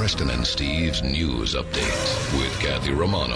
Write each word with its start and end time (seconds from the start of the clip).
Preston 0.00 0.30
and 0.30 0.46
Steve's 0.46 1.02
news 1.02 1.54
update 1.54 2.40
with 2.40 2.58
Kathy 2.58 2.90
Romano. 2.90 3.34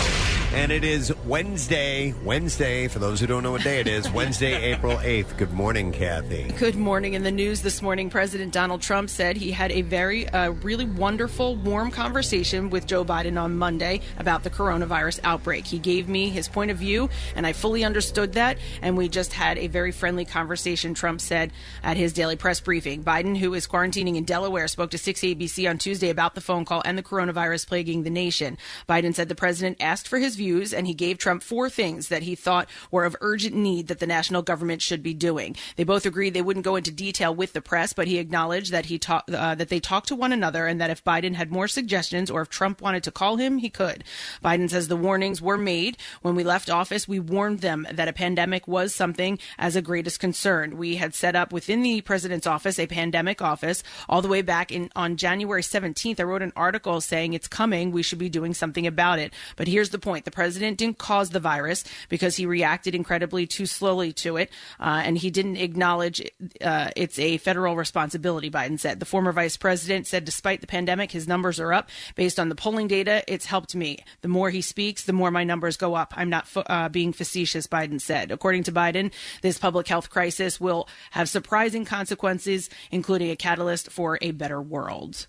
And 0.55 0.73
it 0.73 0.83
is 0.83 1.13
Wednesday. 1.27 2.15
Wednesday, 2.25 2.89
for 2.89 3.01
those 3.01 3.21
who 3.21 3.27
don't 3.27 3.43
know 3.43 3.51
what 3.51 3.63
day 3.63 3.81
it 3.81 3.87
is, 3.87 4.11
Wednesday, 4.11 4.55
April 4.73 4.97
8th. 4.97 5.37
Good 5.37 5.53
morning, 5.53 5.93
Kathy. 5.93 6.45
Good 6.57 6.77
morning. 6.77 7.13
In 7.13 7.23
the 7.23 7.31
news 7.31 7.61
this 7.61 7.83
morning, 7.83 8.09
President 8.09 8.51
Donald 8.51 8.81
Trump 8.81 9.11
said 9.11 9.37
he 9.37 9.51
had 9.51 9.73
a 9.73 9.83
very, 9.83 10.27
uh, 10.31 10.53
really 10.63 10.87
wonderful, 10.87 11.57
warm 11.57 11.91
conversation 11.91 12.71
with 12.71 12.87
Joe 12.87 13.05
Biden 13.05 13.39
on 13.39 13.59
Monday 13.59 14.01
about 14.19 14.43
the 14.43 14.49
coronavirus 14.49 15.21
outbreak. 15.23 15.67
He 15.67 15.79
gave 15.79 16.09
me 16.09 16.31
his 16.31 16.49
point 16.49 16.71
of 16.71 16.79
view, 16.79 17.11
and 17.37 17.47
I 17.47 17.53
fully 17.53 17.85
understood 17.85 18.33
that. 18.35 18.57
And 18.81 18.97
we 18.97 19.11
just 19.11 19.35
had 19.35 19.59
a 19.59 19.67
very 19.67 19.93
friendly 19.93 20.25
conversation, 20.25 20.95
Trump 20.95 21.21
said 21.21 21.53
at 21.83 21.99
his 21.99 22.15
daily 22.15 22.37
press 22.37 22.61
briefing. 22.61 23.05
Biden, 23.05 23.37
who 23.37 23.53
is 23.53 23.67
quarantining 23.67 24.17
in 24.17 24.25
Delaware, 24.25 24.67
spoke 24.69 24.93
to 24.93 24.99
6 24.99 25.21
ABC 25.21 25.69
on 25.69 25.77
Tuesday 25.77 26.09
about 26.09 26.35
the 26.35 26.41
phone 26.41 26.54
call 26.63 26.83
and 26.85 26.97
the 26.97 27.03
coronavirus 27.03 27.67
plaguing 27.67 28.03
the 28.03 28.11
nation. 28.11 28.59
Biden 28.89 29.15
said 29.15 29.29
the 29.29 29.35
president 29.35 29.79
asked 29.81 30.07
for 30.07 30.19
his 30.19 30.37
views, 30.37 30.73
and 30.73 30.87
he 30.87 30.95
gave 30.95 31.19
Trump 31.19 31.43
four 31.43 31.69
things 31.69 32.09
that 32.09 32.23
he 32.23 32.35
thought 32.35 32.69
were 32.91 33.05
of 33.05 33.17
urgent 33.21 33.55
need 33.55 33.89
that 33.89 33.99
the 33.99 34.07
national 34.07 34.43
government 34.43 34.83
should 34.83 35.03
be 35.03 35.15
doing. 35.15 35.57
They 35.77 35.85
both 35.85 36.07
agreed 36.07 36.35
they 36.35 36.43
wouldn't 36.43 36.65
go 36.65 36.77
into 36.77 36.91
detail 36.91 37.35
with 37.35 37.55
the 37.55 37.63
press, 37.63 37.93
but 37.93 38.07
he 38.07 38.19
acknowledged 38.19 38.73
that 38.73 38.87
he 38.87 38.99
talk, 38.99 39.25
uh, 39.33 39.55
that 39.55 39.69
they 39.69 39.81
talked 39.81 40.09
to 40.09 40.17
one 40.17 40.33
another, 40.33 40.67
and 40.67 40.81
that 40.81 40.91
if 40.91 41.03
Biden 41.03 41.35
had 41.35 41.51
more 41.51 41.69
suggestions 41.69 42.31
or 42.31 42.43
if 42.43 42.51
Trump 42.51 42.81
wanted 42.81 43.03
to 43.05 43.11
call 43.11 43.37
him, 43.37 43.59
he 43.59 43.71
could. 43.71 44.05
Biden 44.45 44.69
says 44.69 44.89
the 44.89 44.97
warnings 44.97 45.41
were 45.41 45.57
made 45.57 45.97
when 46.23 46.35
we 46.35 46.45
left 46.45 46.69
office. 46.69 47.09
We 47.09 47.21
warned 47.21 47.61
them 47.61 47.87
that 47.91 48.09
a 48.09 48.13
pandemic 48.13 48.69
was 48.69 48.95
something 48.95 49.39
as 49.59 49.77
a 49.77 49.83
greatest 49.83 50.21
concern. 50.21 50.77
We 50.77 50.97
had 50.97 51.15
set 51.15 51.35
up 51.35 51.53
within 51.53 51.83
the 51.83 52.01
president's 52.01 52.47
office 52.47 52.79
a 52.79 52.87
pandemic 52.87 53.41
office 53.41 53.83
all 54.09 54.23
the 54.23 54.29
way 54.29 54.43
back 54.43 54.71
in 54.71 54.91
on 54.97 55.17
January 55.17 55.63
17th. 55.63 56.21
I 56.21 56.23
wrote 56.25 56.43
an 56.45 56.53
article 56.55 57.01
saying 57.01 57.33
it's 57.33 57.49
coming. 57.49 57.91
We 57.91 58.05
should 58.05 58.21
be 58.21 58.29
doing 58.29 58.55
something 58.55 58.87
about 58.87 59.19
it. 59.19 59.33
But 59.57 59.67
here's 59.67 59.91
the 59.91 59.99
point: 59.99 60.25
the 60.25 60.31
president 60.31 60.79
didn't 60.79 60.99
cause 60.99 61.31
the 61.31 61.41
virus 61.41 61.83
because 62.09 62.37
he 62.37 62.47
reacted 62.47 62.95
incredibly 62.95 63.47
too 63.47 63.67
slowly 63.67 64.13
to 64.13 64.37
it, 64.37 64.51
uh, 64.79 65.03
and 65.05 65.19
he 65.19 65.31
didn't 65.31 65.57
acknowledge 65.57 66.23
uh, 66.61 66.91
it's 66.95 67.19
a 67.19 67.39
federal 67.39 67.75
responsibility. 67.75 68.51
Biden 68.51 68.79
said. 68.79 69.01
The 69.01 69.07
former 69.07 69.33
vice 69.33 69.57
president 69.57 70.07
said, 70.07 70.25
despite 70.25 70.61
the 70.61 70.67
pandemic, 70.67 71.11
his 71.11 71.27
numbers 71.27 71.59
are 71.59 71.73
up. 71.73 71.89
Based 72.15 72.39
on 72.39 72.49
the 72.49 72.55
polling 72.55 72.87
data, 72.87 73.25
it's 73.27 73.47
helped 73.47 73.75
me. 73.75 73.99
The 74.21 74.29
more 74.29 74.51
he 74.51 74.61
speaks, 74.61 75.05
the 75.05 75.13
more 75.13 75.31
my 75.31 75.45
numbers 75.45 75.77
go 75.77 75.95
up. 75.95 76.15
I'm 76.17 76.31
not 76.31 76.47
uh, 76.55 76.89
being 76.89 77.13
facetious, 77.13 77.67
Biden 77.67 78.01
said. 78.01 78.31
According 78.31 78.65
to 78.65 78.73
Biden, 78.73 79.13
this 79.43 79.59
public 79.59 79.89
health 79.89 80.11
crisis 80.11 80.61
will 80.61 80.89
have 81.13 81.29
surprising 81.29 81.85
consequences, 81.85 82.71
including 82.91 83.31
a 83.31 83.37
catalyst 83.37 83.91
for 83.91 84.19
a 84.21 84.31
better 84.31 84.61
world. 84.61 85.27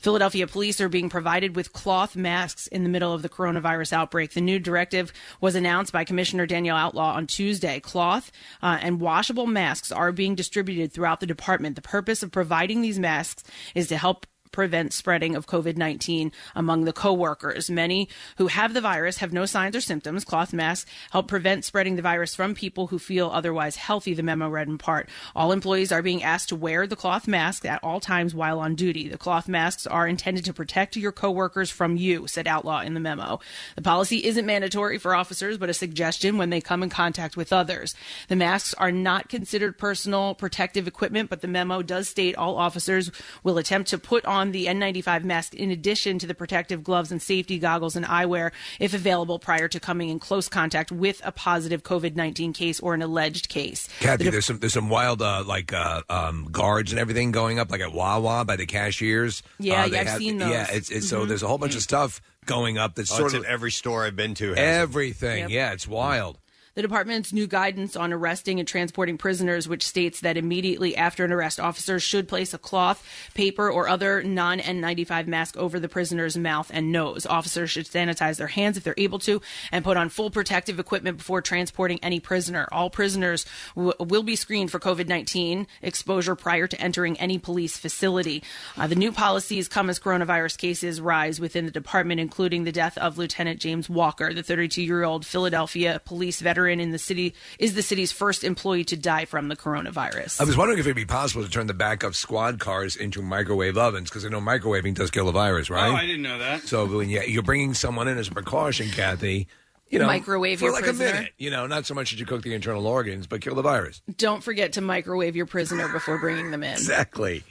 Philadelphia 0.00 0.46
police 0.46 0.80
are 0.80 0.88
being 0.88 1.08
provided 1.08 1.56
with 1.56 1.72
cloth 1.72 2.16
masks 2.16 2.66
in 2.66 2.82
the 2.82 2.88
middle 2.88 3.12
of 3.12 3.22
the 3.22 3.28
coronavirus 3.28 3.92
outbreak. 3.92 4.32
The 4.32 4.40
new 4.40 4.58
directive 4.58 5.12
was 5.40 5.54
announced 5.54 5.92
by 5.92 6.04
Commissioner 6.04 6.46
Danielle 6.46 6.76
Outlaw 6.76 7.14
on 7.14 7.26
Tuesday. 7.26 7.80
Cloth 7.80 8.30
uh, 8.62 8.78
and 8.80 9.00
washable 9.00 9.46
masks 9.46 9.92
are 9.92 10.12
being 10.12 10.34
distributed 10.34 10.92
throughout 10.92 11.20
the 11.20 11.26
department. 11.26 11.76
The 11.76 11.82
purpose 11.82 12.22
of 12.22 12.32
providing 12.32 12.82
these 12.82 12.98
masks 12.98 13.44
is 13.74 13.88
to 13.88 13.96
help 13.96 14.26
prevent 14.52 14.92
spreading 14.92 15.34
of 15.34 15.46
COVID-19 15.46 16.32
among 16.54 16.84
the 16.84 16.92
coworkers. 16.92 17.70
Many 17.70 18.08
who 18.36 18.48
have 18.48 18.74
the 18.74 18.80
virus 18.80 19.18
have 19.18 19.32
no 19.32 19.46
signs 19.46 19.76
or 19.76 19.80
symptoms. 19.80 20.24
Cloth 20.24 20.52
masks 20.52 20.90
help 21.10 21.28
prevent 21.28 21.64
spreading 21.64 21.96
the 21.96 22.02
virus 22.02 22.34
from 22.34 22.54
people 22.54 22.88
who 22.88 22.98
feel 22.98 23.30
otherwise 23.32 23.76
healthy, 23.76 24.14
the 24.14 24.22
memo 24.22 24.48
read 24.48 24.68
in 24.68 24.78
part. 24.78 25.08
All 25.34 25.52
employees 25.52 25.92
are 25.92 26.02
being 26.02 26.22
asked 26.22 26.48
to 26.50 26.56
wear 26.56 26.86
the 26.86 26.96
cloth 26.96 27.28
mask 27.28 27.64
at 27.64 27.82
all 27.82 28.00
times 28.00 28.34
while 28.34 28.60
on 28.60 28.74
duty. 28.74 29.08
The 29.08 29.18
cloth 29.18 29.48
masks 29.48 29.86
are 29.86 30.06
intended 30.06 30.44
to 30.46 30.52
protect 30.52 30.96
your 30.96 31.12
coworkers 31.12 31.70
from 31.70 31.96
you, 31.96 32.26
said 32.26 32.46
Outlaw 32.46 32.80
in 32.80 32.94
the 32.94 33.00
memo. 33.00 33.40
The 33.76 33.82
policy 33.82 34.24
isn't 34.24 34.46
mandatory 34.46 34.98
for 34.98 35.14
officers, 35.14 35.58
but 35.58 35.70
a 35.70 35.74
suggestion 35.74 36.38
when 36.38 36.50
they 36.50 36.60
come 36.60 36.82
in 36.82 36.90
contact 36.90 37.36
with 37.36 37.52
others. 37.52 37.94
The 38.28 38.36
masks 38.36 38.74
are 38.74 38.92
not 38.92 39.28
considered 39.28 39.78
personal 39.78 40.34
protective 40.34 40.86
equipment, 40.86 41.30
but 41.30 41.40
the 41.40 41.48
memo 41.48 41.82
does 41.82 42.08
state 42.08 42.36
all 42.36 42.56
officers 42.56 43.10
will 43.42 43.58
attempt 43.58 43.90
to 43.90 43.98
put 43.98 44.24
on 44.24 44.47
on 44.48 44.52
the 44.52 44.66
N95 44.66 45.24
mask 45.24 45.54
in 45.54 45.70
addition 45.70 46.18
to 46.18 46.26
the 46.26 46.34
protective 46.34 46.82
gloves 46.82 47.12
and 47.12 47.20
safety 47.20 47.58
goggles 47.58 47.96
and 47.96 48.06
eyewear 48.06 48.50
if 48.80 48.94
available 48.94 49.38
prior 49.38 49.68
to 49.68 49.78
coming 49.78 50.08
in 50.08 50.18
close 50.18 50.48
contact 50.48 50.90
with 50.90 51.20
a 51.24 51.30
positive 51.32 51.82
COVID 51.82 52.16
19 52.16 52.52
case 52.54 52.80
or 52.80 52.94
an 52.94 53.02
alleged 53.02 53.48
case. 53.48 53.88
Kathy, 54.00 54.24
The 54.24 54.30
there's 54.30 54.46
some 54.46 54.58
there's 54.58 54.72
some 54.72 54.88
wild 54.88 55.20
uh, 55.22 55.44
like 55.46 55.72
uh, 55.72 56.02
um, 56.08 56.48
guards 56.50 56.92
and 56.92 56.98
everything 56.98 57.30
going 57.30 57.58
up 57.58 57.70
like 57.70 57.80
at 57.82 57.92
Wawa 57.92 58.44
by 58.44 58.56
the 58.56 58.66
cashiers. 58.66 59.42
Yeah, 59.58 59.82
Uh, 59.82 59.86
yeah, 59.86 60.00
I've 60.00 60.18
seen 60.18 60.38
those. 60.38 60.50
Yeah, 60.50 60.66
it's, 60.70 60.90
it's, 60.90 61.08
so 61.08 61.24
Mhm. 61.24 61.28
there's 61.28 61.42
a 61.42 61.48
whole 61.48 61.58
bunch 61.58 61.74
of 61.74 61.82
stuff 61.82 62.20
going 62.46 62.78
up 62.78 62.94
that's 62.94 63.12
Oh, 63.12 63.16
sort 63.18 63.26
it's 63.32 63.34
of 63.34 63.44
in 63.44 63.50
every 63.50 63.70
store 63.70 64.04
I've 64.06 64.16
been 64.16 64.34
to. 64.36 64.48
has 64.50 64.58
everything. 64.58 65.40
Yep. 65.40 65.50
Yeah, 65.50 65.72
it's 65.72 65.86
wild. 65.86 66.38
The 66.78 66.82
department's 66.82 67.32
new 67.32 67.48
guidance 67.48 67.96
on 67.96 68.12
arresting 68.12 68.60
and 68.60 68.68
transporting 68.68 69.18
prisoners, 69.18 69.66
which 69.66 69.84
states 69.84 70.20
that 70.20 70.36
immediately 70.36 70.96
after 70.96 71.24
an 71.24 71.32
arrest, 71.32 71.58
officers 71.58 72.04
should 72.04 72.28
place 72.28 72.54
a 72.54 72.58
cloth, 72.58 73.04
paper, 73.34 73.68
or 73.68 73.88
other 73.88 74.22
non 74.22 74.60
N95 74.60 75.26
mask 75.26 75.56
over 75.56 75.80
the 75.80 75.88
prisoner's 75.88 76.36
mouth 76.36 76.70
and 76.72 76.92
nose. 76.92 77.26
Officers 77.26 77.72
should 77.72 77.86
sanitize 77.86 78.36
their 78.36 78.46
hands 78.46 78.76
if 78.76 78.84
they're 78.84 78.94
able 78.96 79.18
to 79.18 79.42
and 79.72 79.84
put 79.84 79.96
on 79.96 80.08
full 80.08 80.30
protective 80.30 80.78
equipment 80.78 81.16
before 81.16 81.42
transporting 81.42 81.98
any 82.00 82.20
prisoner. 82.20 82.68
All 82.70 82.90
prisoners 82.90 83.44
w- 83.74 83.94
will 83.98 84.22
be 84.22 84.36
screened 84.36 84.70
for 84.70 84.78
COVID 84.78 85.08
19 85.08 85.66
exposure 85.82 86.36
prior 86.36 86.68
to 86.68 86.80
entering 86.80 87.18
any 87.18 87.38
police 87.38 87.76
facility. 87.76 88.44
Uh, 88.76 88.86
the 88.86 88.94
new 88.94 89.10
policies 89.10 89.66
come 89.66 89.90
as 89.90 89.98
coronavirus 89.98 90.56
cases 90.56 91.00
rise 91.00 91.40
within 91.40 91.64
the 91.64 91.72
department, 91.72 92.20
including 92.20 92.62
the 92.62 92.70
death 92.70 92.96
of 92.98 93.18
Lieutenant 93.18 93.58
James 93.58 93.90
Walker, 93.90 94.32
the 94.32 94.44
32 94.44 94.80
year 94.80 95.02
old 95.02 95.26
Philadelphia 95.26 96.00
police 96.04 96.38
veteran 96.38 96.67
in 96.68 96.90
the 96.90 96.98
city, 96.98 97.34
is 97.58 97.74
the 97.74 97.82
city's 97.82 98.12
first 98.12 98.44
employee 98.44 98.84
to 98.84 98.96
die 98.96 99.24
from 99.24 99.48
the 99.48 99.56
coronavirus. 99.56 100.40
I 100.40 100.44
was 100.44 100.56
wondering 100.56 100.78
if 100.78 100.86
it'd 100.86 100.96
be 100.96 101.04
possible 101.04 101.42
to 101.42 101.50
turn 101.50 101.66
the 101.66 101.74
backup 101.74 102.14
squad 102.14 102.58
cars 102.58 102.96
into 102.96 103.22
microwave 103.22 103.76
ovens 103.78 104.10
because 104.10 104.24
I 104.24 104.28
know 104.28 104.40
microwaving 104.40 104.94
does 104.94 105.10
kill 105.10 105.26
the 105.26 105.32
virus, 105.32 105.70
right? 105.70 105.90
Oh, 105.90 105.96
I 105.96 106.06
didn't 106.06 106.22
know 106.22 106.38
that. 106.38 106.62
So 106.62 106.86
when 106.86 107.08
you, 107.08 107.22
you're 107.22 107.42
bringing 107.42 107.74
someone 107.74 108.08
in 108.08 108.18
as 108.18 108.28
a 108.28 108.32
precaution, 108.32 108.88
Kathy, 108.90 109.48
you 109.90 109.98
know, 109.98 110.06
Microwave 110.06 110.58
for 110.58 110.66
your 110.66 110.74
like 110.74 110.84
prisoner. 110.84 111.08
a 111.08 111.12
minute. 111.14 111.32
You 111.38 111.50
know, 111.50 111.66
not 111.66 111.86
so 111.86 111.94
much 111.94 112.10
that 112.10 112.20
you 112.20 112.26
cook 112.26 112.42
the 112.42 112.54
internal 112.54 112.86
organs, 112.86 113.26
but 113.26 113.40
kill 113.40 113.54
the 113.54 113.62
virus. 113.62 114.02
Don't 114.16 114.42
forget 114.42 114.74
to 114.74 114.80
microwave 114.80 115.34
your 115.34 115.46
prisoner 115.46 115.88
before 115.88 116.18
bringing 116.18 116.50
them 116.50 116.62
in. 116.62 116.72
Exactly. 116.72 117.42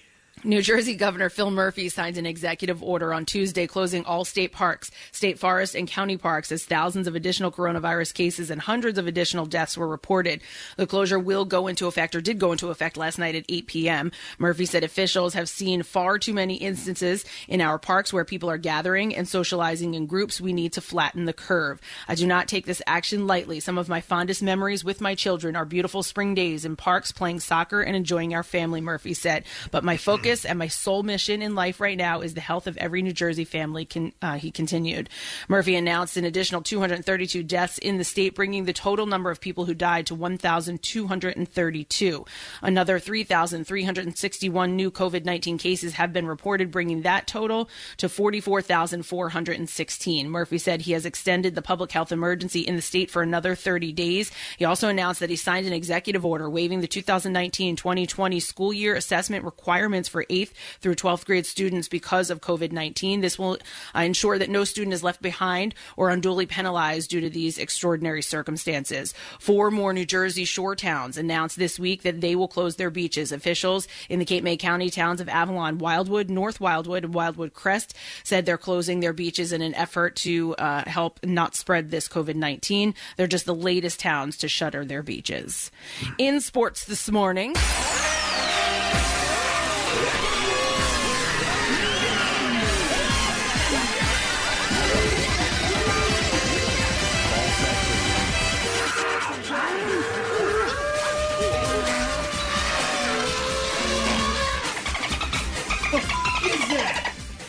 New 0.43 0.61
Jersey 0.61 0.93
Governor 0.93 1.29
Phil 1.31 1.49
Murphy 1.49 1.89
signed 1.89 2.15
an 2.15 2.27
executive 2.27 2.83
order 2.83 3.11
on 3.11 3.25
Tuesday 3.25 3.65
closing 3.65 4.05
all 4.05 4.23
state 4.23 4.51
parks, 4.51 4.91
state 5.11 5.39
forests, 5.39 5.73
and 5.73 5.87
county 5.87 6.15
parks 6.15 6.51
as 6.51 6.63
thousands 6.63 7.07
of 7.07 7.15
additional 7.15 7.51
coronavirus 7.51 8.13
cases 8.13 8.51
and 8.51 8.61
hundreds 8.61 8.99
of 8.99 9.07
additional 9.07 9.47
deaths 9.47 9.75
were 9.75 9.87
reported. 9.87 10.41
The 10.75 10.85
closure 10.85 11.17
will 11.17 11.43
go 11.43 11.65
into 11.65 11.87
effect 11.87 12.13
or 12.13 12.21
did 12.21 12.37
go 12.37 12.51
into 12.51 12.69
effect 12.69 12.97
last 12.97 13.17
night 13.17 13.33
at 13.33 13.45
8 13.49 13.65
p.m. 13.65 14.11
Murphy 14.37 14.67
said 14.67 14.83
officials 14.83 15.33
have 15.33 15.49
seen 15.49 15.81
far 15.81 16.19
too 16.19 16.35
many 16.35 16.53
instances 16.57 17.25
in 17.47 17.59
our 17.59 17.79
parks 17.79 18.13
where 18.13 18.23
people 18.23 18.51
are 18.51 18.59
gathering 18.59 19.15
and 19.15 19.27
socializing 19.27 19.95
in 19.95 20.05
groups. 20.05 20.39
We 20.39 20.53
need 20.53 20.71
to 20.73 20.81
flatten 20.81 21.25
the 21.25 21.33
curve. 21.33 21.81
I 22.07 22.13
do 22.13 22.27
not 22.27 22.47
take 22.47 22.67
this 22.67 22.83
action 22.85 23.25
lightly. 23.25 23.59
Some 23.59 23.79
of 23.79 23.89
my 23.89 24.01
fondest 24.01 24.43
memories 24.43 24.83
with 24.83 25.01
my 25.01 25.15
children 25.15 25.55
are 25.55 25.65
beautiful 25.65 26.03
spring 26.03 26.35
days 26.35 26.63
in 26.63 26.75
parks 26.75 27.11
playing 27.11 27.39
soccer 27.39 27.81
and 27.81 27.95
enjoying 27.95 28.35
our 28.35 28.43
family, 28.43 28.81
Murphy 28.81 29.15
said. 29.15 29.43
But 29.71 29.83
my 29.83 29.97
focus 29.97 30.26
and 30.27 30.59
my 30.59 30.67
sole 30.67 31.03
mission 31.03 31.41
in 31.41 31.55
life 31.55 31.79
right 31.79 31.97
now 31.97 32.19
is 32.21 32.33
the 32.33 32.41
health 32.41 32.67
of 32.67 32.75
every 32.77 33.01
New 33.01 33.13
Jersey 33.13 33.45
family, 33.45 33.85
con- 33.85 34.11
uh, 34.21 34.37
he 34.37 34.51
continued. 34.51 35.09
Murphy 35.47 35.75
announced 35.75 36.17
an 36.17 36.25
additional 36.25 36.61
232 36.61 37.43
deaths 37.43 37.77
in 37.77 37.97
the 37.97 38.03
state, 38.03 38.35
bringing 38.35 38.65
the 38.65 38.73
total 38.73 39.05
number 39.05 39.31
of 39.31 39.39
people 39.39 39.63
who 39.65 39.73
died 39.73 40.05
to 40.07 40.15
1,232. 40.15 42.25
Another 42.61 42.99
3,361 42.99 44.75
new 44.75 44.91
COVID 44.91 45.23
19 45.25 45.57
cases 45.57 45.93
have 45.93 46.11
been 46.11 46.27
reported, 46.27 46.71
bringing 46.71 47.03
that 47.03 47.27
total 47.27 47.69
to 47.97 48.09
44,416. 48.09 50.29
Murphy 50.29 50.57
said 50.57 50.81
he 50.81 50.91
has 50.91 51.05
extended 51.05 51.55
the 51.55 51.61
public 51.61 51.91
health 51.91 52.11
emergency 52.11 52.59
in 52.61 52.75
the 52.75 52.81
state 52.81 53.09
for 53.09 53.21
another 53.21 53.55
30 53.55 53.93
days. 53.93 54.31
He 54.57 54.65
also 54.65 54.89
announced 54.89 55.21
that 55.21 55.29
he 55.29 55.35
signed 55.35 55.67
an 55.67 55.73
executive 55.73 56.25
order 56.25 56.49
waiving 56.49 56.81
the 56.81 56.87
2019 56.87 57.75
2020 57.75 58.39
school 58.39 58.73
year 58.73 58.95
assessment 58.95 59.45
requirements 59.45 60.09
for 60.09 60.16
for 60.17 60.25
8th 60.25 60.51
through 60.79 60.95
12th 60.95 61.25
grade 61.25 61.45
students 61.45 61.87
because 61.87 62.31
of 62.31 62.41
COVID 62.41 62.71
19. 62.71 63.21
This 63.21 63.37
will 63.37 63.57
uh, 63.95 63.99
ensure 63.99 64.39
that 64.39 64.49
no 64.49 64.63
student 64.63 64.95
is 64.95 65.03
left 65.03 65.21
behind 65.21 65.75
or 65.95 66.09
unduly 66.09 66.47
penalized 66.47 67.11
due 67.11 67.21
to 67.21 67.29
these 67.29 67.59
extraordinary 67.59 68.23
circumstances. 68.23 69.13
Four 69.39 69.69
more 69.69 69.93
New 69.93 70.07
Jersey 70.07 70.43
shore 70.43 70.75
towns 70.75 71.17
announced 71.17 71.59
this 71.59 71.77
week 71.77 72.01
that 72.01 72.19
they 72.19 72.35
will 72.35 72.47
close 72.47 72.77
their 72.77 72.89
beaches. 72.89 73.31
Officials 73.31 73.87
in 74.09 74.17
the 74.17 74.25
Cape 74.25 74.43
May 74.43 74.57
County 74.57 74.89
towns 74.89 75.21
of 75.21 75.29
Avalon, 75.29 75.77
Wildwood, 75.77 76.31
North 76.31 76.59
Wildwood, 76.59 77.03
and 77.03 77.13
Wildwood 77.13 77.53
Crest 77.53 77.95
said 78.23 78.47
they're 78.47 78.57
closing 78.57 79.01
their 79.01 79.13
beaches 79.13 79.51
in 79.53 79.61
an 79.61 79.75
effort 79.75 80.15
to 80.15 80.55
uh, 80.55 80.89
help 80.89 81.23
not 81.23 81.55
spread 81.55 81.91
this 81.91 82.07
COVID 82.07 82.35
19. 82.35 82.95
They're 83.17 83.27
just 83.27 83.45
the 83.45 83.53
latest 83.53 83.99
towns 83.99 84.37
to 84.37 84.47
shutter 84.47 84.83
their 84.83 85.03
beaches. 85.03 85.69
In 86.17 86.41
sports 86.41 86.85
this 86.85 87.11
morning. 87.11 87.53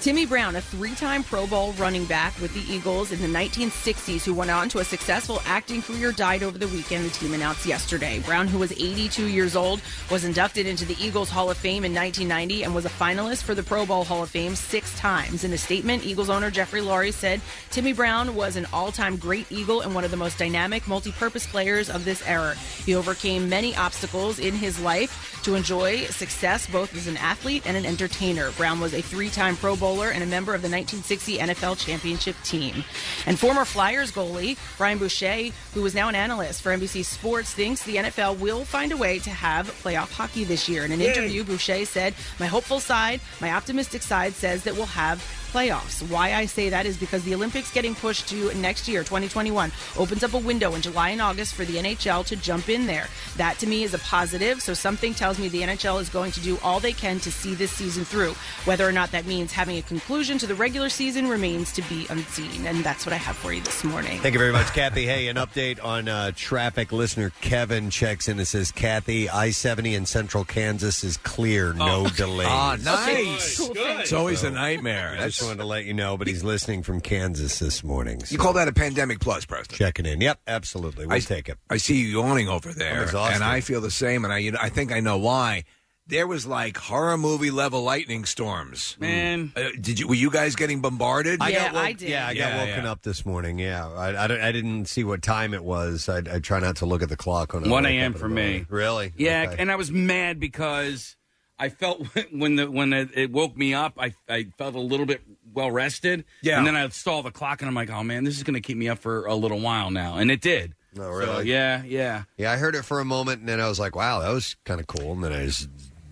Timmy 0.01 0.27
Brown, 0.27 0.55
a 0.55 0.61
three 0.61 0.95
time 0.95 1.25
Pro 1.25 1.45
Bowl 1.49 1.73
running 1.73 2.05
back 2.05 2.41
with 2.41 2.55
the 2.55 2.73
Eagles 2.73 3.11
in 3.11 3.21
the 3.21 3.27
1960s, 3.27 4.25
who 4.25 4.33
went 4.33 4.49
on 4.49 4.69
to 4.69 4.79
a 4.79 4.85
successful 4.85 5.43
acting 5.45 5.83
career, 5.83 6.13
died 6.13 6.45
over 6.45 6.57
the 6.57 6.69
weekend, 6.69 7.05
the 7.05 7.11
team 7.11 7.35
announced 7.35 7.67
yesterday. 7.67 8.21
Brown, 8.21 8.47
who 8.47 8.61
was 8.61 8.71
82 8.71 9.27
years 9.27 9.57
old, 9.57 9.83
was 10.09 10.25
inducted 10.25 10.69
into 10.69 10.85
the 10.85 10.97
Eagles 11.05 11.29
Hall 11.29 11.51
of 11.51 11.57
Fame 11.57 11.85
in 11.85 11.93
1990 11.93 12.63
and 12.63 12.77
was 12.77 12.85
a 12.85 12.89
finalist 12.89 13.43
for 13.43 13.57
the 13.57 13.63
Pro 13.65 13.85
Bowl 13.85 14.05
Hall 14.05 14.23
of 14.23 14.31
Fame 14.31 14.55
six 14.55 14.97
times. 14.97 15.43
In 15.43 15.53
a 15.53 15.59
statement, 15.59 16.07
Eagles 16.07 16.31
owner 16.31 16.53
Jeffrey 16.53 16.81
Lurie 16.81 17.13
said 17.13 17.41
Timmy 17.71 17.93
Brown 17.93 18.37
was 18.37 18.55
an 18.55 18.69
all 18.73 18.93
time 18.93 19.17
great 19.17 19.51
Eagle 19.51 19.81
and 19.81 19.97
one 19.97 20.05
of 20.05 20.13
the 20.13 20.17
most 20.17 20.39
dynamic, 20.39 20.87
multi 20.87 21.11
purpose 21.11 21.47
players 21.47 21.91
of 21.91 22.05
this 22.05 22.25
era. 22.25 22.55
He 22.87 22.95
overcame 22.95 23.49
many 23.49 23.75
obstacles 23.75 24.39
in 24.39 24.55
his 24.55 24.79
life 24.79 25.41
to 25.43 25.57
enjoy 25.57 26.05
success 26.05 26.69
both 26.69 26.95
as 26.97 27.09
an 27.09 27.17
athlete 27.17 27.65
and 27.67 27.77
an 27.77 27.85
entertainer. 27.85 28.53
Brown 28.53 28.79
was 28.79 28.95
a 28.95 29.03
three 29.03 29.29
time 29.29 29.57
Pro 29.57 29.75
Bowler 29.89 30.11
and 30.11 30.23
a 30.23 30.27
member 30.27 30.55
of 30.55 30.61
the 30.61 30.69
1960 30.69 31.39
NFL 31.39 31.79
championship 31.79 32.37
team. 32.45 32.85
And 33.25 33.39
former 33.39 33.65
Flyers 33.65 34.13
goalie 34.13 34.59
Brian 34.77 34.99
Boucher, 34.99 35.51
who 35.73 35.87
is 35.87 35.95
now 35.95 36.11
an 36.11 36.15
analyst 36.15 36.61
for 36.61 36.77
NBC 36.77 37.07
Sports, 37.07 37.55
thinks 37.55 37.83
the 37.85 37.97
NFL 37.97 38.39
will 38.39 38.67
find 38.67 38.93
a 38.93 38.99
way 38.99 39.19
to 39.21 39.31
have 39.31 39.67
playoff 39.83 40.13
hockey 40.13 40.45
this 40.45 40.69
year. 40.69 40.85
In 40.85 40.93
an 40.93 41.01
interview, 41.01 41.43
Boucher 41.43 41.87
said, 41.87 42.13
My 42.39 42.45
hopeful 42.45 42.81
side, 42.81 43.23
my 43.41 43.51
optimistic 43.53 44.03
side 44.03 44.35
says 44.35 44.65
that 44.65 44.75
we'll 44.75 44.85
have 44.85 45.25
playoffs. 45.53 46.09
Why 46.11 46.35
I 46.35 46.47
say 46.47 46.69
that 46.69 46.87
is 46.87 46.97
because 46.97 47.25
the 47.25 47.35
Olympics 47.35 47.73
getting 47.73 47.95
pushed 47.95 48.29
to 48.29 48.55
next 48.55 48.87
year, 48.87 49.03
2021, 49.03 49.73
opens 49.97 50.23
up 50.23 50.35
a 50.35 50.39
window 50.39 50.75
in 50.75 50.83
July 50.83 51.11
and 51.11 51.23
August 51.23 51.55
for 51.55 51.65
the 51.65 51.77
NHL 51.77 52.27
to 52.27 52.37
jump 52.37 52.69
in 52.69 52.87
there. 52.87 53.09
That 53.37 53.59
to 53.61 53.67
me 53.67 53.83
is 53.83 53.95
a 53.95 53.99
positive. 54.01 54.61
So 54.61 54.75
something 54.75 55.15
tells 55.15 55.39
me 55.39 55.49
the 55.49 55.63
NHL 55.63 56.01
is 56.01 56.09
going 56.09 56.33
to 56.33 56.41
do 56.41 56.59
all 56.63 56.81
they 56.81 56.93
can 56.93 57.19
to 57.21 57.33
see 57.33 57.55
this 57.55 57.73
season 57.73 58.05
through. 58.05 58.35
Whether 58.65 58.87
or 58.87 58.93
not 58.93 59.11
that 59.13 59.27
means 59.27 59.53
having 59.53 59.78
a 59.79 59.83
conclusion 59.83 60.39
to 60.39 60.47
the 60.47 60.55
regular 60.55 60.89
season 60.89 61.29
remains 61.29 61.73
to 61.73 61.83
be 61.83 62.07
unseen. 62.11 62.67
And 62.67 62.85
that's 62.85 63.07
what 63.07 63.13
I 63.13 63.17
have 63.17 63.37
for 63.37 63.53
you 63.53 63.61
this 63.63 63.83
morning. 63.85 64.19
Thank 64.21 64.35
you 64.35 64.39
very 64.39 64.53
much, 64.53 64.67
Kathy. 64.75 65.07
Hey, 65.07 65.29
an 65.29 65.37
update 65.37 65.83
on 65.83 66.09
uh, 66.09 66.33
traffic. 66.35 66.93
Listener 66.93 67.31
Kevin 67.41 67.91
checks 67.91 68.29
in 68.29 68.39
and 68.39 68.47
says, 68.47 68.71
Kathy, 68.73 69.29
I 69.29 69.51
70 69.51 69.95
in 69.95 70.07
central 70.07 70.45
Kansas 70.45 71.03
is 71.05 71.17
clear, 71.19 71.73
no 71.73 72.09
delays. 72.09 72.49
Ah, 72.51 72.77
nice. 72.83 73.59
Cool. 73.59 73.75
Good. 73.75 74.01
It's 74.01 74.13
always 74.13 74.43
a 74.43 74.51
nightmare. 74.51 75.11
I 75.13 75.27
just 75.27 75.39
That's, 75.39 75.43
wanted 75.43 75.59
to 75.63 75.67
let 75.67 75.85
you 75.85 75.95
know, 75.95 76.17
but 76.17 76.27
he's 76.27 76.43
listening 76.45 76.83
from 76.83 77.01
Kansas 77.01 77.59
this 77.59 77.85
morning. 77.85 78.21
you 78.29 78.39
call 78.39 78.53
that 78.55 78.69
a 78.69 78.73
pandemic 78.73 79.21
plus, 79.21 79.45
Preston? 79.47 79.77
checking 79.77 80.07
in. 80.07 80.21
Yep, 80.21 80.41
absolutely. 80.47 81.07
We'll 81.07 81.17
I 81.17 81.21
take 81.21 81.49
it. 81.49 81.59
I 81.71 81.77
see 81.77 81.97
you 82.01 82.09
yawning 82.09 82.49
over 82.49 82.71
I'm 82.71 82.75
there, 82.77 83.03
exhausted. 83.05 83.37
and 83.37 83.45
I 83.45 83.61
feel 83.61 83.81
the 83.81 83.91
same. 83.91 84.25
And 84.25 84.33
I, 84.33 84.39
you 84.39 84.53
know, 84.53 84.59
I 84.61 84.69
think 84.69 84.93
I 84.93 85.01
know 85.01 85.19
why. 85.19 85.65
There 86.09 86.27
was 86.27 86.47
like 86.47 86.77
horror 86.79 87.19
movie 87.19 87.51
level 87.51 87.83
lightning 87.83 88.25
storms. 88.25 88.97
Man. 88.99 89.53
Uh, 89.55 89.69
did 89.79 90.01
you? 90.01 90.09
Were 90.09 90.15
you 90.15 90.31
guys 90.31 90.57
getting 90.57 90.81
bombarded? 90.81 91.43
I 91.43 91.51
Yeah, 91.51 91.65
got 91.67 91.75
woke- 91.75 91.85
I 91.85 91.93
did. 91.93 92.09
Yeah, 92.09 92.27
I 92.27 92.35
got 92.35 92.55
woken 92.67 92.85
yeah. 92.85 92.91
up 92.91 93.03
this 93.03 93.27
morning. 93.27 93.59
Yeah, 93.59 93.87
I, 93.91 94.25
I, 94.25 94.27
don't- 94.27 94.41
I 94.41 94.51
didn't 94.53 94.87
see 94.87 95.05
what 95.05 95.21
time 95.21 95.53
it 95.53 95.63
was. 95.63 96.09
I, 96.09 96.19
I 96.19 96.39
try 96.41 96.61
not 96.61 96.77
to 96.77 96.87
look 96.87 97.03
at 97.03 97.11
the 97.11 97.17
clock 97.17 97.55
on 97.55 97.69
1 97.69 97.87
a.m. 97.87 98.15
for 98.15 98.29
me. 98.29 98.65
Really? 98.71 99.13
Yeah, 99.19 99.47
Okay. 99.49 99.57
and 99.59 99.71
I 99.71 99.77
was 99.77 99.91
mad 99.91 100.41
because 100.41 101.17
I 101.59 101.69
felt 101.69 102.07
when 102.33 102.57
the 102.57 102.71
when 102.71 102.93
it, 102.95 103.11
it 103.15 103.31
woke 103.31 103.55
me 103.57 103.75
up, 103.75 103.95
I 103.99 104.15
I 104.29 104.47
felt 104.57 104.75
a 104.77 104.81
little 104.81 105.05
bit 105.07 105.21
well 105.53 105.71
rested. 105.71 106.25
Yeah. 106.41 106.57
and 106.57 106.67
then 106.67 106.75
I 106.77 106.89
saw 106.89 107.21
the 107.21 107.31
clock, 107.31 107.61
and 107.61 107.69
I'm 107.69 107.75
like, 107.75 107.91
oh 107.91 108.03
man, 108.03 108.25
this 108.25 108.37
is 108.39 108.45
going 108.45 108.55
to 108.55 108.61
keep 108.63 108.79
me 108.79 108.89
up 108.89 108.99
for 108.99 109.27
a 109.27 109.35
little 109.35 109.61
while 109.61 109.91
now, 109.91 110.17
and 110.17 110.31
it 110.31 110.41
did. 110.41 110.73
Oh, 110.97 111.03
So, 111.03 111.11
really? 111.11 111.51
yeah, 111.51 111.83
yeah. 111.85 112.25
Yeah, 112.39 112.51
I 112.51 112.57
heard 112.57 112.75
it 112.75 112.85
for 112.85 112.99
a 112.99 113.05
moment, 113.05 113.41
and 113.41 113.49
then 113.49 113.61
I 113.61 113.69
was 113.69 113.79
like, 113.79 113.95
"Wow, 113.95 114.21
that 114.21 114.31
was 114.31 114.57
kind 114.65 114.81
of 114.81 114.87
cool." 114.87 115.13
And 115.13 115.23
then 115.23 115.33
I 115.33 115.45
just 115.45 115.69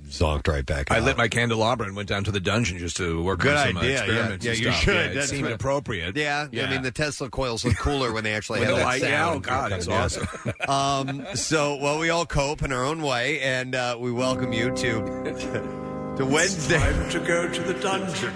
zonked 0.08 0.48
right 0.48 0.64
back. 0.64 0.90
I 0.90 0.96
out. 0.98 1.02
lit 1.04 1.16
my 1.16 1.28
candelabra 1.28 1.86
and 1.86 1.96
went 1.96 2.08
down 2.08 2.24
to 2.24 2.30
the 2.30 2.40
dungeon 2.40 2.78
just 2.78 2.96
to 2.98 3.22
work 3.22 3.40
Good 3.40 3.56
on 3.56 3.66
some 3.68 3.78
idea, 3.78 3.98
uh, 3.98 4.02
experiments. 4.04 4.44
yeah. 4.44 4.50
and 4.52 4.58
Yeah, 4.58 4.66
you 4.66 4.72
stuff. 4.72 4.82
should. 4.82 4.94
Yeah, 4.94 5.00
it 5.02 5.14
That's 5.14 5.28
seemed 5.30 5.42
what- 5.44 5.52
appropriate. 5.52 6.16
Yeah, 6.16 6.46
I 6.52 6.70
mean 6.70 6.82
the 6.82 6.90
Tesla 6.90 7.28
coils 7.30 7.64
look 7.64 7.76
cooler 7.76 8.12
when 8.12 8.24
they 8.24 8.34
actually 8.34 8.60
With 8.60 8.68
have 8.68 8.76
the 8.78 8.82
that 8.82 8.86
light, 8.88 9.00
sound. 9.02 9.12
yeah, 9.12 9.30
oh, 9.34 9.38
God, 9.40 9.72
it's 9.72 9.88
awesome. 9.88 10.26
um, 10.68 11.26
so, 11.36 11.76
well, 11.76 11.98
we 11.98 12.10
all 12.10 12.26
cope 12.26 12.62
in 12.62 12.72
our 12.72 12.84
own 12.84 13.02
way, 13.02 13.40
and 13.40 13.74
uh, 13.74 13.96
we 13.98 14.10
welcome 14.12 14.52
you 14.52 14.70
to 14.74 16.14
to 16.16 16.24
Wednesday. 16.24 16.78
Time 16.78 17.10
to 17.10 17.18
go 17.20 17.46
to 17.48 17.62
the 17.62 17.74
dungeon. 17.74 18.32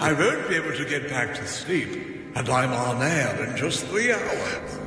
I 0.00 0.12
won't 0.14 0.48
be 0.48 0.54
able 0.54 0.72
to 0.74 0.84
get 0.86 1.08
back 1.10 1.34
to 1.34 1.46
sleep, 1.46 1.90
and 2.34 2.48
I'm 2.48 2.72
on 2.72 3.02
air 3.02 3.44
in 3.44 3.56
just 3.56 3.84
three 3.86 4.12
hours. 4.12 4.78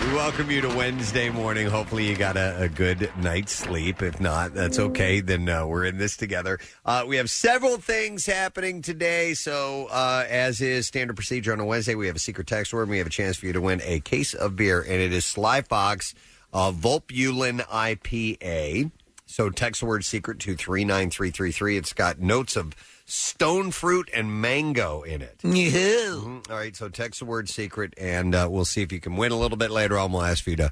We 0.00 0.14
welcome 0.14 0.50
you 0.50 0.62
to 0.62 0.68
Wednesday 0.68 1.28
morning. 1.28 1.66
Hopefully, 1.66 2.08
you 2.08 2.16
got 2.16 2.36
a, 2.38 2.62
a 2.62 2.68
good 2.68 3.12
night's 3.18 3.52
sleep. 3.52 4.02
If 4.02 4.18
not, 4.18 4.54
that's 4.54 4.78
okay. 4.78 5.20
Then 5.20 5.46
uh, 5.48 5.66
we're 5.66 5.84
in 5.84 5.98
this 5.98 6.16
together. 6.16 6.58
Uh, 6.86 7.04
we 7.06 7.16
have 7.16 7.28
several 7.28 7.76
things 7.76 8.24
happening 8.24 8.80
today. 8.80 9.34
So, 9.34 9.88
uh, 9.90 10.24
as 10.28 10.62
is 10.62 10.86
standard 10.86 11.16
procedure 11.16 11.52
on 11.52 11.60
a 11.60 11.66
Wednesday, 11.66 11.94
we 11.94 12.06
have 12.06 12.16
a 12.16 12.20
secret 12.20 12.46
text 12.46 12.72
word. 12.72 12.82
And 12.82 12.90
we 12.90 12.98
have 12.98 13.06
a 13.06 13.10
chance 13.10 13.36
for 13.36 13.46
you 13.46 13.52
to 13.52 13.60
win 13.60 13.82
a 13.84 14.00
case 14.00 14.32
of 14.32 14.56
beer, 14.56 14.80
and 14.80 15.00
it 15.00 15.12
is 15.12 15.26
Sly 15.26 15.60
Fox 15.60 16.14
uh, 16.54 16.72
Volpulin 16.72 17.60
IPA. 17.66 18.90
So, 19.26 19.50
text 19.50 19.80
the 19.80 19.86
word 19.86 20.04
secret 20.04 20.38
to 20.40 20.56
39333. 20.56 21.76
It's 21.76 21.92
got 21.92 22.18
notes 22.18 22.56
of 22.56 22.74
stone 23.10 23.70
fruit 23.72 24.08
and 24.14 24.40
mango 24.40 25.02
in 25.02 25.20
it. 25.22 25.38
Mhm. 25.42 26.48
All 26.50 26.56
right, 26.56 26.76
so 26.76 26.88
text 26.88 27.18
the 27.20 27.26
word 27.26 27.48
secret, 27.48 27.92
and 27.98 28.34
uh, 28.34 28.46
we'll 28.50 28.64
see 28.64 28.82
if 28.82 28.92
you 28.92 29.00
can 29.00 29.16
win 29.16 29.32
a 29.32 29.36
little 29.38 29.58
bit 29.58 29.70
later 29.70 29.98
on. 29.98 30.12
We'll 30.12 30.22
ask 30.22 30.44
for 30.44 30.50
you 30.50 30.56
to 30.56 30.70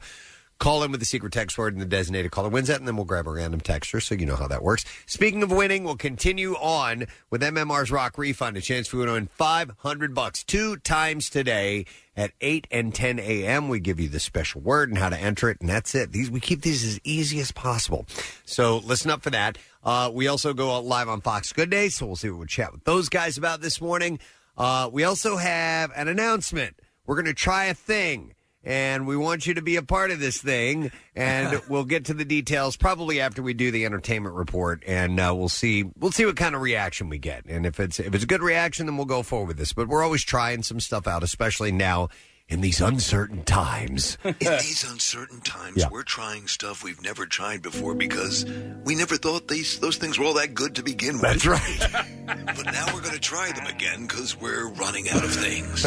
call 0.59 0.83
in 0.83 0.91
with 0.91 1.01
the 1.01 1.07
secret 1.07 1.33
text 1.33 1.57
word, 1.57 1.73
and 1.73 1.81
the 1.81 1.87
designated 1.87 2.31
caller 2.31 2.49
wins 2.49 2.69
that, 2.69 2.79
and 2.79 2.89
then 2.89 2.97
we'll 2.97 3.05
grab 3.05 3.27
a 3.27 3.31
random 3.31 3.61
texter 3.61 4.03
so 4.03 4.15
you 4.15 4.27
know 4.27 4.37
how 4.37 4.49
that 4.49 4.63
works. 4.63 4.85
Speaking 5.07 5.43
of 5.43 5.51
winning, 5.51 5.85
we'll 5.85 5.97
continue 5.97 6.55
on 6.55 7.07
with 7.31 7.43
MMR's 7.43 7.91
Rock 7.91 8.19
Refund, 8.19 8.57
a 8.57 8.61
chance 8.61 8.89
for 8.89 8.99
you 8.99 9.07
to 9.07 9.13
win 9.13 9.29
500 9.29 10.15
bucks 10.15 10.43
two 10.43 10.77
times 10.77 11.31
today 11.31 11.87
at 12.17 12.33
8 12.41 12.67
and 12.71 12.95
10 12.95 13.21
a.m. 13.21 13.69
We 13.69 13.79
give 13.79 14.01
you 14.01 14.09
the 14.09 14.21
special 14.21 14.61
word 14.61 14.89
and 14.89 14.99
how 14.99 15.09
to 15.09 15.19
enter 15.19 15.49
it, 15.51 15.61
and 15.61 15.69
that's 15.69 15.95
it. 15.95 16.13
These 16.13 16.31
We 16.31 16.41
keep 16.41 16.63
these 16.63 16.85
as 16.85 17.01
easy 17.05 17.39
as 17.41 17.53
possible. 17.53 18.07
So 18.45 18.79
listen 18.79 19.11
up 19.11 19.23
for 19.23 19.31
that. 19.31 19.59
Uh, 19.85 20.11
we 20.13 20.27
also 20.27 20.53
go 20.53 20.77
out 20.77 20.85
live 20.85 21.09
on 21.09 21.21
Fox 21.21 21.53
Good 21.53 21.71
Day, 21.71 21.89
so 21.89 22.07
we'll 22.07 22.17
see 22.17 22.29
what 22.29 22.39
we'll 22.39 22.47
chat 22.47 22.73
with 22.73 22.85
those 22.85 23.09
guys 23.09 23.39
about 23.39 23.61
this 23.61 23.81
morning. 23.81 24.19
Uh, 24.57 24.91
we 24.93 25.05
also 25.05 25.37
have 25.37 25.93
an 25.95 26.09
announcement. 26.09 26.77
We're 27.07 27.15
going 27.15 27.27
to 27.27 27.35
try 27.35 27.67
a 27.67 27.75
thing, 27.75 28.35
and 28.65 29.07
we 29.07 29.17
want 29.17 29.47
you 29.47 29.55
to 29.55 29.63
be 29.63 29.77
a 29.77 29.83
part 29.83 30.11
of 30.11 30.21
this 30.21 30.41
thing. 30.41 30.91
And 31.15 31.61
we'll 31.69 31.85
get 31.85 32.07
to 32.07 32.15
the 32.15 32.25
details 32.25 32.77
probably 32.77 33.21
after 33.21 33.43
we 33.43 33.55
do 33.55 33.71
the 33.71 33.85
entertainment 33.85 34.35
report, 34.35 34.83
and 34.87 35.19
uh, 35.21 35.33
we'll 35.37 35.49
see 35.49 35.85
we'll 35.99 36.13
see 36.13 36.27
what 36.27 36.37
kind 36.37 36.55
of 36.55 36.61
reaction 36.61 37.09
we 37.09 37.19
get. 37.19 37.45
And 37.47 37.67
if 37.67 37.81
it's 37.81 37.99
if 38.01 38.15
it's 38.15 38.25
a 38.25 38.27
good 38.29 38.43
reaction, 38.43 38.87
then 38.87 38.97
we'll 38.97 39.07
go 39.07 39.23
forward 39.23 39.49
with 39.49 39.57
this. 39.59 39.73
But 39.73 39.89
we're 39.89 40.03
always 40.05 40.25
trying 40.25 40.63
some 40.63 40.81
stuff 40.81 41.07
out, 41.07 41.23
especially 41.23 41.73
now 41.73 42.09
in 42.51 42.63
these 42.63 42.81
uncertain 42.81 43.45
times. 43.45 44.17
In 44.25 44.35
these 44.39 44.83
uncertain 44.91 45.43
times, 45.43 45.77
Yeah. 45.77 45.89
we're 45.91 46.03
trying 46.03 46.47
stuff 46.47 46.83
we've 46.83 47.03
never 47.03 47.27
tried 47.27 47.61
before 47.61 47.95
because 47.95 48.47
we 48.85 48.95
never 48.95 49.17
thought 49.19 49.49
these 49.49 49.79
those 49.81 49.99
things 49.99 50.19
were 50.19 50.25
all 50.25 50.33
that 50.35 50.55
good 50.55 50.77
to 50.77 50.83
begin 50.83 51.15
with. 51.21 51.23
That's 51.23 51.47
right. 51.47 52.07
But 52.27 52.65
now 52.73 52.87
we're 52.95 53.03
going 53.03 53.13
to 53.15 53.21
try 53.21 53.53
them 53.53 53.67
again 53.67 54.07
because 54.07 54.35
we're 54.41 54.69
running 54.71 55.09
out 55.11 55.25
of 55.25 55.31
things. 55.35 55.85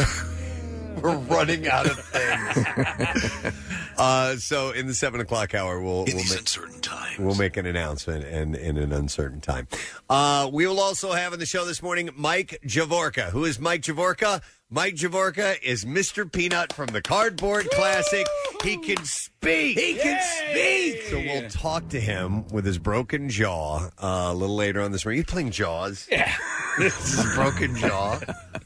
We're 1.02 1.16
running 1.16 1.68
out 1.68 1.86
of 1.86 1.98
things. 1.98 3.54
Uh, 3.98 4.36
so 4.36 4.70
in 4.70 4.86
the 4.86 4.94
seven 4.94 5.20
o'clock 5.20 5.54
hour, 5.54 5.78
we'll 5.80 6.04
In 6.04 6.14
we'll 6.14 6.16
these 6.16 6.30
make, 6.30 6.40
uncertain 6.40 6.80
times. 6.80 7.18
we'll 7.18 7.34
make 7.34 7.58
an 7.58 7.66
announcement 7.66 8.24
and 8.24 8.56
in 8.56 8.78
an 8.78 8.90
uncertain 8.90 9.42
time. 9.42 9.68
Uh, 10.08 10.48
we 10.50 10.66
will 10.66 10.80
also 10.80 11.12
have 11.12 11.34
on 11.34 11.38
the 11.38 11.44
show 11.44 11.66
this 11.66 11.82
morning 11.82 12.08
Mike 12.16 12.58
Javorka. 12.66 13.28
Who 13.30 13.44
is 13.44 13.60
Mike 13.60 13.82
Javorka? 13.82 14.40
Mike 14.74 14.94
Javorka 14.94 15.62
is 15.62 15.84
Mr. 15.84 16.32
Peanut 16.32 16.72
from 16.72 16.86
the 16.86 17.02
Cardboard 17.02 17.68
Classic. 17.72 18.26
He 18.64 18.78
can 18.78 19.04
speak. 19.04 19.78
He 19.78 19.96
can 19.96 20.18
speak. 20.22 21.02
So 21.10 21.18
we'll 21.18 21.50
talk 21.50 21.90
to 21.90 22.00
him 22.00 22.48
with 22.48 22.64
his 22.64 22.78
broken 22.78 23.28
jaw 23.28 23.90
uh, 24.02 24.30
a 24.30 24.34
little 24.34 24.56
later 24.56 24.80
on 24.80 24.90
this 24.90 25.04
morning. 25.04 25.18
You 25.18 25.24
playing 25.26 25.50
Jaws? 25.50 26.08
Yeah. 26.10 26.34
his 26.78 27.22
broken 27.34 27.76
jaw. 27.76 28.18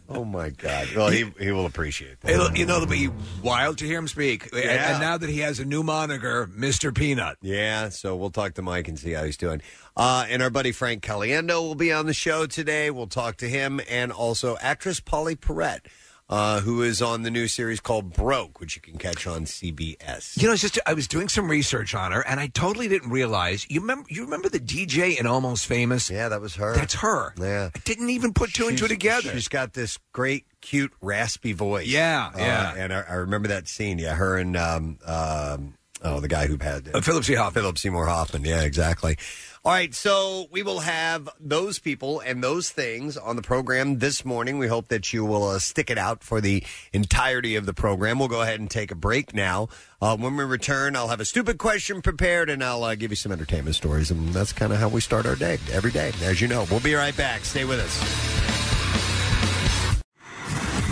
Oh 0.09 0.25
my 0.25 0.51
God! 0.51 0.87
Well, 0.95 1.09
he 1.09 1.25
he 1.41 1.51
will 1.51 1.67
appreciate 1.67 2.21
that. 2.21 2.31
It'll, 2.31 2.53
you 2.57 2.65
know, 2.67 2.77
it'll 2.77 2.87
be 2.87 3.11
wild 3.43 3.79
to 3.79 3.85
hear 3.85 3.99
him 3.99 4.07
speak. 4.07 4.45
And- 4.53 4.63
Yeah. 4.63 4.93
And 4.93 5.01
now 5.01 5.19
that 5.19 5.29
he 5.29 5.41
has 5.41 5.59
a 5.59 5.65
new 5.65 5.83
moniker, 5.83 6.47
Mr. 6.57 6.95
Peanut. 6.95 7.37
Yeah, 7.43 7.89
so 7.89 8.15
we'll 8.15 8.31
talk 8.31 8.55
to 8.55 8.63
Mike 8.63 8.87
and 8.87 8.97
see 8.97 9.11
how 9.11 9.25
he's 9.25 9.37
doing. 9.37 9.61
Uh, 9.97 10.27
and 10.29 10.43
our 10.43 10.51
buddy 10.51 10.73
Frank 10.73 11.03
Caliendo 11.03 11.63
will 11.63 11.75
be 11.75 11.93
on 11.93 12.07
the 12.07 12.13
show 12.15 12.45
today. 12.47 12.91
We'll 12.91 13.07
talk 13.07 13.37
to 13.39 13.49
him 13.49 13.81
and 13.89 14.13
also 14.13 14.57
actress 14.61 15.01
Pauley 15.01 15.37
Perrette, 15.37 15.87
uh, 16.29 16.61
who 16.61 16.83
is 16.83 17.01
on 17.01 17.23
the 17.23 17.31
new 17.31 17.49
series 17.49 17.81
called 17.81 18.13
Broke, 18.13 18.61
which 18.61 18.77
you 18.77 18.83
can 18.83 18.99
catch 18.99 19.27
on 19.27 19.47
CBS. 19.47 20.37
You 20.37 20.49
know, 20.49 20.53
it's 20.53 20.61
just 20.61 20.79
I 20.85 20.93
was 20.93 21.09
doing 21.09 21.29
some 21.31 21.49
research 21.51 21.95
on 21.95 22.13
her, 22.13 22.21
and 22.27 22.39
I 22.39 22.49
totally 22.49 22.89
didn't 22.89 23.09
realize. 23.11 23.65
You 23.71 23.81
remember? 23.81 24.07
You 24.11 24.25
remember 24.25 24.51
the 24.51 24.61
DJ 24.61 25.19
in 25.19 25.27
Almost 25.27 25.65
Famous? 25.67 26.11
Yeah, 26.11 26.29
that 26.29 26.43
was 26.43 26.57
her. 26.57 26.75
That's 26.75 26.95
her. 26.97 27.33
Yeah. 27.41 27.71
I 27.75 27.79
didn't 27.85 28.11
even 28.11 28.35
put 28.35 28.53
two 28.53 28.69
and 28.69 28.77
two 28.77 28.85
She's- 28.89 28.99
together. 28.99 29.31
She's 29.33 29.49
got 29.49 29.73
this 29.73 29.99
great, 30.13 30.45
cute, 30.61 30.93
raspy 31.01 31.55
voice. 31.55 31.87
Yeah, 31.87 32.33
Uh, 32.35 32.39
yeah. 32.39 32.75
and 32.77 32.93
I, 32.93 33.01
I 33.09 33.15
remember 33.15 33.49
that 33.49 33.67
scene. 33.67 33.99
Yeah, 33.99 34.15
her 34.17 34.37
and 34.37 34.57
um, 34.59 34.99
um, 35.07 35.75
oh, 36.03 36.21
the 36.21 36.29
guy 36.29 36.49
who 36.49 36.59
had 36.61 36.91
Uh, 36.93 37.01
Philip 37.01 37.25
C. 37.25 37.33
Hoffman. 37.35 37.63
Philip 37.63 37.79
Seymour 37.79 38.07
Hoffman. 38.07 38.45
Yeah, 38.45 38.61
exactly. 38.63 39.17
All 39.67 39.73
right, 39.73 39.93
so 39.93 40.47
we 40.53 40.63
will 40.63 40.79
have 40.79 41.29
those 41.41 41.81
people 41.81 42.21
and 42.21 42.41
those 42.41 42.71
things 42.71 43.17
on 43.17 43.35
the 43.35 43.43
program 43.43 43.99
this 43.99 44.25
morning. 44.25 44.59
We 44.59 44.69
hope 44.69 44.87
that 44.91 45.13
you 45.13 45.25
will 45.25 45.43
uh, 45.49 45.59
stick 45.59 45.91
it 45.91 45.99
out 45.99 46.23
for 46.23 46.41
the 46.41 46.63
entirety 46.93 47.57
of 47.57 47.67
the 47.67 47.75
program. 47.75 48.21
We'll 48.21 48.29
go 48.29 48.43
ahead 48.43 48.61
and 48.61 48.71
take 48.71 48.93
a 48.93 48.95
break 48.95 49.35
now. 49.35 49.67
Uh, 50.01 50.17
when 50.19 50.37
we 50.37 50.45
return, 50.45 50.95
I'll 50.95 51.09
have 51.09 51.19
a 51.19 51.25
stupid 51.25 51.59
question 51.59 52.01
prepared 52.01 52.49
and 52.49 52.63
I'll 52.63 52.85
uh, 52.85 52.95
give 52.95 53.11
you 53.11 53.17
some 53.17 53.33
entertainment 53.33 53.75
stories. 53.75 54.13
And 54.13 54.29
that's 54.29 54.53
kind 54.53 54.73
of 54.73 54.79
how 54.79 54.89
we 54.89 55.01
start 55.01 55.27
our 55.27 55.35
day 55.35 55.59
every 55.73 55.91
day, 55.91 56.13
as 56.23 56.41
you 56.41 56.47
know. 56.47 56.65
We'll 56.71 56.79
be 56.79 56.95
right 56.95 57.17
back. 57.17 57.45
Stay 57.45 57.65
with 57.65 57.81
us. 57.81 58.01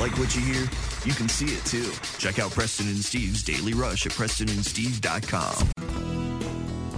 Like 0.00 0.19
what 0.19 0.35
you 0.35 0.40
hear? 0.40 0.62
You 1.04 1.12
can 1.12 1.28
see 1.28 1.54
it 1.54 1.64
too. 1.64 1.93
Check 2.19 2.40
out 2.40 2.50
Preston 2.50 2.88
and 2.88 2.97
Steve's 3.04 3.45
Daily 3.45 3.75
Rush 3.75 4.04
at 4.04 4.11
PrestonandSteve.com. 4.11 5.94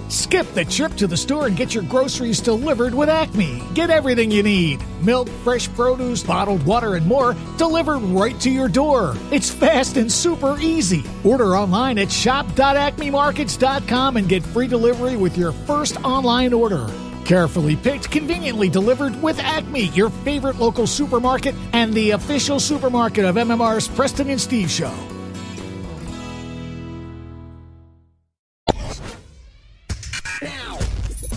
Skip 0.09 0.47
the 0.55 0.65
trip 0.65 0.95
to 0.95 1.07
the 1.07 1.17
store 1.17 1.47
and 1.47 1.57
get 1.57 1.75
your 1.75 1.85
groceries 1.85 2.41
delivered 2.41 2.95
with 2.95 3.09
Acme. 3.09 3.63
Get 3.75 3.91
everything 3.91 4.31
you 4.31 4.43
need 4.43 4.83
milk, 5.03 5.29
fresh 5.45 5.73
produce, 5.75 6.23
bottled 6.23 6.65
water, 6.65 6.97
and 6.97 7.07
more 7.07 7.37
delivered 7.59 7.99
right 7.99 8.39
to 8.41 8.51
your 8.51 8.69
door. 8.69 9.15
It's 9.31 9.51
fast 9.51 9.97
and 9.97 10.11
super 10.11 10.59
easy. 10.59 11.05
Order 11.25 11.57
online 11.57 11.99
at 11.99 12.11
shop.acmemarkets.com 12.11 14.17
and 14.17 14.29
get 14.29 14.43
free 14.43 14.67
delivery 14.67 15.17
with 15.17 15.39
your 15.39 15.53
first 15.53 16.03
online 16.05 16.53
order. 16.53 16.91
Carefully 17.25 17.77
picked, 17.77 18.11
conveniently 18.11 18.69
delivered 18.69 19.21
with 19.23 19.39
Acme, 19.41 19.89
your 19.89 20.11
favorite 20.11 20.57
local 20.57 20.87
supermarket 20.87 21.55
and 21.73 21.93
the 21.93 22.13
official 22.13 22.61
supermarket 22.61 23.25
of 23.25 23.35
MMR's 23.35 23.89
Preston 23.89 24.31
and 24.31 24.41
Steve 24.41 24.71
Show. 24.71 24.95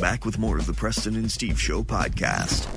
Back 0.09 0.25
with 0.25 0.39
more 0.39 0.57
of 0.57 0.65
the 0.65 0.73
Preston 0.73 1.13
and 1.13 1.31
Steve 1.31 1.61
Show 1.61 1.83
podcast. 1.83 2.67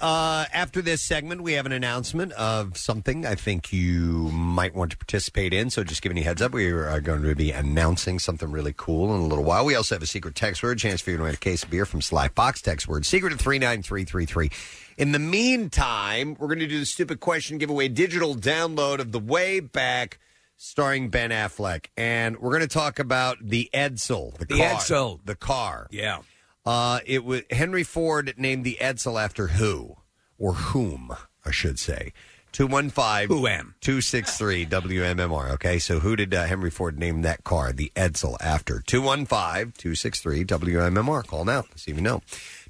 Uh, 0.00 0.46
after 0.54 0.80
this 0.80 1.02
segment, 1.02 1.42
we 1.42 1.52
have 1.52 1.66
an 1.66 1.72
announcement 1.72 2.32
of 2.32 2.78
something 2.78 3.26
I 3.26 3.34
think 3.34 3.74
you 3.74 4.30
might 4.32 4.74
want 4.74 4.90
to 4.92 4.96
participate 4.96 5.52
in. 5.52 5.68
So, 5.68 5.84
just 5.84 6.00
giving 6.00 6.16
you 6.16 6.22
a 6.22 6.24
heads 6.24 6.40
up, 6.40 6.52
we 6.52 6.70
are 6.70 6.98
going 7.02 7.22
to 7.24 7.34
be 7.34 7.50
announcing 7.50 8.18
something 8.18 8.50
really 8.50 8.72
cool 8.74 9.14
in 9.14 9.20
a 9.20 9.26
little 9.26 9.44
while. 9.44 9.66
We 9.66 9.74
also 9.74 9.94
have 9.96 10.02
a 10.02 10.06
secret 10.06 10.34
text 10.34 10.62
word, 10.62 10.78
chance 10.78 11.02
for 11.02 11.10
you 11.10 11.18
to 11.18 11.24
win 11.24 11.34
a 11.34 11.36
case 11.36 11.62
of 11.62 11.68
beer 11.68 11.84
from 11.84 12.00
Sly 12.00 12.28
Fox. 12.28 12.62
Text 12.62 12.88
word 12.88 13.04
secret 13.04 13.30
to 13.32 13.36
three 13.36 13.58
nine 13.58 13.82
three 13.82 14.04
three 14.04 14.24
three. 14.24 14.50
In 14.96 15.12
the 15.12 15.18
meantime, 15.18 16.36
we're 16.38 16.46
going 16.48 16.60
to 16.60 16.66
do 16.66 16.80
the 16.80 16.86
stupid 16.86 17.20
question 17.20 17.58
giveaway 17.58 17.88
digital 17.88 18.34
download 18.34 19.00
of 19.00 19.12
the 19.12 19.20
way 19.20 19.60
back. 19.60 20.18
Starring 20.62 21.08
Ben 21.08 21.30
Affleck, 21.30 21.86
and 21.96 22.38
we're 22.38 22.50
going 22.50 22.60
to 22.60 22.68
talk 22.68 22.98
about 22.98 23.38
the 23.40 23.70
Edsel, 23.72 24.36
the, 24.36 24.44
The 24.44 24.58
car, 24.58 24.74
Edsel. 24.74 25.20
the 25.24 25.34
car. 25.34 25.86
Yeah. 25.90 26.18
Uh, 26.64 27.00
it 27.06 27.24
was 27.24 27.42
Henry 27.50 27.84
Ford 27.84 28.34
named 28.36 28.64
the 28.64 28.78
Edsel 28.80 29.22
after 29.22 29.48
who 29.48 29.96
or 30.38 30.54
whom 30.54 31.14
I 31.44 31.50
should 31.50 31.78
say. 31.78 32.12
215 32.52 33.28
Who-am. 33.28 33.74
263 33.80 34.66
WMMR. 34.70 35.50
Okay, 35.52 35.78
so 35.78 36.00
who 36.00 36.16
did 36.16 36.34
uh, 36.34 36.46
Henry 36.46 36.70
Ford 36.70 36.98
name 36.98 37.22
that 37.22 37.44
car, 37.44 37.72
the 37.72 37.92
Edsel, 37.94 38.36
after? 38.40 38.80
215 38.80 39.72
263 39.76 40.44
WMMR. 40.44 41.26
Call 41.26 41.44
now. 41.44 41.64
See 41.76 41.92
if 41.92 41.96
you 41.96 42.02
know. 42.02 42.22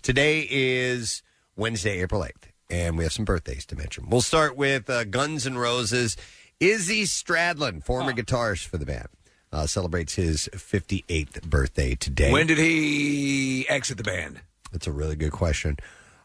Today 0.03 0.47
is 0.51 1.23
Wednesday, 1.57 2.01
April 2.01 2.23
8th, 2.23 2.51
and 2.69 2.99
we 2.99 3.05
have 3.05 3.13
some 3.13 3.25
birthdays 3.25 3.65
to 3.67 3.77
mention. 3.77 4.09
We'll 4.11 4.21
start 4.21 4.57
with 4.57 4.89
uh, 4.91 5.05
Guns 5.05 5.47
N' 5.47 5.57
Roses. 5.59 6.17
Izzy 6.59 7.05
Stradlin, 7.05 7.83
former 7.83 8.13
guitarist 8.13 8.67
for 8.67 8.77
the 8.77 8.85
band, 8.85 9.09
uh, 9.53 9.67
celebrates 9.67 10.15
his 10.15 10.49
58th 10.53 11.43
birthday 11.43 11.95
today. 11.95 12.33
When 12.33 12.47
did 12.47 12.59
he 12.59 13.69
exit 13.69 13.97
the 13.97 14.05
band? 14.05 14.41
That's 14.73 14.87
a 14.87 14.93
really 14.93 15.17
good 15.17 15.33
question. 15.33 15.77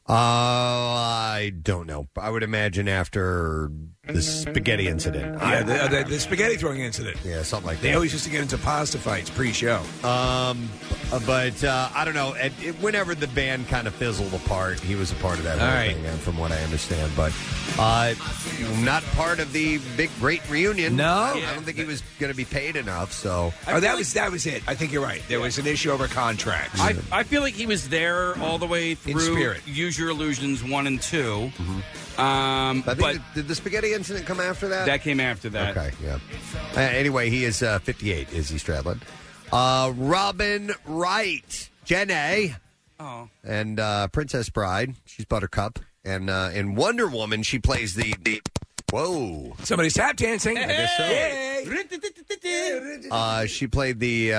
Uh, 0.08 0.14
I 0.14 1.52
don't 1.64 1.88
know. 1.88 2.08
I 2.16 2.30
would 2.30 2.44
imagine 2.44 2.88
after 2.88 3.72
the 4.08 4.22
spaghetti 4.22 4.88
incident. 4.88 5.40
Yeah, 5.42 5.64
the, 5.64 5.98
the, 5.98 6.10
the 6.10 6.20
spaghetti 6.20 6.58
throwing 6.58 6.82
incident. 6.82 7.18
Yeah, 7.26 7.42
something 7.42 7.66
like 7.66 7.78
that. 7.78 7.82
They 7.82 7.90
that. 7.90 7.96
always 7.96 8.14
used 8.14 8.26
to 8.26 8.30
get 8.30 8.42
into 8.42 8.60
pasta 8.60 9.00
fights 9.00 9.32
pre-show. 9.32 9.82
Um, 10.04 10.70
but 11.26 11.64
uh, 11.64 11.90
I 11.96 12.06
don't 12.06 12.14
know. 12.14 12.36
At, 12.36 12.52
it, 12.64 12.76
whenever 12.76 13.16
the 13.16 13.28
band 13.30 13.68
kind 13.68 13.88
of 13.88 13.96
fizzled 13.96 14.34
apart, 14.36 14.80
he 14.80 14.94
was 14.94 15.12
a 15.12 15.16
part 15.16 15.40
of 15.40 15.44
that 15.46 15.58
whole 15.58 15.68
All 15.68 15.74
right. 15.74 15.96
thing, 15.96 16.06
uh, 16.06 16.12
from 16.18 16.38
what 16.38 16.52
I 16.52 16.62
understand. 16.62 17.12
But 17.16 17.34
uh, 17.80 18.14
not 18.84 19.02
part 19.16 19.40
of 19.40 19.52
the 19.54 19.80
big 19.98 20.12
great 20.20 20.48
reunion. 20.52 20.98
No. 20.98 21.12
I 21.12 21.34
don't, 21.34 21.46
I 21.46 21.54
don't 21.56 21.64
think 21.64 21.78
he 21.78 21.86
was 21.86 22.04
going 22.20 22.32
to 22.32 22.38
be 22.38 22.46
paid 22.46 22.76
enough. 22.76 23.12
So 23.12 23.52
oh, 23.68 23.80
that 23.80 23.98
was 23.98 24.14
that 24.14 24.32
was 24.32 24.46
it. 24.46 24.62
I 24.68 24.76
think 24.76 24.92
you're 24.92 25.04
right. 25.04 25.24
There 25.28 25.40
was 25.40 25.58
an 25.58 25.66
issue 25.66 25.90
over 25.90 26.08
contracts. 26.08 26.80
I, 26.80 26.96
I 27.12 27.24
feel 27.24 27.42
like 27.42 27.56
he 27.56 27.66
was 27.66 27.90
there 27.90 28.38
all 28.40 28.60
the 28.60 28.68
way 28.68 28.94
through 28.94 29.20
spirit. 29.20 29.62
Use 29.96 30.00
Your 30.02 30.10
Illusions 30.10 30.62
1 30.62 30.88
and 30.88 31.02
2. 31.02 31.34
Um, 31.42 31.52
I 32.18 32.74
think 32.74 33.00
but 33.00 33.14
the, 33.14 33.22
did 33.36 33.48
the 33.48 33.56
spaghetti 33.56 33.94
incident 33.94 34.26
come 34.26 34.42
after 34.42 34.68
that? 34.68 34.86
that 34.88 35.02
came 35.02 35.22
after 35.22 35.48
that. 35.52 35.78
Okay, 35.78 35.92
yeah. 36.04 36.20
Uh, 36.76 36.80
anyway, 36.82 37.30
he 37.30 37.46
is 37.46 37.64
uh, 37.64 37.80
58, 37.80 38.34
Izzy 38.34 38.58
Stradlin. 38.58 39.00
Uh, 39.54 39.94
Robin 39.96 40.72
Wright, 40.86 41.70
Jenny, 41.86 42.56
Oh. 43.00 43.30
and 43.46 43.80
uh, 43.80 44.10
Princess 44.10 44.50
Bride. 44.50 44.96
She's 45.06 45.24
Buttercup. 45.26 45.80
And 46.04 46.30
uh, 46.30 46.50
in 46.54 46.76
Wonder 46.76 47.08
Woman, 47.08 47.44
she 47.44 47.60
plays 47.60 47.96
the. 47.96 48.16
the 48.22 48.42
whoa. 48.96 49.56
Somebody's 49.64 49.94
tap 49.94 50.16
dancing. 50.16 50.58
I 50.58 50.66
guess 50.68 50.98
so. 50.98 51.06
Uh, 53.12 53.46
she 53.46 53.68
played 53.68 54.00
the 54.00 54.34
uh, 54.34 54.38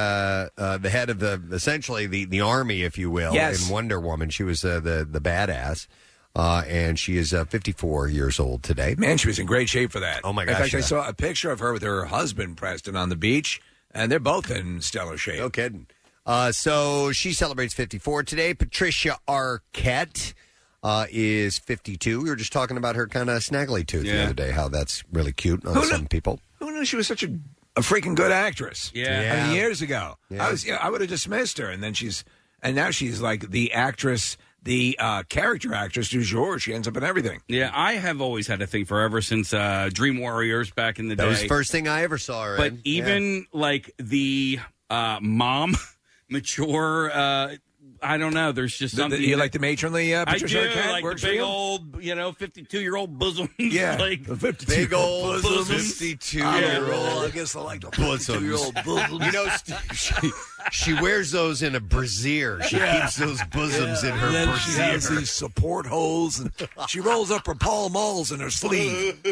uh, 0.56 0.78
the 0.78 0.90
head 0.90 1.10
of 1.10 1.18
the 1.18 1.40
essentially 1.52 2.06
the, 2.06 2.24
the 2.24 2.40
army, 2.40 2.82
if 2.82 2.98
you 2.98 3.10
will, 3.10 3.34
Yes. 3.34 3.66
in 3.66 3.72
Wonder 3.72 4.00
Woman. 4.00 4.30
She 4.30 4.42
was 4.42 4.64
uh, 4.64 4.80
the 4.80 5.06
the 5.08 5.20
badass, 5.20 5.86
uh, 6.34 6.62
and 6.66 6.98
she 6.98 7.16
is 7.16 7.32
uh, 7.34 7.44
54 7.44 8.08
years 8.08 8.40
old 8.40 8.62
today. 8.62 8.94
Man, 8.98 9.18
she 9.18 9.28
was 9.28 9.38
in 9.38 9.46
great 9.46 9.68
shape 9.68 9.92
for 9.92 10.00
that. 10.00 10.20
Oh, 10.24 10.32
my 10.32 10.42
In 10.42 10.48
gosh, 10.48 10.58
fact, 10.58 10.74
I 10.74 10.78
yeah. 10.78 10.84
saw 10.84 11.08
a 11.08 11.14
picture 11.14 11.50
of 11.50 11.60
her 11.60 11.72
with 11.72 11.82
her 11.82 12.06
husband 12.06 12.56
Preston 12.56 12.96
on 12.96 13.08
the 13.08 13.16
beach, 13.16 13.60
and 13.92 14.10
they're 14.10 14.18
both 14.20 14.50
in 14.50 14.80
stellar 14.80 15.16
shape. 15.16 15.40
No 15.40 15.50
kidding. 15.50 15.86
Uh, 16.24 16.50
so 16.50 17.12
she 17.12 17.32
celebrates 17.32 17.72
54 17.74 18.24
today. 18.24 18.52
Patricia 18.54 19.18
Arquette 19.28 20.34
uh, 20.86 21.06
is 21.10 21.58
52. 21.58 22.22
We 22.22 22.28
were 22.30 22.36
just 22.36 22.52
talking 22.52 22.76
about 22.76 22.94
her 22.94 23.08
kind 23.08 23.28
of 23.28 23.42
snaggly 23.42 23.84
tooth 23.84 24.02
the 24.04 24.08
Yeah. 24.10 24.24
other 24.24 24.34
day, 24.34 24.52
how 24.52 24.68
that's 24.68 25.02
really 25.10 25.32
cute 25.32 25.64
on 25.66 25.74
Who 25.74 25.80
knew- 25.80 25.86
some 25.88 26.06
people. 26.06 26.38
Who 26.60 26.70
knew 26.70 26.84
she 26.84 26.94
was 26.96 27.08
such 27.08 27.24
a, 27.24 27.28
a 27.74 27.80
freaking 27.80 28.14
good 28.14 28.30
actress? 28.30 28.92
Yeah. 28.94 29.34
I 29.36 29.46
mean, 29.48 29.56
years 29.56 29.82
ago, 29.82 30.16
Yeah. 30.30 30.46
I 30.46 30.50
was 30.52 30.64
yeah, 30.64 30.76
I 30.80 30.88
would 30.90 31.00
have 31.00 31.10
dismissed 31.10 31.58
her, 31.58 31.68
and 31.68 31.82
then 31.82 31.92
she's 31.94 32.24
and 32.62 32.76
now 32.76 32.90
she's 32.90 33.20
like 33.20 33.50
the 33.50 33.72
actress, 33.72 34.36
the 34.62 34.96
uh, 35.00 35.22
character 35.24 35.74
actress 35.74 36.08
du 36.08 36.22
jour. 36.22 36.58
She 36.60 36.72
ends 36.72 36.86
up 36.88 36.96
in 36.96 37.02
everything. 37.04 37.40
Yeah, 37.48 37.70
I 37.74 37.94
have 37.94 38.20
always 38.20 38.46
had 38.46 38.62
a 38.62 38.66
thing 38.66 38.84
for 38.84 39.00
ever 39.00 39.20
since 39.22 39.52
uh, 39.52 39.90
Dream 39.92 40.18
Warriors 40.20 40.70
back 40.70 40.98
in 41.00 41.08
the 41.08 41.16
That 41.16 41.24
day. 41.24 41.28
was 41.28 41.40
the 41.42 41.48
first 41.48 41.70
thing 41.72 41.86
I 41.88 42.02
ever 42.02 42.16
saw 42.18 42.44
her 42.44 42.56
but 42.56 42.72
in. 42.72 42.80
even 42.84 43.46
like 43.52 43.90
the 43.98 44.60
uh, 44.88 45.18
mom, 45.20 45.76
mature 46.30 47.10
uh, 47.12 47.56
I 48.08 48.18
don't 48.18 48.34
know. 48.34 48.52
There's 48.52 48.76
just 48.76 48.94
The- 48.94 48.96
the- 48.96 49.02
something. 49.02 49.20
you 49.22 49.30
that- 49.36 49.38
like 49.38 49.52
the 49.52 49.58
matronly 49.58 50.14
uh, 50.14 50.22
I 50.26 50.32
Patricia 50.34 50.62
do, 50.62 50.68
Arquette? 50.68 50.90
like 50.90 51.04
Works 51.04 51.20
the 51.22 51.26
for 51.26 51.30
big 51.32 51.38
you? 51.40 51.44
old, 51.44 52.02
you 52.02 52.14
know, 52.14 52.32
52 52.32 52.80
year 52.86 52.96
old 52.96 53.18
bosom. 53.18 53.48
Yeah, 53.58 53.96
like 53.98 54.24
52 54.24 54.66
Big 54.66 54.92
old 54.94 55.42
bosoms. 55.42 55.68
52 55.98 56.38
year 56.38 56.92
old. 56.92 57.24
I 57.24 57.30
guess 57.30 57.56
I 57.56 57.60
like 57.60 57.80
the 57.80 57.90
bosoms. 57.90 58.42
year-old 58.42 58.74
bosoms. 58.84 59.26
You 59.26 59.32
know, 59.32 59.48
Steve, 59.92 60.32
she, 60.72 60.94
she 60.94 61.00
wears 61.02 61.30
those 61.30 61.62
in 61.62 61.74
a 61.74 61.80
brassiere. 61.80 62.62
She 62.62 62.76
Yeah. 62.76 63.00
keeps 63.02 63.16
those 63.16 63.42
bosoms 63.52 64.02
in 64.04 64.12
her 64.12 64.26
And 64.26 64.34
then 64.34 64.58
she 64.58 64.72
has 64.72 65.08
these 65.08 65.30
support 65.30 65.86
holes, 65.86 66.38
and 66.40 66.52
she 66.88 67.00
rolls 67.00 67.30
up 67.30 67.46
her 67.46 67.54
Pall 67.54 67.88
Malls 67.88 68.32
in 68.32 68.40
her 68.40 68.50
sleeve. 68.50 69.16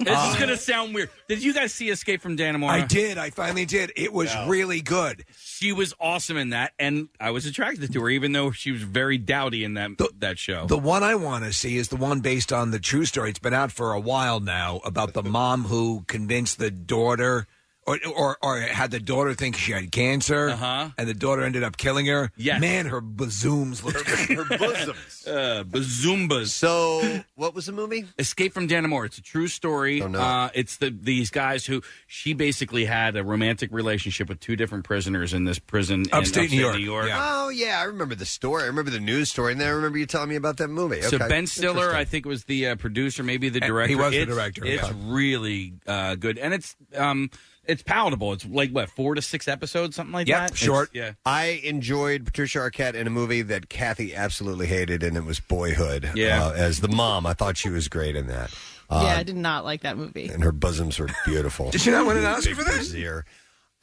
This 0.00 0.32
is 0.32 0.36
going 0.36 0.48
to 0.48 0.56
sound 0.56 0.94
weird. 0.94 1.10
Did 1.28 1.42
you 1.42 1.52
guys 1.52 1.72
see 1.72 1.90
Escape 1.90 2.20
from 2.20 2.36
Dannemora? 2.36 2.68
I 2.70 2.80
did. 2.86 3.18
I 3.18 3.30
finally 3.30 3.64
did. 3.66 3.92
It 3.96 4.12
was 4.12 4.34
really 4.46 4.80
good. 4.80 5.24
She 5.38 5.72
was 5.72 5.94
awesome 6.00 6.36
in 6.36 6.50
that, 6.50 6.72
and 6.78 7.08
I 7.20 7.30
was 7.30 7.46
attracted 7.46 7.92
to 7.92 8.00
her, 8.02 8.08
even 8.10 8.32
though 8.32 8.50
she 8.50 8.72
was 8.72 8.82
very 8.82 9.18
dowdy 9.18 9.64
in 9.64 9.74
that 9.74 9.90
that 10.18 10.38
show. 10.38 10.66
The 10.66 10.78
one 10.78 11.02
I 11.02 11.14
want 11.14 11.44
to 11.44 11.52
see 11.52 11.76
is 11.76 11.88
the 11.88 11.96
one 11.96 12.20
based 12.20 12.52
on 12.52 12.70
the 12.70 12.78
true 12.78 13.04
story. 13.04 13.30
It's 13.30 13.38
been 13.38 13.54
out 13.54 13.72
for 13.72 13.92
a 13.92 14.00
while 14.00 14.40
now 14.40 14.80
about 14.84 15.12
the 15.12 15.22
mom 15.22 15.64
who 15.64 16.04
convinced 16.06 16.58
the 16.58 16.70
daughter. 16.70 17.46
Or, 17.90 17.98
or, 18.16 18.36
or 18.42 18.60
had 18.60 18.90
the 18.90 19.00
daughter 19.00 19.34
think 19.34 19.56
she 19.56 19.72
had 19.72 19.90
cancer, 19.90 20.50
Uh-huh. 20.50 20.90
and 20.96 21.08
the 21.08 21.14
daughter 21.14 21.42
ended 21.42 21.62
up 21.64 21.76
killing 21.76 22.06
her. 22.06 22.30
Yes. 22.36 22.60
man, 22.60 22.86
her 22.86 23.00
bazooms 23.00 23.82
look 23.82 23.96
her 24.06 24.44
bosoms. 24.58 25.26
uh, 25.26 25.64
Bazoombas. 25.66 26.48
So, 26.48 27.22
what 27.34 27.54
was 27.54 27.66
the 27.66 27.72
movie? 27.72 28.06
Escape 28.18 28.52
from 28.52 28.68
Dannemora. 28.68 29.06
It's 29.06 29.18
a 29.18 29.22
true 29.22 29.48
story. 29.48 30.00
Don't 30.00 30.12
know. 30.12 30.20
Uh, 30.20 30.50
it's 30.54 30.76
the 30.76 30.90
these 30.90 31.30
guys 31.30 31.66
who 31.66 31.82
she 32.06 32.32
basically 32.32 32.84
had 32.84 33.16
a 33.16 33.24
romantic 33.24 33.72
relationship 33.72 34.28
with 34.28 34.40
two 34.40 34.56
different 34.56 34.84
prisoners 34.84 35.32
in 35.34 35.44
this 35.44 35.58
prison 35.58 36.02
in 36.02 36.12
Upstate 36.12 36.50
New 36.50 36.76
York. 36.76 37.08
Yeah. 37.08 37.18
Oh 37.20 37.48
yeah, 37.48 37.80
I 37.80 37.84
remember 37.84 38.14
the 38.14 38.26
story. 38.26 38.62
I 38.64 38.66
remember 38.66 38.90
the 38.90 39.00
news 39.00 39.30
story, 39.30 39.52
and 39.52 39.60
then 39.60 39.68
I 39.68 39.72
remember 39.72 39.98
you 39.98 40.06
telling 40.06 40.28
me 40.28 40.36
about 40.36 40.56
that 40.58 40.68
movie. 40.68 41.02
So 41.02 41.18
Ben 41.18 41.46
Stiller, 41.46 41.94
I 41.94 42.04
think, 42.04 42.26
was 42.26 42.44
the 42.44 42.68
uh, 42.68 42.76
producer, 42.76 43.22
maybe 43.22 43.48
the 43.48 43.60
And 43.62 43.68
director. 43.68 43.88
he 43.88 43.94
was 43.96 44.12
the 44.12 44.26
director, 44.26 44.64
It's 44.64 44.82
yeah. 44.82 44.92
really 45.06 45.74
uh, 45.86 46.14
good, 46.14 46.38
and 46.38 46.54
it's 46.54 46.76
um, 46.96 47.30
it's 47.70 47.82
palatable. 47.82 48.32
It's 48.34 48.44
like 48.44 48.70
what 48.72 48.90
four 48.90 49.14
to 49.14 49.22
six 49.22 49.48
episodes, 49.48 49.96
something 49.96 50.12
like 50.12 50.28
Yep, 50.28 50.38
that. 50.38 50.44
It's- 50.50 50.58
short. 50.62 50.90
yeah. 50.92 51.12
I 51.24 51.60
enjoyed 51.64 52.24
Patricia 52.26 52.58
Arquette 52.58 52.94
in 52.94 53.06
a 53.06 53.10
movie 53.10 53.42
that 53.42 53.68
Kathy 53.68 54.14
absolutely 54.14 54.66
hated, 54.66 55.02
and 55.02 55.16
it 55.16 55.24
was 55.24 55.40
Boyhood. 55.40 56.10
Yeah. 56.14 56.44
uh, 56.46 56.52
as 56.52 56.80
the 56.80 56.88
mom, 56.88 57.26
I 57.26 57.32
thought 57.34 57.56
she 57.56 57.68
was 57.70 57.88
great 57.88 58.16
in 58.16 58.26
that. 58.26 58.52
Uh, 58.90 59.02
yeah, 59.06 59.16
I 59.16 59.22
did 59.22 59.36
not 59.36 59.64
like 59.64 59.82
that 59.82 59.96
movie. 59.96 60.26
and 60.28 60.42
her 60.42 60.52
bosoms 60.52 60.98
were 60.98 61.08
beautiful. 61.24 61.70
Did 61.70 61.80
she 61.80 61.90
not 61.92 62.06
win 62.06 62.16
an 62.16 62.24
Oscar 62.24 62.54
for 62.56 62.64
that? 62.64 62.74
brassiere. 62.74 63.24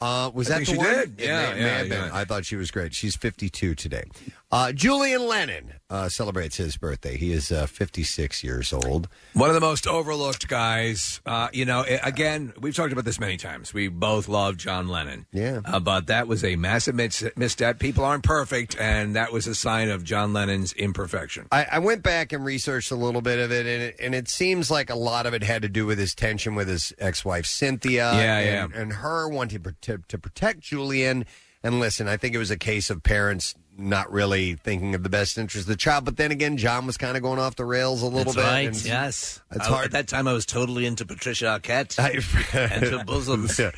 Uh, 0.00 0.30
was 0.32 0.48
I 0.48 0.58
that 0.60 0.66
think 0.66 0.78
the 0.78 0.84
she 0.84 0.90
one? 0.92 0.96
did. 1.00 1.20
It 1.20 1.26
Yeah, 1.26 1.48
may, 1.48 1.54
may 1.54 1.60
yeah, 1.66 1.78
have 1.78 1.88
been. 1.88 2.04
yeah. 2.04 2.10
I 2.12 2.24
thought 2.24 2.44
she 2.44 2.54
was 2.56 2.70
great. 2.70 2.94
She's 2.94 3.16
52 3.16 3.74
today. 3.74 4.04
Uh, 4.50 4.72
Julian 4.72 5.26
Lennon 5.26 5.74
uh, 5.90 6.08
celebrates 6.08 6.56
his 6.56 6.78
birthday. 6.78 7.18
He 7.18 7.32
is 7.32 7.52
uh, 7.52 7.66
56 7.66 8.42
years 8.42 8.72
old. 8.72 9.06
One 9.34 9.50
of 9.50 9.54
the 9.54 9.60
most 9.60 9.86
overlooked 9.86 10.48
guys. 10.48 11.20
Uh, 11.26 11.48
you 11.52 11.66
know, 11.66 11.84
again, 12.02 12.54
we've 12.58 12.74
talked 12.74 12.90
about 12.92 13.04
this 13.04 13.20
many 13.20 13.36
times. 13.36 13.74
We 13.74 13.88
both 13.88 14.26
love 14.26 14.56
John 14.56 14.88
Lennon. 14.88 15.26
Yeah. 15.32 15.60
Uh, 15.66 15.80
but 15.80 16.06
that 16.06 16.28
was 16.28 16.44
a 16.44 16.56
massive 16.56 16.94
mis- 16.94 17.28
misstep. 17.36 17.78
People 17.78 18.04
aren't 18.06 18.24
perfect, 18.24 18.74
and 18.80 19.16
that 19.16 19.32
was 19.34 19.46
a 19.46 19.54
sign 19.54 19.90
of 19.90 20.02
John 20.02 20.32
Lennon's 20.32 20.72
imperfection. 20.72 21.46
I, 21.52 21.66
I 21.72 21.78
went 21.80 22.02
back 22.02 22.32
and 22.32 22.42
researched 22.42 22.90
a 22.90 22.96
little 22.96 23.20
bit 23.20 23.38
of 23.38 23.52
it, 23.52 23.66
and 23.66 23.82
it, 23.82 23.96
and 24.00 24.14
it 24.14 24.28
seems 24.28 24.70
like 24.70 24.88
a 24.88 24.96
lot 24.96 25.26
of 25.26 25.34
it 25.34 25.42
had 25.42 25.60
to 25.60 25.68
do 25.68 25.84
with 25.84 25.98
his 25.98 26.14
tension 26.14 26.54
with 26.54 26.68
his 26.68 26.94
ex-wife 26.98 27.44
Cynthia, 27.44 28.12
Yeah, 28.14 28.38
and, 28.38 28.72
yeah. 28.72 28.80
and 28.80 28.92
her 28.94 29.28
wanting 29.28 29.62
to, 29.64 29.74
to 29.82 29.98
to 30.08 30.16
protect 30.18 30.60
Julian. 30.60 31.26
And 31.62 31.80
listen, 31.80 32.08
I 32.08 32.16
think 32.16 32.34
it 32.34 32.38
was 32.38 32.52
a 32.52 32.56
case 32.56 32.88
of 32.88 33.02
parents 33.02 33.54
not 33.78 34.10
really 34.12 34.54
thinking 34.54 34.94
of 34.94 35.02
the 35.02 35.08
best 35.08 35.38
interest 35.38 35.64
of 35.66 35.68
the 35.68 35.76
child. 35.76 36.04
But 36.04 36.16
then 36.16 36.32
again, 36.32 36.56
John 36.56 36.84
was 36.86 36.96
kind 36.96 37.16
of 37.16 37.22
going 37.22 37.38
off 37.38 37.54
the 37.56 37.64
rails 37.64 38.02
a 38.02 38.06
little 38.06 38.32
That's 38.32 38.36
bit. 38.36 38.42
right. 38.42 38.66
and- 38.68 38.84
yes. 38.84 39.40
It's 39.52 39.66
I- 39.66 39.68
hard. 39.70 39.84
At 39.86 39.90
that 39.92 40.08
time, 40.08 40.26
I 40.28 40.32
was 40.32 40.44
totally 40.44 40.84
into 40.84 41.06
Patricia 41.06 41.44
Arquette 41.60 41.98
and 42.54 42.84
her 42.84 43.04
bosoms. 43.04 43.58
Yeah. 43.58 43.70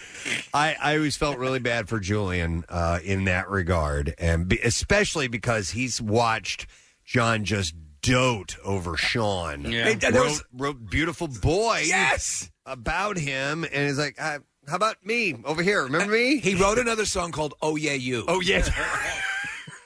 I, 0.52 0.76
I 0.80 0.97
always 0.97 1.16
felt 1.16 1.38
really 1.38 1.59
bad 1.61 1.88
for 1.88 2.00
Julian 2.00 2.64
uh, 2.69 2.99
in 3.04 3.25
that 3.26 3.49
regard, 3.50 4.14
and 4.19 4.49
be, 4.49 4.59
especially 4.59 5.28
because 5.28 5.71
he's 5.71 6.00
watched 6.00 6.66
John 7.04 7.45
just 7.45 7.75
dote 8.02 8.57
over 8.64 8.97
Sean. 8.97 9.71
Yeah. 9.71 9.85
Hey, 9.85 9.95
there 9.95 10.12
wrote, 10.12 10.25
was- 10.25 10.45
wrote 10.52 10.90
beautiful 10.90 11.28
boy 11.28 11.83
Yes. 11.87 12.50
about 12.66 13.16
him, 13.19 13.64
and 13.64 13.87
he's 13.87 13.99
like, 13.99 14.21
uh, 14.21 14.38
"How 14.69 14.76
about 14.76 15.04
me 15.04 15.35
over 15.45 15.62
here? 15.62 15.83
Remember 15.85 16.12
me?" 16.12 16.38
He 16.38 16.54
wrote 16.54 16.78
another 16.78 17.04
song 17.04 17.30
called 17.33 17.54
"Oh 17.62 17.76
Yeah 17.76 17.92
You." 17.95 18.25
oh 18.28 18.40
yeah, 18.40 18.62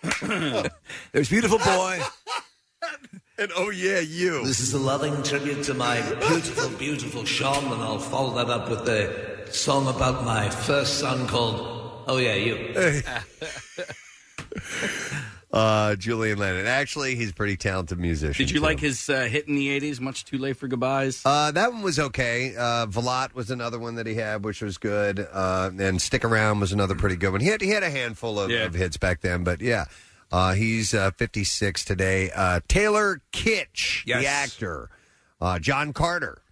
There's 1.13 1.29
beautiful 1.29 1.59
boy. 1.59 2.01
and 3.39 3.51
oh 3.57 3.71
yeah, 3.71 4.01
you. 4.01 4.45
This 4.45 4.61
is 4.61 4.75
a 4.75 4.79
loving 4.79 5.23
tribute 5.23 5.65
to 5.65 5.75
my 5.75 6.01
beautiful, 6.29 6.69
beautiful 6.79 7.25
Sean, 7.25 7.73
and 7.73 7.83
I'll 7.83 7.99
follow 7.99 8.35
that 8.35 8.51
up 8.51 8.69
with 8.69 8.89
a 8.89 9.53
song 9.53 9.87
about 9.89 10.25
my 10.25 10.51
first 10.51 10.99
son 10.99 11.27
called 11.27 12.05
"Oh 12.07 12.19
Yeah 12.19 12.35
You." 12.35 13.03
Uh, 15.55 15.95
Julian 15.95 16.39
Lennon. 16.39 16.67
Actually, 16.67 17.15
he's 17.15 17.31
a 17.31 17.33
pretty 17.33 17.57
talented 17.57 17.97
musician. 17.99 18.45
Did 18.45 18.51
you 18.53 18.59
too. 18.59 18.65
like 18.65 18.81
his 18.81 19.09
uh, 19.09 19.23
hit 19.31 19.47
in 19.47 19.55
the 19.55 19.69
'80s? 19.81 20.01
Much 20.01 20.25
too 20.25 20.37
late 20.37 20.57
for 20.57 20.67
goodbyes. 20.67 21.23
Uh, 21.25 21.53
that 21.53 21.73
one 21.73 21.83
was 21.83 21.99
okay. 22.01 22.57
Uh, 22.57 22.87
Valotte 22.87 23.35
was 23.35 23.53
another 23.53 23.79
one 23.79 23.95
that 23.95 24.07
he 24.09 24.15
had, 24.17 24.45
which 24.45 24.61
was 24.61 24.79
good. 24.79 25.21
Uh, 25.33 25.71
and 25.79 26.03
Stick 26.03 26.25
Around 26.25 26.59
was 26.59 26.73
another 26.73 26.97
pretty 26.97 27.15
good 27.15 27.31
one. 27.31 27.41
He 27.41 27.47
had 27.47 27.61
he 27.61 27.69
had 27.71 27.85
a 27.85 27.91
handful 27.91 28.41
of, 28.41 28.51
Yeah. 28.51 28.65
of 28.65 28.75
hits 28.75 28.97
back 28.97 29.21
then, 29.21 29.45
but 29.45 29.61
yeah. 29.61 29.85
Uh, 30.33 30.55
he's 30.55 30.93
uh, 30.93 31.13
56 31.13 31.85
today. 31.85 32.31
Uh, 32.35 32.59
Taylor 32.67 33.21
Kitsch, 33.33 34.05
Yes. 34.05 34.23
the 34.23 34.27
actor. 34.27 34.91
Uh, 35.41 35.61
John 35.61 35.93
Carter, 35.93 36.43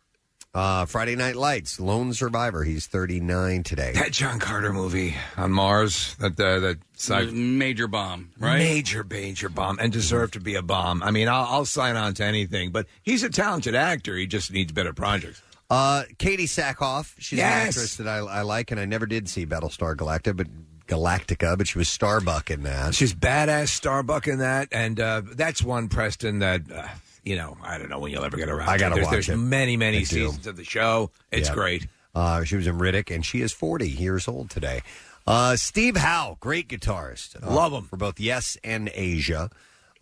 uh, 0.54 0.84
Friday 0.86 1.16
Night 1.16 1.36
Lights, 1.36 1.80
Lone 1.80 2.12
Survivor. 2.12 2.64
He's 2.64 2.86
39 2.86 3.62
today. 3.62 3.92
That 3.94 4.12
John 4.12 4.38
Carter 4.38 4.72
movie 4.72 5.14
on 5.36 5.50
Mars. 5.52 6.14
That 6.16 6.38
uh, 6.38 6.60
that 6.60 6.78
sci- 6.96 7.30
Major 7.32 7.86
bomb, 7.88 8.30
right? 8.38 8.58
Major, 8.58 9.04
major 9.04 9.48
bomb, 9.48 9.78
and 9.78 9.92
deserved 9.92 10.34
to 10.34 10.40
be 10.40 10.54
a 10.54 10.62
bomb. 10.62 11.02
I 11.02 11.10
mean, 11.10 11.28
I'll, 11.28 11.44
I'll 11.48 11.64
sign 11.64 11.96
on 11.96 12.14
to 12.14 12.24
anything. 12.24 12.70
But 12.70 12.86
he's 13.02 13.22
a 13.22 13.30
talented 13.30 13.74
actor. 13.74 14.16
He 14.16 14.26
just 14.26 14.52
needs 14.52 14.72
better 14.72 14.92
projects. 14.92 15.40
Uh, 15.70 16.02
Katee 16.18 16.40
Sackhoff, 16.44 17.14
she's 17.18 17.38
an 17.38 17.46
Yes. 17.46 17.68
actress 17.68 17.96
that 17.96 18.06
I, 18.06 18.18
I 18.18 18.42
like, 18.42 18.70
and 18.70 18.78
I 18.78 18.84
never 18.84 19.06
did 19.06 19.26
see 19.30 19.46
Battlestar 19.46 19.96
Galactica, 19.96 20.36
but 20.36 20.46
Galactica, 20.86 21.56
but 21.56 21.66
she 21.66 21.78
was 21.78 21.88
Starbuck 21.88 22.50
in 22.50 22.64
that. 22.64 22.94
She's 22.94 23.14
badass, 23.14 23.68
Starbuck 23.68 24.28
in 24.28 24.40
that, 24.40 24.68
and 24.70 25.00
uh, 25.00 25.22
that's 25.34 25.62
one 25.62 25.88
Preston 25.88 26.40
that 26.40 26.60
uh, 26.70 26.88
you 27.24 27.36
know. 27.36 27.56
I 27.62 27.78
don't 27.78 27.88
know 27.90 27.98
when 27.98 28.12
you'll 28.12 28.24
ever 28.24 28.36
get 28.36 28.48
around. 28.48 28.68
I 28.68 28.74
to 28.76 28.78
gotta 28.78 28.94
there's, 28.96 29.04
watch 29.06 29.12
There's 29.12 29.28
it. 29.30 29.36
many, 29.36 29.76
many 29.76 29.98
I 29.98 30.00
do. 30.00 30.06
seasons 30.06 30.46
of 30.46 30.56
the 30.56 30.64
show. 30.64 31.10
It's 31.30 31.48
Yeah. 31.48 31.54
great. 31.54 31.86
Uh, 32.14 32.44
she 32.44 32.56
was 32.56 32.66
in 32.66 32.78
Riddick, 32.78 33.14
and 33.14 33.24
she 33.24 33.40
is 33.40 33.52
40 33.52 33.88
years 33.88 34.28
old 34.28 34.50
today. 34.50 34.82
Uh, 35.26 35.56
Steve 35.56 35.96
Howe, 35.96 36.36
great 36.40 36.68
guitarist. 36.68 37.42
Uh, 37.42 37.50
Love 37.54 37.72
him. 37.72 37.84
For 37.84 37.96
both 37.96 38.18
Yes 38.20 38.56
and 38.64 38.90
Asia. 38.94 39.50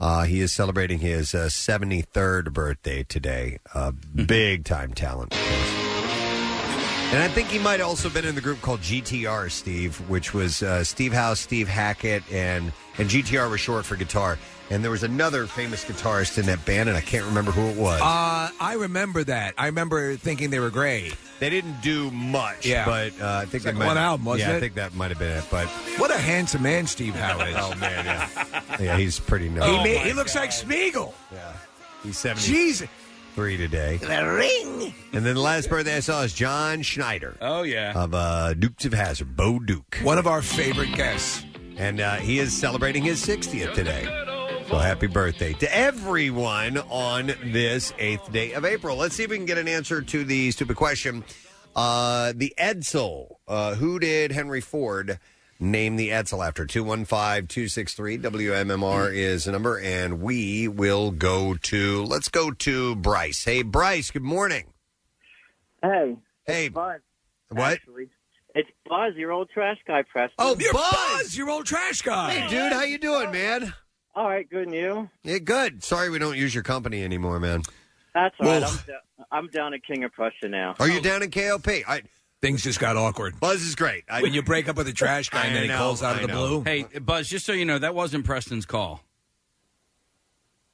Uh, 0.00 0.24
he 0.24 0.40
is 0.40 0.50
celebrating 0.50 0.98
his 1.00 1.34
uh, 1.34 1.46
73rd 1.50 2.52
birthday 2.54 3.02
today. 3.02 3.58
Uh, 3.74 3.92
big 4.14 4.64
time 4.64 4.94
talent. 4.94 5.34
And 7.12 7.20
I 7.22 7.28
think 7.28 7.48
he 7.48 7.58
might 7.58 7.80
also 7.80 8.08
been 8.08 8.24
in 8.24 8.34
the 8.36 8.40
group 8.40 8.60
called 8.62 8.80
GTR, 8.80 9.50
Steve, 9.50 9.96
which 10.08 10.32
was 10.32 10.62
uh, 10.62 10.84
Steve 10.84 11.12
Howe, 11.12 11.34
Steve 11.34 11.66
Hackett, 11.68 12.22
and 12.32 12.72
and 13.00 13.08
GTR 13.10 13.50
was 13.50 13.60
short 13.60 13.84
for 13.84 13.96
guitar. 13.96 14.38
And 14.72 14.84
there 14.84 14.90
was 14.92 15.02
another 15.02 15.48
famous 15.48 15.84
guitarist 15.84 16.38
in 16.38 16.46
that 16.46 16.64
band, 16.64 16.88
and 16.88 16.96
I 16.96 17.00
can't 17.00 17.24
remember 17.24 17.50
who 17.50 17.62
it 17.70 17.76
was. 17.76 18.00
Uh, 18.00 18.50
I 18.60 18.74
remember 18.78 19.24
that. 19.24 19.54
I 19.58 19.66
remember 19.66 20.14
thinking 20.14 20.50
they 20.50 20.60
were 20.60 20.70
great. 20.70 21.12
They 21.40 21.50
didn't 21.50 21.80
do 21.80 22.08
much, 22.12 22.64
Yeah. 22.66 22.84
but 22.84 23.20
uh, 23.20 23.38
I 23.38 23.40
think 23.46 23.54
It's 23.54 23.64
they 23.64 23.70
like 23.72 23.78
might 23.80 23.86
one 23.88 23.98
album, 23.98 24.26
wasn't 24.26 24.46
yeah, 24.48 24.54
I 24.54 24.56
it? 24.58 24.60
think 24.60 24.74
that 24.74 24.94
might 24.94 25.08
have 25.10 25.18
been 25.18 25.36
it. 25.38 25.44
But 25.50 25.66
What 25.98 26.12
a 26.12 26.18
handsome 26.18 26.62
man 26.62 26.86
Steve 26.86 27.16
Howe 27.16 27.40
is. 27.44 27.56
oh 27.58 27.74
man, 27.80 28.04
yeah, 28.04 28.62
yeah, 28.78 28.96
he's 28.96 29.18
pretty 29.18 29.48
he, 29.48 29.54
nice. 29.54 29.76
ma- 29.96 30.04
he 30.04 30.12
looks 30.12 30.36
like 30.36 30.52
Spiegel. 30.52 31.14
yeah, 31.32 31.52
he's 32.04 32.16
seventy 32.16 32.52
Jeez. 32.52 32.88
three 33.34 33.56
today. 33.56 33.96
The 33.96 34.24
ring. 34.24 34.94
And 35.12 35.26
then 35.26 35.34
the 35.34 35.40
last 35.40 35.68
birthday 35.68 35.96
I 35.96 36.00
saw 36.00 36.22
is 36.22 36.32
John 36.32 36.82
Schneider 36.82 37.36
Oh 37.40 37.62
yeah. 37.62 37.92
of 38.00 38.14
uh, 38.14 38.54
Dukes 38.54 38.84
of 38.84 38.92
Hazzard, 38.92 39.34
Bo 39.36 39.58
Duke, 39.58 39.98
One 40.04 40.18
of 40.18 40.28
our 40.28 40.42
favorite 40.42 40.92
guests. 40.94 41.44
And 41.80 41.98
uh, 41.98 42.16
he 42.16 42.38
is 42.38 42.54
celebrating 42.54 43.02
his 43.02 43.24
60th 43.24 43.72
today. 43.72 44.04
So 44.68 44.76
happy 44.76 45.06
birthday 45.06 45.54
to 45.54 45.74
everyone 45.74 46.76
on 46.76 47.32
this 47.42 47.94
eighth 47.98 48.30
day 48.30 48.52
of 48.52 48.66
April. 48.66 48.98
Let's 48.98 49.16
see 49.16 49.24
if 49.24 49.30
we 49.30 49.38
can 49.38 49.46
get 49.46 49.56
an 49.56 49.66
answer 49.66 50.02
to 50.02 50.24
the 50.24 50.50
stupid 50.50 50.76
question. 50.76 51.24
Uh, 51.74 52.34
the 52.36 52.52
Edsel. 52.58 53.36
Uh, 53.48 53.76
who 53.76 53.98
did 53.98 54.30
Henry 54.30 54.60
Ford 54.60 55.18
name 55.58 55.96
the 55.96 56.10
Edsel 56.10 56.46
after? 56.46 56.66
215 56.66 57.46
263 57.46 58.18
WMMR 58.18 59.14
is 59.14 59.46
the 59.46 59.52
number, 59.52 59.80
and 59.80 60.20
we 60.20 60.68
will 60.68 61.10
go 61.10 61.54
to, 61.54 62.04
let's 62.04 62.28
go 62.28 62.50
to 62.50 62.94
Bryce. 62.96 63.42
Hey, 63.42 63.62
Bryce, 63.62 64.10
good 64.10 64.22
morning. 64.22 64.74
Hey. 65.82 66.18
Hey. 66.44 66.68
Fun. 66.68 67.00
What? 67.48 67.72
Actually. 67.72 68.10
It's 68.54 68.68
Buzz, 68.88 69.14
your 69.16 69.32
old 69.32 69.48
trash 69.50 69.78
guy, 69.86 70.02
Preston. 70.02 70.34
Oh, 70.38 70.56
You're 70.58 70.72
Buzz! 70.72 70.92
Buzz, 70.92 71.36
your 71.36 71.50
old 71.50 71.66
trash 71.66 72.02
guy. 72.02 72.32
Hey, 72.32 72.48
dude, 72.48 72.72
how 72.72 72.82
you 72.82 72.98
doing, 72.98 73.30
man? 73.30 73.72
All 74.14 74.28
right, 74.28 74.48
good 74.48 74.66
and 74.66 74.74
you? 74.74 75.08
Yeah, 75.22 75.38
good. 75.38 75.84
Sorry 75.84 76.10
we 76.10 76.18
don't 76.18 76.36
use 76.36 76.52
your 76.54 76.64
company 76.64 77.04
anymore, 77.04 77.38
man. 77.38 77.62
That's 78.14 78.34
all 78.40 78.46
right. 78.48 78.60
Well- 78.62 78.70
I'm, 78.70 78.76
da- 78.86 79.24
I'm 79.30 79.46
down 79.48 79.74
at 79.74 79.84
King 79.84 80.02
of 80.04 80.12
Prussia 80.12 80.48
now. 80.48 80.74
Are 80.80 80.88
you 80.88 81.00
down 81.00 81.22
in 81.22 81.30
KOP? 81.30 81.68
I, 81.68 82.02
Things 82.42 82.62
just 82.62 82.80
got 82.80 82.96
awkward. 82.96 83.38
Buzz 83.38 83.60
is 83.60 83.74
great. 83.74 84.04
I, 84.10 84.22
when 84.22 84.32
you 84.32 84.42
break 84.42 84.66
up 84.68 84.76
with 84.76 84.88
a 84.88 84.94
trash 84.94 85.28
guy 85.28 85.44
and 85.44 85.50
I 85.56 85.60
then 85.60 85.70
he 85.70 85.76
calls 85.76 86.02
out 86.02 86.16
of 86.16 86.22
the 86.22 86.28
know. 86.28 86.48
blue. 86.48 86.64
Hey, 86.64 86.84
Buzz, 86.98 87.28
just 87.28 87.44
so 87.44 87.52
you 87.52 87.66
know, 87.66 87.78
that 87.78 87.94
wasn't 87.94 88.24
Preston's 88.24 88.64
call. 88.64 89.02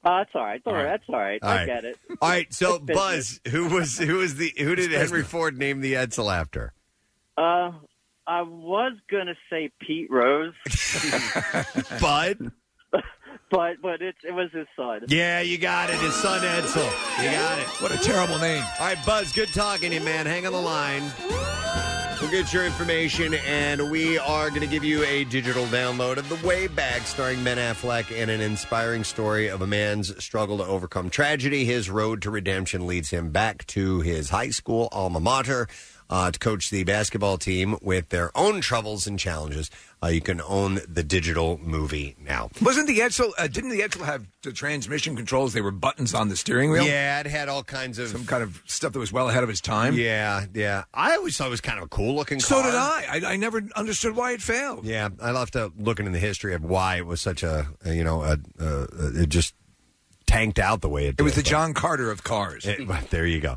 Oh, 0.05 0.19
that's 0.19 0.31
all 0.37 0.45
right. 0.45 0.63
Don't 0.63 0.73
All 0.75 0.79
worry, 0.81 0.89
right. 0.89 1.01
That's 1.01 1.09
all 1.09 1.19
right. 1.19 1.43
All 1.43 1.51
I 1.51 1.57
right. 1.57 1.67
get 1.67 1.85
it. 1.85 1.99
All 2.23 2.29
right, 2.29 2.55
so 2.55 2.77
It's 2.77 2.85
business. 2.85 3.41
Buzz, 3.45 3.53
who 3.53 3.67
was 3.67 3.99
who 3.99 4.15
was 4.19 4.37
the 4.37 4.53
who 4.57 4.77
did 4.77 4.93
Henry 4.93 5.25
Ford 5.25 5.59
name 5.59 5.81
the 5.81 5.95
Edsel 5.95 6.33
after? 6.33 6.73
Uh, 7.37 7.73
I 8.27 8.43
was 8.43 8.93
gonna 9.11 9.37
say 9.51 9.71
Pete 9.81 10.11
Rose, 10.11 10.55
Bud. 12.01 12.51
but 13.51 13.77
but 13.83 14.03
it 14.03 14.17
it 14.25 14.33
was 14.33 14.51
his 14.53 14.67
son. 14.77 15.03
Yeah, 15.09 15.41
you 15.41 15.59
got 15.59 15.91
it. 15.91 15.97
His 16.01 16.15
son 16.15 16.41
Edsel. 16.41 17.23
You 17.23 17.31
got 17.31 17.59
it. 17.59 17.67
What 17.81 17.93
a 17.93 17.99
terrible 17.99 18.39
name. 18.39 18.65
All 18.81 18.87
right, 18.87 19.07
Buzz, 19.07 19.33
good 19.33 19.53
talking 19.53 19.91
to 19.91 19.97
you, 19.97 20.03
man. 20.03 20.27
Hang 20.27 20.47
on 20.47 20.53
the 20.53 20.61
line. 20.61 21.13
We'll 22.21 22.31
get 22.31 22.51
your 22.53 22.65
information, 22.65 23.35
and 23.47 23.91
we 23.91 24.17
are 24.19 24.49
going 24.49 24.63
to 24.63 24.67
give 24.67 24.83
you 24.83 25.05
a 25.05 25.25
digital 25.25 25.67
download 25.67 26.17
of 26.17 26.27
The 26.31 26.47
Way 26.47 26.67
Back, 26.67 27.03
starring 27.03 27.45
Ben 27.45 27.59
Affleck, 27.59 28.11
and 28.11 28.31
an 28.31 28.41
inspiring 28.41 29.05
story 29.05 29.49
of 29.49 29.61
a 29.61 29.67
man's 29.67 30.25
struggle 30.25 30.57
to 30.57 30.65
overcome 30.65 31.11
tragedy. 31.11 31.67
His 31.67 31.91
road 31.91 32.23
to 32.23 32.31
redemption 32.31 32.87
leads 32.87 33.11
him 33.11 33.31
back 33.33 33.67
to 33.67 34.01
his 34.01 34.31
high 34.31 34.49
school 34.49 34.89
alma 34.93 35.21
mater 35.21 35.69
uh, 36.09 36.31
to 36.31 36.39
coach 36.39 36.71
the 36.71 36.85
basketball 36.85 37.37
team 37.39 37.77
with 37.83 38.11
their 38.11 38.31
own 38.37 38.61
troubles 38.61 39.07
and 39.07 39.19
challenges. 39.19 39.71
Uh, 40.03 40.09
you 40.09 40.21
can 40.21 40.41
own 40.43 40.79
the 40.87 41.03
digital 41.03 41.59
movie 41.63 42.15
now. 42.23 42.51
Wasn't 42.61 42.87
the 42.87 42.99
Edsel? 42.99 43.31
Uh, 43.39 43.47
didn't 43.47 43.71
the 43.71 43.81
Edsel 43.81 44.05
have 44.05 44.27
the 44.43 44.53
transmission 44.53 45.17
controls? 45.17 45.53
They 45.55 45.63
were 45.63 45.71
buttons 45.71 46.15
on 46.15 46.29
the 46.29 46.37
steering 46.37 46.71
wheel. 46.71 46.85
Yeah, 46.85 47.19
it 47.21 47.27
had 47.27 47.49
all 47.49 47.65
kinds 47.65 47.99
of 47.99 48.09
some 48.09 48.27
kind 48.27 48.43
of 48.43 48.63
stuff 48.67 48.93
that 48.93 48.99
was 48.99 49.11
well 49.11 49.29
ahead 49.31 49.43
of 49.43 49.49
its 49.51 49.61
time. 49.63 49.95
Yeah, 49.95 50.45
yeah. 50.55 50.85
I 50.93 51.17
always 51.17 51.37
thought 51.37 51.47
it 51.47 51.51
was 51.51 51.63
kind 51.63 51.79
of 51.79 51.85
a 51.85 51.89
cool 51.89 52.15
looking 52.15 52.41
So 52.41 52.61
car. 52.61 52.71
did 52.71 52.75
I. 52.75 53.07
I. 53.29 53.33
I 53.33 53.37
never 53.37 53.63
understood 53.75 54.15
why 54.15 54.33
it 54.33 54.43
failed. 54.43 54.85
Yeah, 54.85 55.09
I 55.21 55.31
love 55.31 55.51
to 55.53 55.73
looking 55.79 56.05
in 56.07 56.13
the 56.13 56.19
history 56.19 56.55
of 56.55 56.63
why 56.63 56.97
it 56.97 57.07
was 57.07 57.21
such 57.23 57.43
a, 57.43 57.67
you 57.87 58.05
know, 58.05 58.23
a, 58.23 58.39
a, 58.61 58.87
it 59.23 59.29
just 59.31 59.55
tanked 60.27 60.59
out 60.59 60.83
the 60.83 60.89
way 60.89 61.07
it 61.07 61.17
did. 61.17 61.21
It 61.21 61.25
was 61.25 61.35
the 61.37 61.43
but- 61.43 61.49
John 61.51 61.73
Carter 61.75 62.11
of 62.11 62.23
cars. 62.23 62.67
It- 62.67 62.87
there 63.11 63.27
you 63.27 63.41
go. 63.41 63.57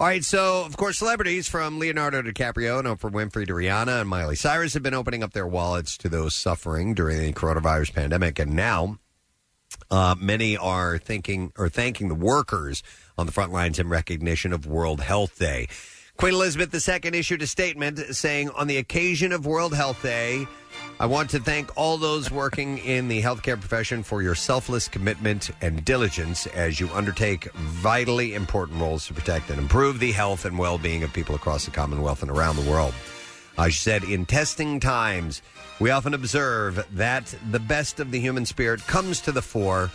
All 0.00 0.06
right, 0.06 0.24
so 0.24 0.64
of 0.64 0.78
course, 0.78 0.96
celebrities 0.96 1.46
from 1.46 1.78
Leonardo 1.78 2.22
DiCaprio 2.22 2.78
and 2.78 2.88
Oprah 2.88 3.12
Winfrey 3.12 3.46
to 3.46 3.52
Rihanna 3.52 4.00
and 4.00 4.08
Miley 4.08 4.34
Cyrus 4.34 4.72
have 4.72 4.82
been 4.82 4.94
opening 4.94 5.22
up 5.22 5.34
their 5.34 5.46
wallets 5.46 5.98
to 5.98 6.08
those 6.08 6.34
suffering 6.34 6.94
during 6.94 7.18
the 7.18 7.34
coronavirus 7.34 7.92
pandemic, 7.92 8.38
and 8.38 8.56
now 8.56 8.98
uh, 9.90 10.14
many 10.18 10.56
are 10.56 10.96
thinking 10.96 11.52
or 11.58 11.68
thanking 11.68 12.08
the 12.08 12.14
workers 12.14 12.82
on 13.18 13.26
the 13.26 13.32
front 13.32 13.52
lines 13.52 13.78
in 13.78 13.90
recognition 13.90 14.54
of 14.54 14.64
World 14.64 15.02
Health 15.02 15.38
Day. 15.38 15.68
Queen 16.16 16.32
Elizabeth 16.32 16.74
II 16.74 17.18
issued 17.18 17.42
a 17.42 17.46
statement 17.46 17.98
saying, 18.16 18.48
On 18.56 18.68
the 18.68 18.78
occasion 18.78 19.32
of 19.32 19.44
World 19.44 19.74
Health 19.74 20.02
Day, 20.02 20.46
I 21.00 21.06
want 21.06 21.30
to 21.30 21.40
thank 21.40 21.74
all 21.78 21.96
those 21.96 22.30
working 22.30 22.76
in 22.76 23.08
the 23.08 23.22
healthcare 23.22 23.58
profession 23.58 24.02
for 24.02 24.20
your 24.20 24.34
selfless 24.34 24.86
commitment 24.86 25.50
and 25.62 25.82
diligence 25.82 26.46
as 26.48 26.78
you 26.78 26.90
undertake 26.90 27.50
vitally 27.54 28.34
important 28.34 28.78
roles 28.78 29.06
to 29.06 29.14
protect 29.14 29.48
and 29.48 29.58
improve 29.58 29.98
the 29.98 30.12
health 30.12 30.44
and 30.44 30.58
well 30.58 30.76
being 30.76 31.02
of 31.02 31.10
people 31.10 31.34
across 31.34 31.64
the 31.64 31.70
Commonwealth 31.70 32.20
and 32.20 32.30
around 32.30 32.56
the 32.56 32.70
world. 32.70 32.92
I 33.56 33.70
said, 33.70 34.04
In 34.04 34.26
testing 34.26 34.78
times, 34.78 35.40
we 35.80 35.88
often 35.88 36.12
observe 36.12 36.86
that 36.92 37.34
the 37.50 37.60
best 37.60 37.98
of 37.98 38.10
the 38.10 38.20
human 38.20 38.44
spirit 38.44 38.86
comes 38.86 39.22
to 39.22 39.32
the 39.32 39.40
fore. 39.40 39.90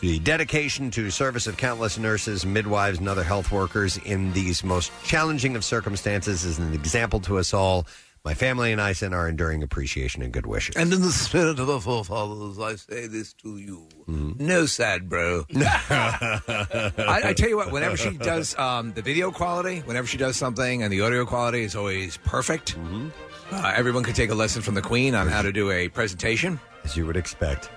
The 0.00 0.20
dedication 0.20 0.92
to 0.92 1.10
service 1.10 1.48
of 1.48 1.56
countless 1.56 1.98
nurses, 1.98 2.46
midwives, 2.46 3.00
and 3.00 3.08
other 3.08 3.24
health 3.24 3.50
workers 3.50 3.96
in 3.98 4.32
these 4.32 4.62
most 4.62 4.92
challenging 5.02 5.56
of 5.56 5.64
circumstances 5.64 6.44
is 6.44 6.60
an 6.60 6.72
example 6.72 7.18
to 7.20 7.38
us 7.38 7.52
all. 7.52 7.84
My 8.26 8.34
family 8.34 8.72
and 8.72 8.80
I 8.80 8.92
send 8.92 9.14
our 9.14 9.28
enduring 9.28 9.62
appreciation 9.62 10.20
and 10.20 10.32
good 10.32 10.46
wishes. 10.46 10.74
And 10.74 10.92
in 10.92 11.00
the 11.00 11.12
spirit 11.12 11.60
of 11.60 11.68
the 11.68 11.80
forefathers, 11.80 12.58
I 12.58 12.74
say 12.74 13.06
this 13.06 13.32
to 13.34 13.56
you. 13.56 13.86
No 14.08 14.66
sad, 14.66 15.08
bro. 15.08 15.44
I, 15.54 17.20
I 17.26 17.34
tell 17.34 17.48
you 17.48 17.56
what, 17.56 17.70
whenever 17.70 17.96
she 17.96 18.18
does 18.18 18.58
um, 18.58 18.92
the 18.94 19.02
video 19.02 19.30
quality, 19.30 19.78
whenever 19.78 20.08
she 20.08 20.18
does 20.18 20.36
something, 20.36 20.82
and 20.82 20.92
the 20.92 21.02
audio 21.02 21.24
quality 21.24 21.62
is 21.62 21.76
always 21.76 22.16
perfect. 22.16 22.76
Uh, 23.52 23.72
everyone 23.76 24.02
could 24.02 24.16
take 24.16 24.30
a 24.30 24.34
lesson 24.34 24.60
from 24.60 24.74
the 24.74 24.82
Queen 24.82 25.14
on 25.14 25.28
how 25.28 25.40
to 25.40 25.52
do 25.52 25.70
a 25.70 25.88
presentation, 25.88 26.58
as 26.82 26.96
you 26.96 27.06
would 27.06 27.16
expect. 27.16 27.70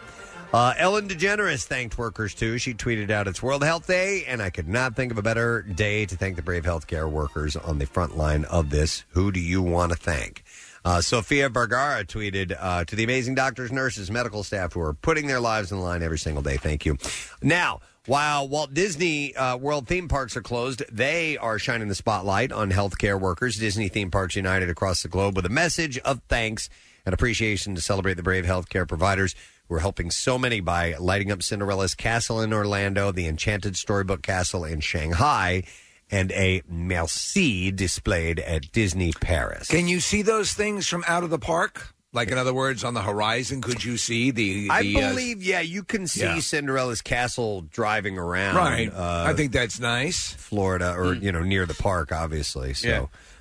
Uh, 0.52 0.74
Ellen 0.78 1.08
DeGeneres 1.08 1.66
thanked 1.66 2.00
workers 2.00 2.34
too. 2.34 2.58
She 2.58 2.74
tweeted 2.74 3.12
out, 3.12 3.28
"It's 3.28 3.44
World 3.44 3.64
Health 3.64 3.86
Day, 3.86 4.26
and 4.26 4.42
I 4.42 4.50
could 4.50 4.68
not 4.68 4.96
think 4.96 5.12
of 5.12 5.20
a 5.20 5.22
better 5.22 5.62
day 5.62 6.08
to 6.08 6.18
thank 6.18 6.38
the 6.38 6.42
brave 6.42 6.64
healthcare 6.64 7.08
workers 7.08 7.56
on 7.56 7.78
the 7.78 7.86
front 7.86 8.18
line 8.18 8.46
of 8.46 8.72
this. 8.72 9.04
Who 9.10 9.32
do 9.32 9.40
you 9.40 9.62
want 9.62 9.92
to 9.92 9.98
thank?" 9.98 10.44
Uh, 10.84 11.02
Sofia 11.02 11.50
Vergara 11.50 12.04
tweeted 12.04 12.58
uh, 12.60 12.84
to 12.86 12.96
the 12.96 13.04
amazing 13.04 13.36
doctors, 13.36 13.72
nurses, 13.72 14.10
medical 14.10 14.44
staff 14.44 14.74
who 14.74 14.82
are 14.82 14.96
putting 14.96 15.28
their 15.28 15.40
lives 15.40 15.72
in 15.72 15.80
line 15.82 16.02
every 16.02 16.18
single 16.18 16.42
day. 16.42 16.58
Thank 16.58 16.84
you. 16.84 16.98
Now, 17.44 17.82
while 18.08 18.48
Walt 18.48 18.74
Disney 18.74 19.36
uh, 19.36 19.56
World 19.56 19.88
theme 19.88 20.08
parks 20.08 20.36
are 20.36 20.42
closed, 20.42 20.82
they 20.92 21.38
are 21.38 21.60
shining 21.60 21.90
the 21.90 21.96
spotlight 21.96 22.52
on 22.52 22.72
healthcare 22.72 23.20
workers. 23.22 23.58
Disney 23.58 23.88
Theme 23.88 24.10
Parks 24.10 24.36
United 24.36 24.72
across 24.72 25.04
the 25.04 25.10
globe 25.10 25.36
with 25.36 25.46
a 25.46 25.50
message 25.50 26.00
of 26.00 26.22
thanks 26.28 26.70
and 27.06 27.14
appreciation 27.14 27.76
to 27.76 27.82
celebrate 27.82 28.16
the 28.16 28.24
brave 28.24 28.46
healthcare 28.46 28.88
providers 28.88 29.36
who 29.70 29.76
are 29.76 29.80
helping 29.80 30.10
so 30.12 30.38
many 30.38 30.60
by 30.60 30.96
lighting 31.00 31.32
up 31.32 31.44
Cinderella's 31.44 31.94
castle 31.94 32.42
in 32.42 32.52
Orlando, 32.52 33.12
the 33.12 33.28
Enchanted 33.28 33.78
Storybook 33.78 34.24
Castle 34.24 34.66
in 34.66 34.80
Shanghai, 34.80 35.64
and 36.12 36.32
a 36.32 36.64
Merci 36.68 37.72
displayed 37.72 38.40
at 38.40 38.72
Disney 38.72 39.14
Paris. 39.14 39.68
Can 39.68 39.88
you 39.88 40.00
see 40.00 40.24
those 40.24 40.54
things 40.54 40.88
from 40.88 41.04
out 41.08 41.24
of 41.24 41.30
the 41.30 41.38
park? 41.40 41.94
Like, 42.12 42.32
in 42.32 42.40
other 42.40 42.56
words, 42.56 42.84
on 42.84 42.96
the 42.96 43.04
horizon, 43.04 43.62
could 43.62 43.84
you 43.84 43.96
see 43.96 44.32
the? 44.32 44.68
I 44.72 44.82
the, 44.82 44.96
uh, 44.96 45.10
believe, 45.12 45.44
yeah, 45.44 45.60
you 45.62 45.84
can 45.84 46.08
see 46.08 46.22
Yeah. 46.22 46.40
Cinderella's 46.40 47.04
castle 47.04 47.62
driving 47.62 48.18
around. 48.18 48.56
Right. 48.56 48.92
uh, 48.92 49.26
I 49.28 49.34
think 49.36 49.52
that's 49.52 49.80
nice. 49.80 50.32
Florida, 50.34 50.96
or 50.98 51.14
you 51.14 51.32
know, 51.32 51.44
near 51.44 51.68
the 51.68 51.76
park, 51.76 52.12
obviously. 52.12 52.74
So. 52.74 52.88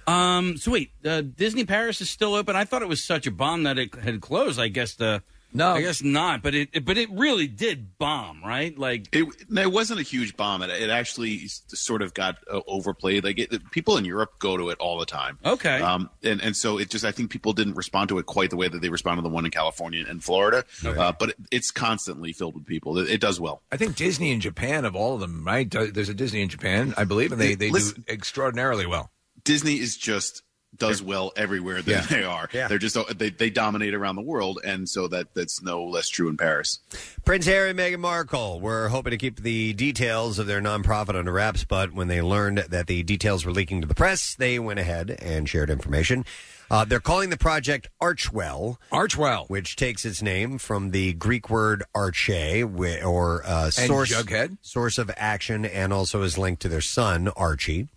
Yeah. 0.07 0.37
Um. 0.37 0.59
So 0.59 0.71
wait, 0.73 0.91
uh, 1.03 1.23
Disney 1.23 1.65
Paris 1.65 2.03
is 2.03 2.11
still 2.11 2.35
open. 2.35 2.57
I 2.57 2.67
thought 2.67 2.83
it 2.83 2.89
was 2.89 3.03
such 3.03 3.27
a 3.27 3.31
bomb 3.31 3.63
that 3.63 3.79
it 3.79 3.95
had 3.95 4.21
closed. 4.21 4.61
I 4.61 4.69
guess 4.69 4.95
the 4.95 5.23
no, 5.53 5.73
I 5.73 5.81
guess 5.81 6.03
not. 6.03 6.43
But 6.43 6.55
it, 6.55 6.85
but 6.85 6.97
it 6.99 7.11
really 7.11 7.47
did 7.47 7.99
bomb, 7.99 8.43
right? 8.45 8.77
Like 8.79 9.09
It, 9.13 9.27
it 9.51 9.73
wasn't 9.73 10.01
a 10.01 10.03
huge 10.03 10.37
bomb. 10.37 10.63
It, 10.63 10.71
it 10.71 10.91
actually 10.91 11.49
sort 11.49 12.03
of 12.03 12.15
got 12.15 12.39
uh, 12.51 12.61
overplayed. 12.67 13.25
Like 13.25 13.39
it, 13.39 13.71
people 13.71 13.97
in 13.97 14.05
Europe 14.05 14.39
go 14.39 14.57
to 14.57 14.69
it 14.71 14.79
all 14.79 14.99
the 14.99 15.07
time. 15.07 15.39
Okay. 15.45 15.81
Um, 15.81 16.11
and 16.23 16.41
and 16.41 16.57
so 16.57 16.79
it 16.79 16.91
just 16.91 17.05
I 17.05 17.13
think 17.13 17.31
people 17.31 17.53
didn't 17.53 17.75
respond 17.75 18.09
to 18.11 18.19
it 18.19 18.27
quite 18.27 18.51
the 18.51 18.57
way 18.57 18.69
that 18.69 18.81
they 18.81 18.89
responded 18.89 19.23
to 19.23 19.29
the 19.29 19.35
one 19.35 19.45
in 19.45 19.51
California 19.51 20.05
and 20.09 20.23
Florida. 20.23 20.65
Uh, 20.85 21.13
but 21.19 21.31
it, 21.31 21.37
it's 21.51 21.71
constantly 21.71 22.33
filled 22.33 22.55
with 22.55 22.67
people. 22.67 22.99
It, 22.99 23.09
it 23.11 23.21
does 23.21 23.41
well. 23.41 23.63
I 23.73 23.77
think 23.77 23.97
Disney 23.97 24.33
in 24.33 24.41
Japan, 24.41 24.85
of 24.85 24.95
all 24.95 25.15
of 25.15 25.21
them, 25.21 25.45
right? 25.45 25.71
There's 25.71 26.09
a 26.09 26.15
Disney 26.15 26.43
in 26.43 26.49
Japan, 26.49 26.95
I 26.97 27.05
believe, 27.05 27.33
and 27.33 27.41
they, 27.41 27.55
they 27.55 27.71
do 27.71 27.93
extraordinarily 28.09 28.87
well. 28.87 29.11
Disney 29.45 29.79
is 29.79 29.97
just 29.97 30.43
does 30.77 31.03
well 31.03 31.33
everywhere 31.37 31.83
that 31.83 31.91
Yeah. 31.91 32.01
they 32.03 32.23
are. 32.25 32.49
Yeah. 32.53 32.69
They're 32.69 32.79
just 32.79 32.97
they, 33.19 33.31
they 33.31 33.51
dominate 33.51 33.95
around 33.95 34.17
the 34.17 34.23
world, 34.23 34.61
and 34.65 34.89
so 34.89 35.09
that 35.09 35.35
that's 35.35 35.63
no 35.63 35.83
less 35.85 36.09
true 36.09 36.29
in 36.29 36.37
Paris. 36.37 36.79
Prince 37.25 37.47
Harry 37.47 37.71
and 37.71 37.79
Meghan 37.79 37.99
Markle 38.01 38.61
were 38.61 38.89
hoping 38.89 39.11
to 39.11 39.17
keep 39.17 39.41
the 39.43 39.73
details 39.73 40.39
of 40.39 40.47
their 40.47 40.61
nonprofit 40.61 41.17
under 41.17 41.33
wraps, 41.33 41.65
but 41.65 41.93
when 41.93 42.09
they 42.09 42.23
learned 42.23 42.59
that 42.69 42.87
the 42.87 43.03
details 43.03 43.45
were 43.45 43.53
leaking 43.53 43.81
to 43.81 43.87
the 43.89 43.95
press, 43.95 44.35
they 44.35 44.59
went 44.59 44.79
ahead 44.79 45.11
and 45.21 45.49
shared 45.49 45.71
information. 45.71 46.25
Uh, 46.71 46.85
they're 46.85 47.01
calling 47.01 47.31
the 47.31 47.37
project 47.39 47.89
Archewell. 48.01 48.77
Archewell. 48.93 49.49
Which 49.49 49.75
takes 49.75 50.05
its 50.05 50.21
name 50.21 50.59
from 50.59 50.91
the 50.91 51.15
Greek 51.15 51.49
word 51.49 51.83
arche, 51.97 52.63
whi- 52.63 53.03
or 53.03 53.43
uh, 53.47 53.65
And 53.65 53.73
source, 53.73 54.13
Jughead? 54.15 54.59
source 54.61 54.99
of 54.99 55.11
action, 55.17 55.65
and 55.65 55.95
also 55.95 56.23
is 56.23 56.37
linked 56.37 56.61
to 56.63 56.69
their 56.69 56.83
son, 56.83 57.29
Archie. 57.37 57.89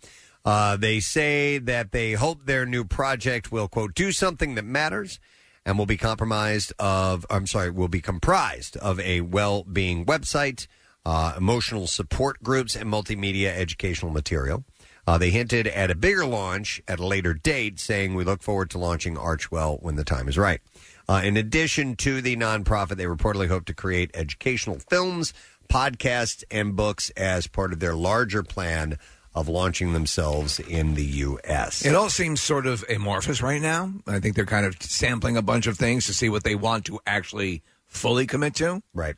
Uh, 0.44 0.76
they 0.76 0.98
say 1.00 1.58
that 1.58 1.92
they 1.92 2.12
hope 2.12 2.46
their 2.46 2.66
new 2.66 2.84
project 2.84 3.52
will, 3.52 3.68
quote, 3.68 3.94
do 3.94 4.10
something 4.10 4.54
that 4.56 4.64
matters 4.64 5.20
and 5.64 5.78
will 5.78 5.86
be 5.86 5.96
compromised 5.96 6.72
of, 6.78 7.24
I'm 7.30 7.46
sorry, 7.46 7.70
will 7.70 7.88
be 7.88 8.00
comprised 8.00 8.76
of 8.78 8.98
a 9.00 9.20
well 9.20 9.62
being 9.62 10.04
website, 10.04 10.66
uh, 11.06 11.34
emotional 11.36 11.86
support 11.86 12.42
groups, 12.42 12.74
and 12.74 12.90
multimedia 12.90 13.56
educational 13.56 14.10
material. 14.10 14.64
Uh, 15.06 15.18
they 15.18 15.30
hinted 15.30 15.66
at 15.66 15.90
a 15.90 15.96
bigger 15.96 16.24
launch 16.24 16.80
at 16.86 17.00
a 17.00 17.06
later 17.06 17.34
date, 17.34 17.80
saying, 17.80 18.14
We 18.14 18.24
look 18.24 18.42
forward 18.42 18.70
to 18.70 18.78
launching 18.78 19.16
Archewell 19.16 19.82
when 19.82 19.96
the 19.96 20.04
time 20.04 20.28
is 20.28 20.38
right. 20.38 20.60
Uh, 21.08 21.20
in 21.24 21.36
addition 21.36 21.96
to 21.96 22.22
the 22.22 22.36
nonprofit, 22.36 22.96
they 22.96 23.04
reportedly 23.04 23.48
hope 23.48 23.64
to 23.66 23.74
create 23.74 24.10
educational 24.14 24.78
films, 24.78 25.34
podcasts, 25.68 26.44
and 26.50 26.76
books 26.76 27.10
as 27.10 27.46
part 27.48 27.72
of 27.72 27.80
their 27.80 27.94
larger 27.94 28.42
plan 28.42 28.98
of 29.34 29.48
launching 29.48 29.92
themselves 29.92 30.60
in 30.60 30.94
the 30.94 31.04
U.S. 31.04 31.84
It 31.84 31.94
all 31.94 32.10
seems 32.10 32.40
sort 32.40 32.66
of 32.66 32.84
amorphous 32.88 33.42
right 33.42 33.62
now. 33.62 33.92
I 34.06 34.20
think 34.20 34.36
they're 34.36 34.44
kind 34.44 34.66
of 34.66 34.80
sampling 34.82 35.36
a 35.36 35.42
bunch 35.42 35.66
of 35.66 35.78
things 35.78 36.06
to 36.06 36.14
see 36.14 36.28
what 36.28 36.44
they 36.44 36.54
want 36.54 36.84
to 36.86 37.00
actually 37.06 37.62
fully 37.86 38.26
commit 38.26 38.54
to. 38.56 38.82
Right. 38.92 39.16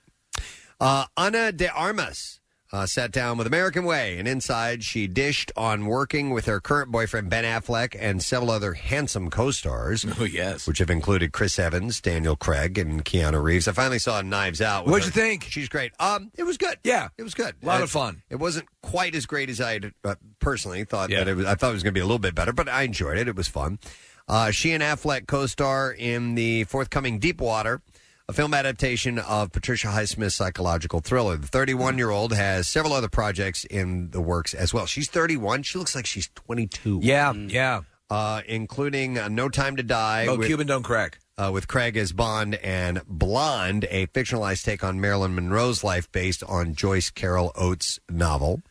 Uh, 0.81 1.07
Ana 1.17 1.53
de 1.53 1.69
Armas 1.69 2.41
uh, 2.75 2.85
sat 2.87 3.13
down 3.13 3.39
with 3.39 3.47
American 3.47 3.85
Way, 3.85 4.19
and 4.19 4.27
inside 4.27 4.83
she 4.83 5.07
dished 5.07 5.53
on 5.57 5.87
working 5.87 6.31
with 6.31 6.47
her 6.47 6.61
current 6.61 6.91
boyfriend 6.91 7.31
Ben 7.31 7.45
Affleck 7.45 7.97
and 7.99 8.21
several 8.21 8.51
other 8.51 8.75
handsome 8.75 9.31
co-stars. 9.31 10.05
Oh 10.19 10.25
yes, 10.25 10.67
which 10.67 10.79
have 10.79 10.91
included 10.91 11.33
Chris 11.33 11.59
Evans, 11.59 12.01
Daniel 12.01 12.35
Craig, 12.35 12.79
and 12.79 13.05
Keanu 13.05 13.43
Reeves. 13.43 13.69
I 13.69 13.73
finally 13.73 13.99
saw 13.99 14.21
Knives 14.23 14.61
Out. 14.61 14.85
with 14.87 14.93
What'd 14.93 15.07
you 15.07 15.13
her. 15.23 15.29
think? 15.29 15.45
She's 15.45 15.69
great. 15.69 15.93
Um, 16.01 16.31
it 16.37 16.43
was 16.45 16.57
good. 16.57 16.79
Yeah, 16.83 17.09
it 17.17 17.23
was 17.23 17.35
good. 17.35 17.55
A 17.63 17.67
lot 17.67 17.83
of 17.83 17.91
fun. 17.91 18.23
It 18.31 18.37
wasn't 18.37 18.67
quite 18.83 19.15
as 19.15 19.27
great 19.27 19.51
as 19.51 19.61
I 19.61 19.75
had, 19.75 19.93
uh, 20.05 20.15
personally 20.41 20.85
thought 20.85 21.11
that 21.11 21.29
it 21.29 21.37
was. 21.37 21.47
I 21.47 21.55
thought 21.55 21.71
it 21.71 21.75
was 21.75 21.83
going 21.83 21.93
to 21.93 21.99
be 21.99 22.01
a 22.03 22.07
little 22.07 22.19
bit 22.19 22.35
better, 22.35 22.53
but 22.53 22.69
I 22.69 22.83
enjoyed 22.83 23.19
it. 23.19 23.29
It 23.29 23.37
was 23.37 23.47
fun. 23.49 23.79
Uh, 24.27 24.51
she 24.51 24.73
and 24.73 24.83
Affleck 24.83 25.27
co-star 25.27 25.93
in 25.93 26.35
the 26.35 26.65
forthcoming 26.65 27.19
Deep 27.19 27.41
Water, 27.41 27.83
a 28.29 28.33
film 28.33 28.55
adaptation 28.55 29.19
of 29.19 29.53
Patricia 29.53 29.89
Highsmith's 29.89 30.35
psychological 30.35 31.01
thriller. 31.01 31.37
The 31.37 31.47
31-year-old 31.49 32.33
has 32.33 32.67
several 32.69 32.95
other 32.95 33.09
projects 33.09 33.65
in 33.65 34.11
the 34.11 34.21
works 34.21 34.55
as 34.55 34.73
well. 34.73 34.87
She's 34.87 35.09
31. 35.11 35.63
She 35.65 35.79
looks 35.79 35.95
like 35.95 36.07
she's 36.07 36.29
22. 36.35 37.01
Yeah, 37.03 37.33
yeah. 37.35 37.83
Uh, 38.11 38.41
including 38.47 39.19
uh, 39.19 39.29
No 39.29 39.49
Time 39.49 39.77
to 39.77 39.83
Die. 39.83 40.27
Oh, 40.29 40.37
with- 40.37 40.47
Cuban 40.47 40.67
don't 40.67 40.83
crack. 40.83 41.19
uh, 41.37 41.51
with 41.53 41.67
Craig 41.69 41.97
as 41.97 42.13
Bond 42.13 42.55
and 42.57 43.03
Blonde, 43.07 43.87
a 43.91 44.07
fictionalized 44.09 44.63
take 44.65 44.85
on 44.85 45.01
Marilyn 45.01 45.35
Monroe's 45.35 45.83
life 45.83 46.11
based 46.13 46.43
on 46.45 46.75
Joyce 46.75 47.11
Carol 47.11 47.51
Oates' 47.57 47.99
novel. 48.09 48.63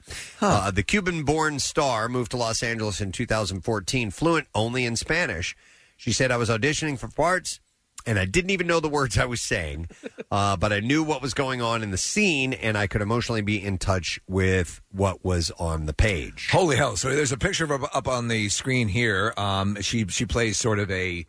Uh, 0.42 0.72
the 0.72 0.84
Cuban 0.84 1.24
born 1.26 1.60
star 1.60 2.08
moved 2.10 2.32
to 2.32 2.38
Los 2.38 2.64
Angeles 2.64 3.02
in 3.02 3.12
2014, 3.12 4.10
fluent 4.12 4.48
only 4.56 4.86
in 4.86 4.96
Spanish. 4.96 5.56
She 5.98 6.12
said, 6.12 6.32
I 6.32 6.38
was 6.38 6.50
auditioning 6.50 6.98
for 6.98 7.08
parts. 7.08 7.60
And 8.06 8.20
I 8.20 8.26
didn't 8.26 8.50
even 8.50 8.68
know 8.68 8.80
the 8.80 8.90
words 8.90 9.18
I 9.18 9.26
was 9.26 9.42
saying, 9.42 9.90
uh, 10.32 10.58
but 10.58 10.74
I 10.74 10.80
knew 10.80 11.04
what 11.04 11.22
was 11.22 11.34
going 11.34 11.62
on 11.62 11.84
in 11.84 11.92
the 11.92 11.98
scene, 11.98 12.54
and 12.54 12.78
I 12.78 12.88
could 12.88 13.02
emotionally 13.02 13.42
be 13.42 13.64
in 13.64 13.78
touch 13.78 14.20
with 14.28 14.82
what 14.92 15.24
was 15.24 15.52
on 15.58 15.86
the 15.86 15.94
page. 15.94 16.50
Holy 16.52 16.76
hell! 16.76 16.96
So 16.98 17.10
there's 17.10 17.32
a 17.32 17.38
picture 17.38 17.64
of 17.64 17.70
her 17.70 17.88
up 17.94 18.08
on 18.08 18.28
the 18.28 18.50
screen 18.50 18.88
here. 18.88 19.34
Um, 19.38 19.82
she 19.82 20.06
she 20.08 20.26
plays 20.26 20.58
sort 20.58 20.80
of 20.80 20.92
a, 20.92 21.26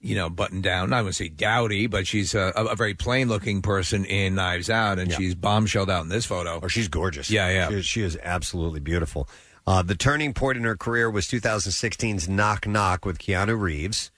you 0.00 0.14
know, 0.14 0.30
button 0.30 0.62
down. 0.62 0.92
I 0.92 1.02
wouldn't 1.02 1.16
say 1.16 1.28
dowdy, 1.28 1.86
but 1.86 2.06
she's 2.06 2.34
a, 2.34 2.52
a, 2.56 2.64
a 2.66 2.76
very 2.76 2.94
plain 2.94 3.28
looking 3.28 3.60
person 3.60 4.04
in 4.04 4.34
Knives 4.36 4.70
Out, 4.70 4.98
and 4.98 5.12
she's 5.12 5.34
bombshelled 5.34 5.90
out 5.90 6.02
in 6.02 6.08
this 6.08 6.24
photo. 6.24 6.58
Or 6.60 6.68
she's 6.68 6.88
gorgeous. 6.88 7.30
Yeah, 7.30 7.50
yeah. 7.50 7.68
She 7.68 7.74
is, 7.74 7.86
she 7.86 8.02
is 8.02 8.18
absolutely 8.22 8.80
beautiful. 8.80 9.28
Uh, 9.66 9.82
the 9.82 9.94
turning 9.94 10.32
point 10.32 10.56
in 10.56 10.64
her 10.64 10.76
career 10.76 11.10
was 11.10 11.26
2016's 11.26 12.28
Knock 12.28 12.66
Knock 12.66 13.04
with 13.04 13.18
Keanu 13.18 13.60
Reeves. 13.60 14.10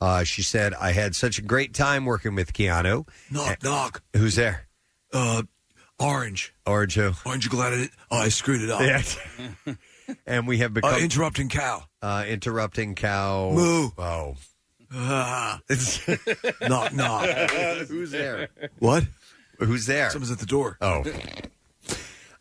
Uh, 0.00 0.24
she 0.24 0.42
said, 0.42 0.74
I 0.74 0.92
had 0.92 1.16
such 1.16 1.38
a 1.38 1.42
great 1.42 1.74
time 1.74 2.04
working 2.04 2.34
with 2.34 2.52
Keanu. 2.52 3.06
Knock, 3.30 3.62
knock. 3.62 4.02
Who's 4.14 4.36
there? 4.36 4.68
Uh, 5.12 5.42
Orange. 5.98 6.54
Orange 6.66 6.94
who? 6.94 7.12
Aren't 7.26 7.44
you 7.44 7.50
glad 7.50 7.72
I. 7.74 7.88
Oh, 8.10 8.18
I 8.18 8.28
screwed 8.28 8.62
it 8.62 8.70
up. 8.70 8.80
Yeah. 8.80 9.74
and 10.26 10.46
we 10.46 10.58
have 10.58 10.72
become. 10.72 10.94
Uh, 10.94 10.98
interrupting 10.98 11.48
cow. 11.48 11.82
Uh, 12.00 12.24
interrupting 12.28 12.94
cow. 12.94 13.50
Moo. 13.52 13.88
Oh. 13.98 14.36
Ah. 14.92 15.60
knock, 16.68 16.94
knock. 16.94 17.28
Who's 17.88 18.12
there? 18.12 18.48
What? 18.78 19.04
Who's 19.58 19.86
there? 19.86 20.10
Someone's 20.10 20.30
at 20.30 20.38
the 20.38 20.46
door. 20.46 20.78
Oh. 20.80 21.04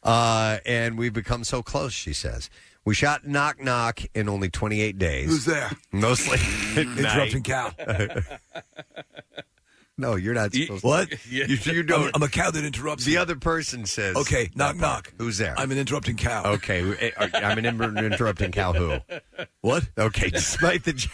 Uh, 0.03 0.59
and 0.65 0.97
we've 0.97 1.13
become 1.13 1.43
so 1.43 1.63
close, 1.63 1.91
she 1.93 2.13
says. 2.13 2.49
We 2.87 2.93
shot 2.93 3.27
Knock 3.27 3.61
Knock 3.61 3.99
in 4.15 4.29
only 4.29 4.49
28 4.49 4.97
days. 4.97 5.27
Who's 5.27 5.43
there? 5.43 5.69
Mostly 5.91 6.37
at 6.81 6.97
Interrupting 6.97 7.43
night. 7.45 7.75
cow. 8.25 8.37
no, 9.97 10.15
you're 10.15 10.33
not 10.33 10.53
supposed 10.53 10.85
What? 10.85 11.09
to. 11.11 11.17
You, 11.29 11.43
you 11.47 11.83
don't. 11.83 12.05
I'm, 12.05 12.11
I'm 12.15 12.23
a 12.23 12.29
cow 12.29 12.49
that 12.49 12.63
interrupts. 12.63 13.03
the 13.03 13.11
you. 13.11 13.19
other 13.19 13.35
person 13.35 13.85
says. 13.85 14.15
Okay, 14.15 14.51
knock, 14.55 14.77
that 14.77 14.81
part. 14.81 15.05
knock. 15.07 15.13
Who's 15.17 15.37
there? 15.37 15.53
I'm 15.59 15.69
an 15.73 15.77
interrupting 15.77 16.15
cow. 16.15 16.53
Okay, 16.53 17.11
uh, 17.17 17.27
I'm 17.33 17.57
an 17.57 17.65
inter- 17.65 18.05
interrupting 18.05 18.53
cow. 18.53 18.71
Who? 18.71 18.99
What? 19.59 19.89
Okay, 19.97 20.29
despite 20.29 20.85
the. 20.85 21.09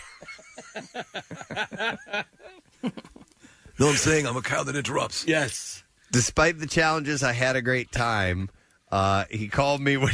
No, 3.79 3.89
I'm 3.89 3.95
saying 3.95 4.27
I'm 4.27 4.37
a 4.37 4.43
cow 4.43 4.61
that 4.61 4.75
interrupts. 4.75 5.25
Yes. 5.27 5.83
Despite 6.11 6.59
the 6.59 6.67
challenges, 6.67 7.23
I 7.23 7.31
had 7.33 7.55
a 7.55 7.63
great 7.63 7.91
time. 7.91 8.51
Uh, 8.93 9.25
he 9.31 9.47
called 9.47 9.81
me 9.81 9.97
when 9.97 10.13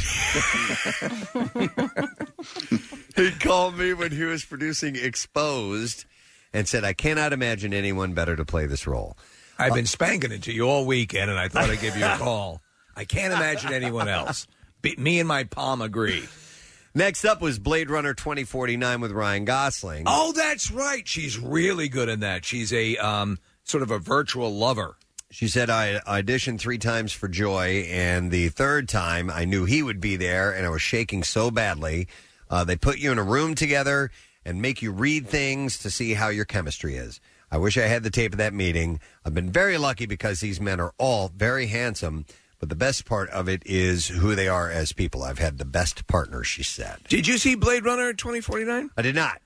he 3.14 3.30
called 3.32 3.76
me 3.76 3.92
when 3.92 4.10
he 4.10 4.24
was 4.24 4.42
producing 4.42 4.96
Exposed, 4.96 6.06
and 6.54 6.66
said, 6.66 6.82
"I 6.82 6.94
cannot 6.94 7.34
imagine 7.34 7.74
anyone 7.74 8.14
better 8.14 8.36
to 8.36 8.46
play 8.46 8.64
this 8.64 8.86
role." 8.86 9.18
I've 9.58 9.74
been 9.74 9.84
spanking 9.84 10.32
it 10.32 10.44
to 10.44 10.52
you 10.52 10.62
all 10.62 10.86
weekend, 10.86 11.30
and 11.30 11.38
I 11.38 11.48
thought 11.48 11.68
I'd 11.68 11.82
give 11.82 11.94
you 11.94 12.06
a 12.06 12.16
call. 12.18 12.62
I 12.96 13.04
can't 13.04 13.34
imagine 13.34 13.74
anyone 13.74 14.08
else. 14.08 14.46
Be, 14.80 14.96
me 14.96 15.18
and 15.18 15.28
my 15.28 15.44
palm 15.44 15.82
agree. 15.82 16.26
Next 16.94 17.26
up 17.26 17.42
was 17.42 17.58
Blade 17.58 17.90
Runner 17.90 18.14
2049 18.14 19.02
with 19.02 19.12
Ryan 19.12 19.44
Gosling. 19.44 20.04
Oh, 20.06 20.32
that's 20.32 20.70
right. 20.70 21.06
She's 21.06 21.38
really 21.38 21.90
good 21.90 22.08
in 22.08 22.20
that. 22.20 22.46
She's 22.46 22.72
a 22.72 22.96
um, 22.96 23.40
sort 23.62 23.82
of 23.82 23.90
a 23.90 23.98
virtual 23.98 24.56
lover. 24.56 24.96
She 25.32 25.46
said, 25.46 25.70
I 25.70 26.00
auditioned 26.06 26.58
three 26.58 26.78
times 26.78 27.12
for 27.12 27.28
Joi, 27.28 27.86
and 27.88 28.32
the 28.32 28.48
third 28.48 28.88
time 28.88 29.30
I 29.30 29.44
knew 29.44 29.64
he 29.64 29.80
would 29.82 30.00
be 30.00 30.16
there, 30.16 30.50
and 30.50 30.66
I 30.66 30.70
was 30.70 30.82
shaking 30.82 31.22
so 31.22 31.52
badly. 31.52 32.08
Uh, 32.50 32.64
they 32.64 32.74
put 32.76 32.98
you 32.98 33.12
in 33.12 33.18
a 33.18 33.22
room 33.22 33.54
together 33.54 34.10
and 34.44 34.60
make 34.60 34.82
you 34.82 34.90
read 34.90 35.28
things 35.28 35.78
to 35.78 35.90
see 35.90 36.14
how 36.14 36.28
your 36.30 36.44
chemistry 36.44 36.96
is. 36.96 37.20
I 37.48 37.58
wish 37.58 37.78
I 37.78 37.82
had 37.82 38.02
the 38.02 38.10
tape 38.10 38.32
of 38.32 38.38
that 38.38 38.52
meeting. 38.52 38.98
I've 39.24 39.34
been 39.34 39.52
very 39.52 39.78
lucky 39.78 40.06
because 40.06 40.40
these 40.40 40.60
men 40.60 40.80
are 40.80 40.94
all 40.98 41.28
very 41.28 41.66
handsome, 41.68 42.26
but 42.58 42.68
the 42.68 42.74
best 42.76 43.04
part 43.04 43.30
of 43.30 43.48
it 43.48 43.62
is 43.64 44.08
who 44.08 44.34
they 44.34 44.48
are 44.48 44.68
as 44.68 44.92
people. 44.92 45.22
I've 45.22 45.38
had 45.38 45.58
the 45.58 45.64
best 45.64 46.08
partners, 46.08 46.48
she 46.48 46.64
said. 46.64 46.98
Did 47.08 47.28
you 47.28 47.38
see 47.38 47.54
Blade 47.54 47.84
Runner 47.84 48.12
2049? 48.12 48.90
I 48.96 49.02
did 49.02 49.14
not. 49.14 49.40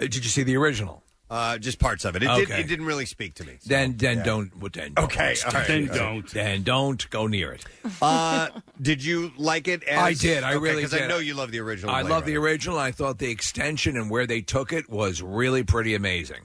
Uh, 0.00 0.04
Did 0.04 0.16
you 0.16 0.30
see 0.30 0.42
the 0.42 0.56
original? 0.56 1.02
Uh, 1.28 1.58
just 1.58 1.80
parts 1.80 2.04
of 2.04 2.14
it. 2.14 2.22
It, 2.22 2.28
did, 2.28 2.50
Okay. 2.50 2.60
it 2.60 2.68
didn't 2.68 2.86
really 2.86 3.04
speak 3.04 3.34
to 3.34 3.44
me. 3.44 3.58
Then, 3.66 3.96
then 3.96 4.22
don't. 4.22 4.56
Well, 4.60 4.70
then 4.72 4.92
don't. 4.94 5.06
Okay, 5.06 5.34
all 5.44 5.50
right. 5.52 5.66
Then 5.66 5.86
don't. 5.86 6.30
Then 6.30 6.62
don't 6.62 7.10
go 7.10 7.26
near 7.26 7.52
it. 7.52 7.64
Uh, 8.00 8.48
did 8.80 9.02
you 9.04 9.32
like 9.36 9.66
it? 9.66 9.82
As, 9.82 9.98
I 9.98 10.12
did. 10.14 10.44
I 10.44 10.52
really 10.52 10.68
did. 10.68 10.76
because 10.76 10.94
I 10.94 10.98
did. 10.98 11.08
know 11.08 11.18
you 11.18 11.34
love 11.34 11.50
the 11.50 11.58
original. 11.58 11.92
I 11.92 12.02
Blade 12.02 12.10
love 12.12 12.24
the 12.26 12.36
Runner. 12.36 12.46
original. 12.48 12.78
I 12.78 12.92
thought 12.92 13.18
the 13.18 13.28
extension 13.30 13.96
and 13.96 14.08
where 14.08 14.26
they 14.28 14.40
took 14.40 14.72
it 14.72 14.88
was 14.88 15.20
really 15.20 15.64
pretty 15.64 15.96
amazing. 15.96 16.42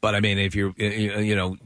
But 0.00 0.14
I 0.14 0.20
mean, 0.20 0.38
if 0.38 0.54
you're, 0.54 0.72
you 0.76 1.18
you 1.18 1.34
know, 1.34 1.56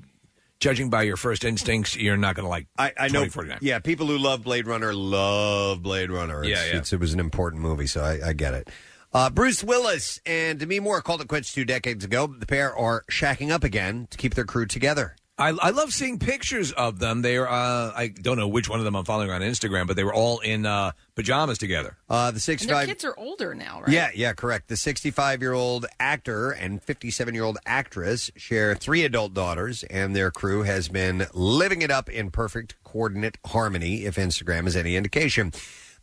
judging 0.59 0.89
by 0.89 1.03
your 1.03 1.17
first 1.19 1.45
instincts, 1.45 1.95
you're 1.95 2.17
not 2.17 2.37
going 2.37 2.45
to 2.45 2.51
like 2.51 2.69
I, 2.79 2.93
I 2.99 3.09
know. 3.09 3.27
Yeah, 3.61 3.81
people 3.81 4.07
who 4.07 4.17
love 4.17 4.43
Blade 4.45 4.67
Runner 4.67 4.95
love 4.95 5.83
Blade 5.83 6.11
Runner. 6.11 6.41
It's, 6.43 6.49
Yeah, 6.49 6.65
yeah. 6.73 6.79
It's, 6.79 6.93
it 6.95 7.01
was 7.01 7.13
an 7.13 7.21
important 7.21 7.61
movie, 7.63 7.87
so 7.87 8.03
I, 8.03 8.29
I 8.29 8.33
get 8.33 8.55
it. 8.55 8.69
Uh, 9.17 9.31
Bruce 9.31 9.65
Willis 9.65 10.21
and 10.27 10.59
Demi 10.59 10.79
Moore 10.79 11.01
called 11.01 11.23
it 11.23 11.29
quits 11.29 11.51
two 11.51 11.65
decades 11.65 12.05
ago. 12.05 12.27
The 12.27 12.45
pair 12.45 12.77
are 12.77 13.03
shacking 13.11 13.51
up 13.51 13.65
again 13.65 14.09
to 14.11 14.19
keep 14.19 14.35
their 14.35 14.45
crew 14.45 14.67
together. 14.67 15.17
I, 15.39 15.57
I 15.59 15.71
love 15.71 15.95
seeing 15.95 16.19
pictures 16.19 16.71
of 16.73 16.99
them. 16.99 17.23
They 17.23 17.39
are, 17.39 17.49
uh, 17.49 17.95
I 17.97 18.09
don't 18.09 18.37
know 18.37 18.47
which 18.47 18.69
one 18.69 18.79
of 18.79 18.85
them 18.85 18.95
I'm 18.95 19.07
following 19.07 19.31
on 19.31 19.41
Instagram, 19.41 19.87
but 19.87 19.97
they 19.97 20.05
were 20.05 20.13
all 20.13 20.41
in 20.41 20.67
uh, 20.67 20.93
pajamas 21.15 21.57
together. 21.57 21.97
Uh, 22.11 22.31
the 22.31 22.33
And 22.33 22.35
their 22.35 22.41
65 22.41 22.89
kids 22.89 23.05
are 23.07 23.19
older 23.19 23.55
now, 23.55 23.81
right? 23.81 23.89
Yeah, 23.89 24.11
yeah, 24.15 24.35
correct. 24.35 24.69
The 24.69 24.77
65 24.77 25.41
year 25.41 25.55
old 25.55 25.87
actor 25.99 26.51
and 26.51 26.83
57 26.83 27.35
year 27.35 27.45
old 27.45 27.57
actress 27.65 28.31
share 28.37 28.75
three 28.75 29.03
adult 29.03 29.33
daughters, 29.33 29.83
and 29.85 30.15
their 30.15 30.31
crew 30.31 30.65
has 30.65 30.91
been 30.91 31.27
living 31.33 31.81
it 31.81 31.91
up 31.91 32.11
in 32.11 32.31
perfect 32.31 32.75
coordinate 32.85 33.39
harmony, 33.47 34.05
if 34.05 34.17
Instagram 34.17 34.67
is 34.67 34.77
any 34.77 34.95
indication. 34.95 35.55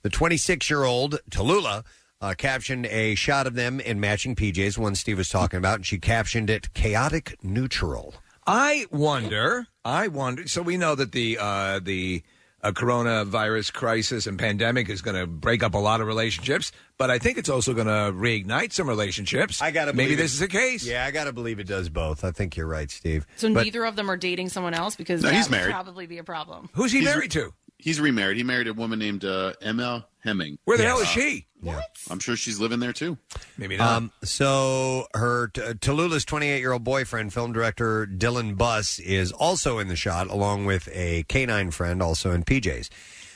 The 0.01 0.09
26 0.09 0.67
year 0.67 0.83
old 0.83 1.19
Tallulah 1.29 1.83
uh, 2.23 2.33
captioned 2.35 2.85
a 2.87 3.15
shot 3.15 3.45
of 3.47 3.53
them 3.55 3.79
in 3.81 3.99
matching 3.99 4.33
PJs, 4.35 4.77
one 4.77 4.95
Steve 4.95 5.17
was 5.17 5.29
talking 5.29 5.57
about, 5.57 5.75
and 5.75 5.85
she 5.85 5.99
captioned 5.99 6.49
it 6.49 6.73
chaotic 6.73 7.37
neutral. 7.43 8.13
I 8.47 8.85
wonder. 8.91 9.67
I 9.85 10.07
wonder. 10.07 10.47
So 10.47 10.61
we 10.61 10.77
know 10.77 10.95
that 10.95 11.11
the 11.11 11.37
uh, 11.39 11.79
the 11.83 12.23
uh, 12.61 12.71
coronavirus 12.71 13.73
crisis 13.73 14.25
and 14.25 14.39
pandemic 14.39 14.87
is 14.89 15.01
going 15.01 15.17
to 15.17 15.27
break 15.27 15.63
up 15.63 15.73
a 15.73 15.77
lot 15.77 15.99
of 15.99 16.07
relationships, 16.07 16.71
but 16.97 17.11
I 17.11 17.19
think 17.19 17.37
it's 17.37 17.49
also 17.49 17.73
going 17.73 17.87
to 17.87 18.13
reignite 18.17 18.71
some 18.71 18.87
relationships. 18.87 19.61
I 19.61 19.71
got 19.71 19.85
to 19.85 19.93
maybe 19.93 20.15
this 20.15 20.33
is 20.33 20.39
the 20.39 20.47
case. 20.47 20.85
Yeah, 20.85 21.05
I 21.05 21.11
got 21.11 21.25
to 21.25 21.33
believe 21.33 21.59
it 21.59 21.67
does 21.67 21.89
both. 21.89 22.23
I 22.23 22.31
think 22.31 22.55
you're 22.55 22.67
right, 22.67 22.89
Steve. 22.89 23.25
So 23.35 23.53
But- 23.53 23.63
neither 23.65 23.83
of 23.85 23.97
them 23.97 24.09
are 24.09 24.15
dating 24.17 24.47
someone 24.47 24.73
else 24.73 24.95
because 24.95 25.21
No, 25.23 25.29
that 25.29 25.35
he's 25.35 25.45
would 25.49 25.51
married. 25.57 25.71
probably 25.73 26.05
be 26.07 26.19
a 26.19 26.23
problem. 26.23 26.69
Who's 26.73 26.93
he 26.93 26.99
He's 26.99 27.07
married 27.09 27.31
to? 27.31 27.53
He's 27.83 27.99
remarried. 27.99 28.37
He 28.37 28.43
married 28.43 28.69
a 28.69 28.73
woman 28.73 28.97
named 28.99 29.25
uh, 29.25 29.53
Emma 29.61 30.07
Hemming. 30.23 30.57
Where 30.63 30.77
the 30.77 30.83
Yes. 30.83 30.91
hell 30.93 31.01
is 31.01 31.07
she? 31.09 31.47
Yeah. 31.61 31.81
I'm 32.09 32.19
sure 32.19 32.37
she's 32.37 32.57
living 32.57 32.79
there 32.79 32.93
too. 32.93 33.17
Maybe 33.57 33.75
not. 33.75 33.91
Um, 33.97 34.11
so 34.23 35.07
her 35.13 35.47
t- 35.49 35.61
Tallulah's 35.61 36.23
28 36.23 36.59
year 36.59 36.71
old 36.71 36.85
boyfriend, 36.85 37.33
film 37.33 37.51
director 37.51 38.05
Dillon 38.05 38.55
Buss, 38.55 38.99
is 38.99 39.33
also 39.33 39.79
in 39.79 39.89
the 39.89 39.97
shot, 39.97 40.27
along 40.29 40.63
with 40.65 40.87
a 40.93 41.23
canine 41.23 41.71
friend, 41.71 42.01
also 42.01 42.31
in 42.31 42.43
PJs. 42.43 42.89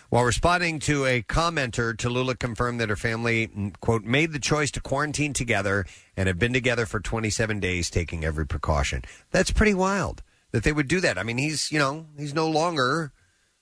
While 0.10 0.24
responding 0.24 0.80
to 0.80 1.06
a 1.06 1.22
commenter, 1.24 1.94
Tallulah 1.94 2.40
confirmed 2.40 2.80
that 2.80 2.88
her 2.88 2.96
family, 2.96 3.48
mm, 3.50 3.78
quote, 3.82 4.06
made 4.06 4.32
the 4.32 4.40
choice 4.40 4.72
to 4.72 4.80
quarantine 4.80 5.34
together 5.34 5.86
and 6.16 6.28
have 6.28 6.40
been 6.40 6.54
together 6.54 6.86
for 6.86 7.02
27 7.02 7.60
days, 7.60 7.90
taking 7.90 8.24
every 8.24 8.48
precaution. 8.48 9.04
That's 9.32 9.52
pretty 9.52 9.74
wild 9.74 10.24
that 10.52 10.64
they 10.64 10.72
would 10.72 10.88
do 10.88 11.02
that. 11.02 11.18
I 11.18 11.24
mean, 11.24 11.38
he's, 11.38 11.70
you 11.74 11.80
know, 11.80 12.06
he's 12.18 12.34
no 12.34 12.50
longer 12.50 13.12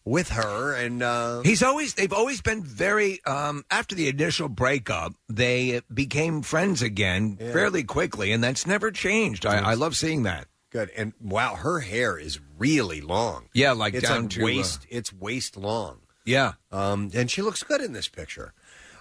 with 0.06 0.30
her, 0.30 0.74
and 0.76 1.02
uh, 1.04 1.42
He's 1.42 1.64
always 1.64 1.96
they've 1.96 2.14
always 2.14 2.40
been 2.42 2.64
very 2.64 3.24
um 3.26 3.66
after 3.72 3.96
the 3.96 4.08
initial 4.08 4.48
breakup, 4.48 5.14
they 5.28 5.82
became 5.94 6.42
friends 6.44 6.82
again 6.82 7.38
Yeah. 7.42 7.52
fairly 7.52 7.84
quickly 7.84 8.32
and 8.32 8.44
that's 8.44 8.66
never 8.68 8.92
changed. 8.92 9.46
I, 9.46 9.72
I 9.72 9.74
love 9.74 9.96
seeing 9.96 10.24
that. 10.24 10.48
good. 10.70 10.90
And 10.96 11.14
wow, 11.20 11.56
her 11.56 11.80
hair 11.80 12.18
is 12.18 12.40
really 12.58 13.02
long. 13.02 13.50
Yeah, 13.54 13.72
like 13.72 13.94
it's 13.96 14.08
down 14.08 14.28
to, 14.30 14.42
uh, 14.42 14.46
waist. 14.46 14.86
it's 14.90 15.12
waist 15.12 15.58
long. 15.58 16.00
Yeah. 16.26 16.54
Um, 16.72 17.12
and 17.14 17.30
she 17.30 17.42
looks 17.42 17.64
good 17.64 17.82
in 17.82 17.94
this 17.94 18.08
picture. 18.08 18.54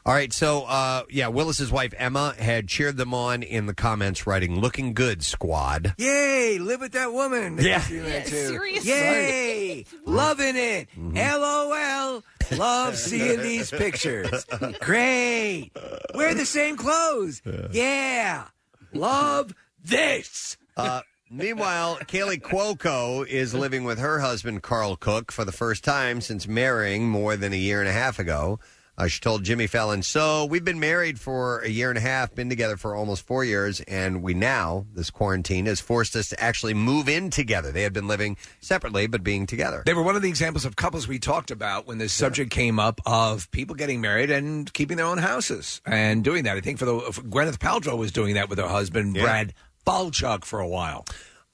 All 0.06 0.12
right, 0.12 0.34
so 0.34 0.64
uh, 0.64 1.04
yeah, 1.08 1.28
Willis's 1.28 1.72
wife 1.72 1.94
Emma 1.96 2.34
had 2.38 2.68
cheered 2.68 2.98
them 2.98 3.14
on 3.14 3.42
in 3.42 3.64
the 3.64 3.72
comments, 3.72 4.26
writing 4.26 4.60
"Looking 4.60 4.92
good, 4.92 5.24
squad." 5.24 5.94
Yay, 5.96 6.58
live 6.58 6.80
with 6.80 6.92
that 6.92 7.10
woman. 7.10 7.56
Yeah. 7.58 7.80
See 7.80 8.00
that 8.00 8.26
too. 8.26 8.48
seriously. 8.48 8.90
Yay, 8.90 9.84
loving 10.04 10.56
it. 10.56 10.88
Mm-hmm. 10.90 11.16
LOL. 11.16 12.22
Love 12.58 12.96
seeing 12.98 13.40
these 13.40 13.70
pictures. 13.70 14.44
Great. 14.80 15.70
Wear 16.14 16.34
the 16.34 16.44
same 16.44 16.76
clothes. 16.76 17.40
Yeah. 17.72 18.44
Love 18.92 19.54
this. 19.82 20.58
Uh, 20.76 21.00
meanwhile, 21.30 21.96
Kaley 22.02 22.38
Cuoco 22.42 23.26
is 23.26 23.54
living 23.54 23.84
with 23.84 23.98
her 23.98 24.20
husband 24.20 24.62
Karl 24.62 24.96
Cook 24.96 25.32
for 25.32 25.46
the 25.46 25.52
first 25.52 25.82
time 25.82 26.20
since 26.20 26.46
marrying 26.46 27.08
more 27.08 27.36
than 27.36 27.54
a 27.54 27.56
year 27.56 27.80
and 27.80 27.88
a 27.88 27.92
half 27.92 28.18
ago. 28.18 28.60
Uh, 28.96 29.08
she 29.08 29.20
told 29.20 29.42
Jimmy 29.42 29.66
Fallon, 29.66 30.02
"So 30.02 30.44
we've 30.44 30.64
been 30.64 30.78
married 30.78 31.18
for 31.18 31.60
a 31.60 31.68
year 31.68 31.88
and 31.88 31.98
a 31.98 32.00
half, 32.00 32.34
been 32.34 32.48
together 32.48 32.76
for 32.76 32.94
almost 32.94 33.26
four 33.26 33.44
years, 33.44 33.80
and 33.80 34.22
we 34.22 34.34
now 34.34 34.86
this 34.94 35.10
quarantine 35.10 35.66
has 35.66 35.80
forced 35.80 36.14
us 36.14 36.28
to 36.28 36.40
actually 36.40 36.74
move 36.74 37.08
in 37.08 37.30
together. 37.30 37.72
They 37.72 37.82
had 37.82 37.92
been 37.92 38.06
living 38.06 38.36
separately, 38.60 39.06
but 39.06 39.24
being 39.24 39.46
together." 39.46 39.82
They 39.84 39.94
were 39.94 40.02
one 40.02 40.14
of 40.14 40.22
the 40.22 40.28
examples 40.28 40.64
of 40.64 40.76
couples 40.76 41.08
we 41.08 41.18
talked 41.18 41.50
about 41.50 41.86
when 41.86 41.98
this 41.98 42.12
subject 42.12 42.50
came 42.50 42.78
up 42.78 43.00
of 43.04 43.50
people 43.50 43.74
getting 43.74 44.00
married 44.00 44.30
and 44.30 44.72
keeping 44.72 44.96
their 44.96 45.06
own 45.06 45.18
houses 45.18 45.80
and 45.84 46.22
doing 46.22 46.44
that. 46.44 46.56
I 46.56 46.60
think 46.60 46.78
for 46.78 46.84
the 46.84 47.00
for 47.12 47.22
Gwyneth 47.22 47.58
Paltrow 47.58 47.98
was 47.98 48.12
doing 48.12 48.34
that 48.34 48.48
with 48.48 48.58
her 48.58 48.68
husband. 48.68 49.14
Brad 49.14 49.54
Falchuk 49.84 50.44
for 50.44 50.60
a 50.60 50.68
while. 50.68 51.04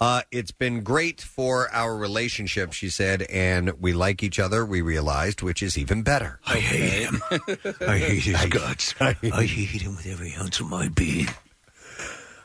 Uh, 0.00 0.22
it's 0.30 0.50
been 0.50 0.82
great 0.82 1.20
for 1.20 1.68
our 1.72 1.94
relationship, 1.94 2.72
she 2.72 2.88
said, 2.88 3.22
and 3.22 3.70
we 3.82 3.92
like 3.92 4.22
each 4.22 4.38
other. 4.38 4.64
We 4.64 4.80
realized, 4.80 5.42
which 5.42 5.62
is 5.62 5.76
even 5.76 6.02
better. 6.02 6.40
I 6.46 6.56
hate 6.56 7.02
him. 7.02 7.22
I 7.86 7.98
hate 7.98 8.22
his 8.22 8.46
guts. 8.46 8.94
I 8.98 9.12
hate 9.12 9.82
him 9.82 9.96
with 9.96 10.06
every 10.06 10.34
ounce 10.34 10.58
of 10.58 10.70
my 10.70 10.88
being. 10.88 11.28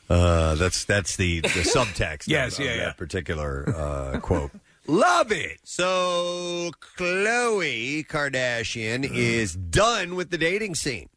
Uh, 0.10 0.56
that's 0.56 0.86
that's 0.86 1.16
the, 1.16 1.40
the 1.42 1.48
subtext. 1.48 2.28
Yes, 2.28 2.60
of, 2.60 2.66
of 2.66 2.72
yeah, 2.72 2.78
that 2.78 2.98
particular 2.98 3.74
uh, 3.76 4.20
quote. 4.22 4.52
Love 4.88 5.32
it. 5.32 5.60
So 5.64 6.72
Khloe 6.98 8.06
Kardashian 8.06 9.10
is 9.10 9.56
done 9.56 10.16
with 10.16 10.30
the 10.30 10.38
dating 10.38 10.76
scene. 10.76 11.10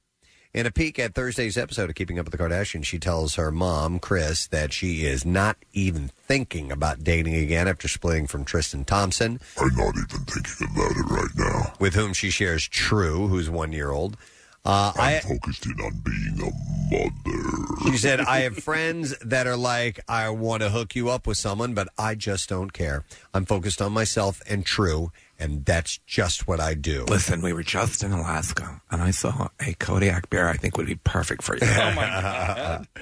In 0.54 0.64
a 0.64 0.70
peek 0.70 0.98
at 0.98 1.14
Thursday's 1.14 1.58
episode 1.58 1.90
of 1.90 1.94
Keeping 1.94 2.18
Up 2.18 2.24
with 2.24 2.32
the 2.32 2.38
Kardashians, 2.38 2.86
she 2.86 2.98
tells 2.98 3.34
her 3.34 3.50
mom, 3.52 3.98
Kris, 3.98 4.46
that 4.46 4.72
she 4.72 5.04
is 5.04 5.26
not 5.26 5.58
even 5.74 6.10
thinking 6.26 6.72
about 6.72 7.04
dating 7.04 7.34
again 7.34 7.68
after 7.68 7.86
splitting 7.86 8.26
from 8.26 8.46
Tristan 8.46 8.86
Thompson. 8.86 9.40
I'm 9.60 9.76
not 9.76 9.94
even 9.94 10.24
thinking 10.24 10.68
about 10.72 10.92
it 10.92 11.10
right 11.10 11.30
now. 11.36 11.74
With 11.78 11.94
whom 11.94 12.14
she 12.14 12.30
shares 12.30 12.66
True, 12.66 13.28
who's 13.28 13.50
one 13.50 13.72
year 13.72 13.90
old. 13.90 14.16
Uh, 14.64 14.92
I'm 14.96 15.16
I, 15.16 15.20
focused 15.20 15.66
in 15.66 15.72
on 15.80 16.02
being 16.02 16.40
a 16.40 16.94
mother. 16.94 17.90
She 17.90 17.98
said, 17.98 18.20
I 18.20 18.40
have 18.40 18.56
friends 18.64 19.16
that 19.18 19.46
are 19.46 19.56
like, 19.56 20.00
I 20.08 20.30
want 20.30 20.62
to 20.62 20.70
hook 20.70 20.96
you 20.96 21.10
up 21.10 21.26
with 21.26 21.36
someone, 21.36 21.74
but 21.74 21.88
I 21.98 22.14
just 22.14 22.48
don't 22.48 22.72
care. 22.72 23.04
I'm 23.34 23.44
focused 23.44 23.82
on 23.82 23.92
myself 23.92 24.40
and 24.48 24.64
true, 24.64 25.12
and 25.38 25.64
that's 25.64 25.98
just 26.06 26.48
what 26.48 26.60
I 26.60 26.74
do. 26.74 27.04
Listen, 27.04 27.42
we 27.42 27.52
were 27.52 27.62
just 27.62 28.02
in 28.02 28.12
Alaska, 28.12 28.80
and 28.90 29.02
I 29.02 29.10
saw 29.10 29.48
a 29.60 29.74
Kodiak 29.74 30.30
bear 30.30 30.48
I 30.48 30.56
think 30.56 30.76
would 30.76 30.86
be 30.86 30.96
perfect 30.96 31.42
for 31.42 31.54
you. 31.54 31.60
Oh 31.78 31.92
my 31.92 32.06
god! 32.06 32.88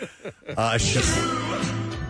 Uh, 0.57 0.79
she, 0.79 1.01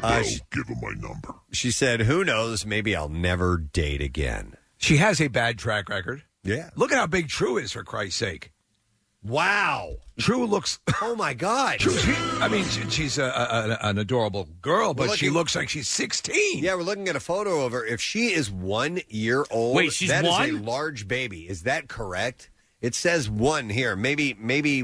uh, 0.03 0.23
she, 0.23 0.41
give 0.53 0.67
him 0.67 0.77
my 0.81 0.91
number. 0.91 1.35
She 1.53 1.71
said, 1.71 2.03
Who 2.03 2.23
knows? 2.23 2.67
Maybe 2.67 2.95
I'll 2.95 3.09
never 3.09 3.57
date 3.57 4.03
again. 4.03 4.57
She 4.77 4.99
has 4.99 5.21
a 5.21 5.29
bad 5.29 5.59
track 5.59 5.89
record. 5.89 6.23
Yeah. 6.45 6.71
Look 6.77 6.93
at 6.93 6.99
how 6.99 7.07
big 7.07 7.29
True 7.29 7.57
is, 7.57 7.73
for 7.73 7.83
Christ's 7.83 8.19
sake. 8.19 8.53
Wow. 9.27 9.97
True 10.19 10.47
looks. 10.47 10.79
Oh, 11.03 11.15
my 11.15 11.35
God. 11.35 11.79
True, 11.79 11.93
she, 11.93 12.15
I 12.41 12.49
mean, 12.49 12.65
she- 12.65 12.89
she's 12.91 13.19
a, 13.19 13.25
a, 13.25 13.79
an 13.87 13.99
adorable 13.99 14.49
girl, 14.63 14.95
but 14.95 15.09
We're 15.09 15.17
she 15.17 15.27
looking- 15.27 15.35
looks 15.39 15.55
like 15.57 15.69
she's 15.69 15.89
16. 15.89 16.63
Yeah, 16.65 16.75
we're 16.75 16.83
looking 16.83 17.09
at 17.09 17.17
a 17.17 17.21
photo 17.21 17.65
of 17.67 17.73
her. 17.73 17.85
If 17.85 18.01
she 18.01 18.33
is 18.33 18.51
one 18.51 19.01
year 19.09 19.45
old, 19.51 19.77
Wait, 19.77 19.93
she's 19.93 20.09
that 20.09 20.25
is 20.25 20.31
a 20.31 20.55
one? 20.55 20.65
large 20.65 21.07
baby. 21.07 21.49
Is 21.49 21.63
that 21.65 21.89
correct? 21.89 22.51
It 22.81 22.95
says 22.95 23.29
one 23.29 23.69
here. 23.69 23.95
Maybe, 23.95 24.35
maybe 24.39 24.83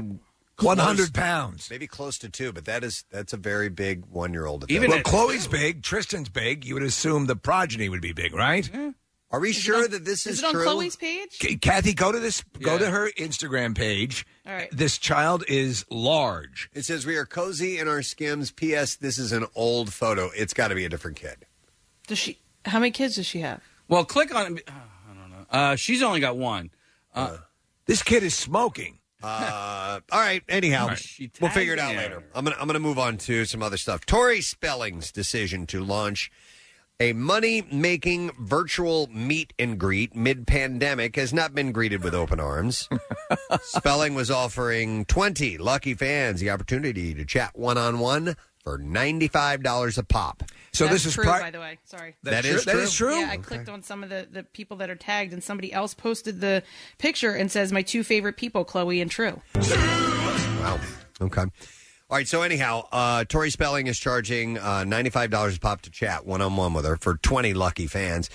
100 0.59 1.13
pounds. 1.13 1.69
Maybe 1.69 1.87
close 1.87 2.17
to 2.19 2.29
two, 2.29 2.51
but 2.53 2.65
that 2.65 2.83
is 2.83 3.05
that's 3.11 3.33
a 3.33 3.37
very 3.37 3.69
big 3.69 4.05
one 4.05 4.33
year 4.33 4.45
old. 4.45 4.69
Even 4.69 4.91
well, 4.91 4.99
Khloe's 5.01 5.47
big, 5.47 5.81
Tristan's 5.83 6.29
big. 6.29 6.63
You 6.65 6.75
would 6.75 6.83
assume 6.83 7.25
the 7.25 7.35
progeny 7.35 7.89
would 7.89 8.01
be 8.01 8.13
big, 8.13 8.33
right? 8.35 8.63
Mm-hmm. 8.65 8.89
Are 9.33 9.39
we 9.39 9.51
sure 9.51 9.87
that 9.87 10.05
this 10.05 10.25
Is 10.27 10.35
is, 10.37 10.39
it 10.43 10.45
on 10.45 10.51
true? 10.53 10.65
Khloe's 10.65 10.95
page? 10.95 11.39
K- 11.39 11.55
Kathy, 11.55 11.93
go 11.93 12.11
to 12.11 12.19
this. 12.19 12.43
Go 12.61 12.77
to 12.77 12.89
her 12.89 13.09
Instagram 13.17 13.75
page. 13.75 14.25
All 14.45 14.53
right. 14.53 14.69
This 14.71 14.97
child 14.99 15.43
is 15.47 15.83
large. 15.89 16.69
It 16.73 16.85
says 16.85 17.05
we 17.05 17.17
are 17.17 17.25
cozy 17.25 17.79
in 17.79 17.87
our 17.87 18.03
skims. 18.03 18.51
P.S. 18.51 18.95
This 18.95 19.17
is 19.17 19.31
an 19.31 19.45
old 19.55 19.91
photo. 19.91 20.29
It's 20.35 20.53
got 20.53 20.67
to 20.67 20.75
be 20.75 20.85
a 20.85 20.89
different 20.89 21.17
kid. 21.17 21.45
Does 22.07 22.19
she? 22.19 22.37
How 22.65 22.77
many 22.79 22.91
kids 22.91 23.15
does 23.15 23.25
she 23.25 23.39
have? 23.39 23.61
Well, 23.87 24.05
click 24.05 24.33
on. 24.33 24.59
Uh, 24.59 24.71
I 24.71 25.13
don't 25.19 25.31
know. 25.31 25.45
Uh, 25.49 25.75
she's 25.77 26.03
only 26.03 26.19
got 26.19 26.37
one. 26.37 26.69
Uh, 27.15 27.37
This 27.87 28.03
kid 28.03 28.21
is 28.23 28.35
smoking. 28.35 28.99
Uh, 29.23 29.99
all 30.11 30.19
right. 30.19 30.43
Anyhow, 30.49 30.81
All 30.83 30.87
right, 30.89 30.97
she 30.99 31.31
we'll 31.41 31.49
figure 31.49 31.73
it 31.73 31.79
out 31.79 31.91
me. 31.91 31.97
later. 31.97 32.23
I'm 32.35 32.43
gonna 32.43 32.57
I'm 32.59 32.67
gonna 32.67 32.79
move 32.79 32.99
on 32.99 33.17
to 33.19 33.45
some 33.45 33.63
other 33.63 33.77
stuff. 33.77 34.05
Tori 34.05 34.41
Spelling's 34.41 35.11
decision 35.11 35.65
to 35.67 35.81
launch 35.83 36.29
a 36.99 37.13
money 37.13 37.63
making 37.71 38.31
virtual 38.39 39.07
meet 39.07 39.53
and 39.57 39.79
greet 39.79 40.15
mid 40.15 40.47
pandemic 40.47 41.15
has 41.15 41.33
not 41.33 41.53
been 41.55 41.71
greeted 41.71 42.03
with 42.03 42.13
open 42.13 42.39
arms. 42.39 42.87
Spelling 43.61 44.15
was 44.15 44.29
offering 44.31 45.05
20 45.05 45.57
lucky 45.57 45.93
fans 45.93 46.39
the 46.39 46.49
opportunity 46.49 47.13
to 47.13 47.25
chat 47.25 47.51
one 47.57 47.77
on 47.77 47.99
one 47.99 48.35
for 48.63 48.79
$95 48.79 49.97
a 49.97 50.03
pop. 50.03 50.43
So 50.71 50.85
That's 50.85 50.95
this 50.95 51.05
is 51.07 51.13
true, 51.15 51.25
pri- 51.25 51.41
by 51.41 51.51
the 51.51 51.59
way. 51.59 51.79
Sorry. 51.83 52.15
That 52.23 52.31
That 52.31 52.45
is 52.45 52.63
true. 52.63 52.73
That 52.73 52.81
is 52.81 52.93
true? 52.93 53.19
Yeah, 53.19 53.29
I 53.31 53.37
clicked 53.37 53.69
on 53.69 53.83
some 53.83 54.03
of 54.03 54.09
the, 54.09 54.27
the 54.31 54.43
people 54.43 54.77
that 54.77 54.89
are 54.89 54.95
tagged, 54.95 55.33
and 55.33 55.43
somebody 55.43 55.73
else 55.73 55.93
posted 55.93 56.39
the 56.41 56.63
picture 56.97 57.35
and 57.35 57.51
says, 57.51 57.71
"My 57.71 57.81
two 57.83 58.03
favorite 58.03 58.37
people, 58.37 58.65
Khloe 58.65 59.01
and 59.01 59.11
True." 59.11 59.41
Wow. 59.55 60.79
Okay. 61.21 61.43
All 62.13 62.17
right. 62.17 62.27
So 62.27 62.43
anyhow, 62.43 62.87
uh, 62.91 63.23
Tori 63.23 63.49
Spelling 63.49 63.87
is 63.87 63.97
charging 63.97 64.59
uh, 64.59 64.83
ninety-five 64.83 65.31
dollars 65.31 65.57
a 65.57 65.59
pop 65.59 65.81
to 65.81 65.89
chat 65.89 66.27
one-on-one 66.27 66.75
with 66.75 66.85
her 66.85 66.95
for 66.95 67.17
twenty 67.17 67.55
lucky 67.55 67.87
fans. 67.87 68.29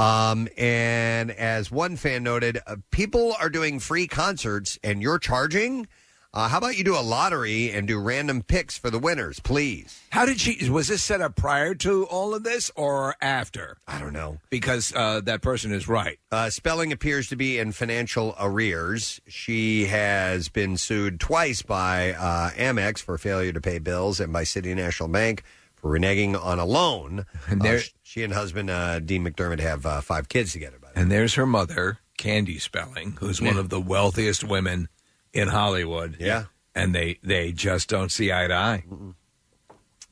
Um, 0.00 0.48
and 0.58 1.30
as 1.30 1.70
one 1.70 1.94
fan 1.94 2.24
noted, 2.24 2.58
uh, 2.66 2.74
people 2.90 3.36
are 3.40 3.48
doing 3.48 3.78
free 3.78 4.08
concerts, 4.08 4.80
and 4.82 5.00
you're 5.00 5.20
charging. 5.20 5.86
Uh, 6.32 6.46
how 6.48 6.58
about 6.58 6.78
you 6.78 6.84
do 6.84 6.96
a 6.96 7.00
lottery 7.02 7.72
and 7.72 7.88
do 7.88 7.98
random 7.98 8.40
picks 8.40 8.78
for 8.78 8.88
the 8.88 9.00
winners, 9.00 9.40
please? 9.40 10.00
How 10.10 10.24
did 10.24 10.40
she? 10.40 10.70
Was 10.70 10.86
this 10.86 11.02
set 11.02 11.20
up 11.20 11.34
prior 11.34 11.74
to 11.76 12.04
all 12.06 12.34
of 12.34 12.44
this 12.44 12.70
or 12.76 13.16
after? 13.20 13.78
I 13.88 13.98
don't 13.98 14.12
know. 14.12 14.38
Because 14.48 14.92
uh, 14.94 15.22
that 15.22 15.42
person 15.42 15.72
is 15.72 15.88
right. 15.88 16.20
Uh, 16.30 16.48
Spelling 16.48 16.92
appears 16.92 17.28
to 17.30 17.36
be 17.36 17.58
in 17.58 17.72
financial 17.72 18.36
arrears. 18.38 19.20
She 19.26 19.86
has 19.86 20.48
been 20.48 20.76
sued 20.76 21.18
twice 21.18 21.62
by 21.62 22.12
uh, 22.12 22.50
Amex 22.50 23.00
for 23.00 23.18
failure 23.18 23.52
to 23.52 23.60
pay 23.60 23.80
bills 23.80 24.20
and 24.20 24.32
by 24.32 24.44
City 24.44 24.72
National 24.72 25.08
Bank 25.08 25.42
for 25.74 25.90
reneging 25.98 26.40
on 26.40 26.60
a 26.60 26.64
loan. 26.64 27.26
And 27.48 27.60
Uh, 27.60 27.64
there- 27.64 27.80
sh- 27.80 27.90
she 28.04 28.22
and 28.22 28.32
husband 28.32 28.70
uh, 28.70 29.00
Dean 29.00 29.24
McDermott 29.24 29.58
have 29.58 29.84
uh, 29.84 30.00
five 30.00 30.28
kids 30.28 30.52
together. 30.52 30.78
By 30.80 30.90
the 30.92 30.94
way. 30.94 31.02
And 31.02 31.10
there's 31.10 31.34
her 31.34 31.46
mother, 31.46 31.98
Candy 32.18 32.60
Spelling, 32.60 33.16
who's 33.18 33.40
one 33.42 33.56
of 33.56 33.68
the 33.68 33.80
wealthiest 33.80 34.44
women 34.44 34.88
in 35.32 35.48
Hollywood. 35.48 36.16
Yeah. 36.18 36.44
And 36.74 36.94
they 36.94 37.18
they 37.22 37.52
just 37.52 37.88
don't 37.88 38.10
see 38.12 38.32
eye 38.32 38.46
to 38.46 38.54
eye. 38.54 38.84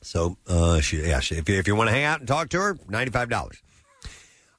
So, 0.01 0.37
uh, 0.47 0.79
she, 0.79 1.01
yeah, 1.01 1.19
she, 1.19 1.35
if 1.35 1.49
you, 1.49 1.55
if 1.55 1.67
you 1.67 1.75
want 1.75 1.89
to 1.89 1.93
hang 1.93 2.05
out 2.05 2.19
and 2.19 2.27
talk 2.27 2.49
to 2.49 2.59
her, 2.59 2.77
ninety-five 2.87 3.29
dollars. 3.29 3.61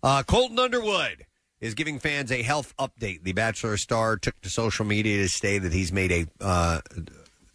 Uh, 0.03 0.23
Colton 0.23 0.59
Underwood 0.59 1.27
is 1.61 1.75
giving 1.75 1.99
fans 1.99 2.33
a 2.33 2.43
health 2.43 2.75
update. 2.79 3.23
The 3.23 3.33
Bachelor 3.33 3.77
star 3.77 4.17
took 4.17 4.39
to 4.41 4.49
social 4.51 4.85
media 4.85 5.19
to 5.19 5.29
say 5.29 5.59
that 5.59 5.73
he's 5.73 5.93
made 5.93 6.11
a 6.13 6.27
uh, 6.41 6.81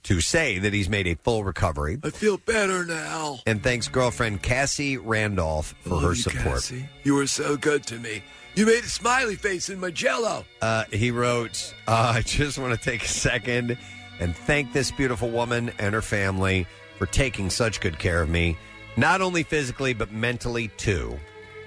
to 0.04 0.22
say 0.22 0.60
that 0.60 0.74
he's 0.74 0.90
made 0.90 1.08
a 1.08 1.16
full 1.16 1.44
recovery. 1.44 1.98
I 2.04 2.12
feel 2.12 2.38
better 2.38 2.86
now. 2.86 3.40
And 3.48 3.64
thanks 3.64 3.88
girlfriend 3.88 4.44
Cassie 4.44 4.98
Randolph 4.98 5.74
for 5.82 5.90
Love 5.90 6.04
her 6.04 6.10
you, 6.10 6.16
support. 6.16 6.44
Cassie. 6.44 6.86
You 7.04 7.16
were 7.16 7.28
so 7.28 7.58
good 7.58 7.86
to 7.88 7.98
me. 7.98 8.22
You 8.56 8.66
made 8.66 8.86
a 8.86 8.90
smiley 8.90 9.36
face 9.36 9.70
in 9.70 9.82
my 9.82 9.92
jello. 9.92 10.46
Uh, 10.62 10.86
he 10.92 11.12
wrote, 11.12 11.74
uh, 11.90 12.14
I 12.16 12.22
just 12.22 12.58
want 12.58 12.74
to 12.74 12.80
take 12.82 13.04
a 13.04 13.08
second 13.08 13.78
and 14.22 14.34
thank 14.34 14.72
this 14.72 14.92
beautiful 14.92 15.30
woman 15.30 15.74
and 15.78 15.94
her 15.94 16.02
family 16.02 16.66
for 16.98 17.06
taking 17.06 17.50
such 17.50 17.82
good 17.82 18.00
care 18.00 18.22
of 18.22 18.30
me, 18.30 18.58
not 18.96 19.20
only 19.20 19.44
physically, 19.44 19.94
but 19.94 20.14
mentally 20.14 20.70
too. 20.78 21.20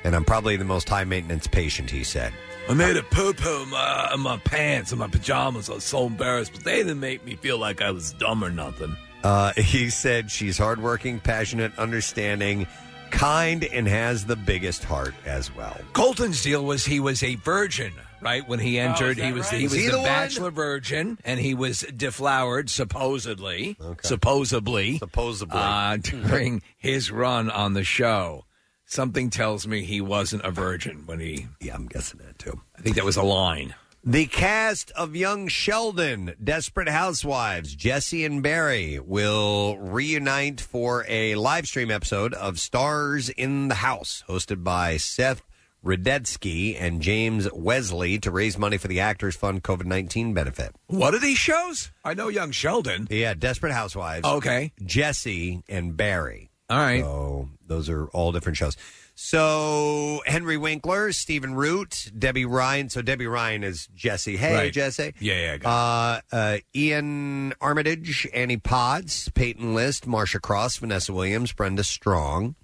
And 0.02 0.16
I'm 0.16 0.24
probably 0.24 0.56
the 0.56 0.64
most 0.64 0.88
high 0.88 1.04
maintenance 1.04 1.46
patient, 1.46 1.90
he 1.90 2.04
said. 2.04 2.32
I 2.70 2.72
made 2.72 2.96
a 2.96 3.02
poo 3.02 3.34
poo 3.34 3.64
in 3.64 3.68
my, 3.68 4.10
in 4.14 4.20
my 4.20 4.38
pants 4.38 4.90
and 4.90 4.98
my 4.98 5.08
pajamas. 5.08 5.68
I 5.68 5.74
was 5.74 5.84
so 5.84 6.06
embarrassed, 6.06 6.52
but 6.54 6.64
they 6.64 6.76
didn't 6.76 7.00
make 7.00 7.22
me 7.22 7.36
feel 7.36 7.58
like 7.58 7.82
I 7.82 7.90
was 7.90 8.12
dumb 8.14 8.42
or 8.42 8.50
nothing. 8.50 8.96
Uh, 9.22 9.52
he 9.54 9.90
said 9.90 10.30
she's 10.30 10.56
hardworking, 10.56 11.20
passionate, 11.20 11.76
understanding, 11.78 12.66
kind, 13.10 13.64
and 13.64 13.86
has 13.88 14.24
the 14.26 14.36
biggest 14.36 14.84
heart 14.84 15.14
as 15.24 15.54
well. 15.54 15.76
Colton's 15.92 16.42
deal 16.42 16.64
was 16.64 16.84
he 16.84 17.00
was 17.00 17.22
a 17.22 17.34
virgin, 17.36 17.92
right? 18.20 18.46
When 18.48 18.58
he 18.58 18.78
entered, 18.78 19.18
Oh, 19.18 19.22
he 19.24 19.32
was 19.32 19.50
right? 19.52 19.60
he 19.60 19.64
was 19.66 19.72
he 19.74 19.86
the, 19.86 19.96
the 19.96 20.02
bachelor 20.02 20.50
virgin, 20.50 21.18
and 21.24 21.38
he 21.40 21.54
was 21.54 21.80
deflowered 21.96 22.70
supposedly, 22.70 23.76
supposedly, 24.02 24.98
supposedly 24.98 25.58
uh, 25.58 25.96
during 25.98 26.62
his 26.76 27.10
run 27.10 27.50
on 27.50 27.74
the 27.74 27.84
show. 27.84 28.44
Something 28.86 29.28
tells 29.28 29.66
me 29.66 29.82
he 29.84 30.00
wasn't 30.00 30.44
a 30.44 30.50
virgin 30.50 31.02
when 31.04 31.20
he. 31.20 31.46
Yeah, 31.60 31.74
I'm 31.74 31.86
guessing 31.86 32.20
that 32.24 32.38
too. 32.38 32.60
I 32.78 32.80
think 32.80 32.96
that 32.96 33.04
was 33.04 33.16
a 33.18 33.22
line. 33.22 33.74
The 34.08 34.24
cast 34.24 34.90
of 34.92 35.14
Young 35.14 35.48
Sheldon, 35.48 36.34
Desperate 36.42 36.88
Housewives, 36.88 37.74
Jessie 37.74 38.24
and 38.24 38.42
Barry 38.42 38.98
will 38.98 39.76
reunite 39.76 40.62
for 40.62 41.04
a 41.06 41.34
live 41.34 41.66
stream 41.66 41.90
episode 41.90 42.32
of 42.32 42.58
Stars 42.58 43.28
in 43.28 43.68
the 43.68 43.74
House, 43.74 44.24
hosted 44.26 44.64
by 44.64 44.96
Seth 44.96 45.42
Rudetsky 45.84 46.74
and 46.80 47.02
James 47.02 47.52
Wesley 47.52 48.18
to 48.20 48.30
raise 48.30 48.56
money 48.56 48.78
for 48.78 48.88
the 48.88 49.00
Actors 49.00 49.36
Fund 49.36 49.62
COVID 49.62 49.84
19 49.84 50.32
benefit. 50.32 50.74
What 50.86 51.12
are 51.12 51.20
these 51.20 51.36
shows? 51.36 51.90
I 52.02 52.14
know 52.14 52.28
Young 52.28 52.50
Sheldon. 52.50 53.08
Yeah, 53.10 53.34
Desperate 53.34 53.74
Housewives. 53.74 54.26
Okay. 54.26 54.72
Jessie 54.82 55.62
and 55.68 55.98
Barry. 55.98 56.48
All 56.70 56.78
right. 56.78 57.02
So 57.02 57.50
those 57.66 57.90
are 57.90 58.06
all 58.06 58.32
different 58.32 58.56
shows. 58.56 58.74
So 59.20 60.22
Henry 60.26 60.56
Winkler, 60.56 61.10
Stephen 61.10 61.54
Root, 61.56 62.12
Debby 62.16 62.44
Ryan. 62.44 62.88
So 62.88 63.02
Debby 63.02 63.26
Ryan 63.26 63.64
is 63.64 63.88
Jessie. 63.92 64.36
Hey, 64.36 64.54
Right. 64.54 64.72
Jessie. 64.72 65.12
Yeah, 65.18 65.56
yeah. 65.60 65.68
I 65.68 66.20
Uh, 66.32 66.36
uh, 66.36 66.58
Iain 66.76 67.52
Armitage, 67.60 68.28
Annie 68.32 68.58
Potts, 68.58 69.28
Peyton 69.30 69.74
List, 69.74 70.06
Marcia 70.06 70.38
Cross, 70.38 70.76
Vanessa 70.76 71.12
Williams, 71.12 71.50
Brenda 71.52 71.82
Strong, 71.82 72.54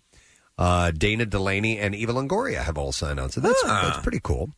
uh, 0.56 0.92
Dana 0.92 1.26
Delany, 1.26 1.76
and 1.80 1.92
Eva 1.92 2.12
Longoria 2.12 2.62
have 2.62 2.78
all 2.78 2.92
signed 2.92 3.18
on. 3.18 3.30
So 3.30 3.40
that's 3.40 3.60
Ah. 3.66 3.88
that's 3.90 4.02
pretty 4.04 4.20
cool. 4.22 4.54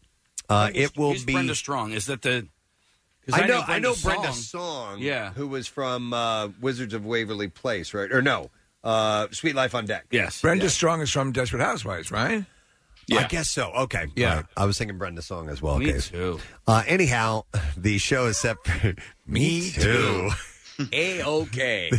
Uh, 0.51 0.69
it 0.75 0.99
will 0.99 1.13
Who's 1.13 1.25
be. 1.25 1.33
Brenda 1.33 1.55
Strong. 1.55 1.93
Is 1.93 2.05
that 2.07 2.21
the? 2.21 2.47
'cause 3.27 3.41
I 3.41 3.47
know, 3.47 3.65
I 3.67 3.79
know 3.79 3.95
Brenda. 3.95 4.35
Song. 4.35 4.99
Yeah. 4.99 5.33
who 5.33 5.49
was 5.49 5.67
from 5.67 6.13
uh, 6.13 6.49
Wizards 6.61 6.93
of 6.93 7.07
Waverly 7.07 7.49
Place, 7.49 7.95
right? 7.95 8.13
Or 8.13 8.21
no, 8.21 8.51
uh, 8.87 9.27
Sweet 9.33 9.55
Life 9.55 9.75
on 9.75 9.85
Deck. 9.87 10.07
Yes, 10.11 10.41
Brenda 10.41 10.71
Strong 10.71 11.01
is 11.03 11.11
from 11.11 11.33
Desperate 11.33 11.63
Housewives, 11.63 12.11
right? 12.11 12.45
I 13.13 13.25
guess 13.25 13.49
so. 13.49 13.71
Okay. 13.73 14.07
Yeah. 14.17 14.31
All 14.31 14.37
right. 14.37 14.45
I 14.57 14.65
was 14.65 14.79
thinking 14.79 14.99
Brenda 14.99 15.23
Song 15.23 15.49
as 15.49 15.63
well. 15.63 15.79
Me 15.79 15.91
okay. 15.91 16.01
too. 16.01 16.41
Uh, 16.67 16.83
anyhow, 16.87 17.45
the 17.77 17.99
show 17.99 18.27
is 18.27 18.39
set 18.39 18.57
for. 18.65 18.95
Me 19.27 19.71
too. 19.71 20.31
A 20.93 21.23
okay. 21.25 21.91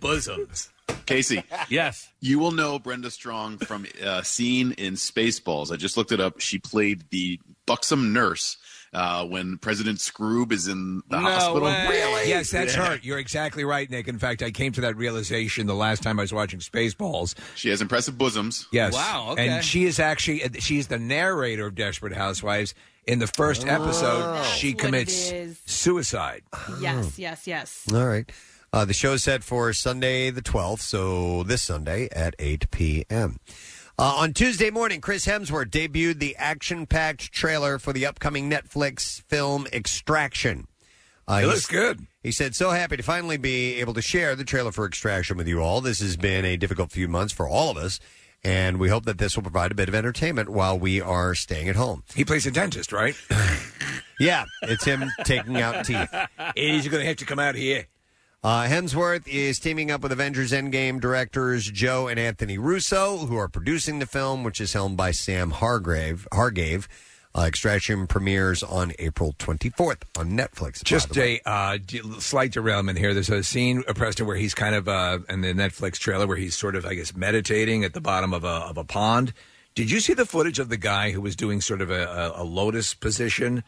Bosoms. 0.00 0.70
Casey. 1.04 1.42
yes. 1.68 2.08
You 2.20 2.38
will 2.38 2.52
know 2.52 2.78
Brenda 2.78 3.10
Strong 3.10 3.58
from 3.58 3.86
a 4.00 4.24
scene 4.24 4.72
in 4.72 4.94
Spaceballs. 4.94 5.72
I 5.72 5.76
just 5.76 5.96
looked 5.96 6.12
it 6.12 6.20
up. 6.20 6.40
She 6.40 6.58
played 6.58 7.04
the 7.10 7.40
buxom 7.66 8.12
nurse 8.12 8.56
uh, 8.96 9.26
when 9.26 9.58
President 9.58 9.98
Skroob 9.98 10.50
is 10.52 10.68
in 10.68 11.02
the 11.10 11.18
hospital. 11.20 11.68
really? 11.68 12.28
Yes, 12.28 12.50
that's 12.50 12.74
Yeah. 12.74 12.94
her. 12.94 13.00
You're 13.02 13.18
exactly 13.18 13.62
right, 13.62 13.88
Nick. 13.90 14.08
In 14.08 14.18
fact, 14.18 14.42
I 14.42 14.50
came 14.50 14.72
to 14.72 14.80
that 14.80 14.96
realization 14.96 15.66
the 15.66 15.74
last 15.74 16.02
time 16.02 16.18
I 16.18 16.22
was 16.22 16.32
watching 16.32 16.60
Spaceballs. 16.60 17.34
She 17.54 17.68
has 17.68 17.82
impressive 17.82 18.16
bosoms. 18.16 18.66
Yes. 18.72 18.94
Wow, 18.94 19.28
okay. 19.32 19.48
And 19.48 19.64
she 19.64 19.84
is 19.84 20.00
actually 20.00 20.40
she's 20.60 20.86
the 20.88 20.98
narrator 20.98 21.66
of 21.66 21.74
Desperate 21.74 22.14
Housewives. 22.14 22.74
In 23.06 23.20
the 23.20 23.28
first 23.28 23.64
episode, 23.66 24.42
she 24.46 24.72
That's 24.72 24.82
what 24.82 24.84
commits 24.84 25.32
suicide. 25.66 26.42
Yes, 26.80 27.18
yes, 27.18 27.46
yes. 27.46 27.86
All 27.92 28.04
right. 28.06 28.28
Uh, 28.72 28.84
the 28.84 28.92
show 28.94 29.12
is 29.12 29.22
set 29.22 29.44
for 29.44 29.72
Sunday 29.72 30.30
the 30.30 30.42
12th, 30.42 30.80
so 30.80 31.42
this 31.44 31.62
Sunday 31.62 32.08
at 32.10 32.34
8 32.38 32.70
p.m. 32.72 33.38
Uh, 33.98 34.16
on 34.18 34.34
Tuesday 34.34 34.68
morning, 34.70 35.00
Chris 35.00 35.24
Hemsworth 35.24 35.70
debuted 35.70 36.18
the 36.18 36.36
action 36.36 36.86
packed 36.86 37.32
trailer 37.32 37.78
for 37.78 37.94
the 37.94 38.04
upcoming 38.04 38.50
Netflix 38.50 39.22
film 39.22 39.66
Extraction. 39.72 40.66
Uh, 41.28 41.34
It 41.36 41.40
he's- 41.44 41.54
looks 41.54 41.66
good. 41.66 42.06
He 42.22 42.30
said, 42.30 42.54
So 42.54 42.70
happy 42.70 42.96
to 42.98 43.02
finally 43.02 43.36
be 43.38 43.76
able 43.76 43.94
to 43.94 44.02
share 44.02 44.36
the 44.36 44.44
trailer 44.44 44.70
for 44.72 44.84
Extraction 44.84 45.36
with 45.38 45.48
you 45.48 45.62
all. 45.62 45.80
This 45.80 46.00
has 46.00 46.16
been 46.16 46.44
a 46.44 46.56
difficult 46.56 46.92
few 46.92 47.08
months 47.08 47.32
for 47.32 47.48
all 47.48 47.70
of 47.70 47.76
us, 47.78 47.98
and 48.44 48.78
we 48.78 48.88
hope 48.90 49.06
that 49.06 49.16
this 49.18 49.34
will 49.34 49.42
provide 49.44 49.72
a 49.72 49.74
bit 49.74 49.88
of 49.88 49.94
entertainment 49.94 50.50
while 50.50 50.78
we 50.78 51.00
are 51.00 51.34
staying 51.34 51.68
at 51.68 51.76
home. 51.76 52.02
He 52.14 52.24
plays 52.24 52.44
a 52.46 52.50
dentist, 52.50 52.92
right? 52.92 53.14
Yeah, 54.18 54.46
it's 54.62 54.82
him 54.86 55.10
taking 55.24 55.58
out 55.60 55.84
teeth. 55.84 56.08
He's 56.54 56.88
going 56.88 57.02
to 57.02 57.06
have 57.06 57.18
to 57.18 57.26
come 57.26 57.38
out 57.38 57.54
here. 57.54 57.86
Uh, 58.46 58.62
Hemsworth 58.68 59.26
is 59.26 59.58
teaming 59.58 59.90
up 59.90 60.02
with 60.02 60.12
Avengers 60.12 60.52
Endgame 60.52 61.00
directors 61.00 61.68
Joe 61.68 62.06
and 62.06 62.16
Anthony 62.16 62.58
Russo, 62.58 63.16
who 63.26 63.36
are 63.36 63.48
producing 63.48 63.98
the 63.98 64.06
film, 64.06 64.44
which 64.44 64.60
is 64.60 64.72
helmed 64.72 64.96
by 64.96 65.10
Sam 65.10 65.50
Hargrave. 65.50 66.28
Hargave. 66.32 66.86
Uh, 67.34 67.40
Extraction 67.40 68.06
premieres 68.06 68.62
on 68.62 68.92
April 69.00 69.34
24th 69.40 70.02
on 70.16 70.30
Netflix. 70.30 70.84
Just 70.84 71.16
a 71.16 71.40
uh, 71.44 71.78
d- 71.84 72.00
slight 72.20 72.52
derailment 72.52 72.98
here. 72.98 73.14
There's 73.14 73.30
a 73.30 73.42
scene, 73.42 73.82
uh, 73.88 73.94
Preston, 73.94 74.28
where 74.28 74.36
he's 74.36 74.54
kind 74.54 74.76
of 74.76 74.88
uh, 74.88 75.18
in 75.28 75.40
the 75.40 75.52
Netflix 75.52 75.94
trailer 75.94 76.28
where 76.28 76.36
he's 76.36 76.54
sort 76.54 76.76
of, 76.76 76.86
I 76.86 76.94
guess, 76.94 77.16
meditating 77.16 77.82
at 77.82 77.94
the 77.94 78.00
bottom 78.00 78.32
of 78.32 78.44
a 78.44 78.46
of 78.46 78.78
a 78.78 78.84
pond. 78.84 79.32
Did 79.74 79.90
you 79.90 79.98
see 79.98 80.14
the 80.14 80.24
footage 80.24 80.60
of 80.60 80.68
the 80.68 80.76
guy 80.76 81.10
who 81.10 81.20
was 81.20 81.34
doing 81.34 81.60
sort 81.60 81.80
of 81.80 81.90
a, 81.90 82.04
a, 82.04 82.42
a 82.42 82.44
lotus 82.44 82.94
position, 82.94 83.64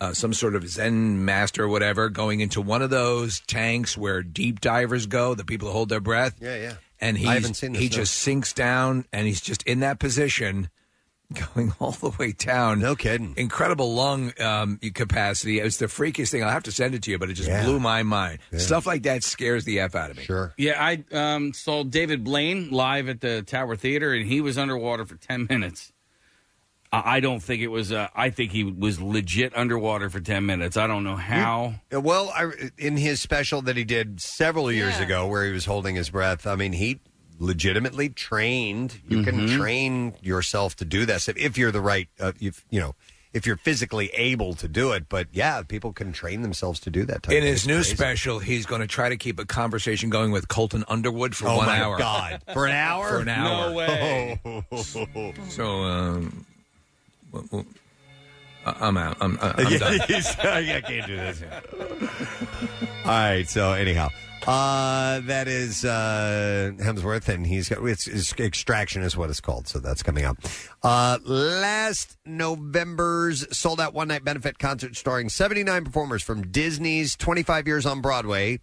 uh, 0.00 0.12
some 0.14 0.32
sort 0.32 0.54
of 0.54 0.68
Zen 0.68 1.24
master 1.24 1.64
or 1.64 1.68
whatever, 1.68 2.08
going 2.08 2.40
into 2.40 2.60
one 2.60 2.82
of 2.82 2.90
those 2.90 3.40
tanks 3.46 3.96
where 3.96 4.22
deep 4.22 4.60
divers 4.60 5.06
go, 5.06 5.34
the 5.34 5.44
people 5.44 5.68
who 5.68 5.72
hold 5.74 5.88
their 5.88 6.00
breath? 6.00 6.36
Yeah, 6.40 6.56
yeah. 6.56 6.74
And 7.00 7.16
he's, 7.16 7.28
I 7.28 7.34
haven't 7.34 7.54
seen 7.54 7.72
this, 7.72 7.82
he 7.82 7.88
no. 7.88 7.96
just 7.96 8.14
sinks 8.14 8.52
down 8.52 9.04
and 9.12 9.26
he's 9.26 9.40
just 9.40 9.62
in 9.64 9.80
that 9.80 9.98
position 10.00 10.68
going 11.54 11.72
all 11.78 11.90
the 11.92 12.10
way 12.18 12.32
down. 12.32 12.80
No 12.80 12.96
kidding. 12.96 13.34
Incredible 13.36 13.92
lung 13.94 14.32
um, 14.40 14.78
capacity. 14.94 15.60
It 15.60 15.64
was 15.64 15.76
the 15.76 15.86
freakiest 15.86 16.30
thing. 16.30 16.42
I'll 16.42 16.50
have 16.50 16.62
to 16.64 16.72
send 16.72 16.94
it 16.94 17.02
to 17.02 17.10
you, 17.10 17.18
but 17.18 17.28
it 17.30 17.34
just 17.34 17.48
Yeah. 17.48 17.64
blew 17.64 17.78
my 17.78 18.02
mind. 18.02 18.38
Yeah. 18.50 18.58
Stuff 18.60 18.86
like 18.86 19.02
that 19.02 19.22
scares 19.22 19.64
the 19.64 19.80
F 19.80 19.94
out 19.94 20.10
of 20.10 20.16
me. 20.16 20.22
Sure. 20.24 20.54
Yeah, 20.56 20.82
I 20.82 21.04
um, 21.12 21.52
saw 21.52 21.84
David 21.84 22.24
Blaine 22.24 22.70
live 22.70 23.08
at 23.08 23.20
the 23.20 23.42
Tower 23.42 23.76
Theater, 23.76 24.12
and 24.14 24.26
he 24.26 24.40
was 24.40 24.56
underwater 24.56 25.04
for 25.04 25.16
ten 25.16 25.46
minutes. 25.48 25.92
I 26.92 27.16
I 27.16 27.20
don't 27.20 27.40
think 27.40 27.62
it 27.62 27.68
was. 27.68 27.92
Uh, 27.92 28.08
I 28.14 28.30
think 28.30 28.52
he 28.52 28.64
was 28.64 29.00
legit 29.00 29.56
underwater 29.56 30.08
for 30.10 30.20
ten 30.20 30.46
minutes. 30.46 30.76
I 30.76 30.86
don't 30.86 31.04
know 31.04 31.16
how. 31.16 31.74
Uh, 31.94 32.00
Well, 32.00 32.30
I, 32.34 32.50
in 32.78 32.96
his 32.96 33.20
special 33.20 33.62
that 33.62 33.76
he 33.76 33.84
did 33.84 34.20
several 34.20 34.70
years 34.72 34.98
ago, 35.00 35.26
where 35.26 35.44
he 35.44 35.52
was 35.52 35.64
holding 35.66 35.96
his 35.96 36.10
breath, 36.10 36.46
I 36.46 36.54
mean, 36.56 36.72
he 36.72 37.00
legitimately 37.38 38.08
trained. 38.10 39.00
You 39.08 39.22
can 39.22 39.40
Mhm. 39.46 39.56
train 39.56 40.14
yourself 40.22 40.74
to 40.76 40.84
do 40.84 41.06
this 41.06 41.28
if, 41.28 41.36
if 41.36 41.56
you're 41.56 41.70
the 41.70 41.80
right, 41.80 42.08
uh, 42.18 42.32
if 42.40 42.64
you 42.70 42.80
know, 42.80 42.94
if 43.32 43.46
you're 43.46 43.56
physically 43.58 44.08
able 44.14 44.54
to 44.54 44.66
do 44.66 44.90
it. 44.92 45.08
But 45.08 45.28
yeah, 45.30 45.62
people 45.62 45.92
can 45.92 46.12
train 46.12 46.42
themselves 46.42 46.80
to 46.80 46.90
do 46.90 47.04
that. 47.04 47.22
Type 47.24 47.34
In 47.36 47.42
of 47.44 47.48
his 47.48 47.66
new 47.66 47.76
crazy. 47.76 47.94
special, 47.94 48.38
he's 48.40 48.66
going 48.66 48.80
to 48.80 48.86
try 48.88 49.08
to 49.08 49.16
keep 49.16 49.38
a 49.38 49.44
conversation 49.44 50.10
going 50.10 50.32
with 50.32 50.48
Colton 50.48 50.84
Underwood 50.88 51.36
for 51.36 51.46
Oh, 51.48 51.58
one 51.58 51.66
my 51.66 51.80
hour. 51.80 51.96
God. 51.98 52.42
For 52.52 52.66
an 52.66 52.72
hour? 52.72 53.08
For 53.10 53.18
an 53.20 53.28
hour. 53.28 53.70
No 53.70 53.76
way. 53.76 54.40
So, 55.48 55.82
um, 55.84 56.44
well, 57.32 57.44
well, 57.50 57.66
I- 58.66 58.76
I'm 58.88 58.96
out. 58.96 59.16
I'm, 59.20 59.38
I'm 59.40 59.70
Yeah, 59.72 59.78
done. 59.78 60.00
he's- 60.08 60.38
I 60.38 60.80
can't 60.80 61.06
do 61.06 61.16
this. 61.16 61.42
All 63.04 63.10
right. 63.12 63.48
So 63.48 63.72
anyhow, 63.72 64.08
uh, 64.46 65.20
that 65.20 65.48
is 65.48 65.84
uh, 65.84 66.72
Hemsworth, 66.78 67.28
and 67.28 67.46
he's 67.46 67.68
got 67.68 67.84
it's, 67.86 68.06
it's 68.06 68.32
Extraction 68.38 69.02
is 69.02 69.16
what 69.16 69.30
it's 69.30 69.40
called. 69.40 69.68
So 69.68 69.78
that's 69.78 70.02
coming 70.02 70.24
up. 70.24 70.38
Uh, 70.82 71.18
last 71.24 72.16
November's 72.26 73.46
sold 73.56 73.80
out 73.80 73.94
one 73.94 74.08
night 74.08 74.24
benefit 74.24 74.58
concert 74.58 74.96
starring 74.96 75.28
79 75.28 75.84
performers 75.84 76.22
from 76.22 76.50
Disney's 76.50 77.16
25 77.16 77.66
years 77.66 77.86
on 77.86 78.00
Broadway. 78.00 78.58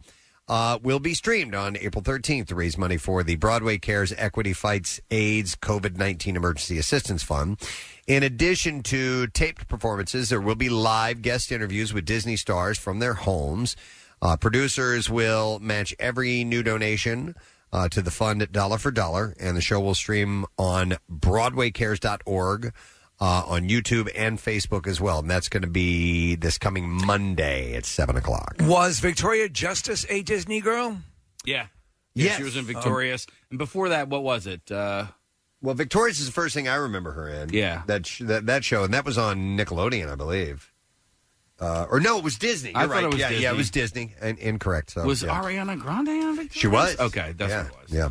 Uh, 0.48 0.78
will 0.84 1.00
be 1.00 1.16
streamed 1.16 1.56
on 1.56 1.76
April 1.78 2.04
13th 2.04 2.48
to 2.48 2.56
raise 2.56 2.78
money 2.78 2.98
for 2.98 3.24
the 3.24 3.36
Broadway 3.36 3.80
Cares 3.80 4.14
Equity 4.16 4.54
Fights 4.54 5.02
AIDS 5.10 5.56
COVID 5.56 5.98
19 5.98 6.36
Emergency 6.36 6.78
Assistance 6.78 7.24
Fund. 7.24 7.60
In 8.06 8.22
addition 8.22 8.84
to 8.84 9.26
taped 9.28 9.68
performances, 9.68 10.30
there 10.30 10.40
will 10.40 10.54
be 10.54 10.70
live 10.70 11.24
guest 11.24 11.52
interviews 11.52 11.94
with 11.94 12.06
Disney 12.06 12.36
stars 12.36 12.78
from 12.78 13.00
their 13.00 13.16
homes. 13.16 13.76
Uh, 14.22 14.38
producers 14.38 15.10
will 15.10 15.58
match 15.60 15.96
every 16.00 16.44
new 16.44 16.62
donation 16.62 17.34
uh, 17.74 17.90
to 17.90 18.04
the 18.04 18.12
fund 18.12 18.52
dollar 18.52 18.78
for 18.78 18.92
dollar, 18.92 19.36
and 19.40 19.58
the 19.58 19.62
show 19.62 19.80
will 19.80 19.96
stream 19.96 20.46
on 20.60 20.96
BroadwayCares.org. 21.12 22.72
Uh, 23.18 23.44
on 23.48 23.70
YouTube 23.70 24.10
and 24.14 24.38
Facebook 24.38 24.88
as 24.88 25.00
well. 25.00 25.20
And 25.20 25.32
that's 25.32 25.48
going 25.48 25.62
to 25.64 25.70
be 25.70 26.36
this 26.36 26.58
coming 26.58 26.90
Monday 26.90 27.74
at 27.74 27.86
7 27.86 28.18
o'clock. 28.18 28.56
Was 28.60 29.00
Victoria 29.00 29.48
Justice 29.48 30.06
a 30.10 30.22
Disney 30.22 30.60
girl? 30.60 30.98
Yeah. 31.46 31.68
Yeah, 32.14 32.26
Yes. 32.26 32.38
she 32.38 32.44
was 32.44 32.58
in 32.58 32.66
Victorious. 32.66 33.26
and 33.50 33.58
before 33.58 33.88
that, 33.90 34.10
what 34.10 34.24
was 34.24 34.48
it? 34.48 34.70
Uh, 34.70 35.06
Well, 35.62 35.76
Victorious 35.76 36.20
is 36.20 36.26
the 36.26 36.34
first 36.34 36.54
thing 36.54 36.68
I 36.68 36.76
remember 36.76 37.12
her 37.14 37.30
in. 37.30 37.50
Yeah. 37.54 37.84
That, 37.88 38.06
sh- 38.06 38.22
that, 38.26 38.48
that 38.48 38.66
show, 38.66 38.84
and 38.84 38.94
that 38.94 39.06
was 39.06 39.18
on 39.18 39.58
Nickelodeon, 39.58 40.12
I 40.12 40.16
believe. 40.16 40.74
Uh, 41.58 41.86
or 41.90 42.02
no, 42.02 42.18
it 42.18 42.24
was 42.24 42.38
Disney. 42.38 42.72
You're 42.72 42.80
I 42.80 42.82
thought 42.82 42.92
right. 42.92 43.04
it 43.06 43.12
was 43.12 43.20
yeah, 43.20 43.30
yeah, 43.30 43.52
it 43.52 43.56
was 43.58 43.72
Disney. 43.72 44.14
And, 44.20 44.38
incorrect. 44.40 44.92
So, 44.92 45.06
was 45.06 45.24
yeah. 45.24 45.42
Ariana 45.42 45.80
Grande 45.80 46.10
on 46.10 46.36
Victorious? 46.36 46.54
She 46.54 46.68
was. 46.68 47.00
Okay, 47.00 47.34
that's 47.38 47.50
yeah. 47.50 47.64
what 47.64 47.72
it 47.72 47.82
was. 47.82 47.92
Yeah. 47.94 48.10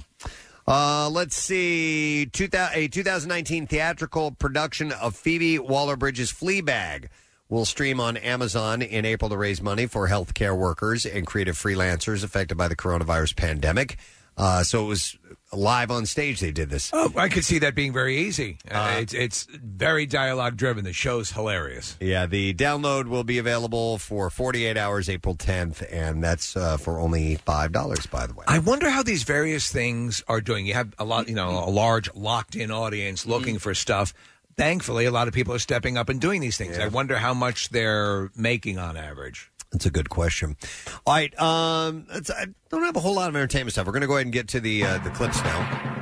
Uh, 0.67 1.11
let's 1.11 1.37
see. 1.37 2.27
2000, 2.33 2.77
a 2.77 2.89
2019 2.89 3.67
theatrical 3.67 4.31
production 4.33 4.93
of 4.93 5.15
Phoebe 5.15 5.59
Waller 5.59 5.97
Bridge's 5.97 6.33
Fleabag 6.33 7.09
will 7.49 7.65
stream 7.65 8.01
on 8.01 8.17
Amazon 8.17 8.81
in 8.81 9.05
April 9.05 9.29
to 9.29 9.37
raise 9.37 9.61
money 9.61 9.87
for 9.87 10.09
healthcare 10.09 10.57
workers 10.57 11.05
and 11.05 11.27
creative 11.27 11.57
freelancers 11.57 12.25
affected 12.25 12.57
by 12.57 12.69
the 12.69 12.77
coronavirus 12.77 13.37
pandemic. 13.37 13.99
Uh, 14.37 14.63
so 14.63 14.85
it 14.85 14.89
was 14.89 15.17
live 15.57 15.91
on 15.91 16.07
stage. 16.07 16.41
They 16.41 16.51
did 16.51 16.71
this. 16.71 16.91
Oh, 16.93 17.13
I 17.17 17.29
could 17.29 17.45
see 17.45 17.59
that 17.61 17.75
being 17.75 17.93
very 17.93 18.19
easy. 18.19 18.59
Uh, 18.71 18.97
it's 18.99 19.15
it's 19.15 19.47
very 19.51 20.07
dialogue 20.07 20.57
driven. 20.57 20.85
The 20.85 20.93
show's 20.93 21.31
hilarious. 21.31 21.97
Yeah, 22.01 22.27
the 22.27 22.55
download 22.55 23.07
will 23.09 23.25
be 23.25 23.39
available 23.39 23.99
for 23.99 24.31
48 24.31 24.77
hours, 24.77 25.09
April 25.09 25.35
10th, 25.37 25.87
and 25.93 26.23
that's 26.23 26.57
uh, 26.57 26.77
for 26.77 26.99
only 26.99 27.37
five 27.37 27.73
dollars. 27.73 28.07
By 28.07 28.27
the 28.27 28.35
way. 28.35 28.45
I 28.49 28.59
wonder 28.59 28.91
how 28.91 29.03
these 29.03 29.23
various 29.23 29.71
things 29.71 30.23
are 30.29 30.41
doing. 30.41 30.67
You 30.67 30.75
have 30.75 30.95
a 30.99 31.05
lot, 31.05 31.29
you 31.29 31.35
know, 31.35 31.51
a 31.65 31.71
large 31.71 32.13
locked 32.15 32.55
in 32.55 32.71
audience 32.71 33.27
looking 33.27 33.59
for 33.59 33.75
stuff. 33.75 34.13
Thankfully, 34.57 35.05
a 35.05 35.11
lot 35.11 35.27
of 35.27 35.35
people 35.35 35.53
are 35.53 35.59
stepping 35.59 35.97
up 35.97 36.09
and 36.09 36.21
doing 36.21 36.41
these 36.41 36.57
things. 36.57 36.79
I 36.79 36.87
wonder 36.87 37.17
how 37.17 37.35
much 37.35 37.71
they're 37.71 38.31
making 38.37 38.79
on 38.79 38.97
average. 38.97 39.51
That's 39.75 39.87
a 39.87 39.91
good 39.91 40.09
question. 40.09 40.57
All 41.05 41.15
right, 41.15 41.37
um, 41.41 42.07
it's, 42.13 42.31
I 42.31 42.47
don't 42.71 42.85
have 42.85 42.95
a 42.95 43.01
whole 43.01 43.17
lot 43.17 43.29
of 43.29 43.35
entertainment 43.35 43.73
stuff. 43.73 43.87
We're 43.87 43.93
going 43.93 44.03
to 44.03 44.07
go 44.07 44.15
ahead 44.15 44.27
and 44.27 44.33
get 44.33 44.47
to 44.49 44.61
the 44.61 44.85
uh, 44.85 44.99
the 44.99 45.11
clips 45.11 45.43
now. 45.43 45.95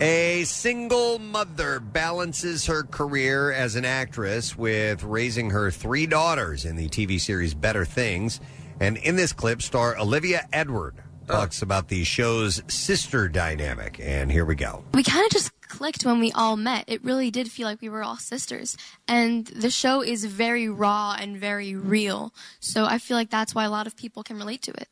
A 0.00 0.42
single 0.42 1.20
mother 1.20 1.78
balances 1.78 2.66
her 2.66 2.82
career 2.82 3.52
as 3.52 3.76
an 3.76 3.84
actress 3.84 4.58
with 4.58 5.04
raising 5.04 5.50
her 5.50 5.70
three 5.70 6.06
daughters 6.06 6.64
in 6.64 6.74
the 6.74 6.88
TV 6.88 7.20
series 7.20 7.54
Better 7.54 7.84
Things. 7.84 8.40
And 8.80 8.96
in 8.96 9.14
this 9.14 9.32
clip, 9.32 9.62
star 9.62 9.96
Olivia 9.96 10.48
Edward 10.52 10.96
talks 11.28 11.62
about 11.62 11.86
the 11.86 12.02
show's 12.02 12.60
sister 12.66 13.28
dynamic. 13.28 14.00
And 14.02 14.32
here 14.32 14.44
we 14.44 14.56
go. 14.56 14.82
We 14.92 15.04
kind 15.04 15.24
of 15.24 15.30
just 15.30 15.52
clicked 15.72 16.04
when 16.04 16.20
we 16.20 16.30
all 16.32 16.58
met. 16.58 16.84
It 16.86 17.02
really 17.02 17.30
did 17.30 17.50
feel 17.50 17.66
like 17.66 17.80
we 17.80 17.88
were 17.88 18.02
all 18.04 18.18
sisters. 18.18 18.76
And 19.08 19.46
the 19.46 19.70
show 19.70 20.02
is 20.02 20.26
very 20.26 20.68
raw 20.68 21.16
and 21.18 21.34
very 21.38 21.74
real. 21.74 22.30
So 22.60 22.84
I 22.84 22.98
feel 22.98 23.16
like 23.16 23.30
that's 23.30 23.54
why 23.54 23.64
a 23.64 23.70
lot 23.70 23.86
of 23.86 23.96
people 23.96 24.22
can 24.22 24.36
relate 24.36 24.60
to 24.62 24.72
it. 24.72 24.88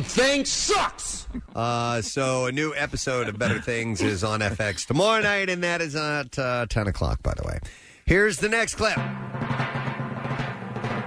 thing 0.00 0.44
sucks. 0.44 1.28
Uh, 1.54 2.02
so 2.02 2.46
a 2.46 2.52
new 2.52 2.74
episode 2.74 3.28
of 3.28 3.38
Better 3.38 3.60
Things 3.60 4.02
is 4.02 4.24
on 4.24 4.40
FX 4.40 4.86
tomorrow 4.86 5.22
night, 5.22 5.48
and 5.48 5.62
that 5.62 5.80
is 5.80 5.94
at 5.94 6.36
uh, 6.36 6.66
ten 6.68 6.88
o'clock. 6.88 7.22
By 7.22 7.34
the 7.34 7.44
way, 7.46 7.60
here's 8.04 8.38
the 8.38 8.48
next 8.48 8.74
clip. 8.74 8.98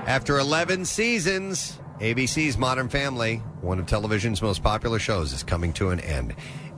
After 0.07 0.37
11 0.37 0.85
seasons, 0.85 1.79
ABC's 1.99 2.57
Modern 2.57 2.89
Family, 2.89 3.37
one 3.61 3.79
of 3.79 3.87
television's 3.87 4.41
most 4.41 4.61
popular 4.63 4.99
shows, 4.99 5.33
is 5.33 5.41
coming 5.43 5.73
to 5.73 5.89
an 5.89 5.99
end. 5.99 6.35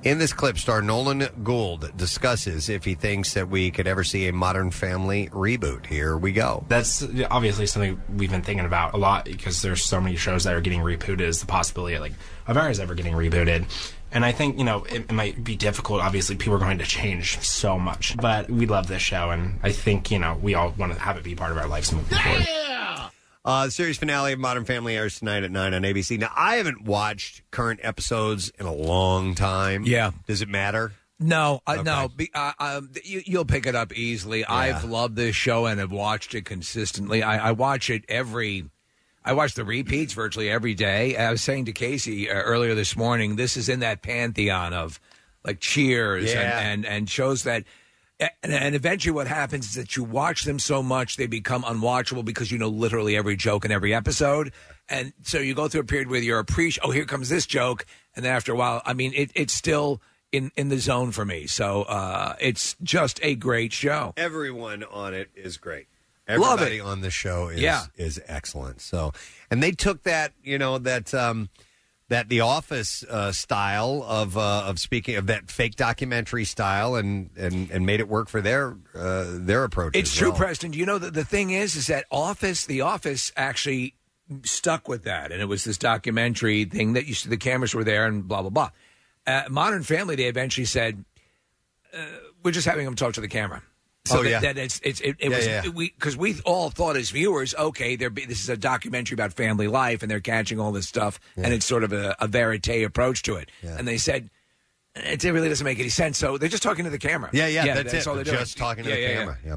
In 0.07 0.19
this 0.19 0.31
clip, 0.31 0.57
star 0.57 0.81
Nolan 0.81 1.27
Gould 1.43 1.97
discusses 1.97 2.69
if 2.69 2.85
he 2.85 2.95
thinks 2.95 3.33
that 3.33 3.49
we 3.49 3.71
could 3.71 3.87
ever 3.87 4.05
see 4.05 4.29
a 4.29 4.31
Modern 4.31 4.71
Family 4.71 5.27
reboot. 5.33 5.85
Here 5.85 6.15
we 6.15 6.31
go. 6.31 6.63
That's 6.69 7.05
obviously 7.29 7.67
something 7.67 8.01
we've 8.15 8.31
been 8.31 8.41
thinking 8.41 8.65
about 8.65 8.93
a 8.93 8.97
lot 8.97 9.25
because 9.25 9.61
there's 9.61 9.83
so 9.83 9.99
many 9.99 10.15
shows 10.15 10.45
that 10.45 10.53
are 10.53 10.61
getting 10.61 10.79
rebooted. 10.79 11.19
Is 11.19 11.41
the 11.41 11.45
possibility 11.45 11.95
of, 11.95 12.01
like 12.03 12.13
of 12.47 12.55
ours 12.55 12.79
ever 12.79 12.95
getting 12.95 13.15
rebooted? 13.15 13.65
And 14.13 14.23
I 14.23 14.31
think 14.31 14.57
you 14.57 14.63
know 14.63 14.85
it, 14.85 15.01
it 15.01 15.11
might 15.11 15.43
be 15.43 15.57
difficult. 15.57 15.99
Obviously, 15.99 16.37
people 16.37 16.53
are 16.53 16.59
going 16.59 16.77
to 16.77 16.85
change 16.85 17.41
so 17.41 17.77
much, 17.77 18.15
but 18.15 18.49
we 18.49 18.65
love 18.65 18.87
this 18.87 19.01
show, 19.01 19.31
and 19.31 19.59
I 19.61 19.73
think 19.73 20.09
you 20.09 20.19
know 20.19 20.39
we 20.41 20.55
all 20.55 20.73
want 20.77 20.93
to 20.93 20.99
have 20.99 21.17
it 21.17 21.23
be 21.25 21.35
part 21.35 21.51
of 21.51 21.57
our 21.57 21.67
lives 21.67 21.91
moving 21.91 22.17
forward. 22.17 22.47
Uh, 23.47 23.63
the 23.67 23.71
series 23.71 23.97
finale 23.97 24.33
of 24.33 24.39
Modern 24.39 24.65
Family 24.65 24.97
airs 24.97 25.19
tonight 25.19 25.43
at 25.43 25.51
9 25.51 25.73
on 25.73 25.81
ABC. 25.83 26.19
Now, 26.19 26.33
I 26.35 26.57
haven't 26.57 26.81
watched 26.83 27.49
current 27.49 27.79
episodes 27.81 28.51
in 28.59 28.65
a 28.65 28.73
long 28.73 29.35
time. 29.35 29.85
Yeah. 29.85 30.11
Does 30.27 30.41
it 30.41 30.49
matter? 30.49 30.91
No, 31.17 31.61
uh, 31.65 31.75
no. 31.81 32.09
Be, 32.13 32.29
uh, 32.33 32.51
um, 32.59 32.91
you, 33.05 33.21
you'll 33.25 33.45
pick 33.45 33.65
it 33.65 33.73
up 33.73 33.93
easily. 33.93 34.43
I've 34.43 34.83
loved 34.83 35.15
this 35.15 35.33
show 35.33 35.65
and 35.65 35.79
have 35.79 35.93
watched 35.93 36.35
it 36.35 36.43
consistently. 36.43 37.23
I, 37.23 37.47
I 37.47 37.51
watch 37.53 37.89
it 37.89 38.03
every. 38.09 38.65
I 39.23 39.31
watch 39.31 39.53
the 39.53 39.63
repeats 39.63 40.11
virtually 40.11 40.49
every 40.49 40.73
day. 40.73 41.15
I 41.15 41.31
was 41.31 41.41
saying 41.41 41.65
to 41.65 41.71
Casey 41.71 42.29
uh, 42.29 42.33
earlier 42.33 42.75
this 42.75 42.97
morning, 42.97 43.37
this 43.37 43.55
is 43.55 43.69
in 43.69 43.79
that 43.79 44.01
pantheon 44.01 44.73
of 44.73 44.99
like 45.45 45.61
Cheers 45.61 46.33
Yeah. 46.33 46.59
and, 46.59 46.85
and 46.85 46.85
and 46.85 47.09
shows 47.09 47.43
that. 47.43 47.63
And, 48.19 48.51
and 48.51 48.75
eventually, 48.75 49.11
what 49.13 49.27
happens 49.27 49.67
is 49.67 49.73
that 49.75 49.95
you 49.95 50.03
watch 50.03 50.43
them 50.43 50.57
so 50.57 50.81
much 50.81 51.17
they 51.17 51.27
become 51.27 51.63
unwatchable 51.63 52.25
because 52.25 52.51
you 52.51 52.57
know 52.57 52.67
literally 52.69 53.15
every 53.15 53.35
joke 53.35 53.63
in 53.63 53.71
every 53.71 53.93
episode, 53.93 54.51
and 54.89 55.13
so 55.21 55.37
you 55.37 55.53
go 55.53 55.67
through 55.67 55.81
a 55.81 55.85
period 55.85 56.09
where 56.09 56.19
you're. 56.21 56.43
Oh, 56.83 56.91
here 56.91 57.05
comes 57.05 57.29
this 57.29 57.45
joke, 57.45 57.85
and 58.15 58.25
then 58.25 58.33
after 58.33 58.51
a 58.53 58.55
while, 58.55 58.81
I 58.85 58.93
mean, 58.93 59.13
it, 59.15 59.31
it's 59.35 59.53
still 59.53 60.01
in 60.31 60.51
in 60.55 60.69
the 60.69 60.79
zone 60.79 61.11
for 61.11 61.25
me. 61.25 61.45
So 61.45 61.83
uh, 61.83 62.35
it's 62.41 62.75
just 62.81 63.19
a 63.21 63.35
great 63.35 63.71
show. 63.71 64.13
Everyone 64.17 64.83
on 64.83 65.13
it 65.13 65.29
is 65.35 65.57
great. 65.57 65.87
Love 66.27 66.59
Everybody 66.59 66.77
it. 66.79 66.81
on 66.81 67.01
the 67.01 67.11
show 67.11 67.47
is 67.49 67.61
Yeah. 67.61 67.83
is 67.95 68.19
excellent. 68.27 68.81
So, 68.81 69.13
and 69.51 69.61
they 69.63 69.71
took 69.71 70.03
that, 70.03 70.33
you 70.43 70.57
know, 70.57 70.77
that 70.79 71.13
um, 71.13 71.49
that 72.09 72.29
The 72.29 72.41
Office 72.41 73.03
uh, 73.03 73.31
style 73.31 74.03
of 74.07 74.37
uh, 74.37 74.63
of 74.65 74.79
speaking 74.79 75.15
of 75.15 75.27
that 75.27 75.51
fake 75.51 75.75
documentary 75.75 76.45
style, 76.45 76.95
and 76.95 77.29
and 77.37 77.69
and 77.69 77.85
made 77.85 77.99
it 77.99 78.07
work 78.07 78.29
for 78.29 78.41
their 78.41 78.77
uh, 78.95 79.25
their 79.27 79.63
approach. 79.63 79.95
It's 79.95 80.11
as 80.11 80.17
true, 80.17 80.29
well. 80.29 80.37
Preston. 80.37 80.73
You 80.73 80.85
know 80.85 80.97
that 80.97 81.13
the 81.13 81.25
thing 81.25 81.49
is, 81.51 81.75
is 81.75 81.87
that 81.87 82.05
Office, 82.11 82.65
The 82.65 82.81
Office, 82.81 83.31
actually 83.35 83.95
stuck 84.43 84.87
with 84.87 85.03
that, 85.03 85.31
and 85.31 85.41
it 85.41 85.45
was 85.45 85.63
this 85.63 85.77
documentary 85.77 86.65
thing 86.65 86.93
that 86.93 87.05
you 87.07 87.13
see 87.13 87.29
the 87.29 87.37
cameras 87.37 87.73
were 87.73 87.83
there 87.83 88.05
and 88.05 88.27
blah 88.27 88.41
blah 88.41 88.49
blah. 88.49 88.69
Uh, 89.25 89.43
Modern 89.49 89.83
Family, 89.83 90.15
they 90.15 90.25
eventually 90.25 90.65
said, 90.65 91.03
uh, 91.93 92.05
"We're 92.43 92.51
just 92.51 92.67
having 92.67 92.85
them 92.85 92.95
talk 92.95 93.13
to 93.13 93.21
the 93.21 93.27
camera." 93.27 93.63
So 94.07 94.19
Oh, 94.19 94.23
that, 94.23 94.29
yeah. 94.29 94.39
that 94.39 94.57
it's 94.57 94.79
it's 94.83 94.99
it, 95.01 95.15
it 95.19 95.29
Yeah, 95.31 95.37
was 95.37 95.45
yeah. 95.47 95.67
we 95.69 95.89
because 95.91 96.15
we 96.17 96.39
all 96.45 96.69
thought 96.69 96.95
as 96.97 97.09
viewers, 97.11 97.53
okay, 97.55 97.95
they're, 97.95 98.09
be- 98.09 98.25
this 98.25 98.41
is 98.41 98.49
a 98.49 98.57
documentary 98.57 99.15
about 99.15 99.33
family 99.33 99.67
life, 99.67 100.01
and 100.01 100.09
they're 100.11 100.19
catching 100.19 100.59
all 100.59 100.71
this 100.71 100.87
stuff, 100.87 101.19
and 101.35 101.53
it's 101.53 101.65
sort 101.65 101.83
of 101.83 101.93
a, 101.93 102.15
a 102.19 102.27
verite 102.27 102.67
approach 102.85 103.23
to 103.23 103.35
it. 103.35 103.49
And 103.63 103.87
they 103.87 103.97
said. 103.97 104.29
It 104.99 105.23
really 105.23 105.47
doesn't 105.47 105.63
make 105.63 105.77
any 105.79 105.89
sense. 105.89 106.17
So 106.17 106.39
they're 106.39 106.49
just 106.49 106.63
talking 106.63 106.83
to 106.85 106.89
the 106.89 106.97
camera. 106.97 107.29
Yeah, 107.31 107.45
yeah, 107.45 107.75
that's, 107.75 107.93
it. 107.93 108.07
all 108.07 108.15
they're 108.15 108.23
doing. 108.23 108.39
Just 108.39 108.57
talking 108.57 108.83
to 108.83 108.89
Yeah, 108.89 108.95
the 108.95 109.13
camera. 109.13 109.37
Yeah. 109.45 109.55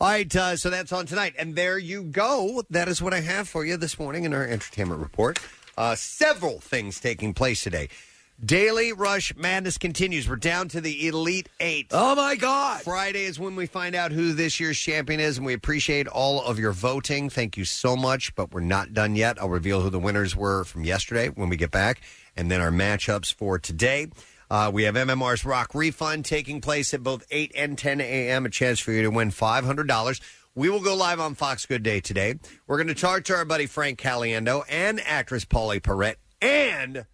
All 0.00 0.08
right, 0.08 0.36
uh, 0.36 0.56
so 0.56 0.70
that's 0.70 0.92
on 0.92 1.04
tonight, 1.06 1.34
and 1.36 1.56
there 1.56 1.78
you 1.78 2.04
go. 2.04 2.62
That 2.70 2.86
is 2.86 3.02
what 3.02 3.12
I 3.12 3.18
have 3.18 3.48
for 3.48 3.64
you 3.64 3.76
this 3.76 3.98
morning 3.98 4.22
in 4.22 4.32
our 4.32 4.44
entertainment 4.46 5.00
report. 5.00 5.40
Uh, 5.76 5.96
several 5.96 6.60
things 6.60 7.00
taking 7.00 7.34
place 7.34 7.64
today. 7.64 7.88
Daily 8.44 8.92
Rush 8.92 9.34
Madness 9.34 9.78
continues. 9.78 10.28
We're 10.28 10.36
down 10.36 10.68
to 10.68 10.80
the 10.80 11.08
Elite 11.08 11.48
Eight. 11.58 11.88
Oh 11.90 12.14
my 12.14 12.36
God! 12.36 12.82
Friday 12.82 13.24
is 13.24 13.36
when 13.40 13.56
we 13.56 13.66
find 13.66 13.96
out 13.96 14.12
who 14.12 14.32
this 14.32 14.60
year's 14.60 14.78
champion 14.78 15.18
is, 15.18 15.38
and 15.38 15.44
we 15.46 15.54
appreciate 15.54 16.06
all 16.06 16.40
of 16.42 16.56
your 16.56 16.70
voting. 16.70 17.30
Thank 17.30 17.56
you 17.56 17.64
so 17.64 17.96
much. 17.96 18.32
But 18.36 18.52
we're 18.52 18.60
not 18.60 18.94
done 18.94 19.16
yet. 19.16 19.42
I'll 19.42 19.48
reveal 19.48 19.80
who 19.80 19.90
the 19.90 19.98
winners 19.98 20.36
were 20.36 20.62
from 20.62 20.84
yesterday 20.84 21.30
when 21.30 21.48
we 21.48 21.56
get 21.56 21.72
back, 21.72 22.00
and 22.36 22.48
then 22.48 22.60
our 22.60 22.70
matchups 22.70 23.34
for 23.34 23.58
today. 23.58 24.06
Uh, 24.48 24.70
we 24.72 24.84
have 24.84 24.94
MMR's 24.94 25.44
Rock 25.44 25.74
Refund 25.74 26.24
taking 26.24 26.60
place 26.60 26.94
at 26.94 27.02
both 27.02 27.24
8 27.32 27.50
and 27.56 27.76
10 27.76 28.00
a.m. 28.00 28.46
A 28.46 28.50
chance 28.50 28.78
for 28.78 28.92
you 28.92 29.02
to 29.02 29.10
win 29.10 29.30
$500. 29.32 30.20
We 30.54 30.70
will 30.70 30.80
go 30.80 30.94
live 30.94 31.18
on 31.18 31.34
Fox 31.34 31.66
Good 31.66 31.82
Day 31.82 31.98
today. 31.98 32.38
We're 32.68 32.76
going 32.76 32.86
to 32.86 32.94
talk 32.94 33.24
to 33.24 33.34
our 33.34 33.44
buddy 33.44 33.66
Frank 33.66 33.98
Caliendo 34.00 34.62
and 34.68 35.00
actress 35.04 35.44
Pauley 35.44 35.82
Perrette 35.82 36.16
and 36.40 37.04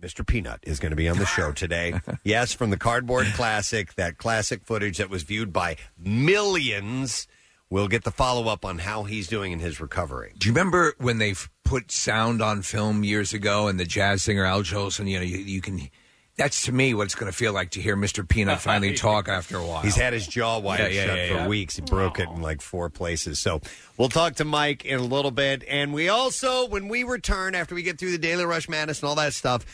Mr. 0.00 0.24
Peanut 0.24 0.60
is 0.62 0.78
going 0.78 0.90
to 0.90 0.96
be 0.96 1.08
on 1.08 1.18
the 1.18 1.26
show 1.26 1.50
today. 1.50 2.00
yes, 2.24 2.52
from 2.52 2.70
the 2.70 2.76
Cardboard 2.76 3.26
Classic, 3.34 3.92
that 3.94 4.16
classic 4.16 4.64
footage 4.64 4.98
that 4.98 5.10
was 5.10 5.24
viewed 5.24 5.52
by 5.52 5.76
millions. 5.98 7.26
We'll 7.70 7.88
get 7.88 8.04
the 8.04 8.10
follow 8.12 8.46
up 8.48 8.64
on 8.64 8.78
how 8.78 9.02
he's 9.02 9.26
doing 9.26 9.52
in 9.52 9.58
his 9.58 9.80
recovery. 9.80 10.32
Do 10.38 10.48
you 10.48 10.54
remember 10.54 10.94
when 10.98 11.18
they 11.18 11.32
f- 11.32 11.50
put 11.64 11.90
sound 11.90 12.40
on 12.40 12.62
film 12.62 13.02
years 13.04 13.34
ago 13.34 13.66
and 13.68 13.78
the 13.78 13.84
jazz 13.84 14.22
singer 14.22 14.44
Al 14.44 14.62
Jolson, 14.62 15.08
you 15.08 15.18
know, 15.18 15.24
you, 15.24 15.36
you 15.38 15.60
can 15.60 15.90
That's 16.36 16.62
to 16.66 16.72
me 16.72 16.94
what 16.94 17.02
it's 17.02 17.14
going 17.14 17.30
to 17.30 17.36
feel 17.36 17.52
like 17.52 17.70
to 17.70 17.80
hear 17.82 17.94
Mr. 17.96 18.26
Peanut 18.26 18.60
finally 18.60 18.94
talk 18.96 19.28
after 19.28 19.56
a 19.58 19.66
while. 19.66 19.82
He's 19.82 19.96
had 19.96 20.12
his 20.14 20.26
jaw 20.26 20.60
wired 20.60 20.92
Yeah, 20.92 21.00
yeah, 21.00 21.06
shut 21.06 21.18
yeah, 21.18 21.28
for 21.28 21.34
yeah. 21.34 21.48
weeks. 21.48 21.76
He 21.76 21.82
broke 21.82 22.20
it 22.20 22.28
in 22.30 22.40
like 22.40 22.62
four 22.62 22.88
places. 22.88 23.38
So 23.40 23.60
we'll 23.98 24.08
talk 24.08 24.36
to 24.36 24.44
Mike 24.46 24.84
in 24.86 24.98
a 25.00 25.02
little 25.02 25.32
bit. 25.32 25.62
And 25.68 25.92
we 25.92 26.08
also, 26.08 26.68
when 26.68 26.88
we 26.88 27.02
return 27.02 27.54
after 27.54 27.74
we 27.74 27.82
get 27.82 27.98
through 27.98 28.12
the 28.12 28.18
Daily 28.18 28.44
Rush 28.46 28.68
Madness 28.68 29.00
and 29.00 29.08
all 29.08 29.16
that 29.16 29.34
stuff, 29.34 29.66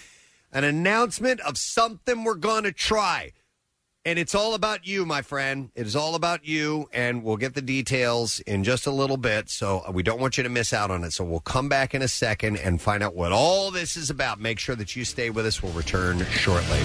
an 0.55 0.65
announcement 0.65 1.41
of 1.41 1.59
something 1.59 2.25
we're 2.25 2.37
going 2.37 2.63
to 2.63 2.73
try. 2.73 3.33
And 4.07 4.19
it's 4.19 4.35
all 4.35 4.55
about 4.55 4.87
you, 4.87 5.05
my 5.05 5.23
friend. 5.23 5.71
It 5.75 5.87
is 5.87 5.97
all 5.97 6.15
about 6.15 6.47
you, 6.47 6.89
and 6.93 7.25
we'll 7.25 7.39
get 7.39 7.55
the 7.55 7.63
details 7.63 8.39
in 8.41 8.63
just 8.63 8.87
a 8.87 8.91
little 8.91 9.17
bit. 9.17 9.49
So 9.49 9.83
we 9.91 10.03
don't 10.03 10.21
want 10.21 10.37
you 10.37 10.43
to 10.43 10.51
miss 10.51 10.73
out 10.73 10.91
on 10.91 11.03
it. 11.05 11.13
So 11.13 11.25
we'll 11.25 11.41
come 11.41 11.71
back 11.71 11.95
in 11.95 12.03
a 12.03 12.09
second 12.09 12.59
and 12.59 12.81
find 12.81 13.03
out 13.03 13.15
what 13.15 13.33
all 13.33 13.71
this 13.71 13.97
is 13.97 14.11
about. 14.11 14.41
Make 14.41 14.59
sure 14.59 14.77
that 14.77 14.95
you 14.95 15.05
stay 15.05 15.31
with 15.31 15.47
us. 15.47 15.63
We'll 15.63 15.73
return 15.73 16.25
shortly. 16.27 16.81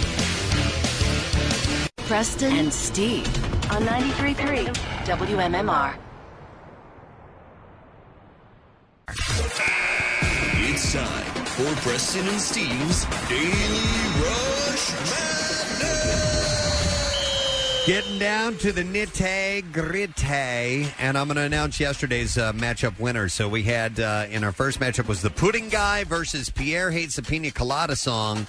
Preston 1.98 2.54
and 2.54 2.74
Steve 2.74 3.28
on 3.70 3.84
93.3 3.84 4.74
WMMR. 5.06 5.96
It's 10.72 10.94
time 10.94 11.39
for 11.60 11.76
Preston 11.82 12.26
and 12.26 12.40
Steve's 12.40 13.04
Daily 13.28 13.52
Rush 14.24 14.94
Madness. 15.12 16.56
Getting 17.86 18.18
down 18.18 18.56
to 18.60 18.72
the 18.72 18.84
nitty 18.84 19.70
gritty, 19.74 20.90
and 21.00 21.18
I'm 21.18 21.28
going 21.28 21.36
to 21.36 21.42
announce 21.42 21.78
yesterday's 21.78 22.38
uh, 22.38 22.54
matchup 22.54 22.98
winner. 22.98 23.28
So 23.28 23.50
we 23.50 23.64
had 23.64 24.00
uh, 24.00 24.28
in 24.32 24.46
our 24.46 24.54
first 24.54 24.80
matchup 24.80 25.10
was 25.10 25.22
the 25.22 25.32
Pudding 25.32 25.68
Guy 25.68 26.06
versus 26.06 26.50
Pierre 26.50 26.92
hates 26.92 27.18
the 27.18 27.24
Pina 27.24 27.52
Colada 27.52 27.98
song, 27.98 28.48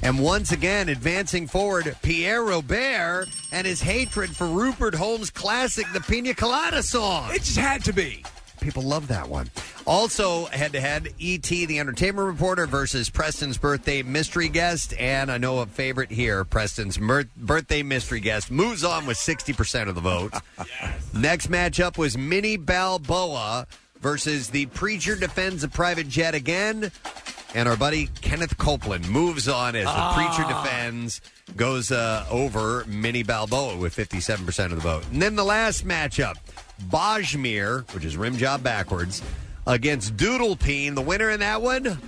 and 0.00 0.20
once 0.20 0.52
again 0.52 0.88
advancing 0.88 1.48
forward, 1.48 1.96
Pierre 2.04 2.44
Robert 2.44 3.26
and 3.50 3.66
his 3.66 3.82
hatred 3.82 4.36
for 4.36 4.46
Rupert 4.46 4.94
Holmes' 4.94 5.30
classic, 5.30 5.86
the 5.92 6.00
Pina 6.00 6.32
Colada 6.32 6.84
song. 6.84 7.28
It 7.32 7.42
just 7.42 7.58
had 7.58 7.82
to 7.86 7.92
be. 7.92 8.22
People 8.62 8.82
love 8.84 9.08
that 9.08 9.28
one. 9.28 9.50
Also, 9.86 10.46
head 10.46 10.72
to 10.72 10.80
head, 10.80 11.08
E.T., 11.18 11.66
the 11.66 11.78
entertainment 11.80 12.26
reporter, 12.26 12.66
versus 12.66 13.10
Preston's 13.10 13.58
birthday 13.58 14.02
mystery 14.02 14.48
guest. 14.48 14.94
And 14.98 15.30
I 15.30 15.38
know 15.38 15.58
a 15.58 15.66
favorite 15.66 16.10
here 16.10 16.44
Preston's 16.44 16.98
mer- 16.98 17.24
birthday 17.36 17.82
mystery 17.82 18.20
guest 18.20 18.50
moves 18.50 18.84
on 18.84 19.04
with 19.06 19.18
60% 19.18 19.88
of 19.88 19.94
the 19.96 20.00
vote. 20.00 20.32
Next 21.12 21.50
matchup 21.50 21.98
was 21.98 22.16
Minnie 22.16 22.56
Balboa 22.56 23.66
versus 24.00 24.48
the 24.48 24.66
preacher 24.66 25.16
defends 25.16 25.64
a 25.64 25.68
private 25.68 26.08
jet 26.08 26.34
again. 26.34 26.90
And 27.54 27.68
our 27.68 27.76
buddy 27.76 28.08
Kenneth 28.22 28.56
Copeland 28.56 29.08
moves 29.10 29.46
on 29.48 29.76
as 29.76 29.84
the 29.84 29.90
Ah. 29.90 30.14
preacher 30.14 30.48
defends, 30.48 31.20
goes 31.56 31.92
uh, 31.92 32.24
over 32.30 32.84
Minnie 32.86 33.22
Balboa 33.24 33.76
with 33.76 33.94
57% 33.94 34.64
of 34.66 34.70
the 34.70 34.76
vote. 34.76 35.04
And 35.12 35.20
then 35.20 35.36
the 35.36 35.44
last 35.44 35.86
matchup, 35.86 36.36
Bajmir, 36.90 37.92
which 37.94 38.04
is 38.04 38.16
rim 38.16 38.36
job 38.36 38.62
backwards, 38.62 39.22
against 39.66 40.16
Doodle 40.16 40.56
Peen. 40.56 40.94
The 40.94 41.02
winner 41.02 41.30
in 41.30 41.40
that 41.40 41.62
one, 41.62 41.98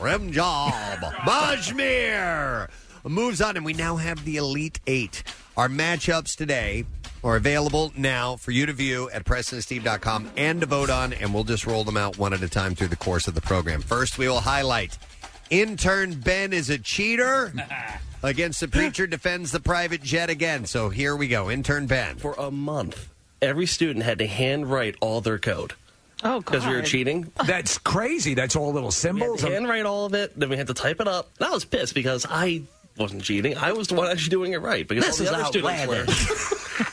rim 0.00 0.32
job. 0.32 0.72
Bajmir 1.02 2.68
moves 3.04 3.40
on, 3.40 3.56
and 3.56 3.64
we 3.64 3.72
now 3.72 3.96
have 3.96 4.24
the 4.24 4.36
Elite 4.36 4.80
Eight. 4.86 5.22
Our 5.56 5.68
matchups 5.68 6.36
today 6.36 6.84
are 7.24 7.36
available 7.36 7.92
now 7.96 8.36
for 8.36 8.50
you 8.50 8.66
to 8.66 8.72
view 8.72 9.10
at 9.10 9.24
PrestonSteve.com 9.24 10.30
and 10.36 10.60
to 10.60 10.66
vote 10.66 10.90
on, 10.90 11.12
and 11.12 11.34
we'll 11.34 11.44
just 11.44 11.66
roll 11.66 11.84
them 11.84 11.96
out 11.96 12.18
one 12.18 12.32
at 12.32 12.42
a 12.42 12.48
time 12.48 12.74
through 12.74 12.88
the 12.88 12.96
course 12.96 13.28
of 13.28 13.34
the 13.34 13.40
program. 13.40 13.80
First, 13.80 14.18
we 14.18 14.28
will 14.28 14.40
highlight 14.40 14.96
intern 15.50 16.14
Ben 16.14 16.52
is 16.52 16.70
a 16.70 16.78
cheater. 16.78 17.52
Against 18.22 18.60
the 18.60 18.66
preacher 18.66 19.06
defends 19.06 19.52
the 19.52 19.60
private 19.60 20.02
jet 20.02 20.28
again. 20.28 20.66
So 20.66 20.88
here 20.88 21.14
we 21.14 21.28
go. 21.28 21.50
Intern 21.50 21.86
Ben. 21.86 22.16
For 22.16 22.34
a 22.36 22.50
month, 22.50 23.08
every 23.42 23.66
student 23.66 24.04
had 24.04 24.18
to 24.18 24.26
handwrite 24.26 24.96
all 25.00 25.20
their 25.20 25.38
code. 25.38 25.74
Oh, 26.24 26.40
Because 26.40 26.66
we 26.66 26.72
were 26.74 26.82
cheating. 26.82 27.30
That's 27.46 27.78
crazy. 27.78 28.34
That's 28.34 28.56
all 28.56 28.72
little 28.72 28.90
symbols. 28.90 29.40
We 29.42 29.42
had 29.42 29.48
to 29.48 29.54
handwrite 29.54 29.86
all 29.86 30.04
of 30.06 30.14
it, 30.14 30.38
then 30.38 30.48
we 30.48 30.56
had 30.56 30.66
to 30.66 30.74
type 30.74 31.00
it 31.00 31.06
up. 31.08 31.30
And 31.38 31.46
I 31.48 31.50
was 31.50 31.64
pissed 31.64 31.94
because 31.94 32.26
I 32.28 32.62
wasn't 32.96 33.22
cheating. 33.22 33.56
I 33.56 33.72
was 33.72 33.86
the 33.88 33.94
one 33.94 34.10
actually 34.10 34.30
doing 34.30 34.52
it 34.52 34.60
right. 34.60 34.86
Because 34.86 35.04
This 35.06 35.20
all 35.20 35.26
the 35.26 35.30
is 35.30 35.62
other 35.62 35.84
students 35.84 35.86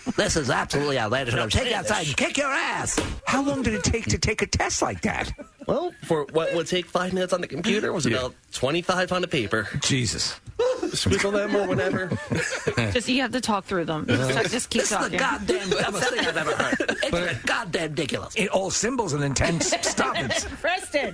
were. 0.06 0.12
this 0.18 0.36
is 0.36 0.52
absolutely 0.52 1.00
outlandish. 1.00 1.34
I'm 1.34 1.50
take 1.50 1.70
you 1.70 1.76
outside 1.76 2.06
and 2.06 2.16
kick 2.16 2.38
your 2.38 2.52
ass. 2.52 3.00
How 3.26 3.44
long 3.44 3.64
did 3.64 3.74
it 3.74 3.84
take 3.84 4.06
to 4.06 4.20
take 4.20 4.44
a 4.44 4.48
test 4.48 4.84
like 4.84 5.02
that? 5.02 5.32
Well, 5.68 5.94
for 6.04 6.26
what 6.32 6.54
would 6.54 6.68
take 6.68 6.86
five 6.86 7.14
minutes 7.14 7.34
on 7.34 7.42
the 7.42 7.48
computer 7.48 7.92
was 7.92 8.06
about 8.06 8.34
25 8.54 9.12
on 9.12 9.22
the 9.22 9.28
paper. 9.28 9.68
Jesus. 9.82 10.40
Squiggle 10.86 11.34
them 11.34 11.56
or 11.56 11.68
whatever. 11.68 12.10
Just 12.94 13.10
you 13.10 13.22
have 13.22 13.32
to 13.32 13.42
talk 13.42 13.66
through 13.66 13.86
them. 13.86 14.06
So 14.08 14.44
just 14.44 14.70
keep 14.70 14.84
This 14.84 14.92
is 14.92 14.98
the 14.98 15.18
talking. 15.18 15.18
goddamn 15.20 15.70
dumbest 15.70 16.10
thing 16.10 16.20
I've 16.26 16.38
ever 16.38 16.56
heard. 16.56 16.98
It's 17.06 17.44
goddamn 17.44 17.90
ridiculous. 17.92 18.34
It, 18.36 18.50
all 18.50 18.70
symbols 18.72 19.14
and 19.14 19.22
then 19.22 19.34
ten 19.34 19.60
stop 19.62 20.16
it. 20.18 20.32
Preston, 20.62 21.14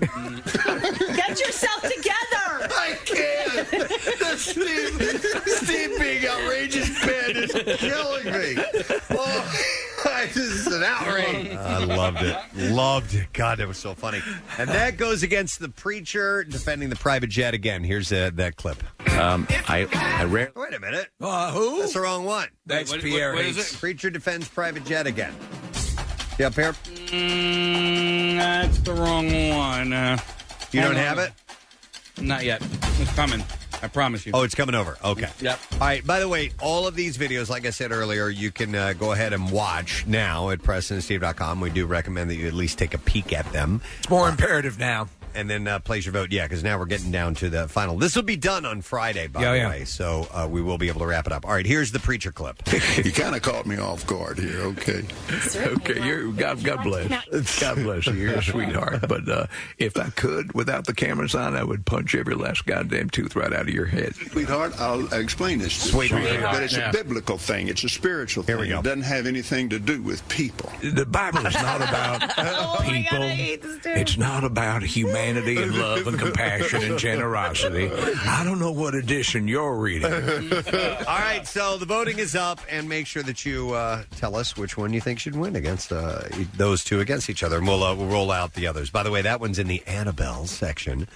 get 1.15 1.39
yourself 1.39 1.81
together. 1.81 2.67
I 2.75 2.97
can't. 3.05 4.39
Steve, 4.39 5.41
Steve 5.45 5.99
being 5.99 6.25
outrageous 6.27 6.89
Ben 7.05 7.35
is 7.37 7.51
killing 7.79 8.25
me. 8.25 8.63
Oh, 9.11 9.80
this 10.33 10.37
is 10.37 10.67
an 10.67 10.83
outrage. 10.83 11.51
I 11.55 11.83
loved 11.83 12.21
it. 12.21 12.37
Loved 12.71 13.13
it. 13.15 13.31
God, 13.33 13.57
that 13.59 13.67
was 13.67 13.77
so 13.77 13.93
funny. 13.93 14.21
And 14.57 14.69
that 14.71 14.97
goes 14.97 15.23
against 15.23 15.59
the 15.59 15.69
preacher 15.69 16.43
defending 16.43 16.89
the 16.89 16.95
private 16.95 17.29
jet 17.29 17.53
again. 17.53 17.83
Here's 17.83 18.11
uh, 18.11 18.31
that 18.35 18.55
clip. 18.55 18.81
Um, 19.11 19.47
I 19.67 19.87
I 19.93 20.23
rarely. 20.25 20.51
Wait 20.55 20.73
a 20.73 20.79
minute. 20.79 21.09
Uh, 21.19 21.51
who? 21.51 21.79
That's 21.79 21.93
the 21.93 22.01
wrong 22.01 22.25
one. 22.25 22.47
That's 22.65 22.91
Wait, 22.91 22.97
what- 22.97 23.03
Pierre 23.05 23.33
what 23.33 23.45
is 23.45 23.57
Hates. 23.57 23.75
Preacher 23.75 24.09
defends 24.09 24.47
private 24.47 24.85
jet 24.85 25.07
again. 25.07 25.33
Yeah, 26.39 26.49
Pierre. 26.49 26.73
Mm, 26.73 28.37
that's 28.37 28.79
the 28.79 28.93
wrong 28.93 29.25
one. 29.49 29.93
Uh, 29.93 30.17
You 30.71 30.81
don't 30.81 30.91
on. 30.91 30.95
have 30.97 31.19
it? 31.19 31.31
Not 32.19 32.43
yet. 32.45 32.61
It's 32.99 33.13
coming. 33.15 33.43
I 33.81 33.87
promise 33.87 34.25
you. 34.25 34.31
Oh, 34.35 34.43
it's 34.43 34.55
coming 34.55 34.75
over. 34.75 34.97
Okay. 35.03 35.29
Yep. 35.41 35.59
All 35.73 35.79
right. 35.79 36.05
By 36.05 36.19
the 36.19 36.27
way, 36.27 36.51
all 36.61 36.87
of 36.87 36.95
these 36.95 37.17
videos, 37.17 37.49
like 37.49 37.65
I 37.65 37.71
said 37.71 37.91
earlier, 37.91 38.29
you 38.29 38.51
can 38.51 38.75
uh, 38.75 38.93
go 38.93 39.11
ahead 39.11 39.33
and 39.33 39.51
watch 39.51 40.05
now 40.07 40.49
at 40.49 40.59
PrestonandSteve.com. 40.59 41.59
We 41.59 41.69
do 41.69 41.85
recommend 41.85 42.29
that 42.29 42.35
you 42.35 42.47
at 42.47 42.53
least 42.53 42.77
take 42.77 42.93
a 42.93 42.99
peek 42.99 43.33
at 43.33 43.51
them. 43.51 43.81
It's 43.99 44.09
more 44.09 44.29
imperative 44.29 44.77
now. 44.79 45.07
And 45.33 45.49
then 45.49 45.67
uh, 45.67 45.79
place 45.79 46.05
your 46.05 46.13
vote. 46.13 46.31
Yeah, 46.31 46.45
because 46.45 46.63
now 46.63 46.77
we're 46.77 46.85
getting 46.85 47.11
down 47.11 47.35
to 47.35 47.49
the 47.49 47.67
final. 47.67 47.97
This 47.97 48.15
will 48.15 48.23
be 48.23 48.35
done 48.35 48.65
on 48.65 48.81
Friday, 48.81 49.27
by 49.27 49.41
Yeah, 49.41 49.51
the 49.51 49.57
yeah. 49.57 49.69
way. 49.69 49.85
So 49.85 50.27
uh, 50.33 50.47
we 50.49 50.61
will 50.61 50.77
be 50.77 50.87
able 50.89 50.99
to 51.01 51.05
wrap 51.07 51.25
it 51.27 51.33
up. 51.33 51.45
All 51.45 51.53
right. 51.53 51.65
Here's 51.65 51.91
the 51.91 51.99
preacher 51.99 52.31
clip. 52.31 52.61
you 53.03 53.11
kind 53.11 53.35
of 53.35 53.41
caught 53.41 53.65
me 53.65 53.77
off 53.77 54.05
guard 54.07 54.39
here. 54.39 54.59
Okay. 54.61 55.03
Okay, 55.55 56.05
you're 56.05 56.31
God. 56.31 56.63
God 56.63 56.83
bless. 56.83 57.59
God 57.59 57.75
bless 57.77 58.07
you. 58.07 58.13
You're 58.13 58.35
a 58.35 58.43
sweetheart. 58.43 58.99
But 59.11 59.27
uh, 59.27 59.45
if 59.77 59.97
I 59.97 60.09
could, 60.11 60.53
without 60.53 60.85
the 60.85 60.93
cameras 60.93 61.35
on, 61.35 61.55
I 61.55 61.63
would 61.63 61.85
punch 61.85 62.15
every 62.15 62.35
last 62.35 62.65
goddamn 62.65 63.09
tooth 63.09 63.35
right 63.35 63.51
out 63.51 63.61
of 63.63 63.69
your 63.69 63.85
head. 63.85 64.15
Sweetheart, 64.15 64.73
I'll 64.79 65.11
explain 65.13 65.59
this. 65.59 65.77
to 65.91 65.97
you. 66.01 66.07
Sweetheart. 66.07 66.41
But 66.53 66.63
it's 66.63 66.75
Yeah. 66.77 66.89
a 66.89 66.93
biblical 66.93 67.37
thing. 67.37 67.67
It's 67.67 67.83
a 67.83 67.89
spiritual 67.89 68.43
thing. 68.43 68.57
we 68.57 68.67
go. 68.69 68.79
It 68.79 68.83
doesn't 68.83 69.01
have 69.03 69.25
anything 69.27 69.69
to 69.69 69.79
do 69.79 70.01
with 70.01 70.27
people. 70.29 70.71
The 70.81 71.05
Bible 71.05 71.45
is 71.45 71.53
not 71.55 71.77
about 71.81 72.21
people. 72.85 73.19
It's 73.21 74.17
not 74.17 74.43
about 74.43 74.83
humanity 74.83 75.20
and 75.29 75.75
love 75.77 76.07
and 76.07 76.19
compassion 76.19 76.83
and 76.83 76.97
generosity. 76.97 77.89
I 77.91 78.43
don't 78.43 78.59
know 78.59 78.71
what 78.71 78.95
edition 78.95 79.47
you're 79.47 79.75
reading. 79.75 80.11
All 80.11 81.19
right, 81.19 81.43
so 81.45 81.77
the 81.77 81.85
voting 81.85 82.19
is 82.19 82.35
up, 82.35 82.59
and 82.69 82.89
make 82.89 83.07
sure 83.07 83.23
that 83.23 83.45
you 83.45 83.73
uh, 83.73 84.03
tell 84.17 84.35
us 84.35 84.57
which 84.57 84.77
one 84.77 84.93
you 84.93 85.01
think 85.01 85.19
should 85.19 85.35
win 85.35 85.55
against 85.55 85.91
uh, 85.91 86.21
those 86.55 86.83
two 86.83 86.99
against 86.99 87.29
each 87.29 87.43
other, 87.43 87.57
and 87.57 87.67
we'll 87.67 87.83
uh, 87.83 87.95
we'll 87.95 88.07
roll 88.07 88.31
out 88.31 88.53
the 88.53 88.67
others. 88.67 88.89
By 88.89 89.03
the 89.03 89.11
way, 89.11 89.21
that 89.21 89.39
one's 89.39 89.59
in 89.59 89.67
the 89.67 89.83
Annabelle 89.85 90.45
section 90.45 91.07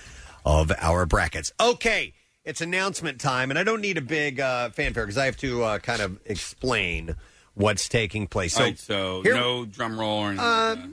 of 0.46 0.72
our 0.80 1.06
brackets. 1.06 1.52
Okay, 1.60 2.14
it's 2.44 2.62
announcement 2.62 3.20
time, 3.20 3.50
and 3.50 3.58
I 3.58 3.64
don't 3.64 3.82
need 3.82 3.98
a 3.98 4.02
big 4.02 4.40
uh, 4.40 4.70
fanfare 4.70 5.06
because 5.06 5.18
I 5.18 5.26
have 5.26 5.38
to 5.38 5.64
uh, 5.64 5.80
kind 5.80 6.02
of 6.02 6.20
explain 6.26 7.16
what's 7.56 7.90
taking 7.90 8.28
place. 8.28 8.54
So, 8.54 8.60
So, 8.60 8.64
All 8.64 8.70
right, 8.70 8.80
so 8.80 9.22
here- 9.24 9.34
no 9.34 9.66
drum 9.66 10.00
roll 10.00 10.20
or 10.20 10.28
anything. 10.30 10.46
Uh, 10.46 10.88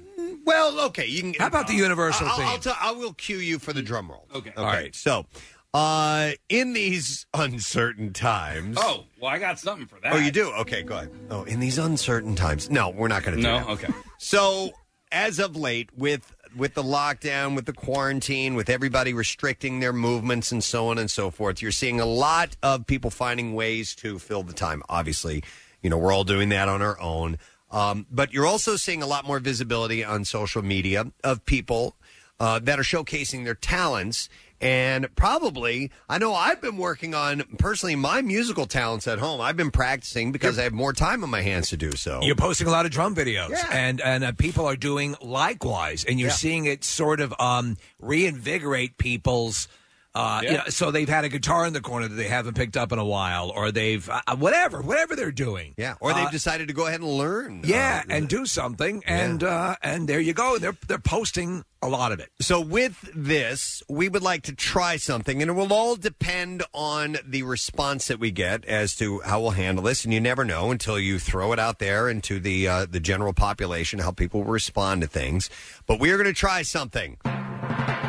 well, 0.44 0.80
okay, 0.86 1.06
you 1.06 1.22
can. 1.22 1.34
How 1.34 1.46
about 1.46 1.68
the 1.68 1.74
universal 1.74 2.26
I'll, 2.26 2.36
theme? 2.36 2.46
I'll 2.46 2.58
tell- 2.58 2.76
I 2.80 2.90
will 2.92 3.12
cue 3.12 3.36
you 3.38 3.58
for 3.58 3.72
the 3.72 3.82
drum 3.82 4.10
roll. 4.10 4.26
Okay. 4.34 4.50
Okay. 4.50 4.60
All 4.60 4.64
right. 4.66 4.94
So, 4.94 5.26
uh, 5.74 6.32
in 6.48 6.72
these 6.72 7.26
uncertain 7.32 8.12
times. 8.12 8.76
oh, 8.80 9.04
well, 9.20 9.30
I 9.30 9.38
got 9.38 9.58
something 9.58 9.86
for 9.86 9.98
that. 10.02 10.12
Oh, 10.12 10.16
you 10.18 10.30
do? 10.30 10.50
Okay, 10.52 10.82
go 10.82 10.96
ahead. 10.96 11.10
Oh, 11.30 11.44
in 11.44 11.60
these 11.60 11.78
uncertain 11.78 12.34
times. 12.34 12.70
No, 12.70 12.90
we're 12.90 13.08
not 13.08 13.22
going 13.22 13.36
to 13.36 13.42
do 13.42 13.48
that. 13.48 13.66
No? 13.66 13.74
that. 13.76 13.84
Okay. 13.84 13.94
So, 14.18 14.72
as 15.10 15.38
of 15.38 15.56
late, 15.56 15.90
with 15.96 16.34
with 16.54 16.74
the 16.74 16.82
lockdown, 16.82 17.54
with 17.56 17.64
the 17.64 17.72
quarantine, 17.72 18.54
with 18.54 18.68
everybody 18.68 19.14
restricting 19.14 19.80
their 19.80 19.92
movements 19.94 20.52
and 20.52 20.62
so 20.62 20.88
on 20.88 20.98
and 20.98 21.10
so 21.10 21.30
forth, 21.30 21.62
you're 21.62 21.72
seeing 21.72 21.98
a 22.00 22.04
lot 22.04 22.56
of 22.62 22.86
people 22.86 23.08
finding 23.10 23.54
ways 23.54 23.94
to 23.94 24.18
fill 24.18 24.42
the 24.42 24.52
time. 24.52 24.82
Obviously, 24.90 25.42
you 25.82 25.90
know, 25.90 25.98
we're 25.98 26.12
all 26.12 26.24
doing 26.24 26.48
that 26.50 26.68
on 26.68 26.80
our 26.82 26.98
own. 27.00 27.38
Um, 27.70 28.06
but 28.10 28.32
you're 28.32 28.46
also 28.46 28.76
seeing 28.76 29.02
a 29.02 29.06
lot 29.06 29.26
more 29.26 29.38
visibility 29.40 30.04
on 30.04 30.24
social 30.24 30.62
media 30.62 31.06
of 31.24 31.44
people 31.46 31.96
uh, 32.38 32.58
that 32.60 32.78
are 32.78 32.82
showcasing 32.84 33.44
their 33.44 33.54
talents 33.54 34.28
And 34.60 35.12
probably, 35.16 35.90
I 36.08 36.18
know 36.18 36.34
I've 36.34 36.60
been 36.60 36.76
working 36.76 37.14
on 37.14 37.42
personally 37.58 37.96
my 37.96 38.22
musical 38.22 38.66
talents 38.66 39.08
at 39.08 39.18
home. 39.18 39.40
I've 39.40 39.56
been 39.56 39.72
practicing 39.72 40.30
because 40.30 40.56
I 40.56 40.62
have 40.62 40.72
more 40.72 40.92
time 40.92 41.24
on 41.24 41.30
my 41.30 41.40
hands 41.42 41.70
to 41.70 41.76
do 41.76 41.90
so. 41.96 42.20
You're 42.22 42.36
posting 42.36 42.68
a 42.68 42.70
lot 42.70 42.86
of 42.86 42.92
drum 42.92 43.12
videos, 43.16 43.50
Yeah. 43.50 43.66
and 43.72 44.00
and 44.00 44.22
uh, 44.22 44.30
people 44.38 44.64
are 44.66 44.76
doing 44.76 45.16
likewise, 45.20 46.04
and 46.04 46.20
you're 46.20 46.28
Yeah. 46.28 46.36
seeing 46.36 46.66
it 46.66 46.84
sort 46.84 47.18
of 47.20 47.34
um, 47.40 47.76
reinvigorate 47.98 48.98
people's. 48.98 49.66
Uh, 50.14 50.40
you 50.42 50.48
Yeah. 50.50 50.56
know, 50.58 50.62
so 50.68 50.90
they've 50.90 51.08
had 51.08 51.24
a 51.24 51.28
guitar 51.30 51.64
in 51.64 51.72
the 51.72 51.80
corner 51.80 52.06
that 52.06 52.14
they 52.16 52.28
haven't 52.28 52.54
picked 52.54 52.76
up 52.76 52.92
in 52.92 52.98
a 52.98 53.04
while, 53.04 53.48
or 53.48 53.72
they've 53.72 54.06
uh, 54.10 54.20
whatever, 54.36 54.82
whatever 54.82 55.16
they're 55.16 55.32
doing. 55.32 55.72
Yeah, 55.78 55.94
or 56.00 56.12
they've 56.12 56.26
Uh, 56.26 56.30
decided 56.30 56.68
to 56.68 56.74
go 56.74 56.86
ahead 56.86 57.00
and 57.00 57.08
learn. 57.08 57.62
yeah, 57.64 58.02
uh, 58.06 58.12
and 58.12 58.28
do 58.28 58.44
something, 58.44 59.02
and 59.06 59.42
uh, 59.42 59.76
and 59.82 60.06
there 60.08 60.20
you 60.20 60.34
go. 60.34 60.58
They're 60.58 60.76
they're 60.86 60.98
posting 60.98 61.64
a 61.80 61.88
lot 61.88 62.12
of 62.12 62.20
it. 62.20 62.28
So 62.40 62.60
with 62.60 63.08
this, 63.14 63.82
we 63.88 64.08
would 64.10 64.22
like 64.22 64.42
to 64.42 64.52
try 64.52 64.98
something, 64.98 65.40
and 65.40 65.50
it 65.50 65.54
will 65.54 65.72
all 65.72 65.96
depend 65.96 66.62
on 66.74 67.16
the 67.26 67.42
response 67.44 68.06
that 68.08 68.20
we 68.20 68.30
get 68.30 68.64
as 68.66 68.94
to 68.96 69.20
how 69.20 69.40
we'll 69.40 69.50
handle 69.52 69.82
this. 69.84 70.04
And 70.04 70.12
you 70.12 70.20
never 70.20 70.44
know 70.44 70.70
until 70.70 70.98
you 70.98 71.18
throw 71.18 71.52
it 71.54 71.58
out 71.58 71.78
there 71.78 72.10
into 72.10 72.38
the 72.38 72.68
uh, 72.68 72.84
the 72.88 73.00
general 73.00 73.32
population 73.32 73.98
how 74.00 74.10
people 74.10 74.44
will 74.44 74.52
respond 74.52 75.00
to 75.00 75.06
things. 75.06 75.48
But 75.86 75.98
we 76.00 76.10
are 76.10 76.16
going 76.18 76.26
to 76.26 76.38
try 76.38 76.60
something. 76.60 77.16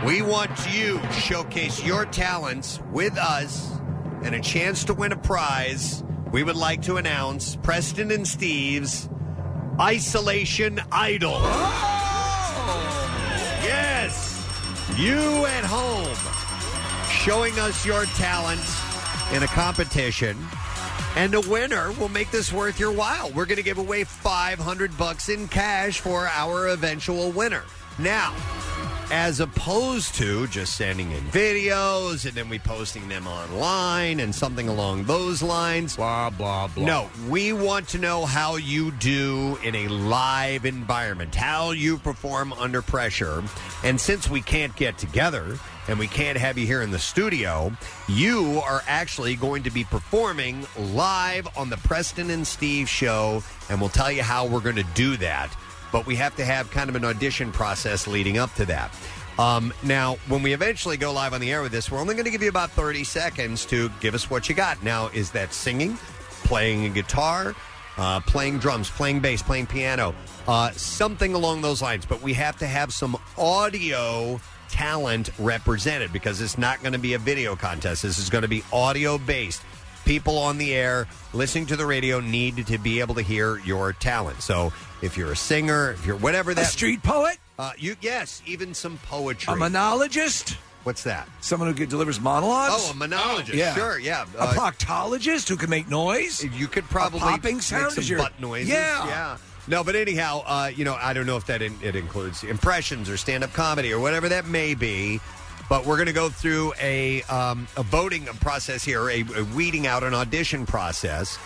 We 0.05 0.21
want 0.21 0.51
you 0.69 0.99
to 0.99 1.11
showcase 1.13 1.81
your 1.81 2.05
talents 2.05 2.77
with 2.91 3.17
us 3.17 3.71
and 4.21 4.35
a 4.35 4.41
chance 4.41 4.83
to 4.85 4.93
win 4.93 5.13
a 5.13 5.15
prize. 5.15 6.03
We 6.33 6.43
would 6.43 6.57
like 6.57 6.81
to 6.83 6.97
announce 6.97 7.55
Preston 7.55 8.11
and 8.11 8.27
Steve's 8.27 9.07
Isolation 9.79 10.81
Idol. 10.91 11.37
Oh! 11.37 12.83
Yes, 13.63 14.45
you 14.97 15.45
at 15.45 15.63
home 15.63 16.17
showing 17.09 17.57
us 17.57 17.85
your 17.85 18.03
talents 18.03 18.81
in 19.31 19.43
a 19.43 19.47
competition. 19.47 20.37
And 21.15 21.31
the 21.31 21.49
winner 21.49 21.93
will 21.93 22.09
make 22.09 22.29
this 22.29 22.51
worth 22.51 22.77
your 22.77 22.91
while. 22.91 23.31
We're 23.31 23.45
going 23.45 23.55
to 23.55 23.63
give 23.63 23.77
away 23.77 24.03
500 24.03 24.97
bucks 24.97 25.29
in 25.29 25.47
cash 25.47 26.01
for 26.01 26.27
our 26.27 26.67
eventual 26.67 27.31
winner. 27.31 27.63
Now, 27.99 28.35
as 29.11 29.39
opposed 29.39 30.15
to 30.15 30.47
just 30.47 30.75
sending 30.75 31.11
in 31.11 31.23
videos 31.25 32.25
and 32.25 32.33
then 32.33 32.49
we 32.49 32.59
posting 32.59 33.07
them 33.07 33.27
online 33.27 34.19
and 34.19 34.33
something 34.33 34.67
along 34.67 35.05
those 35.05 35.41
lines. 35.41 35.95
Blah, 35.95 36.29
blah, 36.29 36.67
blah. 36.67 36.85
No, 36.85 37.09
we 37.29 37.53
want 37.53 37.87
to 37.89 37.97
know 37.97 38.25
how 38.25 38.55
you 38.55 38.91
do 38.91 39.57
in 39.63 39.75
a 39.75 39.87
live 39.87 40.65
environment, 40.65 41.35
how 41.35 41.71
you 41.71 41.97
perform 41.97 42.53
under 42.53 42.81
pressure. 42.81 43.43
And 43.83 43.99
since 43.99 44.29
we 44.29 44.41
can't 44.41 44.75
get 44.75 44.97
together 44.97 45.57
and 45.87 45.99
we 45.99 46.07
can't 46.07 46.37
have 46.37 46.57
you 46.57 46.65
here 46.65 46.81
in 46.81 46.91
the 46.91 46.99
studio, 46.99 47.71
you 48.07 48.61
are 48.65 48.81
actually 48.87 49.35
going 49.35 49.63
to 49.63 49.71
be 49.71 49.83
performing 49.83 50.65
live 50.77 51.47
on 51.57 51.69
the 51.69 51.77
Preston 51.77 52.29
and 52.29 52.45
Steve 52.47 52.87
show. 52.87 53.43
And 53.69 53.79
we'll 53.79 53.89
tell 53.89 54.11
you 54.11 54.23
how 54.23 54.45
we're 54.45 54.61
going 54.61 54.77
to 54.77 54.85
do 54.95 55.17
that 55.17 55.55
but 55.93 56.07
we 56.07 56.15
have 56.15 56.35
to 56.35 56.43
have 56.43 56.69
kind 56.71 56.89
of 56.89 56.97
an 56.97 57.05
audition 57.05 57.53
process 57.53 58.07
leading 58.07 58.37
up 58.37 58.53
to 58.55 58.65
that. 58.65 58.93
Um, 59.39 59.73
now, 59.83 60.15
when 60.27 60.43
we 60.43 60.53
eventually 60.53 60.97
go 60.97 61.13
live 61.13 61.33
on 61.33 61.39
the 61.39 61.51
air 61.51 61.61
with 61.61 61.71
this, 61.71 61.89
we're 61.89 61.99
only 61.99 62.15
going 62.15 62.25
to 62.25 62.31
give 62.31 62.41
you 62.41 62.49
about 62.49 62.71
30 62.71 63.03
seconds 63.03 63.65
to 63.67 63.89
give 64.01 64.13
us 64.13 64.29
what 64.29 64.49
you 64.49 64.55
got. 64.55 64.83
Now, 64.83 65.07
is 65.07 65.31
that 65.31 65.53
singing, 65.53 65.97
playing 66.43 66.85
a 66.85 66.89
guitar, 66.89 67.55
uh, 67.97 68.19
playing 68.21 68.57
drums, 68.57 68.89
playing 68.89 69.21
bass, 69.21 69.41
playing 69.41 69.67
piano, 69.67 70.13
uh, 70.47 70.71
something 70.71 71.35
along 71.35 71.61
those 71.61 71.81
lines? 71.81 72.05
But 72.05 72.21
we 72.21 72.33
have 72.33 72.57
to 72.57 72.67
have 72.67 72.91
some 72.91 73.15
audio 73.37 74.41
talent 74.69 75.29
represented 75.37 76.11
because 76.11 76.41
it's 76.41 76.57
not 76.57 76.81
going 76.81 76.93
to 76.93 76.99
be 76.99 77.13
a 77.13 77.19
video 77.19 77.55
contest. 77.55 78.01
This 78.01 78.17
is 78.17 78.29
going 78.31 78.41
to 78.41 78.47
be 78.47 78.63
audio 78.73 79.19
based 79.19 79.61
people 80.05 80.37
on 80.37 80.57
the 80.57 80.73
air 80.73 81.07
listening 81.33 81.65
to 81.67 81.75
the 81.75 81.85
radio 81.85 82.19
need 82.19 82.65
to 82.67 82.77
be 82.77 82.99
able 82.99 83.15
to 83.15 83.21
hear 83.21 83.59
your 83.59 83.93
talent. 83.93 84.41
So 84.41 84.73
if 85.03 85.17
you're 85.17 85.33
a 85.33 85.35
singer, 85.35 85.91
if 85.91 86.05
you're 86.05 86.15
whatever 86.15 86.53
that 86.53 86.67
street 86.67 87.03
poet, 87.03 87.37
uh, 87.59 87.73
you 87.77 87.95
yes, 88.01 88.41
even 88.45 88.73
some 88.73 88.97
poetry. 89.09 89.53
A 89.53 89.55
monologist. 89.55 90.57
What's 90.83 91.03
that? 91.03 91.29
Someone 91.41 91.73
who 91.73 91.85
delivers 91.85 92.19
monologues. 92.19 92.87
Oh, 92.87 92.91
a 92.91 92.95
monologist. 92.95 93.75
Sure, 93.75 93.99
yeah. 93.99 94.25
a 94.37 94.41
Uh, 94.41 94.53
proctologist 94.53 95.47
who 95.47 95.55
can 95.55 95.69
make 95.69 95.89
noise. 95.89 96.43
You 96.43 96.67
could 96.67 96.85
probably 96.85 97.19
popping 97.19 97.55
make 97.55 97.63
sound 97.63 97.93
some 97.93 98.01
is 98.01 98.09
your 98.09 98.19
butt 98.19 98.39
noises. 98.39 98.69
Yeah, 98.69 99.07
yeah. 99.07 99.37
No, 99.67 99.83
but 99.83 99.95
anyhow, 99.95 100.43
uh, 100.45 100.71
you 100.75 100.83
know, 100.83 100.95
I 100.95 101.13
don't 101.13 101.25
know 101.25 101.37
if 101.37 101.45
that 101.45 101.61
in, 101.61 101.77
it 101.81 101.95
includes 101.95 102.43
impressions 102.43 103.09
or 103.09 103.15
stand-up 103.15 103.53
comedy 103.53 103.93
or 103.93 103.99
whatever 103.99 104.27
that 104.29 104.45
may 104.45 104.73
be. 104.73 105.21
But 105.69 105.85
we're 105.85 105.95
going 105.95 106.07
to 106.07 106.13
go 106.13 106.27
through 106.29 106.73
a 106.81 107.23
um, 107.23 107.67
a 107.77 107.83
voting 107.83 108.25
process 108.25 108.83
here, 108.83 109.09
a, 109.09 109.21
a 109.37 109.43
weeding 109.55 109.87
out 109.87 110.03
an 110.03 110.13
audition 110.13 110.65
process, 110.65 111.37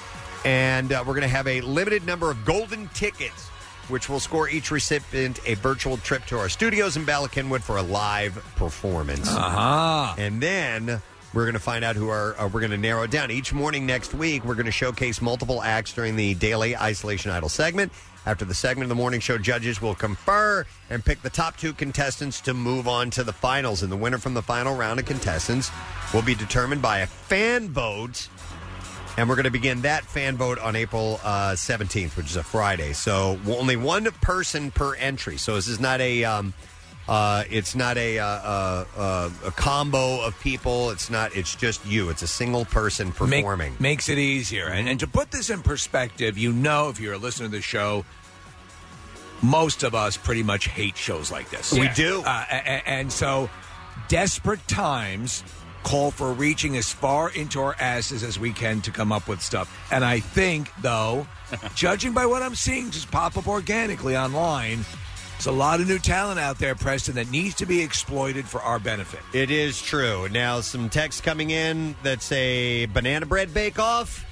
and 0.47 0.93
uh, 0.93 1.03
we're 1.05 1.13
going 1.13 1.23
to 1.23 1.27
have 1.27 1.45
a 1.45 1.59
limited 1.59 2.05
number 2.05 2.31
of 2.31 2.45
golden 2.45 2.87
tickets, 2.89 3.49
which 3.89 4.07
will 4.07 4.21
score 4.21 4.47
each 4.47 4.71
recipient 4.71 5.41
a 5.45 5.55
virtual 5.55 5.97
trip 5.97 6.25
to 6.27 6.39
our 6.39 6.47
studios 6.47 6.95
in 6.95 7.03
Bala 7.03 7.27
Cynwyd 7.27 7.61
for 7.61 7.75
a 7.75 7.81
live 7.81 8.35
performance. 8.55 9.27
Uh-huh. 9.27 10.15
And 10.17 10.41
then 10.41 11.01
we're 11.33 11.43
going 11.43 11.55
to 11.55 11.59
find 11.59 11.83
out 11.83 11.97
who 11.97 12.07
are, 12.07 12.39
uh, 12.39 12.47
we're 12.47 12.61
going 12.61 12.71
to 12.71 12.77
narrow 12.77 13.03
it 13.03 13.11
down. 13.11 13.29
Each 13.29 13.51
morning 13.51 13.85
next 13.85 14.13
week, 14.13 14.45
we're 14.45 14.55
going 14.55 14.67
to 14.67 14.71
showcase 14.71 15.21
multiple 15.21 15.61
acts 15.61 15.91
during 15.91 16.15
the 16.15 16.33
daily 16.35 16.77
Isolation 16.77 17.29
Idol 17.29 17.49
segment. 17.49 17.91
After 18.25 18.45
the 18.45 18.53
segment 18.53 18.83
of 18.83 18.89
the 18.89 18.95
morning 18.95 19.19
show, 19.19 19.37
judges 19.37 19.81
will 19.81 19.95
confer 19.95 20.65
and 20.89 21.03
pick 21.03 21.21
the 21.23 21.29
top 21.29 21.57
two 21.57 21.73
contestants 21.73 22.39
to 22.41 22.53
move 22.53 22.87
on 22.87 23.09
to 23.11 23.23
the 23.25 23.33
finals. 23.33 23.83
And 23.83 23.91
the 23.91 23.97
winner 23.97 24.17
from 24.17 24.33
the 24.33 24.41
final 24.41 24.75
round 24.75 24.99
of 24.99 25.05
contestants 25.05 25.71
will 26.13 26.21
be 26.21 26.35
determined 26.35 26.81
by 26.81 26.99
a 26.99 27.07
fan 27.07 27.69
vote. 27.69 28.29
And 29.17 29.27
we're 29.27 29.35
going 29.35 29.45
to 29.45 29.51
begin 29.51 29.81
that 29.81 30.03
fan 30.05 30.37
vote 30.37 30.59
on 30.59 30.75
April 30.75 31.19
uh, 31.23 31.53
17th, 31.53 32.15
which 32.15 32.27
is 32.27 32.35
a 32.35 32.43
Friday. 32.43 32.93
So 32.93 33.39
only 33.47 33.75
one 33.75 34.05
person 34.21 34.69
per 34.69 34.93
entry. 34.95 35.37
So 35.37 35.55
this 35.55 35.67
is 35.67 35.79
not 35.79 35.99
a. 36.01 36.23
Um, 36.23 36.53
uh, 37.09 37.45
it's 37.49 37.73
not 37.73 37.97
a, 37.97 38.19
uh, 38.19 38.25
uh, 38.25 38.85
uh, 38.97 39.29
a 39.45 39.51
combo 39.51 40.21
of 40.21 40.37
people. 40.41 40.89
It's 40.91 41.09
not. 41.09 41.35
It's 41.35 41.55
just 41.55 41.83
you. 41.85 42.09
It's 42.09 42.21
a 42.21 42.27
single 42.27 42.65
person 42.65 43.07
Make- 43.07 43.43
performing. 43.43 43.75
makes 43.79 44.09
it 44.09 44.17
easier. 44.17 44.67
And, 44.67 44.89
and 44.89 44.99
to 44.99 45.07
put 45.07 45.31
this 45.31 45.49
in 45.49 45.61
perspective, 45.63 46.37
you 46.37 46.51
know, 46.51 46.89
if 46.89 46.99
you're 46.99 47.13
a 47.13 47.17
listener 47.17 47.45
to 47.47 47.51
the 47.51 47.61
show, 47.61 48.03
most 49.41 49.83
of 49.83 49.95
us 49.95 50.17
pretty 50.17 50.43
much 50.43 50.67
hate 50.67 50.97
shows 50.97 51.31
like 51.31 51.49
this. 51.49 51.71
We 51.71 51.87
do. 51.89 52.21
Uh, 52.25 52.45
a- 52.51 52.55
a- 52.55 52.87
and 52.89 53.11
so, 53.11 53.49
desperate 54.09 54.67
times 54.67 55.43
call 55.83 56.11
for 56.11 56.33
reaching 56.33 56.77
as 56.77 56.91
far 56.91 57.29
into 57.29 57.59
our 57.61 57.75
asses 57.79 58.23
as 58.23 58.39
we 58.39 58.51
can 58.51 58.81
to 58.81 58.91
come 58.91 59.11
up 59.11 59.27
with 59.27 59.41
stuff. 59.41 59.73
And 59.91 60.03
I 60.03 60.19
think, 60.19 60.71
though, 60.81 61.27
judging 61.75 62.13
by 62.13 62.25
what 62.25 62.41
I'm 62.43 62.55
seeing 62.55 62.91
just 62.91 63.11
pop 63.11 63.37
up 63.37 63.47
organically 63.47 64.17
online, 64.17 64.85
there's 65.37 65.47
a 65.47 65.51
lot 65.51 65.79
of 65.79 65.87
new 65.87 65.99
talent 65.99 66.39
out 66.39 66.57
there, 66.57 66.73
Preston, 66.73 67.15
that 67.15 67.29
needs 67.29 67.55
to 67.55 67.65
be 67.65 67.81
exploited 67.81 68.45
for 68.47 68.59
our 68.61 68.79
benefit. 68.79 69.19
It 69.33 69.51
is 69.51 69.81
true. 69.81 70.27
Now, 70.29 70.61
some 70.61 70.89
text 70.89 71.23
coming 71.23 71.51
in 71.51 71.95
that 72.03 72.21
say 72.21 72.87
banana 72.87 73.25
bread 73.25 73.53
bake 73.53 73.77
off. 73.77 74.26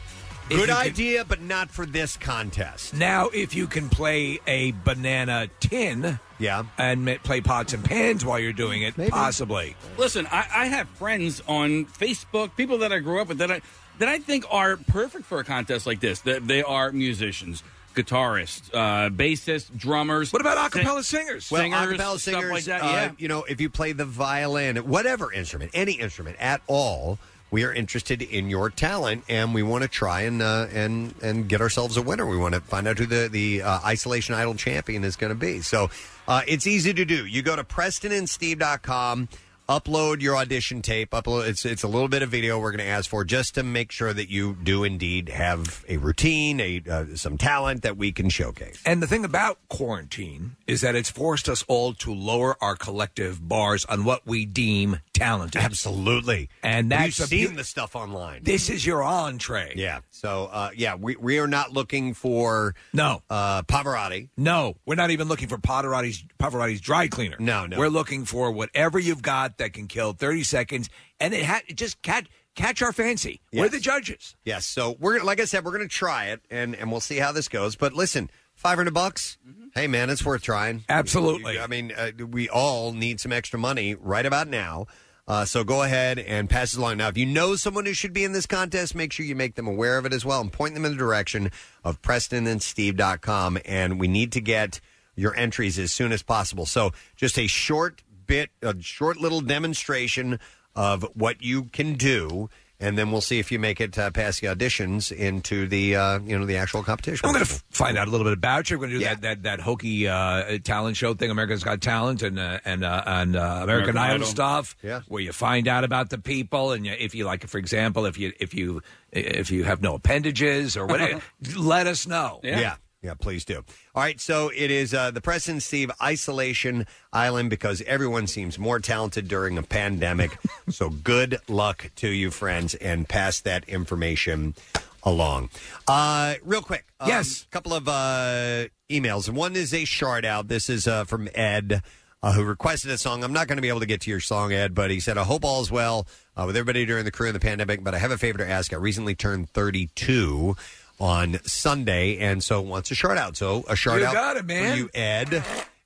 If 0.48 0.58
Good 0.58 0.60
you 0.70 0.76
could- 0.76 0.76
idea, 0.76 1.26
but 1.26 1.42
not 1.42 1.72
for 1.72 1.86
this 1.88 2.18
contest. 2.18 2.94
Now, 2.94 3.30
if 3.30 3.56
you 3.56 3.66
can 3.66 3.90
play 3.90 4.40
a 4.46 4.72
banana 4.84 5.50
tin, 5.60 6.20
yeah, 6.38 6.64
and 6.78 7.04
ma- 7.04 7.16
play 7.24 7.42
pots 7.42 7.74
and 7.74 7.84
pans 7.84 8.24
while 8.24 8.38
you're 8.40 8.54
doing 8.54 8.84
it, 8.84 8.96
possibly. 9.10 9.76
Listen, 9.98 10.28
I, 10.32 10.46
I 10.54 10.66
have 10.68 10.88
friends 10.90 11.42
on 11.48 11.86
Facebook, 11.86 12.56
people 12.56 12.78
that 12.80 12.94
I 12.94 13.00
grew 13.00 13.22
up 13.22 13.30
with 13.30 13.40
that 13.40 13.50
I 13.52 13.62
that 13.98 14.08
I 14.10 14.20
think 14.20 14.46
are 14.52 14.78
perfect 14.78 15.26
for 15.26 15.40
a 15.40 15.44
contest 15.44 15.88
like 15.88 16.00
this. 16.00 16.20
That 16.22 16.48
they 16.48 16.62
are 16.62 16.92
musicians, 16.92 17.64
guitarists, 17.96 18.70
uh, 18.72 19.10
bassists, 19.10 19.76
drummers. 19.76 20.32
What 20.32 20.42
about 20.42 20.72
acapella 20.72 21.04
singers? 21.04 21.50
Well, 21.50 21.64
singers, 21.64 21.80
acapella 22.00 22.20
stuff 22.20 22.22
singers, 22.22 22.52
like 22.52 22.64
that. 22.66 22.82
uh, 22.84 22.86
yeah. 22.86 23.12
you 23.18 23.28
know, 23.30 23.44
if 23.46 23.60
you 23.60 23.70
play 23.72 23.94
the 23.94 24.06
violin, 24.06 24.78
whatever 24.78 25.32
instrument, 25.34 25.72
any 25.74 25.94
instrument 25.94 26.36
at 26.40 26.62
all, 26.68 27.18
we 27.52 27.64
are 27.64 27.74
interested 27.74 28.22
in 28.22 28.50
your 28.50 28.70
talent, 28.70 29.24
and 29.30 29.54
we 29.54 29.64
want 29.64 29.84
to 29.84 29.88
try 29.88 30.22
and 30.22 30.42
uh, 30.42 30.68
and 30.74 31.14
and 31.22 31.48
get 31.48 31.62
ourselves 31.62 31.98
a 31.98 32.02
winner. 32.02 32.26
We 32.26 32.38
want 32.38 32.56
to 32.56 32.62
find 32.62 32.88
out 32.88 32.98
who 32.98 33.06
the 33.06 33.30
the 33.32 33.62
uh, 33.62 33.80
Isolation 33.86 34.36
Idol 34.36 34.56
champion 34.56 35.04
is 35.04 35.16
going 35.16 35.30
to 35.30 35.40
be. 35.40 35.62
So 35.62 35.90
uh, 36.28 36.42
it's 36.48 36.68
easy 36.68 36.94
to 36.94 37.06
do. 37.06 37.26
You 37.26 37.42
go 37.42 37.56
to 37.56 37.64
PrestonandSteve.com. 37.64 39.30
Upload 39.68 40.22
your 40.22 40.38
audition 40.38 40.84
tape. 40.84 41.10
Upload. 41.10 41.48
It's 41.48 41.66
it's 41.66 41.82
a 41.82 41.88
little 41.88 42.08
bit 42.08 42.22
of 42.22 42.30
video 42.30 42.60
we're 42.60 42.70
going 42.72 42.86
to 42.86 42.92
ask 42.92 43.10
for 43.10 43.24
just 43.24 43.56
to 43.56 43.64
make 43.64 43.92
sure 43.92 44.14
that 44.14 44.30
you 44.30 44.56
do 44.62 44.84
indeed 44.84 45.30
have 45.30 45.84
a 45.90 45.98
routine, 45.98 46.60
a 46.60 46.84
uh, 46.88 47.06
some 47.16 47.36
talent 47.40 47.82
that 47.82 47.98
we 47.98 48.12
can 48.12 48.30
showcase. 48.30 48.80
And 48.86 49.02
the 49.02 49.08
thing 49.08 49.26
about 49.26 49.58
quarantine 49.68 50.56
is 50.68 50.82
that 50.82 50.94
it's 50.94 51.10
forced 51.10 51.50
us 51.50 51.64
all 51.68 51.94
to 51.96 52.14
lower 52.14 52.56
our 52.62 52.76
collective 52.76 53.48
bars 53.48 53.86
on 53.86 54.04
what 54.04 54.28
we 54.28 54.46
deem 54.46 55.00
talented. 55.14 55.60
Absolutely. 55.60 56.50
And 56.62 56.92
that's 56.92 57.18
We've 57.18 57.26
a 57.26 57.28
seen 57.28 57.48
beau- 57.50 57.56
the 57.56 57.64
stuff 57.64 57.96
online. 57.96 58.44
This 58.44 58.70
is 58.70 58.86
your 58.86 59.02
entree. 59.02 59.74
Yeah. 59.76 60.02
So 60.12 60.48
uh, 60.52 60.70
yeah, 60.76 60.94
we 60.94 61.16
we 61.16 61.40
are 61.40 61.48
not 61.48 61.74
looking 61.74 62.14
for 62.14 62.76
no 62.94 63.24
uh, 63.32 63.64
Pavarotti. 63.64 64.30
No, 64.38 64.76
we're 64.86 64.94
not 64.94 65.10
even 65.10 65.28
looking 65.28 65.48
for 65.48 65.58
Pavarotti's 65.58 66.24
Pavarotti's 66.40 66.82
dry 66.82 67.08
cleaner. 67.08 67.38
No, 67.40 67.66
no. 67.66 67.80
We're 67.80 67.88
looking 67.88 68.26
for 68.26 68.52
whatever 68.52 69.00
you've 69.00 69.24
got 69.24 69.55
up 69.56 69.58
that 69.58 69.74
can 69.74 69.88
kill 69.88 70.14
30 70.14 70.44
seconds, 70.44 70.90
and 71.20 71.34
it, 71.34 71.46
ha- 71.46 71.62
it 71.68 71.76
just 71.78 72.02
catch 72.02 72.28
catch 72.56 72.82
our 72.82 72.94
fancy. 72.94 73.42
We're 73.52 73.64
Yes. 73.66 73.72
the 73.72 73.80
judges. 73.80 74.36
Yes. 74.44 74.66
So 74.66 74.96
we're 75.00 75.22
like 75.24 75.40
I 75.40 75.46
said, 75.46 75.64
we're 75.66 75.72
going 75.76 75.88
to 75.88 75.94
try 75.94 76.26
it, 76.28 76.42
and 76.50 76.76
and 76.76 76.92
we'll 76.92 77.02
see 77.02 77.18
how 77.18 77.32
this 77.32 77.48
goes. 77.48 77.76
But 77.76 77.94
listen, 77.94 78.30
five 78.54 78.78
hundred 78.78 78.94
bucks. 78.94 79.38
Hey, 79.74 79.88
man, 79.88 80.10
it's 80.10 80.24
worth 80.24 80.42
trying. 80.44 80.84
Absolutely. 80.88 81.60
I 81.60 81.68
mean, 81.68 81.92
uh, 81.98 82.12
we 82.30 82.48
all 82.48 82.94
need 82.94 83.20
some 83.20 83.34
extra 83.34 83.60
money 83.60 83.94
right 83.96 84.26
about 84.26 84.48
now. 84.48 84.86
Uh, 85.28 85.44
so 85.44 85.64
go 85.64 85.82
ahead 85.84 86.18
and 86.20 86.50
pass 86.50 86.74
it 86.74 86.80
along. 86.80 86.98
Now, 86.98 87.08
if 87.10 87.18
you 87.18 87.26
know 87.26 87.56
someone 87.56 87.86
who 87.88 87.94
should 87.94 88.14
be 88.14 88.24
in 88.24 88.32
this 88.32 88.46
contest, 88.46 88.94
make 88.96 89.12
sure 89.12 89.26
you 89.26 89.36
make 89.36 89.56
them 89.56 89.68
aware 89.68 89.98
of 89.98 90.06
it 90.06 90.14
as 90.14 90.24
well 90.24 90.40
and 90.40 90.54
point 90.54 90.76
them 90.76 90.86
in 90.86 90.92
the 90.92 90.98
direction 90.98 91.50
of 91.84 92.00
PrestonandSteve.com. 92.04 93.58
And 93.66 94.00
we 94.00 94.08
need 94.08 94.32
to 94.34 94.40
get 94.40 94.80
your 95.16 95.36
entries 95.36 95.80
as 95.80 95.92
soon 95.92 96.12
as 96.12 96.22
possible. 96.24 96.66
So 96.68 96.92
just 97.16 97.38
a 97.40 97.48
short 97.48 98.04
bit, 98.26 98.50
a 98.62 98.80
short 98.82 99.18
little 99.18 99.42
demonstration 99.42 100.40
of 100.76 101.04
what 101.14 101.42
you 101.42 101.66
can 101.66 101.94
do. 101.94 102.50
And 102.78 102.98
then 102.98 103.10
we'll 103.10 103.22
see 103.22 103.40
if 103.40 103.54
you 103.54 103.58
make 103.58 103.80
it 103.80 103.98
uh, 103.98 104.12
past 104.12 104.42
the 104.42 104.48
auditions 104.48 105.10
into 105.10 105.66
the 105.66 105.96
uh, 105.96 106.20
you 106.20 106.38
know 106.38 106.46
the 106.46 106.58
actual 106.58 106.84
competition. 106.84 107.26
I'm 107.26 107.34
going 107.34 107.46
to 107.46 107.64
find 107.72 107.98
out 107.98 108.10
a 108.10 108.12
little 108.12 108.26
bit 108.26 108.34
about 108.34 108.70
you. 108.70 108.78
We're 108.78 108.88
going 108.88 109.00
to 109.00 109.00
do 109.00 109.06
that, 109.06 109.22
that 109.22 109.44
that 109.44 109.60
hokey 109.62 110.10
uh, 110.10 110.58
talent 110.62 110.98
show 110.98 111.14
thing, 111.14 111.32
America's 111.32 111.64
Got 111.64 111.80
Talent, 111.80 112.22
and 112.22 112.38
uh, 112.38 112.60
and 112.66 112.84
uh, 112.84 113.02
and 113.06 113.38
uh, 113.38 113.40
American, 113.40 113.64
American 113.64 113.98
Idol, 113.98 114.16
Idol. 114.16 114.28
stuff. 114.28 114.76
Yeah. 114.84 115.02
where 115.08 115.22
you 115.22 115.32
find 115.32 115.70
out 115.70 115.86
about 115.86 116.10
the 116.10 116.18
people, 116.18 116.74
and 116.74 116.86
you, 116.86 116.92
if 117.00 117.16
you 117.16 117.24
like, 117.24 117.48
for 117.48 117.60
example, 117.60 118.06
if 118.06 118.18
you 118.18 118.34
if 118.42 118.54
you 118.54 118.82
if 119.14 119.52
you 119.52 119.64
have 119.64 119.82
no 119.82 119.96
appendages 119.96 120.76
or 120.76 120.86
whatever, 120.86 121.22
let 121.56 121.88
us 121.88 122.06
know. 122.06 122.42
Yeah. 122.44 122.76
Yeah. 123.06 123.14
please 123.14 123.46
do. 123.46 123.64
All 123.94 124.04
right, 124.04 124.20
so 124.20 124.52
it 124.56 124.72
is 124.72 124.94
uh, 124.94 125.12
the 125.12 125.22
President 125.22 125.64
Steve 125.64 125.92
Isolation 126.02 126.86
Island 127.14 127.50
because 127.50 127.82
everyone 127.84 128.28
seems 128.28 128.60
more 128.60 128.80
talented 128.80 129.28
during 129.28 129.58
a 129.58 129.64
pandemic. 129.64 130.38
so 130.70 130.90
good 130.90 131.40
luck 131.48 131.92
to 131.98 132.10
you, 132.10 132.32
friends, 132.32 132.76
and 132.76 133.08
pass 133.08 133.40
that 133.42 133.68
information 133.70 134.56
along. 135.04 135.50
Uh, 135.88 136.36
real 136.44 136.62
quick, 136.62 136.86
um, 137.00 137.08
yes, 137.08 137.44
a 137.44 137.48
couple 137.54 137.74
of 137.74 137.88
uh, 137.88 138.66
emails. 138.90 139.30
One 139.30 139.56
is 139.56 139.74
a 139.74 139.86
shard 139.86 140.26
out. 140.26 140.48
This 140.48 140.70
is 140.70 140.88
uh, 140.88 141.06
from 141.06 141.30
Ed. 141.36 141.84
Uh, 142.24 142.32
who 142.32 142.44
requested 142.44 142.90
a 142.90 142.98
song? 142.98 143.24
I'm 143.24 143.34
not 143.34 143.48
going 143.48 143.58
to 143.58 143.62
be 143.62 143.70
able 143.70 143.82
to 143.82 143.86
get 143.86 144.02
to 144.02 144.10
your 144.10 144.20
song, 144.20 144.52
Ed, 144.52 144.74
but 144.74 144.90
he 144.90 145.00
said, 145.00 145.16
"I 145.16 145.24
hope 145.24 145.46
all 145.46 145.62
is 145.62 145.70
well 145.70 146.08
uh, 146.36 146.46
with 146.48 146.58
everybody 146.58 146.84
during 146.84 147.06
the 147.06 147.12
crew 147.12 147.28
in 147.28 147.36
the 147.36 147.40
pandemic." 147.40 147.84
But 147.84 147.94
I 147.94 148.00
have 148.00 148.10
a 148.10 148.18
favor 148.18 148.40
to 148.40 148.50
ask. 148.50 148.74
I 148.74 148.78
recently 148.78 149.14
turned 149.14 149.52
32 149.52 150.56
on 151.00 151.40
Sunday, 151.46 152.18
and 152.18 152.44
so 152.44 152.62
wants 152.62 152.92
a 152.92 152.96
shout 152.96 153.18
out. 153.18 153.36
So 153.38 153.64
a 153.68 153.76
shout 153.76 154.00
You 154.00 154.06
out 154.08 154.14
got 154.14 154.38
it, 154.38 154.46
man. 154.46 154.72
for 154.72 154.78
you, 154.78 154.90
Ed. 154.94 155.44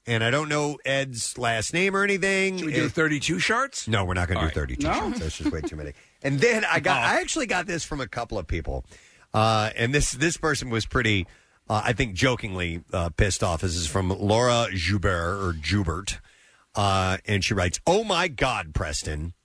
And 0.08 0.24
I 0.24 0.32
don't 0.32 0.50
know 0.50 0.80
Ed's 0.86 1.38
last 1.38 1.72
name 1.74 1.96
or 1.96 2.04
anything. 2.04 2.58
Should 2.58 2.66
we 2.68 2.74
do 2.74 2.90
32 2.90 3.36
sharts? 3.36 3.88
No, 3.88 4.06
we're 4.06 4.16
not 4.16 4.28
going 4.28 4.38
to 4.40 4.42
do 4.42 4.48
right. 4.48 4.56
32 4.56 4.88
No? 4.88 4.94
sharts. 4.94 5.18
That's 5.20 5.38
just 5.38 5.52
way 5.52 5.62
too 5.62 5.76
many. 5.76 5.94
And 6.24 6.40
then 6.40 6.66
I 6.66 6.80
got, 6.80 6.98
I 7.04 7.22
actually 7.22 7.46
got 7.46 7.68
this 7.68 7.84
from 7.84 8.02
a 8.02 8.08
couple 8.08 8.40
of 8.40 8.48
people, 8.48 8.86
uh, 9.34 9.70
and 9.76 9.94
this 9.94 10.12
this 10.12 10.36
person 10.38 10.70
was 10.72 10.86
pretty, 10.88 11.28
uh, 11.70 11.82
I 11.86 11.94
think, 11.94 12.16
jokingly 12.16 12.82
uh, 12.92 13.10
pissed 13.10 13.44
off. 13.44 13.62
This 13.62 13.76
is 13.76 13.86
from 13.88 14.10
Laura 14.10 14.68
Joubert 14.74 15.44
or 15.44 15.54
Jubert, 15.54 16.18
uh, 16.76 17.18
and 17.28 17.44
she 17.44 17.54
writes, 17.54 17.80
"Oh 17.86 18.04
my 18.04 18.28
God, 18.28 18.74
Preston." 18.74 19.34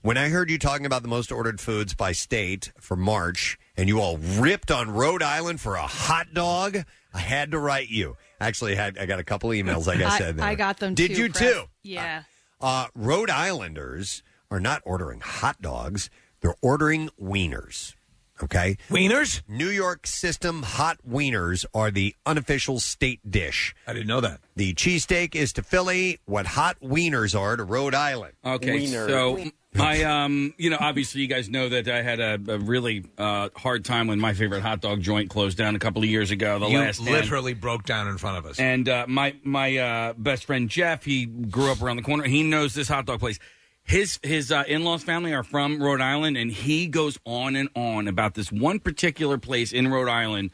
When 0.00 0.16
I 0.16 0.30
heard 0.30 0.50
you 0.50 0.58
talking 0.58 0.84
about 0.84 1.02
the 1.02 1.08
most 1.08 1.30
ordered 1.30 1.60
foods 1.60 1.94
by 1.94 2.10
state 2.10 2.72
for 2.80 2.96
March, 2.96 3.56
and 3.76 3.88
you 3.88 4.00
all 4.00 4.18
ripped 4.18 4.70
on 4.70 4.90
Rhode 4.90 5.22
Island 5.22 5.60
for 5.60 5.76
a 5.76 5.86
hot 5.86 6.34
dog, 6.34 6.78
I 7.14 7.18
had 7.18 7.50
to 7.52 7.58
write 7.58 7.88
you. 7.88 8.16
Actually, 8.40 8.72
I 8.72 8.82
had 8.82 8.98
I 8.98 9.06
got 9.06 9.18
a 9.18 9.24
couple 9.24 9.50
emails. 9.50 9.86
Like 9.86 10.00
I 10.00 10.18
said, 10.18 10.36
there. 10.36 10.44
I 10.44 10.54
got 10.54 10.78
them. 10.78 10.94
Did 10.94 11.14
too, 11.14 11.22
you 11.22 11.30
Press. 11.30 11.52
too? 11.52 11.62
Yeah. 11.82 12.22
Uh, 12.60 12.86
Rhode 12.94 13.30
Islanders 13.30 14.22
are 14.50 14.60
not 14.60 14.82
ordering 14.84 15.20
hot 15.20 15.60
dogs; 15.62 16.10
they're 16.40 16.56
ordering 16.60 17.10
wieners. 17.20 17.94
Okay, 18.42 18.76
wieners. 18.88 19.42
New 19.46 19.68
York 19.68 20.06
system 20.06 20.64
hot 20.64 20.98
wieners 21.08 21.64
are 21.72 21.92
the 21.92 22.16
unofficial 22.26 22.80
state 22.80 23.20
dish. 23.30 23.74
I 23.86 23.92
didn't 23.92 24.08
know 24.08 24.20
that. 24.20 24.40
The 24.56 24.74
cheesesteak 24.74 25.36
is 25.36 25.52
to 25.54 25.62
Philly 25.62 26.18
what 26.24 26.46
hot 26.46 26.78
wieners 26.80 27.38
are 27.38 27.56
to 27.56 27.62
Rhode 27.62 27.94
Island. 27.94 28.34
Okay, 28.44 28.86
so 28.86 29.44
my 29.74 30.02
um, 30.02 30.54
you 30.58 30.70
know, 30.70 30.76
obviously 30.78 31.22
you 31.22 31.28
guys 31.28 31.48
know 31.48 31.68
that 31.68 31.88
I 31.88 32.02
had 32.02 32.20
a, 32.20 32.34
a 32.48 32.58
really 32.58 33.04
uh, 33.16 33.48
hard 33.56 33.84
time 33.84 34.06
when 34.06 34.20
my 34.20 34.34
favorite 34.34 34.60
hot 34.60 34.80
dog 34.80 35.00
joint 35.00 35.30
closed 35.30 35.56
down 35.56 35.74
a 35.74 35.78
couple 35.78 36.02
of 36.02 36.08
years 36.08 36.30
ago. 36.30 36.58
The 36.58 36.68
you 36.68 36.78
last 36.78 37.00
Stand. 37.00 37.10
literally 37.10 37.54
broke 37.54 37.84
down 37.84 38.08
in 38.08 38.18
front 38.18 38.38
of 38.38 38.46
us. 38.46 38.58
And 38.58 38.88
uh, 38.88 39.06
my 39.08 39.34
my 39.42 39.76
uh, 39.76 40.12
best 40.14 40.44
friend 40.44 40.68
Jeff, 40.68 41.04
he 41.04 41.26
grew 41.26 41.70
up 41.70 41.82
around 41.82 41.96
the 41.96 42.02
corner. 42.02 42.24
He 42.24 42.42
knows 42.42 42.74
this 42.74 42.88
hot 42.88 43.06
dog 43.06 43.20
place. 43.20 43.38
His 43.84 44.20
his 44.22 44.52
uh, 44.52 44.64
in 44.68 44.84
laws 44.84 45.02
family 45.02 45.32
are 45.32 45.42
from 45.42 45.82
Rhode 45.82 46.00
Island, 46.00 46.36
and 46.36 46.52
he 46.52 46.86
goes 46.86 47.18
on 47.24 47.56
and 47.56 47.68
on 47.74 48.08
about 48.08 48.34
this 48.34 48.52
one 48.52 48.78
particular 48.78 49.38
place 49.38 49.72
in 49.72 49.88
Rhode 49.88 50.08
Island. 50.08 50.50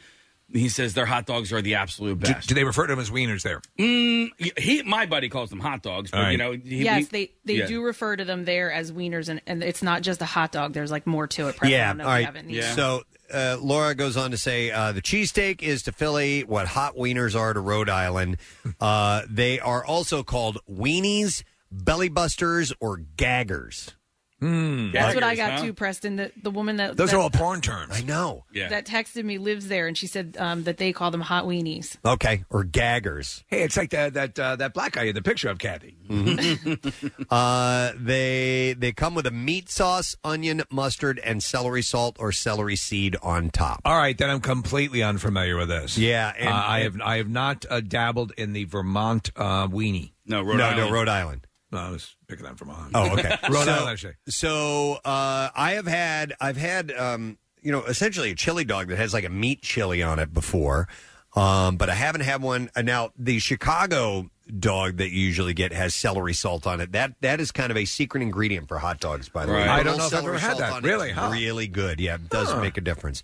He 0.53 0.71
says 0.71 0.95
their 0.95 1.05
hot 1.05 1.27
dogs 1.27 1.53
are 1.53 1.61
the 1.61 1.75
absolute 1.75 2.21
Do, 2.21 2.33
best. 2.33 2.49
do 2.49 2.55
they 2.55 2.65
refer 2.65 2.87
to 2.87 2.93
them 2.95 3.01
as 3.01 3.11
wieners 3.11 3.43
there? 3.43 3.61
Mm, 3.79 4.31
he, 4.59 4.83
my 4.83 5.05
buddy 5.05 5.29
calls 5.29 5.51
them 5.51 5.61
hot 5.61 5.83
dogs, 5.83 6.11
but 6.11 6.17
All 6.17 6.23
right. 6.25 6.31
you 6.33 6.39
know, 6.39 6.53
he, 6.53 6.85
yes, 6.85 7.01
he- 7.01 7.05
they 7.11 7.33
they 7.45 7.55
yeah. 7.61 7.67
do 7.67 7.83
refer 7.83 8.17
to 8.17 8.25
them 8.25 8.45
there 8.47 8.73
as 8.73 8.91
wieners, 8.91 9.29
and, 9.29 9.43
and 9.47 9.63
it's 9.63 9.83
not 9.83 10.01
just 10.03 10.23
a 10.23 10.25
hot 10.25 10.51
dog. 10.53 10.73
There's 10.73 10.91
like 10.91 11.07
more 11.07 11.27
to 11.27 11.49
it. 11.49 11.57
Press. 11.57 11.69
I 11.69 11.73
Yeah, 11.73 11.89
don't 11.89 11.99
know 11.99 12.05
all 12.05 12.11
if 12.15 12.21
you 12.21 12.27
right. 12.27 12.35
have 12.35 12.47
it. 12.51 12.75
So 12.77 13.03
uh, 13.33 13.59
Laura 13.61 13.95
goes 13.95 14.17
on 14.17 14.31
to 14.31 14.39
say 14.39 14.71
uh, 14.71 14.93
the 14.93 15.03
cheesesteak 15.03 15.63
is 15.63 15.83
to 15.83 15.93
Philly 15.93 16.45
what 16.45 16.67
hot 16.67 16.97
wieners 16.97 17.39
are 17.39 17.53
to 17.53 17.61
Rhode 17.61 17.91
Island. 17.91 18.39
Uh, 18.81 19.23
they 19.29 19.59
are 19.61 19.85
also 19.85 20.23
called 20.23 20.59
weenies, 20.71 21.43
belly 21.71 22.09
busters, 22.09 22.73
or 22.81 22.97
gaggers. 23.17 23.95
Hmm. 24.41 24.93
That's 24.93 25.15
what 25.15 25.25
I 25.25 25.35
got 25.35 25.63
too, 25.63 25.73
Preston. 25.73 26.17
The 26.17 26.33
the 26.41 26.51
woman 26.51 26.77
that 26.77 26.97
Those 26.97 27.11
that, 27.11 27.17
are 27.17 27.21
all 27.21 27.31
porn 27.31 27.61
terms. 27.61 27.93
I 27.93 28.03
know. 28.03 28.45
that 28.55 28.87
texted 28.87 29.25
me 29.25 29.39
lives 29.39 29.69
there, 29.69 29.89
and 29.89 29.97
she 29.97 30.07
said 30.07 30.37
um, 30.39 30.65
that 30.65 30.77
they 30.77 30.93
call 30.93 31.11
them 31.11 31.21
hot 31.21 31.45
weenies. 31.45 31.97
Okay, 32.05 32.45
or 32.49 32.63
gaggers. 32.63 33.45
Hey, 33.49 33.63
it's 33.63 33.77
like 33.77 33.91
that 33.91 34.15
that 34.15 34.39
uh, 34.39 34.57
that 34.57 34.75
black 34.75 34.93
guy 34.93 35.05
in 35.05 35.15
the 35.15 35.23
picture 35.23 35.49
of 35.49 35.59
Kathy. 35.59 35.97
uh, 37.31 37.93
they 37.97 38.75
they 38.79 38.93
come 38.93 39.15
with 39.15 39.27
a 39.27 39.33
meat 39.33 39.69
sauce, 39.71 40.17
onion, 40.23 40.63
mustard, 40.71 41.19
and 41.25 41.43
celery 41.43 41.83
salt 41.83 42.17
or 42.21 42.31
celery 42.31 42.77
seed 42.77 43.17
on 43.23 43.51
top. 43.51 43.81
All 43.85 43.97
right, 43.97 44.17
then 44.17 44.31
I'm 44.31 44.41
completely 44.41 45.03
unfamiliar 45.03 45.57
with 45.57 45.69
this. 45.69 45.99
Yeah, 45.99 46.33
and- 46.39 46.49
uh, 46.49 46.65
I 46.69 46.81
have 46.81 47.01
I 47.01 47.17
have 47.17 47.29
not 47.29 47.67
uh, 47.69 47.81
dabbled 47.81 48.33
in 48.37 48.53
the 48.53 48.65
Vermont 48.65 49.31
uh, 49.35 49.67
weenie. 49.67 50.13
No, 50.27 50.43
no, 50.43 50.77
no, 50.77 50.91
Rhode 50.91 51.09
Island. 51.09 51.48
No, 51.71 51.79
I 51.79 51.91
was 51.91 52.17
picking 52.29 52.47
on 52.47 52.57
Vermont. 52.57 52.93
Oh, 52.95 53.13
okay. 53.13 53.37
Rhode 53.51 53.65
so, 53.67 53.73
Island. 53.73 53.91
Actually. 53.91 54.15
So 54.29 54.93
uh, 55.05 55.51
I 55.55 55.73
have 55.73 55.87
had 55.87 56.35
I've 56.41 56.57
had 56.57 56.93
um, 56.93 57.39
you 57.61 57.73
know 57.73 57.83
essentially 57.85 58.31
a 58.31 58.35
chili 58.35 58.65
dog 58.65 58.89
that 58.89 58.97
has 58.97 59.13
like 59.13 59.25
a 59.25 59.29
meat 59.31 59.61
chili 59.63 60.03
on 60.03 60.19
it 60.19 60.33
before, 60.33 60.89
um, 61.37 61.77
but 61.77 61.91
I 61.91 61.95
haven't 61.95 62.23
had 62.23 62.41
one. 62.43 62.71
Uh, 62.75 62.83
now 62.83 63.11
the 63.19 63.39
Chicago 63.39 64.31
dog 64.59 64.97
that 64.97 65.11
you 65.11 65.21
usually 65.21 65.53
get 65.53 65.75
has 65.75 65.95
celery 65.95 66.33
salt 66.33 66.67
on 66.67 66.81
it. 66.81 66.93
That 66.93 67.13
that 67.21 67.39
is 67.39 67.53
kind 67.53 67.71
of 67.71 67.77
a 67.77 67.85
secret 67.85 68.23
ingredient 68.23 68.67
for 68.69 68.79
hot 68.79 68.99
dogs. 68.99 69.29
By 69.29 69.45
the 69.45 69.53
way, 69.53 69.59
Right. 69.59 69.69
I 69.69 69.83
don't 69.83 69.99
know 69.99 70.07
if 70.07 70.15
I've 70.15 70.25
ever 70.25 70.39
had 70.39 70.57
that. 70.59 70.73
on. 70.73 70.83
Really, 70.85 71.11
huh? 71.11 71.29
Really 71.31 71.67
good. 71.69 72.01
Yeah, 72.01 72.15
it 72.15 72.31
does 72.31 72.51
Huh. 72.51 72.61
make 72.63 72.79
a 72.79 72.81
difference. 72.81 73.23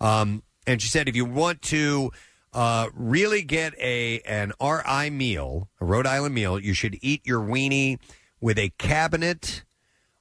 Um, 0.00 0.44
and 0.66 0.80
she 0.80 0.88
said 0.88 1.08
if 1.08 1.16
you 1.16 1.24
want 1.24 1.60
to. 1.62 2.12
Uh, 2.52 2.88
really 2.94 3.42
get 3.42 3.78
a 3.78 4.20
an 4.20 4.52
RI 4.60 5.10
meal, 5.10 5.68
a 5.80 5.84
Rhode 5.84 6.06
Island 6.06 6.34
meal. 6.34 6.58
You 6.58 6.74
should 6.74 6.98
eat 7.00 7.24
your 7.24 7.40
weenie 7.40 7.98
with 8.40 8.58
a 8.58 8.70
cabinet 8.76 9.62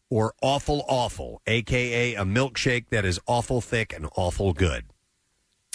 or 0.10 0.34
awful 0.42 0.86
awful, 0.88 1.42
aka 1.48 2.16
a 2.16 2.24
milkshake 2.24 2.90
that 2.90 3.06
is 3.06 3.20
awful 3.28 3.62
thick 3.62 3.94
and 3.94 4.08
awful 4.16 4.54
good. 4.54 4.86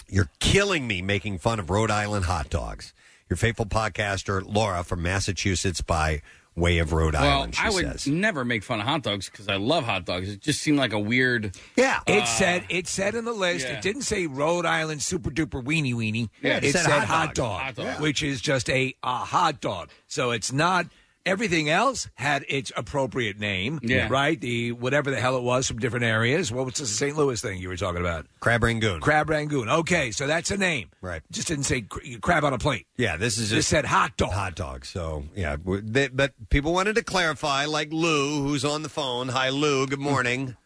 You're 0.09 0.30
killing 0.38 0.86
me 0.86 1.02
making 1.02 1.38
fun 1.38 1.59
of 1.59 1.70
Rhode 1.70 1.90
Island 1.90 2.26
hot 2.26 2.50
dogs. 2.50 2.94
Your 3.28 3.36
faithful 3.36 3.66
podcaster 3.66 4.42
Laura 4.44 4.84
from 4.84 5.02
Massachusetts 5.02 5.80
by 5.80 6.20
way 6.57 6.78
of 6.78 6.92
Rhode 6.92 7.14
Well, 7.14 7.22
Island. 7.40 7.55
She 7.57 7.62
I 7.62 7.70
would 7.70 7.84
says. 7.84 8.07
never 8.07 8.44
make 8.44 8.62
fun 8.62 8.80
of 8.80 8.86
hot 8.86 9.02
dogs 9.02 9.28
because 9.28 9.48
I 9.48 9.57
love 9.57 9.84
hot 9.84 10.05
dogs. 10.05 10.28
It 10.28 10.40
just 10.40 10.61
seemed 10.61 10.78
like 10.78 10.92
a 10.92 10.98
weird. 10.98 11.57
Yeah, 11.76 12.00
It 12.07 12.22
uh, 12.22 12.26
said 12.26 12.64
it 12.68 12.86
said 12.86 13.14
in 13.14 13.24
the 13.24 13.32
list. 13.32 13.66
yeah. 13.66 13.74
It 13.76 13.82
didn't 13.82 14.02
say 14.02 14.26
Rhode 14.26 14.64
Island 14.66 15.02
super 15.02 15.30
duper 15.30 15.62
weenie 15.64 15.94
weenie. 15.94 16.28
Yeah, 16.42 16.59
it 16.59 16.64
it, 16.64 16.72
said 16.72 16.82
said, 16.84 16.92
hot 17.00 17.07
hot 17.09 17.34
dog. 17.34 17.36
dog, 17.36 17.61
Hot 17.61 17.74
dog. 17.94 18.00
which 18.00 18.22
is 18.22 18.40
just 18.40 18.70
a, 18.70 18.94
a 19.02 19.16
hot 19.16 19.61
dog. 19.61 19.90
So 20.07 20.30
it's 20.30 20.52
not. 20.52 20.86
Everything 21.27 21.70
else 21.70 22.09
had 22.16 22.45
its 22.49 22.70
appropriate 22.77 23.39
name, 23.41 23.81
Yeah. 23.83 24.09
right? 24.11 24.39
The 24.39 24.72
whatever 24.72 25.11
the 25.11 25.18
hell 25.18 25.37
it 25.39 25.43
was 25.43 25.66
from 25.66 25.79
different 25.79 26.05
areas. 26.05 26.53
What 26.53 26.66
was 26.66 26.75
the 26.75 26.87
St. 26.87 27.16
Louis 27.16 27.41
thing 27.41 27.61
you 27.62 27.68
were 27.68 27.77
talking 27.79 28.01
about? 28.03 28.27
Crab 28.41 28.62
Rangoon. 28.62 29.01
Crab 29.01 29.31
Rangoon. 29.31 29.68
Okay, 29.70 30.11
so 30.11 30.27
that's 30.27 30.51
a 30.51 30.59
name. 30.59 30.91
Right. 31.01 31.22
Just 31.31 31.49
didn't 31.49 31.64
say 31.64 31.81
cr- 31.83 32.01
crab 32.20 32.45
on 32.45 32.53
a 32.53 32.59
plate. 32.59 32.87
Yeah, 32.99 33.16
this 33.16 33.39
is 33.39 33.49
just 33.49 33.70
said 33.70 33.87
hot 33.87 34.16
dog. 34.18 34.33
hot 34.33 34.55
dog. 34.55 34.85
So 34.85 35.25
yeah, 35.35 35.57
w- 35.57 35.81
they, 35.83 36.09
but 36.09 36.33
people 36.51 36.75
wanted 36.75 36.97
to 36.97 37.03
clarify, 37.03 37.64
like 37.64 37.91
Lou, 37.91 38.43
who's 38.43 38.64
on 38.64 38.83
the 38.83 38.91
phone. 38.91 39.29
Hi, 39.31 39.49
Lou. 39.49 39.87
Good 39.87 40.01
morning. 40.01 40.57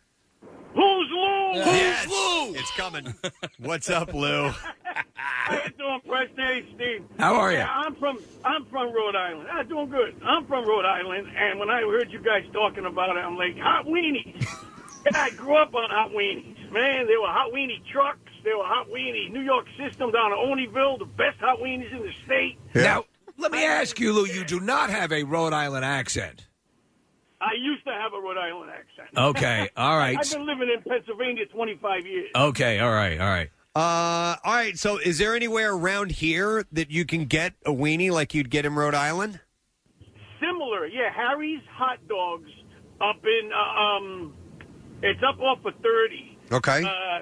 Who's 1.55 2.07
Lou? 2.09 2.55
It's 2.55 2.70
coming. 2.76 3.14
What's 3.59 3.88
up, 3.90 4.12
Lou? 4.12 4.51
How 5.14 5.55
you 5.55 5.70
doing, 5.78 6.01
Preston? 6.07 6.36
Hey, 6.36 6.66
Steve. 6.74 7.05
How 7.18 7.34
are 7.36 7.53
you? 7.53 7.59
Yeah, 7.59 7.70
I'm 7.70 7.94
from 7.96 8.18
I'm 8.44 8.64
from 8.66 8.92
Rhode 8.92 9.16
Island. 9.16 9.49
I'm 9.51 9.68
doing 9.68 9.88
good. 9.88 10.20
I'm 10.24 10.46
from 10.46 10.66
Rhode 10.68 10.84
Island, 10.84 11.28
and 11.36 11.59
when 11.59 11.70
I 11.70 11.80
heard 11.82 12.11
you 12.11 12.20
guys 12.20 12.44
talking 12.53 12.84
about 12.84 13.16
it, 13.16 13.20
I'm 13.20 13.36
like, 13.36 13.57
hot 13.59 13.86
weenies. 13.86 14.46
and 15.07 15.16
I 15.16 15.30
grew 15.30 15.57
up 15.57 15.74
on 15.74 15.88
hot 15.90 16.11
weenies. 16.11 16.70
Man, 16.70 17.07
there 17.07 17.20
were 17.20 17.28
hot 17.28 17.53
weenie 17.53 17.84
trucks. 17.90 18.18
There 18.44 18.57
were 18.59 18.64
hot 18.64 18.88
weenie 18.88 19.30
New 19.32 19.40
York 19.42 19.66
system 19.78 20.11
down 20.12 20.32
in 20.32 20.38
Olneyville, 20.38 20.99
the 20.99 21.05
best 21.07 21.38
hot 21.40 21.59
weenies 21.61 21.90
in 21.92 22.03
the 22.03 22.12
state. 22.24 22.59
Now, 22.74 23.05
let 23.38 23.53
me 23.53 23.64
ask 23.64 23.99
you, 23.99 24.12
Lou. 24.12 24.26
You 24.26 24.44
do 24.44 24.61
not 24.61 24.90
have 24.90 25.12
a 25.12 25.22
Rhode 25.22 25.53
Island 25.53 25.84
accent. 25.84 26.47
I 27.41 27.53
used 27.61 27.84
to 27.86 27.93
have 27.93 28.12
a 28.14 28.20
Rhode 28.20 28.36
Island 28.39 28.70
accent. 28.70 29.16
Okay, 29.16 29.68
all 29.76 29.97
right. 29.97 30.16
I've 30.18 30.30
been 30.30 30.47
living 30.47 30.70
in 30.74 30.82
Pennsylvania 30.82 31.47
25 31.47 32.07
years. 32.07 32.30
Okay, 32.34 32.80
all 32.80 32.91
right, 32.93 33.20
all 33.20 33.28
right. 33.28 33.51
Uh, 33.76 34.36
all 34.45 34.55
right. 34.55 34.76
So, 34.78 34.97
is 34.99 35.18
there 35.18 35.36
anywhere 35.36 35.72
around 35.72 36.11
here 36.12 36.64
that 36.72 36.91
you 36.91 37.05
can 37.05 37.26
get 37.26 37.55
a 37.64 37.70
weenie 37.70 38.11
like 38.11 38.34
you'd 38.34 38.51
get 38.51 38.66
in 38.66 38.74
Rhode 38.74 38.95
Island? 38.95 39.41
Similar, 40.41 40.86
yeah. 40.86 41.12
Harry's 41.14 41.62
Hot 41.72 41.99
Dogs 42.09 42.51
up 43.01 43.22
in 43.24 43.51
uh, 43.53 43.80
um, 43.80 44.34
it's 45.03 45.20
up 45.22 45.39
off 45.41 45.64
of 45.64 45.74
30. 45.82 46.39
Okay. 46.51 46.82
Uh, 46.84 47.20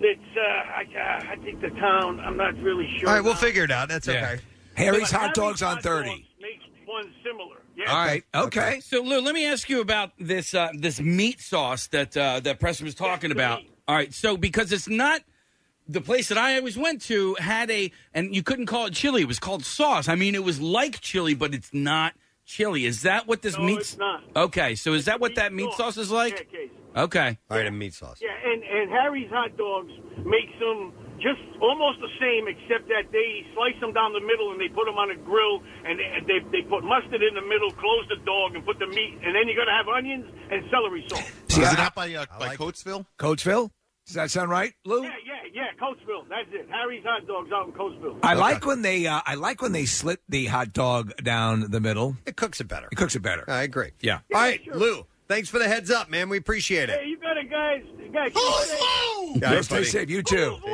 it's 0.00 0.20
uh, 0.36 0.40
I, 0.40 0.82
uh, 0.82 1.32
I 1.32 1.36
think 1.42 1.60
the 1.62 1.70
town. 1.70 2.20
I'm 2.20 2.36
not 2.36 2.54
really 2.58 2.88
sure. 2.98 3.08
All 3.08 3.14
right, 3.14 3.24
we'll 3.24 3.32
now. 3.34 3.38
figure 3.40 3.64
it 3.64 3.70
out. 3.70 3.88
That's 3.88 4.06
Yeah. 4.06 4.32
okay. 4.32 4.42
Harry's 4.74 5.10
But 5.12 5.20
Hot 5.20 5.34
Dogs 5.34 5.62
on 5.62 5.74
Hot 5.74 5.82
30. 5.82 6.08
Dogs 6.10 6.20
makes 6.40 6.64
one 6.84 7.10
similar. 7.24 7.56
Yeah. 7.76 7.90
All 7.90 8.04
right, 8.04 8.24
okay. 8.34 8.80
So 8.80 9.02
Lou, 9.02 9.20
let 9.20 9.34
me 9.34 9.46
ask 9.46 9.68
you 9.68 9.80
about 9.80 10.12
this 10.18 10.54
uh, 10.54 10.70
this 10.74 11.00
meat 11.00 11.40
sauce 11.40 11.88
that 11.88 12.16
uh, 12.16 12.40
that 12.40 12.60
Preston 12.60 12.84
was 12.86 12.94
talking 12.94 13.32
about. 13.32 13.62
All 13.88 13.94
right, 13.94 14.12
so 14.14 14.36
because 14.36 14.72
it's 14.72 14.88
not 14.88 15.22
the 15.86 16.00
place 16.00 16.28
that 16.28 16.38
I 16.38 16.56
always 16.56 16.78
went 16.78 17.02
to 17.02 17.34
had 17.34 17.70
a 17.70 17.90
and 18.14 18.34
you 18.34 18.42
couldn't 18.42 18.66
call 18.66 18.86
it 18.86 18.94
chili; 18.94 19.22
it 19.22 19.28
was 19.28 19.38
called 19.38 19.64
sauce. 19.64 20.08
I 20.08 20.14
mean, 20.14 20.34
it 20.34 20.44
was 20.44 20.60
like 20.60 21.00
chili, 21.00 21.34
but 21.34 21.52
it's 21.54 21.74
not 21.74 22.14
chili. 22.46 22.86
Is 22.86 23.02
that 23.02 23.26
what 23.26 23.42
this 23.42 23.56
No, 23.56 23.64
meat? 23.64 23.80
it's 23.80 23.98
not. 23.98 24.22
Okay, 24.36 24.74
so 24.74 24.94
is 24.94 25.06
that 25.06 25.20
what 25.20 25.34
that 25.34 25.52
meat 25.52 25.72
sauce 25.72 25.96
is 25.96 26.10
like? 26.10 26.48
Yeah, 26.52 27.02
Okay. 27.02 27.38
All 27.50 27.56
right, 27.56 27.66
a 27.66 27.70
meat 27.72 27.92
sauce. 27.94 28.20
Yeah, 28.22 28.30
and, 28.44 28.62
and 28.62 28.90
Harry's 28.90 29.28
Hot 29.30 29.56
Dogs 29.56 29.90
makes 30.24 30.52
them 30.60 30.92
just 31.24 31.40
almost 31.64 32.04
the 32.04 32.12
same, 32.20 32.44
except 32.44 32.84
that 32.92 33.08
they 33.08 33.48
slice 33.56 33.80
them 33.80 33.96
down 33.96 34.12
the 34.12 34.20
middle 34.20 34.52
and 34.52 34.60
they 34.60 34.68
put 34.68 34.84
them 34.84 35.00
on 35.00 35.08
a 35.08 35.16
grill 35.16 35.64
and 35.88 35.96
they, 35.96 36.20
they, 36.28 36.38
they 36.52 36.62
put 36.68 36.84
mustard 36.84 37.24
in 37.24 37.32
the 37.32 37.46
middle, 37.48 37.72
close 37.72 38.04
the 38.12 38.20
dog, 38.28 38.54
and 38.54 38.60
put 38.64 38.78
the 38.78 38.86
meat, 38.86 39.16
and 39.24 39.32
then 39.32 39.48
you're 39.48 39.56
going 39.56 39.72
to 39.72 39.78
have 39.80 39.88
onions 39.88 40.28
and 40.52 40.68
celery 40.68 41.00
sauce. 41.08 41.24
Is 41.48 41.72
it 41.72 41.80
out 41.80 41.94
by, 41.94 42.12
uh, 42.12 42.26
by 42.38 42.56
Coatesville? 42.56 43.06
Coatesville? 43.18 43.70
Does 44.06 44.16
that 44.16 44.30
sound 44.30 44.50
right, 44.50 44.74
Lou? 44.84 45.02
Yeah, 45.02 45.10
yeah, 45.24 45.34
yeah, 45.54 45.62
Coatesville. 45.80 46.28
That's 46.28 46.48
it. 46.52 46.68
Harry's 46.70 47.02
Hot 47.06 47.26
Dogs 47.26 47.50
out 47.50 47.68
in 47.68 47.72
Coatesville. 47.72 48.18
I 48.22 48.34
like 48.34 48.66
when 48.66 48.82
they 48.82 49.06
uh, 49.06 49.22
I 49.24 49.36
like 49.36 49.62
when 49.62 49.72
they 49.72 49.86
slit 49.86 50.20
the 50.28 50.44
hot 50.44 50.74
dog 50.74 51.16
down 51.22 51.70
the 51.70 51.80
middle. 51.80 52.16
It 52.26 52.36
cooks 52.36 52.60
it 52.60 52.68
better. 52.68 52.88
It 52.92 52.96
cooks 52.96 53.16
it 53.16 53.20
better. 53.20 53.44
I 53.48 53.62
agree. 53.62 53.92
Yeah. 54.02 54.18
All 54.34 54.42
right, 54.42 54.60
Lou. 54.74 55.06
Thanks 55.26 55.48
for 55.48 55.58
the 55.58 55.66
heads 55.66 55.90
up, 55.90 56.10
man. 56.10 56.28
We 56.28 56.36
appreciate 56.36 56.90
it. 56.90 57.00
Hey, 57.00 57.06
you 57.08 57.18
got 57.18 57.36
it, 57.38 57.48
guys. 57.50 57.82
You 57.98 58.08
guys 58.12 58.30
keep 58.32 59.42
Yeah, 59.42 59.50
Go 59.54 59.62
stay 59.62 59.76
buddy. 59.76 59.84
safe. 59.86 60.10
You 60.10 60.22
too. 60.22 60.58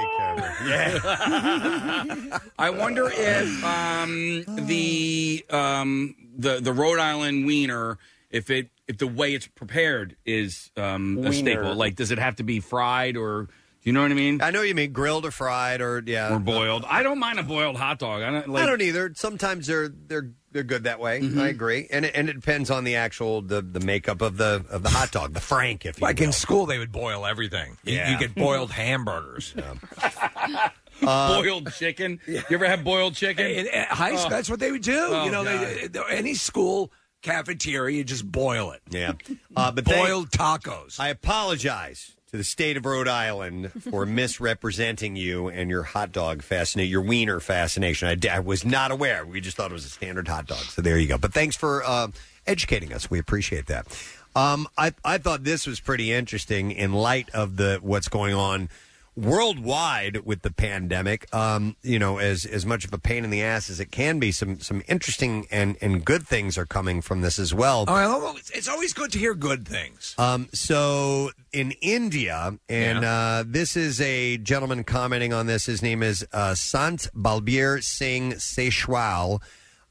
I 2.58 2.70
wonder 2.76 3.08
if 3.12 3.64
um, 3.64 4.44
the 4.66 5.44
um, 5.50 6.14
the 6.36 6.60
the 6.60 6.72
Rhode 6.72 6.98
Island 6.98 7.46
wiener, 7.46 7.98
if 8.30 8.50
it 8.50 8.70
if 8.88 8.98
the 8.98 9.06
way 9.06 9.34
it's 9.34 9.46
prepared 9.46 10.16
is 10.26 10.70
um, 10.76 11.18
a 11.24 11.32
staple. 11.32 11.74
Like, 11.74 11.94
does 11.96 12.10
it 12.10 12.18
have 12.18 12.36
to 12.36 12.42
be 12.42 12.60
fried 12.60 13.16
or? 13.16 13.44
Do 13.82 13.88
you 13.88 13.94
know 13.94 14.02
what 14.02 14.10
I 14.10 14.14
mean? 14.14 14.42
I 14.42 14.50
know 14.50 14.60
you 14.60 14.74
mean 14.74 14.92
grilled 14.92 15.24
or 15.24 15.30
fried 15.30 15.80
or 15.80 16.02
yeah 16.04 16.34
Or 16.34 16.38
boiled. 16.38 16.84
I 16.86 17.02
don't 17.02 17.18
mind 17.18 17.38
a 17.38 17.42
boiled 17.42 17.76
hot 17.76 17.98
dog. 17.98 18.20
I 18.22 18.30
don't 18.30 18.48
like. 18.48 18.64
I 18.64 18.66
don't 18.66 18.82
either. 18.82 19.12
Sometimes 19.14 19.66
they're 19.66 19.88
they're 19.88 20.32
they're 20.52 20.62
good 20.64 20.84
that 20.84 20.98
way. 21.00 21.20
Mm-hmm. 21.20 21.40
I 21.40 21.48
agree, 21.48 21.86
and 21.90 22.04
it, 22.04 22.12
and 22.14 22.28
it 22.28 22.34
depends 22.34 22.70
on 22.70 22.84
the 22.84 22.96
actual 22.96 23.42
the, 23.42 23.62
the 23.62 23.80
makeup 23.80 24.20
of 24.22 24.36
the 24.36 24.64
of 24.70 24.82
the 24.82 24.88
hot 24.88 25.10
dog, 25.12 25.32
the 25.34 25.40
frank, 25.40 25.86
if 25.86 25.98
you 26.00 26.04
Like 26.04 26.18
will. 26.18 26.26
in 26.26 26.32
school, 26.32 26.66
they 26.66 26.78
would 26.78 26.92
boil 26.92 27.24
everything. 27.26 27.76
You- 27.84 27.94
Yeah. 27.96 28.10
You, 28.12 28.18
get 28.18 28.34
boiled 28.34 28.70
hamburgers. 28.72 29.54
Uh, 31.02 31.40
boiled 31.42 31.72
chicken. 31.72 32.20
You 32.26 32.42
ever 32.50 32.66
have 32.66 32.84
boiled 32.84 33.14
chicken? 33.14 33.46
In, 33.46 33.66
in 33.68 33.84
high 33.88 34.16
school, 34.16 34.26
Oh. 34.26 34.28
that's 34.28 34.50
what 34.50 34.60
they 34.60 34.70
would 34.70 34.82
do. 34.82 34.98
Oh, 34.98 35.24
you 35.24 35.30
know, 35.30 35.44
they, 35.44 35.86
they- 35.86 35.98
any 36.10 36.34
school 36.34 36.92
cafeteria, 37.22 37.96
you 37.96 38.04
just 38.04 38.30
boil 38.30 38.72
it. 38.72 38.82
Yeah, 38.90 39.12
uh, 39.56 39.72
but 39.72 39.86
thank- 39.86 40.06
boiled 40.06 40.30
tacos. 40.30 41.00
I 41.00 41.08
apologize 41.08 42.12
to 42.30 42.36
the 42.36 42.44
state 42.44 42.76
of 42.76 42.86
Rhode 42.86 43.08
Island 43.08 43.72
for 43.72 44.06
misrepresenting 44.06 45.16
you 45.16 45.48
and 45.48 45.68
your 45.68 45.82
hot 45.82 46.12
dog 46.12 46.42
fascination, 46.42 46.90
your 46.90 47.02
wiener 47.02 47.40
fascination. 47.40 48.08
I, 48.08 48.36
I 48.36 48.38
was 48.38 48.64
not 48.64 48.90
aware. 48.92 49.24
We 49.24 49.40
just 49.40 49.56
thought 49.56 49.70
it 49.70 49.74
was 49.74 49.84
a 49.84 49.90
standard 49.90 50.28
hot 50.28 50.46
dog. 50.46 50.58
So 50.58 50.80
there 50.80 50.98
you 50.98 51.08
go. 51.08 51.18
But 51.18 51.32
thanks 51.32 51.56
for 51.56 51.82
uh, 51.84 52.08
educating 52.46 52.92
us. 52.92 53.10
We 53.10 53.18
appreciate 53.18 53.66
that. 53.66 53.86
Um, 54.36 54.68
I 54.78 54.92
I 55.04 55.18
thought 55.18 55.42
this 55.42 55.66
was 55.66 55.80
pretty 55.80 56.12
interesting 56.12 56.70
in 56.70 56.92
light 56.92 57.28
of 57.30 57.56
the 57.56 57.78
what's 57.82 58.08
going 58.08 58.34
on 58.34 58.68
worldwide 59.20 60.18
with 60.24 60.42
the 60.42 60.50
pandemic. 60.52 61.32
Um, 61.34 61.76
you 61.82 61.98
know, 61.98 62.18
as 62.18 62.44
as 62.44 62.64
much 62.64 62.84
of 62.84 62.92
a 62.92 62.98
pain 62.98 63.24
in 63.24 63.30
the 63.30 63.42
ass 63.42 63.70
as 63.70 63.80
it 63.80 63.90
can 63.90 64.18
be, 64.18 64.32
some 64.32 64.60
some 64.60 64.82
interesting 64.88 65.46
and 65.50 65.76
and 65.80 66.04
good 66.04 66.26
things 66.26 66.56
are 66.58 66.66
coming 66.66 67.00
from 67.00 67.20
this 67.20 67.38
as 67.38 67.54
well. 67.54 67.84
Oh, 67.88 67.94
I 67.94 68.06
love 68.06 68.36
it. 68.36 68.50
it's 68.54 68.68
always 68.68 68.92
good 68.92 69.12
to 69.12 69.18
hear 69.18 69.34
good 69.34 69.66
things. 69.66 70.14
Um, 70.18 70.48
so 70.52 71.30
in 71.52 71.72
India, 71.80 72.58
and 72.68 73.04
uh, 73.04 73.44
this 73.46 73.76
is 73.76 74.00
a 74.00 74.38
gentleman 74.38 74.84
commenting 74.84 75.32
on 75.32 75.46
this. 75.46 75.66
His 75.66 75.82
name 75.82 76.02
is 76.02 76.26
uh, 76.32 76.54
Sant 76.54 77.08
Balbir 77.14 77.82
Singh 77.82 78.32
Seechewal. 78.32 79.40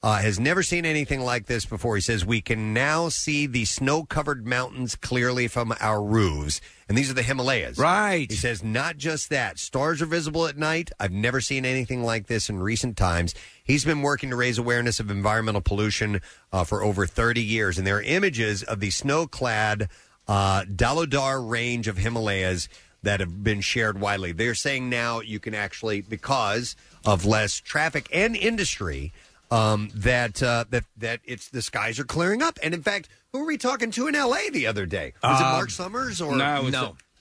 Uh, 0.01 0.19
has 0.19 0.39
never 0.39 0.63
seen 0.63 0.85
anything 0.85 1.19
like 1.19 1.47
this 1.47 1.65
before. 1.65 1.95
He 1.95 2.01
says, 2.01 2.25
We 2.25 2.39
can 2.39 2.73
now 2.73 3.09
see 3.09 3.47
the 3.47 3.65
snow 3.65 4.05
covered 4.05 4.47
mountains 4.47 4.95
clearly 4.95 5.49
from 5.49 5.73
our 5.81 6.01
roofs. 6.01 6.61
And 6.87 6.97
these 6.97 7.11
are 7.11 7.13
the 7.13 7.21
Himalayas. 7.21 7.77
Right. 7.77 8.31
He 8.31 8.37
says, 8.37 8.63
Not 8.63 8.95
just 8.95 9.29
that. 9.29 9.59
Stars 9.59 10.01
are 10.01 10.05
visible 10.05 10.47
at 10.47 10.57
night. 10.57 10.89
I've 11.01 11.11
never 11.11 11.41
seen 11.41 11.65
anything 11.65 12.01
like 12.01 12.27
this 12.27 12.49
in 12.49 12.59
recent 12.59 12.95
times. 12.95 13.35
He's 13.61 13.83
been 13.83 14.01
working 14.01 14.29
to 14.29 14.37
raise 14.37 14.57
awareness 14.57 15.01
of 15.01 15.11
environmental 15.11 15.61
pollution 15.61 16.21
uh, 16.53 16.63
for 16.63 16.81
over 16.81 17.05
30 17.05 17.43
years. 17.43 17.77
And 17.77 17.85
there 17.85 17.97
are 17.97 18.01
images 18.01 18.63
of 18.63 18.79
the 18.79 18.91
snow 18.91 19.27
clad 19.27 19.89
uh, 20.29 20.63
Dhauladhar 20.63 21.49
range 21.49 21.89
of 21.89 21.97
Himalayas 21.97 22.69
that 23.03 23.19
have 23.19 23.43
been 23.43 23.61
shared 23.61 23.99
widely. 23.99 24.31
They're 24.31 24.55
saying 24.55 24.89
now 24.89 25.19
you 25.21 25.39
can 25.39 25.53
actually, 25.53 26.01
because 26.01 26.75
of 27.05 27.25
less 27.25 27.59
traffic 27.59 28.07
and 28.13 28.35
industry, 28.35 29.11
um, 29.51 29.89
that 29.95 30.41
uh, 30.43 30.65
that 30.69 30.83
that 30.97 31.19
it's 31.25 31.49
the 31.49 31.61
skies 31.61 31.99
are 31.99 32.03
clearing 32.05 32.41
up. 32.41 32.59
And 32.63 32.73
in 32.73 32.81
fact, 32.83 33.09
who 33.33 33.39
were 33.39 33.45
we 33.45 33.57
talking 33.57 33.91
to 33.91 34.07
in 34.07 34.15
L.A. 34.15 34.49
the 34.49 34.67
other 34.67 34.85
day? 34.85 35.13
Was 35.23 35.39
it 35.41 35.43
Um, 35.45 35.51
Mark 35.53 35.69
Summers 35.71 36.21
or 36.21 36.35
no? 36.35 36.61
It's 36.67 36.71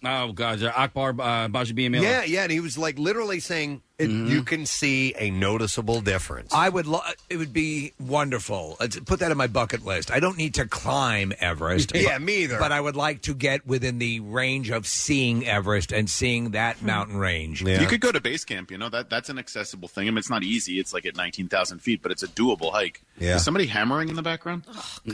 oh 0.04 0.32
God, 0.32 0.62
uh, 0.62 0.72
Akbar 0.76 1.10
uh, 1.10 1.48
Gbaja-Biamila. 1.48 2.02
Yeah, 2.02 2.24
yeah, 2.24 2.42
and 2.42 2.52
he 2.52 2.60
was 2.60 2.76
like 2.78 2.98
literally 2.98 3.40
saying 3.40 3.82
it, 3.98 4.08
Mm-hmm. 4.08 4.28
you 4.30 4.42
can 4.44 4.64
see 4.64 5.12
a 5.18 5.28
noticeable 5.30 6.00
difference. 6.00 6.54
I 6.54 6.68
would. 6.68 6.86
Lo- 6.86 7.00
it 7.28 7.36
would 7.36 7.52
be 7.52 7.94
wonderful. 7.98 8.76
Uh, 8.78 8.86
to 8.86 9.02
Put 9.02 9.18
that 9.20 9.32
on 9.32 9.36
my 9.36 9.48
bucket 9.48 9.84
list. 9.84 10.12
I 10.12 10.20
don't 10.20 10.36
need 10.38 10.54
to 10.54 10.66
climb 10.66 11.32
Everest. 11.40 11.92
Yeah, 11.96 12.12
but- 12.18 12.22
me 12.22 12.44
either. 12.44 12.58
But 12.60 12.70
I 12.70 12.80
would 12.80 12.94
like 12.94 13.22
to 13.22 13.34
get 13.34 13.66
within 13.66 13.98
the 13.98 14.20
range 14.20 14.70
of 14.70 14.86
seeing 14.86 15.44
Everest 15.48 15.90
and 15.92 16.08
seeing 16.08 16.50
that 16.52 16.80
mountain 16.80 17.16
range. 17.16 17.62
You 17.62 17.86
could 17.88 18.00
go 18.00 18.12
to 18.12 18.20
base 18.20 18.44
camp. 18.44 18.70
You 18.70 18.78
know 18.78 18.88
that 18.88 19.10
that's 19.10 19.30
an 19.30 19.38
accessible 19.38 19.88
thing. 19.88 20.06
I 20.06 20.10
mean, 20.12 20.18
it's 20.18 20.30
not 20.30 20.44
easy. 20.44 20.78
It's 20.78 20.94
like 20.94 21.04
at 21.04 21.16
nineteen 21.16 21.48
thousand 21.48 21.80
feet, 21.80 22.00
but 22.02 22.12
it's 22.12 22.22
a 22.22 22.28
doable 22.28 22.70
hike. 22.70 23.02
Yeah. 23.18 23.34
Is 23.36 23.44
somebody 23.44 23.66
hammering 23.66 24.08
in 24.10 24.14
the 24.14 24.22
background? 24.22 24.64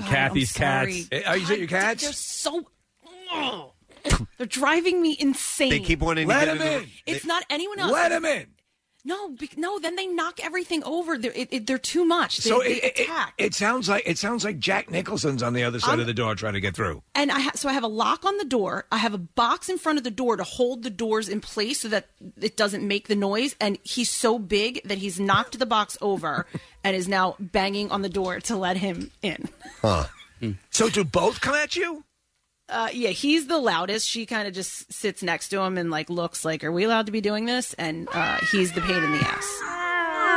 Kathy's 0.06 0.54
I'm 0.60 0.62
sorry. 0.62 0.92
cats. 0.94 1.08
Eh, 1.10 1.22
Are 1.26 1.36
you 1.38 1.46
saying 1.46 1.60
your 1.60 1.68
cats? 1.68 2.02
They're 2.02 2.12
so. 2.12 2.66
Ugh. 3.34 3.70
They're 4.38 4.46
driving 4.46 5.00
me 5.02 5.16
insane. 5.18 5.70
They 5.70 5.80
keep 5.80 6.00
wanting 6.00 6.28
Let 6.28 6.40
to 6.40 6.46
get 6.46 6.56
him 6.56 6.62
into 6.62 6.82
in. 6.84 6.90
It's 7.06 7.24
not 7.24 7.44
anyone 7.50 7.78
else. 7.78 7.92
Let 7.92 8.12
him 8.12 8.24
in. 8.24 8.46
No, 9.06 9.28
be- 9.28 9.50
no. 9.58 9.78
Then 9.78 9.96
they 9.96 10.06
knock 10.06 10.40
everything 10.42 10.82
over. 10.84 11.18
They're 11.18 11.30
it, 11.32 11.48
it, 11.50 11.66
they're 11.66 11.76
too 11.76 12.06
much. 12.06 12.38
They, 12.38 12.48
So 12.48 12.60
they 12.60 12.76
it, 12.76 12.92
it, 13.00 13.10
it 13.36 13.54
sounds 13.54 13.86
like 13.86 14.02
it 14.06 14.16
sounds 14.16 14.46
like 14.46 14.58
Jack 14.58 14.90
Nicholson's 14.90 15.42
on 15.42 15.52
the 15.52 15.62
other 15.62 15.78
side 15.78 15.90
I'm- 15.90 16.00
of 16.00 16.06
the 16.06 16.14
door 16.14 16.34
trying 16.34 16.54
to 16.54 16.60
get 16.60 16.74
through. 16.74 17.02
and 17.14 17.30
I 17.30 17.40
ha- 17.40 17.50
so 17.54 17.68
I 17.68 17.74
have 17.74 17.82
a 17.82 17.86
lock 17.88 18.24
on 18.24 18.38
the 18.38 18.46
door. 18.46 18.86
I 18.90 18.96
have 18.96 19.12
a 19.12 19.18
box 19.18 19.68
in 19.68 19.76
front 19.76 19.98
of 19.98 20.04
the 20.04 20.10
door 20.10 20.38
to 20.38 20.42
hold 20.42 20.84
the 20.84 20.90
doors 20.90 21.28
in 21.28 21.42
place 21.42 21.80
so 21.80 21.88
that 21.88 22.06
it 22.40 22.56
doesn't 22.56 22.86
make 22.88 23.08
the 23.08 23.14
noise. 23.16 23.54
And 23.60 23.78
he's 23.82 24.08
so 24.08 24.38
big 24.38 24.80
that 24.88 24.96
he's 24.96 25.20
knocked 25.20 25.58
the 25.58 25.66
box 25.66 25.98
over 26.00 26.46
and 26.82 26.96
is 26.96 27.06
now 27.06 27.36
banging 27.38 27.90
on 27.90 28.00
the 28.00 28.08
door 28.08 28.40
to 28.40 28.56
let 28.56 28.78
him 28.78 29.10
in. 29.20 29.50
Huh. 29.82 30.06
So 30.70 30.88
do 30.88 31.04
both 31.04 31.42
come 31.42 31.54
at 31.54 31.76
you? 31.76 32.04
Uh, 32.68 32.88
yeah, 32.92 33.10
he's 33.10 33.46
the 33.46 33.58
loudest. 33.58 34.08
She 34.08 34.24
kind 34.26 34.48
of 34.48 34.54
just 34.54 34.92
sits 34.92 35.22
next 35.22 35.50
to 35.50 35.60
him 35.60 35.76
and 35.76 35.90
like 35.90 36.08
looks 36.08 36.44
like, 36.44 36.64
"Are 36.64 36.72
we 36.72 36.84
allowed 36.84 37.06
to 37.06 37.12
be 37.12 37.20
doing 37.20 37.44
this?" 37.44 37.74
And 37.74 38.08
uh, 38.12 38.38
he's 38.50 38.72
the 38.72 38.80
pain 38.80 39.02
in 39.02 39.12
the 39.12 39.18
ass. 39.18 39.60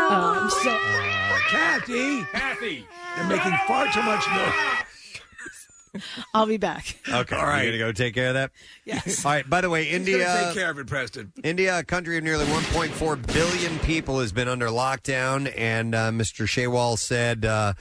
Um, 0.10 0.50
so 0.64 0.70
Uh, 0.72 1.38
Kathy, 1.50 2.22
Kathy. 2.34 2.86
you're 3.16 3.26
making 3.28 3.54
far 3.68 3.86
too 3.92 4.02
much 4.04 4.26
noise. 4.30 6.04
I'll 6.34 6.46
be 6.46 6.58
back. 6.58 6.98
Okay, 7.12 7.36
all 7.36 7.46
right. 7.46 7.64
You 7.66 7.72
gonna 7.72 7.78
go 7.80 7.92
take 7.92 8.14
care 8.14 8.28
of 8.28 8.34
that? 8.36 8.52
Yes. 8.86 9.26
All 9.26 9.32
right. 9.32 9.50
By 9.50 9.62
the 9.62 9.70
way, 9.70 9.90
India 9.90 10.20
gonna 10.26 10.46
take 10.46 10.54
care 10.56 10.70
of 10.70 10.78
it, 10.78 10.86
Preston. 10.88 11.32
India, 11.44 11.80
a 11.80 11.84
country 11.84 12.18
of 12.18 12.24
nearly 12.24 12.46
1.4 12.46 13.34
billion 13.34 13.80
people, 13.80 14.20
has 14.20 14.32
been 14.32 14.48
under 14.48 14.68
lockdown, 14.68 15.52
and 15.58 15.96
uh, 15.96 16.12
Mr. 16.12 16.46
Shewal 16.46 17.00
said 17.00 17.46
uh, 17.46 17.74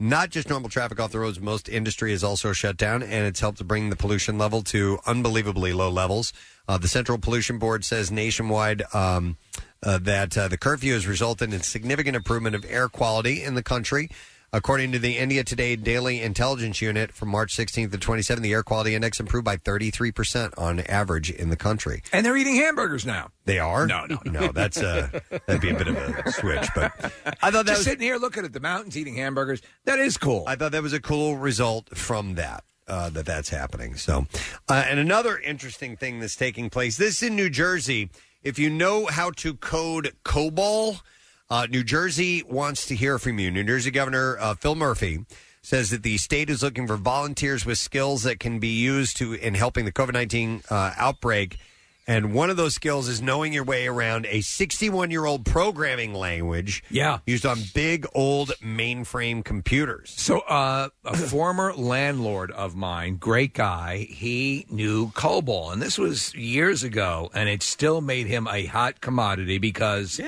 not 0.00 0.30
just 0.30 0.48
normal 0.48 0.70
traffic 0.70 0.98
off 0.98 1.12
the 1.12 1.18
roads, 1.18 1.38
most 1.38 1.68
industry 1.68 2.12
is 2.12 2.24
also 2.24 2.54
shut 2.54 2.78
down, 2.78 3.02
and 3.02 3.26
it's 3.26 3.40
helped 3.40 3.58
to 3.58 3.64
bring 3.64 3.90
the 3.90 3.96
pollution 3.96 4.38
level 4.38 4.62
to 4.62 4.98
unbelievably 5.06 5.74
low 5.74 5.90
levels. 5.90 6.32
Uh, 6.66 6.78
the 6.78 6.88
Central 6.88 7.18
Pollution 7.18 7.58
Board 7.58 7.84
says 7.84 8.10
nationwide 8.10 8.82
um, 8.94 9.36
uh, 9.82 9.98
that 9.98 10.36
uh, 10.38 10.48
the 10.48 10.56
curfew 10.56 10.94
has 10.94 11.06
resulted 11.06 11.52
in 11.52 11.60
significant 11.60 12.16
improvement 12.16 12.56
of 12.56 12.64
air 12.68 12.88
quality 12.88 13.42
in 13.42 13.54
the 13.54 13.62
country. 13.62 14.08
According 14.52 14.90
to 14.92 14.98
the 14.98 15.16
India 15.16 15.44
Today 15.44 15.76
Daily 15.76 16.20
Intelligence 16.20 16.82
Unit 16.82 17.12
from 17.12 17.28
March 17.28 17.56
16th 17.56 17.92
to 17.92 17.98
27th, 17.98 18.40
the 18.40 18.52
air 18.52 18.64
quality 18.64 18.96
index 18.96 19.20
improved 19.20 19.44
by 19.44 19.56
33% 19.56 20.52
on 20.58 20.80
average 20.80 21.30
in 21.30 21.50
the 21.50 21.56
country. 21.56 22.02
And 22.12 22.26
they're 22.26 22.36
eating 22.36 22.56
hamburgers 22.56 23.06
now. 23.06 23.30
They 23.44 23.60
are? 23.60 23.86
No, 23.86 24.06
no, 24.06 24.18
no. 24.24 24.48
That's 24.52 24.78
uh, 24.78 25.08
that'd 25.46 25.62
be 25.62 25.70
a 25.70 25.74
bit 25.74 25.86
of 25.86 25.96
a 25.96 26.32
switch, 26.32 26.68
but 26.74 26.92
I 27.40 27.52
thought 27.52 27.66
that 27.66 27.66
Just 27.66 27.78
was 27.78 27.84
sitting 27.84 28.02
here 28.02 28.16
looking 28.16 28.44
at 28.44 28.52
the 28.52 28.58
mountains, 28.58 28.96
eating 28.96 29.14
hamburgers. 29.14 29.62
That 29.84 30.00
is 30.00 30.18
cool. 30.18 30.42
I 30.48 30.56
thought 30.56 30.72
that 30.72 30.82
was 30.82 30.92
a 30.92 31.00
cool 31.00 31.36
result 31.36 31.96
from 31.96 32.34
that. 32.34 32.64
Uh, 32.88 33.08
that 33.10 33.24
that's 33.24 33.50
happening. 33.50 33.94
So, 33.94 34.26
uh, 34.68 34.84
and 34.88 34.98
another 34.98 35.38
interesting 35.38 35.96
thing 35.96 36.18
that's 36.18 36.34
taking 36.34 36.70
place. 36.70 36.96
This 36.96 37.22
in 37.22 37.36
New 37.36 37.50
Jersey. 37.50 38.10
If 38.42 38.58
you 38.58 38.68
know 38.68 39.06
how 39.06 39.30
to 39.36 39.54
code 39.54 40.12
COBOL, 40.24 41.02
uh, 41.50 41.66
New 41.68 41.82
Jersey 41.82 42.42
wants 42.44 42.86
to 42.86 42.94
hear 42.94 43.18
from 43.18 43.38
you. 43.38 43.50
New 43.50 43.64
Jersey 43.64 43.90
Governor 43.90 44.38
uh, 44.38 44.54
Phil 44.54 44.74
Murphy 44.74 45.26
says 45.62 45.90
that 45.90 46.02
the 46.02 46.16
state 46.16 46.48
is 46.48 46.62
looking 46.62 46.86
for 46.86 46.96
volunteers 46.96 47.66
with 47.66 47.76
skills 47.76 48.22
that 48.22 48.40
can 48.40 48.58
be 48.58 48.68
used 48.68 49.16
to 49.18 49.34
in 49.34 49.54
helping 49.54 49.84
the 49.84 49.92
COVID 49.92 50.12
nineteen 50.12 50.62
uh, 50.70 50.92
outbreak. 50.96 51.58
And 52.06 52.34
one 52.34 52.50
of 52.50 52.56
those 52.56 52.74
skills 52.74 53.08
is 53.08 53.22
knowing 53.22 53.52
your 53.52 53.62
way 53.62 53.86
around 53.86 54.26
a 54.26 54.40
61 54.40 55.12
year 55.12 55.26
old 55.26 55.44
programming 55.44 56.12
language. 56.12 56.82
Yeah. 56.90 57.18
Used 57.24 57.46
on 57.46 57.58
big 57.72 58.04
old 58.14 58.50
mainframe 58.60 59.44
computers. 59.44 60.12
So, 60.16 60.40
uh, 60.40 60.88
a 61.04 61.16
former 61.28 61.72
landlord 61.72 62.50
of 62.50 62.74
mine, 62.74 63.16
great 63.16 63.54
guy, 63.54 63.98
he 64.10 64.66
knew 64.68 65.10
COBOL, 65.10 65.72
and 65.72 65.80
this 65.80 65.98
was 65.98 66.34
years 66.34 66.82
ago, 66.82 67.30
and 67.32 67.48
it 67.48 67.62
still 67.62 68.00
made 68.00 68.26
him 68.26 68.48
a 68.48 68.64
hot 68.64 69.00
commodity 69.00 69.58
because 69.58 70.18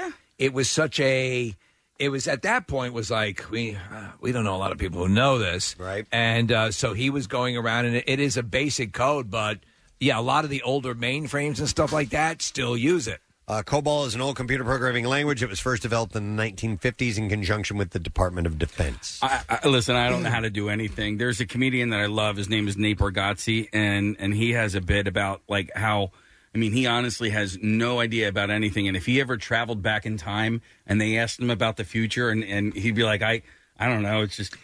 it 0.43 0.53
was 0.53 0.68
such 0.68 0.99
a. 0.99 1.55
It 2.01 2.09
was 2.09 2.26
at 2.26 2.43
that 2.43 2.66
point 2.66 2.95
was 2.95 3.12
like 3.12 3.49
we 3.53 3.76
uh, 3.76 4.09
we 4.20 4.32
don't 4.32 4.43
know 4.43 4.57
a 4.57 4.59
lot 4.59 4.72
of 4.72 4.78
people 4.78 5.07
who 5.07 5.09
know 5.09 5.38
this, 5.38 5.78
right? 5.78 6.05
And 6.11 6.51
uh, 6.51 6.72
so 6.72 6.95
he 6.95 7.11
was 7.11 7.28
going 7.28 7.57
around, 7.57 7.84
and 7.84 7.97
it, 7.97 8.05
it 8.09 8.18
is 8.18 8.36
a 8.36 8.43
basic 8.43 8.93
code, 8.93 9.30
but 9.30 9.61
yeah, 10.01 10.18
a 10.18 10.20
lot 10.20 10.43
of 10.43 10.51
the 10.51 10.62
older 10.62 10.97
mainframes 10.97 11.61
and 11.61 11.68
stuff 11.68 11.93
like 11.93 12.11
that 12.11 12.43
still 12.43 12.76
use 12.76 13.07
it. 13.07 13.20
Uh, 13.47 13.62
COBOL 13.62 14.07
is 14.07 14.16
an 14.16 14.20
old 14.20 14.34
computer 14.34 14.64
programming 14.64 15.05
language. 15.05 15.45
It 15.45 15.49
was 15.49 15.61
first 15.61 15.82
developed 15.82 16.16
in 16.16 16.36
the 16.36 16.43
1950s 16.43 17.18
in 17.18 17.28
conjunction 17.28 17.76
with 17.76 17.90
the 17.90 17.99
Department 18.01 18.49
of 18.49 18.59
Defense. 18.59 19.20
I, 19.22 19.43
I, 19.49 19.68
listen, 19.68 19.95
I 19.95 20.09
don't 20.09 20.24
know 20.24 20.30
how 20.30 20.40
to 20.40 20.51
do 20.51 20.70
anything. 20.70 21.18
There's 21.18 21.40
a 21.40 21.47
comedian 21.47 21.90
that 21.90 22.01
I 22.01 22.07
love. 22.07 22.36
His 22.36 22.49
name 22.49 22.66
is 22.66 22.76
Nate 22.76 22.99
Bargatze, 22.99 23.68
and 23.72 24.16
and 24.18 24.34
he 24.34 24.53
has 24.53 24.74
a 24.74 24.80
bit 24.80 25.07
about 25.07 25.43
like 25.49 25.70
how. 25.76 26.11
I 26.55 26.59
mean, 26.59 26.72
he 26.72 26.86
honestly 26.86 27.30
has 27.30 27.59
no 27.62 28.00
idea 28.00 28.28
about 28.28 28.50
anything. 28.50 28.86
And 28.86 28.96
if 28.96 29.07
he 29.07 29.20
ever 29.20 29.36
traveled 29.36 29.82
back 29.82 30.05
in 30.05 30.16
time 30.16 30.61
and 30.86 31.00
they 31.00 31.16
asked 31.16 31.40
him 31.40 31.50
about 31.50 31.76
the 31.76 31.84
future, 31.84 32.28
and, 32.28 32.44
and 32.44 32.74
he'd 32.74 32.94
be 32.94 33.05
like, 33.05 33.22
I, 33.22 33.42
I 33.78 33.88
don't 33.88 34.03
know. 34.03 34.22
It's 34.22 34.36
just 34.36 34.57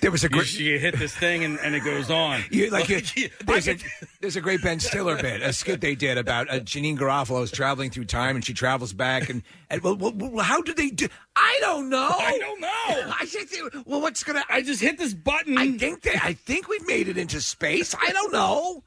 there 0.00 0.10
was 0.10 0.24
a 0.24 0.28
great. 0.28 0.48
You, 0.58 0.72
you 0.72 0.78
hit 0.78 0.98
this 0.98 1.14
thing 1.14 1.44
and, 1.44 1.58
and 1.60 1.74
it 1.74 1.84
goes 1.84 2.10
on. 2.10 2.42
You, 2.50 2.70
like 2.70 2.88
you, 3.16 3.28
there's, 3.46 3.68
a, 3.68 3.76
there's 4.20 4.36
a 4.36 4.40
great 4.40 4.62
Ben 4.62 4.80
Stiller 4.80 5.16
bit, 5.20 5.42
a 5.42 5.52
skit 5.52 5.80
they 5.80 5.94
did 5.94 6.16
about 6.18 6.48
uh, 6.48 6.54
Janeane 6.60 6.98
Garofalo 6.98 7.42
is 7.42 7.50
traveling 7.50 7.90
through 7.90 8.06
time 8.06 8.34
and 8.34 8.44
she 8.44 8.54
travels 8.54 8.92
back 8.92 9.28
and, 9.28 9.42
and 9.68 9.82
well, 9.82 9.96
well, 9.96 10.12
well, 10.14 10.44
how 10.44 10.62
do 10.62 10.72
they 10.74 10.90
do? 10.90 11.06
I 11.36 11.58
don't 11.60 11.90
know. 11.90 12.10
I 12.10 12.38
don't 12.38 12.60
know. 12.60 12.68
I 13.20 13.26
just 13.26 13.54
well, 13.86 14.00
what's 14.00 14.24
gonna? 14.24 14.42
I 14.48 14.62
just 14.62 14.80
hit 14.80 14.98
this 14.98 15.14
button. 15.14 15.58
I 15.58 15.76
think 15.76 16.02
they, 16.02 16.14
I 16.14 16.32
think 16.32 16.68
we've 16.68 16.86
made 16.86 17.08
it 17.08 17.18
into 17.18 17.40
space. 17.40 17.94
I 17.94 18.12
don't 18.12 18.32
know. 18.32 18.82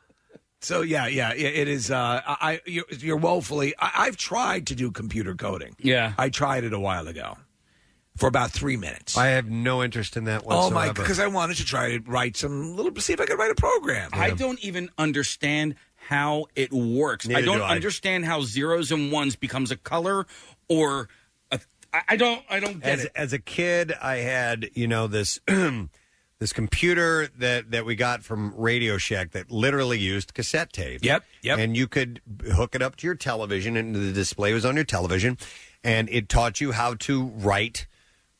So 0.61 0.81
yeah, 0.81 1.07
yeah, 1.07 1.33
yeah, 1.33 1.47
it 1.47 1.67
is. 1.67 1.89
Uh, 1.89 2.21
I 2.25 2.61
you're, 2.65 2.85
you're 2.99 3.17
woefully. 3.17 3.73
I, 3.79 3.91
I've 4.05 4.17
tried 4.17 4.67
to 4.67 4.75
do 4.75 4.91
computer 4.91 5.33
coding. 5.33 5.75
Yeah, 5.79 6.13
I 6.17 6.29
tried 6.29 6.63
it 6.63 6.73
a 6.73 6.79
while 6.79 7.07
ago 7.07 7.37
for 8.15 8.27
about 8.27 8.51
three 8.51 8.77
minutes. 8.77 9.17
I 9.17 9.27
have 9.27 9.49
no 9.49 9.83
interest 9.83 10.17
in 10.17 10.25
that 10.25 10.45
whatsoever. 10.45 10.75
Oh 10.75 10.87
my! 10.87 10.91
Because 10.91 11.19
I 11.19 11.27
wanted 11.27 11.57
to 11.57 11.65
try 11.65 11.97
to 11.97 12.03
write 12.05 12.37
some 12.37 12.75
little, 12.75 12.95
see 13.01 13.13
if 13.13 13.19
I 13.19 13.25
could 13.25 13.39
write 13.39 13.51
a 13.51 13.55
program. 13.55 14.11
I 14.13 14.31
don't 14.31 14.59
even 14.63 14.89
understand 14.97 15.75
how 15.95 16.45
it 16.55 16.71
works. 16.71 17.27
Neither 17.27 17.39
I 17.39 17.45
don't 17.45 17.57
do 17.57 17.63
I. 17.63 17.75
understand 17.75 18.25
how 18.25 18.41
zeros 18.41 18.91
and 18.91 19.11
ones 19.11 19.35
becomes 19.35 19.71
a 19.71 19.77
color 19.77 20.25
or 20.67 21.09
a, 21.51 21.59
I, 21.93 22.01
I 22.09 22.15
don't 22.17 22.43
I 22.49 22.59
don't 22.59 22.79
get 22.81 22.99
as, 22.99 23.05
it. 23.05 23.11
as 23.15 23.33
a 23.33 23.39
kid, 23.39 23.93
I 23.99 24.17
had 24.17 24.69
you 24.73 24.87
know 24.87 25.07
this 25.07 25.39
this 26.41 26.51
computer 26.51 27.29
that 27.37 27.69
that 27.69 27.85
we 27.85 27.95
got 27.95 28.23
from 28.23 28.51
Radio 28.57 28.97
Shack 28.97 29.29
that 29.31 29.51
literally 29.51 29.99
used 29.99 30.33
cassette 30.33 30.73
tape. 30.73 31.05
Yep, 31.05 31.23
yep. 31.43 31.59
And 31.59 31.77
you 31.77 31.87
could 31.87 32.19
hook 32.51 32.73
it 32.73 32.81
up 32.81 32.95
to 32.97 33.07
your 33.07 33.13
television, 33.15 33.77
and 33.77 33.93
the 33.95 34.11
display 34.11 34.51
was 34.51 34.65
on 34.65 34.75
your 34.75 34.83
television, 34.83 35.37
and 35.83 36.09
it 36.09 36.27
taught 36.29 36.59
you 36.59 36.71
how 36.71 36.95
to 36.95 37.25
write 37.27 37.85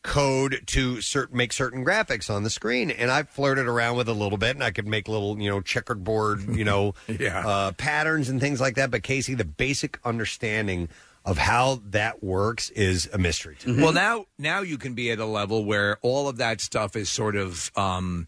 code 0.02 0.64
to 0.66 0.96
cert- 0.96 1.32
make 1.32 1.54
certain 1.54 1.86
graphics 1.86 2.28
on 2.28 2.42
the 2.42 2.50
screen. 2.50 2.90
And 2.90 3.12
I 3.12 3.22
flirted 3.22 3.68
around 3.68 3.98
with 3.98 4.10
it 4.10 4.12
a 4.12 4.16
little 4.16 4.40
bit, 4.40 4.56
and 4.56 4.64
I 4.64 4.72
could 4.72 4.88
make 4.88 5.08
little 5.08 5.40
you 5.40 5.48
know 5.52 5.62
checkered 5.62 6.04
board 6.04 6.56
you 6.58 6.66
know 6.66 6.96
Yeah. 7.08 7.48
uh, 7.48 7.72
patterns 7.74 8.30
and 8.30 8.42
things 8.42 8.60
like 8.60 8.76
that. 8.78 8.90
But 8.90 9.04
Casey, 9.04 9.36
the 9.36 9.46
basic 9.46 10.00
understanding 10.04 10.90
of 11.24 11.38
how 11.38 11.82
that 11.92 12.24
works 12.24 12.70
is 12.72 13.08
a 13.14 13.18
mystery 13.18 13.56
to 13.60 13.70
me. 13.70 13.84
Well, 13.84 13.94
now 13.94 14.26
now 14.38 14.62
you 14.62 14.78
can 14.78 14.94
be 14.96 15.12
at 15.12 15.20
a 15.20 15.26
level 15.26 15.64
where 15.66 15.98
all 16.02 16.28
of 16.28 16.38
that 16.38 16.62
stuff 16.62 16.96
is 16.96 17.10
sort 17.10 17.36
of 17.36 17.72
um, 17.76 18.28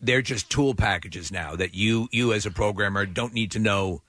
they're 0.00 0.22
just 0.22 0.48
tool 0.50 0.74
packages 0.74 1.30
now 1.30 1.56
that 1.56 1.74
you 1.74 2.08
you 2.12 2.32
as 2.32 2.46
a 2.46 2.50
programmer 2.50 3.04
don't 3.06 3.34
need 3.34 3.50
to 3.52 3.58
know 3.58 4.02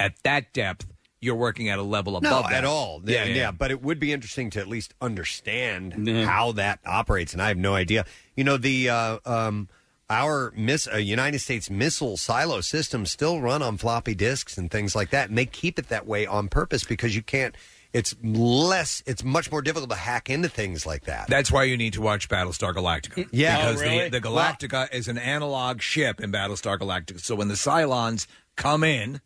at 0.00 0.14
that 0.24 0.52
depth. 0.52 0.86
You're 1.20 1.34
working 1.34 1.68
at 1.70 1.78
a 1.78 1.82
level 1.82 2.12
No, 2.20 2.28
above 2.28 2.50
that. 2.50 2.58
at 2.58 2.64
all. 2.64 3.00
Yeah, 3.04 3.24
Yeah, 3.24 3.34
yeah. 3.34 3.50
But 3.50 3.70
it 3.70 3.82
would 3.82 3.98
be 3.98 4.12
interesting 4.12 4.50
to 4.50 4.60
at 4.60 4.68
least 4.68 4.92
understand 5.00 5.94
Yeah. 6.06 6.24
how 6.26 6.52
that 6.52 6.78
operates, 6.84 7.32
and 7.32 7.40
I 7.42 7.48
have 7.48 7.56
no 7.56 7.74
idea. 7.74 8.04
You 8.36 8.44
know, 8.44 8.56
the 8.58 8.90
uh, 8.90 9.18
um, 9.24 9.68
our 10.10 10.52
miss 10.56 10.86
uh, 10.92 10.98
United 10.98 11.38
States 11.40 11.70
missile 11.70 12.16
silo 12.16 12.60
systems 12.60 13.10
still 13.10 13.40
run 13.40 13.62
on 13.62 13.76
floppy 13.76 14.14
disks 14.14 14.56
and 14.58 14.70
things 14.70 14.94
like 14.94 15.10
that, 15.10 15.28
and 15.28 15.38
they 15.38 15.46
keep 15.46 15.78
it 15.78 15.88
that 15.88 16.06
way 16.06 16.26
on 16.26 16.48
purpose 16.48 16.84
because 16.84 17.16
you 17.16 17.22
can't. 17.22 17.54
It's 17.92 18.14
less. 18.22 19.02
It's 19.06 19.24
much 19.24 19.50
more 19.50 19.62
difficult 19.62 19.90
to 19.90 19.96
hack 19.96 20.28
into 20.30 20.48
things 20.48 20.84
like 20.86 21.04
that. 21.04 21.28
That's 21.28 21.50
why 21.50 21.64
you 21.64 21.76
need 21.76 21.94
to 21.94 22.00
watch 22.02 22.28
Battlestar 22.28 22.74
Galactica. 22.74 23.28
Yeah. 23.32 23.56
because 23.56 23.80
Oh, 23.80 23.84
really? 23.84 24.08
the, 24.08 24.20
the 24.20 24.28
Galactica 24.28 24.92
is 24.92 25.08
an 25.08 25.18
analog 25.18 25.80
ship 25.80 26.20
in 26.20 26.30
Battlestar 26.32 26.78
Galactica. 26.78 27.20
So 27.20 27.34
when 27.34 27.48
the 27.48 27.54
Cylons 27.54 28.26
come 28.56 28.84
in 28.84 29.20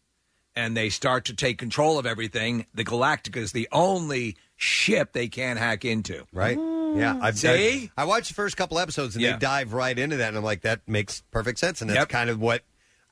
and 0.56 0.76
they 0.76 0.88
start 0.88 1.24
to 1.26 1.34
take 1.34 1.58
control 1.58 1.98
of 1.98 2.06
everything, 2.06 2.66
the 2.74 2.84
Galactica 2.84 3.36
is 3.36 3.52
the 3.52 3.68
only 3.72 4.36
ship 4.56 5.12
they 5.12 5.28
can't 5.28 5.58
hack 5.58 5.84
into. 5.84 6.24
Right? 6.32 6.58
Mm. 6.58 6.98
Yeah, 6.98 7.18
I've 7.22 7.38
See? 7.38 7.90
I, 7.96 8.02
I 8.02 8.04
watched 8.04 8.28
the 8.28 8.34
first 8.34 8.56
couple 8.56 8.78
episodes 8.78 9.14
and 9.14 9.22
Yeah. 9.22 9.32
they 9.32 9.38
dive 9.38 9.72
right 9.72 9.96
into 9.96 10.16
that, 10.16 10.28
and 10.28 10.36
I'm 10.36 10.42
like, 10.44 10.62
that 10.62 10.80
makes 10.88 11.22
perfect 11.30 11.60
sense, 11.60 11.80
and 11.80 11.88
that's 11.88 12.06
kind 12.06 12.28
of 12.28 12.40
what 12.40 12.62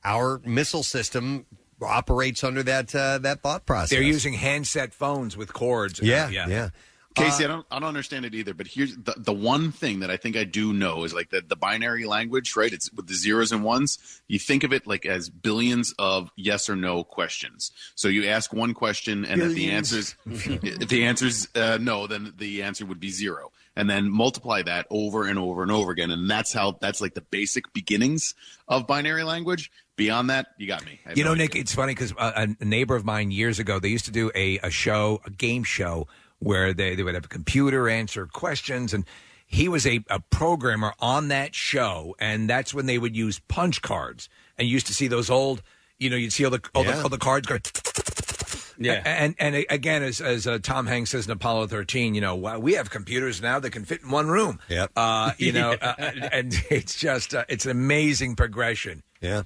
our 0.03 0.41
missile 0.45 0.83
system 0.83 1.45
operates 1.81 2.43
under 2.43 2.63
that 2.63 2.93
uh, 2.93 3.17
that 3.19 3.41
thought 3.41 3.65
process. 3.65 3.89
They're 3.89 4.01
using 4.01 4.33
handset 4.33 4.93
phones 4.93 5.37
with 5.37 5.53
cords. 5.53 6.01
Yeah, 6.01 6.29
yeah. 6.29 6.47
yeah. 6.47 6.69
Casey, 7.15 7.43
Uh, 7.43 7.47
I 7.47 7.49
don't 7.49 7.65
I 7.71 7.79
don't 7.79 7.87
understand 7.87 8.25
it 8.25 8.35
either. 8.35 8.53
But 8.53 8.67
here's 8.67 8.95
the 8.95 9.13
the 9.17 9.33
one 9.33 9.71
thing 9.71 10.01
that 10.01 10.11
I 10.11 10.17
think 10.17 10.37
I 10.37 10.43
do 10.43 10.73
know 10.73 11.03
is 11.03 11.13
like 11.13 11.31
the, 11.31 11.41
the 11.41 11.55
binary 11.55 12.05
language, 12.05 12.55
right? 12.55 12.71
It's 12.71 12.91
with 12.93 13.07
the 13.07 13.15
zeros 13.15 13.51
and 13.51 13.63
ones. 13.63 14.21
You 14.27 14.39
think 14.39 14.63
of 14.63 14.73
it 14.73 14.85
like 14.85 15.05
as 15.05 15.29
billions 15.29 15.93
of 15.97 16.29
yes 16.35 16.69
or 16.69 16.75
no 16.75 17.03
questions. 17.03 17.71
So 17.95 18.07
you 18.07 18.27
ask 18.27 18.53
one 18.53 18.73
question, 18.73 19.25
and 19.25 19.41
if 19.41 19.53
the 19.53 19.71
answers 19.71 20.15
if 20.25 20.87
the 20.87 21.05
answer's 21.05 21.47
uh, 21.55 21.77
no, 21.81 22.07
then 22.07 22.33
the 22.37 22.63
answer 22.63 22.85
would 22.85 22.99
be 22.99 23.09
zero. 23.09 23.51
And 23.75 23.89
then 23.89 24.09
multiply 24.09 24.61
that 24.63 24.87
over 24.89 25.25
and 25.25 25.39
over 25.39 25.61
and 25.61 25.71
over 25.71 25.91
again, 25.91 26.11
and 26.11 26.29
that's 26.29 26.51
how 26.51 26.77
that's 26.81 26.99
like 27.01 27.13
the 27.13 27.21
basic 27.21 27.71
beginnings 27.71 28.35
of 28.67 28.87
binary 28.87 29.23
language. 29.23 29.71
Beyond 29.99 30.29
that, 30.31 30.47
you 30.57 30.65
got 30.67 30.83
me. 30.85 30.99
You 31.15 31.23
know. 31.23 31.33
Nick, 31.35 31.55
it's 31.55 31.75
funny 31.75 31.93
because 31.93 32.11
a, 32.17 32.47
a 32.59 32.65
neighbor 32.65 32.95
of 32.95 33.05
mine 33.05 33.29
years 33.31 33.59
ago, 33.59 33.77
they 33.79 33.89
used 33.89 34.05
to 34.05 34.11
do 34.11 34.31
a, 34.33 34.57
a 34.63 34.71
show, 34.71 35.21
a 35.25 35.29
game 35.29 35.63
show, 35.63 36.07
where 36.39 36.73
they, 36.73 36.95
they 36.95 37.03
would 37.03 37.13
have 37.15 37.25
a 37.25 37.29
computer 37.29 37.87
answer 37.87 38.25
questions. 38.25 38.93
And 38.93 39.05
he 39.45 39.67
was 39.67 39.85
a, 39.85 40.03
a 40.09 40.19
programmer 40.19 40.93
on 40.99 41.27
that 41.27 41.53
show. 41.53 42.15
And 42.19 42.49
that's 42.49 42.73
when 42.73 42.85
they 42.87 42.97
would 42.97 43.15
use 43.15 43.39
punch 43.47 43.81
cards. 43.81 44.29
And 44.57 44.67
you 44.67 44.73
used 44.73 44.87
to 44.87 44.93
see 44.93 45.07
those 45.07 45.29
old, 45.29 45.61
you 45.99 46.09
know, 46.09 46.15
you'd 46.15 46.33
see 46.33 46.45
all 46.45 46.51
the, 46.51 46.61
all, 46.73 46.85
Yeah. 46.85 46.95
the, 46.95 47.03
all 47.03 47.09
the 47.09 47.17
cards 47.17 47.45
go. 47.47 47.57
Yeah. 48.81 49.01
And 49.05 49.35
and 49.39 49.65
again, 49.69 50.03
as 50.03 50.21
as 50.21 50.47
uh, 50.47 50.59
Tom 50.59 50.87
Hanks 50.87 51.09
says 51.09 51.25
in 51.25 51.31
Apollo 51.33 51.67
13, 51.67 52.15
you 52.15 52.21
know, 52.21 52.35
wow, 52.35 52.59
we 52.59 52.75
have 52.75 52.89
computers 52.89 53.41
now 53.41 53.59
that 53.59 53.71
can 53.71 53.83
fit 53.83 54.01
in 54.03 54.09
one 54.09 54.29
room. 54.29 54.59
Yep. 54.69 54.91
Uh, 54.95 55.31
you 55.37 55.51
know, 55.51 55.71
uh, 55.81 55.93
and 56.31 56.53
it's 56.69 56.95
just 56.95 57.35
uh, 57.35 57.43
it's 57.49 57.65
an 57.65 57.71
amazing 57.71 58.37
progression 58.37 59.03
Yeah. 59.19 59.43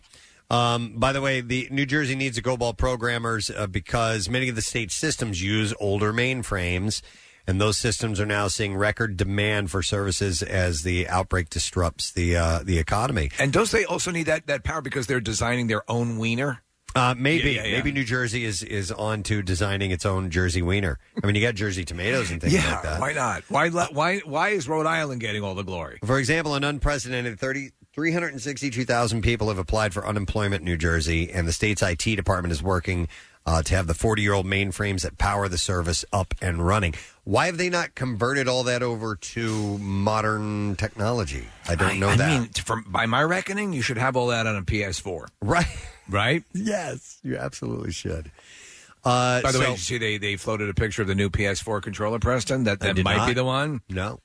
Um, 0.53 0.93
by 0.97 1.13
the 1.13 1.21
way, 1.21 1.41
the 1.41 1.67
New 1.71 1.85
Jersey 1.87 2.13
needs 2.15 2.35
to 2.37 2.43
COBOL 2.43 2.77
programmers 2.77 3.49
uh, 3.49 3.65
because 3.65 4.29
many 4.29 4.49
of 4.49 4.55
the 4.55 4.61
state 4.61 4.91
systems 4.91 5.41
use 5.41 5.73
older 5.79 6.13
mainframes, 6.13 7.01
and 7.47 7.59
those 7.59 7.77
systems 7.77 8.19
are 8.19 8.25
now 8.27 8.47
seeing 8.47 8.75
record 8.75 9.17
demand 9.17 9.71
for 9.71 9.81
services 9.81 10.43
as 10.43 10.83
the 10.83 11.07
outbreak 11.07 11.49
disrupts 11.49 12.11
the 12.11 12.35
uh, 12.37 12.59
the 12.63 12.77
economy. 12.77 13.31
And 13.39 13.51
don't 13.51 13.69
they 13.71 13.83
also 13.85 14.11
need 14.11 14.27
that, 14.27 14.45
that 14.45 14.63
power 14.63 14.81
because 14.81 15.07
they're 15.07 15.19
designing 15.19 15.67
their 15.67 15.89
own 15.89 16.19
wiener? 16.19 16.61
Uh, 16.95 17.15
maybe, 17.17 17.53
Yeah, 17.53 17.61
yeah, 17.63 17.67
yeah. 17.69 17.77
maybe 17.77 17.91
New 17.91 18.03
Jersey 18.03 18.45
is 18.45 18.61
is 18.61 18.91
on 18.91 19.23
to 19.23 19.41
designing 19.41 19.89
its 19.89 20.05
own 20.05 20.29
Jersey 20.29 20.61
wiener. 20.61 20.99
I 21.23 21.25
mean, 21.25 21.33
you 21.35 21.41
got 21.41 21.55
Jersey 21.55 21.83
tomatoes 21.83 22.29
and 22.29 22.39
things 22.39 22.53
like 22.53 22.83
that. 22.83 23.01
why 23.01 23.13
not? 23.13 23.43
Why 23.49 23.69
why 23.69 24.19
why 24.19 24.49
is 24.49 24.67
Rhode 24.69 24.85
Island 24.85 25.19
getting 25.19 25.41
all 25.43 25.55
the 25.55 25.63
glory? 25.63 25.97
For 26.05 26.19
example, 26.19 26.53
an 26.53 26.63
unprecedented 26.63 27.39
30, 27.39 27.71
362,000 27.93 29.21
people 29.21 29.49
have 29.49 29.57
applied 29.59 29.93
for 29.93 30.05
unemployment 30.07 30.61
in 30.61 30.65
New 30.65 30.77
Jersey, 30.77 31.31
and 31.31 31.47
the 31.47 31.51
state's 31.53 31.81
IT 31.83 32.03
department 32.15 32.51
is 32.51 32.63
working 32.63 33.07
uh, 33.45 33.61
to 33.61 33.75
have 33.75 33.87
the 33.87 33.93
40 33.93 34.21
year 34.21 34.33
old 34.33 34.45
mainframes 34.47 35.01
that 35.01 35.17
power 35.17 35.47
the 35.47 35.57
service 35.57 36.03
up 36.11 36.33
and 36.41 36.65
running. 36.65 36.95
Why 37.23 37.45
have 37.47 37.57
they 37.57 37.69
not 37.69 37.93
converted 37.93 38.47
all 38.47 38.63
that 38.63 38.81
over 38.81 39.15
to 39.15 39.77
modern 39.77 40.75
technology? 40.75 41.45
I 41.67 41.75
don't 41.75 41.99
know 41.99 42.09
I 42.09 42.15
that. 42.15 42.39
mean, 42.41 42.49
from 42.49 42.83
by 42.87 43.05
my 43.05 43.21
reckoning, 43.23 43.73
you 43.73 43.81
should 43.81 43.97
have 43.97 44.15
all 44.15 44.27
that 44.27 44.47
on 44.47 44.55
a 44.55 44.63
PS4. 44.63 45.27
Right. 45.41 45.65
Right? 46.09 46.43
Yes, 46.53 47.19
you 47.23 47.37
absolutely 47.37 47.91
should. 47.91 48.31
Uh, 49.05 49.41
By 49.41 49.51
the 49.51 49.59
way, 49.59 49.65
so- 49.65 49.71
did 49.71 49.77
you 49.79 49.83
see 49.83 49.97
they, 49.97 50.17
they 50.17 50.35
floated 50.37 50.69
a 50.69 50.73
picture 50.73 51.01
of 51.01 51.07
the 51.09 51.15
new 51.15 51.29
PS4 51.29 51.81
controller, 51.81 52.19
Preston? 52.19 52.63
That 52.63 52.77
I 52.81 52.87
that 52.87 52.95
did 52.95 53.03
might 53.05 53.17
not. 53.17 53.27
be 53.27 53.33
the 53.33 53.43
one. 53.45 53.81
No, 53.89 54.19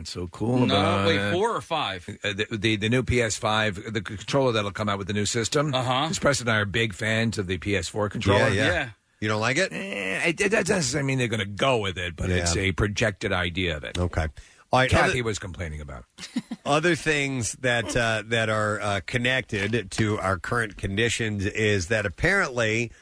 not 0.00 0.06
so 0.08 0.26
cool. 0.28 0.66
No, 0.66 0.74
about 0.76 1.06
wait, 1.06 1.16
it. 1.20 1.32
four 1.32 1.54
or 1.54 1.60
five? 1.60 2.08
Uh, 2.24 2.32
the, 2.32 2.46
the 2.50 2.76
the 2.76 2.88
new 2.88 3.02
PS5, 3.02 3.92
the 3.92 4.00
controller 4.00 4.52
that'll 4.52 4.70
come 4.72 4.88
out 4.88 4.98
with 4.98 5.06
the 5.06 5.12
new 5.12 5.26
system. 5.26 5.74
Uh 5.74 5.82
huh. 5.82 6.02
Because 6.04 6.18
Preston 6.18 6.48
and 6.48 6.56
I 6.56 6.60
are 6.60 6.64
big 6.64 6.94
fans 6.94 7.38
of 7.38 7.46
the 7.46 7.58
PS4 7.58 8.10
controller. 8.10 8.48
Yeah, 8.48 8.66
yeah. 8.72 8.88
You 9.20 9.28
don't 9.28 9.40
like 9.40 9.58
it? 9.58 9.70
Eh, 9.72 10.28
it, 10.30 10.40
it 10.40 10.66
doesn't 10.66 11.04
mean 11.04 11.18
they're 11.18 11.28
going 11.28 11.40
to 11.40 11.44
go 11.46 11.76
with 11.78 11.98
it, 11.98 12.16
but 12.16 12.30
it's 12.30 12.56
Yeah. 12.56 12.62
a 12.62 12.72
projected 12.72 13.32
idea 13.32 13.76
of 13.76 13.84
it. 13.84 13.98
Okay. 13.98 14.26
All 14.72 14.78
right, 14.80 14.88
Kathy 14.88 15.18
other- 15.20 15.24
was 15.24 15.38
complaining 15.38 15.80
about. 15.80 16.04
Other 16.64 16.94
things 16.94 17.52
that 17.60 17.96
uh, 17.96 18.22
that 18.28 18.48
are 18.48 18.80
uh, 18.80 19.00
connected 19.06 19.90
to 19.92 20.18
our 20.20 20.38
current 20.38 20.76
conditions 20.76 21.44
is 21.44 21.88
that 21.88 22.06
apparently 22.06 22.92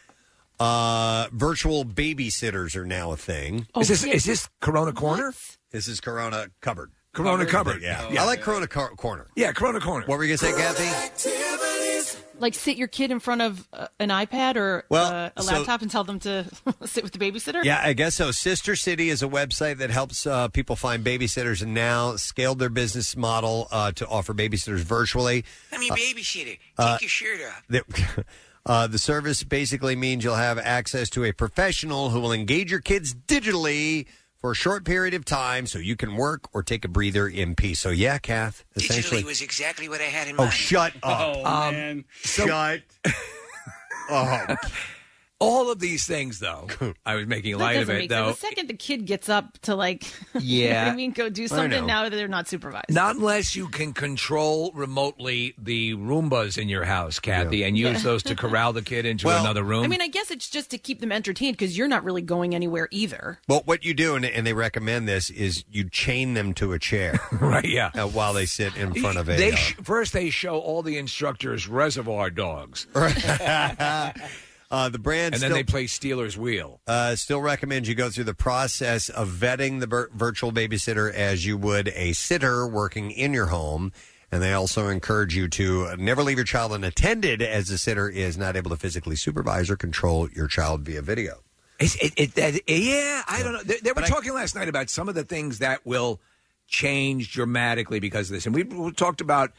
uh, 0.59 1.29
virtual 1.33 1.85
babysitters 1.85 2.75
are 2.75 2.87
now 2.87 3.13
a 3.13 3.17
thing. 3.17 3.67
is 3.79 3.89
this 3.89 4.05
is 4.05 4.25
this 4.25 4.49
Corona 4.61 4.93
Corner? 4.93 5.35
This 5.71 5.89
is 5.89 6.01
Corona 6.01 6.47
Cupboard. 6.61 6.93
Corona 7.13 7.45
Cupboard. 7.47 7.83
Yeah, 7.83 8.09
Yeah. 8.11 8.23
I 8.23 8.27
like 8.27 8.41
Corona 8.43 8.67
Cor- 8.67 8.95
Corner. 8.97 9.27
Yeah, 9.37 9.53
Corona 9.53 9.81
Corner. 9.81 10.07
What 10.07 10.19
were 10.19 10.25
you 10.25 10.37
gonna 10.37 10.53
say, 10.53 10.59
Kathy? 10.59 12.19
Like 12.41 12.55
sit 12.55 12.77
your 12.77 12.87
kid 12.87 13.11
in 13.11 13.19
front 13.19 13.43
of 13.43 13.67
uh, 13.73 13.89
an 13.99 14.11
iPad 14.11 14.55
or 14.55 14.85
Well, 14.89 15.13
uh, 15.13 15.31
a 15.37 15.43
so- 15.43 15.53
laptop 15.57 15.83
and 15.83 15.91
tell 15.91 16.05
them 16.05 16.21
to 16.21 16.45
sit 16.85 17.03
with 17.03 17.13
the 17.13 17.19
babysitter. 17.19 17.65
Yeah, 17.65 17.81
I 17.83 17.95
guess 17.95 18.15
so. 18.15 18.29
Sittercity 18.29 19.07
is 19.09 19.25
a 19.25 19.27
website 19.27 19.79
that 19.79 19.91
helps 19.91 20.25
uh, 20.25 20.47
people 20.47 20.77
find 20.77 21.05
babysitters, 21.05 21.63
and 21.63 21.75
now 21.75 22.15
scaled 22.15 22.61
their 22.61 22.69
business 22.69 23.17
model 23.17 23.67
uh, 23.73 23.91
to 23.93 24.07
offer 24.07 24.33
babysitters 24.35 24.79
virtually. 24.79 25.45
Let 25.73 25.81
me 25.81 25.91
Uh, 25.91 25.97
babysitter. 25.97 26.45
Take 26.45 26.61
uh, 26.79 26.99
your 27.01 27.09
shirt 27.11 27.41
off. 27.49 27.65
The, 27.69 28.25
uh, 28.67 28.87
the 28.87 28.99
service 28.99 29.43
basically 29.43 29.97
means 29.97 30.23
you'll 30.23 30.37
have 30.37 30.59
access 30.59 31.11
to 31.11 31.25
a 31.25 31.33
professional 31.33 32.11
who 32.11 32.21
will 32.21 32.33
engage 32.33 32.71
your 32.71 32.81
kids 32.81 33.15
digitally 33.17 34.07
for 34.39 34.53
a 34.53 34.55
short 34.55 34.85
period 34.85 35.15
of 35.15 35.25
time 35.25 35.67
so 35.67 35.79
you 35.79 35.97
can 35.97 36.17
work 36.17 36.49
or 36.55 36.63
take 36.63 36.85
a 36.85 36.89
breather 36.89 37.27
in 37.29 37.55
peace. 37.57 37.81
So, 37.81 37.91
yeah, 37.91 38.19
Kath, 38.19 38.65
essentially. 38.77 39.23
Digitally 39.23 39.27
was 39.27 39.43
exactly 39.43 39.89
what 39.89 40.01
I 40.01 40.05
had 40.05 40.29
in 40.29 40.37
Oh, 40.39 40.45
mind. 40.45 40.53
shut 40.53 40.93
up. 41.03 41.37
Oh, 41.37 41.45
Um, 41.45 41.75
man. 41.75 42.05
Shut 42.23 42.81
Oh. 44.11 44.57
All 45.41 45.71
of 45.71 45.79
these 45.79 46.05
things, 46.05 46.41
though, 46.41 46.67
I 47.07 47.15
was 47.15 47.29
making 47.29 47.53
That 47.59 47.63
light 47.65 47.77
of 47.77 47.83
doesn't 47.83 47.95
it, 47.95 47.99
make 48.01 48.11
though. 48.11 48.27
sense. 48.27 48.41
The 48.41 48.47
second 48.49 48.69
the 48.69 48.75
kid 48.75 49.07
gets 49.07 49.29
up 49.29 49.57
to 49.61 49.77
like, 49.77 50.03
you 50.35 50.65
know 50.65 50.67
Yeah. 50.71 50.91
I 50.93 50.97
mean, 50.97 51.13
go 51.13 51.29
do 51.29 51.45
I 51.45 51.47
something. 51.47 51.87
Now 51.87 52.03
that 52.03 52.11
they're 52.11 52.27
not 52.27 52.49
supervised. 52.49 52.91
Not 52.91 53.15
unless 53.15 53.55
you 53.55 53.69
can 53.69 53.93
control 53.93 54.73
remotely 54.75 55.55
the 55.57 55.95
Roombas 55.95 56.59
in 56.59 56.69
your 56.69 56.85
house, 56.85 57.21
Kathy, 57.21 57.63
and 57.63 57.79
use 57.79 57.99
Yeah. 57.99 58.03
those 58.03 58.23
to 58.25 58.35
corral 58.37 58.73
the 58.73 58.83
kid 58.83 59.07
into 59.07 59.27
Well, 59.29 59.45
another 59.45 59.63
room. 59.63 59.85
I 59.85 59.87
mean, 59.87 60.03
I 60.03 60.09
guess 60.09 60.33
it's 60.33 60.51
just 60.51 60.71
to 60.71 60.79
keep 60.79 60.99
them 61.01 61.13
entertained 61.13 61.57
because 61.57 61.79
you're 61.79 61.87
not 61.87 62.03
really 62.03 62.23
going 62.23 62.53
anywhere 62.57 62.89
either. 62.91 63.39
Well, 63.47 63.63
what 63.65 63.85
you 63.85 63.95
do, 63.95 64.17
and, 64.17 64.25
and 64.25 64.45
they 64.45 64.55
recommend 64.55 65.07
this, 65.07 65.31
is 65.31 65.65
you 65.71 65.89
chain 65.89 66.35
them 66.35 66.53
to 66.55 66.73
a 66.73 66.81
chair. 66.81 67.21
right, 67.41 67.65
yeah. 67.65 67.91
Uh, 67.95 68.09
while 68.09 68.33
they 68.33 68.47
sit 68.47 68.75
in 68.77 68.93
front 68.93 69.19
of 69.19 69.29
a. 69.29 69.37
they 69.37 69.53
uh, 69.53 69.57
sh- 69.57 69.77
first 69.85 70.13
they 70.13 70.31
show 70.31 70.59
all 70.59 70.83
the 70.83 70.99
instructors 70.99 71.69
reservoir 71.69 72.29
dogs, 72.31 72.89
uh, 74.71 74.89
the 74.89 74.99
brand 74.99 75.35
and 75.35 75.43
then 75.43 75.51
still- 75.51 75.57
they 75.57 75.65
play 75.65 75.87
Stealers 75.87 76.37
Wheel. 76.37 76.81
uh, 76.87 77.17
still 77.17 77.41
recommends 77.41 77.89
you 77.89 77.95
go 77.95 78.11
through 78.11 78.25
the 78.25 78.35
process 78.35 79.09
of 79.09 79.29
vetting 79.31 79.81
the 79.81 79.87
vir- 79.87 80.11
virtual 80.15 80.53
babysitter 80.53 81.13
as 81.13 81.47
you 81.47 81.57
would 81.57 81.89
a 81.95 82.13
sitter 82.13 82.67
working 82.67 83.11
in 83.11 83.33
your 83.33 83.47
home. 83.47 83.93
And 84.31 84.43
they 84.43 84.53
also 84.53 84.89
encourage 84.89 85.35
you 85.35 85.49
to 85.49 85.97
never 85.97 86.23
leave 86.23 86.37
your 86.37 86.45
child 86.45 86.73
unattended 86.73 87.41
as 87.41 87.69
the 87.69 87.79
sitter 87.79 88.11
is 88.11 88.37
not 88.37 88.57
able 88.57 88.71
to 88.71 88.77
physically 88.77 89.17
supervise 89.17 89.71
or 89.71 89.77
control 89.77 90.29
your 90.31 90.49
child 90.49 90.83
via 90.83 91.01
video. 91.01 91.39
It's, 91.81 91.95
it, 91.97 92.13
it, 92.17 92.35
that, 92.35 92.69
yeah, 92.69 93.23
I 93.27 93.43
don't 93.43 93.55
know. 93.55 93.63
They, 93.63 93.79
they 93.79 93.93
were 93.93 94.03
talking 94.03 94.35
last 94.35 94.55
night 94.55 94.69
about 94.69 94.91
some 94.91 95.09
of 95.09 95.15
the 95.15 95.25
things 95.25 95.61
that 95.61 95.87
will 95.87 96.21
change 96.67 97.33
dramatically 97.33 98.01
because 98.01 98.29
of 98.29 98.35
this, 98.35 98.45
and 98.45 98.55
we, 98.55 98.65
we 98.65 98.93
talked 98.93 99.23
about, 99.23 99.53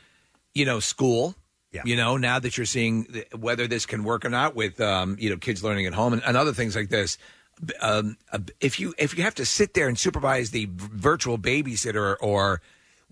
you 0.53 0.65
know, 0.65 0.79
school. 0.79 1.33
You 1.71 1.95
know, 1.95 2.17
now 2.17 2.39
that 2.39 2.57
you're 2.57 2.65
seeing 2.65 3.05
th- 3.05 3.27
whether 3.37 3.67
this 3.67 3.85
can 3.85 4.03
work 4.03 4.25
or 4.25 4.29
not 4.29 4.55
with, 4.55 4.81
um, 4.81 5.15
you 5.19 5.29
know, 5.29 5.37
kids 5.37 5.63
learning 5.63 5.85
at 5.85 5.93
home 5.93 6.13
and, 6.13 6.23
and 6.25 6.35
other 6.35 6.53
things 6.53 6.75
like 6.75 6.89
this. 6.89 7.17
B- 7.63 7.73
Um, 7.81 8.17
uh, 8.31 8.39
if 8.59 8.79
you 8.79 8.93
if 8.97 9.17
you 9.17 9.23
have 9.23 9.35
to 9.35 9.45
sit 9.45 9.73
there 9.73 9.87
and 9.87 9.97
supervise 9.99 10.51
the 10.51 10.65
v- 10.65 10.71
virtual 10.93 11.37
babysitter 11.37 12.15
or 12.21 12.61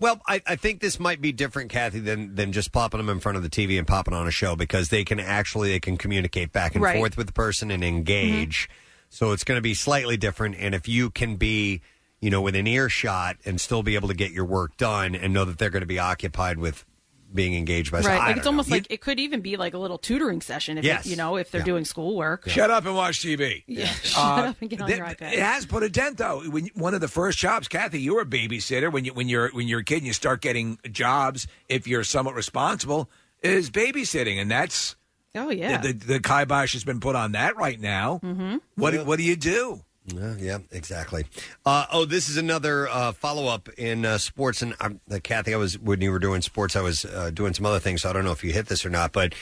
Well, 0.00 0.20
I, 0.26 0.42
I 0.46 0.56
think 0.56 0.80
this 0.80 0.98
might 0.98 1.20
be 1.20 1.32
different, 1.32 1.70
Kathy, 1.70 2.00
than 2.00 2.34
than 2.34 2.50
just 2.52 2.72
popping 2.72 2.98
them 2.98 3.08
in 3.10 3.20
front 3.20 3.36
of 3.36 3.42
the 3.42 3.50
TV 3.50 3.78
and 3.78 3.86
popping 3.86 4.14
on 4.14 4.26
a 4.26 4.30
show 4.32 4.56
because 4.56 4.88
they 4.88 5.04
can 5.04 5.20
actually 5.20 5.70
they 5.70 5.80
can 5.80 5.96
communicate 5.96 6.52
back 6.52 6.74
and 6.74 6.82
Right. 6.82 6.96
forth 6.96 7.16
with 7.16 7.26
the 7.28 7.32
person 7.32 7.70
and 7.70 7.84
engage. 7.84 8.68
So 9.10 9.32
it's 9.32 9.44
going 9.44 9.56
to 9.58 9.62
be 9.62 9.74
slightly 9.74 10.16
different. 10.16 10.56
And 10.58 10.74
if 10.74 10.88
you 10.88 11.10
can 11.10 11.36
be, 11.36 11.80
you 12.20 12.30
know, 12.30 12.40
within 12.40 12.66
earshot 12.66 13.36
and 13.44 13.60
still 13.60 13.82
be 13.82 13.94
able 13.94 14.08
to 14.08 14.14
get 14.14 14.32
your 14.32 14.44
work 14.44 14.76
done 14.76 15.14
and 15.14 15.32
know 15.32 15.44
that 15.44 15.58
they're 15.58 15.70
going 15.70 15.82
to 15.82 15.86
be 15.86 15.98
occupied 15.98 16.58
with 16.58 16.84
being 17.32 17.54
engaged 17.54 17.92
by, 17.92 17.98
right. 18.00 18.06
I 18.06 18.16
Like 18.16 18.26
don't 18.28 18.36
it's 18.38 18.44
know. 18.46 18.50
almost 18.52 18.70
like 18.70 18.86
it 18.90 19.00
could 19.00 19.20
even 19.20 19.40
be 19.40 19.56
like 19.56 19.74
a 19.74 19.78
little 19.78 19.98
tutoring 19.98 20.40
session 20.40 20.78
if 20.78 20.84
Yes. 20.84 21.04
it, 21.06 21.10
you 21.10 21.16
know 21.16 21.36
if 21.36 21.50
they're 21.50 21.60
Yeah. 21.60 21.64
doing 21.66 21.84
schoolwork. 21.84 22.48
shut 22.48 22.70
up 22.70 22.86
and 22.86 22.94
watch 22.94 23.20
TV. 23.22 23.64
Yeah. 23.66 23.86
Shut 24.02 24.18
Uh, 24.18 24.48
up 24.48 24.56
and 24.60 24.70
get 24.70 24.80
on 24.80 24.86
th- 24.88 24.98
your 24.98 25.06
iPad. 25.06 25.32
It 25.34 25.38
has 25.40 25.66
put 25.66 25.82
a 25.82 25.88
dent 25.90 26.16
though. 26.18 26.40
When 26.48 26.68
one 26.74 26.94
of 26.94 27.00
the 27.00 27.08
first 27.08 27.38
jobs, 27.38 27.68
Kathy, 27.68 28.00
you 28.00 28.14
were 28.14 28.22
a 28.22 28.26
babysitter. 28.26 28.90
When 28.90 29.04
you 29.04 29.12
when 29.12 29.28
you're 29.28 29.50
when 29.50 29.68
you're 29.68 29.80
a 29.80 29.84
kid 29.84 29.98
and 29.98 30.06
you 30.06 30.12
start 30.14 30.40
getting 30.40 30.78
jobs, 30.90 31.46
if 31.68 31.86
you're 31.86 32.04
somewhat 32.04 32.34
responsible, 32.34 33.10
is 33.42 33.70
babysitting, 33.70 34.40
and 34.40 34.50
that's 34.50 34.96
oh 35.34 35.50
yeah. 35.50 35.76
the, 35.78 35.92
the, 35.92 36.04
the 36.14 36.20
kibosh 36.20 36.72
has 36.72 36.82
been 36.84 36.98
put 37.00 37.14
on 37.14 37.32
that 37.32 37.56
right 37.56 37.78
now. 37.80 38.20
Mm-hmm. 38.24 38.56
What 38.76 38.92
do- 38.92 39.04
what 39.04 39.16
do 39.18 39.22
you 39.22 39.36
do? 39.36 39.82
Yeah, 40.14 40.34
yeah, 40.38 40.58
exactly. 40.72 41.26
Uh, 41.66 41.86
oh, 41.92 42.04
this 42.04 42.28
is 42.28 42.36
another 42.36 42.88
uh, 42.88 43.12
follow 43.12 43.46
up 43.46 43.68
in 43.76 44.04
uh, 44.06 44.18
sports. 44.18 44.62
And 44.62 44.74
uh, 44.80 44.90
Kathy, 45.22 45.54
I 45.54 45.56
was 45.56 45.78
when 45.78 46.00
you 46.00 46.10
were 46.10 46.18
doing 46.18 46.40
sports, 46.42 46.76
I 46.76 46.80
was 46.80 47.04
uh, 47.04 47.30
doing 47.32 47.54
some 47.54 47.66
other 47.66 47.78
things. 47.80 48.02
So 48.02 48.10
I 48.10 48.12
don't 48.12 48.24
know 48.24 48.32
if 48.32 48.42
you 48.42 48.52
hit 48.52 48.66
this 48.66 48.86
or 48.86 48.90
not, 48.90 49.12
but 49.12 49.34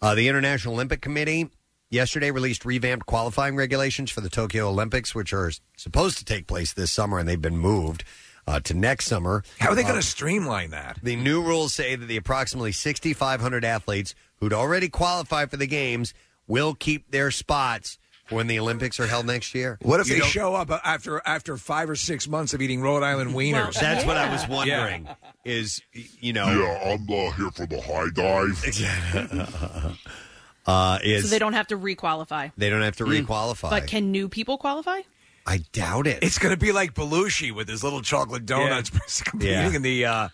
uh, 0.00 0.14
the 0.14 0.28
International 0.28 0.74
Olympic 0.74 1.00
Committee 1.00 1.50
yesterday 1.90 2.30
released 2.30 2.64
revamped 2.64 3.06
qualifying 3.06 3.54
regulations 3.56 4.10
for 4.10 4.20
the 4.20 4.28
Tokyo 4.30 4.68
Olympics, 4.68 5.14
which 5.14 5.32
are 5.32 5.52
supposed 5.76 6.18
to 6.18 6.24
take 6.24 6.46
place 6.46 6.72
this 6.72 6.90
summer, 6.90 7.18
and 7.18 7.28
they've 7.28 7.40
been 7.40 7.56
moved 7.58 8.02
uh, 8.46 8.60
to 8.60 8.74
next 8.74 9.06
summer. 9.06 9.42
How 9.60 9.70
are 9.70 9.74
they 9.74 9.82
going 9.82 9.94
Uh, 9.94 10.00
to 10.00 10.06
streamline 10.06 10.70
that? 10.70 10.98
the 11.02 11.16
new 11.16 11.42
rules 11.42 11.74
say 11.74 11.94
that 11.96 12.06
the 12.06 12.16
approximately 12.16 12.72
6,500 12.72 13.64
athletes 13.64 14.14
who'd 14.36 14.52
already 14.52 14.88
qualified 14.88 15.50
for 15.50 15.56
the 15.56 15.66
games 15.66 16.12
will 16.46 16.74
keep 16.74 17.10
their 17.10 17.30
spots 17.30 17.96
when 18.30 18.46
the 18.46 18.58
Olympics 18.58 18.98
are 19.00 19.06
held 19.06 19.26
next 19.26 19.54
year. 19.54 19.78
What 19.82 20.00
if 20.00 20.08
You 20.08 20.14
they 20.14 20.20
don't- 20.20 20.28
show 20.30 20.54
up 20.54 20.70
after 20.84 21.20
after 21.26 21.56
five 21.56 21.90
or 21.90 21.96
six 21.96 22.26
months 22.28 22.54
of 22.54 22.62
eating 22.62 22.80
Rhode 22.80 23.02
Island 23.02 23.32
wieners? 23.32 23.78
That's 23.78 24.04
what 24.04 24.16
I 24.16 24.30
was 24.32 24.46
wondering. 24.48 25.08
Is 25.44 25.82
you 25.92 26.32
know? 26.32 26.46
Yeah, 26.46 26.92
I'm 26.92 27.02
uh, 27.02 27.30
here 27.32 27.50
for 27.50 27.66
the 27.66 27.80
high 27.80 28.08
dive. 28.14 29.96
uh, 30.66 30.98
is 31.02 31.24
so 31.24 31.28
they 31.30 31.38
don't 31.38 31.52
have 31.52 31.68
to 31.68 31.76
requalify. 31.78 32.52
they 32.56 32.70
don't 32.70 32.82
have 32.82 32.96
to 32.96 33.04
Mm. 33.04 33.26
requalify? 33.26 33.70
But 33.70 33.86
can 33.86 34.10
new 34.10 34.28
people 34.28 34.58
qualify? 34.58 35.00
I 35.46 35.58
doubt 35.72 36.06
it. 36.06 36.20
It's 36.22 36.38
going 36.38 36.54
to 36.54 36.58
be 36.60 36.72
like 36.72 36.94
Belushi 36.94 37.52
with 37.54 37.68
his 37.68 37.84
little 37.84 38.00
chocolate 38.00 38.46
donuts 38.46 38.90
competing 39.24 39.52
Yeah. 39.54 39.72
in 39.76 39.82
the 39.82 40.04
uh, 40.06 40.28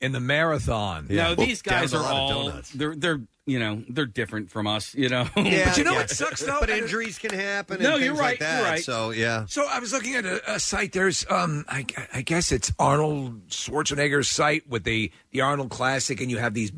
in 0.00 0.10
the 0.12 0.20
marathon. 0.20 1.06
No, 1.08 1.34
these 1.36 1.62
guys 1.62 1.94
are 1.94 2.04
all 2.04 2.52
they're 2.74 2.96
they're 2.96 3.20
you 3.48 3.58
know 3.58 3.82
they're 3.88 4.06
different 4.06 4.50
from 4.50 4.66
us. 4.66 4.94
You 4.94 5.08
know, 5.08 5.26
Yeah, 5.36 5.70
but 5.70 5.78
you 5.78 5.84
know 5.84 5.94
what 5.94 6.10
sucks 6.10 6.42
though? 6.42 6.58
But 6.60 6.70
injuries 6.70 7.18
can 7.18 7.32
happen. 7.32 7.82
No, 7.82 7.94
and 7.94 8.04
you're 8.04 8.14
things 8.14 8.20
right. 8.20 8.30
Like 8.32 8.38
that. 8.40 8.58
You're 8.60 8.70
right. 8.70 8.84
So 8.84 9.10
yeah. 9.10 9.46
So 9.48 9.66
I 9.68 9.78
was 9.80 9.92
looking 9.92 10.14
at 10.14 10.24
a, 10.24 10.54
a 10.54 10.60
site. 10.60 10.92
There's, 10.92 11.24
um, 11.30 11.64
I, 11.68 11.84
I 12.12 12.22
guess 12.22 12.52
it's 12.52 12.70
Arnold 12.78 13.48
Schwarzenegger's 13.48 14.28
site 14.28 14.68
with 14.68 14.84
the 14.84 15.10
the 15.30 15.40
Arnold 15.40 15.70
Classic, 15.70 16.20
and 16.20 16.30
you 16.30 16.38
have 16.38 16.54
these 16.54 16.72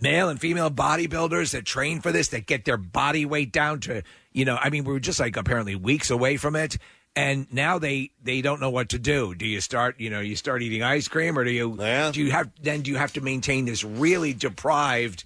male 0.00 0.28
and 0.28 0.40
female 0.40 0.70
bodybuilders 0.70 1.52
that 1.52 1.64
train 1.64 2.00
for 2.00 2.12
this 2.12 2.28
that 2.28 2.46
get 2.46 2.64
their 2.64 2.76
body 2.76 3.24
weight 3.26 3.50
down 3.52 3.80
to 3.80 4.02
you 4.32 4.44
know 4.44 4.56
I 4.60 4.70
mean 4.70 4.84
we 4.84 4.92
were 4.92 5.00
just 5.00 5.18
like 5.18 5.36
apparently 5.36 5.74
weeks 5.74 6.10
away 6.10 6.36
from 6.36 6.54
it 6.54 6.78
and 7.16 7.52
now 7.52 7.80
they 7.80 8.12
they 8.22 8.40
don't 8.40 8.60
know 8.60 8.70
what 8.70 8.90
to 8.90 8.98
do 9.00 9.34
do 9.34 9.44
you 9.44 9.60
start 9.60 9.98
you 9.98 10.08
know 10.08 10.20
you 10.20 10.36
start 10.36 10.62
eating 10.62 10.84
ice 10.84 11.08
cream 11.08 11.36
or 11.36 11.42
do 11.42 11.50
you 11.50 11.74
Yeah. 11.80 12.12
do 12.12 12.22
you 12.22 12.30
have 12.30 12.48
then 12.62 12.82
do 12.82 12.92
you 12.92 12.96
have 12.96 13.12
to 13.14 13.20
maintain 13.20 13.64
this 13.64 13.82
really 13.82 14.32
deprived 14.34 15.24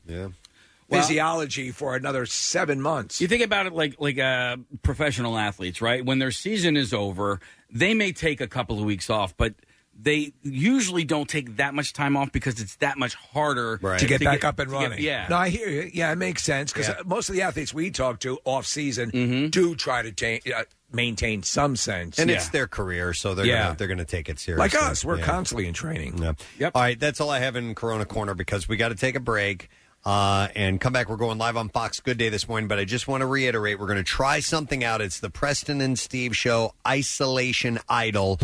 physiology 1.00 1.70
for 1.70 1.94
another 1.96 2.26
seven 2.26 2.80
months 2.80 3.20
You 3.20 3.28
think 3.28 3.42
about 3.42 3.66
it 3.66 3.72
like 3.72 3.96
like 4.00 4.18
uh, 4.18 4.56
professional 4.82 5.36
athletes, 5.38 5.80
right? 5.80 6.04
When 6.04 6.18
their 6.18 6.30
season 6.32 6.76
is 6.76 6.92
over, 6.92 7.40
they 7.70 7.94
may 7.94 8.12
take 8.12 8.40
a 8.40 8.46
couple 8.48 8.78
of 8.78 8.84
weeks 8.84 9.08
off, 9.10 9.36
but 9.36 9.54
they 9.98 10.32
usually 10.42 11.04
don't 11.04 11.28
take 11.28 11.56
that 11.58 11.74
much 11.74 11.92
time 11.92 12.16
off 12.16 12.32
because 12.32 12.60
it's 12.60 12.76
that 12.76 12.98
much 12.98 13.14
harder 13.14 13.76
to 13.98 14.06
get 14.06 14.22
back 14.24 14.42
up 14.42 14.58
and 14.58 14.68
to 14.70 14.72
get- 14.76 14.82
running. 14.82 15.02
yeah. 15.04 15.26
No, 15.28 15.36
I 15.36 15.50
hear 15.50 15.68
you. 15.68 15.90
Yeah, 15.92 16.10
it 16.10 16.16
makes 16.16 16.42
sense 16.42 16.72
because 16.72 16.88
Yeah. 16.88 17.02
most 17.04 17.28
of 17.28 17.34
the 17.34 17.42
athletes 17.42 17.74
we 17.74 17.90
talk 17.90 18.18
to 18.20 18.38
off 18.44 18.66
season 18.66 19.10
Mm-hmm. 19.10 19.48
do 19.48 19.74
try 19.76 20.02
to 20.02 20.10
ta- 20.10 20.50
uh, 20.60 20.64
maintain 20.92 21.42
some 21.42 21.76
sense. 21.76 22.18
And 22.18 22.30
it's 22.30 22.48
their 22.48 22.66
career, 22.66 23.12
so 23.12 23.34
they're 23.34 23.44
Yeah. 23.46 23.64
gonna, 23.64 23.76
they're 23.76 23.86
going 23.86 23.98
to 23.98 24.04
take 24.04 24.28
it 24.30 24.38
seriously. 24.38 24.60
like 24.78 24.90
us. 24.90 25.04
We're 25.04 25.18
Yeah. 25.18 25.24
constantly 25.26 25.66
in 25.66 25.74
training. 25.74 26.18
Yeah. 26.22 26.32
Yep. 26.58 26.72
All 26.74 26.82
right, 26.82 26.98
that's 26.98 27.20
all 27.20 27.30
I 27.30 27.38
have 27.40 27.54
in 27.56 27.74
Corona 27.74 28.04
Corner 28.06 28.34
because 28.34 28.68
we 28.68 28.76
got 28.78 28.88
to 28.88 28.94
take 28.94 29.14
a 29.14 29.20
break 29.20 29.68
uh, 30.04 30.48
and 30.56 30.80
come 30.80 30.92
back. 30.92 31.08
We're 31.08 31.16
going 31.16 31.38
live 31.38 31.56
on 31.56 31.68
Fox 31.68 32.00
Good 32.00 32.18
Day 32.18 32.28
this 32.28 32.48
morning, 32.48 32.68
but 32.68 32.78
I 32.78 32.84
just 32.84 33.06
want 33.06 33.20
to 33.20 33.26
reiterate 33.26 33.78
we're 33.78 33.86
going 33.86 33.98
to 33.98 34.02
try 34.02 34.40
something 34.40 34.82
out. 34.82 35.00
It's 35.00 35.20
the 35.20 35.30
Preston 35.30 35.80
and 35.80 35.98
Steve 35.98 36.36
Show 36.36 36.74
Isolation 36.86 37.78
Idol. 37.88 38.38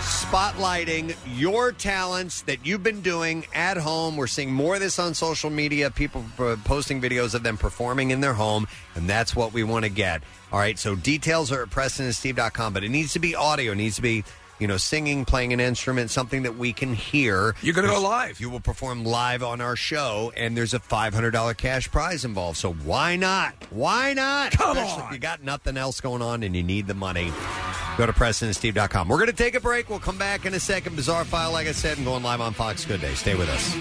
Spotlighting 0.00 1.14
your 1.36 1.72
talents 1.72 2.42
that 2.42 2.64
you've 2.64 2.82
been 2.82 3.02
doing 3.02 3.44
at 3.54 3.76
home. 3.76 4.16
We're 4.16 4.26
seeing 4.26 4.52
more 4.52 4.76
of 4.76 4.80
this 4.80 4.98
on 4.98 5.14
social 5.14 5.50
media. 5.50 5.90
People 5.90 6.24
posting 6.64 7.02
videos 7.02 7.34
of 7.34 7.42
them 7.42 7.58
performing 7.58 8.10
in 8.10 8.20
their 8.20 8.34
home, 8.34 8.66
and 8.94 9.08
that's 9.08 9.36
what 9.36 9.52
we 9.52 9.62
want 9.62 9.84
to 9.84 9.90
get. 9.90 10.22
All 10.50 10.58
right, 10.58 10.78
so 10.78 10.94
details 10.94 11.52
are 11.52 11.62
at 11.62 11.70
PrestonandSteve.com, 11.70 12.72
but 12.72 12.84
it 12.84 12.90
needs 12.90 13.12
to 13.12 13.18
be 13.18 13.34
audio. 13.34 13.72
It 13.72 13.76
needs 13.76 13.96
to 13.96 14.02
be 14.02 14.24
you 14.58 14.66
know, 14.66 14.76
singing, 14.76 15.24
playing 15.24 15.52
an 15.52 15.60
instrument, 15.60 16.10
something 16.10 16.42
that 16.42 16.56
we 16.56 16.72
can 16.72 16.94
hear. 16.94 17.54
You're 17.62 17.74
gonna 17.74 17.88
go 17.88 18.00
live. 18.00 18.40
You 18.40 18.50
will 18.50 18.60
perform 18.60 19.04
live 19.04 19.42
on 19.42 19.60
our 19.60 19.76
show, 19.76 20.32
and 20.36 20.56
there's 20.56 20.74
a 20.74 20.78
$500 20.80 21.56
cash 21.56 21.90
prize 21.90 22.24
involved. 22.24 22.58
So 22.58 22.72
why 22.72 23.16
not? 23.16 23.54
Why 23.70 24.12
not? 24.14 24.52
Come 24.52 24.76
Especially 24.76 25.04
if 25.04 25.12
you 25.12 25.18
got 25.18 25.42
nothing 25.42 25.76
else 25.76 26.00
going 26.00 26.22
on 26.22 26.42
and 26.42 26.54
you 26.54 26.62
need 26.62 26.86
the 26.86 26.94
money. 26.94 27.32
Go 27.96 28.06
to 28.06 28.12
PrestonandSteve.com. 28.12 29.08
We're 29.08 29.18
going 29.18 29.26
to 29.28 29.32
take 29.36 29.54
a 29.54 29.60
break. 29.60 29.90
We'll 29.90 29.98
come 29.98 30.16
back 30.16 30.46
in 30.46 30.54
a 30.54 30.60
second. 30.60 30.96
Bizarre 30.96 31.24
File, 31.24 31.52
like 31.52 31.66
I 31.66 31.72
said, 31.72 31.98
and 31.98 32.06
going 32.06 32.22
live 32.22 32.40
on 32.40 32.54
Fox 32.54 32.84
Good 32.84 33.00
Day. 33.00 33.14
Stay 33.14 33.34
with 33.34 33.48
us. 33.48 33.74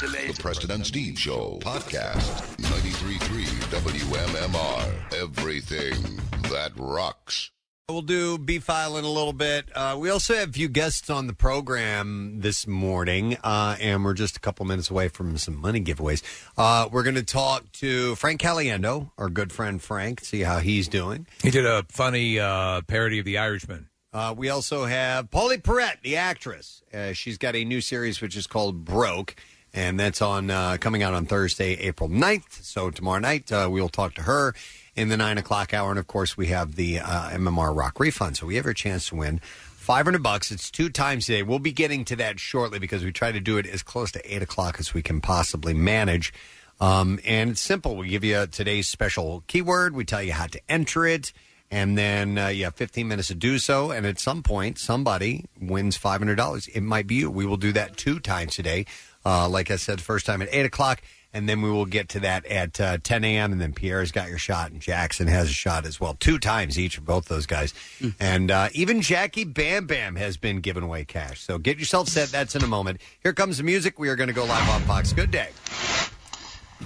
The 0.00 0.42
Preston 0.42 0.70
and 0.70 0.86
Steve 0.86 1.18
Show 1.18 1.58
podcast. 1.60 2.56
93.3 2.56 3.44
WMMR. 3.82 5.20
Everything 5.20 6.20
that 6.50 6.72
rocks. 6.76 7.50
We'll 7.90 8.02
do 8.02 8.38
B 8.38 8.60
file 8.60 8.96
in 8.98 9.04
a 9.04 9.10
little 9.10 9.32
bit. 9.32 9.66
Uh, 9.74 9.96
we 9.98 10.10
also 10.10 10.36
have 10.36 10.50
a 10.50 10.52
few 10.52 10.68
guests 10.68 11.10
on 11.10 11.26
the 11.26 11.32
program 11.32 12.40
this 12.40 12.64
morning, 12.68 13.36
uh, 13.42 13.76
and 13.80 14.04
we're 14.04 14.14
just 14.14 14.36
a 14.36 14.40
couple 14.40 14.64
minutes 14.64 14.90
away 14.90 15.08
from 15.08 15.36
some 15.38 15.56
money 15.56 15.80
giveaways. 15.80 16.22
Uh, 16.56 16.88
we're 16.90 17.02
going 17.02 17.16
to 17.16 17.24
talk 17.24 17.70
to 17.72 18.14
Frank 18.14 18.40
Caliendo, 18.40 19.10
our 19.18 19.28
good 19.28 19.52
friend 19.52 19.82
Frank, 19.82 20.20
see 20.20 20.42
how 20.42 20.60
he's 20.60 20.86
doing. 20.86 21.26
He 21.42 21.50
did 21.50 21.66
a 21.66 21.84
funny 21.88 22.38
uh, 22.38 22.82
parody 22.82 23.18
of 23.18 23.24
The 23.24 23.38
Irishman. 23.38 23.88
Uh, 24.12 24.34
we 24.36 24.48
also 24.48 24.84
have 24.84 25.28
Pauley 25.28 25.60
Perrette, 25.60 26.00
the 26.02 26.16
actress. 26.16 26.82
Uh, 26.94 27.12
she's 27.12 27.38
got 27.38 27.56
a 27.56 27.64
new 27.64 27.80
series 27.80 28.20
which 28.20 28.36
is 28.36 28.46
called 28.46 28.84
Broke, 28.84 29.34
and 29.74 29.98
that's 29.98 30.22
on 30.22 30.48
uh, 30.48 30.76
coming 30.78 31.02
out 31.02 31.14
on 31.14 31.26
Thursday, 31.26 31.72
April 31.74 32.08
9th. 32.08 32.62
So 32.62 32.90
tomorrow 32.90 33.18
night 33.18 33.50
uh, 33.50 33.68
we'll 33.70 33.88
talk 33.88 34.14
to 34.14 34.22
her 34.22 34.54
in 35.00 35.08
the 35.08 35.16
nine 35.16 35.38
o'clock 35.38 35.72
hour, 35.72 35.90
and 35.90 35.98
of 35.98 36.06
course 36.06 36.36
we 36.36 36.48
have 36.48 36.76
the 36.76 36.98
uh, 36.98 37.30
MMR 37.30 37.74
Rock 37.74 37.98
refund. 37.98 38.36
So 38.36 38.46
we 38.46 38.56
have 38.56 38.66
a 38.66 38.74
chance 38.74 39.08
to 39.08 39.16
win. 39.16 39.38
500 39.38 40.22
bucks. 40.22 40.52
It's 40.52 40.70
two 40.70 40.90
times 40.90 41.24
today. 41.26 41.42
We'll 41.42 41.58
be 41.58 41.72
getting 41.72 42.04
to 42.04 42.16
that 42.16 42.38
shortly 42.38 42.78
because 42.78 43.02
we 43.02 43.10
try 43.10 43.32
to 43.32 43.40
do 43.40 43.56
it 43.56 43.66
as 43.66 43.82
close 43.82 44.12
to 44.12 44.34
8 44.34 44.42
o'clock 44.42 44.76
as 44.78 44.92
we 44.92 45.00
can 45.02 45.22
possibly 45.22 45.72
manage. 45.72 46.34
Um, 46.80 47.18
and 47.24 47.52
it's 47.52 47.62
simple. 47.62 47.96
We 47.96 48.08
give 48.08 48.22
you 48.22 48.46
today's 48.46 48.88
special 48.88 49.42
keyword. 49.46 49.96
We 49.96 50.04
tell 50.04 50.22
you 50.22 50.32
how 50.32 50.46
to 50.48 50.60
enter 50.68 51.06
it. 51.06 51.32
And 51.70 51.96
then 51.96 52.36
uh, 52.36 52.48
you 52.48 52.64
have 52.64 52.74
15 52.74 53.08
minutes 53.08 53.28
to 53.28 53.34
do 53.34 53.58
so. 53.58 53.90
And 53.90 54.04
at 54.04 54.18
some 54.20 54.42
point, 54.42 54.78
somebody 54.78 55.46
wins 55.58 55.96
$500. 55.96 56.68
It 56.68 56.82
might 56.82 57.06
be 57.06 57.16
you. 57.16 57.30
We 57.30 57.46
will 57.46 57.56
do 57.56 57.72
that 57.72 57.96
two 57.96 58.20
times 58.20 58.54
today. 58.54 58.84
Uh, 59.24 59.48
like 59.48 59.70
I 59.70 59.76
said, 59.76 60.00
first 60.00 60.26
time 60.26 60.42
at 60.42 60.48
8 60.52 60.66
o'clock. 60.66 61.00
And 61.32 61.48
then 61.48 61.62
we 61.62 61.70
will 61.70 61.86
get 61.86 62.08
to 62.10 62.20
that 62.20 62.44
at 62.46 62.80
uh, 62.80 62.98
10 63.02 63.22
a.m. 63.24 63.52
And 63.52 63.60
then 63.60 63.72
Pierre's 63.72 64.10
got 64.10 64.28
your 64.28 64.38
shot, 64.38 64.72
and 64.72 64.80
Jackson 64.80 65.28
has 65.28 65.48
a 65.48 65.52
shot 65.52 65.86
as 65.86 66.00
well. 66.00 66.16
Two 66.18 66.38
times 66.38 66.78
each 66.78 66.96
for 66.96 67.02
both 67.02 67.26
those 67.26 67.46
guys. 67.46 67.72
And 68.18 68.50
uh, 68.50 68.68
even 68.72 69.00
Jacky 69.00 69.44
Bam 69.44 69.86
Bam 69.86 70.16
has 70.16 70.36
been 70.36 70.60
giving 70.60 70.82
away 70.82 71.04
cash. 71.04 71.40
So 71.40 71.58
get 71.58 71.78
yourself 71.78 72.08
set. 72.08 72.30
That's 72.30 72.56
in 72.56 72.64
a 72.64 72.66
moment. 72.66 73.00
Here 73.22 73.32
comes 73.32 73.58
the 73.58 73.62
music. 73.62 73.98
We 73.98 74.08
are 74.08 74.16
going 74.16 74.28
to 74.28 74.34
go 74.34 74.44
live 74.44 74.68
on 74.70 74.80
Fox. 74.82 75.12
Good 75.12 75.30
day. 75.30 75.50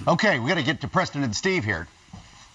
Okay, 0.07 0.39
we 0.39 0.47
got 0.49 0.55
to 0.55 0.63
get 0.63 0.81
to 0.81 0.87
Preston 0.87 1.23
and 1.23 1.35
Steve 1.35 1.63
here. 1.63 1.87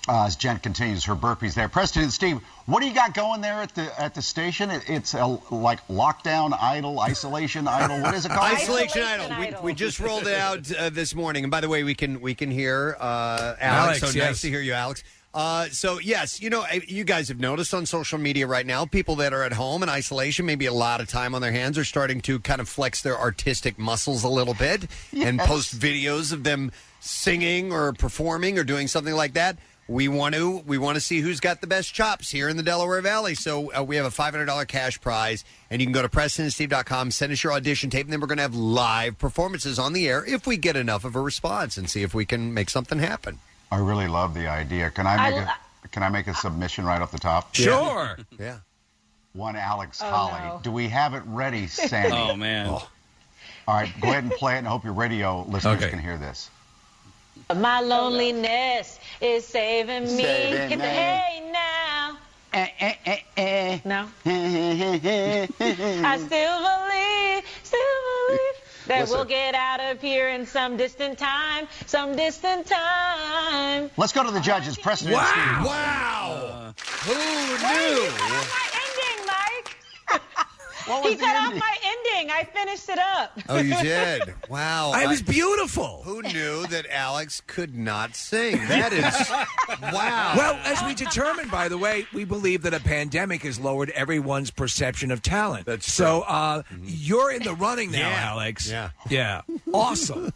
Uh, 0.09 0.24
as 0.24 0.35
Jen 0.35 0.59
continues 0.59 1.05
her 1.05 1.14
burpees 1.14 1.55
there, 1.55 1.68
Preston 1.68 2.02
and 2.02 2.12
Steve, 2.12 2.40
what 2.64 2.81
do 2.81 2.89
you 2.89 2.94
got 2.94 3.12
going 3.12 3.43
there 3.43 3.60
at 3.60 3.74
the 3.74 4.01
at 4.01 4.14
the 4.14 4.22
station? 4.22 4.70
It, 4.70 4.89
it's 4.89 5.12
a, 5.12 5.27
like 5.51 5.86
lockdown 5.89 6.56
idol, 6.59 7.01
isolation 7.01 7.68
idol. 7.68 8.01
What 8.01 8.14
is 8.14 8.24
it 8.24 8.31
called? 8.31 8.52
Isolation, 8.55 9.02
Idol. 9.02 9.39
We, 9.39 9.68
we 9.68 9.74
just 9.74 10.01
rolled 10.01 10.27
it 10.27 10.39
out 10.39 10.72
uh, 10.72 10.89
this 10.89 11.14
morning, 11.14 11.44
and 11.44 11.51
by 11.51 11.60
the 11.60 11.68
way, 11.68 11.85
we 11.85 11.94
can 11.94 12.22
we 12.22 12.35
can 12.35 12.51
hear 12.51 12.97
uh, 12.98 13.56
Alex. 13.60 13.60
Alex, 13.60 14.01
so 14.01 14.06
yes. 14.06 14.27
nice 14.27 14.40
to 14.40 14.48
hear 14.48 14.62
you, 14.62 14.72
Alex. 14.72 15.05
Uh, 15.32 15.66
so 15.66 16.01
yes, 16.01 16.40
you 16.40 16.51
know, 16.51 16.64
you 16.89 17.05
guys 17.05 17.28
have 17.28 17.39
noticed 17.39 17.72
on 17.72 17.86
social 17.86 18.18
media 18.18 18.47
right 18.47 18.66
now, 18.66 18.85
people 18.85 19.16
that 19.16 19.32
are 19.32 19.44
at 19.44 19.52
home 19.52 19.82
in 19.82 19.89
isolation, 19.89 20.44
maybe 20.44 20.66
a 20.66 20.72
lot 20.72 21.01
of 21.01 21.09
time 21.09 21.35
on 21.36 21.43
their 21.43 21.52
hands, 21.52 21.78
are 21.78 21.85
starting 21.85 22.20
to 22.20 22.40
kind 22.40 22.60
of 22.60 22.68
flex 22.68 23.02
their 23.02 23.16
artistic 23.16 23.78
muscles 23.78 24.24
a 24.24 24.28
little 24.28 24.55
bit 24.55 24.89
and 25.16 25.39
post 25.39 25.78
videos 25.78 26.32
of 26.32 26.43
them 26.43 26.72
singing 26.98 27.72
or 27.72 27.93
performing 27.93 28.59
or 28.59 28.64
doing 28.64 28.89
something 28.89 29.14
like 29.14 29.35
that. 29.35 29.56
We 29.90 30.06
want 30.06 30.36
to 30.36 30.58
we 30.66 30.78
want 30.78 30.94
to 30.94 31.00
see 31.00 31.18
who's 31.18 31.40
got 31.40 31.60
the 31.60 31.66
best 31.66 31.92
chops 31.92 32.30
here 32.30 32.48
in 32.48 32.56
the 32.56 32.62
Delaware 32.62 33.00
Valley. 33.00 33.34
So 33.34 33.72
uh, 33.76 33.82
we 33.82 33.96
have 33.96 34.06
a 34.06 34.10
five 34.12 34.32
hundred 34.32 34.46
dollar 34.46 34.64
cash 34.64 35.00
prize, 35.00 35.44
and 35.68 35.80
you 35.82 35.86
can 35.86 35.92
go 35.92 36.00
to 36.00 36.08
PrestonandSteve.com, 36.08 37.10
send 37.10 37.32
us 37.32 37.42
your 37.42 37.52
audition 37.52 37.90
tape, 37.90 38.06
and 38.06 38.12
then 38.12 38.20
we're 38.20 38.28
going 38.28 38.38
to 38.38 38.42
have 38.42 38.54
live 38.54 39.18
performances 39.18 39.80
on 39.80 39.92
the 39.92 40.08
air 40.08 40.24
if 40.24 40.46
we 40.46 40.56
get 40.56 40.76
enough 40.76 41.04
of 41.04 41.16
a 41.16 41.20
response 41.20 41.76
and 41.76 41.90
see 41.90 42.02
if 42.02 42.14
we 42.14 42.24
can 42.24 42.54
make 42.54 42.70
something 42.70 43.00
happen. 43.00 43.40
I 43.72 43.78
really 43.78 44.06
love 44.06 44.32
the 44.32 44.46
idea. 44.48 44.90
Can 44.90 45.08
I 45.08 45.14
I 45.16 45.30
make 45.30 45.40
lo- 45.40 45.52
a 45.84 45.88
Can 45.88 46.02
I 46.04 46.08
make 46.08 46.28
a 46.28 46.34
submission 46.34 46.84
right 46.84 47.02
off 47.02 47.10
the 47.10 47.18
top? 47.18 47.52
Sure. 47.56 48.16
Yeah. 48.38 48.58
One 49.32 49.56
Alex 49.56 50.00
Oh, 50.02 50.08
Holly. 50.08 50.40
no. 50.40 50.60
Do 50.62 50.70
we 50.70 50.88
have 50.88 51.14
it 51.14 51.22
ready, 51.26 51.66
Sandy? 51.66 52.10
Oh, 52.16 52.36
man. 52.36 52.68
All 52.68 52.84
right, 53.68 53.92
go 54.00 54.08
ahead 54.10 54.22
and 54.24 54.32
play 54.32 54.54
it, 54.54 54.58
and 54.58 54.68
I 54.68 54.70
hope 54.70 54.84
your 54.84 54.92
radio 54.92 55.42
listeners 55.48 55.78
Okay. 55.82 55.90
can 55.90 55.98
hear 55.98 56.16
this. 56.16 56.48
My 57.56 57.81
loneliness 57.81 58.98
is 59.20 59.47
saving 59.47 60.05
me. 60.05 60.22
Saving 60.22 60.68
Hit 60.68 60.70
the 60.70 60.77
me. 60.77 60.82
hay 60.85 61.51
now. 61.52 62.16
Eh, 62.52 62.68
eh, 62.81 63.16
eh, 63.36 63.78
no. 63.85 64.09
I 64.27 66.16
still 66.18 66.59
believe, 66.59 67.44
still 67.62 67.81
believe 68.27 68.56
that 68.86 69.01
Listen. 69.01 69.16
we'll 69.16 69.24
get 69.24 69.55
out 69.55 69.81
of 69.81 70.01
here 70.01 70.28
in 70.28 70.47
some 70.47 70.77
distant 70.77 71.18
time, 71.18 71.66
some 71.86 72.16
distant 72.16 72.66
time. 72.66 73.90
Let's 73.97 74.12
go 74.12 74.24
to 74.24 74.31
the 74.31 74.40
judges. 74.40 74.77
Preston 74.78 75.12
and 75.12 75.18
Steve. 75.27 75.64
Wow! 75.64 76.43
Uh, 76.43 76.72
who 77.05 77.14
knew? 77.14 78.10
Ending, 78.81 79.27
Mike. 79.27 79.77
What 80.86 81.02
he 81.05 81.11
was 81.11 81.19
the 81.19 81.24
cut 81.24 81.36
off 81.36 81.55
my 81.55 81.77
ending. 81.85 82.31
I 82.31 82.44
finished 82.44 82.89
it 82.89 82.98
up. 82.98 83.39
Oh, 83.48 83.59
you 83.59 83.74
did? 83.82 84.35
Wow! 84.48 84.93
I 84.94 85.07
was 85.07 85.23
beautiful. 85.23 86.02
Who 86.05 86.23
knew 86.23 86.66
that 86.69 86.86
Alex 86.90 87.43
could 87.47 87.74
not 87.74 88.15
sing? 88.16 88.57
That 88.69 88.93
is 88.93 89.31
wow. 89.93 90.35
Well, 90.36 90.59
as 90.65 90.82
we 90.85 90.94
determined, 90.94 91.51
by 91.51 91.69
the 91.69 91.78
way, 91.78 92.07
we 92.12 92.24
believe 92.24 92.62
that 92.62 92.74
a 92.74 92.81
pandemic 92.81 93.43
has 93.43 93.59
lowered 93.61 93.90
everyone's 93.90 94.51
perception 94.51 95.11
of 95.11 95.23
talent. 95.23 95.66
That's 95.66 95.90
so 95.93 96.23
uh, 96.23 96.62
you're 96.82 97.32
in 97.32 97.43
the 97.43 97.55
running 97.55 97.90
now, 97.90 97.98
Yeah. 98.11 98.31
Alex. 98.31 98.70
Yeah. 98.70 98.90
yeah, 99.09 99.43
awesome. 99.73 100.32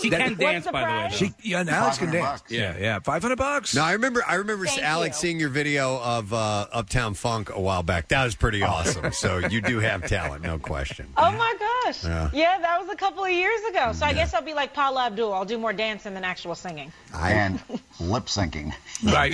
She 0.00 0.10
That- 0.10 0.20
can 0.20 0.34
dance, 0.36 0.66
by 0.66 0.80
the 0.80 0.86
way. 0.86 1.08
Though. 1.10 1.16
She, 1.16 1.32
yeah, 1.42 1.60
and 1.60 1.70
Alex 1.70 1.98
can 1.98 2.08
500 2.08 2.12
dance. 2.22 2.40
bucks. 2.40 2.52
Yeah, 2.52 2.76
yeah, 2.78 2.98
five 3.00 3.22
hundred 3.22 3.36
bucks. 3.38 3.74
No, 3.74 3.82
I 3.82 3.92
remember. 3.92 4.22
I 4.26 4.34
remember 4.36 4.66
Thank 4.66 4.82
Alex 4.82 5.16
you. 5.22 5.28
seeing 5.28 5.40
your 5.40 5.48
video 5.48 5.98
of 6.00 6.32
uh, 6.32 6.66
Uptown 6.72 7.14
Funk 7.14 7.50
a 7.54 7.60
while 7.60 7.82
back. 7.82 8.08
That 8.08 8.24
was 8.24 8.34
pretty 8.34 8.62
awesome. 8.62 9.12
so 9.12 9.38
you 9.38 9.51
do 9.60 9.78
have 9.80 10.06
talent, 10.08 10.42
no 10.42 10.58
question. 10.58 11.06
Oh 11.16 11.30
my 11.32 11.54
gosh. 11.84 12.04
Yeah. 12.04 12.30
Yeah. 12.32 12.58
that 12.60 12.80
was 12.80 12.88
a 12.90 12.96
couple 12.96 13.24
of 13.24 13.30
years 13.30 13.60
ago. 13.70 13.92
So 13.92 14.06
I 14.06 14.12
guess 14.12 14.34
I'll 14.34 14.42
be 14.42 14.54
like 14.54 14.72
Paula 14.74 15.06
Abdul. 15.06 15.32
I'll 15.32 15.44
do 15.44 15.58
more 15.58 15.72
dancing 15.72 16.14
than 16.14 16.24
actual 16.24 16.54
singing. 16.54 16.92
And 17.14 17.60
lip 18.00 18.26
syncing. 18.26 18.72
Right. 19.04 19.32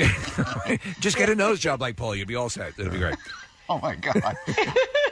Just 1.01 1.17
get 1.17 1.29
a 1.29 1.35
nose 1.35 1.61
job 1.61 1.81
like 1.81 1.97
Paul. 1.97 2.15
You'll 2.17 2.27
be 2.27 2.37
all 2.37 2.49
set. 2.49 2.73
It'll 2.79 2.93
be 2.93 2.99
great. 2.99 3.17
Oh 3.71 3.79
my 3.81 3.97
God! 3.97 4.23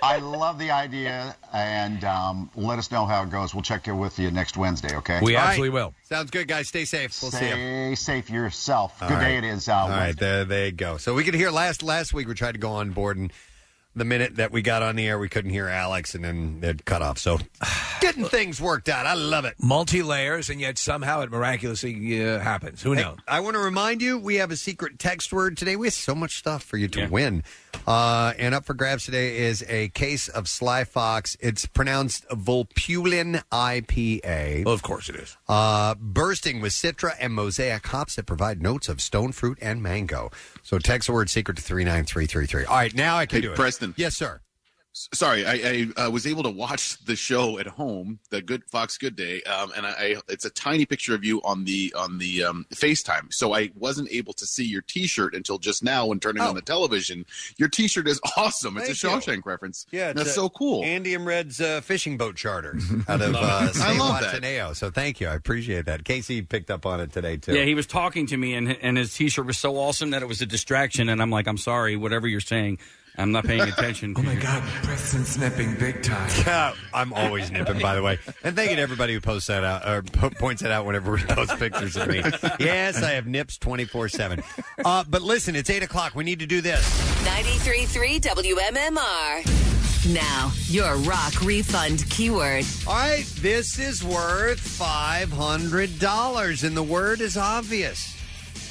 I 0.02 0.16
love 0.16 0.58
the 0.58 0.70
idea, 0.70 1.36
and 1.52 2.02
um, 2.04 2.48
let 2.56 2.78
us 2.78 2.90
know 2.90 3.04
how 3.04 3.22
it 3.22 3.30
goes. 3.30 3.54
We'll 3.54 3.62
check 3.62 3.86
in 3.86 3.98
with 3.98 4.18
you 4.18 4.30
next 4.30 4.56
Wednesday. 4.56 4.96
Okay? 4.96 5.20
We 5.22 5.36
All 5.36 5.42
right. 5.42 5.48
absolutely 5.50 5.74
will. 5.74 5.94
Sounds 6.04 6.30
good, 6.30 6.48
guys. 6.48 6.68
Stay 6.68 6.86
safe. 6.86 7.20
We'll 7.20 7.32
see 7.32 7.48
you. 7.48 7.52
Stay 7.52 7.94
safe 7.96 8.30
yourself. 8.30 9.02
All 9.02 9.08
Good 9.10 9.14
right. 9.16 9.28
day 9.28 9.36
it 9.38 9.44
is. 9.44 9.68
Uh, 9.68 9.74
All 9.74 9.88
right, 9.90 10.06
Wednesday. 10.06 10.20
there 10.24 10.44
they 10.46 10.72
go. 10.72 10.96
So 10.96 11.12
we 11.12 11.22
could 11.22 11.34
hear 11.34 11.50
last 11.50 11.82
last 11.82 12.14
week 12.14 12.28
we 12.28 12.32
tried 12.34 12.52
to 12.52 12.58
go 12.58 12.70
on 12.72 12.92
board 12.92 13.18
and 13.18 13.30
the 13.96 14.04
minute 14.04 14.36
that 14.36 14.52
we 14.52 14.62
got 14.62 14.82
on 14.82 14.94
the 14.94 15.06
air 15.08 15.18
we 15.18 15.28
couldn't 15.28 15.50
hear 15.50 15.68
Alex 15.68 16.14
and 16.14 16.22
then 16.24 16.60
it 16.62 16.84
cut 16.84 17.02
off. 17.02 17.18
So 17.18 17.38
getting 18.00 18.24
things 18.26 18.60
worked 18.60 18.88
out. 18.88 19.06
I 19.06 19.14
love 19.14 19.44
it. 19.46 19.54
Multi 19.58 20.02
layers, 20.02 20.50
and 20.50 20.60
yet 20.60 20.78
somehow 20.78 21.22
it 21.22 21.30
miraculously 21.30 22.22
uh, 22.24 22.38
happens. 22.38 22.82
Who 22.82 22.92
Hey, 22.92 23.02
knows? 23.02 23.18
I 23.26 23.40
want 23.40 23.54
to 23.54 23.60
remind 23.60 24.02
you 24.02 24.18
we 24.18 24.36
have 24.36 24.50
a 24.50 24.56
secret 24.56 24.98
text 24.98 25.32
word 25.32 25.56
today. 25.56 25.76
We 25.76 25.86
have 25.86 25.94
so 25.94 26.14
much 26.14 26.36
stuff 26.36 26.62
for 26.62 26.76
you 26.76 26.88
to 26.88 27.06
win. 27.06 27.42
Uh, 27.86 28.32
and 28.38 28.54
up 28.54 28.64
for 28.64 28.74
grabs 28.74 29.04
today 29.04 29.38
is 29.38 29.64
a 29.68 29.88
case 29.90 30.28
of 30.28 30.48
Sly 30.48 30.84
Fox. 30.84 31.36
It's 31.40 31.66
pronounced 31.66 32.26
Volpulin 32.28 33.42
IPA. 33.52 34.64
Well, 34.64 34.74
of 34.74 34.82
course 34.82 35.08
it 35.08 35.16
is. 35.16 35.36
Uh, 35.48 35.94
bursting 35.96 36.60
with 36.60 36.72
Citra 36.72 37.14
and 37.20 37.32
Mosaic 37.32 37.86
hops 37.86 38.16
that 38.16 38.26
provide 38.26 38.60
notes 38.60 38.88
of 38.88 39.00
stone 39.00 39.32
fruit 39.32 39.58
and 39.60 39.82
mango. 39.82 40.30
So 40.62 40.78
text 40.78 41.06
the 41.06 41.12
word 41.12 41.30
secret 41.30 41.56
to 41.56 41.62
39333. 41.62 42.64
All 42.64 42.74
right, 42.76 42.94
now 42.94 43.16
I 43.16 43.26
can 43.26 43.36
Hey, 43.36 43.42
do 43.42 43.52
it. 43.52 43.56
Preston. 43.56 43.94
Yes, 43.96 44.16
sir. 44.16 44.40
S- 44.96 45.10
Sorry, 45.12 45.44
I, 45.44 45.52
I 45.98 46.04
uh, 46.06 46.10
was 46.10 46.26
able 46.26 46.42
to 46.44 46.48
watch 46.50 46.96
the 47.04 47.16
show 47.16 47.58
at 47.58 47.66
home, 47.66 48.18
the 48.30 48.40
Good 48.40 48.64
Fox 48.64 48.96
Good 48.96 49.14
Day, 49.14 49.42
um, 49.42 49.70
and 49.76 49.86
I, 49.86 49.90
I 49.90 50.16
it's 50.28 50.46
a 50.46 50.50
tiny 50.50 50.86
picture 50.86 51.14
of 51.14 51.22
you 51.22 51.42
on 51.42 51.64
the 51.64 51.92
on 51.94 52.16
the 52.16 52.44
um, 52.44 52.64
FaceTime. 52.70 53.30
So 53.32 53.52
I 53.54 53.70
wasn't 53.74 54.10
able 54.10 54.32
to 54.32 54.46
see 54.46 54.64
your 54.64 54.80
T-shirt 54.80 55.34
until 55.34 55.58
just 55.58 55.84
now 55.84 56.06
when 56.06 56.18
turning 56.18 56.42
on 56.42 56.54
the 56.54 56.62
television. 56.62 57.26
Your 57.58 57.68
T-shirt 57.68 58.08
is 58.08 58.18
awesome. 58.38 58.78
It's 58.78 58.88
a 58.88 59.06
Oh. 59.06 59.10
Thank 59.10 59.26
you. 59.26 59.32
Shawshank 59.34 59.44
reference. 59.44 59.86
Yeah, 59.90 60.08
it's 60.10 60.16
that's 60.18 60.30
a- 60.30 60.34
so 60.34 60.48
cool. 60.48 60.82
Andy 60.82 61.12
and 61.14 61.26
Red's 61.26 61.60
uh, 61.60 61.82
fishing 61.82 62.16
boat 62.16 62.36
charters 62.36 62.82
out 63.08 63.20
of 63.20 63.34
uh, 63.34 63.38
I 63.38 63.66
St. 63.72 63.98
love 63.98 64.20
that. 64.22 64.40
Watson 64.42 64.74
So 64.74 64.90
thank 64.90 65.20
you. 65.20 65.28
I 65.28 65.34
appreciate 65.34 65.84
that. 65.84 66.04
Casey 66.04 66.40
picked 66.40 66.70
up 66.70 66.86
on 66.86 67.00
it 67.00 67.12
today, 67.12 67.36
too. 67.36 67.54
Yeah, 67.54 67.64
he 67.64 67.74
was 67.74 67.86
talking 67.86 68.26
to 68.28 68.36
me, 68.38 68.54
and 68.54 68.70
and 68.80 68.96
his 68.96 69.12
T-shirt 69.14 69.44
was 69.44 69.58
so 69.58 69.76
awesome 69.76 70.10
that 70.10 70.22
it 70.22 70.26
was 70.26 70.40
a 70.40 70.46
distraction. 70.46 71.10
And 71.10 71.20
I'm 71.20 71.30
like, 71.30 71.46
I'm 71.46 71.58
sorry, 71.58 71.96
whatever 71.96 72.26
you're 72.26 72.40
saying, 72.40 72.78
I'm 73.18 73.32
not 73.32 73.44
paying 73.44 73.62
attention. 73.62 74.14
oh 74.16 74.22
my 74.22 74.34
God, 74.34 74.62
Preston's 74.82 75.38
nipping 75.38 75.74
big 75.76 76.02
time. 76.02 76.30
Yeah, 76.46 76.74
I'm 76.92 77.12
always 77.12 77.50
nipping, 77.50 77.80
by 77.80 77.94
the 77.94 78.02
way. 78.02 78.18
And 78.44 78.54
thank 78.54 78.70
you 78.70 78.76
to 78.76 78.82
everybody 78.82 79.14
who 79.14 79.20
posts 79.20 79.48
that 79.48 79.64
out 79.64 79.88
or 79.88 80.02
po- 80.02 80.30
points 80.30 80.62
that 80.62 80.70
out 80.70 80.86
whenever 80.86 81.12
we 81.12 81.18
post 81.22 81.58
pictures 81.58 81.96
of 81.96 82.08
me. 82.08 82.22
Yes, 82.60 83.02
I 83.02 83.12
have 83.12 83.26
nips 83.26 83.58
24 83.58 84.08
7. 84.10 84.42
Uh, 84.84 85.04
but 85.08 85.22
listen, 85.22 85.56
it's 85.56 85.70
8 85.70 85.82
o'clock. 85.82 86.14
We 86.14 86.24
need 86.24 86.38
to 86.40 86.46
do 86.46 86.60
this. 86.60 86.84
93.3 87.24 88.20
WMMR. 88.20 90.14
Now, 90.14 90.52
your 90.66 90.96
rock 90.98 91.40
refund 91.42 92.08
keyword. 92.10 92.64
All 92.86 92.94
right, 92.94 93.24
this 93.40 93.78
is 93.78 94.04
worth 94.04 94.60
$500, 94.60 96.64
and 96.64 96.76
the 96.76 96.82
word 96.82 97.20
is 97.20 97.36
obvious. 97.36 98.15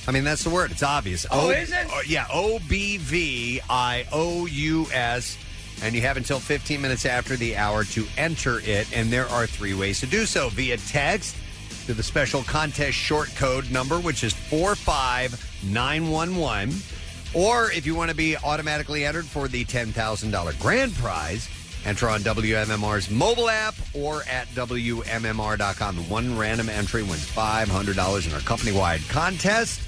I 0.07 0.11
mean, 0.11 0.23
that's 0.23 0.43
the 0.43 0.49
word. 0.49 0.71
It's 0.71 0.83
obvious. 0.83 1.25
Oh, 1.31 1.49
is 1.49 1.71
it? 1.71 1.87
oh, 1.89 2.01
yeah, 2.07 2.27
O 2.31 2.59
B 2.69 2.97
V 2.97 3.59
I 3.69 4.05
O 4.11 4.45
U 4.45 4.85
S. 4.93 5.37
And 5.83 5.93
you 5.93 5.99
have 6.01 6.15
until 6.15 6.39
15 6.39 6.81
minutes 6.81 7.05
after 7.05 7.35
the 7.35 7.57
hour 7.57 7.83
to 7.85 8.05
enter 8.17 8.61
it. 8.63 8.87
And 8.95 9.11
there 9.11 9.27
are 9.27 9.45
three 9.45 9.73
ways 9.73 9.99
to 9.99 10.05
do 10.05 10.25
so 10.25 10.47
via 10.49 10.77
text 10.77 11.35
to 11.87 11.93
the 11.93 12.03
special 12.03 12.43
contest 12.43 12.95
short 12.97 13.29
code 13.35 13.69
number, 13.71 13.99
which 13.99 14.23
is 14.23 14.33
45911. 14.33 16.73
Or 17.33 17.69
if 17.71 17.85
you 17.85 17.93
want 17.95 18.09
to 18.09 18.15
be 18.15 18.37
automatically 18.37 19.03
entered 19.05 19.25
for 19.25 19.49
the 19.49 19.65
$10,000 19.65 20.59
grand 20.59 20.95
prize, 20.95 21.49
enter 21.85 22.09
on 22.09 22.21
WMMR's 22.21 23.09
mobile 23.09 23.49
app 23.49 23.75
or 23.93 24.23
at 24.23 24.47
WMMR.com. 24.49 25.95
The 25.95 26.01
one 26.03 26.37
random 26.37 26.69
entry 26.69 27.03
wins 27.03 27.25
$500 27.25 28.27
in 28.27 28.33
our 28.33 28.39
company 28.41 28.71
wide 28.71 29.01
contest. 29.07 29.81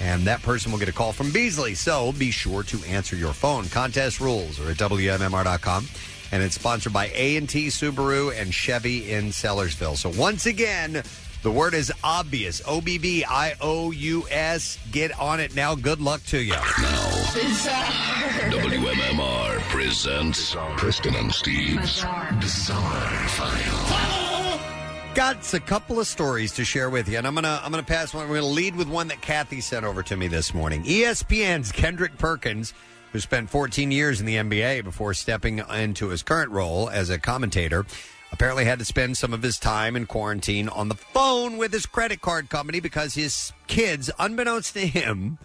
And 0.00 0.24
that 0.24 0.42
person 0.42 0.72
will 0.72 0.78
get 0.78 0.88
a 0.88 0.92
call 0.92 1.12
from 1.12 1.30
Beasley. 1.30 1.74
So 1.74 2.12
be 2.12 2.30
sure 2.30 2.62
to 2.64 2.82
answer 2.84 3.16
your 3.16 3.32
phone. 3.32 3.66
Contest 3.68 4.20
rules 4.20 4.58
are 4.60 4.70
at 4.70 4.76
WMMR.com. 4.76 5.86
And 6.32 6.42
it's 6.42 6.56
sponsored 6.56 6.92
by 6.92 7.06
A&T 7.14 7.68
Subaru 7.68 8.36
and 8.38 8.52
Chevy 8.52 9.12
in 9.12 9.26
Sellersville. 9.26 9.96
So 9.96 10.10
once 10.18 10.46
again, 10.46 11.04
the 11.44 11.50
word 11.50 11.74
is 11.74 11.92
obvious. 12.02 12.62
O 12.66 12.80
B 12.80 12.96
B 12.96 13.22
I 13.22 13.54
O 13.60 13.90
U 13.92 14.26
S. 14.30 14.78
Get 14.90 15.16
on 15.20 15.40
it 15.40 15.54
now. 15.54 15.74
Good 15.74 16.00
luck 16.00 16.24
to 16.28 16.42
you. 16.42 16.54
Now. 16.54 16.60
WMMR 18.50 19.63
presents 19.74 20.54
Preston 20.76 21.16
and 21.16 21.34
Steve's 21.34 22.04
Bizarre, 22.38 23.28
File. 23.28 24.60
Got 25.16 25.52
a 25.52 25.58
couple 25.58 25.98
of 25.98 26.06
stories 26.06 26.52
to 26.52 26.64
share 26.64 26.90
with 26.90 27.08
you, 27.08 27.18
and 27.18 27.26
I'm 27.26 27.34
gonna 27.34 27.60
I'm 27.60 27.72
gonna 27.72 27.82
pass 27.82 28.14
one. 28.14 28.28
We're 28.28 28.36
gonna 28.36 28.52
lead 28.52 28.76
with 28.76 28.88
one 28.88 29.08
that 29.08 29.20
Kathy 29.20 29.60
sent 29.60 29.84
over 29.84 30.04
to 30.04 30.16
me 30.16 30.28
this 30.28 30.54
morning. 30.54 30.84
ESPN's 30.84 31.72
Kendrick 31.72 32.16
Perkins, 32.18 32.72
who 33.12 33.18
spent 33.18 33.50
14 33.50 33.90
years 33.90 34.20
in 34.20 34.26
the 34.26 34.36
NBA 34.36 34.84
before 34.84 35.12
stepping 35.12 35.58
into 35.58 36.06
his 36.06 36.22
current 36.22 36.52
role 36.52 36.88
as 36.88 37.10
a 37.10 37.18
commentator, 37.18 37.84
apparently 38.30 38.64
had 38.64 38.78
to 38.78 38.84
spend 38.84 39.16
some 39.16 39.34
of 39.34 39.42
his 39.42 39.58
time 39.58 39.96
in 39.96 40.06
quarantine 40.06 40.68
on 40.68 40.88
the 40.88 40.94
phone 40.94 41.56
with 41.56 41.72
his 41.72 41.84
credit 41.84 42.20
card 42.20 42.48
company 42.48 42.78
because 42.78 43.14
his 43.14 43.52
kids, 43.66 44.08
unbeknownst 44.20 44.74
to 44.74 44.86
him, 44.86 45.36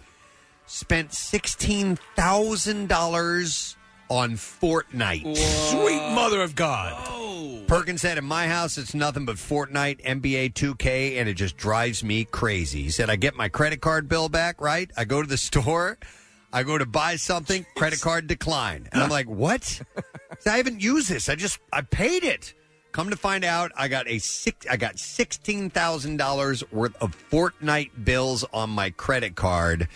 spent 0.66 1.12
sixteen 1.12 1.98
thousand 2.14 2.88
dollars 2.88 3.74
on 4.10 4.32
Fortnite. 4.32 5.36
Sweet 5.36 6.14
mother 6.14 6.42
of 6.42 6.54
God. 6.54 7.66
Perkins 7.66 8.02
said, 8.02 8.18
In 8.18 8.24
my 8.24 8.48
house, 8.48 8.76
it's 8.76 8.94
nothing 8.94 9.24
but 9.24 9.36
Fortnite, 9.36 10.04
NBA 10.04 10.52
2K, 10.54 11.18
and 11.18 11.28
it 11.28 11.34
just 11.34 11.56
drives 11.56 12.02
me 12.02 12.24
crazy. 12.24 12.82
He 12.82 12.90
said, 12.90 13.08
I 13.08 13.16
get 13.16 13.36
my 13.36 13.48
credit 13.48 13.80
card 13.80 14.08
bill 14.08 14.28
back, 14.28 14.60
right? 14.60 14.90
I 14.96 15.04
go 15.04 15.22
to 15.22 15.28
the 15.28 15.36
store, 15.38 15.96
I 16.52 16.64
go 16.64 16.76
to 16.76 16.84
buy 16.84 17.16
something, 17.16 17.64
credit 17.76 18.00
card 18.00 18.26
decline. 18.26 18.88
And 18.92 19.02
I'm 19.02 19.08
like, 19.08 19.28
What? 19.28 19.64
He 19.64 19.82
said, 20.40 20.52
I 20.52 20.56
haven't 20.56 20.82
used 20.82 21.08
this. 21.08 21.28
I 21.28 21.36
just, 21.36 21.60
I 21.72 21.82
paid 21.82 22.24
it. 22.24 22.54
Come 22.92 23.10
to 23.10 23.16
find 23.16 23.44
out, 23.44 23.70
I 23.76 23.86
got 23.86 24.08
a 24.08 24.18
six, 24.18 24.66
I 24.68 24.76
got 24.76 24.98
sixteen 24.98 25.70
thousand 25.70 26.16
dollars 26.16 26.64
worth 26.72 26.96
of 27.00 27.16
Fortnite 27.30 28.04
bills 28.04 28.44
on 28.52 28.70
my 28.70 28.90
credit 28.90 29.36
card, 29.36 29.86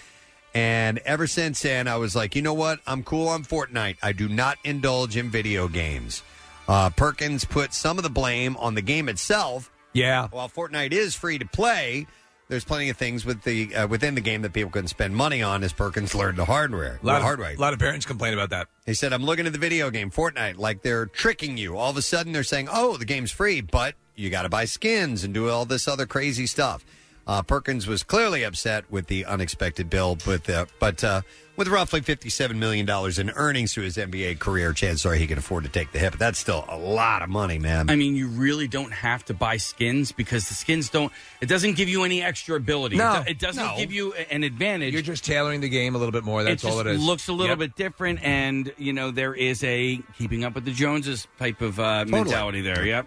and 0.55 0.99
ever 0.99 1.27
since 1.27 1.63
then, 1.63 1.89
I 1.89 1.97
was 1.97 2.15
like, 2.15 2.37
you 2.37 2.43
know 2.43 2.55
what? 2.55 2.81
I'm 2.87 3.03
cool 3.03 3.29
on 3.29 3.43
Fortnite. 3.45 3.97
I 4.03 4.13
do 4.13 4.29
not 4.29 4.59
indulge 4.65 5.17
in 5.17 5.31
video 5.31 5.67
games. 5.69 6.23
Uh, 6.69 6.91
Perkins 6.91 7.45
put 7.45 7.75
some 7.75 7.99
of 7.99 8.05
the 8.05 8.11
blame 8.11 8.57
on 8.59 8.75
the 8.75 8.83
game 8.83 9.09
itself. 9.09 9.71
Yeah. 9.93 10.29
While 10.31 10.49
Fortnite 10.49 10.93
is 10.93 11.15
free 11.15 11.39
to 11.39 11.45
play, 11.47 12.07
there's 12.49 12.65
plenty 12.65 12.89
of 12.89 12.97
things 12.97 13.25
with 13.25 13.43
the 13.43 13.75
uh, 13.75 13.87
within 13.89 14.15
the 14.15 14.21
game 14.21 14.43
that 14.43 14.53
people 14.53 14.71
can 14.71 14.87
spend 14.87 15.15
money 15.17 15.43
on. 15.43 15.63
As 15.65 15.73
Perkins 15.73 16.15
learned 16.15 16.39
the 16.39 16.45
hardware, 16.45 16.99
A 17.03 17.07
lot, 17.07 17.15
the 17.15 17.17
of, 17.19 17.23
hard 17.23 17.41
way. 17.41 17.55
a 17.55 17.61
lot 17.61 17.73
of 17.73 17.79
parents 17.79 18.07
complain 18.07 18.33
about 18.33 18.51
that. 18.51 18.69
He 18.87 18.95
said, 18.95 19.13
I'm 19.13 19.25
looking 19.25 19.47
at 19.47 19.53
the 19.53 19.59
video 19.59 19.91
game, 19.91 20.11
Fortnite, 20.11 20.59
like 20.59 20.83
they're 20.83 21.07
tricking 21.07 21.57
you. 21.59 21.77
All 21.77 21.91
of 21.91 21.97
a 21.97 22.03
sudden, 22.03 22.33
they're 22.33 22.43
saying, 22.45 22.69
oh, 22.71 22.97
the 22.97 23.05
game's 23.05 23.31
free, 23.33 23.61
but 23.61 23.95
you 24.15 24.31
got 24.31 24.43
to 24.43 24.49
buy 24.49 24.65
skins 24.67 25.25
and 25.25 25.35
do 25.35 25.49
all 25.49 25.65
this 25.65 25.89
other 25.89 26.07
crazy 26.07 26.47
stuff. 26.47 26.85
Uh, 27.27 27.43
Perkins 27.43 27.87
was 27.87 28.03
clearly 28.03 28.43
upset 28.43 28.85
with 28.91 29.07
the 29.07 29.25
unexpected 29.25 29.89
bill, 29.89 30.19
but, 30.27 30.49
uh, 30.51 30.67
but 30.79 31.03
uh, 31.03 31.23
with 31.57 31.69
roughly 31.69 32.03
$57 32.03 32.57
million 32.57 32.87
in 33.19 33.31
earnings 33.31 33.73
through 33.73 33.85
his 33.85 33.97
NBA 33.97 34.39
career, 34.41 34.75
chances 34.75 35.07
are 35.07 35.15
he 35.15 35.27
can 35.27 35.39
afford 35.39 35.65
to 35.65 35.71
take 35.71 35.91
the 35.93 35.99
hit, 35.99 36.11
but 36.11 36.19
that's 36.19 36.39
still 36.39 36.67
a 36.69 36.77
lot 36.77 37.23
of 37.23 37.31
money, 37.31 37.59
man. 37.59 37.89
I 37.89 37.97
mean, 37.97 38.15
you 38.15 38.29
really 38.29 38.69
don't 38.69 38.93
have 38.93 39.25
to 39.27 39.35
buy 39.35 39.57
skins 39.57 40.13
because 40.13 40.49
the 40.49 40.55
skins 40.55 40.91
don't. 40.91 41.11
It 41.41 41.47
doesn't 41.49 41.77
give 41.77 41.89
you 41.89 42.05
any 42.05 42.23
extra 42.23 42.57
ability. 42.57 42.97
No. 42.97 43.21
it, 43.21 43.25
do- 43.25 43.31
it 43.31 43.39
doesn't 43.39 43.65
No. 43.65 43.77
give 43.79 43.91
you 43.93 44.13
a- 44.15 44.31
an 44.33 44.43
advantage. 44.43 44.93
You're 44.93 45.01
just 45.03 45.25
tailoring 45.25 45.63
the 45.63 45.69
game 45.71 45.95
a 45.95 45.99
little 45.99 46.13
bit 46.13 46.25
more. 46.25 46.43
That's 46.43 46.63
it 46.63 46.67
just 46.67 46.75
all 46.75 46.81
it 46.81 46.87
is. 46.89 47.01
It 47.01 47.05
looks 47.07 47.29
a 47.29 47.33
little 47.33 47.51
Yep. 47.51 47.59
bit 47.59 47.77
different, 47.77 48.23
and 48.23 48.71
you 48.77 48.93
know 48.93 49.11
there 49.13 49.33
is 49.35 49.65
a 49.65 49.99
keeping 50.19 50.45
up 50.45 50.55
with 50.57 50.65
the 50.67 50.73
Joneses 50.73 51.27
type 51.39 51.63
of 51.63 51.81
uh, 51.81 52.05
mentality 52.07 52.61
there. 52.61 52.85
Yep. 52.85 53.07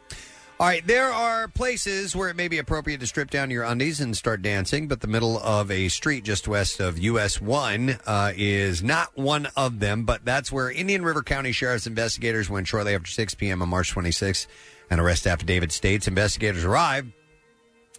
All 0.60 0.66
right, 0.66 0.86
there 0.88 1.14
are 1.14 1.48
places 1.48 2.16
where 2.16 2.30
it 2.30 2.36
may 2.36 2.48
be 2.48 2.58
appropriate 2.58 3.00
to 3.02 3.06
strip 3.06 3.30
down 3.30 3.52
your 3.52 3.64
undies 3.64 4.02
and 4.02 4.18
start 4.18 4.42
dancing, 4.42 4.88
but 4.88 5.02
the 5.02 5.08
middle 5.08 5.38
of 5.38 5.70
a 5.70 5.88
street 5.88 6.24
just 6.24 6.48
west 6.48 6.80
of 6.80 6.98
US 6.98 7.40
1 7.40 8.00
uh, 8.08 8.34
is 8.36 8.82
not 8.82 9.16
one 9.16 9.50
of 9.56 9.80
them, 9.80 10.04
but 10.04 10.26
that's 10.26 10.52
where 10.52 10.72
Indian 10.72 11.04
River 11.04 11.22
County 11.22 11.52
Sheriff's 11.52 11.86
investigators 11.86 12.50
went 12.50 12.66
shortly 12.66 12.96
after 12.96 13.12
6 13.12 13.36
p.m. 13.36 13.62
on 13.62 13.70
March 13.70 13.94
26th. 13.94 14.48
An 14.90 15.00
arrest 15.00 15.28
affidavit 15.28 15.72
states 15.72 16.08
investigators 16.08 16.64
arrived 16.64 17.12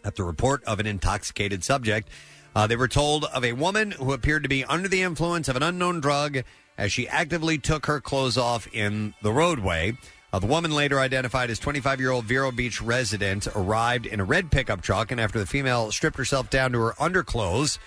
at 0.03 0.17
the 0.17 0.25
report 0.25 0.65
of 0.65 0.81
an 0.81 0.87
intoxicated 0.89 1.63
subject. 1.63 2.09
Uh, 2.57 2.67
they 2.67 2.75
were 2.75 2.89
told 2.89 3.25
of 3.27 3.45
a 3.45 3.53
woman 3.53 3.93
who 3.93 4.13
appeared 4.13 4.43
to 4.43 4.49
be 4.49 4.65
under 4.65 4.89
the 4.89 5.03
influence 5.03 5.49
of 5.49 5.55
an 5.55 5.63
unknown 5.63 6.01
drug 6.01 6.39
as 6.77 6.93
she 6.93 7.07
actively 7.07 7.57
took 7.57 7.87
her 7.87 8.01
clothes 8.01 8.37
off 8.37 8.67
in 8.75 9.15
the 9.23 9.31
roadway. 9.33 9.97
Uh, 10.31 10.39
the 10.39 10.47
woman, 10.47 10.73
later 10.73 11.01
identified 11.01 11.51
as 11.51 11.59
25 11.59 12.01
year 12.01 12.11
old 12.11 12.27
Vero 12.27 12.53
Beach 12.53 12.83
resident, 12.83 13.47
arrived 13.55 14.05
in 14.05 14.21
a 14.21 14.25
red 14.25 14.51
pickup 14.51 14.83
truck, 14.83 15.11
and 15.11 15.21
after 15.21 15.39
the 15.39 15.47
female 15.47 15.91
stripped 15.91 16.19
herself 16.19 16.51
down 16.51 16.73
to 16.73 16.81
her 16.81 16.95
underclothes. 17.01 17.79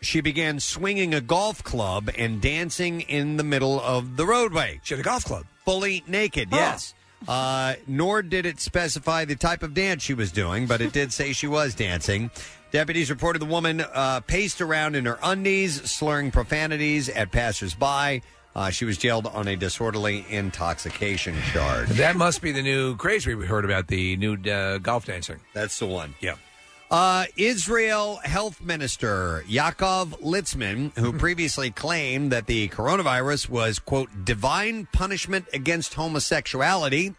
She 0.00 0.20
began 0.20 0.60
swinging 0.60 1.14
a 1.14 1.20
golf 1.20 1.62
club 1.62 2.10
and 2.18 2.40
dancing 2.40 3.02
in 3.02 3.36
the 3.36 3.44
middle 3.44 3.80
of 3.80 4.16
the 4.16 4.26
roadway. 4.26 4.80
She 4.82 4.94
had 4.94 5.00
a 5.00 5.04
golf 5.04 5.24
club. 5.24 5.46
Fully 5.64 6.02
naked, 6.06 6.48
yes. 6.50 6.94
Uh, 7.26 7.74
nor 7.86 8.20
did 8.22 8.44
it 8.44 8.60
specify 8.60 9.24
the 9.24 9.36
type 9.36 9.62
of 9.62 9.72
dance 9.72 10.02
she 10.02 10.12
was 10.12 10.30
doing, 10.30 10.66
but 10.66 10.80
it 10.80 10.92
did 10.92 11.12
say 11.12 11.32
she 11.32 11.46
was 11.46 11.74
dancing. 11.74 12.30
Deputies 12.70 13.08
reported 13.08 13.38
the 13.38 13.46
woman 13.46 13.80
uh, 13.80 14.20
paced 14.20 14.60
around 14.60 14.96
in 14.96 15.06
her 15.06 15.18
undies, 15.22 15.90
slurring 15.90 16.30
profanities 16.30 17.08
at 17.08 17.30
passersby. 17.30 18.20
Uh, 18.54 18.70
she 18.70 18.84
was 18.84 18.96
jailed 18.96 19.26
on 19.26 19.48
a 19.48 19.56
disorderly 19.56 20.24
intoxication 20.28 21.34
charge. 21.52 21.88
That 21.90 22.16
must 22.16 22.40
be 22.40 22.52
the 22.52 22.62
new 22.62 22.96
craze 22.96 23.26
we 23.26 23.34
heard 23.46 23.64
about 23.64 23.88
the 23.88 24.16
new 24.16 24.34
uh, 24.34 24.78
golf 24.78 25.06
dancing. 25.06 25.40
That's 25.52 25.78
the 25.78 25.86
one. 25.86 26.14
Yeah. 26.20 26.36
Uh, 26.90 27.24
Israel 27.36 28.20
Health 28.22 28.60
Minister 28.62 29.42
Yaakov 29.48 30.20
Litzman, 30.20 30.96
who 30.96 31.12
previously 31.18 31.70
claimed 31.70 32.30
that 32.30 32.46
the 32.46 32.68
coronavirus 32.68 33.48
was, 33.48 33.80
quote, 33.80 34.24
divine 34.24 34.86
punishment 34.92 35.46
against 35.52 35.94
homosexuality, 35.94 37.14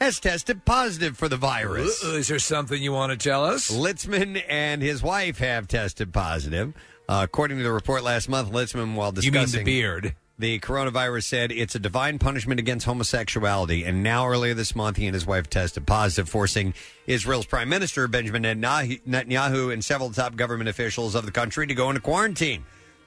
has 0.00 0.18
tested 0.18 0.64
positive 0.64 1.18
for 1.18 1.28
the 1.28 1.36
virus. 1.36 2.02
Uh, 2.02 2.12
is 2.12 2.28
there 2.28 2.38
something 2.38 2.82
you 2.82 2.92
want 2.92 3.12
to 3.12 3.18
tell 3.28 3.44
us? 3.44 3.70
Litzman 3.70 4.42
and 4.48 4.80
his 4.80 5.02
wife 5.02 5.36
have 5.38 5.68
tested 5.68 6.14
positive. 6.14 6.72
Uh, 7.06 7.22
according 7.24 7.58
to 7.58 7.64
the 7.64 7.72
report 7.72 8.02
last 8.04 8.28
month, 8.28 8.50
Litzman, 8.52 8.94
while 8.94 9.08
You 9.08 9.30
discussing 9.30 9.58
mean 9.58 9.64
the 9.66 9.80
beard? 9.80 10.14
The 10.40 10.58
coronavirus 10.60 11.24
said 11.24 11.52
it's 11.52 11.74
a 11.74 11.78
divine 11.78 12.18
punishment 12.18 12.58
against 12.58 12.86
homosexuality. 12.86 13.84
And 13.84 14.02
now, 14.02 14.26
earlier 14.26 14.54
this 14.54 14.74
month, 14.74 14.96
he 14.96 15.06
and 15.06 15.14
his 15.14 15.26
wife 15.26 15.48
tested 15.48 15.86
positive, 15.86 16.28
forcing 16.28 16.74
Israel's 17.06 17.46
Prime 17.46 17.68
Minister 17.68 18.08
Benjamin 18.08 18.42
Netanyahu 18.42 19.72
and 19.72 19.84
several 19.84 20.10
top 20.10 20.36
government 20.36 20.68
officials 20.68 21.14
of 21.14 21.26
the 21.26 21.32
country 21.32 21.66
to 21.66 21.74
go 21.74 21.90
into 21.90 22.00
quarantine. 22.00 22.64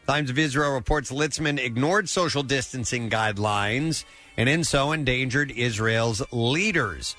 Times 0.08 0.30
of 0.30 0.38
Israel 0.38 0.74
reports 0.74 1.12
Litzman 1.12 1.60
ignored 1.60 2.10
social 2.10 2.44
distancing 2.44 3.10
guidelines 3.10 4.06
and, 4.38 4.48
in 4.48 4.64
so, 4.64 4.92
endangered 4.92 5.52
Israel's 5.52 6.22
leaders. 6.32 7.16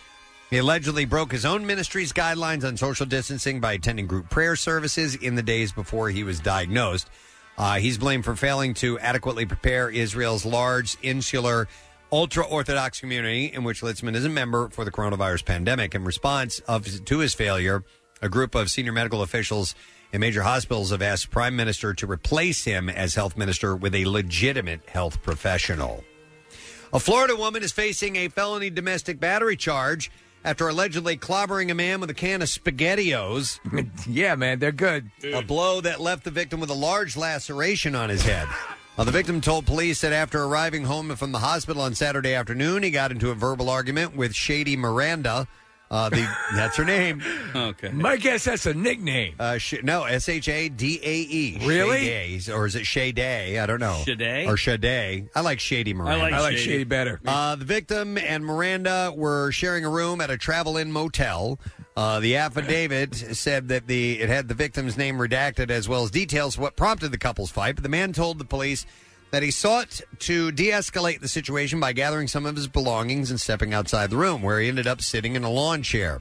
He 0.51 0.59
allegedly 0.59 1.05
broke 1.05 1.33
his 1.33 1.45
own 1.45 1.67
ministry's 1.67 2.13
guidelines 2.13 2.65
on 2.65 2.77
social 2.77 3.07
distancing 3.07 3.59
by 3.61 3.73
attending 3.73 4.07
group 4.07 4.31
prayer 4.31 4.55
services 4.55 5.15
in 5.17 5.35
the 5.35 5.43
days 5.43 5.73
before 5.73 6.11
he 6.11 6.23
was 6.23 6.39
diagnosed. 6.39 7.09
Uh, 7.57 7.77
he's 7.77 7.99
blamed 7.99 8.25
for 8.25 8.35
failing 8.35 8.75
to 8.75 8.99
adequately 8.99 9.47
prepare 9.47 9.89
Israel's 9.89 10.45
large, 10.45 10.97
insular, 11.03 11.69
ultra 12.11 12.45
Orthodox 12.45 13.01
community, 13.01 13.47
in 13.47 13.65
which 13.65 13.81
Litzman 13.81 14.15
is 14.15 14.25
a 14.25 14.29
member, 14.29 14.69
for 14.69 14.85
the 14.85 14.91
coronavirus 14.91 15.45
pandemic. 15.45 15.95
In 15.95 16.05
response 16.05 16.61
of, 16.61 17.05
to 17.05 17.19
his 17.19 17.35
failure, 17.35 17.85
a 18.23 18.29
group 18.29 18.55
of 18.55 18.71
senior 18.71 18.93
medical 18.93 19.23
officials 19.23 19.75
in 20.13 20.21
major 20.21 20.43
hospitals 20.43 20.91
have 20.91 21.03
asked 21.03 21.31
Prime 21.31 21.57
Minister 21.57 21.93
to 21.95 22.07
replace 22.07 22.65
him 22.65 22.89
as 22.89 23.15
health 23.15 23.37
minister 23.37 23.75
with 23.75 23.95
a 23.95 24.05
legitimate 24.05 24.89
health 24.89 25.23
professional. 25.23 26.05
A 26.93 27.01
Florida 27.01 27.35
woman 27.35 27.65
is 27.65 27.73
facing 27.73 28.15
a 28.15 28.29
felony 28.29 28.71
domestic 28.71 29.19
battery 29.19 29.57
charge 29.57 30.13
after 30.45 30.69
allegedly 30.69 31.17
clobbering 31.17 31.71
a 31.71 31.75
man 31.75 32.01
with 32.01 32.11
a 32.11 32.15
can 32.15 32.43
of 32.43 32.49
SpaghettiOs. 32.49 33.59
yeah, 34.07 34.35
man, 34.35 34.59
they're 34.59 34.73
good. 34.73 35.11
A 35.33 35.43
blow 35.43 35.81
that 35.81 36.01
left 36.01 36.25
the 36.25 36.31
victim 36.31 36.61
with 36.61 36.71
a 36.71 36.75
large 36.75 37.17
laceration 37.17 37.95
on 37.95 38.11
his 38.11 38.23
head. 38.23 38.47
Now, 38.97 39.05
the 39.05 39.11
victim 39.11 39.41
told 39.41 39.67
police 39.67 40.03
that 40.03 40.13
after 40.13 40.45
arriving 40.45 40.85
home 40.85 41.17
from 41.17 41.33
the 41.33 41.41
hospital 41.41 41.83
on 41.83 41.95
Saturday 41.97 42.35
afternoon, 42.35 42.85
he 42.85 42.91
got 42.91 43.11
into 43.11 43.31
a 43.31 43.35
verbal 43.35 43.69
argument 43.69 44.15
with 44.15 44.35
Shady 44.35 44.77
Miranda. 44.77 45.49
Uh, 45.95 46.09
the, 46.09 46.29
that's 46.57 46.77
her 46.77 46.85
name. 46.85 47.23
Okay. 47.55 47.91
My 47.91 48.17
guess 48.17 48.45
that's 48.47 48.67
a 48.67 48.75
nickname. 48.75 49.37
Uh, 49.39 49.59
sh- 49.59 49.83
no, 49.85 50.03
S 50.03 50.29
H 50.29 50.49
A 50.49 50.69
D 50.69 50.99
A 51.05 51.15
E. 51.21 51.59
Really? 51.65 52.01
Shade, 52.01 52.51
or 52.51 52.67
is 52.67 52.75
it 52.75 52.85
Shade? 52.85 53.21
I 53.21 53.65
don't 53.65 53.79
know. 53.79 54.03
Shade? 54.05 54.49
Or 54.49 54.57
Shaday. 54.57 55.29
I 55.37 55.41
like 55.41 55.61
Shady 55.61 55.95
Miranda. 55.95 56.19
I 56.19 56.23
like 56.23 56.35
I 56.35 56.41
like 56.41 56.57
Shady. 56.57 56.71
Shady 56.73 56.85
better. 56.85 57.21
Uh, 57.25 57.55
the 57.55 57.65
victim 57.65 58.19
and 58.19 58.45
Miranda 58.45 59.13
were 59.15 59.53
sharing 59.53 59.85
a 59.85 59.89
room 59.89 60.21
at 60.21 60.31
a 60.31 60.37
travel-in 60.37 60.91
motel. 60.91 61.61
Uh, 61.97 62.19
the 62.19 62.37
affidavit 62.37 63.15
said 63.15 63.69
that 63.69 63.87
the 63.87 64.21
it 64.21 64.29
had 64.29 64.49
the 64.49 64.55
victim's 64.55 64.97
name 64.99 65.17
redacted 65.19 65.71
as 65.71 65.89
well 65.89 66.03
as 66.03 66.11
details 66.11 66.57
of 66.57 66.63
what 66.63 66.75
prompted 66.75 67.13
the 67.13 67.19
couple's 67.19 67.53
fight. 67.53 67.77
But 67.77 67.85
the 67.85 67.89
man 67.89 68.13
told 68.13 68.39
the 68.41 68.45
police 68.45 68.85
that 69.35 69.43
he 69.43 69.51
sought 69.51 70.01
to 70.21 70.53
de-escalate 70.53 71.21
the 71.21 71.29
situation 71.29 71.81
by 71.81 71.93
gathering 71.93 72.29
some 72.29 72.47
of 72.47 72.55
his 72.57 72.69
belongings 72.69 73.31
and 73.31 73.41
stepping 73.41 73.75
outside 73.75 74.11
the 74.11 74.17
room, 74.17 74.43
where 74.43 74.61
he 74.61 74.69
ended 74.69 74.87
up 74.87 75.01
sitting 75.03 75.35
in 75.35 75.45
a 75.45 75.51
lawn 75.51 75.83
chair. 75.83 76.21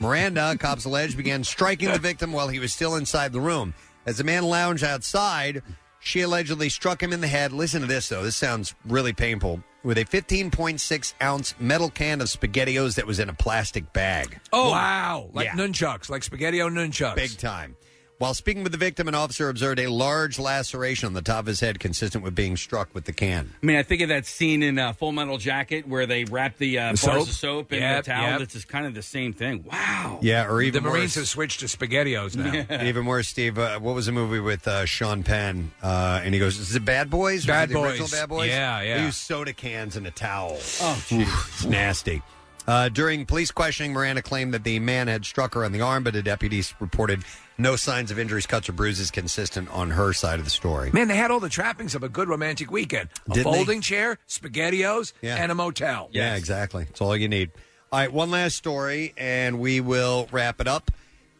Miranda, 0.00 0.56
cops 0.60 0.84
allege, 0.84 1.16
began 1.16 1.44
striking 1.44 1.92
the 1.92 1.98
victim 1.98 2.32
while 2.32 2.48
he 2.48 2.58
was 2.58 2.72
still 2.72 2.96
inside 2.96 3.32
the 3.32 3.40
room. 3.40 3.74
As 4.06 4.18
the 4.18 4.24
man 4.24 4.42
lounged 4.44 4.82
outside, 4.84 5.62
she 6.00 6.20
allegedly 6.22 6.68
struck 6.68 7.02
him 7.02 7.12
in 7.12 7.20
the 7.20 7.26
head. 7.26 7.52
Listen 7.52 7.80
to 7.82 7.86
this, 7.86 8.08
though. 8.08 8.22
This 8.22 8.36
sounds 8.36 8.74
really 8.86 9.12
painful. 9.12 9.62
With 9.82 9.98
a 9.98 10.04
15.6 10.06 11.14
ounce 11.22 11.54
metal 11.60 11.90
can 11.90 12.20
of 12.22 12.28
SpaghettiOs 12.28 12.94
that 12.94 13.06
was 13.06 13.18
in 13.18 13.28
a 13.28 13.34
plastic 13.34 13.92
bag. 13.92 14.40
Oh, 14.52 14.70
wow. 14.70 15.28
Like 15.32 15.46
Yeah. 15.46 15.52
nunchucks, 15.54 16.08
like 16.08 16.22
spaghetti-o 16.22 16.68
nunchucks. 16.70 17.16
Big 17.16 17.36
time. 17.36 17.76
While 18.18 18.32
speaking 18.34 18.62
with 18.62 18.70
the 18.72 18.78
victim, 18.78 19.08
an 19.08 19.14
officer 19.16 19.48
observed 19.48 19.80
a 19.80 19.88
large 19.88 20.38
laceration 20.38 21.06
on 21.08 21.14
the 21.14 21.20
top 21.20 21.40
of 21.40 21.46
his 21.46 21.58
head, 21.60 21.80
consistent 21.80 22.22
with 22.22 22.34
being 22.34 22.56
struck 22.56 22.94
with 22.94 23.04
the 23.06 23.12
can. 23.12 23.52
I 23.60 23.66
mean, 23.66 23.76
I 23.76 23.82
think 23.82 24.02
of 24.02 24.08
that 24.08 24.24
scene 24.24 24.62
in 24.62 24.78
uh, 24.78 24.92
Full 24.92 25.10
Metal 25.10 25.36
Jacket 25.36 25.88
where 25.88 26.06
they 26.06 26.24
wrap 26.24 26.56
the, 26.56 26.78
uh, 26.78 26.92
The 26.92 27.06
bars 27.06 27.18
soap? 27.18 27.28
of 27.28 27.34
soap 27.34 27.72
in 27.72 27.80
Yep, 27.82 28.04
the 28.04 28.10
towel. 28.10 28.22
yep. 28.30 28.38
That's 28.38 28.52
just 28.54 28.68
kind 28.68 28.86
of 28.86 28.94
the 28.94 29.02
same 29.02 29.32
thing. 29.32 29.64
Wow. 29.70 30.20
Yeah, 30.22 30.46
or 30.46 30.62
even 30.62 30.82
the 30.84 30.88
Marines 30.88 31.02
worse- 31.10 31.14
have 31.16 31.28
switched 31.28 31.60
to 31.60 31.66
spaghettios 31.66 32.36
now. 32.36 32.82
Even 32.84 33.04
worse, 33.04 33.26
Steve. 33.28 33.58
Uh, 33.58 33.80
what 33.80 33.94
was 33.96 34.06
the 34.06 34.12
movie 34.12 34.38
with 34.40 34.66
uh, 34.68 34.86
Sean 34.86 35.24
Penn? 35.24 35.72
Uh, 35.82 36.20
and 36.22 36.32
he 36.32 36.38
goes, 36.38 36.58
"Is 36.58 36.74
it 36.76 36.84
Bad 36.84 37.10
Boys? 37.10 37.38
Was 37.40 37.46
Bad 37.46 37.70
it 37.70 37.72
the 37.74 37.80
original 37.82 38.06
Boys. 38.06 38.12
Bad 38.12 38.28
Boys? 38.28 38.48
Yeah, 38.48 38.80
yeah. 38.80 38.96
They 38.98 39.04
use 39.06 39.16
soda 39.16 39.52
cans 39.52 39.96
and 39.96 40.06
a 40.06 40.10
towel. 40.12 40.56
Oh, 40.80 41.04
Oof, 41.12 41.50
it's 41.56 41.64
nasty." 41.64 42.22
Uh, 42.66 42.88
during 42.88 43.26
police 43.26 43.50
questioning, 43.50 43.92
Miranda 43.92 44.22
claimed 44.22 44.54
that 44.54 44.64
the 44.64 44.78
man 44.78 45.06
had 45.06 45.24
struck 45.26 45.52
her 45.54 45.64
on 45.64 45.72
the 45.72 45.82
arm, 45.82 46.02
but 46.02 46.14
the 46.14 46.22
deputies 46.22 46.74
reported 46.80 47.22
no 47.58 47.76
signs 47.76 48.10
of 48.10 48.18
injuries, 48.18 48.46
cuts, 48.46 48.68
or 48.68 48.72
bruises 48.72 49.10
consistent 49.10 49.68
on 49.70 49.90
her 49.90 50.12
side 50.14 50.38
of 50.38 50.44
the 50.46 50.50
story. 50.50 50.90
Man, 50.92 51.06
they 51.08 51.16
had 51.16 51.30
all 51.30 51.40
the 51.40 51.48
trappings 51.50 51.94
of 51.94 52.02
a 52.02 52.08
good 52.08 52.28
romantic 52.28 52.70
weekend: 52.70 53.10
a 53.28 53.34
Didn't 53.34 53.52
they? 53.52 53.58
folding 53.58 53.80
chair, 53.82 54.18
spaghettios, 54.28 55.12
Yeah. 55.20 55.36
and 55.36 55.52
a 55.52 55.54
motel. 55.54 56.08
Yeah, 56.12 56.36
exactly. 56.36 56.84
That's 56.84 57.00
all 57.02 57.16
you 57.16 57.28
need. 57.28 57.50
All 57.92 58.00
right, 58.00 58.12
one 58.12 58.30
last 58.30 58.56
story, 58.56 59.12
and 59.18 59.60
we 59.60 59.80
will 59.80 60.26
wrap 60.32 60.60
it 60.60 60.66
up. 60.66 60.90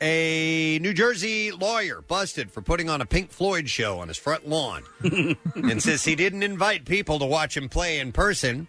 A 0.01 0.79
New 0.83 0.93
Jersey 0.93 1.51
lawyer 1.51 2.03
busted 2.03 2.51
for 2.51 2.61
putting 2.61 2.91
on 2.91 3.01
a 3.01 3.07
Pink 3.07 3.31
Floyd 3.31 3.69
show 3.71 3.99
on 4.01 4.09
his 4.09 4.19
front 4.19 4.47
lawn. 4.47 4.83
and 5.55 5.83
since 5.83 6.05
he 6.05 6.15
didn't 6.15 6.43
invite 6.43 6.85
people 6.85 7.19
to 7.21 7.25
watch 7.25 7.57
him 7.57 7.69
play 7.71 7.99
in 7.99 8.13
person, 8.13 8.67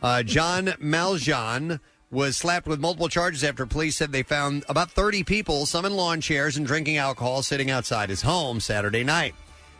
uh, 0.00 0.22
John 0.22 0.66
Maljan 0.80 1.80
was 2.10 2.36
slapped 2.36 2.66
with 2.66 2.80
multiple 2.80 3.08
charges 3.08 3.42
after 3.42 3.66
police 3.66 3.96
said 3.96 4.12
they 4.12 4.22
found 4.22 4.64
about 4.68 4.90
30 4.90 5.24
people, 5.24 5.66
some 5.66 5.84
in 5.84 5.94
lawn 5.94 6.20
chairs 6.20 6.56
and 6.56 6.66
drinking 6.66 6.96
alcohol, 6.96 7.42
sitting 7.42 7.70
outside 7.70 8.08
his 8.08 8.22
home 8.22 8.60
Saturday 8.60 9.04
night. 9.04 9.34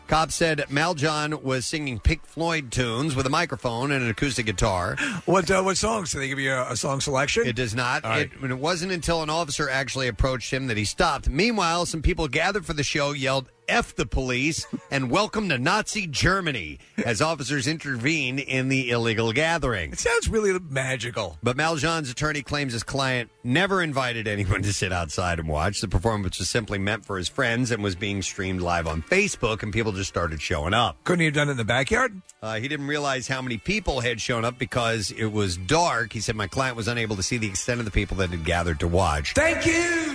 Cops 0.06 0.36
said 0.36 0.58
Maljan 0.68 1.42
was 1.42 1.66
singing 1.66 1.98
Pink 1.98 2.24
Floyd 2.24 2.70
tunes 2.70 3.16
with 3.16 3.26
a 3.26 3.30
microphone 3.30 3.90
and 3.90 4.04
an 4.04 4.10
acoustic 4.10 4.46
guitar. 4.46 4.96
What 5.24 5.50
uh, 5.50 5.62
what 5.62 5.76
songs? 5.76 6.12
Do 6.12 6.20
they 6.20 6.28
give 6.28 6.38
you 6.38 6.52
a, 6.52 6.72
a 6.72 6.76
song 6.76 7.00
selection? 7.00 7.44
It 7.46 7.56
does 7.56 7.74
not. 7.74 8.04
All 8.04 8.10
right. 8.10 8.30
It, 8.32 8.40
and 8.40 8.52
it 8.52 8.58
wasn't 8.58 8.92
until 8.92 9.22
an 9.24 9.30
officer 9.30 9.68
actually 9.68 10.06
approached 10.06 10.52
him 10.52 10.68
that 10.68 10.76
he 10.76 10.84
stopped. 10.84 11.28
Meanwhile, 11.28 11.86
some 11.86 12.02
people 12.02 12.28
gathered 12.28 12.64
for 12.64 12.74
the 12.74 12.84
show 12.84 13.10
yelled, 13.10 13.50
F 13.68 13.94
the 13.94 14.06
police 14.06 14.66
and 14.90 15.10
welcome 15.10 15.48
to 15.48 15.58
Nazi 15.58 16.06
Germany 16.06 16.78
as 17.04 17.20
officers 17.20 17.66
intervene 17.66 18.38
in 18.38 18.68
the 18.68 18.90
illegal 18.90 19.32
gathering. 19.32 19.92
It 19.92 19.98
sounds 19.98 20.28
really 20.28 20.58
magical. 20.70 21.38
But 21.42 21.56
Maljan's 21.56 22.10
attorney 22.10 22.42
claims 22.42 22.72
his 22.72 22.82
client 22.82 23.30
never 23.42 23.82
invited 23.82 24.28
anyone 24.28 24.62
to 24.62 24.72
sit 24.72 24.92
outside 24.92 25.38
and 25.38 25.48
watch. 25.48 25.80
The 25.80 25.88
performance 25.88 26.38
was 26.38 26.48
simply 26.48 26.78
meant 26.78 27.04
for 27.04 27.18
his 27.18 27.28
friends 27.28 27.70
and 27.70 27.82
was 27.82 27.94
being 27.94 28.22
streamed 28.22 28.60
live 28.60 28.86
on 28.86 29.02
Facebook, 29.02 29.62
and 29.62 29.72
people 29.72 29.92
just 29.92 30.08
started 30.08 30.40
showing 30.40 30.74
up. 30.74 31.02
Couldn't 31.04 31.20
he 31.20 31.26
have 31.26 31.34
done 31.34 31.48
it 31.48 31.52
in 31.52 31.56
the 31.56 31.64
backyard? 31.64 32.20
Uh, 32.42 32.58
he 32.60 32.68
didn't 32.68 32.86
realize 32.86 33.26
how 33.28 33.42
many 33.42 33.58
people 33.58 34.00
had 34.00 34.20
shown 34.20 34.44
up 34.44 34.58
because 34.58 35.10
it 35.12 35.26
was 35.26 35.56
dark. 35.56 36.12
He 36.12 36.20
said, 36.20 36.36
My 36.36 36.46
client 36.46 36.76
was 36.76 36.88
unable 36.88 37.16
to 37.16 37.22
see 37.22 37.38
the 37.38 37.48
extent 37.48 37.80
of 37.80 37.84
the 37.84 37.92
people 37.92 38.16
that 38.18 38.30
had 38.30 38.44
gathered 38.44 38.80
to 38.80 38.88
watch. 38.88 39.34
Thank 39.34 39.66
you. 39.66 40.05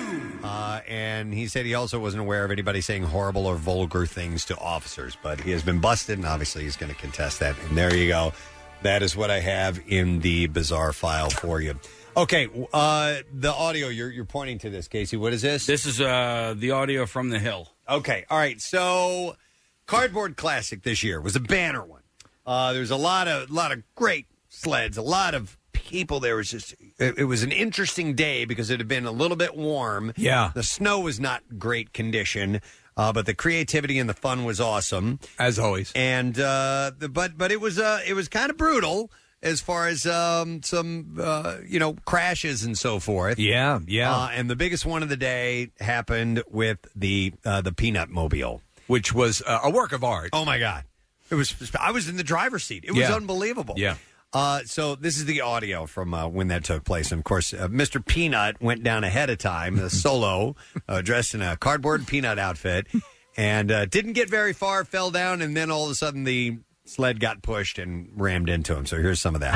Uh, 0.44 0.82
and 0.88 1.34
he 1.34 1.48
said 1.48 1.66
he 1.66 1.76
also 1.76 2.00
wasn't 2.00 2.22
aware 2.22 2.44
of 2.44 2.52
anybody 2.52 2.82
saying 2.82 3.04
horrible 3.04 3.46
or 3.46 3.56
vulgar 3.56 4.06
things 4.06 4.46
to 4.46 4.58
officers, 4.58 5.18
but 5.22 5.40
he 5.40 5.52
has 5.52 5.62
been 5.64 5.80
busted, 5.80 6.18
and 6.18 6.28
obviously 6.28 6.64
he's 6.64 6.76
going 6.76 6.92
to 6.92 6.98
contest 7.00 7.40
that. 7.40 7.56
And 7.68 7.78
there 7.78 7.96
you 7.96 8.08
go. 8.08 8.34
That 8.82 9.04
is 9.04 9.16
what 9.16 9.30
I 9.30 9.40
have 9.40 9.80
in 9.88 10.22
the 10.22 10.48
bizarre 10.48 10.94
file 10.94 11.30
for 11.30 11.62
you. 11.62 11.80
Okay, 12.18 12.50
uh, 12.74 13.18
the 13.34 13.54
audio 13.54 13.88
you're 13.88 14.10
you're 14.10 14.26
pointing 14.26 14.58
to 14.60 14.70
this, 14.70 14.88
Casey. 14.88 15.16
What 15.16 15.32
is 15.34 15.44
this? 15.44 15.66
This 15.66 15.86
is 15.86 16.02
uh, 16.02 16.56
the 16.58 16.72
audio 16.72 17.06
from 17.06 17.30
the 17.30 17.40
Hill. 17.40 17.70
Okay, 17.88 18.26
all 18.30 18.38
right. 18.38 18.60
So, 18.60 19.38
Cardboard 19.86 20.36
Classic 20.36 20.82
this 20.82 21.04
year 21.04 21.22
was 21.22 21.36
a 21.36 21.40
banner 21.40 21.86
one. 21.86 22.02
Uh, 22.46 22.74
There's 22.74 22.92
a 22.92 22.98
lot 22.98 23.28
of 23.28 23.50
lot 23.52 23.72
of 23.72 23.84
great 23.96 24.26
sleds, 24.50 24.98
a 24.98 25.02
lot 25.02 25.36
of 25.36 25.58
people. 25.92 26.20
There 26.20 26.36
was 26.36 26.50
just 26.52 26.74
it, 26.98 27.18
it 27.18 27.26
was 27.26 27.44
an 27.44 27.52
interesting 27.52 28.16
day 28.16 28.46
because 28.46 28.70
it 28.70 28.80
had 28.80 28.88
been 28.88 29.06
a 29.06 29.12
little 29.12 29.38
bit 29.38 29.56
warm. 29.56 30.14
Yeah. 30.18 30.52
the 30.56 30.64
snow 30.64 31.00
was 31.02 31.20
not 31.20 31.44
great 31.60 31.94
condition. 31.94 32.62
Uh, 32.98 33.14
but 33.14 33.26
the 33.26 33.34
creativity 33.34 33.98
and 34.00 34.10
the 34.10 34.14
fun 34.14 34.44
was 34.44 34.60
awesome, 34.60 35.18
as 35.40 35.58
always. 35.58 35.94
And 35.96 36.38
uh, 36.38 36.92
the, 37.00 37.08
but 37.08 37.38
but 37.38 37.50
it 37.52 37.62
was 37.62 37.80
uh, 37.80 38.02
it 38.06 38.14
was 38.14 38.28
kind 38.28 38.50
of 38.52 38.58
brutal 38.58 39.10
as 39.42 39.62
far 39.62 39.88
as 39.88 40.06
um, 40.06 40.62
some 40.62 41.18
uh, 41.20 41.56
you 41.66 41.80
know 41.80 41.94
crashes 42.06 42.64
and 42.66 42.78
so 42.78 43.00
forth. 43.00 43.40
Yeah, 43.40 43.80
yeah. 43.88 44.14
Uh, 44.14 44.30
and 44.34 44.50
the 44.50 44.58
biggest 44.58 44.86
one 44.86 45.04
of 45.04 45.10
the 45.10 45.16
day 45.18 45.72
happened 45.80 46.44
with 46.52 46.80
the 46.94 47.34
uh, 47.46 47.62
the 47.62 47.72
Peanut 47.72 48.10
Mobile, 48.10 48.62
which 48.88 49.14
was 49.14 49.42
uh, 49.48 49.62
a 49.64 49.70
work 49.72 49.94
of 49.94 50.04
art. 50.04 50.32
Oh 50.34 50.44
my 50.44 50.60
god, 50.60 50.84
it 51.30 51.36
was! 51.36 51.56
I 51.80 51.92
was 51.92 52.10
in 52.10 52.18
the 52.18 52.26
driver's 52.26 52.66
seat. 52.66 52.84
It 52.86 52.92
was 52.92 53.08
Yeah. 53.08 53.16
unbelievable. 53.16 53.76
Yeah. 53.78 53.96
Uh, 54.34 54.62
so 54.66 54.96
this 54.96 55.18
is 55.18 55.26
the 55.26 55.42
audio 55.42 55.86
from 55.86 56.14
uh, 56.14 56.28
when 56.28 56.48
that 56.48 56.64
took 56.64 56.86
place. 56.86 57.12
And 57.12 57.20
of 57.20 57.26
course, 57.26 57.54
uh, 57.54 57.68
Mr. 57.68 58.06
Peanut 58.06 58.62
went 58.62 58.82
down 58.84 59.04
ahead 59.04 59.30
of 59.30 59.38
time, 59.40 59.78
uh, 59.80 59.90
solo, 60.04 60.56
uh, 60.88 61.02
dressed 61.02 61.34
in 61.34 61.42
a 61.42 61.58
cardboard 61.58 62.08
peanut 62.08 62.40
outfit, 62.40 62.88
and 63.36 63.72
uh, 63.72 63.86
didn't 63.86 64.14
get 64.14 64.30
very 64.30 64.54
far. 64.54 64.86
Fell 64.86 65.12
down, 65.12 65.42
and 65.42 65.56
then 65.56 65.70
all 65.70 65.86
of 65.86 65.92
a 65.92 65.96
sudden 65.96 66.24
the 66.24 66.60
sled 66.86 67.20
got 67.20 67.42
pushed 67.42 67.78
and 67.78 68.10
rammed 68.16 68.50
into 68.50 68.74
him. 68.76 68.86
So 68.86 68.98
here's 68.98 69.20
some 69.20 69.36
of 69.36 69.42
that. 69.42 69.54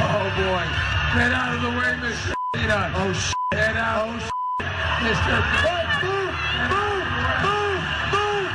Oh 0.00 0.24
boy. 0.36 0.66
Get 1.18 1.32
out 1.32 1.54
of 1.54 1.62
the 1.62 1.70
way, 1.70 1.94
Mr. 2.02 2.34
Peanut. 2.54 2.92
Oh 2.96 3.12
shit. 3.12 3.34
Get 3.52 3.76
out. 3.76 4.08
Oh 4.08 4.18
shit. 4.18 4.32
Mr. 5.06 5.42
Peanut. 5.62 6.02
Move, 6.02 6.34
move, 6.72 7.06
move, 7.46 7.82
move. 8.12 8.50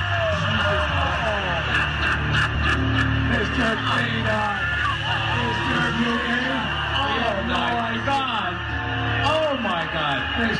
Mr. 3.31 3.67
Peanut. 3.95 4.66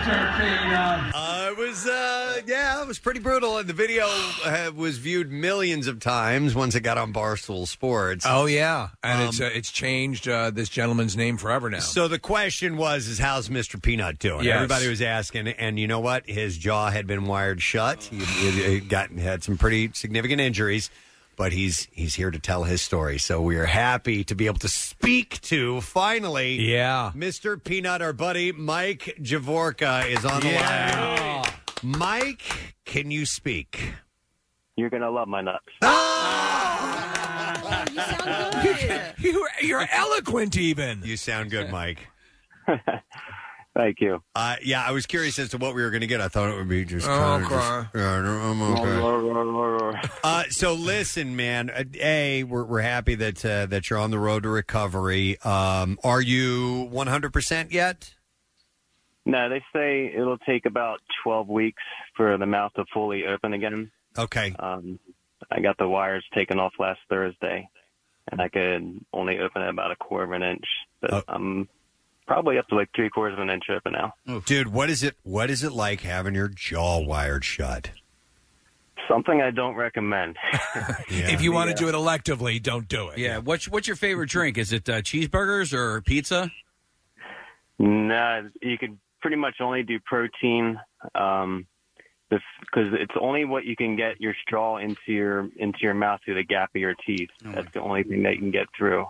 God. 0.08 1.12
Uh, 1.14 1.50
it 1.52 1.58
was, 1.58 1.86
uh, 1.88 2.42
yeah, 2.46 2.82
it 2.82 2.88
was 2.88 3.00
pretty 3.00 3.20
brutal. 3.20 3.58
And 3.58 3.68
the 3.68 3.74
video 3.74 4.06
uh, 4.46 4.72
was 4.76 4.98
viewed 4.98 5.32
millions 5.32 5.88
of 5.88 6.00
times 6.00 6.56
once 6.56 6.76
it 6.76 6.82
got 6.82 6.98
on 6.98 7.12
Barstool 7.14 7.68
Sports. 7.68 8.26
Oh 8.28 8.46
yeah, 8.46 8.90
and 9.04 9.22
Um, 9.24 9.28
it's 9.30 9.42
uh, 9.42 9.50
it's 9.54 9.72
changed 9.72 10.28
uh, 10.28 10.52
this 10.52 10.70
gentleman's 10.70 11.18
name 11.18 11.38
forever 11.38 11.70
now. 11.70 11.80
So 11.80 12.08
the 12.08 12.20
question 12.20 12.78
was, 12.78 13.08
is 13.08 13.20
how's 13.20 13.50
Mr. 13.50 13.82
Peanut 13.82 14.20
doing? 14.20 14.46
Yes. 14.46 14.56
Everybody 14.56 14.88
was 14.88 15.02
asking, 15.02 15.48
and 15.50 15.80
you 15.80 15.88
know 15.88 16.00
what? 16.00 16.28
His 16.28 16.58
jaw 16.58 16.90
had 16.90 17.08
been 17.08 17.26
wired 17.26 17.62
shut. 17.62 18.04
He, 18.04 18.18
he, 18.20 18.52
he 18.52 18.80
got 18.80 19.12
had 19.12 19.44
some 19.44 19.58
pretty 19.58 19.92
significant 19.94 20.40
injuries, 20.42 20.90
but 21.38 21.54
he's 21.54 21.88
he's 21.92 22.16
here 22.16 22.32
to 22.32 22.40
tell 22.40 22.64
his 22.64 22.82
story. 22.82 23.18
So 23.18 23.42
we 23.42 23.56
are 23.56 23.66
happy 23.66 24.26
to 24.26 24.36
be 24.36 24.48
able 24.48 24.60
to 24.60 24.68
speak 24.68 25.40
to 25.42 25.80
finally, 25.80 26.56
yeah, 26.56 27.12
Mr. 27.16 27.64
Peanut. 27.64 28.02
Our 28.02 28.12
buddy 28.12 28.52
Mike 28.52 29.18
Javorka 29.22 30.10
is 30.10 30.26
on 30.26 30.42
the 30.42 30.54
line. 30.54 31.46
Mike, 31.84 32.76
can 32.84 33.12
you 33.12 33.26
speak? 33.26 33.94
You're 34.76 34.90
gonna 34.90 35.10
love 35.10 35.30
my 35.30 35.42
nuts. 35.42 35.66
Ah! 35.84 36.98
you, 39.20 39.48
you're 39.62 39.88
eloquent, 39.92 40.58
even. 40.58 41.02
You 41.04 41.18
sound 41.18 41.52
good, 41.52 41.72
Mike. 41.72 42.08
Thank 43.78 44.02
you. 44.02 44.24
Uh, 44.34 44.56
yeah, 44.64 44.84
I 44.84 44.90
was 44.92 45.06
curious 45.06 45.38
as 45.38 45.50
to 45.50 45.60
what 45.60 45.76
we 45.76 45.84
were 45.84 45.92
going 45.92 46.02
to 46.02 46.08
get. 46.08 46.20
I 46.20 46.30
thought 46.30 46.50
it 46.50 46.56
would 46.58 46.68
be 46.68 46.84
just. 46.84 47.08
Oh, 47.08 47.12
kind 47.12 47.46
of 47.46 47.52
okay. 47.52 47.56
just- 47.62 47.96
yeah, 47.96 48.22
no, 48.22 48.32
I'm 48.32 48.62
okay. 48.64 50.08
Uh, 50.24 50.44
so 50.50 50.74
listen, 50.74 51.36
man. 51.36 51.70
Uh, 51.70 51.84
a, 52.02 52.44
we're, 52.44 52.64
we're 52.64 52.82
happy 52.82 53.14
that 53.16 53.46
uh, 53.46 53.68
that 53.68 53.90
you're 53.90 54.00
on 54.00 54.10
the 54.12 54.18
road 54.20 54.44
to 54.44 54.50
recovery. 54.50 55.40
Um, 55.42 56.00
are 56.04 56.22
you 56.22 56.88
100 56.92 57.32
percent 57.32 57.72
yet? 57.72 58.14
No, 59.26 59.48
they 59.50 59.64
say 59.74 60.12
it'll 60.16 60.38
take 60.40 60.66
about 60.66 61.00
12 61.24 61.48
weeks 61.48 61.84
for 62.16 62.38
the 62.38 62.46
mouth 62.46 62.74
to 62.78 62.86
fully 62.94 63.26
open 63.28 63.54
again. 63.54 63.92
Okay. 64.18 64.56
Um, 64.58 65.00
I 65.52 65.60
got 65.60 65.78
the 65.78 65.88
wires 65.88 66.26
taken 66.34 66.60
off 66.60 66.74
last 66.80 67.00
Thursday, 67.10 67.70
and 68.32 68.42
I 68.42 68.48
could 68.50 69.06
only 69.14 69.40
open 69.40 69.62
it 69.62 69.70
about 69.70 69.92
a 69.92 69.96
quarter 69.98 70.24
of 70.26 70.32
an 70.42 70.44
inch. 70.44 70.66
But 71.02 71.14
Oh. 71.14 71.24
I'm 71.28 71.68
probably 72.28 72.58
up 72.58 72.68
to 72.68 72.76
like 72.76 72.90
three 72.96 73.10
quarters 73.10 73.34
of 73.34 73.40
an 73.40 73.50
inch 73.50 73.64
open 73.70 73.94
now. 73.94 74.14
Dude, 74.46 74.68
what 74.68 74.90
is 74.90 75.02
it? 75.02 75.16
What 75.24 75.50
is 75.50 75.64
it 75.64 75.72
like 75.72 76.02
having 76.02 76.36
your 76.36 76.50
jaw 76.50 77.00
wired 77.00 77.44
shut? 77.44 77.92
Something 79.08 79.42
I 79.42 79.52
don't 79.52 79.76
recommend. 79.76 80.36
If 81.10 81.42
you 81.42 81.52
want 81.52 81.70
to 81.70 81.76
do 81.76 81.88
it 81.88 81.96
electively, 81.96 82.62
don't 82.62 82.88
do 82.88 83.10
it. 83.10 83.18
Yeah. 83.18 83.38
What's 83.38 83.68
what's 83.68 83.88
your 83.88 83.96
favorite 83.96 84.30
drink? 84.30 84.58
Is 84.58 84.74
it 84.74 84.90
uh, 84.90 85.02
cheeseburgers 85.02 85.74
or 85.74 86.02
pizza? 86.02 86.52
No, 87.80 88.50
you 88.62 88.78
could 88.78 88.98
pretty 89.22 89.38
much 89.38 89.56
only 89.62 89.84
do 89.84 90.00
protein, 90.00 90.80
um, 91.16 91.68
because 92.30 92.94
it's 92.94 93.14
only 93.20 93.46
what 93.46 93.66
you 93.66 93.76
can 93.76 93.96
get 93.96 94.20
your 94.20 94.36
straw 94.46 94.78
into 94.78 94.98
your 95.08 95.48
into 95.58 95.80
your 95.82 95.94
mouth 95.94 96.20
through 96.26 96.36
the 96.36 96.44
gap 96.44 96.72
of 96.76 96.82
your 96.82 96.96
teeth. 97.06 97.30
That's 97.44 97.72
the 97.74 97.82
only 97.82 98.04
thing 98.04 98.24
that 98.24 98.34
you 98.34 98.40
can 98.40 98.52
get 98.52 98.68
through 98.78 99.06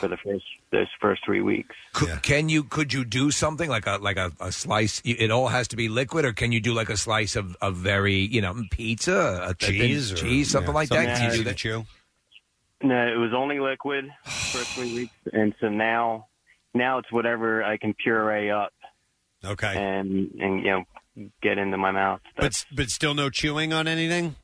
for 0.00 0.08
the 0.08 0.16
first 0.16 0.44
those 0.70 0.88
first 1.00 1.24
three 1.24 1.40
weeks. 1.40 1.74
Could, 1.92 2.22
Can 2.22 2.48
you 2.48 2.64
could 2.64 2.92
you 2.92 3.04
do 3.04 3.30
something 3.30 3.68
like 3.68 3.86
a 3.86 3.96
like 3.96 4.16
a, 4.16 4.32
a 4.40 4.52
slice? 4.52 5.00
It 5.04 5.30
all 5.30 5.48
has 5.48 5.68
to 5.68 5.76
be 5.76 5.88
liquid, 5.88 6.24
or 6.24 6.32
can 6.32 6.52
you 6.52 6.60
do 6.60 6.72
like 6.72 6.88
a 6.88 6.96
slice 6.96 7.36
of, 7.36 7.56
of 7.60 7.76
very 7.76 8.14
you 8.14 8.40
know 8.40 8.54
pizza, 8.70 9.40
a 9.42 9.54
thin 9.54 9.80
Cheese 9.80 10.12
or- 10.12 10.16
cheese, 10.16 10.50
something 10.50 10.72
yeah, 10.72 10.74
like 10.74 10.88
something 10.88 11.06
that? 11.06 11.16
Can 11.16 11.24
you 11.24 11.28
easy 11.28 11.38
do 11.38 11.44
to 11.44 11.50
that? 11.50 11.56
chew? 11.56 11.86
No, 12.82 13.06
it 13.06 13.16
was 13.16 13.32
only 13.34 13.58
liquid 13.58 14.10
for 14.24 14.58
three 14.58 14.94
weeks, 14.94 15.14
and 15.32 15.54
so 15.60 15.68
now 15.68 16.26
now 16.74 16.98
it's 16.98 17.10
whatever 17.10 17.64
I 17.64 17.76
can 17.76 17.94
puree 17.94 18.50
up. 18.50 18.72
Okay. 19.44 19.74
And 19.76 20.30
and 20.40 20.64
you 20.64 20.70
know 20.70 20.84
get 21.42 21.58
into 21.58 21.76
my 21.76 21.90
mouth. 21.90 22.20
But 22.36 22.64
but 22.72 22.90
still 22.90 23.14
no 23.14 23.30
chewing 23.30 23.72
on 23.72 23.88
anything. 23.88 24.36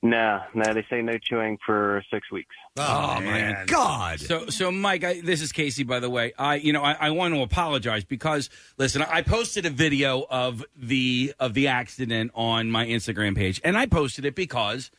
No, 0.00 0.40
no, 0.54 0.74
they 0.74 0.86
say 0.88 1.02
no 1.02 1.18
chewing 1.18 1.58
for 1.66 2.04
six 2.12 2.30
weeks. 2.30 2.54
Oh, 2.76 3.16
oh 3.18 3.20
my 3.20 3.64
God! 3.66 4.20
So, 4.20 4.46
so 4.46 4.70
Mike, 4.70 5.02
I, 5.02 5.20
this 5.20 5.42
is 5.42 5.50
Casey. 5.50 5.82
By 5.82 5.98
the 5.98 6.08
way, 6.08 6.32
I, 6.38 6.54
you 6.54 6.72
know, 6.72 6.84
I, 6.84 6.92
I 6.92 7.10
want 7.10 7.34
to 7.34 7.42
apologize 7.42 8.04
because 8.04 8.48
listen, 8.76 9.02
I 9.02 9.22
posted 9.22 9.66
a 9.66 9.70
video 9.70 10.24
of 10.30 10.64
the 10.76 11.34
of 11.40 11.54
the 11.54 11.66
accident 11.66 12.30
on 12.36 12.70
my 12.70 12.86
Instagram 12.86 13.36
page, 13.36 13.60
and 13.64 13.76
I 13.76 13.86
posted 13.86 14.24
it 14.24 14.36
because 14.36 14.92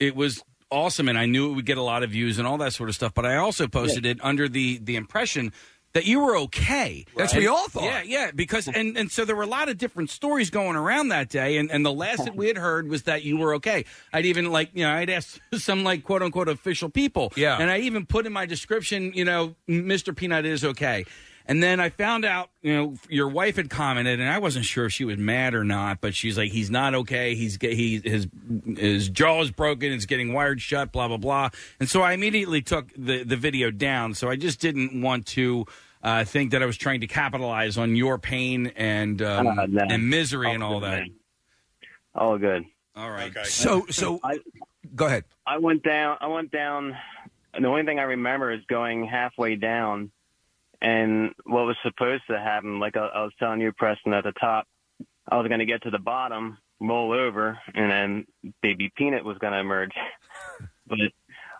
it 0.00 0.16
was 0.16 0.42
awesome, 0.72 1.08
and 1.08 1.16
I 1.16 1.26
knew 1.26 1.52
it 1.52 1.54
would 1.54 1.66
get 1.66 1.78
a 1.78 1.82
lot 1.82 2.02
of 2.02 2.10
views 2.10 2.38
and 2.38 2.48
all 2.48 2.58
that 2.58 2.72
sort 2.72 2.88
of 2.88 2.96
stuff. 2.96 3.14
But 3.14 3.24
I 3.24 3.36
also 3.36 3.68
posted 3.68 4.04
it 4.04 4.18
under 4.24 4.48
the 4.48 4.78
the 4.78 4.96
impression 4.96 5.52
that 5.94 6.06
you 6.06 6.20
were 6.20 6.36
okay. 6.38 7.04
That's 7.16 7.32
what 7.34 7.40
we 7.40 7.46
all 7.46 7.68
thought. 7.68 7.84
Yeah, 7.84 8.02
yeah, 8.02 8.30
because 8.34 8.66
and 8.68 8.96
and 8.96 9.10
so 9.10 9.24
there 9.24 9.36
were 9.36 9.42
a 9.42 9.46
lot 9.46 9.68
of 9.68 9.76
different 9.78 10.10
stories 10.10 10.50
going 10.50 10.76
around 10.76 11.08
that 11.08 11.28
day, 11.28 11.58
and 11.58 11.70
and 11.70 11.84
the 11.84 11.92
last 11.92 12.24
that 12.24 12.34
we 12.34 12.46
had 12.48 12.56
heard 12.56 12.88
was 12.88 13.02
that 13.04 13.22
you 13.24 13.36
were 13.36 13.54
okay. 13.56 13.84
I'd 14.12 14.26
even 14.26 14.50
like 14.50 14.70
you 14.74 14.84
know 14.84 14.90
I'd 14.92 15.10
asked 15.10 15.40
some 15.54 15.84
like 15.84 16.02
quote 16.04 16.22
unquote 16.22 16.48
official 16.48 16.88
people, 16.88 17.32
Yeah. 17.36 17.58
and 17.60 17.70
I 17.70 17.78
even 17.80 18.06
put 18.06 18.26
in 18.26 18.32
my 18.32 18.46
description, 18.46 19.12
you 19.14 19.24
know, 19.24 19.54
Mr. 19.68 20.14
Peanut 20.16 20.46
is 20.46 20.64
okay. 20.64 21.04
And 21.46 21.62
then 21.62 21.80
I 21.80 21.88
found 21.88 22.24
out, 22.24 22.50
you 22.62 22.74
know, 22.74 22.94
your 23.08 23.28
wife 23.28 23.56
had 23.56 23.68
commented, 23.68 24.20
and 24.20 24.28
I 24.30 24.38
wasn't 24.38 24.64
sure 24.64 24.86
if 24.86 24.92
she 24.92 25.04
was 25.04 25.16
mad 25.18 25.54
or 25.54 25.64
not. 25.64 26.00
But 26.00 26.14
she's 26.14 26.38
like, 26.38 26.52
"He's 26.52 26.70
not 26.70 26.94
okay. 26.94 27.34
He's 27.34 27.56
get- 27.56 27.72
he 27.72 27.98
his 28.04 28.28
his 28.76 29.08
jaw 29.08 29.42
is 29.42 29.50
broken. 29.50 29.92
It's 29.92 30.06
getting 30.06 30.32
wired 30.32 30.60
shut. 30.60 30.92
Blah 30.92 31.08
blah 31.08 31.16
blah." 31.16 31.50
And 31.80 31.88
so 31.88 32.02
I 32.02 32.12
immediately 32.12 32.62
took 32.62 32.88
the 32.96 33.24
the 33.24 33.36
video 33.36 33.70
down. 33.70 34.14
So 34.14 34.28
I 34.30 34.36
just 34.36 34.60
didn't 34.60 35.00
want 35.02 35.26
to 35.28 35.66
uh, 36.02 36.24
think 36.24 36.52
that 36.52 36.62
I 36.62 36.66
was 36.66 36.76
trying 36.76 37.00
to 37.00 37.06
capitalize 37.06 37.76
on 37.78 37.96
your 37.96 38.18
pain 38.18 38.72
and 38.76 39.20
um, 39.22 39.46
Uh, 39.46 39.66
no. 39.66 39.82
and 39.90 40.08
misery 40.10 40.52
and 40.52 40.62
all 40.62 40.80
that. 40.80 41.02
All 42.14 42.38
good. 42.38 42.64
All 42.94 43.10
right. 43.10 43.32
So 43.46 43.86
so 43.88 44.20
I, 44.22 44.38
go 44.94 45.06
ahead. 45.06 45.24
I 45.46 45.58
went 45.58 45.82
down. 45.82 46.18
I 46.20 46.26
went 46.28 46.50
down. 46.50 46.96
And 47.54 47.64
the 47.64 47.68
only 47.68 47.84
thing 47.84 47.98
I 47.98 48.04
remember 48.04 48.50
is 48.50 48.60
going 48.66 49.06
halfway 49.06 49.56
down, 49.56 50.10
and 50.82 51.30
what 51.44 51.64
was 51.64 51.76
supposed 51.82 52.24
to 52.28 52.38
happen. 52.38 52.78
Like 52.80 52.96
I, 52.96 53.06
I 53.06 53.22
was 53.22 53.32
telling 53.38 53.60
you, 53.60 53.72
Preston, 53.72 54.12
at 54.12 54.24
the 54.24 54.32
top, 54.32 54.66
I 55.30 55.36
was 55.36 55.46
going 55.46 55.60
to 55.60 55.66
get 55.66 55.82
to 55.84 55.90
the 55.90 55.98
bottom, 55.98 56.58
roll 56.80 57.12
over, 57.12 57.58
and 57.74 57.90
then 57.90 58.26
baby 58.62 58.92
peanut 58.96 59.24
was 59.24 59.38
going 59.38 59.52
to 59.52 59.60
emerge. 59.60 59.92
but 60.86 60.98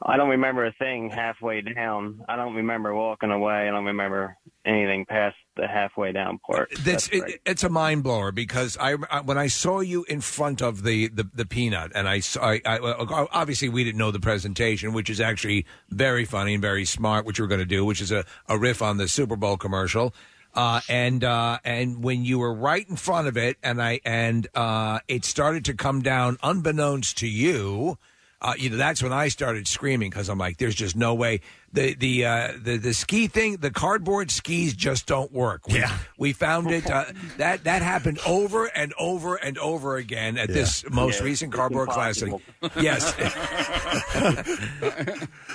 I 0.05 0.17
don't 0.17 0.31
remember 0.31 0.67
a 0.67 0.73
thing 0.73 1.09
halfway 1.09 1.61
down. 1.61 2.21
I 2.29 2.35
don't 2.37 2.57
remember 2.57 2.93
walking 2.93 3.31
away. 3.31 3.69
I 3.69 3.71
don't 3.71 3.85
remember 3.85 4.37
anything 4.67 5.07
past 5.07 5.37
the 5.57 5.67
halfway 5.67 6.13
down 6.13 6.39
part. 6.39 6.73
That's 6.81 7.09
it, 7.09 7.41
it's 7.45 7.63
a 7.63 7.69
mind 7.69 8.03
blower 8.03 8.33
because 8.33 8.77
I, 8.79 8.97
I 9.11 9.21
when 9.21 9.39
I 9.39 9.49
saw 9.49 9.81
you 9.81 10.05
in 10.05 10.21
front 10.21 10.63
of 10.63 10.83
the 10.83 11.09
the, 11.09 11.29
the 11.35 11.47
peanut 11.47 11.93
and 11.95 12.09
I 12.09 12.21
saw 12.21 12.43
I, 12.43 12.61
I 12.65 13.27
obviously 13.33 13.69
we 13.69 13.85
didn't 13.85 13.99
know 13.99 14.11
the 14.11 14.21
presentation 14.21 14.93
which 14.93 15.11
is 15.11 15.21
actually 15.21 15.67
very 15.91 16.25
funny 16.25 16.55
and 16.55 16.63
very 16.63 16.85
smart 16.85 17.27
which 17.27 17.39
we're 17.39 17.47
going 17.47 17.61
to 17.61 17.67
do 17.67 17.85
which 17.85 18.01
is 18.01 18.11
a, 18.11 18.25
a 18.49 18.59
riff 18.59 18.83
on 18.83 18.97
the 18.97 19.09
Super 19.09 19.37
Bowl 19.37 19.57
commercial 19.57 20.15
uh, 20.55 20.81
and 20.89 21.25
uh, 21.25 21.59
and 21.65 22.03
when 22.03 22.25
you 22.25 22.39
were 22.39 22.55
right 22.55 22.89
in 22.89 22.97
front 22.97 23.29
of 23.29 23.37
it 23.37 23.57
and 23.63 23.83
I 23.83 24.01
and 24.05 24.47
uh, 24.55 25.01
it 25.09 25.25
started 25.25 25.65
to 25.67 25.75
come 25.75 26.03
down 26.03 26.39
unbeknownst 26.43 27.19
to 27.19 27.29
you 27.29 27.99
uh, 28.43 28.55
you 28.59 28.69
know, 28.71 28.77
that's 28.77 29.03
when 29.03 29.13
I 29.13 29.29
started 29.29 29.67
screaming 29.69 30.11
because 30.11 30.29
I'm 30.29 30.37
like, 30.39 30.59
"There's 30.59 30.75
just 30.75 30.97
no 30.97 31.15
way." 31.15 31.41
The 31.73 31.95
the 31.95 32.27
uh, 32.27 32.53
the 32.61 32.77
the 32.77 32.93
ski 32.93 33.29
thing, 33.29 33.57
the 33.57 33.71
cardboard 33.71 34.31
skis 34.31 34.75
just 34.75 35.07
don't 35.07 35.33
work. 35.33 35.67
We, 35.69 35.79
yeah, 35.79 35.97
we 36.19 36.33
found 36.35 36.71
it. 36.71 36.91
Uh, 36.91 37.05
that 37.39 37.65
that 37.65 37.81
happened 37.83 38.19
over 38.27 38.67
and 38.67 38.93
over 38.99 39.37
and 39.37 39.57
over 39.59 39.97
again 39.97 40.37
at 40.37 40.49
this 40.49 40.85
most 40.91 41.21
Yeah, 41.21 41.25
recent 41.27 41.53
it's 41.55 41.57
cardboard 41.57 41.89
classic. 41.89 42.29
impossible. 42.29 42.43
Yes. 42.83 43.15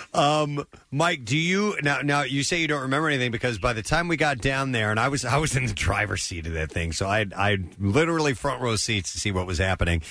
um, 0.14 0.66
Mike, 0.92 1.26
do 1.26 1.38
you 1.38 1.76
now? 1.84 2.00
Now 2.02 2.22
you 2.24 2.44
say 2.44 2.62
you 2.62 2.68
don't 2.68 2.82
remember 2.84 3.10
anything 3.10 3.32
because 3.32 3.60
by 3.60 3.74
the 3.74 3.84
time 3.84 4.08
we 4.08 4.18
got 4.18 4.40
down 4.40 4.72
there, 4.72 4.92
and 4.92 5.00
I 5.00 5.10
was 5.10 5.26
I 5.26 5.38
was 5.38 5.56
in 5.56 5.66
the 5.66 5.74
driver's 5.74 6.24
seat 6.24 6.48
of 6.48 6.54
that 6.54 6.72
thing, 6.72 6.94
so 6.94 7.08
I 7.08 7.26
I 7.36 7.58
literally 7.80 8.34
front 8.34 8.62
row 8.62 8.76
seats 8.76 9.12
to 9.14 9.20
see 9.20 9.32
what 9.32 9.46
was 9.46 9.58
happening. 9.58 10.02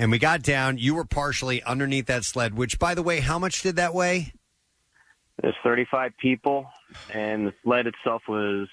And 0.00 0.10
we 0.10 0.18
got 0.18 0.40
down. 0.40 0.78
You 0.78 0.94
were 0.94 1.04
partially 1.04 1.62
underneath 1.62 2.06
that 2.06 2.24
sled. 2.24 2.54
Which, 2.56 2.78
by 2.78 2.94
the 2.94 3.02
way, 3.02 3.20
how 3.20 3.38
much 3.38 3.60
did 3.60 3.76
that 3.76 3.92
weigh? 3.92 4.32
There's 5.42 5.54
35 5.62 6.12
people, 6.16 6.66
and 7.12 7.46
the 7.46 7.52
sled 7.62 7.86
itself 7.86 8.22
was 8.26 8.66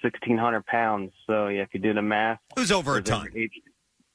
1,600 0.00 0.64
pounds. 0.64 1.12
So 1.26 1.48
yeah, 1.48 1.60
if 1.62 1.68
you 1.74 1.80
do 1.80 1.92
the 1.92 2.00
math, 2.00 2.38
it 2.56 2.60
was 2.60 2.72
over 2.72 2.96
a 2.96 3.02
ton. 3.02 3.28
Over 3.28 3.38
eight- 3.38 3.52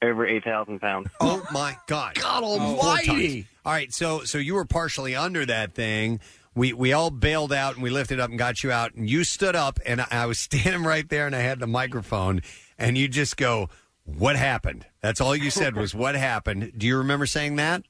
Over 0.02 0.26
8,000 0.26 0.80
pounds. 0.80 1.08
Oh 1.20 1.46
my 1.52 1.76
God! 1.86 2.16
God 2.16 2.42
oh, 2.44 2.58
almighty. 2.58 3.42
tons. 3.42 3.44
All 3.64 3.72
right, 3.72 3.92
so 3.94 4.24
so 4.24 4.38
you 4.38 4.54
were 4.54 4.64
partially 4.64 5.14
under 5.14 5.46
that 5.46 5.72
thing. 5.72 6.18
We 6.56 6.72
we 6.72 6.92
all 6.92 7.10
bailed 7.10 7.52
out 7.52 7.74
and 7.74 7.82
we 7.82 7.90
lifted 7.90 8.18
up 8.18 8.30
and 8.30 8.38
got 8.38 8.64
you 8.64 8.72
out, 8.72 8.94
and 8.94 9.08
you 9.08 9.22
stood 9.22 9.54
up, 9.54 9.78
and 9.86 10.00
I, 10.00 10.06
I 10.10 10.26
was 10.26 10.38
standing 10.40 10.82
right 10.82 11.08
there, 11.08 11.26
and 11.26 11.36
I 11.36 11.40
had 11.40 11.60
the 11.60 11.68
microphone, 11.68 12.42
and 12.76 12.98
you 12.98 13.06
just 13.06 13.36
go, 13.36 13.68
"What 14.06 14.36
happened?" 14.36 14.86
That's 15.02 15.20
all 15.20 15.36
you 15.36 15.50
said 15.50 15.76
was, 15.76 15.94
"What 15.94 16.14
happened?" 16.14 16.72
Do 16.76 16.86
you 16.86 16.96
remember 16.98 17.26
saying 17.26 17.56
that? 17.56 17.82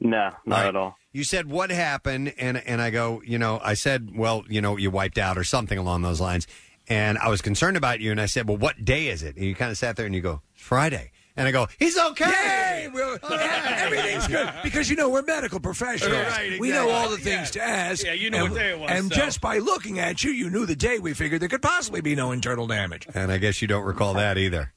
No, 0.00 0.30
not 0.46 0.58
All 0.58 0.62
right. 0.62 0.66
at 0.68 0.76
all. 0.76 0.96
You 1.12 1.24
said 1.24 1.50
what 1.50 1.70
happened, 1.70 2.32
and 2.38 2.56
and 2.58 2.80
I 2.80 2.90
go, 2.90 3.20
you 3.26 3.38
know, 3.38 3.60
I 3.64 3.74
said, 3.74 4.10
well, 4.14 4.44
you 4.48 4.60
know, 4.60 4.76
you 4.76 4.90
wiped 4.90 5.18
out 5.18 5.36
or 5.36 5.42
something 5.42 5.76
along 5.78 6.02
those 6.02 6.20
lines, 6.20 6.46
and 6.88 7.18
I 7.18 7.28
was 7.28 7.42
concerned 7.42 7.76
about 7.76 7.98
you, 8.00 8.12
and 8.12 8.20
I 8.20 8.26
said, 8.26 8.46
well, 8.48 8.58
what 8.58 8.84
day 8.84 9.08
is 9.08 9.22
it? 9.24 9.34
And 9.36 9.44
you 9.44 9.54
kind 9.56 9.70
of 9.72 9.76
sat 9.78 9.96
there 9.96 10.06
and 10.06 10.14
you 10.14 10.20
go, 10.20 10.42
Friday, 10.54 11.10
and 11.36 11.48
I 11.48 11.50
go, 11.50 11.66
he's 11.80 11.98
okay. 11.98 12.26
Yay! 12.30 12.88
We're- 12.94 13.18
oh, 13.24 13.36
everything's 13.36 14.28
good 14.28 14.48
because 14.62 14.88
you 14.88 14.94
know 14.94 15.08
we're 15.08 15.22
medical 15.22 15.58
professionals. 15.58 16.26
Right, 16.30 16.60
We 16.60 16.70
know 16.70 16.90
all 16.90 17.08
the 17.08 17.16
exactly. 17.16 17.32
things 17.32 17.50
to 17.52 17.62
ask. 17.62 18.04
Yeah, 18.06 18.12
you 18.12 18.30
know 18.30 18.44
and, 18.44 18.52
what 18.52 18.58
day 18.60 18.70
it 18.70 18.78
was, 18.78 18.90
And 18.92 19.08
so. 19.12 19.16
just 19.16 19.40
by 19.40 19.58
looking 19.58 19.98
at 19.98 20.22
you, 20.22 20.30
you 20.30 20.50
knew 20.50 20.66
the 20.66 20.76
day. 20.76 21.00
We 21.00 21.14
figured 21.14 21.40
there 21.42 21.48
could 21.48 21.62
possibly 21.62 22.00
be 22.02 22.14
no 22.14 22.30
internal 22.30 22.68
damage. 22.68 23.08
And 23.14 23.32
I 23.32 23.38
guess 23.38 23.60
you 23.60 23.66
don't 23.66 23.84
recall 23.84 24.14
that 24.14 24.38
either. 24.38 24.72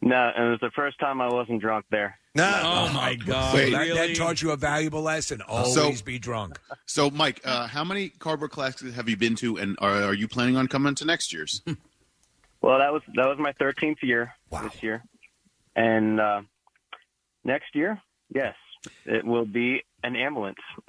No, 0.00 0.30
and 0.36 0.46
it 0.46 0.50
was 0.50 0.60
the 0.60 0.70
first 0.76 0.98
time 1.00 1.20
I 1.20 1.28
wasn't 1.28 1.60
drunk 1.60 1.84
there. 1.90 2.18
No. 2.34 2.48
Oh 2.64 2.92
my 2.92 3.16
God! 3.16 3.54
Wait, 3.54 3.70
that, 3.72 3.88
that 3.94 4.14
taught 4.16 4.40
you 4.40 4.52
a 4.52 4.56
valuable 4.56 5.02
lesson. 5.02 5.42
Always 5.42 5.74
So- 5.98 6.04
be 6.04 6.18
drunk. 6.20 6.58
So, 6.86 7.10
Mike, 7.10 7.40
uh, 7.44 7.66
how 7.66 7.82
many 7.82 8.10
cardboard 8.10 8.52
classics 8.52 8.94
have 8.94 9.08
you 9.08 9.16
been 9.16 9.34
to, 9.36 9.56
and 9.58 9.76
are, 9.80 10.04
are 10.04 10.14
you 10.14 10.28
planning 10.28 10.56
on 10.56 10.68
coming 10.68 10.94
to 10.96 11.04
next 11.04 11.32
year's? 11.32 11.62
Well, 12.60 12.78
that 12.80 12.92
was 12.92 13.02
that 13.14 13.28
was 13.28 13.38
my 13.38 13.52
13th 13.52 14.02
year 14.02 14.34
this 14.50 14.82
year, 14.82 15.04
and 15.76 16.18
uh, 16.20 16.40
next 17.44 17.72
year, 17.76 18.00
yes, 18.34 18.56
it 19.06 19.24
will 19.24 19.44
be 19.46 19.84
an 20.08 20.16
ambulance. 20.16 20.58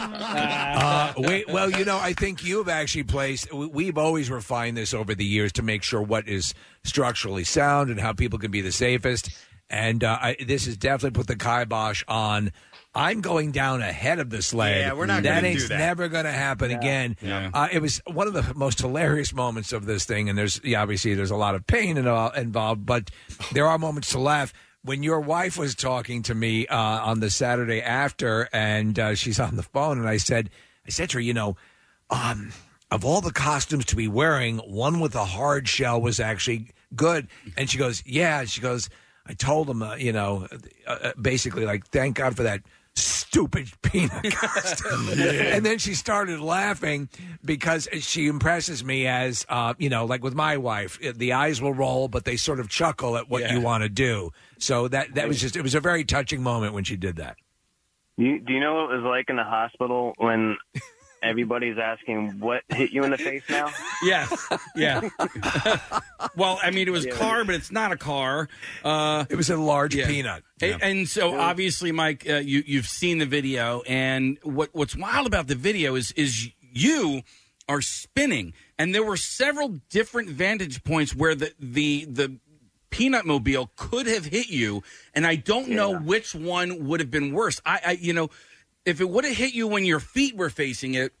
Uh, 0.00 1.12
wait, 1.16 1.48
well, 1.48 1.70
you 1.70 1.84
know, 1.84 1.98
I 1.98 2.12
think 2.12 2.44
you've 2.44 2.68
actually 2.68 3.04
placed. 3.04 3.52
we- 3.52 3.66
We've 3.66 3.98
always 3.98 4.30
refined 4.30 4.76
this 4.76 4.92
over 4.94 5.14
the 5.14 5.24
years 5.24 5.52
to 5.52 5.62
make 5.62 5.82
sure 5.82 6.02
what 6.02 6.28
is 6.28 6.54
structurally 6.84 7.44
sound 7.44 7.90
and 7.90 7.98
how 8.00 8.12
people 8.12 8.38
can 8.38 8.50
be 8.50 8.60
the 8.60 8.72
safest. 8.72 9.30
And 9.70 10.02
uh, 10.02 10.18
I, 10.20 10.36
this 10.46 10.66
has 10.66 10.76
definitely 10.76 11.16
put 11.18 11.26
the 11.26 11.36
kibosh 11.36 12.02
on. 12.08 12.52
I'm 12.94 13.20
going 13.20 13.52
down 13.52 13.82
ahead 13.82 14.18
of 14.18 14.30
the 14.30 14.40
sled. 14.42 14.78
Yeah, 14.78 14.92
we're 14.94 15.06
not 15.06 15.22
That 15.22 15.42
gonna 15.42 15.54
do 15.54 15.60
ain't 15.60 15.68
that. 15.68 15.78
never 15.78 16.08
going 16.08 16.24
to 16.24 16.32
happen 16.32 16.70
again. 16.70 17.16
Yeah. 17.20 17.50
Uh, 17.52 17.68
it 17.70 17.80
was 17.80 18.00
one 18.06 18.26
of 18.26 18.32
the 18.32 18.54
most 18.54 18.80
hilarious 18.80 19.32
moments 19.34 19.72
of 19.72 19.84
this 19.86 20.04
thing, 20.04 20.28
and 20.28 20.36
there's 20.38 20.60
yeah, 20.64 20.80
obviously 20.82 21.14
there's 21.14 21.30
a 21.30 21.36
lot 21.36 21.54
of 21.54 21.66
pain 21.66 21.96
in- 21.98 22.06
involved, 22.36 22.86
but 22.86 23.10
there 23.52 23.66
are 23.66 23.78
moments 23.78 24.10
to 24.12 24.18
laugh. 24.18 24.52
When 24.88 25.02
your 25.02 25.20
wife 25.20 25.58
was 25.58 25.74
talking 25.74 26.22
to 26.22 26.34
me 26.34 26.66
uh, 26.66 26.74
on 26.78 27.20
the 27.20 27.28
Saturday 27.28 27.82
after, 27.82 28.48
and 28.54 28.98
uh, 28.98 29.14
she's 29.14 29.38
on 29.38 29.56
the 29.56 29.62
phone, 29.62 29.98
and 29.98 30.08
I 30.08 30.16
said, 30.16 30.48
I 30.86 30.88
said 30.88 31.10
to 31.10 31.18
her, 31.18 31.20
you 31.20 31.34
know, 31.34 31.58
um, 32.08 32.52
of 32.90 33.04
all 33.04 33.20
the 33.20 33.30
costumes 33.30 33.84
to 33.84 33.96
be 33.96 34.08
wearing, 34.08 34.56
one 34.56 34.98
with 34.98 35.14
a 35.14 35.26
hard 35.26 35.68
shell 35.68 36.00
was 36.00 36.20
actually 36.20 36.70
good. 36.96 37.28
And 37.58 37.68
she 37.68 37.76
goes, 37.76 38.02
yeah. 38.06 38.46
She 38.46 38.62
goes, 38.62 38.88
I 39.26 39.34
told 39.34 39.68
him, 39.68 39.82
uh, 39.82 39.96
you 39.96 40.10
know, 40.10 40.48
uh, 40.86 40.90
uh, 40.90 41.12
basically 41.20 41.66
like, 41.66 41.86
thank 41.88 42.16
God 42.16 42.34
for 42.34 42.44
that 42.44 42.62
stupid 42.94 43.70
peanut 43.82 44.24
costume. 44.32 45.20
and 45.20 45.66
then 45.66 45.76
she 45.76 45.92
started 45.92 46.40
laughing 46.40 47.10
because 47.44 47.88
she 48.00 48.26
impresses 48.26 48.82
me 48.82 49.06
as, 49.06 49.44
uh, 49.50 49.74
you 49.76 49.90
know, 49.90 50.06
like 50.06 50.22
with 50.22 50.34
my 50.34 50.56
wife, 50.56 50.98
uh, 51.06 51.12
the 51.14 51.34
eyes 51.34 51.60
will 51.60 51.74
roll, 51.74 52.08
but 52.08 52.24
they 52.24 52.36
sort 52.36 52.58
of 52.58 52.70
chuckle 52.70 53.18
at 53.18 53.28
what 53.28 53.50
you 53.50 53.60
want 53.60 53.82
to 53.82 53.90
do. 53.90 54.32
So 54.58 54.88
that 54.88 55.14
that 55.14 55.28
was 55.28 55.40
just 55.40 55.56
it 55.56 55.62
was 55.62 55.74
a 55.74 55.80
very 55.80 56.04
touching 56.04 56.42
moment 56.42 56.74
when 56.74 56.84
she 56.84 56.96
did 56.96 57.16
that. 57.16 57.36
You, 58.16 58.40
do 58.40 58.52
you 58.52 58.60
know 58.60 58.74
what 58.74 58.92
it 58.92 58.96
was 58.96 59.04
like 59.04 59.26
in 59.30 59.36
the 59.36 59.44
hospital 59.44 60.12
when 60.18 60.56
everybody's 61.22 61.78
asking 61.78 62.40
what 62.40 62.62
hit 62.68 62.90
you 62.90 63.04
in 63.04 63.10
the 63.12 63.16
face 63.18 63.42
now? 63.48 63.70
Yes. 64.02 64.48
Yeah. 64.76 65.08
well, 66.36 66.58
I 66.62 66.70
mean, 66.70 66.86
it 66.86 66.90
was 66.92 67.04
Yeah. 67.06 67.12
car, 67.12 67.44
but 67.44 67.54
it's 67.56 67.72
not 67.72 67.90
a 67.92 67.96
car. 67.96 68.48
Uh, 68.84 69.24
it 69.28 69.34
was 69.36 69.50
a 69.50 69.56
large 69.56 69.94
peanut. 69.94 70.42
And, 70.60 70.82
and 70.82 71.08
so, 71.08 71.36
obviously, 71.38 71.90
Mike, 71.92 72.28
uh, 72.28 72.34
you 72.36 72.62
you've 72.66 72.86
seen 72.86 73.18
the 73.18 73.26
video, 73.26 73.82
and 73.88 74.38
what 74.42 74.70
what's 74.72 74.94
wild 74.96 75.26
about 75.26 75.46
the 75.48 75.54
video 75.56 75.94
is 75.96 76.12
is 76.12 76.50
you 76.60 77.22
are 77.68 77.80
spinning, 77.80 78.52
and 78.78 78.94
there 78.94 79.02
were 79.02 79.16
several 79.16 79.80
different 79.90 80.28
vantage 80.30 80.84
points 80.84 81.14
where 81.14 81.34
the 81.34 81.52
the 81.58 82.04
the 82.04 82.38
peanut 82.90 83.26
mobile 83.26 83.70
could 83.76 84.06
have 84.06 84.26
hit 84.26 84.48
you, 84.48 84.82
and 85.14 85.26
I 85.26 85.36
don't 85.36 85.68
know 85.68 85.96
which 85.96 86.34
one 86.34 86.86
would 86.86 87.00
have 87.00 87.10
been 87.10 87.32
worse. 87.32 87.60
I, 87.64 87.80
I 87.86 87.90
you 88.00 88.12
know, 88.12 88.30
if 88.84 89.00
it 89.00 89.08
would 89.08 89.24
have 89.24 89.36
hit 89.36 89.54
you 89.54 89.68
when 89.68 89.84
your 89.84 90.00
feet 90.00 90.36
were 90.36 90.50
facing 90.50 90.94
it, 90.94 91.12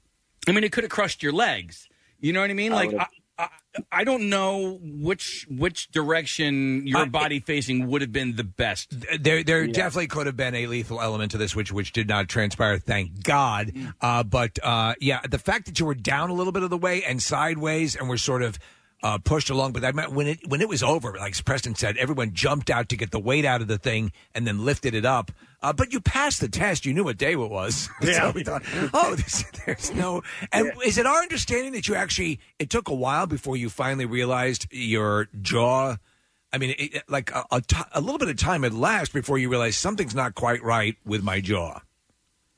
I 0.46 0.52
mean, 0.52 0.64
it 0.64 0.72
could 0.72 0.84
have 0.84 0.90
crushed 0.90 1.22
your 1.22 1.32
legs. 1.32 1.88
You 2.20 2.32
know 2.32 2.40
what 2.40 2.50
I 2.50 2.54
mean? 2.54 2.72
I 2.72 2.76
Like. 2.76 2.94
I, 2.94 3.06
I, 3.38 3.48
I 3.92 4.04
don't 4.04 4.28
know 4.28 4.80
which 4.82 5.46
which 5.48 5.92
direction 5.92 6.86
your 6.86 7.06
body 7.06 7.38
facing 7.38 7.86
would 7.86 8.00
have 8.00 8.10
been 8.10 8.34
the 8.34 8.42
best. 8.42 8.92
There, 9.20 9.44
there 9.44 9.66
definitely 9.68 10.08
could 10.08 10.26
have 10.26 10.36
been 10.36 10.56
a 10.56 10.66
lethal 10.66 11.00
element 11.00 11.30
to 11.32 11.38
this, 11.38 11.54
which 11.54 11.70
which 11.70 11.92
did 11.92 12.08
not 12.08 12.28
transpire. 12.28 12.78
Thank 12.78 13.22
God. 13.22 13.72
Uh, 14.00 14.24
but 14.24 14.58
uh, 14.62 14.94
yeah, 15.00 15.20
the 15.28 15.38
fact 15.38 15.66
that 15.66 15.78
you 15.78 15.86
were 15.86 15.94
down 15.94 16.30
a 16.30 16.34
little 16.34 16.52
bit 16.52 16.64
of 16.64 16.70
the 16.70 16.78
way 16.78 17.04
and 17.04 17.22
sideways, 17.22 17.94
and 17.94 18.08
were 18.08 18.18
sort 18.18 18.42
of 18.42 18.58
uh, 19.02 19.18
pushed 19.18 19.50
along. 19.50 19.72
But 19.72 19.84
I 19.84 19.92
meant 19.92 20.12
when 20.12 20.26
it 20.26 20.40
when 20.48 20.60
it 20.60 20.68
was 20.68 20.82
over, 20.82 21.12
like 21.18 21.42
Preston 21.44 21.74
said, 21.74 21.96
everyone 21.96 22.32
jumped 22.34 22.70
out 22.70 22.88
to 22.90 22.96
get 22.96 23.10
the 23.10 23.18
weight 23.20 23.44
out 23.44 23.60
of 23.60 23.68
the 23.68 23.78
thing 23.78 24.12
and 24.34 24.46
then 24.46 24.64
lifted 24.64 24.94
it 24.94 25.04
up. 25.04 25.30
Uh, 25.60 25.72
but 25.72 25.92
you 25.92 26.00
passed 26.00 26.40
the 26.40 26.48
test. 26.48 26.86
You 26.86 26.94
knew 26.94 27.04
what 27.04 27.16
day 27.18 27.32
it 27.32 27.36
was. 27.36 27.88
Yeah. 28.02 28.12
so 28.12 28.30
we 28.30 28.44
thought, 28.44 28.62
oh, 28.94 29.14
this, 29.16 29.44
there's 29.66 29.92
no. 29.94 30.22
And 30.52 30.72
is 30.84 30.98
it 30.98 31.06
our 31.06 31.20
understanding 31.20 31.72
that 31.72 31.88
you 31.88 31.94
actually? 31.96 32.38
It 32.58 32.70
took 32.70 32.88
a 32.88 32.94
while 32.94 33.26
before 33.26 33.56
you 33.56 33.68
finally 33.68 34.04
realized 34.06 34.66
your 34.70 35.28
jaw. 35.42 35.96
I 36.52 36.58
mean, 36.58 36.70
it, 36.70 36.94
it- 36.94 37.02
like 37.08 37.30
a, 37.32 37.44
a, 37.50 37.60
ti- 37.60 37.76
a 37.92 38.00
little 38.00 38.18
bit 38.18 38.28
of 38.28 38.36
time 38.36 38.62
had 38.62 38.72
lapsed 38.72 39.12
before 39.12 39.36
you 39.38 39.48
realized 39.50 39.78
something's 39.78 40.14
not 40.14 40.34
quite 40.34 40.62
right 40.62 40.96
with 41.04 41.22
my 41.22 41.40
jaw. 41.40 41.80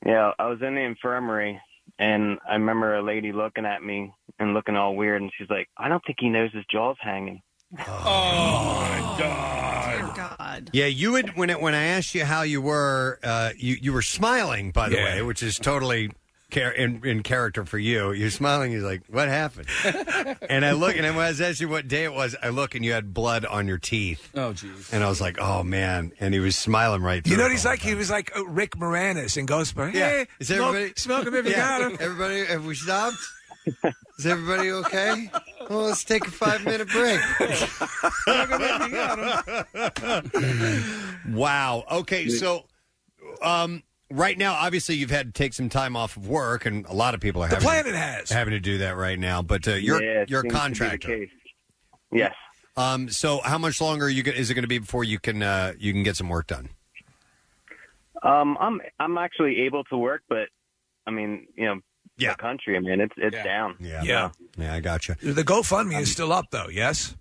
Yeah, 0.05 0.31
I 0.39 0.47
was 0.47 0.59
in 0.61 0.75
the 0.75 0.81
infirmary, 0.81 1.59
and 1.99 2.39
I 2.49 2.53
remember 2.53 2.95
a 2.95 3.03
lady 3.03 3.31
looking 3.31 3.65
at 3.65 3.83
me 3.83 4.13
and 4.41 4.53
looking 4.53 4.75
all 4.75 4.95
weird, 4.95 5.21
and 5.21 5.31
she's 5.37 5.49
like, 5.49 5.69
"I 5.77 5.87
don't 5.87 6.03
think 6.05 6.17
he 6.19 6.29
knows 6.29 6.51
his 6.53 6.65
jaw's 6.71 6.97
hanging." 7.01 7.41
Oh 7.77 8.87
my 9.17 9.17
Dear 9.17 10.11
God. 10.15 10.69
Yeah, 10.73 10.85
you 10.87 11.13
would 11.13 11.35
when 11.37 11.49
it 11.49 11.61
when 11.61 11.73
I 11.75 11.83
asked 11.83 12.13
you 12.15 12.25
how 12.25 12.41
you 12.41 12.61
were, 12.61 13.19
uh, 13.23 13.51
you 13.57 13.77
you 13.81 13.93
were 13.93 14.01
smiling 14.01 14.71
by 14.71 14.89
the 14.89 14.95
Yeah. 14.97 15.03
way, 15.05 15.21
which 15.21 15.41
is 15.43 15.57
totally 15.57 16.11
char- 16.51 16.71
in 16.71 17.05
in 17.05 17.23
character 17.23 17.63
for 17.65 17.77
you. 17.77 18.11
You're 18.11 18.29
smiling. 18.29 18.71
You're 18.73 18.81
like, 18.81 19.03
what 19.09 19.29
happened? 19.29 19.67
and 20.49 20.65
I 20.65 20.71
look, 20.73 20.95
and 20.97 21.05
when 21.15 21.25
I 21.25 21.29
was 21.29 21.39
asking 21.39 21.67
you 21.67 21.71
what 21.71 21.87
day 21.87 22.03
it 22.03 22.13
was, 22.13 22.35
I 22.43 22.49
look, 22.49 22.75
and 22.75 22.83
you 22.83 22.91
had 22.91 23.13
blood 23.13 23.45
on 23.45 23.67
your 23.67 23.77
teeth. 23.77 24.29
Oh, 24.35 24.51
jeez. 24.51 24.91
And 24.91 25.01
I 25.03 25.07
was 25.09 25.21
like, 25.21 25.37
oh 25.39 25.63
man. 25.63 26.11
And 26.19 26.33
he 26.33 26.39
was 26.41 26.57
smiling 26.57 27.01
right. 27.01 27.23
There. 27.23 27.31
You 27.31 27.37
know 27.37 27.43
what 27.43 27.51
he's 27.51 27.63
the 27.63 27.69
whole 27.69 27.73
like? 27.73 27.81
He 27.81 27.95
was 27.95 28.09
like 28.09 28.35
uh, 28.35 28.45
Rick 28.47 28.75
Moranis 28.75 29.37
in 29.37 29.45
Ghostbusters. 29.47 29.93
Yeah. 29.93 30.09
Hey, 30.09 30.27
Is 30.39 30.47
smoke, 30.47 30.59
everybody 30.75 30.93
smoke 30.97 31.25
him 31.27 31.35
if 31.35 31.45
you 31.45 31.51
Yeah. 31.51 31.79
got 31.79 31.91
him. 31.91 31.97
Everybody, 32.01 32.45
have 32.45 32.65
we 32.65 32.75
stopped? 32.75 33.17
Is 34.17 34.25
everybody 34.25 34.71
okay? 34.71 35.29
Well, 35.69 35.83
let's 35.83 36.03
take 36.03 36.25
a 36.27 36.31
five 36.31 36.63
minute 36.65 36.87
break. 36.89 37.19
wow. 41.29 41.83
Okay, 41.91 42.27
so 42.29 42.65
um, 43.41 43.83
right 44.09 44.37
now, 44.37 44.53
obviously, 44.53 44.95
you've 44.95 45.11
had 45.11 45.27
to 45.27 45.31
take 45.31 45.53
some 45.53 45.69
time 45.69 45.95
off 45.95 46.17
of 46.17 46.27
work, 46.27 46.65
and 46.65 46.85
a 46.87 46.93
lot 46.93 47.13
of 47.13 47.19
people 47.21 47.41
are 47.43 47.47
The 47.49 47.55
having 47.55 47.67
planet 47.69 47.95
has. 47.95 48.29
having 48.29 48.51
to 48.51 48.59
do 48.59 48.79
that 48.79 48.97
right 48.97 49.19
now. 49.19 49.41
But 49.41 49.67
uh, 49.67 49.73
you're 49.73 50.01
Yeah, 50.03 50.21
it 50.21 50.29
you're 50.29 50.39
a 50.41 50.43
seems 50.43 50.53
to 50.53 50.53
be 50.53 50.53
the 50.53 50.59
contractor. 50.59 51.07
case. 51.07 51.29
Yes. 52.11 52.33
Um, 52.77 53.09
so 53.09 53.39
how 53.39 53.57
much 53.57 53.81
longer 53.81 54.05
are 54.05 54.09
you 54.09 54.23
go- 54.23 54.31
is 54.31 54.49
it 54.49 54.53
going 54.53 54.63
to 54.63 54.67
be 54.67 54.79
before 54.79 55.03
you 55.03 55.19
can 55.19 55.43
uh, 55.43 55.73
you 55.77 55.93
can 55.93 56.03
get 56.03 56.15
some 56.15 56.29
work 56.29 56.47
done? 56.47 56.69
Um, 58.23 58.57
I'm 58.59 58.79
I'm 58.99 59.17
actually 59.17 59.61
able 59.61 59.83
to 59.85 59.97
work, 59.97 60.21
but 60.29 60.47
I 61.07 61.11
mean, 61.11 61.47
you 61.55 61.65
know, 61.65 61.79
the 62.29 62.35
country. 62.35 62.77
I 62.77 62.79
mean, 62.79 63.01
it's 63.01 63.13
it's 63.17 63.35
down. 63.43 63.75
Yeah. 63.79 64.01
Yeah. 64.03 64.29
Yeah, 64.57 64.73
I 64.73 64.79
got 64.79 65.07
you. 65.07 65.15
The 65.15 65.43
GoFundMe 65.43 65.99
is 65.99 66.11
still 66.11 66.31
up, 66.31 66.45
though. 66.51 66.67
Yes. 66.69 67.15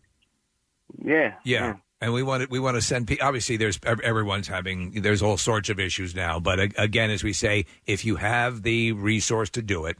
Yeah. 1.02 1.34
Yeah. 1.44 1.74
And 2.02 2.14
we 2.14 2.22
want 2.22 2.42
to 2.44 2.48
we 2.50 2.58
want 2.58 2.76
to 2.76 2.80
send. 2.82 3.08
pe- 3.08 3.18
Obviously, 3.18 3.56
there's 3.58 3.78
ev- 3.84 4.00
everyone's 4.00 4.48
having. 4.48 5.02
There's 5.02 5.20
all 5.22 5.36
sorts 5.36 5.68
of 5.68 5.78
issues 5.78 6.14
now. 6.14 6.40
But 6.40 6.58
a- 6.58 6.70
again, 6.78 7.10
as 7.10 7.22
we 7.22 7.32
say, 7.34 7.66
if 7.86 8.04
you 8.06 8.16
have 8.16 8.62
the 8.62 8.92
resource 8.92 9.50
to 9.50 9.62
do 9.62 9.84
it, 9.84 9.98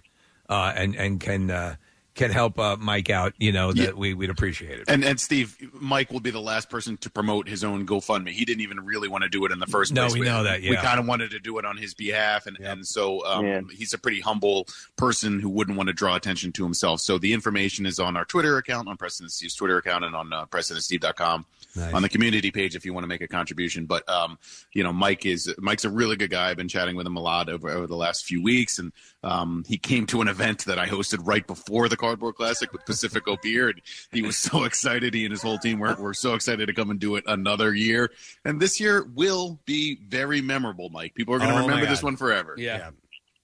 uh, 0.49 0.73
and 0.75 0.95
and 0.97 1.21
can 1.21 1.51
uh, 1.51 1.77
can 2.21 2.31
help 2.31 2.59
uh, 2.59 2.77
Mike 2.79 3.09
out, 3.11 3.33
you 3.39 3.51
know 3.51 3.73
that 3.73 3.97
we 3.97 4.15
we'd 4.15 4.31
appreciate 4.31 4.79
it. 4.79 4.85
And 4.89 5.03
and 5.05 5.19
Steve, 5.19 5.57
Mike 5.73 6.13
will 6.13 6.21
be 6.21 6.31
the 6.31 6.41
last 6.41 6.69
person 6.69 6.97
to 6.99 7.11
promote 7.11 7.49
his 7.49 7.65
own 7.65 7.87
GoFundMe. 7.87 8.29
He 8.31 8.45
didn't 8.45 8.61
even 8.61 8.81
really 8.85 9.09
want 9.09 9.23
to 9.25 9.31
do 9.31 9.45
it 9.47 9.53
in 9.53 9.59
the 9.59 9.67
first 9.67 9.93
No, 9.93 10.03
place. 10.03 10.15
No, 10.15 10.21
we 10.21 10.27
know 10.27 10.43
that, 10.45 10.63
Yeah. 10.63 10.71
we 10.71 10.77
kind 10.77 11.01
of 11.01 11.07
wanted 11.07 11.31
to 11.31 11.39
do 11.39 11.59
it 11.59 11.65
on 11.65 11.77
his 11.77 11.95
behalf, 11.95 12.47
and 12.47 12.59
and 12.59 12.87
so 12.87 13.25
um, 13.27 13.69
he's 13.71 13.93
a 13.95 13.99
pretty 13.99 14.21
humble 14.21 14.67
person 14.97 15.41
who 15.41 15.49
wouldn't 15.49 15.77
want 15.77 15.87
to 15.89 15.93
draw 15.93 16.15
attention 16.15 16.53
to 16.53 16.63
himself. 16.63 17.01
So 17.01 17.19
the 17.19 17.33
information 17.33 17.87
is 17.87 17.99
on 17.99 18.17
our 18.17 18.25
Twitter 18.25 18.59
account, 18.59 18.89
on 18.89 18.97
Preston 18.97 19.29
Steve's 19.29 19.55
Twitter 19.55 19.79
account, 19.79 20.05
and 20.05 20.15
on 20.15 20.33
uh, 20.33 20.47
PrestonandSteve.com. 20.47 21.47
Nice. 21.77 21.95
On 21.95 22.03
the 22.03 22.09
community 22.09 22.51
page, 22.51 22.75
if 22.75 22.85
you 22.85 22.93
want 22.93 23.05
to 23.05 23.09
make 23.09 23.21
a 23.21 23.29
contribution, 23.29 23.87
but 23.87 24.07
um, 24.09 24.39
you 24.73 24.83
know, 24.83 24.93
Mike 24.93 25.25
is 25.25 25.55
Mike's 25.59 25.85
a 25.85 25.91
really 25.91 26.17
good 26.17 26.31
guy. 26.31 26.51
I've 26.51 26.57
been 26.57 26.67
chatting 26.69 26.97
with 26.97 27.07
him 27.07 27.17
a 27.17 27.21
lot 27.21 27.49
over, 27.49 27.71
over 27.71 27.87
the 27.87 27.95
last 27.97 28.25
few 28.25 28.43
weeks, 28.43 28.81
and 28.81 28.93
um, 29.23 29.65
he 29.69 29.77
came 29.77 30.07
to 30.07 30.21
an 30.23 30.29
event 30.29 30.65
that 30.65 30.79
I 30.79 30.87
hosted 30.87 31.19
right 31.23 31.47
before 31.47 31.89
the 31.89 31.97
Cardboard 31.97 32.37
Classic 32.37 32.73
with 32.73 32.85
Pacifico 32.87 33.37
Beer, 33.43 33.69
and 33.69 33.81
he 34.13 34.23
was 34.23 34.37
so 34.37 34.65
excited. 34.65 35.13
He 35.15 35.25
and 35.25 35.33
his 35.33 35.43
whole 35.43 35.59
team 35.59 35.79
were, 35.79 35.95
were 35.95 36.15
so 36.15 36.35
excited 36.35 36.67
to 36.67 36.73
come 36.73 36.91
and 36.91 36.99
do 36.99 37.17
it 37.17 37.25
another 37.27 37.75
year. 37.75 38.11
And 38.45 38.61
this 38.61 38.81
year 38.81 39.05
will 39.15 39.61
be 39.67 39.99
very 40.09 40.41
memorable, 40.41 40.89
Mike. 40.91 41.15
People 41.15 41.35
are 41.35 41.39
going 41.39 41.51
to 41.51 41.57
Oh, 41.57 41.67
remember 41.67 41.87
this 41.87 42.03
one 42.03 42.17
forever. 42.17 42.55
Yeah. 42.57 42.91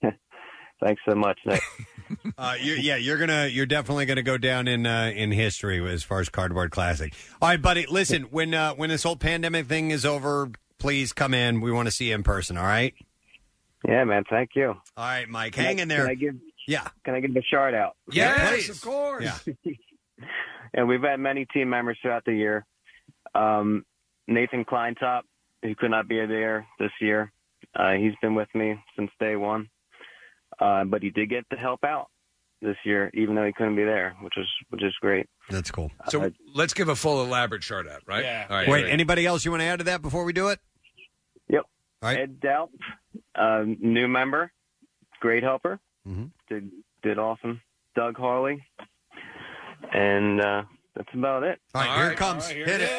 Thanks 0.83 1.03
so 1.09 1.15
much, 1.15 1.39
Nick. 1.45 1.63
Uh, 2.39 2.55
you're, 2.61 2.77
yeah, 2.77 2.95
you're 2.95 3.19
gonna, 3.19 3.49
you're 3.49 3.67
definitely 3.67 4.07
gonna 4.07 4.23
go 4.23 4.39
down 4.39 4.69
in 4.69 4.87
uh, 4.87 5.11
in 5.13 5.33
history 5.33 5.85
as 5.93 6.05
far 6.05 6.21
as 6.21 6.29
Cardboard 6.29 6.71
Classic. 6.71 7.13
All 7.43 7.49
right, 7.49 7.61
buddy. 7.61 7.85
Listen, 7.87 8.25
when 8.25 8.55
uh, 8.55 8.75
when 8.75 8.91
this 8.91 9.03
whole 9.03 9.17
pandemic 9.17 9.67
thing 9.67 9.91
is 9.91 10.07
over, 10.07 10.53
please 10.79 11.13
come 11.13 11.35
in. 11.35 11.61
We 11.61 11.73
want 11.73 11.87
to 11.89 11.91
see 11.91 12.11
you 12.11 12.15
in 12.15 12.23
person. 12.23 12.57
All 12.57 12.63
right. 12.65 12.95
Yeah, 13.87 14.05
man. 14.05 14.25
Thank 14.29 14.51
you. 14.55 14.69
All 14.71 15.05
right, 15.05 15.29
Mike. 15.29 15.53
Can 15.55 15.65
I- 15.65 15.69
Hang 15.69 15.79
in 15.79 15.89
there. 15.89 16.03
Can 16.03 16.11
I 16.11 16.15
give? 16.15 16.35
Yeah. 16.67 16.89
Can 17.05 17.15
I 17.15 17.21
give 17.21 17.35
a 17.37 17.43
shout 17.43 17.75
out? 17.75 17.97
Yes, 18.11 18.69
of 18.69 18.81
course. 18.81 19.25
Yeah. 19.25 19.55
and 20.75 20.89
we've 20.89 21.03
had 21.03 21.21
many 21.21 21.47
team 21.47 21.71
members 21.71 21.99
throughout 22.03 22.25
the 22.25 22.35
year. 22.35 22.67
Um, 23.35 23.85
Nathan 24.27 24.65
Kleintop, 24.65 25.23
who 25.63 25.75
could 25.77 25.91
not 25.91 26.09
be 26.09 26.17
there 26.27 26.67
this 26.81 26.91
year, 27.01 27.33
uh, 27.75 27.93
he's 27.93 28.15
been 28.21 28.35
with 28.35 28.49
me 28.55 28.75
since 28.97 29.11
day 29.21 29.37
one, 29.37 29.69
uh, 30.59 30.85
but 30.85 31.03
he 31.03 31.11
did 31.11 31.31
get 31.31 31.49
to 31.51 31.57
help 31.57 31.85
out 31.85 32.09
this 32.63 32.77
year, 32.85 33.11
even 33.15 33.35
though 33.35 33.45
he 33.45 33.53
couldn't 33.53 33.77
be 33.77 33.85
there, 33.85 34.17
which 34.23 34.37
is 34.37 34.47
which 34.71 34.83
is 34.83 34.95
great. 35.01 35.29
That's 35.51 35.71
cool. 35.71 35.93
So 36.09 36.33
let's 36.55 36.75
give 36.75 36.89
a 36.89 36.97
full 36.97 37.23
elaborate 37.23 37.63
shout 37.63 37.87
out, 37.87 38.03
right? 38.07 38.25
Yeah. 38.25 38.47
All 38.49 38.57
right. 38.57 38.69
Wait, 38.69 38.87
anybody 38.87 39.27
else 39.27 39.45
you 39.45 39.51
want 39.53 39.61
to 39.61 39.67
add 39.67 39.79
to 39.81 39.85
that 39.85 40.03
before 40.03 40.25
we 40.25 40.33
do 40.33 40.49
it? 40.49 40.59
Yep. 41.49 41.65
All 42.03 42.11
right. 42.11 42.21
Ed 42.21 42.41
Delp, 42.41 42.69
uh, 43.35 43.65
new 43.67 44.07
member, 44.09 44.53
great 45.21 45.43
helper, 45.43 45.81
Mhm. 46.07 46.31
did 46.49 46.71
did 47.03 47.19
awesome. 47.19 47.61
Doug 47.95 48.17
Harley, 48.19 48.63
and 49.93 50.41
uh, 50.41 50.65
that's 50.95 51.13
about 51.15 51.43
it. 51.43 51.61
All 51.75 51.83
right, 51.83 51.97
here 51.99 52.11
it 52.13 52.17
comes. 52.19 52.49
Hit 52.49 52.69
it. 52.83 52.91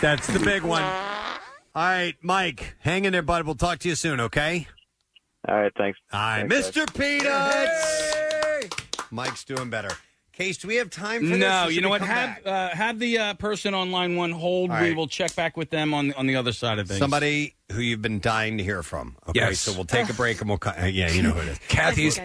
That's 0.00 0.26
the 0.26 0.38
big 0.38 0.62
one. 0.62 0.82
All 0.82 1.82
right, 1.82 2.14
Mike, 2.22 2.76
hang 2.80 3.04
in 3.04 3.12
there, 3.12 3.22
bud. 3.22 3.46
We'll 3.46 3.54
talk 3.54 3.78
to 3.80 3.88
you 3.88 3.94
soon, 3.96 4.20
okay? 4.20 4.68
All 5.46 5.56
right, 5.56 5.72
thanks. 5.76 5.98
All 6.12 6.20
right, 6.20 6.48
Thanks, 6.50 6.70
Mr. 6.70 6.86
Peanuts. 6.94 8.70
Mike's 9.10 9.44
doing 9.44 9.70
better. 9.70 9.90
Case, 10.32 10.56
do 10.58 10.66
we 10.66 10.74
have 10.76 10.90
time 10.90 11.20
for 11.20 11.26
this? 11.28 11.38
No, 11.38 11.66
or 11.66 11.70
you 11.70 11.80
know 11.80 11.86
we 11.88 11.90
what? 11.90 12.00
come 12.00 12.08
Have 12.08 12.44
uh, 12.44 12.68
have 12.70 12.98
the 12.98 13.18
uh, 13.18 13.34
person 13.34 13.72
on 13.72 13.92
line 13.92 14.16
one 14.16 14.32
hold. 14.32 14.72
All 14.72 14.80
We 14.80 14.88
right. 14.88 14.96
will 14.96 15.06
check 15.06 15.36
back 15.36 15.56
with 15.56 15.70
them 15.70 15.94
on 15.94 16.12
on 16.14 16.26
the 16.26 16.34
other 16.34 16.50
side 16.50 16.80
of 16.80 16.88
things. 16.88 16.98
Somebody 16.98 17.54
who 17.70 17.80
you've 17.80 18.02
been 18.02 18.18
dying 18.18 18.58
to 18.58 18.64
hear 18.64 18.82
from. 18.82 19.16
Okay, 19.28 19.38
Yes. 19.38 19.60
so 19.60 19.72
we'll 19.74 19.84
take 19.84 20.08
a 20.10 20.12
break 20.14 20.40
and 20.40 20.48
we'll. 20.48 20.58
Co- 20.58 20.70
uh, 20.70 20.86
yeah, 20.86 21.08
you 21.12 21.22
know 21.22 21.30
who 21.30 21.40
it 21.42 21.48
is. 21.52 21.58
Kathy's. 21.68 22.18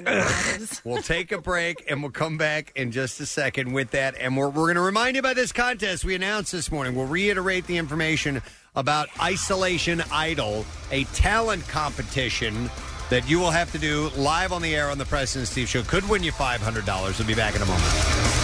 we'll 0.84 1.04
take 1.04 1.32
a 1.32 1.40
break 1.40 1.84
and 1.88 2.02
we'll 2.02 2.12
come 2.12 2.36
back 2.40 2.72
in 2.76 2.90
just 2.92 3.20
a 3.20 3.28
second 3.28 3.74
with 3.74 3.92
that. 3.92 4.16
And 4.20 4.36
we're, 4.36 4.48
we're 4.50 4.66
going 4.66 4.76
to 4.78 4.82
remind 4.82 5.16
you 5.16 5.20
about 5.20 5.36
this 5.36 5.52
contest 5.52 6.04
we 6.04 6.16
announced 6.16 6.52
this 6.52 6.72
morning. 6.72 6.96
We'll 6.96 7.06
reiterate 7.06 7.68
the 7.68 7.78
information 7.78 8.42
about 8.76 9.08
Isolation 9.22 10.02
Idol, 10.12 10.66
a 10.92 11.04
talent 11.06 11.68
competition 11.68 12.72
that 13.10 13.30
you 13.30 13.40
will 13.40 13.52
have 13.52 13.72
to 13.72 13.80
do 13.80 14.10
live 14.16 14.52
on 14.52 14.62
the 14.62 14.76
air 14.76 14.90
on 14.90 14.98
the 14.98 15.06
Preston 15.06 15.46
Steve 15.46 15.68
Show. 15.68 15.84
Could 15.84 16.08
win 16.08 16.24
you 16.24 16.32
$500. 16.32 17.20
We'll 17.20 17.28
be 17.28 17.36
back 17.36 17.56
in 17.56 17.62
a 17.62 17.66
moment. 17.66 18.40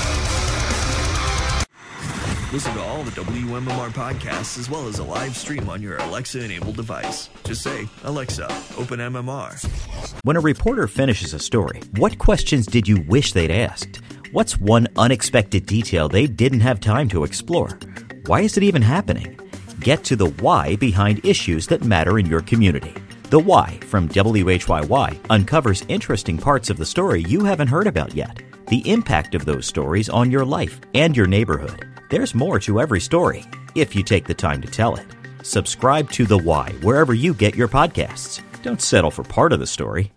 Listen 2.54 2.74
to 2.76 2.82
all 2.82 3.04
the 3.04 3.12
WMMR 3.12 3.90
podcasts 3.90 4.58
as 4.58 4.70
well 4.70 4.88
as 4.88 5.00
a 5.00 5.04
live 5.04 5.36
stream 5.36 5.70
on 5.70 5.82
your 5.82 5.98
Alexa 5.98 6.42
enabled 6.42 6.78
device. 6.78 7.30
Just 7.44 7.62
say, 7.62 7.88
Alexa, 8.04 8.46
open 8.78 9.00
MMR. 9.00 10.16
When 10.24 10.38
a 10.38 10.40
reporter 10.40 10.88
finishes 10.88 11.34
a 11.34 11.40
story, 11.40 11.82
what 11.98 12.18
questions 12.18 12.66
did 12.66 12.88
you 12.88 13.02
wish 13.02 13.34
they'd 13.34 13.52
asked? 13.52 14.00
What's 14.32 14.58
one 14.58 14.88
unexpected 14.96 15.66
detail 15.66 16.08
they 16.08 16.28
didn't 16.28 16.62
have 16.62 16.80
time 16.80 17.10
to 17.10 17.26
explore? 17.26 17.78
Why 18.26 18.42
is 18.42 18.56
it 18.58 18.64
even 18.64 18.82
happening? 18.82 19.38
Get 19.82 20.04
to 20.06 20.16
the 20.16 20.30
why 20.30 20.78
behind 20.78 21.26
issues 21.26 21.68
that 21.68 21.84
matter 21.84 22.18
in 22.18 22.26
your 22.26 22.42
community. 22.42 22.94
The 23.31 23.39
Why 23.39 23.80
from 23.88 24.07
WHYY 24.07 25.19
uncovers 25.31 25.84
interesting 25.88 26.38
parts 26.38 26.69
of 26.69 26.77
the 26.77 26.85
story 26.85 27.23
you 27.23 27.43
haven't 27.43 27.69
heard 27.69 27.88
about 27.88 28.14
yet. 28.14 28.39
The 28.68 28.88
impact 28.88 29.34
of 29.34 29.45
those 29.45 29.65
stories 29.65 30.10
on 30.10 30.30
your 30.30 30.45
life 30.45 30.80
and 30.93 31.18
your 31.18 31.26
neighborhood. 31.26 31.88
There's 32.11 32.35
more 32.35 32.60
to 32.60 32.80
every 32.80 33.02
story 33.02 33.43
if 33.73 33.95
you 33.95 34.03
take 34.03 34.26
the 34.26 34.35
time 34.35 34.61
to 34.61 34.68
tell 34.68 34.95
it. 34.95 35.07
Subscribe 35.41 36.11
to 36.11 36.26
The 36.26 36.38
Why 36.38 36.72
wherever 36.84 37.15
you 37.15 37.34
get 37.34 37.56
your 37.56 37.68
podcasts. 37.68 38.43
Don't 38.61 38.81
settle 38.81 39.10
for 39.10 39.23
part 39.23 39.53
of 39.53 39.60
the 39.60 39.65
story. 39.65 40.11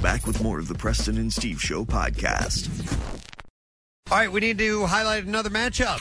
Back 0.00 0.26
with 0.26 0.42
more 0.42 0.58
of 0.58 0.68
the 0.68 0.74
Preston 0.74 1.18
and 1.18 1.30
Steve 1.30 1.60
Show 1.60 1.84
podcast. 1.84 2.70
All 4.10 4.16
right, 4.16 4.32
we 4.32 4.40
need 4.40 4.56
to 4.56 4.86
highlight 4.86 5.26
another 5.26 5.50
matchup. 5.50 5.98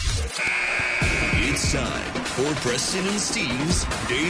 It's 1.50 1.74
time 1.74 2.27
for 2.38 2.54
Preston 2.62 3.08
and 3.08 3.20
Steve's 3.20 3.84
Daily 4.08 4.30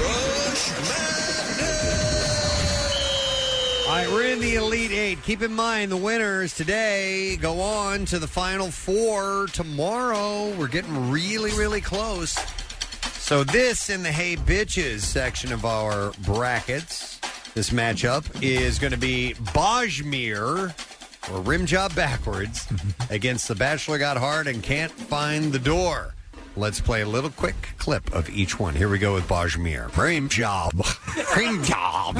Rush 0.00 0.70
Madness. 0.88 2.16
All 3.86 3.92
right, 3.94 4.08
we're 4.10 4.32
in 4.32 4.40
the 4.40 4.54
Elite 4.54 4.90
Eight. 4.90 5.22
Keep 5.22 5.42
in 5.42 5.52
mind 5.52 5.92
the 5.92 5.98
winners 5.98 6.54
today 6.54 7.36
go 7.36 7.60
on 7.60 8.06
to 8.06 8.18
the 8.18 8.26
Final 8.26 8.70
Four 8.70 9.48
tomorrow. 9.48 10.48
We're 10.56 10.68
getting 10.68 11.10
really, 11.10 11.52
really 11.52 11.82
close. 11.82 12.38
So, 13.18 13.44
this 13.44 13.90
in 13.90 14.02
the 14.02 14.12
Hey 14.12 14.36
Bitches 14.36 15.00
section 15.00 15.52
of 15.52 15.66
our 15.66 16.12
brackets, 16.24 17.20
this 17.52 17.68
matchup 17.68 18.42
is 18.42 18.78
going 18.78 18.92
to 18.92 18.98
be 18.98 19.34
Bajmir 19.52 20.72
or 21.30 21.40
Rim 21.42 21.66
Job 21.66 21.94
Backwards 21.94 22.66
against 23.10 23.46
The 23.46 23.54
Bachelor 23.54 23.98
Got 23.98 24.16
Hard 24.16 24.46
and 24.46 24.62
Can't 24.62 24.90
Find 24.90 25.52
the 25.52 25.58
Door. 25.58 26.14
Let's 26.58 26.80
play 26.80 27.02
a 27.02 27.06
little 27.06 27.28
quick 27.28 27.74
clip 27.76 28.14
of 28.14 28.30
each 28.30 28.58
one. 28.58 28.74
Here 28.74 28.88
we 28.88 28.98
go 28.98 29.12
with 29.12 29.28
Bajmir. 29.28 29.94
Rim 29.94 30.30
Job. 30.30 30.72
Rim 31.36 31.62
Job. 31.62 32.16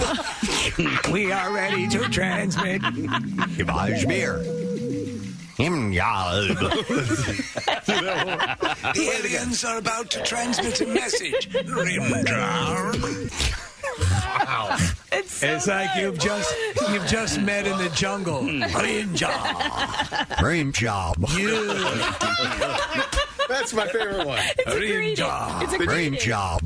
we 1.11 1.33
are 1.33 1.55
ready 1.55 1.89
to 1.89 2.01
transmit. 2.11 2.83
Bajmir. 3.63 4.45
Him 5.57 5.95
job. 5.95 6.49
the 8.95 9.11
aliens 9.17 9.65
are 9.65 9.79
about 9.79 10.11
to 10.11 10.23
transmit 10.23 10.83
a 10.83 10.87
message. 10.87 11.49
Rimjar. 11.51 12.93
Wow. 14.45 14.77
It's, 15.43 15.67
like 15.67 15.91
you've 15.99 16.19
just 16.19 16.55
you've 16.91 17.07
just 17.07 17.41
met 17.41 17.67
in 17.67 17.77
the 17.79 17.89
jungle. 17.91 18.41
Rimjar. 18.43 20.43
Rim 20.43 20.73
job. 20.73 21.17
That's 23.49 23.73
my 23.73 23.87
favorite 23.87 24.27
one. 24.27 24.41
It's 24.59 24.67
a 24.67 24.71
greeting. 24.79 25.13
It's 25.13 25.21
a 25.73 25.79
Rim 25.79 25.87
greeting. 25.87 26.19
job. 26.19 26.63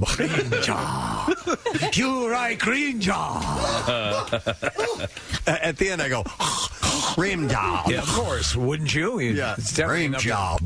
You 1.93 2.29
right, 2.31 2.59
green 2.59 3.01
job. 3.01 3.43
Uh, 3.87 4.39
at 5.47 5.77
the 5.77 5.91
end, 5.91 6.01
I 6.03 6.09
go, 6.09 6.25
Rim 7.19 7.49
job. 7.49 7.91
Yeah, 7.91 8.03
of 8.03 8.09
course. 8.09 8.57
Wouldn't 8.57 8.95
you? 8.95 9.19
Yeah. 9.21 9.55
It's 9.59 9.75
definitely 9.75 10.09
Rim 10.11 10.21
job. 10.21 10.61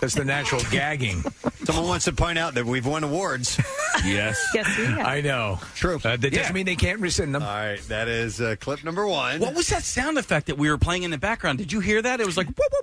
That's 0.00 0.14
the 0.14 0.24
natural 0.24 0.60
gagging. 0.70 1.24
Someone 1.64 1.88
wants 1.88 2.04
to 2.04 2.12
point 2.12 2.38
out 2.38 2.54
that 2.54 2.66
we've 2.66 2.86
won 2.86 3.02
awards. 3.04 3.58
yes. 4.04 4.38
Yes, 4.54 4.76
we 4.76 4.84
have. 4.86 4.98
I 5.00 5.20
know. 5.22 5.58
True. 5.74 5.98
Uh, 6.04 6.10
that 6.16 6.18
doesn't 6.30 6.34
Yeah. 6.34 6.52
mean 6.52 6.66
they 6.66 6.76
can't 6.76 7.00
rescind 7.00 7.34
them. 7.34 7.42
All 7.42 7.48
right, 7.48 7.80
that 7.88 8.08
is 8.08 8.40
uh, 8.40 8.56
clip 8.60 8.84
number 8.84 9.06
one. 9.06 9.40
What 9.40 9.54
was 9.54 9.68
that 9.68 9.82
sound 9.82 10.18
effect 10.18 10.46
that 10.48 10.58
we 10.58 10.68
were 10.70 10.78
playing 10.78 11.02
in 11.04 11.10
the 11.10 11.18
background? 11.18 11.58
Did 11.58 11.72
you 11.72 11.80
hear 11.80 12.02
that? 12.02 12.20
It 12.20 12.26
was 12.26 12.36
like 12.36 12.46
woo 12.48 12.54
woo 12.58 12.80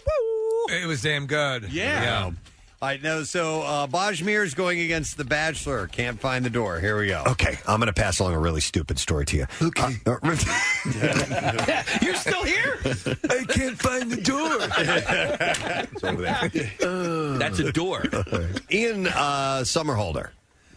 woo. 0.67 0.75
It 0.75 0.87
was 0.87 1.01
damn 1.01 1.27
good. 1.27 1.71
Yeah. 1.71 2.31
All 2.81 2.87
right, 2.87 3.03
no, 3.03 3.23
so 3.23 3.61
uh, 3.61 3.87
is 4.11 4.53
going 4.55 4.79
against 4.79 5.15
The 5.15 5.23
Bachelor. 5.23 5.85
Can't 5.85 6.19
find 6.19 6.43
the 6.43 6.49
door. 6.49 6.79
Here 6.79 6.97
we 6.99 7.05
go. 7.09 7.23
Okay, 7.27 7.59
I'm 7.67 7.79
going 7.79 7.93
to 7.93 7.93
pass 7.93 8.19
along 8.19 8.33
a 8.33 8.39
really 8.39 8.59
stupid 8.59 8.97
story 8.97 9.23
to 9.27 9.37
you. 9.37 9.45
Okay. 9.61 9.97
You're 12.01 12.15
still 12.15 12.43
here? 12.43 12.79
I 13.29 13.45
can't 13.47 13.77
find 13.79 14.09
the 14.11 14.19
door. 14.23 14.57
it's 15.93 16.03
over 16.03 16.23
there. 16.23 16.49
That's 17.37 17.59
a 17.59 17.71
door. 17.71 18.03
Ian 18.71 19.05
uh, 19.05 19.59
Somerhalder. 19.61 20.29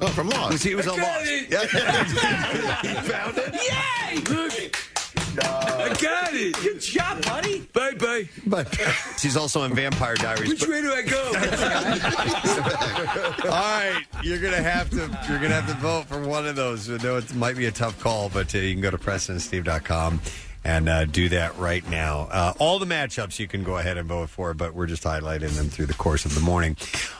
Oh, 0.04 0.08
from 0.08 0.28
Lost. 0.28 0.62
He 0.62 0.74
was 0.74 0.86
I 0.86 0.90
on 0.90 0.96
got 0.98 1.18
Lost. 1.18 1.30
it. 1.30 1.50
Yeah. 1.50 1.60
he 2.82 3.08
found 3.08 3.38
it. 3.38 3.54
Yay! 3.54 4.70
I 5.36 5.88
got 6.00 6.34
it. 6.34 6.54
Good 6.62 6.80
job, 6.80 7.24
buddy. 7.24 7.60
Bye 7.72 7.94
bye. 7.94 8.28
But 8.46 8.78
she's 9.18 9.34
also 9.36 9.62
in 9.64 9.74
Vampire 9.74 10.14
Diaries. 10.14 10.50
Which 10.50 10.68
way 10.68 10.82
do 10.82 10.92
I 10.92 11.02
go? 11.02 11.24
All 13.44 13.50
right, 13.50 14.04
you're 14.22 14.38
gonna 14.38 14.62
have 14.62 14.90
to 14.90 14.98
you're 15.28 15.40
gonna 15.40 15.58
have 15.60 15.68
to 15.68 15.74
vote 15.80 16.04
for 16.04 16.20
one 16.20 16.46
of 16.46 16.54
those. 16.54 16.90
I 16.90 16.98
know 16.98 17.16
it 17.16 17.34
might 17.34 17.56
be 17.56 17.64
a 17.66 17.72
tough 17.72 17.98
call, 17.98 18.28
but 18.28 18.54
uh, 18.54 18.58
you 18.58 18.74
can 18.74 18.82
go 18.82 18.90
to 18.90 18.98
PrestonandSteve.com 18.98 20.20
and 20.64 20.88
uh, 20.88 21.04
do 21.04 21.28
that 21.28 21.56
right 21.58 21.88
now. 21.88 22.28
Uh, 22.30 22.54
all 22.58 22.78
the 22.78 22.86
matchups 22.86 23.38
you 23.38 23.46
can 23.46 23.62
go 23.62 23.76
ahead 23.76 23.98
and 23.98 24.08
vote 24.08 24.30
for, 24.30 24.54
but 24.54 24.74
we're 24.74 24.86
just 24.86 25.04
highlighting 25.04 25.54
them 25.56 25.68
through 25.68 25.86
the 25.86 25.94
course 25.94 26.24
of 26.24 26.34
the 26.34 26.40
morning. 26.40 26.76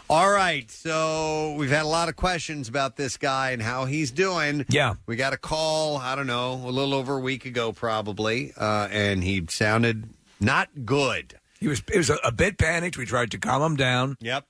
All 0.09 0.31
right, 0.31 0.71
so 0.71 1.55
we've 1.59 1.71
had 1.71 1.85
a 1.85 1.89
lot 1.89 2.09
of 2.09 2.17
questions 2.17 2.69
about 2.69 2.97
this 2.97 3.17
guy 3.17 3.51
and 3.51 3.63
how 3.63 3.85
he's 3.85 4.11
doing. 4.11 4.65
Yeah, 4.69 4.95
we 5.07 5.17
got 5.17 5.33
a 5.33 5.39
call. 5.39 5.99
I 5.99 6.17
don't 6.17 6.27
know, 6.27 6.55
a 6.55 6.71
little 6.71 6.95
over 6.95 7.17
a 7.17 7.21
week 7.21 7.45
ago, 7.45 7.73
probably, 7.73 8.53
uh, 8.57 8.89
and 8.91 9.23
he 9.23 9.45
sounded 9.49 10.09
not 10.41 10.69
good. 10.85 11.39
He 11.61 11.69
was 11.69 11.83
he 11.91 11.99
was 11.99 12.11
a, 12.11 12.17
a 12.25 12.33
bit 12.33 12.59
panicked. 12.59 12.97
We 12.97 13.07
tried 13.07 13.31
to 13.33 13.39
calm 13.39 13.63
him 13.63 13.77
down. 13.77 14.17
Yep. 14.21 14.47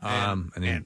Um, 0.00 0.52
and, 0.54 0.64
he, 0.64 0.78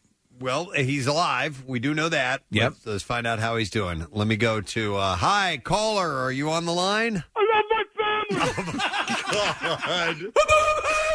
Well, 0.43 0.71
he's 0.71 1.07
alive. 1.07 1.63
We 1.69 1.79
do 1.79 1.95
know 1.95 2.09
that. 2.09 2.43
Yep. 2.51 2.63
Let's, 2.73 2.87
let's 2.87 3.03
find 3.05 3.29
out 3.29 3.39
how 3.39 3.57
he's 3.57 3.71
doing. 3.71 4.09
Let 4.11 4.27
me 4.27 4.35
go 4.37 4.61
to 4.61 4.97
uh, 4.97 5.15
hi 5.15 5.61
caller. 5.63 6.17
Are 6.17 6.33
you 6.33 6.51
on 6.51 6.65
the 6.65 6.73
line? 6.73 7.23
I 7.37 7.47
love 7.55 7.65
my 7.71 7.85
family. 8.59 8.81
God. 10.33 10.33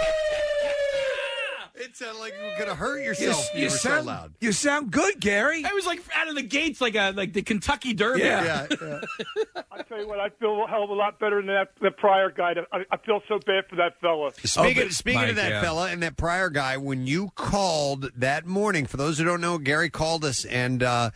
it 1.77 1.95
sounded 1.95 2.19
like 2.19 2.33
you 2.33 2.45
were 2.45 2.55
gonna 2.59 2.75
hurt 2.75 3.03
yourself. 3.03 3.49
You, 3.53 3.65
were 3.65 3.69
so 3.69 3.89
sound 3.89 4.07
loud. 4.07 4.33
You 4.39 4.51
sound 4.51 4.91
good, 4.91 5.19
Gary. 5.19 5.63
I 5.65 5.73
was 5.73 5.85
like 5.85 6.01
out 6.15 6.27
of 6.27 6.35
the 6.35 6.41
gates, 6.41 6.81
like 6.81 6.95
a 6.95 7.11
like 7.11 7.33
the 7.33 7.41
Kentucky 7.41 7.93
Derby. 7.93 8.21
Yeah. 8.21 8.67
I 9.71 9.81
tell 9.83 9.99
you 9.99 10.07
what, 10.07 10.19
I 10.19 10.29
feel 10.29 10.63
a 10.63 10.67
hell 10.67 10.83
of 10.83 10.89
a 10.89 10.93
lot 10.93 11.19
better 11.19 11.37
than 11.37 11.47
that 11.47 11.69
the 11.81 11.91
prior 11.91 12.31
guy. 12.31 12.53
I, 12.71 12.85
I 12.91 12.97
feel 12.97 13.21
so 13.27 13.39
bad 13.45 13.65
for 13.69 13.75
that 13.77 13.99
fella. 14.01 14.31
Speaking, 14.43 14.89
speaking 14.91 15.29
of 15.29 15.35
that 15.35 15.63
fella 15.63 15.89
and 15.89 16.03
that 16.03 16.17
prior 16.17 16.49
guy, 16.49 16.77
when 16.77 17.07
you 17.07 17.31
called 17.35 18.11
that 18.15 18.45
morning, 18.45 18.85
for 18.85 18.97
those 18.97 19.17
who 19.17 19.25
don't 19.25 19.41
know, 19.41 19.57
Gary 19.57 19.89
called 19.89 20.25
us 20.25 20.45
and 20.45 20.83
uh, 20.83 21.11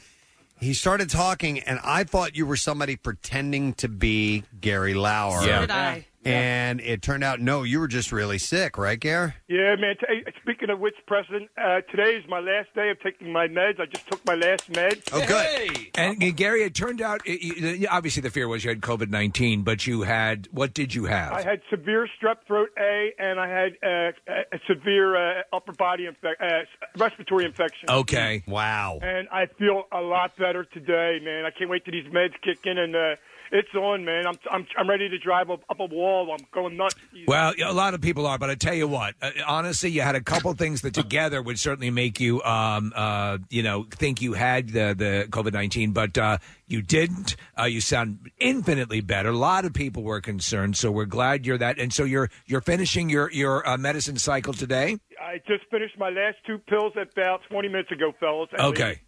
he 0.62 0.76
started 0.76 1.10
talking, 1.10 1.60
and 1.60 1.80
I 1.84 2.04
thought 2.04 2.36
you 2.36 2.46
were 2.46 2.56
somebody 2.56 2.96
pretending 2.96 3.74
to 3.76 3.88
be 3.88 4.44
Gary 4.60 4.94
Lauer. 4.94 5.42
So 5.42 5.62
did 5.62 5.72
I. 5.72 6.06
And 6.24 6.80
it 6.82 7.02
turned 7.02 7.24
out, 7.24 7.40
no, 7.40 7.64
you 7.64 7.80
were 7.80 7.88
just 7.88 8.12
really 8.12 8.38
sick, 8.38 8.78
right, 8.78 9.00
Gary? 9.00 9.34
Yeah, 9.48 9.76
man. 9.76 9.96
T- 10.00 10.24
speaking 10.42 10.70
of 10.70 10.80
which, 10.80 10.94
Preston, 11.08 11.50
uh, 11.58 11.82
today 11.90 12.16
is 12.16 12.24
my 12.30 12.40
last 12.40 12.70
day 12.76 12.90
of 12.92 13.00
taking 13.02 13.32
my 13.32 13.48
meds. 13.48 13.80
I 13.80 13.86
just 13.88 14.08
took 14.08 14.24
my 14.26 14.36
last 14.36 14.72
meds. 14.72 15.02
Oh, 15.12 15.26
good. 15.26 15.90
And, 15.96 16.22
and 16.22 16.38
Gary, 16.38 16.64
it 16.64 16.76
turned 16.76 17.02
out 17.02 17.22
it, 17.26 17.42
you- 17.42 17.88
obviously 17.90 18.22
the 18.22 18.30
fear 18.30 18.48
was 18.48 18.64
you 18.64 18.70
had 18.70 18.82
COVID 18.82 19.10
nineteen, 19.10 19.64
but 19.64 19.88
you 19.88 20.04
had 20.04 20.48
what 20.52 20.74
did 20.74 20.94
you 20.94 21.06
have? 21.06 21.34
I 21.34 21.42
had 21.42 21.62
severe 21.70 22.08
strep 22.22 22.38
throat 22.46 22.70
A, 22.78 23.14
and 23.18 23.40
I 23.40 23.48
had 23.48 23.72
uh, 23.84 24.12
a, 24.28 24.56
a 24.56 24.60
severe 24.68 25.16
uh, 25.40 25.42
upper 25.52 25.74
body 25.74 26.08
infec- 26.08 26.40
uh, 26.42 26.66
respiratory 26.98 27.46
infection. 27.46 27.90
Okay. 27.90 28.44
Wow. 28.48 29.00
And 29.02 29.28
I 29.30 29.48
feel 29.48 29.84
a 29.92 30.02
lot 30.02 30.36
better 30.38 30.66
today, 30.66 31.20
man. 31.24 31.46
I 31.46 31.52
can't 31.52 31.70
wait 31.70 31.84
till 31.84 31.94
these 31.94 32.12
meds 32.12 32.34
kick 32.44 32.60
in, 32.66 32.78
and 32.78 32.96
uh, 32.96 33.16
it's 33.52 33.74
on, 33.76 34.06
man. 34.06 34.26
I'm 34.28 34.38
I'm 34.50 34.66
I'm 34.78 34.90
ready 34.90 35.10
to 35.10 35.18
drive 35.18 35.50
up, 35.50 35.62
up 35.70 35.80
a 35.80 35.86
wall. 35.86 36.32
I'm 36.32 36.46
going 36.54 36.78
nuts. 36.78 36.96
Well, 37.28 37.54
a 37.64 37.74
lot 37.74 37.94
of 37.94 38.02
people 38.02 38.26
are, 38.26 38.38
but 38.38 38.50
I 38.50 38.56
tell 38.56 38.74
you 38.74 38.88
what, 38.88 39.16
uh, 39.22 39.32
honestly, 39.46 39.90
you 39.92 40.02
had 40.02 40.16
a 40.16 40.22
couple 40.22 40.54
things 40.54 40.82
that 40.82 40.94
together 40.94 41.42
would 41.42 41.60
certainly 41.60 41.90
make 41.90 42.20
you, 42.20 42.42
um, 42.44 42.94
uh, 42.96 43.40
you 43.50 43.64
know, 43.64 43.86
think 43.92 44.22
you 44.22 44.34
had 44.34 44.70
the 44.70 44.96
the 44.98 45.28
COVID 45.30 45.54
nineteen, 45.54 45.92
but 45.92 46.18
uh, 46.18 46.38
you 46.68 46.82
didn't. 46.82 47.36
Uh, 47.60 47.66
you 47.66 47.82
sound 47.82 48.32
infinitely 48.40 49.02
better. 49.02 49.30
A 49.30 49.38
lot 49.38 49.66
of 49.66 49.74
people 49.74 50.04
were 50.04 50.22
concerned, 50.22 50.78
so 50.78 50.92
we're 50.92 51.06
glad 51.06 51.46
you're 51.46 51.58
that. 51.58 51.78
And 51.78 51.94
so 51.94 52.04
you're 52.04 52.30
you're 52.46 52.62
finishing 52.62 53.10
your 53.10 53.30
your 53.32 53.68
uh, 53.68 53.78
medicine 53.78 54.18
cycle 54.18 54.54
today. 54.54 54.98
I 55.22 55.40
just 55.48 55.66
finished 55.70 55.98
my 56.00 56.10
last 56.10 56.38
two 56.48 56.58
pills 56.58 56.94
about 57.00 57.42
20 57.50 57.68
minutes 57.68 57.92
ago, 57.92 58.14
fellas. 58.20 58.50
And 58.54 58.62
Okay. 58.62 59.02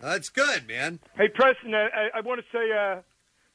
That's 0.00 0.28
good, 0.28 0.66
man. 0.68 1.00
Hey, 1.16 1.28
Preston, 1.28 1.74
I, 1.74 1.86
I, 1.86 2.08
I 2.18 2.20
want 2.20 2.40
to 2.40 2.46
say 2.52 2.70
uh, 2.72 3.00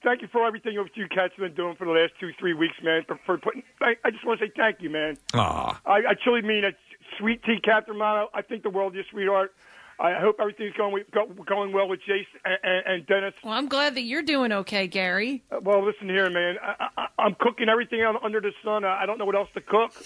thank 0.04 0.22
you 0.22 0.28
for 0.28 0.46
everything 0.46 0.76
that 0.76 0.96
you 0.96 1.08
cats 1.08 1.34
have 1.38 1.46
been 1.46 1.56
doing 1.56 1.76
for 1.76 1.86
the 1.86 1.92
last 1.92 2.14
two, 2.20 2.32
three 2.40 2.54
weeks, 2.54 2.76
man. 2.84 3.04
For, 3.08 3.20
for 3.26 3.38
putting, 3.38 3.64
I, 3.82 3.96
I 4.04 4.12
just 4.12 4.26
want 4.26 4.40
to 4.40 4.48
say 4.48 4.52
thank 4.56 4.82
you, 4.82 4.90
man. 4.90 5.18
Aw. 5.34 5.82
I, 5.86 5.92
I 5.92 6.14
truly 6.22 6.42
mean 6.42 6.64
it. 6.64 6.76
Sweet 7.18 7.44
tea, 7.44 7.60
Captain 7.64 7.98
Mono. 7.98 8.30
I 8.34 8.42
think 8.42 8.64
the 8.64 8.70
world 8.70 8.94
is 8.94 8.98
your 8.98 9.06
sweetheart. 9.12 9.54
I 10.00 10.20
hope 10.20 10.38
everything's 10.40 10.74
going 10.74 11.04
go, 11.12 11.28
going 11.28 11.72
well 11.72 11.88
with 11.88 12.00
Jason 12.00 12.40
and, 12.44 12.58
and, 12.64 12.86
and 12.88 13.06
Dennis. 13.06 13.34
Well, 13.44 13.54
I'm 13.54 13.68
glad 13.68 13.96
that 13.96 14.02
you're 14.02 14.24
doing 14.24 14.52
okay, 14.52 14.88
Gary. 14.88 15.44
Uh, 15.52 15.60
Well, 15.62 15.86
listen 15.86 16.10
here, 16.10 16.30
man. 16.32 16.56
I, 16.62 16.88
I, 16.98 17.08
I'm 17.20 17.36
cooking 17.40 17.70
everything 17.70 18.02
out 18.02 18.22
under 18.24 18.42
the 18.42 18.52
sun. 18.64 18.84
I 18.84 19.04
I 19.04 19.06
don't 19.06 19.18
know 19.20 19.26
what 19.26 19.36
else 19.36 19.50
to 19.54 19.62
cook. 19.62 19.94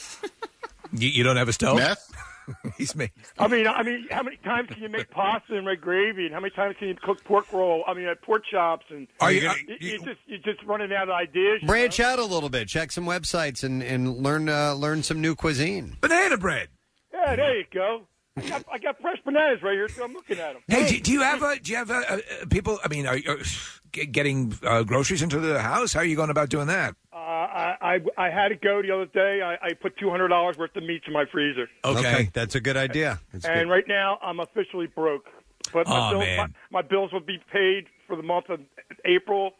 You, 0.93 1.09
you 1.09 1.23
don't 1.23 1.35
have 1.35 1.49
a 1.49 1.53
stove? 1.53 1.77
Meth? 1.77 2.11
He's 2.77 2.95
made. 2.95 3.11
I 3.37 3.47
mean, 3.47 3.67
I 3.67 3.83
mean, 3.83 4.07
how 4.11 4.23
many 4.23 4.37
times 4.37 4.69
can 4.69 4.81
you 4.81 4.89
make 4.89 5.09
pasta 5.11 5.55
and 5.57 5.65
red 5.65 5.81
gravy, 5.81 6.25
and 6.25 6.33
how 6.33 6.39
many 6.39 6.53
times 6.55 6.75
can 6.79 6.87
you 6.87 6.95
cook 7.01 7.23
pork 7.23 7.51
roll? 7.53 7.83
I 7.87 7.93
mean, 7.93 8.07
uh, 8.07 8.15
pork 8.21 8.43
chops, 8.49 8.85
and 8.89 9.07
Are 9.19 9.31
you- 9.31 9.49
you, 9.67 9.75
you 9.79 9.97
just 10.05 10.19
you're 10.27 10.39
just 10.39 10.63
running 10.65 10.91
out 10.93 11.09
of 11.09 11.15
ideas. 11.15 11.59
you 11.61 11.67
Branch 11.67 11.99
know? 11.99 12.05
out 12.05 12.19
a 12.19 12.25
little 12.25 12.49
bit. 12.49 12.67
Check 12.67 12.91
some 12.91 13.05
websites 13.05 13.63
and, 13.63 13.81
and 13.83 14.17
learn 14.17 14.49
uh, 14.49 14.73
learn 14.73 15.03
some 15.03 15.21
new 15.21 15.35
cuisine. 15.35 15.97
Banana 16.01 16.37
bread. 16.37 16.69
Yeah, 17.13 17.35
there 17.35 17.57
you 17.57 17.65
go. 17.73 18.07
I 18.37 18.49
got, 18.49 18.65
I 18.73 18.77
got 18.77 19.01
fresh 19.01 19.17
bananas 19.25 19.63
right 19.63 19.73
here, 19.73 19.89
so 19.89 20.03
I'm 20.03 20.13
looking 20.13 20.37
at 20.37 20.53
them. 20.53 20.61
Hey, 20.67 20.87
do, 20.87 20.99
do 20.99 21.11
you 21.11 21.21
have 21.21 21.41
a, 21.41 21.59
do 21.59 21.71
you 21.71 21.77
have 21.77 21.89
a, 21.89 21.95
uh 21.95 22.15
uh 22.15 22.45
people? 22.49 22.79
I 22.83 22.87
mean, 22.87 23.07
are 23.07 23.17
you 23.17 23.31
are 23.31 24.05
getting 24.05 24.57
uh, 24.63 24.83
groceries 24.83 25.21
into 25.21 25.39
the 25.39 25.59
house? 25.59 25.93
How 25.93 26.01
are 26.01 26.05
you 26.05 26.15
going 26.15 26.29
about 26.29 26.49
doing 26.49 26.67
that? 26.67 26.95
Uh, 27.11 27.15
I, 27.17 27.75
I 27.81 28.25
I 28.25 28.29
had 28.29 28.49
to 28.49 28.55
go 28.55 28.81
the 28.81 28.91
other 28.91 29.07
day. 29.07 29.41
I, 29.41 29.57
I 29.67 29.73
put 29.73 29.97
two 29.97 30.09
hundred 30.09 30.27
dollars 30.27 30.57
worth 30.57 30.75
of 30.75 30.83
meats 30.83 31.05
in 31.07 31.13
my 31.13 31.25
freezer. 31.31 31.67
Okay, 31.83 32.29
that's 32.33 32.55
a 32.55 32.59
good 32.59 32.77
idea. 32.77 33.19
That's 33.33 33.45
and 33.45 33.67
good. 33.67 33.69
right 33.69 33.87
now, 33.87 34.19
I'm 34.21 34.39
officially 34.39 34.87
broke. 34.87 35.25
But 35.73 35.87
my, 35.87 35.95
Aw, 35.95 36.11
bills, 36.11 36.23
man. 36.23 36.37
My, 36.37 36.81
my 36.81 36.87
bills 36.87 37.11
will 37.11 37.19
be 37.19 37.39
paid 37.51 37.87
for 38.05 38.15
the 38.15 38.23
month 38.23 38.49
of 38.49 38.59
April. 39.05 39.53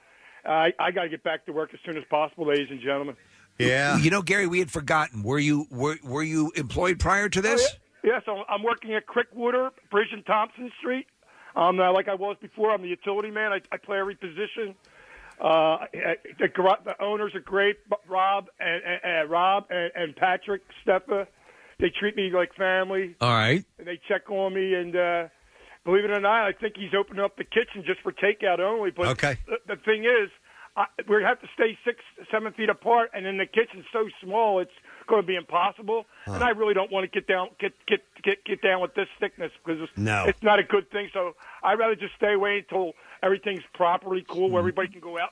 I 0.45 0.71
I 0.79 0.91
got 0.91 1.03
to 1.03 1.09
get 1.09 1.23
back 1.23 1.45
to 1.47 1.51
work 1.51 1.73
as 1.73 1.79
soon 1.85 1.97
as 1.97 2.03
possible, 2.09 2.47
ladies 2.47 2.67
and 2.69 2.79
gentlemen. 2.79 3.15
Yeah. 3.57 3.97
You 3.97 4.11
know, 4.11 4.21
Gary, 4.21 4.45
we 4.45 4.59
had 4.59 4.69
forgotten. 4.69 5.23
Were 5.23 5.39
you 5.39 5.65
were 5.71 5.97
were 6.03 6.23
you 6.23 6.51
employed 6.55 6.99
prior 6.99 7.27
to 7.27 7.41
this? 7.41 7.75
Yes, 8.03 8.23
I'm, 8.27 8.43
I'm 8.47 8.63
working 8.63 8.93
at 8.93 9.05
Crickwater, 9.05 9.71
Bridge 9.91 10.09
and 10.11 10.25
Thompson 10.25 10.71
Street. 10.79 11.07
Um, 11.55 11.79
uh, 11.79 11.91
like 11.91 12.07
I 12.07 12.15
was 12.15 12.37
before, 12.39 12.71
I'm 12.71 12.81
the 12.81 12.87
utility 12.87 13.31
man. 13.31 13.51
I, 13.51 13.61
I 13.71 13.77
play 13.77 13.97
every 13.99 14.15
position. 14.15 14.75
Uh, 15.39 15.77
the, 16.39 16.47
the 16.85 16.95
owners 17.01 17.33
are 17.35 17.39
great, 17.39 17.77
Rob 18.07 18.47
and, 18.59 18.81
and, 19.03 19.29
Rob 19.29 19.65
and, 19.69 19.91
and 19.95 20.15
Patrick 20.15 20.61
Steffa. 20.85 21.27
They 21.79 21.89
treat 21.99 22.15
me 22.15 22.31
like 22.31 22.55
family. 22.55 23.15
All 23.21 23.29
right. 23.33 23.63
and 23.77 23.87
they 23.87 23.99
check 24.07 24.29
on 24.31 24.53
me. 24.53 24.73
And 24.73 24.95
uh, 24.95 25.27
believe 25.85 26.05
it 26.05 26.11
or 26.11 26.19
not, 26.19 26.47
I 26.47 26.53
think 26.53 26.75
he's 26.75 26.93
opening 26.97 27.23
up 27.23 27.37
the 27.37 27.43
kitchen 27.43 27.83
just 27.85 28.01
for 28.01 28.11
takeout 28.11 28.59
only. 28.59 28.91
But 28.91 29.07
Okay. 29.09 29.37
the, 29.47 29.75
the 29.75 29.81
thing 29.81 30.05
is, 30.05 30.29
I, 30.75 30.85
we 31.07 31.23
have 31.23 31.39
to 31.41 31.47
stay 31.53 31.77
six, 31.85 31.99
seven 32.31 32.53
feet 32.53 32.69
apart, 32.69 33.11
and 33.13 33.25
in 33.25 33.37
the 33.37 33.45
kitchen's 33.45 33.85
so 33.93 34.07
small, 34.23 34.59
it's 34.59 34.71
going 35.07 35.21
to 35.21 35.27
be 35.27 35.35
impossible. 35.35 36.05
And 36.25 36.43
I 36.43 36.49
really 36.49 36.73
don't 36.73 36.91
want 36.91 37.03
to 37.11 37.19
get 37.19 37.27
down, 37.27 37.49
get 37.59 37.73
get 37.87 38.01
get 38.23 38.43
get 38.45 38.61
down 38.61 38.81
with 38.81 38.93
this 38.95 39.07
thickness 39.19 39.51
because 39.63 39.81
it's, 39.81 39.91
No. 39.97 40.25
it's 40.27 40.43
not 40.43 40.59
a 40.59 40.63
good 40.63 40.89
thing. 40.91 41.09
So 41.13 41.35
I'd 41.63 41.79
rather 41.79 41.95
just 41.95 42.13
stay 42.15 42.33
away 42.33 42.59
until 42.59 42.93
everything's 43.23 43.63
properly 43.73 44.25
cool, 44.27 44.45
Mm-hmm. 44.45 44.53
where 44.53 44.59
everybody 44.59 44.89
can 44.89 44.99
go 45.01 45.17
out. 45.19 45.31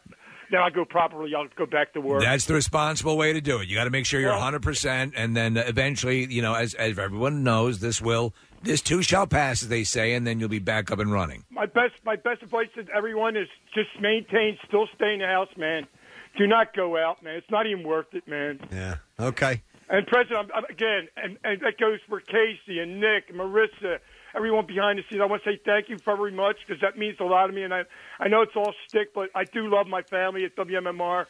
Then 0.52 0.62
I'll 0.62 0.70
go 0.70 0.86
properly. 0.86 1.34
I'll 1.36 1.48
go 1.56 1.66
back 1.66 1.94
to 1.94 2.02
work. 2.02 2.22
That's 2.22 2.46
the 2.46 2.54
responsible 2.54 3.18
way 3.18 3.34
to 3.34 3.42
do 3.42 3.60
it. 3.62 3.68
You 3.68 3.76
got 3.76 3.86
to 3.86 3.90
make 3.90 4.06
sure 4.06 4.20
you're 4.22 4.32
100%, 4.32 5.14
and 5.16 5.36
then 5.36 5.58
eventually, 5.58 6.32
you 6.32 6.44
know, 6.44 6.54
as, 6.54 6.76
as 6.76 7.00
everyone 7.00 7.44
knows, 7.44 7.80
this 7.80 8.00
will, 8.00 8.32
this 8.62 8.80
too 8.82 9.02
shall 9.02 9.26
pass, 9.26 9.64
as 9.64 9.70
they 9.70 9.84
say, 9.84 10.14
and 10.14 10.26
then 10.28 10.40
you'll 10.40 10.48
be 10.48 10.60
back 10.60 10.92
up 10.92 11.00
and 11.00 11.12
running. 11.12 11.46
My 11.50 11.66
best, 11.66 11.94
my 12.06 12.16
best 12.16 12.44
advice 12.44 12.68
to 12.76 12.86
everyone 12.96 13.36
is 13.36 13.48
just 13.74 13.90
maintain, 14.00 14.60
still 14.68 14.88
stay 14.96 15.14
in 15.14 15.20
the 15.22 15.26
house, 15.26 15.50
man. 15.58 15.88
Do 16.38 16.48
not 16.48 16.76
go 16.76 16.98
out, 16.98 17.24
man. 17.24 17.36
It's 17.36 17.49
not 17.49 17.66
even 17.68 17.84
worth 17.84 18.14
it, 18.14 18.28
man. 18.28 18.60
Yeah. 18.72 18.95
Okay. 19.20 19.62
And 19.90 20.06
Preston, 20.07 20.38
I'm, 20.38 20.49
I'm, 20.53 20.66
again, 20.66 21.07
and, 21.16 21.38
and 21.44 21.62
that 21.62 21.78
goes 21.80 21.99
for 22.10 22.20
Casey 22.20 22.80
and 22.80 22.99
Nick 22.99 23.30
and 23.30 23.40
Marissa 23.40 23.99
everyone 24.36 24.66
behind 24.66 24.99
the 24.99 25.03
scenes. 25.10 25.22
I 25.22 25.26
want 25.26 25.44
to 25.44 25.52
say 25.52 25.60
thank 25.66 25.90
you 25.90 25.98
very 26.03 26.32
much 26.32 26.57
because 26.66 26.82
that 26.82 26.98
means 26.98 27.18
a 27.20 27.24
lot 27.24 27.48
to 27.48 27.53
me. 27.53 27.64
And 27.64 27.74
I, 27.74 27.84
I 28.20 28.28
know 28.28 28.41
it's 28.41 28.56
all 28.56 28.74
stick, 28.88 29.14
but 29.14 29.30
I 29.34 29.45
do 29.45 29.68
love 29.70 29.88
my 29.88 30.02
family 30.03 30.44
at 30.45 30.56
WMMR, 30.56 31.26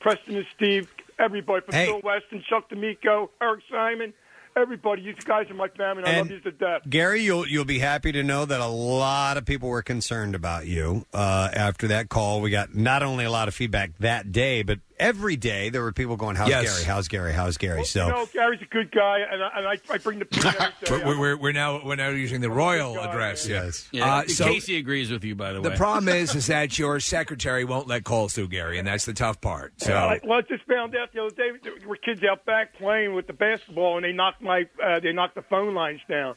Preston 0.00 0.36
and 0.36 0.46
Steve, 0.56 0.92
everybody 1.18 1.64
from 1.64 1.74
Hey. 1.74 1.86
Bill 1.86 2.00
Weston, 2.02 2.42
Chuck 2.48 2.68
D'Amico, 2.68 3.30
Eric 3.40 3.60
Simon, 3.70 4.12
everybody. 4.56 5.02
You 5.02 5.14
guys 5.14 5.50
are 5.50 5.54
my 5.54 5.68
family, 5.68 6.02
and 6.04 6.12
I 6.12 6.18
love 6.18 6.30
you 6.30 6.40
to 6.40 6.52
death. 6.52 6.82
Gary, 6.88 7.22
you'll 7.22 7.46
you'll 7.46 7.64
be 7.64 7.78
happy 7.78 8.12
to 8.12 8.22
know 8.22 8.44
that 8.44 8.60
a 8.60 8.66
lot 8.66 9.36
of 9.36 9.44
people 9.44 9.68
were 9.68 9.82
concerned 9.82 10.34
about 10.34 10.66
you 10.66 11.04
uh, 11.12 11.50
after 11.52 11.88
that 11.88 12.08
call. 12.08 12.40
We 12.40 12.50
got 12.50 12.74
not 12.74 13.02
only 13.02 13.24
a 13.24 13.30
lot 13.30 13.48
of 13.48 13.54
feedback 13.54 13.96
that 13.98 14.32
day, 14.32 14.62
but 14.62 14.80
every 15.00 15.36
day 15.36 15.70
there 15.70 15.82
were 15.82 15.92
people 15.92 16.16
going, 16.16 16.36
"How's 16.36 16.48
Yes. 16.48 16.64
Gary? 16.72 16.84
How's 16.84 17.08
Gary? 17.08 17.32
How's 17.32 17.56
Gary?" 17.56 17.84
So 17.84 18.06
You 18.06 18.12
know, 18.12 18.26
Gary's 18.32 18.62
a 18.62 18.66
good 18.66 18.90
guy, 18.90 19.18
and 19.30 19.42
I, 19.42 19.50
and 19.56 19.66
I, 19.68 19.94
I 19.94 19.98
bring 19.98 20.18
the 20.18 20.24
peace 20.26 20.44
every 20.44 20.56
day. 20.58 20.90
We're, 20.90 21.06
we're, 21.06 21.18
we're, 21.18 21.36
we're 21.36 21.52
now 21.52 21.80
we're 21.84 21.96
now 21.96 22.08
using 22.10 22.40
the 22.40 22.50
royal 22.50 22.98
address. 22.98 23.46
Yes. 23.48 23.88
Yeah, 23.92 24.12
Uh, 24.16 24.26
so 24.26 24.44
Casey 24.44 24.76
agrees 24.76 25.10
with 25.10 25.24
you, 25.24 25.34
by 25.34 25.52
the 25.52 25.60
way. 25.60 25.70
the 25.70 25.76
problem 25.76 26.08
is, 26.08 26.34
is 26.34 26.46
that 26.48 26.78
your 26.78 27.00
secretary 27.00 27.64
won't 27.64 27.86
let 27.88 28.04
calls 28.04 28.34
through, 28.34 28.48
Gary, 28.48 28.78
and 28.78 28.86
that's 28.86 29.04
the 29.04 29.14
tough 29.14 29.40
part. 29.40 29.72
So 29.80 29.90
Yeah, 29.92 30.04
I, 30.04 30.20
well, 30.24 30.38
I 30.38 30.42
just 30.42 30.64
found 30.64 30.94
out 30.96 31.12
the 31.12 31.20
other 31.22 31.34
day 31.34 31.50
there 31.62 31.72
were 31.88 31.96
kids 31.96 32.22
out 32.24 32.44
back 32.44 32.74
playing 32.74 33.14
with 33.14 33.26
the 33.26 33.32
basketball, 33.32 33.96
and 33.96 34.04
they 34.04 34.12
knocked 34.12 34.42
my 34.42 34.66
uh, 34.82 35.00
they 35.00 35.12
knocked 35.12 35.34
the 35.34 35.42
phone 35.42 35.74
lines 35.74 36.00
down. 36.08 36.34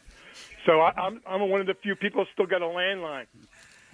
So 0.66 0.80
I, 0.80 0.92
I'm 0.96 1.22
I'm 1.28 1.50
one 1.50 1.60
of 1.62 1.68
the 1.68 1.74
few 1.82 1.96
people 1.96 2.24
who 2.24 2.32
still 2.34 2.46
got 2.46 2.62
a 2.62 2.66
landline. 2.66 3.26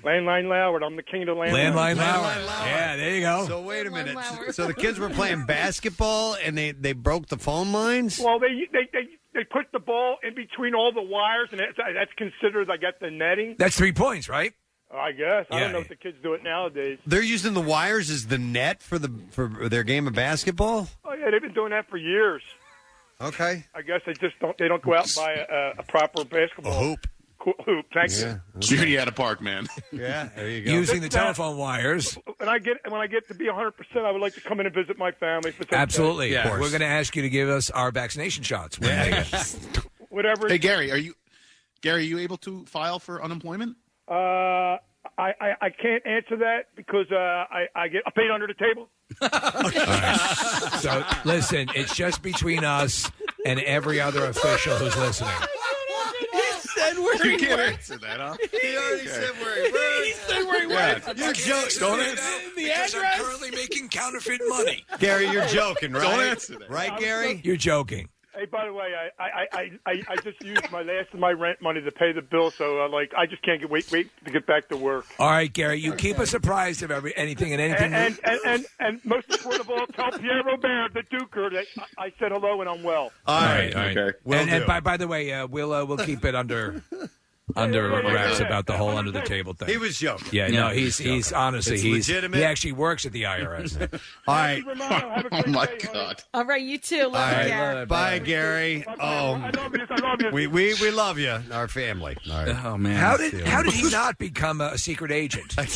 Landline 0.07 0.47
Lauer. 0.47 0.81
I'm 0.83 0.95
the 0.95 1.03
king 1.03 1.21
of 1.23 1.27
the 1.27 1.33
landline. 1.33 1.73
landline 1.73 1.97
Lauer. 1.97 2.65
Yeah, 2.67 2.95
there 2.95 3.13
you 3.15 3.21
go. 3.21 3.45
So 3.47 3.61
wait 3.61 3.85
a 3.87 3.91
minute. 3.91 4.17
So 4.53 4.65
the 4.67 4.73
kids 4.73 4.99
were 4.99 5.09
playing 5.09 5.45
basketball 5.45 6.35
and 6.43 6.57
they 6.57 6.71
they 6.71 6.93
broke 6.93 7.27
the 7.27 7.37
phone 7.37 7.71
lines. 7.73 8.19
Well, 8.19 8.39
they 8.39 8.67
they 8.71 8.87
they 8.93 9.07
they 9.33 9.43
put 9.43 9.65
the 9.73 9.79
ball 9.79 10.17
in 10.23 10.33
between 10.33 10.73
all 10.73 10.91
the 10.93 11.01
wires, 11.01 11.49
and 11.51 11.59
that's, 11.59 11.77
that's 11.77 12.11
considered 12.17 12.69
I 12.71 12.77
got 12.77 12.99
the 12.99 13.11
netting. 13.11 13.55
That's 13.59 13.75
three 13.77 13.91
points, 13.91 14.29
right? 14.29 14.53
I 14.89 15.11
guess 15.11 15.45
I 15.51 15.55
Yeah. 15.57 15.59
don't 15.65 15.73
know 15.73 15.79
if 15.79 15.89
the 15.89 15.95
kids 15.97 16.17
do 16.23 16.33
it 16.33 16.43
nowadays. 16.43 16.97
They're 17.05 17.21
using 17.21 17.53
the 17.53 17.61
wires 17.61 18.09
as 18.09 18.27
the 18.27 18.37
net 18.37 18.81
for 18.81 18.97
the 18.97 19.11
for 19.31 19.67
their 19.67 19.83
game 19.83 20.07
of 20.07 20.13
basketball. 20.13 20.87
Oh 21.03 21.13
yeah, 21.13 21.29
they've 21.29 21.41
been 21.41 21.53
doing 21.53 21.71
that 21.71 21.89
for 21.89 21.97
years. 21.97 22.41
Okay. 23.19 23.65
I 23.75 23.81
guess 23.81 24.01
they 24.05 24.13
just 24.13 24.39
don't 24.39 24.57
they 24.57 24.67
don't 24.69 24.81
go 24.81 24.93
out 24.95 25.05
and 25.07 25.15
buy 25.15 25.33
a, 25.33 25.79
a 25.79 25.83
proper 25.83 26.23
basketball 26.23 26.79
hoop. 26.81 27.05
Cool, 27.39 27.53
hoop. 27.65 27.85
Thank 27.93 28.11
you. 28.19 28.41
Judy 28.59 28.97
at 28.97 29.07
a 29.07 29.11
park, 29.11 29.41
man. 29.41 29.67
Yeah, 29.91 30.29
there 30.35 30.49
you 30.49 30.65
go. 30.65 30.71
Using 30.71 31.01
the 31.01 31.09
telephone 31.09 31.57
wires. 31.57 32.17
When 32.37 32.49
I 32.49 32.59
get 32.59 32.77
when 32.89 32.99
I 32.99 33.07
get 33.07 33.27
to 33.29 33.33
be 33.35 33.47
100, 33.47 33.71
percent 33.71 34.05
I 34.05 34.11
would 34.11 34.21
like 34.21 34.33
to 34.35 34.41
come 34.41 34.59
in 34.59 34.65
and 34.65 34.75
visit 34.75 34.97
my 34.97 35.11
family. 35.11 35.49
If 35.49 35.61
it's 35.61 35.71
okay. 35.71 35.75
Absolutely. 35.81 36.33
We're 36.33 36.57
going 36.69 36.79
to 36.81 36.85
ask 36.85 37.15
you 37.15 37.21
to 37.21 37.29
give 37.29 37.47
us 37.49 37.69
our 37.69 37.91
vaccination 37.91 38.43
shots. 38.43 38.79
when 38.79 38.89
they 38.89 39.09
get- 39.11 39.57
Whatever. 40.09 40.47
Hey 40.49 40.57
Gary, 40.57 40.91
are 40.91 40.97
you 40.97 41.13
Gary? 41.81 42.01
Are 42.01 42.05
you 42.05 42.19
able 42.19 42.37
to 42.37 42.65
file 42.65 42.97
for 42.99 43.23
unemployment? 43.23 43.77
Uh, 44.09 44.13
I, 44.13 44.79
I 45.17 45.53
I 45.61 45.69
can't 45.69 46.05
answer 46.05 46.37
that 46.37 46.65
because 46.75 47.05
uh, 47.11 47.15
I 47.15 47.67
I 47.75 47.87
get 47.87 48.01
I 48.07 48.11
paid 48.11 48.29
under 48.31 48.47
the 48.47 48.53
table. 48.55 48.89
so 50.79 51.03
listen, 51.25 51.69
it's 51.75 51.95
just 51.95 52.21
between 52.21 52.63
us 52.63 53.09
and 53.45 53.59
every 53.61 53.99
other 54.01 54.25
official 54.25 54.75
who's 54.75 54.95
listening. 54.97 55.31
He 56.31 56.51
said 56.77 56.97
where 56.97 57.25
You 57.25 57.37
can't 57.37 57.59
answer 57.61 57.97
that, 57.97 58.19
huh? 58.19 58.35
He 58.61 58.77
already 58.77 59.07
said 59.07 59.31
where 59.41 59.65
he 59.65 59.71
works. 59.71 60.05
he 60.05 60.11
said 60.13 60.43
where 60.45 60.67
he 60.67 60.73
Yeah. 60.73 60.93
works. 61.05 61.19
You're 61.19 61.33
joking. 61.33 61.79
Don't 61.79 61.97
Because 61.99 62.19
answer. 62.19 62.99
The 62.99 63.05
I'm 63.07 63.19
currently 63.21 63.51
making 63.51 63.89
counterfeit 63.89 64.41
money. 64.47 64.85
Gary, 64.99 65.27
you're 65.29 65.45
joking, 65.47 65.93
right? 65.93 66.01
Don't 66.03 66.19
answer 66.21 66.57
that. 66.59 66.69
Right, 66.69 66.97
Gary? 66.99 67.41
You're 67.43 67.55
joking. 67.57 68.09
Hey, 68.37 68.45
by 68.45 68.65
the 68.65 68.73
way, 68.73 68.93
I 68.93 69.23
I, 69.23 69.47
I, 69.51 69.71
I, 69.87 70.03
I 70.09 70.15
just 70.17 70.43
used 70.43 70.71
my 70.71 70.83
last 70.83 71.11
of 71.11 71.19
my 71.19 71.31
rent 71.31 71.59
money 71.59 71.81
to 71.81 71.91
pay 71.91 72.11
the 72.11 72.21
bill, 72.21 72.51
so 72.51 72.85
uh, 72.85 72.89
like 72.89 73.11
I 73.17 73.25
just 73.25 73.41
can't 73.41 73.59
get 73.59 73.69
wait 73.69 73.91
wait 73.91 74.11
to 74.25 74.31
get 74.31 74.45
back 74.45 74.69
to 74.69 74.77
work. 74.77 75.07
All 75.17 75.31
right, 75.31 75.51
Gary, 75.51 75.79
you 75.79 75.93
keep 75.93 76.19
us 76.19 76.35
apprised 76.35 76.83
of 76.83 76.91
every 76.91 77.17
anything 77.17 77.51
and 77.51 77.59
anything. 77.59 77.93
And 77.95 78.19
and, 78.23 78.39
and, 78.45 78.45
and 78.45 78.65
and 78.79 79.05
most 79.05 79.27
important 79.31 79.61
of 79.61 79.69
all, 79.71 79.87
tell 79.87 80.11
Pierre 80.11 80.43
Robert, 80.43 80.93
the 80.93 81.01
Duker, 81.01 81.51
that 81.51 81.65
I, 81.97 82.05
I 82.05 82.13
said 82.19 82.31
hello 82.31 82.61
and 82.61 82.69
I'm 82.69 82.83
well. 82.83 83.11
All 83.25 83.41
right. 83.41 83.73
all 83.73 83.81
right. 83.81 83.97
Okay. 83.97 84.17
Will 84.23 84.37
and, 84.37 84.51
and 84.51 84.67
by 84.67 84.81
by 84.81 84.97
the 84.97 85.07
way, 85.07 85.33
uh, 85.33 85.47
we'll 85.47 85.73
uh, 85.73 85.83
we'll 85.83 85.97
keep 85.97 86.23
it 86.23 86.35
under 86.35 86.83
under 87.55 87.89
Yeah, 87.89 88.01
yeah, 88.01 88.13
wraps 88.13 88.39
about 88.41 88.65
the 88.65 88.73
whole 88.73 88.89
under 88.89 89.09
the 89.11 89.21
table 89.21 89.53
thing. 89.53 89.69
He 89.69 89.77
was 89.77 89.97
joking. 89.97 90.27
yeah, 90.33 90.47
no, 90.47 90.69
he's 90.69 90.97
he's 90.97 91.31
honestly 91.31 91.75
It's 91.75 91.81
he's 91.83 92.09
legitimate. 92.09 92.37
he 92.37 92.43
actually 92.43 92.73
works 92.73 93.05
at 93.05 93.13
the 93.13 93.23
IRS. 93.23 93.81
All 94.27 94.35
right. 94.35 94.63
Romano, 94.65 95.09
have 95.09 95.25
a 95.25 95.29
Oh 95.47 95.49
my 95.49 95.65
day, 95.65 95.77
honey. 95.83 95.93
God. 95.93 96.23
All 96.33 96.45
right, 96.45 96.61
you 96.61 96.77
too. 96.77 97.03
Love 97.07 97.15
All 97.15 97.29
you, 97.31 97.37
right. 97.37 97.47
Gary. 97.47 97.85
Bye, 97.85 98.19
Gary. 98.19 98.85
I 98.87 98.93
Oh, 98.99 99.31
love 99.61 99.73
you. 99.75 99.85
I 99.89 99.95
love 100.01 100.21
you. 100.21 100.29
we, 100.31 100.47
we, 100.47 100.73
we 100.81 100.91
love 100.91 101.17
you, 101.19 101.37
our 101.51 101.67
family. 101.69 102.17
All 102.29 102.45
right. 102.45 102.65
Oh 102.65 102.77
man. 102.77 102.97
how 102.97 103.15
did 103.17 103.47
how 103.47 103.63
did 103.63 103.73
he 103.73 103.89
not 103.91 104.17
become 104.17 104.59
a 104.61 104.77
secret 104.77 105.11
agent? 105.11 105.55
Can 105.55 105.71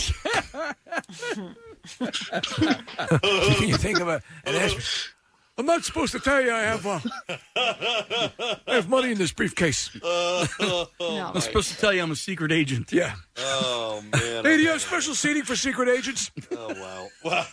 you 3.68 3.78
think 3.78 4.00
of 4.00 4.08
a 4.08 4.22
an 4.46 4.56
ass- 4.56 5.10
I'm 5.58 5.66
not 5.66 5.84
supposed 5.84 6.14
to 6.14 6.20
tell 6.20 6.42
you 6.42 6.52
I 6.52 6.62
have 6.62 6.86
uh, 6.88 7.00
I 7.56 8.62
have 8.68 8.90
money 8.90 9.12
in 9.12 9.18
this 9.18 9.32
briefcase. 9.32 9.92
No. 10.02 10.46
I'm 11.00 11.42
supposed 11.42 11.72
to 11.72 11.78
tell 11.78 11.94
you 11.94 12.02
I'm 12.02 12.12
a 12.12 12.16
secret 12.16 12.52
agent. 12.52 12.92
Yeah. 12.92 13.14
Oh, 13.38 14.02
man. 14.12 14.46
Hey, 14.46 14.58
do 14.58 14.64
you 14.64 14.70
have 14.70 14.82
special 14.82 15.14
seating 15.14 15.44
for 15.44 15.56
secret 15.56 15.90
agents? 15.90 16.32
Oh, 16.54 17.10
wow. 17.24 17.46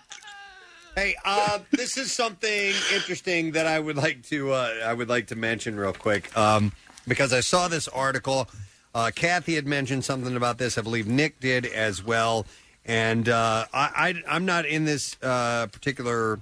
hey, 0.94 1.14
uh, 1.24 1.58
this 1.72 1.96
is 1.96 2.12
something 2.12 2.72
interesting 2.94 3.52
that 3.52 3.66
I 3.66 3.78
would 3.78 3.96
like 3.96 4.22
to 4.24 4.52
uh, 4.52 4.74
I 4.84 4.92
would 4.92 5.08
like 5.08 5.28
to 5.28 5.36
mention 5.36 5.76
real 5.76 5.92
quick 5.92 6.36
um, 6.36 6.72
because 7.08 7.32
I 7.32 7.40
saw 7.40 7.68
this 7.68 7.88
article. 7.88 8.48
Uh, 8.94 9.10
Kathy 9.14 9.54
had 9.56 9.66
mentioned 9.66 10.04
something 10.04 10.36
about 10.36 10.58
this. 10.58 10.78
I 10.78 10.82
believe 10.82 11.06
Nick 11.06 11.40
did 11.40 11.66
as 11.66 12.02
well. 12.02 12.46
And 12.84 13.28
uh, 13.28 13.66
I, 13.74 14.14
I, 14.28 14.36
I'm 14.36 14.46
not 14.46 14.64
in 14.64 14.84
this 14.84 15.16
uh, 15.22 15.66
particular 15.66 16.38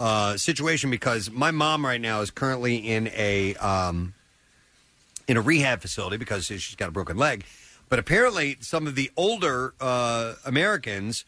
uh, 0.00 0.36
situation 0.36 0.90
because 0.90 1.30
my 1.30 1.50
mom 1.52 1.84
right 1.84 2.00
now 2.00 2.20
is 2.22 2.30
currently 2.30 2.76
in 2.78 3.08
a 3.14 3.54
um, 3.56 4.14
in 5.28 5.36
a 5.36 5.40
rehab 5.40 5.80
facility 5.80 6.16
because 6.16 6.46
she's 6.46 6.74
got 6.74 6.88
a 6.88 6.92
broken 6.92 7.16
leg. 7.16 7.44
But 7.88 7.98
apparently, 7.98 8.56
some 8.60 8.86
of 8.86 8.94
the 8.94 9.10
older 9.16 9.74
uh, 9.80 10.34
Americans 10.44 11.24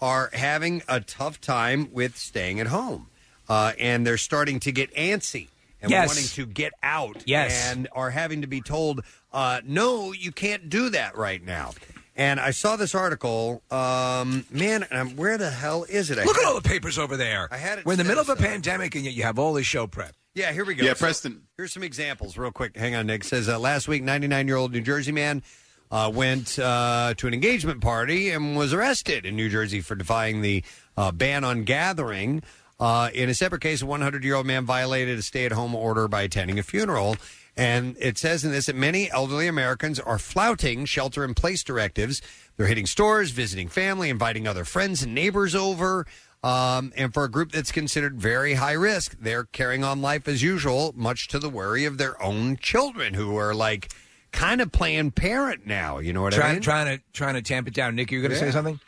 are 0.00 0.30
having 0.32 0.82
a 0.88 1.00
tough 1.00 1.40
time 1.40 1.88
with 1.92 2.16
staying 2.16 2.60
at 2.60 2.68
home, 2.68 3.08
uh, 3.48 3.72
and 3.78 4.06
they're 4.06 4.16
starting 4.16 4.58
to 4.60 4.72
get 4.72 4.92
antsy 4.94 5.48
and 5.82 5.90
Yes. 5.90 6.08
wanting 6.08 6.24
to 6.28 6.46
get 6.46 6.72
out. 6.82 7.22
Yes. 7.26 7.70
and 7.70 7.88
are 7.92 8.10
having 8.10 8.40
to 8.40 8.46
be 8.46 8.60
told, 8.62 9.02
uh, 9.32 9.60
"No, 9.64 10.12
you 10.12 10.32
can't 10.32 10.68
do 10.70 10.88
that 10.90 11.16
right 11.16 11.44
now." 11.44 11.72
And 12.16 12.38
I 12.38 12.52
saw 12.52 12.76
this 12.76 12.94
article. 12.94 13.62
Um, 13.70 14.46
man, 14.50 14.86
um, 14.92 15.16
where 15.16 15.36
the 15.36 15.50
hell 15.50 15.84
is 15.88 16.10
it? 16.10 16.18
I 16.18 16.24
Look 16.24 16.38
at 16.38 16.44
all 16.44 16.54
the 16.54 16.68
papers 16.68 16.98
over 16.98 17.16
there. 17.16 17.48
I 17.50 17.56
had 17.56 17.80
it 17.80 17.86
We're 17.86 17.94
in 17.94 17.98
the 17.98 18.04
middle 18.04 18.20
of 18.20 18.28
a 18.28 18.36
pandemic, 18.36 18.94
and 18.94 19.04
yet 19.04 19.14
you 19.14 19.24
have 19.24 19.38
all 19.38 19.52
this 19.54 19.66
show 19.66 19.86
prep. 19.86 20.14
Yeah, 20.34 20.52
here 20.52 20.64
we 20.64 20.74
go. 20.74 20.84
Yeah, 20.84 20.94
So, 20.94 21.00
Preston. 21.00 21.42
Here's 21.56 21.72
some 21.72 21.82
examples, 21.82 22.36
real 22.36 22.52
quick. 22.52 22.76
Hang 22.76 22.94
on, 22.94 23.06
Nick. 23.06 23.24
Says 23.24 23.48
uh, 23.48 23.58
last 23.58 23.88
week, 23.88 24.02
99 24.02 24.46
year 24.46 24.56
old 24.56 24.72
New 24.72 24.80
Jersey 24.80 25.12
man 25.12 25.42
uh, 25.90 26.10
went 26.12 26.58
uh, 26.58 27.14
to 27.16 27.26
an 27.26 27.34
engagement 27.34 27.80
party 27.80 28.30
and 28.30 28.56
was 28.56 28.72
arrested 28.72 29.26
in 29.26 29.36
New 29.36 29.48
Jersey 29.48 29.80
for 29.80 29.94
defying 29.94 30.40
the 30.40 30.62
uh, 30.96 31.10
ban 31.12 31.44
on 31.44 31.64
gathering. 31.64 32.42
Uh, 32.80 33.10
in 33.14 33.28
a 33.28 33.34
separate 33.34 33.60
case, 33.60 33.82
a 33.82 33.86
100 33.86 34.24
year 34.24 34.34
old 34.34 34.46
man 34.46 34.64
violated 34.64 35.18
a 35.18 35.22
stay 35.22 35.46
at 35.46 35.52
home 35.52 35.74
order 35.74 36.08
by 36.08 36.22
attending 36.22 36.58
a 36.58 36.62
funeral. 36.62 37.16
And 37.56 37.96
it 38.00 38.18
says 38.18 38.44
in 38.44 38.50
this 38.50 38.66
that 38.66 38.76
many 38.76 39.10
elderly 39.10 39.46
Americans 39.46 40.00
are 40.00 40.18
flouting 40.18 40.84
shelter 40.86 41.24
in 41.24 41.34
place 41.34 41.62
directives. 41.62 42.20
They're 42.56 42.66
hitting 42.66 42.86
stores, 42.86 43.30
visiting 43.30 43.68
family, 43.68 44.10
inviting 44.10 44.48
other 44.48 44.64
friends 44.64 45.02
and 45.02 45.14
neighbors 45.14 45.54
over. 45.54 46.06
Um, 46.42 46.92
and 46.96 47.14
for 47.14 47.24
a 47.24 47.30
group 47.30 47.52
that's 47.52 47.72
considered 47.72 48.20
very 48.20 48.54
high 48.54 48.72
risk, 48.72 49.16
they're 49.18 49.44
carrying 49.44 49.82
on 49.82 50.02
life 50.02 50.28
as 50.28 50.42
usual, 50.42 50.92
much 50.94 51.28
to 51.28 51.38
the 51.38 51.48
worry 51.48 51.86
of 51.86 51.96
their 51.96 52.20
own 52.22 52.58
children 52.58 53.14
who 53.14 53.36
are 53.36 53.54
like 53.54 53.90
kind 54.34 54.60
of 54.60 54.70
playing 54.72 55.12
parent 55.12 55.66
now. 55.66 55.98
You 56.00 56.12
know 56.12 56.20
what 56.22 56.34
I 56.34 56.36
Trying, 56.38 56.52
mean? 56.54 56.62
trying 56.62 56.98
to 56.98 57.04
trying 57.12 57.34
to 57.34 57.42
tamp 57.42 57.68
it 57.68 57.74
down. 57.74 57.94
Nick, 57.94 58.10
you're 58.10 58.20
going 58.20 58.32
to 58.32 58.36
Yeah. 58.36 58.42
say 58.46 58.50
something? 58.50 58.80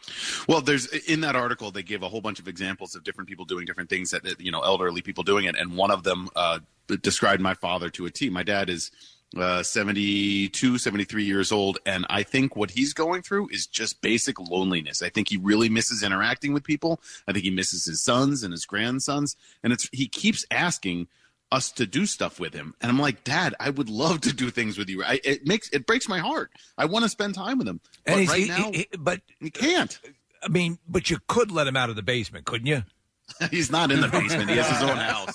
Well, 0.48 0.60
there's 0.60 0.86
in 0.86 1.20
that 1.22 1.36
article 1.36 1.70
they 1.70 1.82
give 1.82 2.02
a 2.02 2.08
whole 2.08 2.20
bunch 2.20 2.40
of 2.40 2.48
examples 2.48 2.94
of 2.94 3.04
different 3.04 3.28
people 3.28 3.44
doing 3.44 3.64
different 3.64 3.88
things 3.88 4.10
that 4.10 4.24
that, 4.24 4.40
you 4.40 4.50
know 4.50 4.60
elderly 4.60 5.00
people 5.02 5.24
doing 5.24 5.44
it, 5.46 5.56
and 5.56 5.76
one 5.76 5.90
of 5.90 6.02
them 6.02 6.28
uh, 6.36 6.58
described 7.02 7.40
my 7.40 7.54
father 7.54 7.88
to 7.90 8.06
a 8.06 8.10
T. 8.10 8.28
My 8.28 8.42
dad 8.42 8.68
is 8.68 8.90
uh, 9.36 9.62
72, 9.62 10.78
73 10.78 11.24
years 11.24 11.50
old, 11.52 11.78
and 11.84 12.06
I 12.08 12.22
think 12.22 12.54
what 12.56 12.70
he's 12.70 12.92
going 12.94 13.22
through 13.22 13.48
is 13.50 13.66
just 13.66 14.00
basic 14.00 14.38
loneliness. 14.38 15.02
I 15.02 15.08
think 15.08 15.28
he 15.28 15.36
really 15.36 15.68
misses 15.68 16.02
interacting 16.02 16.52
with 16.52 16.62
people. 16.64 17.00
I 17.26 17.32
think 17.32 17.44
he 17.44 17.50
misses 17.50 17.84
his 17.84 18.02
sons 18.02 18.42
and 18.42 18.52
his 18.52 18.64
grandsons, 18.66 19.36
and 19.62 19.72
it's 19.72 19.88
he 19.92 20.06
keeps 20.08 20.44
asking 20.50 21.08
us 21.52 21.70
to 21.72 21.86
do 21.86 22.06
stuff 22.06 22.40
with 22.40 22.52
him 22.54 22.74
and 22.80 22.90
i'm 22.90 22.98
like 22.98 23.22
dad 23.22 23.54
i 23.60 23.70
would 23.70 23.88
love 23.88 24.20
to 24.20 24.32
do 24.32 24.50
things 24.50 24.76
with 24.76 24.88
you 24.88 25.04
I, 25.04 25.20
it 25.22 25.46
makes 25.46 25.68
it 25.70 25.86
breaks 25.86 26.08
my 26.08 26.18
heart 26.18 26.50
i 26.76 26.84
want 26.84 27.04
to 27.04 27.08
spend 27.08 27.34
time 27.36 27.58
with 27.58 27.68
him 27.68 27.80
but 28.04 28.14
And 28.16 28.28
right 28.28 28.38
he- 28.42 28.48
now 28.48 28.70
he- 28.72 28.78
he- 28.90 28.96
but 28.98 29.20
you 29.40 29.50
can't 29.52 29.98
I 30.42 30.48
mean, 30.48 30.78
but 30.86 31.08
you 31.10 31.18
could 31.26 31.50
let 31.50 31.66
him 31.66 31.76
out 31.76 31.88
of 31.90 31.96
the 31.96 32.02
basement, 32.02 32.44
couldn't 32.44 32.66
you? 32.68 32.84
He's 33.50 33.70
not 33.70 33.90
in 33.90 34.00
the 34.00 34.06
basement. 34.06 34.48
He 34.50 34.56
has 34.58 34.68
his 34.68 34.82
own 34.82 34.96
house. 34.98 35.34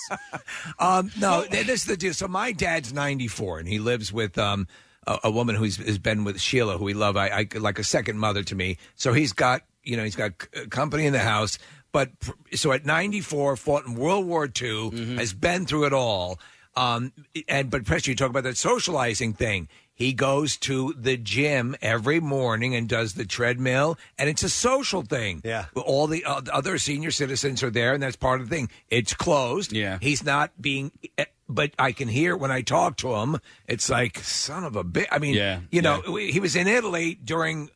Um, 0.80 1.12
no, 1.20 1.44
this 1.50 1.68
is 1.68 1.86
the 1.86 1.98
deal. 1.98 2.14
So 2.14 2.28
my 2.30 2.52
dad's 2.54 2.94
94, 2.94 3.60
and 3.60 3.68
he 3.68 3.80
lives 3.80 4.14
with 4.14 4.38
um, 4.38 4.68
a, 5.08 5.18
a 5.26 5.32
woman 5.32 5.56
who's 5.56 5.78
has 5.78 5.98
been 5.98 6.24
with 6.24 6.40
Sheila, 6.40 6.78
who 6.78 6.86
we 6.86 6.94
love. 6.94 7.18
I, 7.18 7.28
I 7.54 7.58
like 7.58 7.80
a 7.80 7.84
second 7.84 8.20
mother 8.20 8.44
to 8.44 8.56
me. 8.56 8.78
So 8.96 9.12
he's 9.12 9.34
got 9.34 9.64
you 9.84 9.98
know 9.98 10.04
he's 10.04 10.16
got 10.16 10.32
company 10.70 11.06
in 11.08 11.14
the 11.14 11.20
house. 11.20 11.58
But 11.92 12.12
so 12.54 12.72
at 12.72 12.86
94, 12.86 13.58
fought 13.58 13.86
in 13.86 13.96
World 13.96 14.26
War 14.26 14.50
II, 14.62 15.16
has 15.18 15.34
been 15.34 15.66
through 15.66 15.86
it 15.86 15.94
all. 15.94 16.40
Um, 16.76 17.12
and 17.50 17.70
but 17.70 17.84
Preston, 17.86 18.12
you 18.12 18.16
talk 18.16 18.30
about 18.30 18.44
that 18.44 18.56
socializing 18.58 19.34
thing. 19.34 19.68
He 19.94 20.14
goes 20.14 20.56
to 20.60 20.94
the 20.98 21.18
gym 21.18 21.76
every 21.82 22.20
morning 22.22 22.74
and 22.76 22.88
does 22.88 23.14
the 23.14 23.26
treadmill, 23.26 24.00
and 24.18 24.30
it's 24.30 24.42
a 24.42 24.50
social 24.50 25.02
thing. 25.04 25.42
Yeah, 25.44 25.66
all 25.76 26.08
the 26.08 26.24
uh, 26.26 26.42
other 26.52 26.78
senior 26.80 27.12
citizens 27.12 27.62
are 27.62 27.70
there, 27.70 27.94
and 27.94 28.02
that's 28.02 28.16
part 28.16 28.40
of 28.42 28.50
the 28.50 28.56
thing. 28.56 28.70
It's 28.90 29.14
closed. 29.14 29.74
Yeah, 29.74 30.00
he's 30.02 30.24
not 30.24 30.60
being. 30.60 30.92
eh, 31.18 31.26
But 31.50 31.74
I 31.78 31.92
can 31.92 32.08
hear 32.08 32.36
when 32.38 32.50
I 32.52 32.62
talk 32.62 32.96
to 32.98 33.14
him, 33.16 33.38
it's 33.68 33.90
like 33.90 34.20
son 34.20 34.64
of 34.64 34.76
a 34.78 34.84
bitch. 34.86 35.08
I 35.12 35.20
mean, 35.20 35.36
Yeah, 35.36 35.60
you 35.72 35.82
know, 35.82 36.02
he 36.16 36.40
was 36.40 36.56
in 36.56 36.68
Italy 36.68 37.20
during 37.22 37.70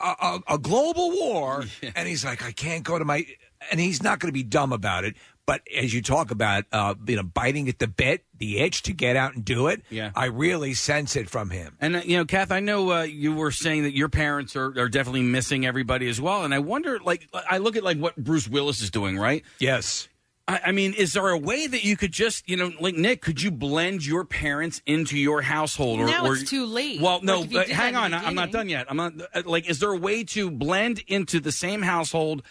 a, 0.00 0.14
a, 0.20 0.40
a 0.54 0.58
global 0.58 1.10
war, 1.12 1.64
and 1.96 2.08
he's 2.08 2.24
like, 2.24 2.42
I 2.44 2.50
can't 2.52 2.82
go 2.84 2.98
to 2.98 3.04
my, 3.04 3.24
and 3.70 3.80
he's 3.80 4.02
not 4.02 4.18
going 4.18 4.28
to 4.28 4.32
be 4.32 4.42
dumb 4.42 4.72
about 4.72 5.04
it. 5.04 5.16
But 5.44 5.62
as 5.76 5.92
you 5.92 6.02
talk 6.02 6.30
about, 6.30 6.64
uh, 6.70 6.94
you 7.04 7.16
know, 7.16 7.24
biting 7.24 7.68
at 7.68 7.80
the 7.80 7.88
bit, 7.88 8.24
the 8.38 8.60
itch 8.60 8.82
to 8.82 8.92
get 8.92 9.16
out 9.16 9.34
and 9.34 9.44
do 9.44 9.66
it, 9.66 9.82
Yeah. 9.90 10.12
I 10.14 10.26
really 10.26 10.72
sense 10.74 11.16
it 11.16 11.28
from 11.28 11.50
him. 11.50 11.76
And 11.80 11.96
uh, 11.96 12.02
you 12.04 12.16
know, 12.16 12.24
Kath, 12.24 12.52
I 12.52 12.60
know 12.60 12.92
uh, 12.92 13.02
you 13.02 13.32
were 13.32 13.50
saying 13.50 13.82
that 13.82 13.92
your 13.94 14.08
parents 14.08 14.54
are, 14.54 14.68
are 14.78 14.88
definitely 14.88 15.22
missing 15.22 15.66
everybody 15.66 16.08
as 16.08 16.20
well. 16.20 16.44
And 16.44 16.54
I 16.54 16.60
wonder, 16.60 17.00
like, 17.00 17.28
I 17.50 17.58
look 17.58 17.76
at 17.76 17.82
like 17.82 17.98
what 17.98 18.16
Bruce 18.16 18.48
Willis 18.48 18.80
is 18.82 18.90
doing, 18.90 19.18
right? 19.18 19.42
Yes. 19.58 20.08
I, 20.46 20.60
I 20.66 20.72
mean, 20.72 20.92
is 20.94 21.12
there 21.12 21.28
a 21.28 21.38
way 21.38 21.66
that 21.66 21.82
you 21.84 21.96
could 21.96 22.12
just, 22.12 22.48
you 22.48 22.56
know, 22.56 22.70
like 22.80 22.94
Nick, 22.94 23.20
could 23.20 23.42
you 23.42 23.50
blend 23.50 24.06
your 24.06 24.24
parents 24.24 24.80
into 24.86 25.18
your 25.18 25.42
household? 25.42 26.00
Or, 26.00 26.06
Now 26.06 26.24
or 26.24 26.34
it's 26.34 26.48
too 26.48 26.66
late. 26.66 27.00
Well, 27.00 27.20
no, 27.22 27.40
Like, 27.40 27.46
if 27.46 27.52
you 27.52 27.58
did 27.64 27.70
hang 27.70 27.96
on, 27.96 28.14
I'm 28.14 28.34
not 28.36 28.52
done 28.52 28.68
yet. 28.68 28.86
I'm 28.88 28.96
not 28.96 29.12
uh, 29.34 29.42
like, 29.44 29.68
is 29.68 29.80
there 29.80 29.92
a 29.92 29.98
way 29.98 30.22
to 30.24 30.50
blend 30.52 31.02
into 31.08 31.40
the 31.40 31.52
same 31.52 31.82
household? 31.82 32.42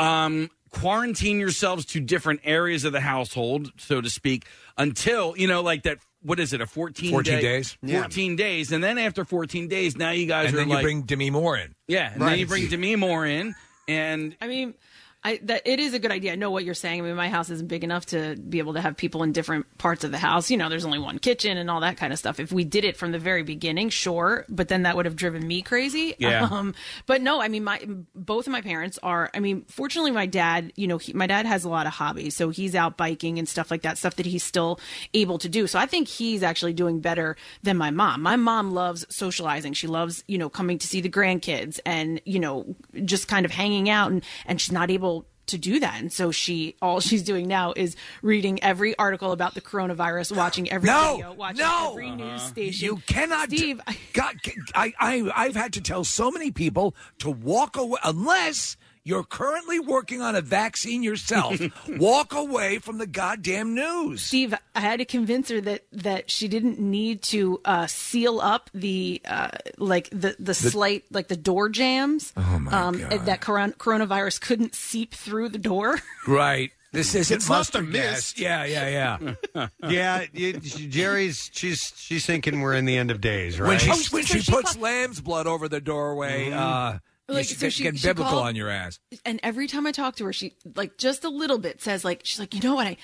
Um, 0.00 0.50
quarantine 0.70 1.38
yourselves 1.40 1.84
to 1.86 2.00
different 2.00 2.40
areas 2.44 2.84
of 2.84 2.92
the 2.92 3.00
household, 3.00 3.72
so 3.76 4.00
to 4.00 4.08
speak, 4.10 4.46
until 4.78 5.36
you 5.36 5.46
know, 5.46 5.62
like 5.62 5.82
that. 5.84 5.98
What 6.22 6.38
is 6.38 6.52
it? 6.52 6.60
A 6.60 6.66
14, 6.66 7.10
14 7.12 7.34
day- 7.36 7.40
days? 7.40 7.78
Yeah. 7.82 8.02
14 8.02 8.36
days, 8.36 8.72
and 8.72 8.84
then 8.84 8.98
after 8.98 9.24
14 9.24 9.68
days, 9.68 9.96
now 9.96 10.10
you 10.10 10.26
guys 10.26 10.48
and 10.48 10.54
are 10.54 10.58
then 10.58 10.68
like, 10.68 10.78
you 10.78 10.82
bring 10.82 11.02
Demi 11.02 11.30
Moore 11.30 11.56
in. 11.56 11.74
yeah, 11.88 12.12
and 12.12 12.20
then 12.20 12.38
you 12.38 12.46
bring 12.46 12.68
Demi 12.68 12.94
Moore 12.96 13.24
in, 13.24 13.54
and 13.88 14.36
I 14.38 14.46
mean, 14.46 14.74
I 15.22 15.38
that 15.44 15.62
it 15.66 15.80
is 15.80 15.92
a 15.92 15.98
good 15.98 16.10
idea. 16.10 16.32
I 16.32 16.36
know 16.36 16.50
what 16.50 16.64
you're 16.64 16.74
saying. 16.74 17.00
I 17.00 17.04
mean, 17.04 17.14
my 17.14 17.28
house 17.28 17.50
isn't 17.50 17.68
big 17.68 17.84
enough 17.84 18.06
to 18.06 18.36
be 18.36 18.58
able 18.58 18.74
to 18.74 18.80
have 18.80 18.96
people 18.96 19.22
in 19.22 19.32
different 19.32 19.66
parts 19.76 20.02
of 20.02 20.12
the 20.12 20.18
house. 20.18 20.50
You 20.50 20.56
know, 20.56 20.68
there's 20.70 20.86
only 20.86 20.98
one 20.98 21.18
kitchen 21.18 21.58
and 21.58 21.70
all 21.70 21.80
that 21.80 21.98
kind 21.98 22.12
of 22.12 22.18
stuff. 22.18 22.40
If 22.40 22.52
we 22.52 22.64
did 22.64 22.84
it 22.84 22.96
from 22.96 23.12
the 23.12 23.18
very 23.18 23.42
beginning, 23.42 23.90
sure, 23.90 24.46
but 24.48 24.68
then 24.68 24.84
that 24.84 24.96
would 24.96 25.04
have 25.04 25.16
driven 25.16 25.46
me 25.46 25.62
crazy. 25.62 26.14
Yeah. 26.18 26.48
Um, 26.60 26.74
but 27.06 27.22
no, 27.22 27.40
I 27.40 27.48
mean, 27.48 27.64
my 27.64 27.86
both 28.14 28.46
of 28.46 28.50
my 28.50 28.60
parents 28.60 28.98
are. 29.02 29.30
I 29.32 29.40
mean, 29.40 29.64
fortunately, 29.68 30.10
my 30.10 30.26
dad. 30.26 30.72
You 30.74 30.88
know, 30.88 30.98
he, 30.98 31.12
my 31.12 31.26
dad 31.26 31.46
has 31.46 31.64
a 31.64 31.68
lot 31.68 31.86
of 31.86 31.92
hobbies, 31.92 32.34
so 32.34 32.48
he's 32.48 32.74
out 32.74 32.96
biking 32.96 33.38
and 33.38 33.48
stuff 33.48 33.70
like 33.70 33.82
that. 33.82 33.98
Stuff 33.98 34.16
that 34.16 34.26
he's 34.26 34.42
still 34.42 34.80
able 35.14 35.38
to 35.38 35.48
do. 35.48 35.66
So 35.66 35.78
I 35.78 35.86
think 35.86 36.08
he's 36.08 36.42
actually 36.42 36.72
doing 36.72 37.00
better 37.00 37.36
than 37.62 37.76
my 37.76 37.90
mom. 37.90 38.22
My 38.22 38.36
mom 38.36 38.72
loves 38.72 39.06
socializing. 39.10 39.74
She 39.74 39.86
loves 39.86 40.24
you 40.26 40.38
know 40.38 40.48
coming 40.48 40.78
to 40.78 40.86
see 40.86 41.00
the 41.00 41.10
grandkids 41.10 41.78
and 41.86 42.20
you 42.24 42.40
know 42.40 42.74
just 43.04 43.28
kind 43.28 43.44
of 43.46 43.52
hanging 43.52 43.88
out 43.88 44.10
and 44.10 44.24
and 44.46 44.60
she's 44.60 44.72
not 44.72 44.90
able 44.90 45.09
to 45.50 45.58
do 45.58 45.80
that 45.80 45.98
and 46.00 46.12
so 46.12 46.30
she 46.30 46.74
all 46.80 47.00
she's 47.00 47.22
doing 47.22 47.46
now 47.46 47.72
is 47.76 47.96
reading 48.22 48.62
every 48.62 48.96
article 48.98 49.32
about 49.32 49.54
the 49.54 49.60
coronavirus 49.60 50.36
watching 50.36 50.70
every 50.70 50.86
No, 50.88 51.14
video 51.16 51.32
watching 51.34 51.58
no. 51.64 51.90
every 51.92 52.10
news 52.10 52.40
uh-huh. 52.40 52.48
station 52.48 52.86
You 52.86 52.96
cannot. 53.06 53.48
Steve, 53.50 53.80
God, 54.12 54.36
I, 54.74 54.92
I, 54.98 55.30
I've 55.34 55.56
had 55.56 55.72
to 55.74 55.80
tell 55.80 56.04
so 56.04 56.30
many 56.30 56.50
people 56.50 56.94
to 57.18 57.30
walk 57.30 57.76
away 57.76 57.98
unless 58.04 58.76
you're 59.04 59.24
currently 59.24 59.78
working 59.78 60.20
on 60.20 60.34
a 60.36 60.40
vaccine 60.40 61.02
yourself. 61.02 61.60
walk 61.88 62.34
away 62.34 62.78
from 62.78 62.98
the 62.98 63.06
goddamn 63.06 63.74
news. 63.74 64.22
Steve, 64.22 64.54
I 64.74 64.80
had 64.80 64.98
to 64.98 65.04
convince 65.04 65.48
her 65.48 65.60
that 65.62 65.84
that 65.92 66.30
she 66.30 66.48
didn't 66.48 66.78
need 66.78 67.22
to 67.22 67.60
uh, 67.64 67.86
seal 67.86 68.40
up 68.40 68.70
the 68.74 69.20
uh, 69.24 69.50
like 69.78 70.10
the 70.10 70.36
the 70.38 70.54
slight 70.54 71.04
like 71.10 71.28
the 71.28 71.36
door 71.36 71.68
jams. 71.68 72.32
Oh 72.36 72.58
my 72.58 72.70
God. 72.70 73.26
That 73.26 73.40
coron- 73.40 73.72
coronavirus 73.72 74.40
couldn't 74.40 74.74
seep 74.74 75.14
through 75.14 75.50
the 75.50 75.58
door. 75.58 75.98
Right. 76.26 76.70
This 76.92 77.14
isn't 77.14 77.36
It's 77.36 77.48
not 77.48 77.58
mustard 77.58 77.86
the 77.88 77.92
gas. 77.92 78.36
Yeah, 78.36 78.64
yeah, 78.64 79.16
yeah. 79.54 79.68
yeah, 79.88 80.24
you, 80.32 80.54
Jerry's 80.54 81.48
she's 81.52 81.92
she's 81.96 82.26
thinking 82.26 82.60
we're 82.60 82.74
in 82.74 82.84
the 82.84 82.96
end 82.96 83.12
of 83.12 83.20
days, 83.20 83.60
right? 83.60 83.68
When 83.68 83.78
she 83.78 84.08
when 84.10 84.24
she 84.24 84.42
puts 84.50 84.76
lamb's 84.76 85.20
blood 85.20 85.46
over 85.46 85.68
the 85.68 85.80
doorway, 85.80 86.50
uh, 86.50 86.94
you 86.94 86.98
Like, 87.34 87.46
should 87.46 87.58
so 87.58 87.66
get, 87.66 87.72
she- 87.72 87.82
get 87.84 87.96
she 87.98 88.06
biblical 88.08 88.32
called- 88.32 88.46
on 88.46 88.56
your 88.56 88.68
ass. 88.68 88.98
and 89.24 89.40
every 89.42 89.66
time 89.66 89.86
I 89.86 89.92
talk 89.92 90.16
to 90.16 90.24
her, 90.26 90.32
she 90.32 90.54
like 90.76 90.98
just 90.98 91.24
a 91.24 91.28
little 91.28 91.58
bit 91.58 91.80
says 91.82 92.04
like 92.04 92.20
she's 92.24 92.38
like, 92.40 92.54
you 92.54 92.60
know 92.60 92.74
what, 92.74 92.86
I 92.86 92.96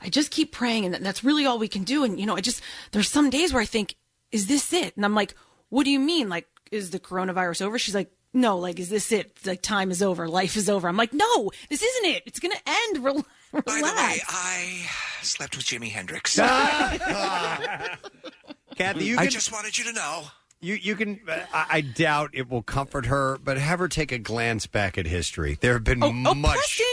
I 0.00 0.08
just 0.08 0.30
keep 0.30 0.50
praying, 0.52 0.84
and 0.84 1.04
that's 1.06 1.22
really 1.22 1.46
all 1.46 1.58
we 1.58 1.68
can 1.68 1.84
do. 1.84 2.02
And 2.04 2.18
you 2.18 2.26
know, 2.26 2.36
I 2.36 2.40
just 2.40 2.60
there's 2.92 3.08
some 3.08 3.30
days 3.30 3.52
where 3.52 3.62
I 3.62 3.66
think, 3.66 3.94
is 4.32 4.46
this 4.46 4.72
it? 4.72 4.96
And 4.96 5.04
I'm 5.04 5.14
like, 5.14 5.34
what 5.68 5.84
do 5.84 5.90
you 5.90 6.00
mean? 6.00 6.28
Like, 6.28 6.46
is 6.70 6.90
the 6.90 6.98
coronavirus 7.00 7.62
over? 7.62 7.78
She's 7.78 7.94
like. 7.94 8.10
No, 8.34 8.56
like, 8.56 8.80
is 8.80 8.88
this 8.88 9.12
it? 9.12 9.36
Like, 9.44 9.60
time 9.60 9.90
is 9.90 10.02
over, 10.02 10.26
life 10.26 10.56
is 10.56 10.70
over. 10.70 10.88
I'm 10.88 10.96
like, 10.96 11.12
no, 11.12 11.50
this 11.68 11.82
isn't 11.82 12.06
it. 12.12 12.22
It's 12.24 12.40
gonna 12.40 12.54
end. 12.64 13.04
Rel- 13.04 13.26
Relax. 13.52 13.66
By 13.66 13.80
the 13.80 13.94
way, 13.94 14.20
I 14.26 14.86
slept 15.20 15.54
with 15.54 15.66
Jimi 15.66 15.90
Hendrix. 15.90 16.38
Ah. 16.40 17.98
Kathy, 18.74 19.04
you 19.04 19.18
I 19.18 19.26
just 19.26 19.52
wanted 19.52 19.76
you 19.76 19.84
to 19.84 19.92
know. 19.92 20.22
You 20.62 20.74
you 20.74 20.94
can. 20.96 21.20
Uh, 21.28 21.40
I, 21.52 21.66
I 21.70 21.80
doubt 21.80 22.30
it 22.34 22.48
will 22.48 22.62
comfort 22.62 23.06
her, 23.06 23.36
but 23.42 23.58
have 23.58 23.80
her 23.80 23.88
take 23.88 24.12
a 24.12 24.18
glance 24.18 24.66
back 24.68 24.96
at 24.96 25.06
history. 25.06 25.58
There 25.60 25.72
have 25.74 25.82
been 25.84 26.02
Oh, 26.02 26.06
oh, 26.06 26.34
much 26.34 26.54
Preston, 26.54 26.86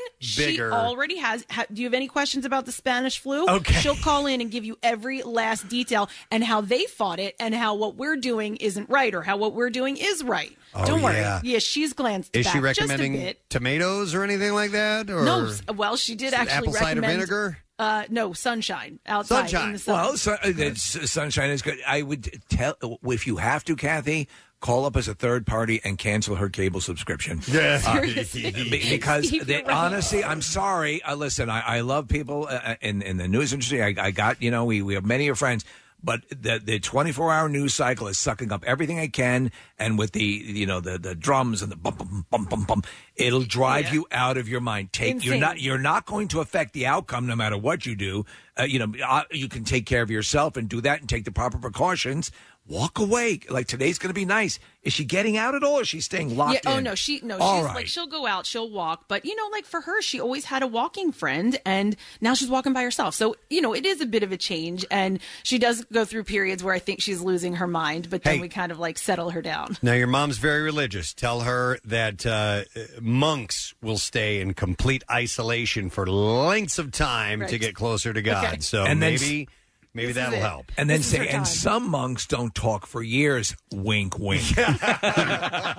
bigger. 0.45 0.69
she 0.71 0.75
already 0.75 1.17
has. 1.17 1.45
Ha, 1.51 1.65
do 1.71 1.81
you 1.83 1.87
have 1.87 1.93
any 1.93 2.07
questions 2.07 2.45
about 2.45 2.65
the 2.65 2.71
Spanish 2.71 3.19
flu? 3.19 3.47
Okay. 3.47 3.75
She'll 3.75 3.95
call 3.95 4.25
in 4.25 4.41
and 4.41 4.49
give 4.49 4.65
you 4.65 4.77
every 4.81 5.21
last 5.21 5.69
detail 5.69 6.09
and 6.31 6.43
how 6.43 6.61
they 6.61 6.85
fought 6.85 7.19
it 7.19 7.35
and 7.39 7.53
how 7.53 7.75
what 7.75 7.95
we're 7.95 8.17
doing 8.17 8.55
isn't 8.57 8.89
right 8.89 9.13
or 9.13 9.21
how 9.21 9.37
what 9.37 9.53
we're 9.53 9.69
doing 9.69 9.97
is 9.97 10.23
right. 10.23 10.57
Oh, 10.73 10.85
Don't 10.85 11.01
worry. 11.01 11.17
yeah. 11.17 11.59
she's 11.59 11.93
glanced 11.93 12.35
Is 12.35 12.45
back 12.45 12.53
she 12.53 12.59
just 12.61 12.79
a 12.79 12.83
recommending 12.83 13.13
bit. 13.13 13.49
tomatoes 13.49 14.13
or 14.13 14.23
anything 14.23 14.53
like 14.53 14.71
that? 14.71 15.09
Or 15.09 15.23
No, 15.23 15.47
s- 15.47 15.61
well, 15.73 15.95
she 15.97 16.15
did 16.15 16.33
actually 16.33 16.57
apple 16.57 16.73
cider 16.73 17.01
recommend 17.01 17.13
vinegar. 17.21 17.57
Uh, 17.79 18.03
no, 18.09 18.33
sunshine 18.33 18.99
outside 19.07 19.51
in 19.53 19.71
the 19.73 19.79
sun. 19.79 19.95
Well, 19.95 20.17
su- 20.17 20.31
uh, 20.31 20.37
it's- 20.43 21.09
sunshine 21.09 21.49
is 21.49 21.61
good. 21.61 21.77
I 21.87 22.01
would 22.01 22.41
tell 22.49 22.75
if 23.03 23.25
you 23.25 23.37
have 23.37 23.63
to, 23.65 23.75
Kathy. 23.75 24.27
Call 24.61 24.83
up 24.83 24.97
as 24.97 25.07
a 25.07 25.13
third 25.15 25.47
party 25.47 25.79
and 25.85 25.97
cancel 25.97 26.35
her 26.35 26.49
cable 26.49 26.81
subscription. 26.81 27.39
Yeah. 27.47 27.81
Uh, 27.85 27.93
Seriously. 28.01 28.51
be- 28.51 28.89
because 28.89 29.25
Steve, 29.29 29.45
they, 29.47 29.59
you're 29.59 29.65
right. 29.67 29.73
honestly, 29.73 30.21
I'm 30.21 30.41
sorry. 30.41 31.01
Uh, 31.01 31.15
listen, 31.15 31.49
I, 31.49 31.61
I 31.61 31.79
love 31.79 32.09
people 32.09 32.45
uh, 32.49 32.75
in 32.81 33.01
in 33.01 33.15
the 33.15 33.29
news 33.29 33.53
industry. 33.53 33.81
I, 33.81 33.95
I 33.97 34.11
got 34.11 34.41
you 34.43 34.51
know 34.51 34.65
we 34.65 34.81
we 34.81 34.95
have 34.95 35.05
many 35.05 35.29
of 35.29 35.39
friends. 35.39 35.63
But 36.03 36.21
the 36.29 36.59
the 36.63 36.79
24 36.79 37.31
hour 37.31 37.49
news 37.49 37.73
cycle 37.73 38.07
is 38.07 38.17
sucking 38.17 38.51
up 38.51 38.63
everything 38.65 38.99
I 38.99 39.07
can, 39.07 39.51
and 39.77 39.97
with 39.97 40.13
the 40.13 40.23
you 40.23 40.65
know 40.65 40.79
the 40.79 40.97
the 40.97 41.15
drums 41.15 41.61
and 41.61 41.71
the 41.71 41.75
bum 41.75 41.95
bum 41.95 42.25
bum 42.29 42.45
bum 42.45 42.63
bum, 42.63 42.83
it'll 43.19 43.43
drive 43.43 43.85
Yeah. 43.85 43.93
you 43.93 44.07
out 44.11 44.37
of 44.37 44.47
your 44.49 44.61
mind. 44.61 44.91
Take 44.93 45.23
you're 45.23 45.37
not 45.37 45.59
you're 45.61 45.77
not 45.77 46.05
going 46.05 46.27
to 46.29 46.39
affect 46.39 46.73
the 46.73 46.87
outcome 46.87 47.27
no 47.27 47.35
matter 47.35 47.57
what 47.57 47.85
you 47.85 47.95
do. 47.95 48.25
Uh, 48.59 48.63
you 48.63 48.79
know 48.79 48.91
uh, 49.05 49.23
you 49.31 49.47
can 49.47 49.63
take 49.63 49.85
care 49.85 50.01
of 50.01 50.09
yourself 50.09 50.57
and 50.57 50.67
do 50.67 50.81
that 50.81 50.99
and 51.01 51.07
take 51.09 51.25
the 51.25 51.31
proper 51.31 51.57
precautions. 51.57 52.31
Walk 52.67 52.99
away. 52.99 53.39
Like 53.49 53.65
today's 53.65 53.97
going 53.97 54.09
to 54.11 54.13
be 54.13 54.25
nice. 54.25 54.59
Is 54.83 54.93
she 54.93 55.03
getting 55.03 55.37
out 55.37 55.55
at 55.55 55.63
all? 55.63 55.79
or 55.79 55.81
is 55.81 55.87
she 55.87 56.01
staying 56.01 56.37
locked 56.37 56.61
yeah, 56.63 56.71
in? 56.71 56.77
Oh 56.77 56.79
no, 56.79 56.95
she 56.95 57.19
no, 57.23 57.37
All 57.39 57.57
she's 57.57 57.65
right. 57.65 57.75
like 57.75 57.87
she'll 57.87 58.05
go 58.07 58.27
out, 58.27 58.45
she'll 58.45 58.69
walk, 58.69 59.05
but 59.07 59.25
you 59.25 59.35
know, 59.35 59.47
like 59.51 59.65
for 59.65 59.81
her, 59.81 60.01
she 60.03 60.19
always 60.21 60.45
had 60.45 60.61
a 60.61 60.67
walking 60.67 61.11
friend, 61.11 61.59
and 61.65 61.95
now 62.21 62.33
she's 62.35 62.47
walking 62.49 62.71
by 62.73 62.83
herself. 62.83 63.15
So 63.15 63.35
you 63.49 63.59
know, 63.59 63.73
it 63.73 63.85
is 63.87 64.01
a 64.01 64.05
bit 64.05 64.21
of 64.23 64.31
a 64.31 64.37
change, 64.37 64.85
and 64.91 65.19
she 65.43 65.57
does 65.57 65.83
go 65.85 66.05
through 66.05 66.25
periods 66.25 66.63
where 66.63 66.73
I 66.73 66.79
think 66.79 67.01
she's 67.01 67.21
losing 67.21 67.55
her 67.55 67.65
mind, 67.67 68.09
but 68.09 68.23
then 68.23 68.35
Hey. 68.35 68.41
we 68.41 68.49
kind 68.49 68.71
of 68.71 68.77
like 68.79 68.97
settle 68.99 69.31
her 69.31 69.41
down. 69.41 69.75
Now, 69.81 69.93
your 69.93 70.07
mom's 70.07 70.37
very 70.37 70.61
religious. 70.61 71.13
Tell 71.13 71.41
her 71.41 71.79
that 71.85 72.25
uh, 72.25 72.63
monks 73.09 73.73
will 73.81 73.97
stay 73.97 74.39
in 74.39 74.53
complete 74.53 75.03
isolation 75.11 75.89
for 75.89 76.05
lengths 76.07 76.77
of 76.79 76.91
time 76.91 77.39
to 77.39 77.45
Right. 77.45 77.59
get 77.59 77.75
closer 77.75 78.13
to 78.13 78.21
God. 78.21 78.45
Okay. 78.45 78.59
So 78.61 78.85
And 78.85 79.01
then 79.01 79.13
maybe 79.13 79.47
maybe 79.93 80.11
that'll 80.13 80.39
help. 80.39 80.71
And 80.77 80.89
then 80.89 81.01
say, 81.01 81.27
and 81.27 81.47
some 81.47 81.89
monks 81.89 82.27
don't 82.27 82.53
talk 82.53 82.85
for 82.85 83.01
years. 83.01 83.55
Wink, 83.73 84.19
wink. 84.19 84.43
I 84.57 85.75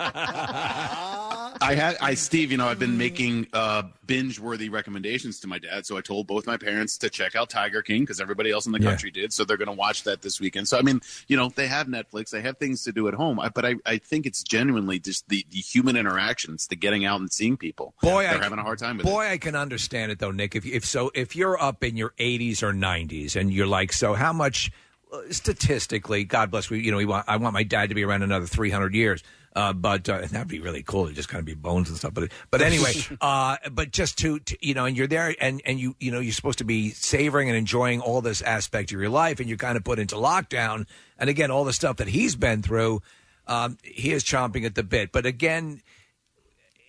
I 1.63 1.75
had 1.75 1.97
I 2.01 2.15
Steve, 2.15 2.51
you 2.53 2.59
know, 2.59 2.69
I've 2.69 2.79
been 2.79 2.97
making 2.97 3.49
uh, 3.53 3.83
binge-worthy 4.07 4.69
recommendations 4.71 5.41
to 5.41 5.49
my 5.49 5.59
dad. 5.59 5.87
So 5.87 5.97
I 5.97 6.01
told 6.01 6.27
both 6.27 6.47
my 6.47 6.57
parents 6.57 6.97
to 6.99 7.11
check 7.11 7.37
out 7.37 7.51
Tiger 7.51 7.83
King 7.83 8.03
because 8.03 8.21
everybody 8.21 8.51
else 8.51 8.67
in 8.67 8.73
the 8.73 8.81
Yeah. 8.81 8.89
country 8.91 9.11
did. 9.11 9.33
So 9.33 9.45
they're 9.45 9.57
going 9.57 9.69
to 9.69 9.73
watch 9.75 10.05
that 10.05 10.23
this 10.23 10.41
weekend. 10.41 10.69
So 10.69 10.79
I 10.79 10.83
mean, 10.83 11.01
you 11.29 11.37
know, 11.37 11.51
they 11.55 11.67
have 11.67 11.87
Netflix, 11.87 12.31
they 12.31 12.41
have 12.43 12.59
things 12.59 12.83
to 12.85 12.93
do 12.93 13.09
at 13.09 13.15
home. 13.15 13.39
I, 13.39 13.49
but 13.51 13.65
I, 13.65 13.75
I 13.85 13.99
think 13.99 14.27
it's 14.27 14.43
genuinely 14.43 14.99
just 14.99 15.29
the, 15.29 15.45
the 15.51 15.59
human 15.59 15.97
interactions, 15.97 16.67
the 16.67 16.77
getting 16.77 17.05
out 17.05 17.21
and 17.21 17.31
seeing 17.31 17.57
people. 17.57 17.95
Boy, 18.03 18.23
they're 18.23 18.41
I, 18.41 18.43
having 18.43 18.59
a 18.59 18.63
hard 18.63 18.79
time 18.79 18.97
with 18.97 19.07
boy, 19.07 19.27
it. 19.27 19.33
I 19.33 19.39
can 19.39 19.55
understand 19.55 20.13
it 20.13 20.19
though, 20.19 20.33
Nick. 20.33 20.57
If 20.57 20.67
if 20.67 20.85
so, 20.85 21.11
if 21.15 21.37
you're 21.37 21.61
up 21.61 21.85
in 21.85 21.97
your 21.97 22.11
80s 22.19 22.63
or 22.63 22.73
90s 22.73 23.37
and 23.37 23.53
you're 23.53 23.67
like, 23.67 23.93
so 24.01 24.15
how 24.15 24.33
much 24.33 24.73
uh, 25.13 25.21
statistically? 25.31 26.25
God 26.25 26.51
bless 26.51 26.71
we, 26.71 26.81
you 26.81 26.91
know, 26.91 26.97
we 26.97 27.05
want, 27.05 27.27
I 27.29 27.37
want 27.37 27.53
my 27.53 27.63
dad 27.63 27.91
to 27.91 27.95
be 27.95 28.03
around 28.03 28.23
another 28.23 28.47
300 28.47 28.95
years. 28.95 29.23
Uh, 29.55 29.73
but 29.73 30.09
uh, 30.09 30.21
that'd 30.21 30.47
be 30.47 30.61
really 30.61 30.83
cool 30.83 31.09
to 31.09 31.13
just 31.13 31.29
kind 31.29 31.41
of 31.41 31.45
be 31.45 31.55
bones 31.55 31.89
and 31.89 31.99
stuff. 31.99 32.15
But 32.15 32.31
but 32.53 32.63
anyway, 32.63 32.93
uh, 33.21 33.57
but 33.73 33.91
just 33.91 34.17
to, 34.19 34.39
to 34.39 34.57
you 34.65 34.75
know, 34.75 34.85
and 34.85 34.97
you're 34.97 35.09
there, 35.09 35.35
and 35.41 35.61
and 35.65 35.81
you 35.81 35.97
you 35.99 36.13
know, 36.13 36.21
you're 36.21 36.33
supposed 36.33 36.59
to 36.59 36.65
be 36.65 36.91
savoring 36.91 37.49
and 37.49 37.59
enjoying 37.59 38.01
all 38.01 38.21
this 38.21 38.43
aspect 38.43 38.93
of 38.93 39.01
your 39.01 39.09
life, 39.09 39.41
and 39.41 39.49
you're 39.49 39.59
kind 39.59 39.77
of 39.77 39.83
put 39.83 39.99
into 39.99 40.15
lockdown. 40.15 40.87
And 41.19 41.29
again, 41.29 41.51
all 41.51 41.65
the 41.65 41.73
stuff 41.73 41.97
that 41.97 42.07
he's 42.07 42.37
been 42.37 42.63
through, 42.63 43.03
um, 43.49 43.77
he 43.83 44.13
is 44.13 44.23
chomping 44.23 44.65
at 44.65 44.77
the 44.77 44.85
bit. 44.85 45.11
But 45.11 45.27
again, 45.27 45.83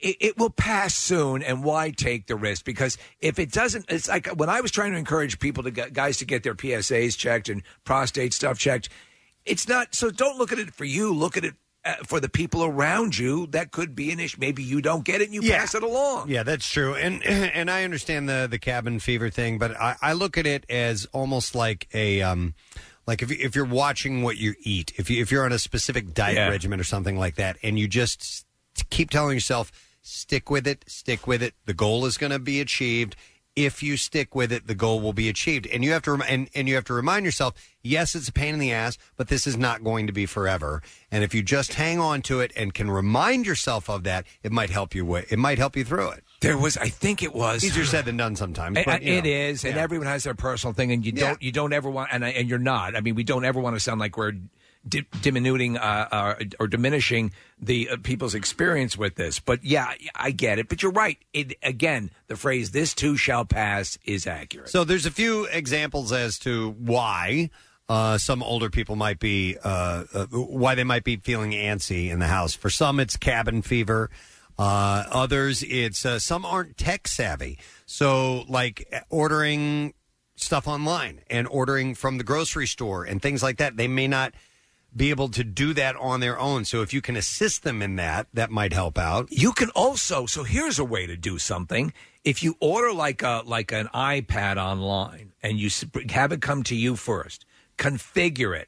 it, 0.01 0.17
it 0.19 0.37
will 0.37 0.49
pass 0.49 0.95
soon 0.95 1.41
and 1.43 1.63
why 1.63 1.91
take 1.91 2.27
the 2.27 2.35
risk 2.35 2.65
because 2.65 2.97
if 3.19 3.39
it 3.39 3.51
doesn't 3.51 3.85
it's 3.89 4.07
like 4.07 4.27
when 4.29 4.49
i 4.49 4.59
was 4.61 4.71
trying 4.71 4.91
to 4.91 4.97
encourage 4.97 5.39
people 5.39 5.63
to 5.63 5.71
get 5.71 5.93
guys 5.93 6.17
to 6.17 6.25
get 6.25 6.43
their 6.43 6.55
psas 6.55 7.17
checked 7.17 7.49
and 7.49 7.63
prostate 7.83 8.33
stuff 8.33 8.57
checked 8.57 8.89
it's 9.45 9.67
not 9.67 9.93
so 9.95 10.09
don't 10.11 10.37
look 10.37 10.51
at 10.51 10.59
it 10.59 10.73
for 10.73 10.85
you 10.85 11.13
look 11.13 11.37
at 11.37 11.45
it 11.45 11.53
uh, 11.83 11.95
for 12.05 12.19
the 12.19 12.29
people 12.29 12.63
around 12.63 13.17
you 13.17 13.47
that 13.47 13.71
could 13.71 13.95
be 13.95 14.11
an 14.11 14.19
issue 14.19 14.37
maybe 14.39 14.61
you 14.61 14.81
don't 14.81 15.03
get 15.03 15.19
it 15.21 15.25
and 15.25 15.33
you 15.33 15.41
Yeah. 15.41 15.57
pass 15.59 15.73
it 15.73 15.81
along 15.83 16.29
Yeah, 16.29 16.43
that's 16.43 16.67
true, 16.67 16.93
and 16.95 17.23
and 17.25 17.71
I 17.71 17.83
understand 17.83 18.29
the 18.29 18.47
the 18.49 18.59
cabin 18.59 18.99
fever 18.99 19.29
thing, 19.31 19.57
but 19.57 19.71
I, 19.79 19.95
I 20.01 20.13
look 20.13 20.37
at 20.37 20.45
it 20.45 20.63
as 20.69 21.05
almost 21.11 21.55
like 21.55 21.87
a 21.93 22.21
um, 22.21 22.53
like 23.07 23.23
if 23.23 23.31
you- 23.31 23.37
if 23.39 23.55
you're 23.55 23.65
watching 23.65 24.21
what 24.21 24.37
you 24.37 24.53
eat, 24.61 24.93
if 24.97 25.09
you 25.09 25.19
if 25.23 25.31
you're 25.31 25.43
on 25.43 25.51
a 25.51 25.57
specific 25.57 26.13
diet 26.13 26.35
Yeah. 26.35 26.49
regimen 26.49 26.79
or 26.79 26.83
something 26.83 27.17
like 27.17 27.33
that, 27.35 27.57
and 27.63 27.79
you 27.79 27.87
just 27.87 28.45
keep 28.91 29.09
telling 29.09 29.33
yourself, 29.35 29.71
stick 30.01 30.49
with 30.49 30.67
it, 30.67 30.83
stick 30.87 31.27
with 31.27 31.41
it, 31.43 31.53
the 31.65 31.73
goal 31.73 32.05
is 32.05 32.17
going 32.17 32.31
to 32.31 32.39
be 32.39 32.59
achieved. 32.59 33.15
If 33.53 33.83
you 33.83 33.97
stick 33.97 34.33
with 34.33 34.49
it, 34.53 34.67
the 34.67 34.73
goal 34.75 35.01
will 35.01 35.11
be 35.11 35.27
achieved, 35.27 35.67
and 35.67 35.83
you 35.83 35.91
have 35.91 36.03
to 36.03 36.11
rem- 36.11 36.23
and 36.25 36.49
and 36.55 36.69
you 36.69 36.75
have 36.75 36.85
to 36.85 36.93
remind 36.93 37.25
yourself, 37.25 37.53
yes, 37.83 38.15
it's 38.15 38.29
a 38.29 38.31
pain 38.31 38.53
in 38.53 38.61
the 38.61 38.71
ass, 38.71 38.97
but 39.17 39.27
this 39.27 39.45
is 39.45 39.57
not 39.57 39.83
going 39.83 40.07
to 40.07 40.13
be 40.13 40.25
forever. 40.25 40.81
And 41.11 41.21
if 41.21 41.35
you 41.35 41.43
just 41.43 41.73
hang 41.73 41.99
on 41.99 42.21
to 42.23 42.39
it 42.39 42.53
and 42.55 42.73
can 42.73 42.89
remind 42.89 43.45
yourself 43.45 43.89
of 43.89 44.03
that, 44.05 44.25
it 44.41 44.53
might 44.53 44.69
help 44.69 44.95
you. 44.95 45.01
wi- 45.03 45.25
It 45.29 45.37
might 45.37 45.57
help 45.57 45.75
you 45.75 45.83
through 45.83 46.11
it. 46.11 46.23
there 46.39 46.57
was 46.57 46.77
i 46.77 46.87
think 46.87 47.21
it 47.21 47.35
was 47.35 47.61
Easier 47.65 47.83
said 47.83 48.05
than 48.05 48.15
done 48.15 48.37
sometimes. 48.37 48.77
But, 48.85 49.03
you 49.03 49.15
it 49.15 49.25
know. 49.25 49.29
is, 49.29 49.65
and 49.65 49.77
everyone 49.77 50.07
has 50.07 50.23
their 50.23 50.33
personal 50.33 50.73
thing, 50.73 50.93
and 50.93 51.05
you 51.05 51.11
Yeah. 51.13 51.27
don't 51.27 51.41
you 51.41 51.51
don't 51.51 51.73
ever 51.73 51.89
want, 51.89 52.07
and 52.13 52.23
I, 52.23 52.29
and 52.29 52.47
you're 52.49 52.57
not. 52.57 52.95
I 52.95 53.01
mean, 53.01 53.15
we 53.15 53.25
don't 53.25 53.43
ever 53.43 53.59
want 53.59 53.75
to 53.75 53.81
sound 53.81 53.99
like 53.99 54.15
we're 54.15 54.31
di- 54.87 55.05
diminuting 55.21 55.77
uh, 55.77 56.07
uh, 56.11 56.43
or 56.59 56.67
diminishing 56.67 57.31
the 57.59 57.89
uh, 57.89 57.97
people's 58.01 58.35
experience 58.35 58.97
with 58.97 59.15
this. 59.15 59.39
But 59.39 59.63
yeah, 59.63 59.93
I 60.15 60.31
get 60.31 60.59
it. 60.59 60.69
But 60.69 60.81
you're 60.81 60.91
right. 60.91 61.17
It 61.33 61.57
again, 61.63 62.11
the 62.27 62.35
phrase 62.35 62.71
"this 62.71 62.93
too 62.93 63.17
shall 63.17 63.45
pass" 63.45 63.97
is 64.05 64.27
accurate. 64.27 64.69
So 64.69 64.83
there's 64.83 65.05
a 65.05 65.11
few 65.11 65.45
examples 65.45 66.11
as 66.11 66.39
to 66.39 66.71
why 66.71 67.49
uh, 67.89 68.17
some 68.17 68.41
older 68.41 68.69
people 68.69 68.95
might 68.95 69.19
be 69.19 69.57
uh, 69.63 70.05
uh, 70.13 70.25
why 70.27 70.75
they 70.75 70.83
might 70.83 71.03
be 71.03 71.17
feeling 71.17 71.51
antsy 71.51 72.09
in 72.09 72.19
the 72.19 72.27
house. 72.27 72.53
For 72.53 72.69
some, 72.69 72.99
it's 72.99 73.17
cabin 73.17 73.61
fever. 73.61 74.09
Uh, 74.57 75.05
others, 75.11 75.63
it's 75.63 76.05
uh, 76.05 76.19
some 76.19 76.45
aren't 76.45 76.77
tech 76.77 77.07
savvy. 77.07 77.57
So 77.85 78.45
like 78.47 78.87
ordering 79.09 79.93
stuff 80.35 80.67
online 80.67 81.21
and 81.29 81.47
ordering 81.47 81.95
from 81.95 82.17
the 82.17 82.23
grocery 82.23 82.67
store 82.67 83.03
and 83.03 83.21
things 83.21 83.43
like 83.43 83.57
that, 83.57 83.77
they 83.77 83.87
may 83.87 84.07
not 84.07 84.33
be 84.95 85.09
able 85.09 85.29
to 85.29 85.43
do 85.43 85.73
that 85.73 85.95
on 85.95 86.19
their 86.19 86.37
own. 86.37 86.65
So 86.65 86.81
if 86.81 86.93
you 86.93 87.01
can 87.01 87.15
assist 87.15 87.63
them 87.63 87.81
in 87.81 87.95
that, 87.95 88.27
that 88.33 88.51
might 88.51 88.73
help 88.73 88.97
out. 88.97 89.27
You 89.31 89.53
can 89.53 89.69
also. 89.71 90.25
So 90.25 90.43
here's 90.43 90.79
a 90.79 90.85
way 90.85 91.07
to 91.07 91.15
do 91.15 91.37
something. 91.37 91.93
If 92.23 92.43
you 92.43 92.55
order 92.59 92.93
like 92.93 93.23
a 93.23 93.43
like 93.45 93.71
an 93.71 93.87
iPad 93.93 94.57
online 94.57 95.33
and 95.41 95.57
you 95.57 95.67
s- 95.67 95.85
have 96.09 96.31
it 96.31 96.41
come 96.41 96.63
to 96.63 96.75
you 96.75 96.95
first, 96.95 97.45
configure 97.77 98.57
it 98.57 98.67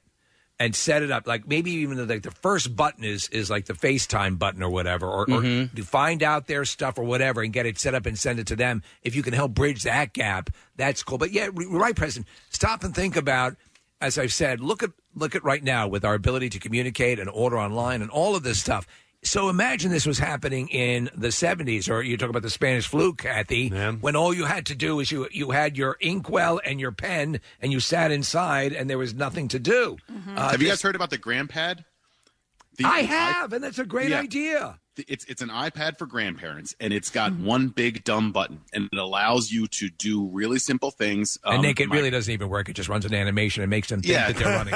and 0.60 0.76
set 0.76 1.04
it 1.04 1.12
up. 1.12 1.28
Like 1.28 1.48
maybe 1.48 1.72
even 1.72 2.08
like 2.08 2.24
the 2.24 2.32
first 2.32 2.76
button 2.76 3.04
is 3.04 3.28
is 3.30 3.50
like 3.50 3.66
the 3.66 3.74
FaceTime 3.74 4.40
button 4.40 4.64
or 4.64 4.70
whatever, 4.70 5.08
or, 5.08 5.22
or 5.24 5.42
mm-hmm. 5.42 5.76
to 5.76 5.84
find 5.84 6.24
out 6.24 6.48
their 6.48 6.66
stuff 6.66 6.98
or 6.98 7.04
whatever 7.04 7.42
and 7.42 7.52
get 7.52 7.66
it 7.66 7.78
set 7.78 7.96
up 7.96 8.06
and 8.06 8.18
send 8.18 8.40
it 8.40 8.48
to 8.48 8.56
them. 8.56 8.82
If 9.02 9.16
you 9.16 9.24
can 9.24 9.34
help 9.34 9.54
bridge 9.54 9.84
that 9.84 10.14
gap, 10.14 10.50
that's 10.76 11.04
cool. 11.04 11.18
But 11.18 11.32
yeah, 11.32 11.50
right, 11.54 11.96
Preston. 11.96 12.26
Stop 12.50 12.84
and 12.84 12.96
think 12.96 13.16
about. 13.18 13.56
As 14.02 14.18
I've 14.18 14.34
said, 14.34 14.60
look 14.60 14.84
at 14.84 14.90
look 15.16 15.36
at 15.36 15.44
right 15.44 15.64
now 15.64 15.88
with 15.88 16.04
our 16.06 16.14
ability 16.14 16.50
to 16.50 16.60
communicate 16.60 17.20
and 17.20 17.30
order 17.30 17.58
online 17.60 18.02
and 18.02 18.10
all 18.12 18.36
of 18.36 18.44
this 18.44 18.60
stuff. 18.60 18.88
So 19.26 19.48
imagine 19.48 19.90
this 19.90 20.06
was 20.06 20.20
happening 20.20 20.68
in 20.68 21.10
the 21.16 21.30
70s, 21.30 21.90
or 21.90 22.02
you 22.02 22.18
talk 22.18 22.30
about 22.30 22.42
the 22.42 22.50
Spanish 22.50 22.88
flu, 22.88 23.14
Kathy, 23.14 23.70
when 23.70 24.18
all 24.18 24.34
you 24.34 24.44
had 24.44 24.66
to 24.66 24.76
do 24.76 25.00
is 25.00 25.12
you 25.14 25.30
you 25.32 25.52
had 25.52 25.78
your 25.78 25.96
inkwell 26.02 26.60
and 26.66 26.78
your 26.78 26.92
pen, 26.92 27.40
and 27.62 27.72
you 27.72 27.80
sat 27.80 28.12
inside, 28.12 28.74
and 28.74 28.90
there 28.90 28.98
was 28.98 29.14
nothing 29.14 29.48
to 29.48 29.60
do. 29.60 29.96
Uh, 30.36 30.50
have 30.52 30.62
you 30.62 30.68
this- 30.68 30.78
guys 30.78 30.82
heard 30.82 30.96
about 30.96 31.10
the 31.10 31.18
grandpad? 31.18 31.86
The- 32.78 32.84
I 32.86 33.02
the 33.04 33.08
have, 33.08 33.54
and 33.54 33.64
that's 33.64 33.80
a 33.80 33.86
great 33.86 34.10
Yeah. 34.10 34.20
idea. 34.20 34.80
It's 35.08 35.26
it's 35.26 35.42
an 35.42 35.50
iPad 35.50 35.98
for 35.98 36.06
grandparents, 36.06 36.76
and 36.80 36.94
it's 36.94 37.10
got 37.10 37.32
Mm-hmm. 37.32 37.46
one 37.46 37.68
big 37.70 38.04
dumb 38.04 38.32
button, 38.32 38.62
and 38.74 38.90
it 38.92 38.98
allows 39.00 39.52
you 39.52 39.66
to 39.68 39.90
do 39.90 40.28
really 40.28 40.60
simple 40.60 40.92
things. 40.92 41.38
and 41.44 41.56
Um, 41.56 41.62
Nick, 41.64 41.80
it 41.80 41.90
my- 41.90 41.96
really 41.96 42.10
doesn't 42.12 42.32
even 42.32 42.48
work. 42.48 42.70
It 42.70 42.74
just 42.74 42.90
runs 42.90 43.04
an 43.06 43.14
animation 43.16 43.64
and 43.64 43.70
makes 43.72 43.90
them 43.90 44.02
think 44.02 44.14
Yeah. 44.14 44.32
that 44.32 44.38
they're 44.38 44.56
running. 44.56 44.74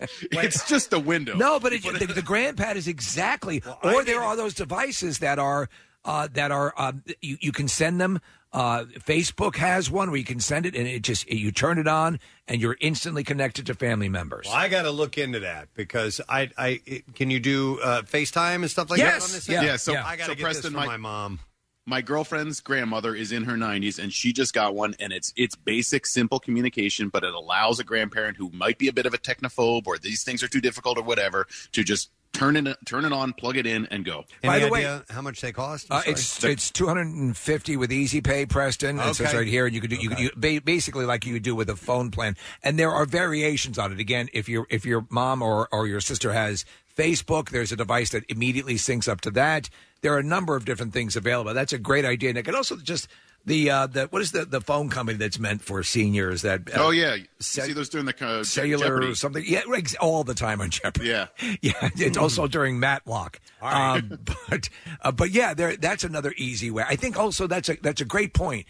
it. 0.00 0.08
it's 0.44 0.68
just 0.68 0.92
a 0.92 0.98
window. 0.98 1.36
No, 1.36 1.60
but 1.60 1.72
it, 1.72 1.82
the, 1.98 2.06
the 2.06 2.22
grandpad 2.22 2.74
is 2.76 2.88
exactly. 2.88 3.62
or 3.82 4.02
there 4.04 4.22
are 4.22 4.34
those 4.36 4.54
devices 4.54 5.18
that 5.20 5.38
are 5.38 5.68
uh, 6.04 6.28
that 6.32 6.50
are 6.50 6.74
uh, 6.76 6.92
you, 7.20 7.38
you 7.40 7.52
can 7.52 7.68
send 7.68 8.00
them. 8.00 8.20
Uh, 8.52 8.84
Facebook 9.00 9.56
has 9.56 9.90
one 9.90 10.10
where 10.10 10.18
you 10.18 10.24
can 10.24 10.38
send 10.38 10.64
it, 10.64 10.76
and 10.76 10.86
it 10.86 11.02
just 11.02 11.28
you 11.28 11.50
turn 11.50 11.76
it 11.78 11.88
on, 11.88 12.20
and 12.46 12.60
you're 12.60 12.76
instantly 12.80 13.24
connected 13.24 13.66
to 13.66 13.74
family 13.74 14.08
members. 14.08 14.46
Well, 14.46 14.54
I 14.54 14.68
got 14.68 14.82
to 14.82 14.92
look 14.92 15.18
into 15.18 15.40
that 15.40 15.68
because 15.74 16.20
I, 16.28 16.50
I 16.56 16.80
it- 16.86 17.14
can 17.16 17.30
you 17.30 17.40
do 17.40 17.80
uh, 17.80 18.02
FaceTime 18.02 18.56
and 18.56 18.70
stuff 18.70 18.90
like 18.90 19.00
that 19.00 19.14
on 19.14 19.32
this? 19.32 19.46
thing? 19.46 19.56
Yeah. 19.62 19.76
So, 19.76 19.94
I 19.94 20.16
got 20.16 20.26
to 20.26 20.30
so 20.30 20.34
get 20.36 20.44
Preston, 20.44 20.62
this 20.62 20.72
from 20.72 20.74
my, 20.74 20.86
my 20.86 20.96
mom. 20.96 21.40
My 21.86 22.00
girlfriend's 22.00 22.60
grandmother 22.60 23.14
is 23.14 23.30
in 23.30 23.44
her 23.44 23.56
90s, 23.56 24.02
and 24.02 24.10
she 24.10 24.32
just 24.32 24.54
got 24.54 24.74
one, 24.74 24.94
and 25.00 25.12
it's 25.12 25.34
it's 25.36 25.56
basic, 25.56 26.06
simple 26.06 26.38
communication, 26.38 27.08
but 27.08 27.24
it 27.24 27.34
allows 27.34 27.80
a 27.80 27.84
grandparent 27.84 28.36
who 28.36 28.50
might 28.50 28.78
be 28.78 28.88
a 28.88 28.92
bit 28.92 29.04
of 29.04 29.12
a 29.14 29.18
technophobe 29.18 29.86
or 29.86 29.98
these 29.98 30.22
things 30.22 30.42
are 30.42 30.48
too 30.48 30.60
difficult 30.60 30.96
or 30.96 31.02
whatever 31.02 31.46
to 31.72 31.82
just 31.82 32.10
turn 32.34 32.56
it 32.56 32.76
turn 32.84 33.06
it 33.06 33.12
on, 33.12 33.32
plug 33.32 33.56
it 33.56 33.64
in, 33.64 33.86
and 33.86 34.04
go. 34.04 34.24
By 34.42 34.58
the 34.58 34.68
way- 34.68 35.00
how 35.08 35.22
much 35.22 35.40
they 35.40 35.52
cost? 35.52 35.86
I'm 35.90 35.96
Uh, 35.98 36.00
sorry. 36.02 36.12
it's 36.12 36.44
it's 36.44 36.70
two 36.70 36.86
hundred 36.86 37.06
and 37.06 37.34
fifty 37.34 37.76
with 37.78 37.90
Easy 37.90 38.20
Pay, 38.20 38.44
Preston. 38.44 38.98
It 39.00 39.14
says 39.14 39.28
Okay. 39.28 39.38
right 39.38 39.46
here, 39.46 39.64
and 39.64 39.74
you 39.74 39.80
could 39.80 39.90
do 39.90 39.96
you 39.96 40.08
could 40.10 40.18
you, 40.18 40.30
ba- 40.36 40.60
basically 40.62 41.06
like 41.06 41.24
you 41.24 41.32
would 41.32 41.42
do 41.42 41.54
with 41.54 41.70
a 41.70 41.76
phone 41.76 42.10
plan, 42.10 42.36
and 42.62 42.78
there 42.78 42.90
are 42.90 43.06
variations 43.06 43.78
on 43.78 43.92
it. 43.92 43.98
Again, 44.00 44.28
if 44.34 44.48
your 44.48 44.66
if 44.68 44.84
your 44.84 45.06
mom 45.08 45.40
or 45.40 45.68
or 45.72 45.86
your 45.86 46.00
sister 46.02 46.32
has 46.34 46.64
Facebook, 46.96 47.50
there's 47.50 47.72
a 47.72 47.76
device 47.76 48.10
that 48.10 48.24
immediately 48.28 48.74
syncs 48.74 49.08
up 49.08 49.20
to 49.22 49.30
that. 49.32 49.70
There 50.02 50.12
are 50.12 50.18
a 50.18 50.22
number 50.22 50.54
of 50.54 50.64
different 50.64 50.92
things 50.92 51.16
available. 51.16 51.54
That's 51.54 51.72
a 51.72 51.78
great 51.78 52.04
idea, 52.04 52.32
Nick. 52.32 52.46
And 52.46 52.56
also 52.56 52.76
just 52.76 53.08
the 53.46 53.70
uh, 53.70 53.86
the 53.86 54.04
what 54.06 54.22
is 54.22 54.32
the 54.32 54.44
the 54.44 54.60
phone 54.60 54.88
company 54.88 55.18
that's 55.18 55.38
meant 55.38 55.62
for 55.62 55.82
seniors 55.82 56.42
that 56.42 56.62
uh, 56.74 56.84
oh 56.86 56.90
yeah, 56.90 57.14
you 57.14 57.26
Cell- 57.40 57.66
see 57.66 57.72
those 57.72 57.88
during 57.88 58.06
the 58.06 58.14
uh, 58.24 58.38
Je- 58.38 58.44
cellular 58.44 58.86
Jeopardy. 58.86 59.06
or 59.08 59.14
something. 59.14 59.44
Yeah, 59.46 59.60
ex- 59.76 59.94
all 59.96 60.24
the 60.24 60.34
time 60.34 60.60
on 60.60 60.70
Jeopardy. 60.70 61.08
Yeah, 61.08 61.26
yeah. 61.60 61.90
It's 61.96 62.16
also 62.16 62.46
during 62.46 62.80
Matlock. 62.80 63.40
Um, 63.60 64.18
but 64.48 64.68
uh, 65.02 65.12
but 65.12 65.30
yeah, 65.30 65.52
there 65.54 65.76
that's 65.76 66.04
another 66.04 66.32
easy 66.36 66.70
way. 66.70 66.84
I 66.88 66.96
think 66.96 67.18
also 67.18 67.46
that's 67.46 67.68
a 67.68 67.76
that's 67.82 68.00
a 68.00 68.04
great 68.06 68.32
point. 68.34 68.66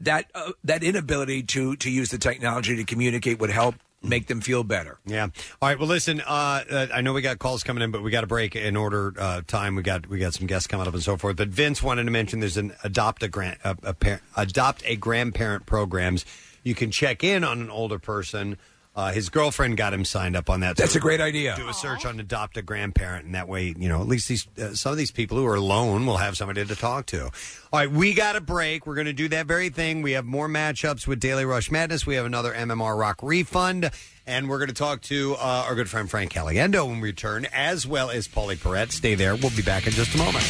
That 0.00 0.30
uh, 0.34 0.52
that 0.62 0.84
inability 0.84 1.42
to 1.44 1.74
to 1.76 1.90
use 1.90 2.10
the 2.10 2.18
technology 2.18 2.76
to 2.76 2.84
communicate 2.84 3.40
would 3.40 3.50
help 3.50 3.74
make 4.02 4.26
them 4.26 4.40
feel 4.40 4.62
better. 4.64 4.98
Yeah. 5.04 5.24
All 5.60 5.68
right. 5.68 5.78
Well, 5.78 5.88
listen. 5.88 6.20
Uh, 6.20 6.64
uh, 6.70 6.86
I 6.92 7.00
know 7.00 7.12
we 7.12 7.22
got 7.22 7.38
calls 7.38 7.62
coming 7.62 7.82
in, 7.82 7.90
but 7.90 8.02
we 8.02 8.10
got 8.10 8.24
a 8.24 8.28
break 8.28 8.56
in 8.56 8.76
order 8.76 9.14
uh, 9.18 9.42
time. 9.46 9.74
We 9.74 9.82
got 9.82 10.08
we 10.08 10.18
got 10.18 10.34
some 10.34 10.46
guests 10.46 10.66
coming 10.66 10.86
up 10.86 10.94
and 10.94 11.02
so 11.02 11.16
forth. 11.16 11.36
But 11.36 11.48
Vince 11.48 11.82
wanted 11.82 12.04
to 12.04 12.10
mention 12.10 12.40
there's 12.40 12.56
an 12.56 12.74
adopt 12.84 13.22
a 13.22 13.28
grant 13.28 13.58
a, 13.64 13.76
a 13.82 13.94
par- 13.94 14.20
adopt 14.36 14.82
a 14.86 14.96
grandparent 14.96 15.66
programs. 15.66 16.24
You 16.62 16.74
can 16.74 16.90
check 16.90 17.24
in 17.24 17.44
on 17.44 17.60
an 17.60 17.70
older 17.70 17.98
person. 17.98 18.58
Uh, 18.98 19.12
his 19.12 19.28
girlfriend 19.28 19.76
got 19.76 19.94
him 19.94 20.04
signed 20.04 20.34
up 20.34 20.50
on 20.50 20.58
that. 20.58 20.76
That's 20.76 20.96
a 20.96 20.98
great 20.98 21.20
idea. 21.20 21.54
Do 21.54 21.68
a 21.68 21.72
search 21.72 22.04
on 22.04 22.18
adopt 22.18 22.56
a 22.56 22.62
grandparent, 22.62 23.26
and 23.26 23.36
that 23.36 23.46
way, 23.46 23.72
you 23.78 23.88
know, 23.88 24.00
at 24.00 24.08
least 24.08 24.26
these 24.26 24.48
uh, 24.60 24.74
some 24.74 24.90
of 24.90 24.98
these 24.98 25.12
people 25.12 25.38
who 25.38 25.46
are 25.46 25.54
alone 25.54 26.04
will 26.04 26.16
have 26.16 26.36
somebody 26.36 26.64
to 26.64 26.74
talk 26.74 27.06
to. 27.06 27.26
All 27.26 27.30
right, 27.72 27.88
we 27.88 28.12
got 28.12 28.34
a 28.34 28.40
break. 28.40 28.88
We're 28.88 28.96
going 28.96 29.06
to 29.06 29.12
do 29.12 29.28
that 29.28 29.46
very 29.46 29.68
thing. 29.68 30.02
We 30.02 30.12
have 30.12 30.24
more 30.24 30.48
matchups 30.48 31.06
with 31.06 31.20
Daily 31.20 31.44
Rush 31.44 31.70
Madness. 31.70 32.06
We 32.06 32.16
have 32.16 32.26
another 32.26 32.52
MMR 32.52 32.98
Rock 32.98 33.22
refund, 33.22 33.88
and 34.26 34.48
we're 34.48 34.58
going 34.58 34.66
to 34.66 34.74
talk 34.74 35.00
to 35.02 35.36
uh, 35.36 35.66
our 35.68 35.76
good 35.76 35.88
friend 35.88 36.10
Frank 36.10 36.32
Caliendo 36.32 36.84
when 36.88 37.00
we 37.00 37.10
return, 37.10 37.46
as 37.52 37.86
well 37.86 38.10
as 38.10 38.26
Pauley 38.26 38.56
Perrette. 38.56 38.90
Stay 38.90 39.14
there. 39.14 39.36
We'll 39.36 39.54
be 39.54 39.62
back 39.62 39.86
in 39.86 39.92
just 39.92 40.12
a 40.16 40.18
moment. 40.18 40.44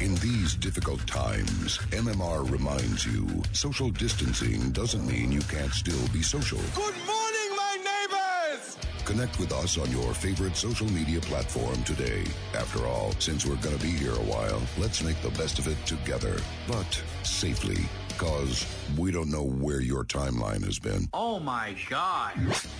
In 0.00 0.16
these 0.16 0.37
difficult 0.60 1.06
times, 1.06 1.78
MMR 1.90 2.50
reminds 2.50 3.06
you 3.06 3.26
social 3.52 3.90
distancing 3.90 4.70
doesn't 4.70 5.06
mean 5.06 5.30
you 5.30 5.40
can't 5.42 5.72
still 5.72 6.08
be 6.12 6.22
social. 6.22 6.58
Good 6.74 6.94
morning, 7.06 7.50
my 7.56 7.78
neighbors! 7.84 8.76
Connect 9.04 9.38
with 9.38 9.52
us 9.52 9.78
on 9.78 9.90
your 9.90 10.12
favorite 10.14 10.56
social 10.56 10.88
media 10.90 11.20
platform 11.20 11.82
today. 11.84 12.24
After 12.54 12.86
all, 12.86 13.12
since 13.18 13.46
we're 13.46 13.56
going 13.56 13.76
to 13.76 13.82
be 13.82 13.90
here 13.90 14.12
a 14.12 14.24
while, 14.24 14.60
let's 14.78 15.02
make 15.02 15.20
the 15.22 15.30
best 15.30 15.58
of 15.58 15.68
it 15.68 15.76
together, 15.86 16.36
but 16.66 17.02
safely. 17.22 17.78
Because 18.08 18.66
we 18.96 19.12
don't 19.12 19.30
know 19.30 19.44
where 19.44 19.80
your 19.80 20.04
timeline 20.04 20.64
has 20.64 20.80
been. 20.80 21.08
Oh 21.12 21.38
my 21.38 21.76
God. 21.88 22.32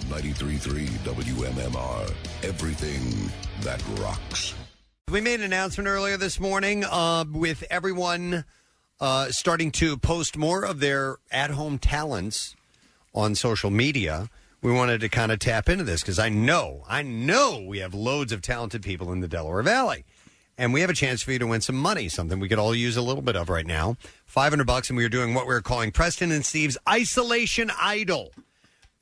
93.3 0.09 0.88
WMMR. 1.05 2.14
Everything 2.42 3.30
that 3.60 3.80
rocks. 4.00 4.55
We 5.10 5.22
made 5.22 5.40
an 5.40 5.47
announcement 5.47 5.89
earlier 5.89 6.18
this 6.18 6.39
morning 6.39 6.85
uh, 6.85 7.24
with 7.32 7.64
everyone 7.70 8.44
uh, 9.01 9.28
starting 9.30 9.70
to 9.72 9.97
post 9.97 10.36
more 10.36 10.66
of 10.66 10.80
their 10.80 11.16
at 11.30 11.51
home 11.51 11.78
talents 11.78 12.55
on 13.14 13.35
social 13.35 13.70
media. 13.70 14.28
We 14.60 14.70
wanted 14.70 15.01
to 15.01 15.09
kind 15.09 15.32
of 15.32 15.39
tap 15.39 15.70
into 15.70 15.85
this 15.85 16.02
because 16.02 16.18
I 16.18 16.28
know, 16.28 16.82
I 16.86 17.01
know 17.01 17.64
we 17.66 17.78
have 17.78 17.94
loads 17.94 18.32
of 18.32 18.43
talented 18.43 18.82
people 18.82 19.10
in 19.10 19.20
the 19.20 19.28
Delaware 19.28 19.62
Valley. 19.62 20.05
And 20.59 20.74
we 20.74 20.82
have 20.82 20.90
a 20.90 20.94
chance 20.94 21.22
for 21.22 21.32
you 21.32 21.39
to 21.39 21.47
win 21.47 21.62
some 21.62 21.76
money, 21.76 22.10
something 22.10 22.39
we 22.39 22.48
could 22.48 22.59
all 22.59 22.74
use 22.74 22.98
a 22.98 23.02
little 23.02 23.22
bit 23.22 23.36
of 23.36 23.48
right 23.48 23.66
now. 23.66 23.97
500 24.26 24.66
bucks, 24.66 24.90
and 24.90 24.97
we 24.98 25.06
are 25.06 25.09
doing 25.09 25.32
what 25.32 25.47
we're 25.47 25.62
calling 25.62 25.90
Preston 25.90 26.32
and 26.32 26.44
Steve's 26.44 26.76
Isolation 26.86 27.70
Idol. 27.80 28.32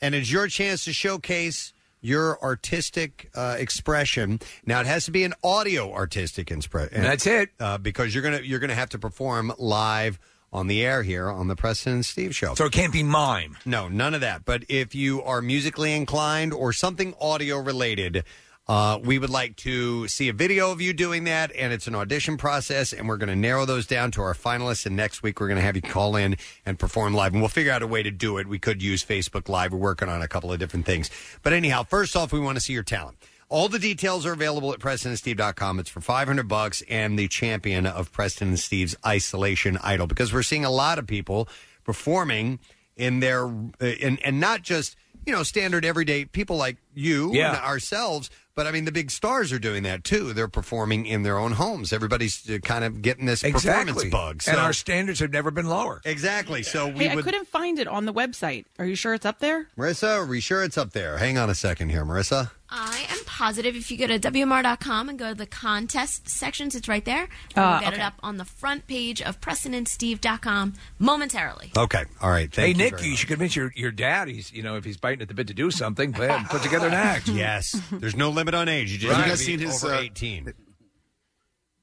And 0.00 0.14
it's 0.14 0.30
your 0.30 0.46
chance 0.46 0.84
to 0.84 0.92
showcase 0.92 1.72
your 2.00 2.40
artistic 2.42 3.30
uh, 3.34 3.56
expression. 3.58 4.40
Now 4.64 4.80
it 4.80 4.86
has 4.86 5.04
to 5.06 5.10
be 5.10 5.24
an 5.24 5.34
audio 5.42 5.92
artistic 5.92 6.50
expression. 6.50 7.02
That's 7.02 7.26
it. 7.26 7.50
uh, 7.60 7.78
because 7.78 8.14
you're 8.14 8.22
gonna 8.22 8.40
you're 8.42 8.60
gonna 8.60 8.74
have 8.74 8.90
to 8.90 8.98
perform 8.98 9.52
live 9.58 10.18
on 10.52 10.68
the 10.68 10.84
air 10.84 11.02
here 11.02 11.28
on 11.28 11.48
the 11.48 11.56
Preston 11.56 11.92
and 11.94 12.06
Steve 12.06 12.34
show. 12.34 12.54
So 12.54 12.66
it 12.66 12.72
can't 12.72 12.92
be 12.92 13.02
mime. 13.02 13.56
No, 13.64 13.88
none 13.88 14.14
of 14.14 14.20
that. 14.20 14.44
But 14.44 14.64
if 14.68 14.94
you 14.94 15.22
are 15.22 15.42
musically 15.42 15.92
inclined 15.92 16.52
or 16.52 16.72
something 16.72 17.14
audio 17.20 17.58
related. 17.58 18.24
Uh, 18.68 18.98
we 19.04 19.16
would 19.16 19.30
like 19.30 19.54
to 19.54 20.08
see 20.08 20.28
a 20.28 20.32
video 20.32 20.72
of 20.72 20.80
you 20.80 20.92
doing 20.92 21.22
that, 21.24 21.52
and 21.54 21.72
it's 21.72 21.86
an 21.86 21.94
audition 21.94 22.36
process, 22.36 22.92
and 22.92 23.06
we're 23.08 23.16
going 23.16 23.28
to 23.28 23.36
narrow 23.36 23.64
those 23.64 23.86
down 23.86 24.10
to 24.10 24.20
our 24.22 24.34
finalists. 24.34 24.86
And 24.86 24.96
next 24.96 25.22
week, 25.22 25.38
we're 25.38 25.46
going 25.46 25.58
to 25.58 25.62
have 25.62 25.76
you 25.76 25.82
call 25.82 26.16
in 26.16 26.36
and 26.64 26.76
perform 26.76 27.14
live, 27.14 27.32
and 27.32 27.40
we'll 27.40 27.48
figure 27.48 27.70
out 27.70 27.82
a 27.82 27.86
way 27.86 28.02
to 28.02 28.10
do 28.10 28.38
it. 28.38 28.48
We 28.48 28.58
could 28.58 28.82
use 28.82 29.04
Facebook 29.04 29.48
Live. 29.48 29.72
We're 29.72 29.78
working 29.78 30.08
on 30.08 30.20
a 30.20 30.26
couple 30.26 30.52
of 30.52 30.58
different 30.58 30.84
things. 30.84 31.10
But 31.44 31.52
anyhow, 31.52 31.84
first 31.84 32.16
off, 32.16 32.32
we 32.32 32.40
want 32.40 32.56
to 32.56 32.60
see 32.60 32.72
your 32.72 32.82
talent. 32.82 33.18
All 33.48 33.68
the 33.68 33.78
details 33.78 34.26
are 34.26 34.32
available 34.32 34.72
at 34.72 34.80
PrestonandSteve.com. 34.80 35.78
It's 35.78 35.88
for 35.90 36.00
500 36.00 36.48
bucks 36.48 36.82
and 36.90 37.16
the 37.16 37.28
champion 37.28 37.86
of 37.86 38.10
Preston 38.10 38.48
and 38.48 38.58
Steve's 38.58 38.96
Isolation 39.06 39.78
Idol 39.84 40.08
because 40.08 40.32
we're 40.32 40.42
seeing 40.42 40.64
a 40.64 40.70
lot 40.72 40.98
of 40.98 41.06
people 41.06 41.48
performing 41.84 42.58
in 42.96 43.20
their, 43.20 43.46
uh, 43.46 43.84
and, 44.02 44.18
and 44.24 44.40
not 44.40 44.62
just, 44.62 44.96
you 45.24 45.32
know, 45.32 45.44
standard 45.44 45.84
everyday 45.84 46.24
people 46.24 46.56
like 46.56 46.78
you 46.92 47.32
Yeah. 47.32 47.50
and 47.54 47.58
ourselves, 47.64 48.30
but 48.56 48.66
I 48.66 48.72
mean, 48.72 48.84
the 48.86 48.92
big 48.92 49.10
stars 49.12 49.52
are 49.52 49.58
doing 49.60 49.84
that 49.84 50.02
too. 50.02 50.32
They're 50.32 50.48
performing 50.48 51.06
in 51.06 51.22
their 51.22 51.38
own 51.38 51.52
homes. 51.52 51.92
Everybody's 51.92 52.48
uh, 52.50 52.58
kind 52.64 52.82
of 52.84 53.02
getting 53.02 53.26
this 53.26 53.42
performance 53.42 53.90
Exactly. 53.90 54.10
bug. 54.10 54.42
And 54.48 54.56
our 54.56 54.72
standards 54.72 55.20
have 55.20 55.30
never 55.32 55.50
been 55.52 55.66
lower. 55.68 56.00
Exactly. 56.04 56.62
So 56.64 56.88
we 56.88 57.04
Hey, 57.04 57.10
I 57.10 57.14
would. 57.14 57.24
couldn't 57.24 57.46
find 57.46 57.78
it 57.78 57.86
on 57.86 58.04
the 58.06 58.12
website. 58.14 58.64
Are 58.80 58.86
you 58.86 58.96
sure 58.96 59.14
it's 59.14 59.26
up 59.26 59.38
there? 59.38 59.68
Marissa, 59.78 60.18
are 60.18 60.26
we 60.26 60.40
sure 60.40 60.64
it's 60.64 60.76
up 60.78 60.90
there? 60.92 61.18
Hang 61.18 61.38
on 61.38 61.48
a 61.50 61.54
second 61.54 61.90
here, 61.90 62.04
Marissa. 62.04 62.50
I 62.68 63.06
am 63.10 63.18
positive 63.26 63.76
if 63.76 63.92
you 63.92 63.96
go 63.96 64.08
to 64.08 64.18
WMR.com 64.18 65.08
and 65.08 65.16
go 65.16 65.28
to 65.28 65.34
the 65.36 65.46
contest 65.46 66.28
sections, 66.28 66.74
it's 66.74 66.88
right 66.88 67.04
there. 67.04 67.28
And 67.54 67.64
Ah, 67.64 67.78
we'll 67.80 67.90
get 67.90 67.98
it 68.00 68.02
up 68.02 68.14
on 68.24 68.38
the 68.38 68.44
front 68.44 68.88
page 68.88 69.22
of 69.22 69.40
PrestonandSteve.com 69.40 70.74
momentarily. 70.98 71.70
Okay. 71.76 72.04
All 72.20 72.30
right. 72.30 72.52
hey, 72.52 72.68
you 72.68 72.74
Nick, 72.74 72.94
very 72.94 73.04
you, 73.04 73.10
much. 73.10 73.18
should 73.20 73.28
convince 73.28 73.54
your, 73.54 73.72
your 73.76 73.92
dad. 73.92 74.26
He's 74.26 74.52
you 74.52 74.64
know 74.64 74.76
if 74.76 74.84
he's 74.84 74.96
biting 74.96 75.22
at 75.22 75.28
the 75.28 75.34
bit 75.34 75.46
to 75.46 75.54
do 75.54 75.70
something, 75.70 76.12
plan, 76.12 76.44
put 76.46 76.62
together 76.62 76.88
an 76.88 76.94
act. 76.94 77.28
Yes. 77.36 77.78
There's 77.92 78.16
no 78.16 78.30
limit 78.30 78.45
on 78.54 78.68
age. 78.68 78.92
You 78.92 78.98
just 78.98 79.14
Have 79.14 79.26
you 79.26 79.32
guys 79.32 79.44
seen 79.44 79.58
his 79.58 79.82
over 79.82 79.94
uh, 79.94 80.00
18. 80.00 80.52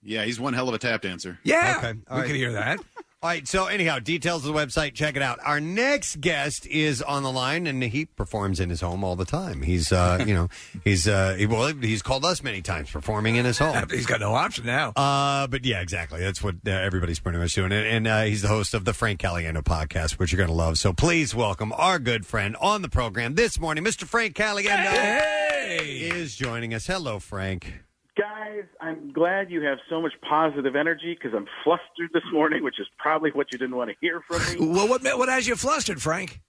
Yeah, 0.02 0.26
he's 0.26 0.40
one 0.40 0.53
hell 0.53 0.68
of 0.68 0.76
a 0.76 0.80
tap 0.80 1.02
dancer. 1.02 1.40
Yeah, 1.44 1.76
Okay. 1.77 1.94
We 1.94 2.15
right. 2.18 2.27
could 2.27 2.35
hear 2.35 2.53
that. 2.53 2.80
All 3.23 3.29
right. 3.29 3.47
So 3.47 3.67
anyhow, 3.67 3.99
details 3.99 4.45
of 4.45 4.53
the 4.53 4.59
website. 4.59 4.95
Check 4.95 5.15
it 5.15 5.21
out. 5.21 5.39
Our 5.45 5.61
next 5.61 6.19
guest 6.19 6.67
is 6.67 7.01
on 7.01 7.23
the 7.23 7.31
line, 7.31 7.67
and 7.67 7.81
he 7.81 8.03
performs 8.03 8.59
in 8.59 8.69
his 8.69 8.81
home 8.81 9.01
all 9.01 9.15
the 9.15 9.23
time. 9.23 9.61
He's, 9.61 9.93
uh, 9.93 10.21
you 10.27 10.33
know, 10.33 10.49
he's, 10.83 11.07
uh, 11.07 11.35
he, 11.35 11.45
well, 11.45 11.67
he's 11.73 12.01
called 12.01 12.25
us 12.25 12.43
many 12.43 12.61
times 12.61 12.91
performing 12.91 13.37
in 13.37 13.45
his 13.45 13.57
home. 13.57 13.87
He's 13.89 14.05
got 14.05 14.19
no 14.19 14.33
option 14.33 14.65
now. 14.65 14.89
Uh, 14.89 15.47
but 15.47 15.63
yeah, 15.63 15.79
exactly. 15.79 16.19
That's 16.19 16.43
what 16.43 16.55
uh, 16.67 16.71
everybody's 16.71 17.21
pretty 17.21 17.37
much 17.37 17.53
doing. 17.53 17.71
And, 17.71 17.85
and 17.85 18.07
uh, 18.07 18.23
he's 18.23 18.41
the 18.41 18.49
host 18.49 18.73
of 18.73 18.83
the 18.83 18.93
Frank 18.93 19.21
Caliendo 19.21 19.63
podcast, 19.63 20.19
which 20.19 20.33
you're 20.33 20.37
going 20.37 20.49
to 20.49 20.53
love. 20.53 20.77
So 20.77 20.91
please 20.91 21.33
welcome 21.33 21.71
our 21.77 21.99
good 21.99 22.25
friend 22.25 22.57
on 22.59 22.81
the 22.81 22.89
program 22.89 23.35
this 23.35 23.57
morning, 23.57 23.85
Mr. 23.85 24.03
Frank 24.03 24.35
Caliendo. 24.35 24.89
Hey, 24.89 26.09
is 26.11 26.35
joining 26.35 26.73
us. 26.73 26.87
Hello, 26.87 27.19
Frank. 27.19 27.83
Guys, 28.15 28.65
I'm 28.80 29.11
glad 29.11 29.49
you 29.49 29.64
have 29.64 29.80
so 29.90 29.99
much 29.99 30.14
positive 30.22 30.76
energy 30.76 31.18
because 31.19 31.35
I'm 31.35 31.48
flustered 31.64 32.11
this 32.14 32.23
morning, 32.31 32.64
which 32.64 32.80
is 32.80 32.85
probably 32.99 33.31
what 33.31 33.52
you 33.52 33.57
didn't 33.57 33.76
want 33.76 33.90
to 33.90 33.95
hear 34.02 34.22
from 34.22 34.40
me. 34.40 34.68
Well, 34.73 34.88
what 34.88 35.02
what 35.18 35.30
has 35.30 35.48
you 35.48 35.56
flustered, 35.56 35.99
Frank? 35.99 36.40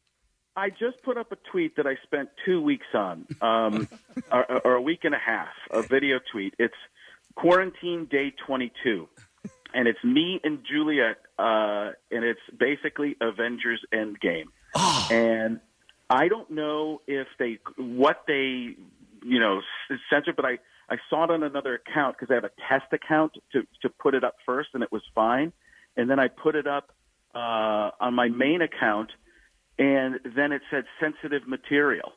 I 0.57 0.69
just 0.69 1.03
put 1.03 1.17
up 1.17 1.33
a 1.33 1.37
tweet 1.51 1.77
that 1.77 1.87
I 1.87 1.97
spent 2.05 2.29
two 2.45 2.61
weeks 2.61 2.87
on, 2.93 3.27
um, 3.41 3.89
or, 4.33 4.61
or 4.65 4.75
a 4.75 4.81
week 4.81 5.01
and 5.05 5.15
a 5.15 5.19
half, 5.19 5.49
a 5.71 5.81
video 5.83 6.21
tweet. 6.31 6.55
It's 6.59 6.75
quarantine 7.35 8.09
day 8.11 8.33
22, 8.47 9.09
and 9.73 9.89
it's 9.89 10.05
me 10.05 10.41
and 10.45 10.59
Juliet, 10.71 11.17
uh, 11.39 11.93
and 12.11 12.25
it's 12.25 12.41
basically 12.59 13.17
Avengers 13.23 13.81
Endgame. 13.93 14.49
And 15.11 15.61
I 16.11 16.29
don't 16.29 16.51
know 16.51 17.01
if 17.07 17.27
they 17.39 17.59
what 17.79 18.25
they 18.27 18.77
you 19.25 19.41
know 19.41 19.63
censored, 20.11 20.37
but 20.37 20.45
I 20.45 20.59
I 20.91 20.97
saw 21.09 21.25
it 21.25 21.31
on 21.31 21.43
another 21.43 21.75
account 21.75 22.17
because 22.19 22.31
I 22.31 22.35
have 22.35 22.45
a 22.45 22.51
test 22.69 22.93
account 22.93 23.33
to 23.53 23.63
to 23.83 23.89
put 23.89 24.15
it 24.15 24.25
up 24.25 24.35
first, 24.45 24.71
and 24.75 24.83
it 24.83 24.93
was 24.93 25.03
fine. 25.15 25.53
And 25.97 26.11
then 26.11 26.19
I 26.19 26.29
put 26.29 26.57
it 26.57 26.67
up 26.67 26.93
uh, 27.35 27.91
on 28.01 28.15
my 28.15 28.29
main 28.29 28.61
account, 28.63 29.11
and 29.79 30.21
then 30.37 30.53
it 30.53 30.63
said 30.71 30.85
sensitive 31.01 31.47
material. 31.49 32.13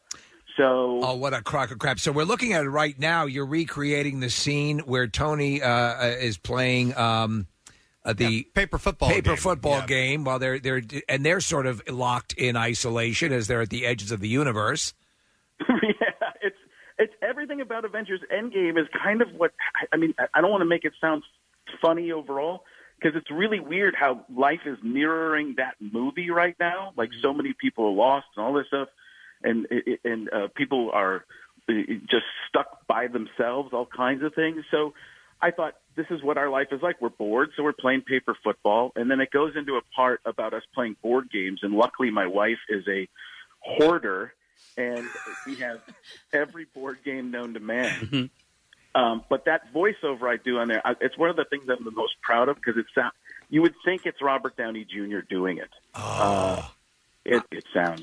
So 0.57 0.99
Oh, 1.03 1.15
what 1.15 1.33
a 1.33 1.41
crock 1.41 1.71
of 1.71 1.77
crap! 1.79 1.99
So 1.99 2.11
we're 2.11 2.23
looking 2.25 2.53
at 2.53 2.63
it 2.65 2.69
right 2.69 2.97
now. 2.97 3.25
You're 3.25 3.45
recreating 3.45 4.19
the 4.19 4.29
scene 4.29 4.79
where 4.79 5.07
Tony 5.07 5.61
uh, 5.61 5.69
uh, 5.69 6.15
is 6.19 6.37
playing 6.39 6.97
um, 6.97 7.45
uh, 8.03 8.13
the 8.13 8.43
paper 8.55 8.79
football 8.79 9.09
paper 9.09 9.29
game. 9.31 9.37
football 9.37 9.79
Yeah. 9.81 9.85
game 9.85 10.23
while 10.23 10.39
they're 10.39 10.57
they're 10.59 10.81
and 11.07 11.23
they're 11.23 11.41
sort 11.41 11.67
of 11.67 11.83
locked 11.87 12.33
in 12.33 12.55
isolation 12.57 13.31
as 13.31 13.45
they're 13.47 13.61
at 13.61 13.69
the 13.69 13.85
edges 13.85 14.11
of 14.11 14.19
the 14.19 14.29
universe. 14.29 14.93
yeah, 15.69 15.75
it's 16.99 17.13
everything 17.21 17.61
about 17.61 17.85
Avengers 17.85 18.21
Endgame 18.31 18.79
is 18.79 18.87
kind 19.03 19.21
of 19.21 19.29
what 19.33 19.53
I- 19.91 19.97
mean. 19.97 20.13
I- 20.33 20.41
don't 20.41 20.51
want 20.51 20.61
to 20.61 20.65
make 20.65 20.85
it 20.85 20.93
sound 20.99 21.23
funny 21.81 22.11
overall 22.11 22.63
because 22.99 23.15
it's 23.15 23.29
really 23.29 23.59
weird 23.59 23.95
how 23.95 24.25
life 24.33 24.61
is 24.65 24.77
mirroring 24.81 25.55
that 25.57 25.75
movie 25.79 26.29
right 26.31 26.55
now. 26.59 26.93
Like 26.95 27.11
so 27.21 27.33
many 27.33 27.53
people 27.53 27.85
are 27.85 27.91
lost 27.91 28.27
and 28.35 28.45
all 28.45 28.53
this 28.53 28.67
stuff, 28.67 28.89
and 29.43 29.67
and 30.03 30.31
uh, 30.33 30.47
people 30.55 30.91
are 30.91 31.25
just 32.09 32.25
stuck 32.47 32.87
by 32.87 33.07
themselves, 33.07 33.73
all 33.73 33.85
kinds 33.85 34.23
of 34.23 34.33
things. 34.33 34.63
So 34.71 34.93
I 35.41 35.51
thought 35.51 35.75
this 35.95 36.07
is 36.09 36.23
what 36.23 36.37
our 36.37 36.49
life 36.49 36.67
is 36.71 36.81
like. 36.81 37.01
We're 37.01 37.09
bored, 37.09 37.49
so 37.55 37.63
we're 37.63 37.73
playing 37.73 38.01
paper 38.01 38.35
football, 38.43 38.91
and 38.95 39.11
then 39.11 39.19
it 39.19 39.31
goes 39.31 39.55
into 39.55 39.75
a 39.75 39.81
part 39.95 40.21
about 40.25 40.53
us 40.53 40.63
playing 40.73 40.95
board 41.03 41.29
games. 41.31 41.59
And 41.61 41.73
luckily, 41.73 42.09
my 42.09 42.25
wife 42.27 42.59
is 42.69 42.87
a 42.87 43.07
hoarder, 43.59 44.33
and 44.77 45.05
we 45.45 45.55
have 45.55 45.81
every 46.33 46.65
board 46.73 46.99
game 47.03 47.31
known 47.31 47.53
to 47.55 47.59
man. 47.59 48.29
Um, 48.95 49.23
but 49.29 49.45
that 49.45 49.73
voiceover 49.73 50.23
I 50.23 50.37
do 50.37 50.57
on 50.59 50.67
there, 50.69 50.81
I, 50.85 50.95
it's 51.01 51.17
one 51.17 51.29
of 51.29 51.35
the 51.35 51.45
things 51.45 51.63
I'm 51.69 51.83
the 51.83 51.91
most 51.91 52.13
proud 52.21 52.49
of 52.49 52.55
because 52.55 52.77
it 52.77 52.85
sounds. 52.95 53.13
you 53.49 53.61
would 53.61 53.75
think 53.85 54.05
it's 54.05 54.21
Robert 54.21 54.55
Downey 54.57 54.85
Jr. 54.85 55.19
doing 55.29 55.57
it. 55.59 55.69
Uh, 55.93 56.63
it, 57.25 57.43
it 57.51 57.63
sounds 57.73 58.01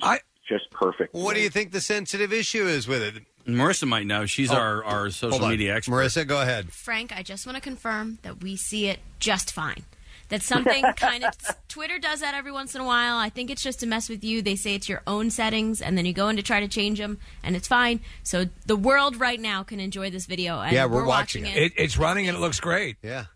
just 0.48 0.70
perfect. 0.70 1.14
What 1.14 1.34
do 1.34 1.40
you 1.40 1.48
think 1.50 1.72
the 1.72 1.80
sensitive 1.80 2.32
issue 2.32 2.66
is 2.66 2.86
with 2.86 3.02
it? 3.02 3.22
Marissa 3.46 3.88
might 3.88 4.06
know. 4.06 4.26
She's 4.26 4.50
Oh, 4.52 4.56
our, 4.56 4.84
our 4.84 5.10
social 5.10 5.42
on. 5.44 5.50
media 5.50 5.74
expert. 5.74 5.92
Marissa, 5.94 6.26
go 6.26 6.40
ahead. 6.42 6.70
Frank, 6.72 7.12
I 7.16 7.22
just 7.22 7.46
want 7.46 7.56
to 7.56 7.62
confirm 7.62 8.18
that 8.22 8.42
we 8.42 8.54
see 8.56 8.86
it 8.88 9.00
just 9.18 9.52
fine. 9.52 9.84
That 10.28 10.42
something 10.42 10.82
kind 10.96 11.24
of 11.24 11.32
Twitter 11.68 11.98
does 11.98 12.20
that 12.20 12.34
every 12.34 12.52
once 12.52 12.74
in 12.74 12.80
a 12.80 12.84
while. 12.84 13.16
I 13.16 13.28
think 13.28 13.50
it's 13.50 13.62
just 13.62 13.80
to 13.80 13.86
mess 13.86 14.08
with 14.08 14.24
you. 14.24 14.42
They 14.42 14.56
say 14.56 14.74
it's 14.74 14.88
your 14.88 15.02
own 15.06 15.30
settings, 15.30 15.80
and 15.82 15.96
then 15.98 16.06
you 16.06 16.12
go 16.12 16.28
in 16.28 16.36
to 16.36 16.42
try 16.42 16.60
to 16.60 16.68
change 16.68 16.98
them, 16.98 17.18
and 17.42 17.56
it's 17.56 17.68
fine. 17.68 18.00
So 18.22 18.46
the 18.66 18.76
world 18.76 19.16
right 19.16 19.40
now 19.40 19.62
can 19.62 19.80
enjoy 19.80 20.10
this 20.10 20.26
video. 20.26 20.60
And 20.60 20.72
yeah, 20.72 20.86
we're, 20.86 21.04
watching, 21.04 21.46
it. 21.46 21.56
It, 21.56 21.72
it's 21.76 21.98
running 21.98 22.28
and 22.28 22.36
it 22.36 22.40
looks 22.40 22.60
great. 22.60 22.96
Yeah. 23.02 23.26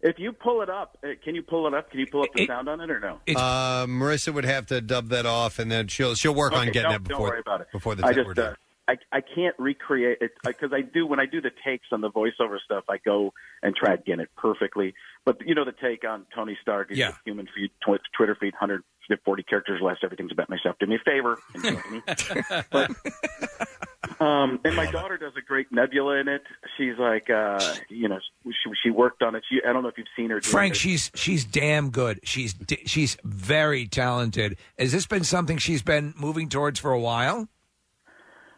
If 0.00 0.18
you 0.18 0.32
pull 0.32 0.60
it 0.60 0.68
up, 0.68 0.98
uh, 1.02 1.08
can 1.24 1.34
you 1.34 1.42
pull 1.42 1.66
it 1.66 1.72
up? 1.72 1.90
Can 1.90 1.98
you 2.00 2.06
pull 2.06 2.22
up 2.24 2.28
the 2.34 2.46
sound 2.46 2.68
on 2.68 2.78
it 2.80 2.90
or 2.90 3.00
no? 3.00 3.20
Uh, 3.34 3.86
Marissa 3.86 4.34
would 4.34 4.44
have 4.44 4.66
to 4.66 4.82
dub 4.82 5.08
that 5.08 5.24
off, 5.24 5.58
and 5.58 5.70
then 5.72 5.88
she'll 5.88 6.14
she'll 6.14 6.34
work 6.34 6.52
on 6.52 6.64
Okay, 6.64 6.72
getting 6.72 6.90
don't- 6.90 7.00
it 7.00 7.08
before 7.08 7.18
Don't 7.28 7.30
worry 7.30 7.40
about 7.40 7.60
it. 7.62 7.68
before 7.72 7.94
the 7.94 8.04
I 8.04 8.10
t- 8.10 8.16
just 8.16 8.26
we're 8.26 8.34
done. 8.34 8.52
uh, 8.52 8.54
I 8.88 8.96
I 9.12 9.20
can't 9.22 9.54
recreate 9.58 10.18
it 10.20 10.32
because 10.44 10.72
I 10.72 10.82
do 10.82 11.06
when 11.06 11.20
I 11.20 11.26
do 11.26 11.40
the 11.40 11.50
takes 11.64 11.86
on 11.92 12.00
the 12.00 12.10
voiceover 12.10 12.58
stuff. 12.64 12.84
I 12.88 12.98
go 12.98 13.32
and 13.62 13.74
try 13.74 13.96
to 13.96 14.02
get 14.02 14.18
it 14.20 14.28
perfectly. 14.36 14.94
But 15.24 15.38
you 15.46 15.54
know 15.54 15.64
the 15.64 15.72
take 15.72 16.04
on 16.06 16.26
Tony 16.34 16.56
Stark, 16.60 16.90
is 16.92 16.98
Yeah. 16.98 17.12
human 17.24 17.46
feed, 17.54 17.70
tw- 17.80 18.00
Twitter 18.16 18.34
feed, 18.38 18.52
140 18.54 19.42
characters 19.44 19.80
less. 19.82 19.96
Everything's 20.02 20.32
about 20.32 20.50
myself. 20.50 20.76
Do 20.78 20.86
me 20.86 20.96
a 20.96 20.98
favor. 20.98 21.38
and 21.54 21.90
me. 21.90 22.02
but 22.70 22.90
um, 24.20 24.60
and 24.64 24.76
my 24.76 24.90
daughter 24.90 25.16
does 25.16 25.32
a 25.36 25.40
great 25.40 25.72
Nebula 25.72 26.16
in 26.16 26.28
it. 26.28 26.42
She's 26.76 26.98
like, 26.98 27.30
uh, 27.30 27.58
you 27.88 28.08
know, 28.08 28.18
she 28.44 28.70
she 28.82 28.90
worked 28.90 29.22
on 29.22 29.34
it. 29.34 29.44
She 29.50 29.60
I 29.66 29.72
don't 29.72 29.82
know 29.82 29.88
if 29.88 29.96
you've 29.98 30.06
seen 30.16 30.30
her. 30.30 30.40
Frank, 30.42 30.74
it. 30.74 30.78
she's 30.78 31.10
she's 31.14 31.44
damn 31.44 31.90
good. 31.90 32.20
She's 32.22 32.54
she's 32.84 33.16
very 33.24 33.86
talented. 33.86 34.58
Has 34.78 34.92
this 34.92 35.06
been 35.06 35.24
something 35.24 35.56
she's 35.58 35.82
been 35.82 36.12
moving 36.18 36.48
towards 36.50 36.78
for 36.78 36.92
a 36.92 37.00
while? 37.00 37.48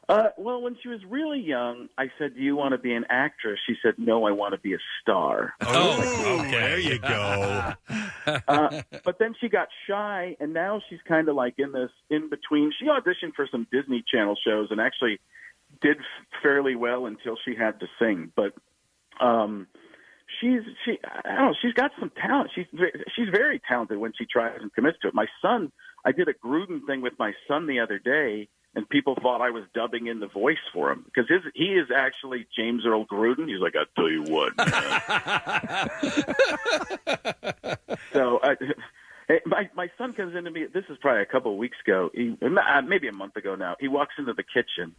Uh, 0.08 0.28
well, 0.36 0.62
when 0.62 0.76
she 0.80 0.88
was 0.88 1.00
really 1.08 1.40
young, 1.40 1.88
I 1.98 2.12
said, 2.16 2.34
"Do 2.34 2.40
you 2.40 2.54
want 2.54 2.72
to 2.72 2.78
be 2.78 2.94
an 2.94 3.04
actress?" 3.08 3.58
She 3.66 3.74
said, 3.82 3.94
"No, 3.98 4.24
I 4.24 4.30
want 4.30 4.54
to 4.54 4.60
be 4.60 4.72
a 4.72 4.78
star." 5.02 5.54
Oh, 5.62 6.38
okay. 6.40 6.50
There 6.50 6.78
you 6.78 6.98
go. 7.00 7.72
uh, 8.48 8.82
but 9.04 9.18
then 9.18 9.34
she 9.40 9.48
got 9.48 9.66
shy, 9.88 10.36
and 10.38 10.52
now 10.52 10.80
she's 10.88 11.00
kind 11.08 11.28
of 11.28 11.34
like 11.34 11.54
in 11.58 11.72
this 11.72 11.90
in 12.08 12.30
between. 12.30 12.72
She 12.78 12.86
auditioned 12.86 13.34
for 13.34 13.48
some 13.50 13.66
Disney 13.72 14.04
Channel 14.06 14.36
shows 14.46 14.68
and 14.70 14.80
actually 14.80 15.18
did 15.80 15.96
fairly 16.40 16.76
well 16.76 17.06
until 17.06 17.36
she 17.44 17.56
had 17.56 17.80
to 17.80 17.86
sing. 17.98 18.30
But 18.36 18.54
um, 19.20 19.66
she's 20.40 20.60
she 20.84 20.98
I 21.04 21.34
don't 21.34 21.46
know. 21.46 21.54
She's 21.60 21.72
got 21.72 21.90
some 21.98 22.10
talent. 22.10 22.50
She's 22.54 22.66
she's 23.14 23.28
very 23.32 23.60
talented 23.68 23.98
when 23.98 24.12
she 24.16 24.24
tries 24.24 24.58
and 24.60 24.72
commits 24.72 24.98
to 25.02 25.08
it. 25.08 25.14
My 25.14 25.26
son, 25.42 25.72
I 26.04 26.12
did 26.12 26.28
a 26.28 26.34
Gruden 26.34 26.86
thing 26.86 27.00
with 27.00 27.14
my 27.18 27.32
son 27.48 27.66
the 27.66 27.80
other 27.80 27.98
day. 27.98 28.48
And 28.76 28.88
people 28.88 29.16
thought 29.20 29.40
I 29.40 29.50
was 29.50 29.64
dubbing 29.74 30.06
in 30.06 30.20
the 30.20 30.28
voice 30.28 30.62
for 30.72 30.92
him 30.92 31.02
because 31.06 31.28
his 31.30 31.40
he 31.54 31.74
is 31.74 31.90
actually 31.90 32.46
James 32.54 32.84
Earl 32.84 33.06
Gruden. 33.06 33.48
He's 33.48 33.58
like, 33.58 33.74
I 33.74 33.86
tell 33.96 34.10
you 34.10 34.22
what, 34.22 34.52
so 38.12 38.38
I, 38.42 38.56
my 39.46 39.70
my 39.74 39.90
son 39.98 40.12
comes 40.12 40.36
into 40.36 40.50
me. 40.50 40.66
This 40.72 40.84
is 40.88 40.96
probably 41.00 41.22
a 41.22 41.26
couple 41.26 41.52
of 41.52 41.58
weeks 41.58 41.76
ago. 41.84 42.10
He, 42.14 42.36
uh, 42.42 42.82
maybe 42.82 43.08
a 43.08 43.12
month 43.12 43.36
ago 43.36 43.54
now. 43.54 43.76
He 43.80 43.88
walks 43.88 44.14
into 44.18 44.34
the 44.34 44.44
kitchen, 44.44 44.94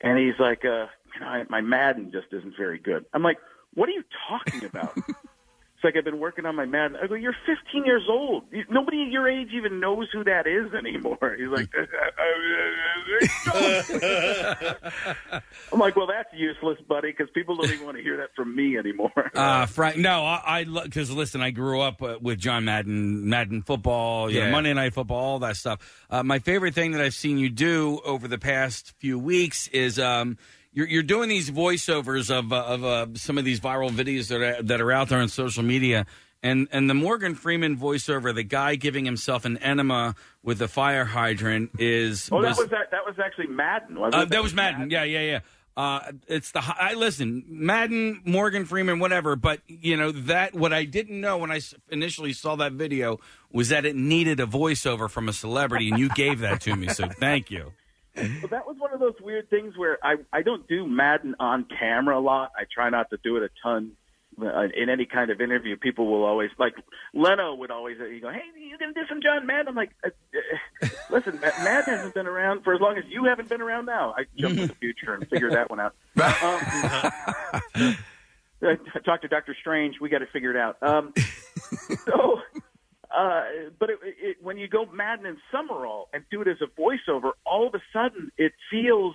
and 0.00 0.18
he's 0.18 0.38
like, 0.38 0.64
uh, 0.64 0.86
"You 1.14 1.20
know, 1.20 1.26
I, 1.26 1.44
my 1.48 1.60
Madden 1.60 2.12
just 2.12 2.26
isn't 2.32 2.56
very 2.56 2.78
good." 2.78 3.06
I'm 3.14 3.22
like, 3.22 3.38
"What 3.74 3.88
are 3.88 3.92
you 3.92 4.04
talking 4.28 4.64
about?" 4.64 4.96
it's 5.80 5.84
like 5.86 5.96
I've 5.96 6.04
been 6.04 6.18
working 6.20 6.44
on 6.44 6.54
my 6.56 6.66
Madden. 6.66 6.98
I 7.02 7.06
go, 7.06 7.14
"You're 7.14 7.34
15 7.46 7.86
years 7.86 8.02
old. 8.06 8.44
Nobody 8.68 8.98
your 9.10 9.26
age 9.26 9.48
even 9.54 9.80
knows 9.80 10.08
who 10.12 10.22
that 10.24 10.46
is 10.46 10.74
anymore." 10.74 11.16
He's 11.38 11.48
like, 11.48 11.70
"I'm 15.72 15.78
like, 15.78 15.96
well, 15.96 16.06
that's 16.06 16.28
useless, 16.34 16.78
buddy, 16.86 17.12
because 17.12 17.28
people 17.34 17.56
don't 17.56 17.70
even 17.72 17.86
want 17.86 17.96
to 17.96 18.02
hear 18.02 18.18
that 18.18 18.34
from 18.36 18.54
me 18.54 18.76
anymore." 18.76 19.10
Uh, 19.40 19.64
Frank, 19.66 19.96
no, 19.96 20.22
I 20.24 20.64
because 20.64 21.10
listen, 21.10 21.40
I 21.40 21.50
grew 21.50 21.80
up 21.80 22.02
uh, 22.02 22.18
with 22.20 22.38
John 22.38 22.64
Madden, 22.66 23.28
Madden 23.28 23.62
football, 23.62 24.30
you 24.30 24.38
know, 24.40 24.46
Yeah. 24.46 24.50
Monday 24.52 24.74
Night 24.74 24.92
Football, 24.92 25.18
all 25.18 25.38
that 25.38 25.56
stuff. 25.56 26.04
Uh, 26.10 26.22
my 26.22 26.40
favorite 26.40 26.74
thing 26.74 26.92
that 26.92 27.00
I've 27.00 27.14
seen 27.14 27.38
you 27.38 27.48
do 27.48 28.00
over 28.04 28.28
the 28.28 28.38
past 28.38 28.92
few 28.98 29.18
weeks 29.18 29.66
is 29.68 29.98
um, 29.98 30.36
you're, 30.72 30.88
you're 30.88 31.02
doing 31.02 31.28
these 31.28 31.50
voiceovers 31.50 32.30
of 32.30 32.52
uh, 32.52 32.64
of 32.64 32.84
uh, 32.84 33.06
some 33.14 33.38
of 33.38 33.44
these 33.44 33.60
viral 33.60 33.90
videos 33.90 34.28
that 34.28 34.40
are, 34.40 34.62
that 34.62 34.80
are 34.80 34.92
out 34.92 35.08
there 35.08 35.20
on 35.20 35.28
social 35.28 35.62
media. 35.62 36.06
And 36.42 36.68
and 36.72 36.88
the 36.88 36.94
Morgan 36.94 37.34
Freeman 37.34 37.76
voiceover, 37.76 38.34
the 38.34 38.42
guy 38.42 38.74
giving 38.76 39.04
himself 39.04 39.44
an 39.44 39.58
enema 39.58 40.14
with 40.42 40.62
a 40.62 40.68
fire 40.68 41.04
hydrant, 41.04 41.72
is 41.78 42.30
Oh, 42.32 42.40
that 42.40 42.56
was 42.56 42.68
that. 42.68 42.90
That 42.90 43.04
was 43.04 43.16
actually 43.22 43.48
Madden, 43.48 43.98
wasn't 44.00 44.14
uh, 44.14 44.24
it? 44.24 44.28
that 44.30 44.42
was 44.42 44.54
Madden. 44.54 44.90
Yeah, 44.90 45.04
yeah, 45.04 45.20
yeah. 45.20 45.40
Uh, 45.76 46.12
it's 46.28 46.50
the 46.52 46.62
I 46.64 46.94
listen 46.94 47.44
Madden, 47.46 48.22
Morgan 48.24 48.64
Freeman, 48.64 49.00
whatever. 49.00 49.36
But 49.36 49.60
you 49.66 49.98
know 49.98 50.12
that 50.12 50.54
what 50.54 50.72
I 50.72 50.84
didn't 50.84 51.20
know 51.20 51.36
when 51.36 51.50
I 51.50 51.60
initially 51.90 52.32
saw 52.32 52.56
that 52.56 52.72
video 52.72 53.18
was 53.52 53.68
that 53.68 53.84
it 53.84 53.94
needed 53.94 54.40
a 54.40 54.46
voiceover 54.46 55.10
from 55.10 55.28
a 55.28 55.34
celebrity, 55.34 55.90
and 55.90 55.98
you 55.98 56.08
gave 56.08 56.40
that 56.40 56.62
to 56.62 56.74
me. 56.74 56.88
So 56.88 57.06
thank 57.08 57.50
you. 57.50 57.72
Well, 58.16 58.48
that 58.50 58.66
was 58.66 58.76
one 58.78 58.92
of 58.92 59.00
those 59.00 59.14
weird 59.20 59.48
things 59.50 59.76
where 59.76 59.98
I 60.02 60.16
I 60.32 60.42
don't 60.42 60.66
do 60.68 60.86
Madden 60.86 61.36
on 61.38 61.64
camera 61.64 62.18
a 62.18 62.20
lot. 62.20 62.52
I 62.56 62.64
try 62.72 62.90
not 62.90 63.10
to 63.10 63.18
do 63.22 63.36
it 63.36 63.42
a 63.44 63.50
ton. 63.62 63.92
Uh, 64.40 64.68
in 64.74 64.88
any 64.88 65.04
kind 65.06 65.30
of 65.30 65.40
interview, 65.40 65.76
people 65.76 66.06
will 66.06 66.24
always 66.24 66.50
like 66.58 66.74
Leno 67.12 67.54
would 67.54 67.70
always 67.70 67.98
uh, 68.00 68.04
you 68.04 68.20
go, 68.20 68.30
"Hey, 68.30 68.40
you 68.58 68.78
gonna 68.78 68.92
do 68.94 69.02
some 69.08 69.20
John 69.20 69.44
Madden?" 69.46 69.68
I'm 69.68 69.74
like, 69.74 69.90
uh, 70.04 70.08
uh, 70.82 70.88
"Listen, 71.10 71.34
Ma- 71.40 71.64
Madden 71.64 71.94
hasn't 71.94 72.14
been 72.14 72.26
around 72.26 72.62
for 72.62 72.72
as 72.72 72.80
long 72.80 72.96
as 72.96 73.04
you 73.08 73.24
haven't 73.24 73.48
been 73.48 73.60
around 73.60 73.86
now." 73.86 74.14
I 74.16 74.24
jump 74.36 74.56
to 74.56 74.68
the 74.68 74.74
future 74.74 75.14
and 75.14 75.28
figure 75.28 75.50
that 75.50 75.68
one 75.68 75.80
out. 75.80 75.94
Um, 77.82 77.96
I 78.62 78.76
talked 79.04 79.22
to 79.22 79.28
Doctor 79.28 79.56
Strange. 79.58 79.96
We 80.00 80.08
got 80.10 80.18
to 80.18 80.26
figure 80.26 80.50
it 80.50 80.56
out. 80.56 80.76
Um, 80.82 81.12
so, 82.04 82.40
uh, 83.16 83.42
but 83.78 83.90
it, 83.90 83.98
it, 84.02 84.36
when 84.42 84.56
you 84.56 84.68
go 84.68 84.86
Madden 84.86 85.26
and 85.26 85.38
Summerall 85.50 86.08
and 86.12 86.24
do 86.30 86.42
it 86.42 86.48
as 86.48 86.58
a 86.62 86.80
voiceover, 86.80 87.32
all 87.44 87.66
of 87.66 87.74
a 87.74 87.82
sudden 87.92 88.30
it 88.38 88.52
feels 88.70 89.14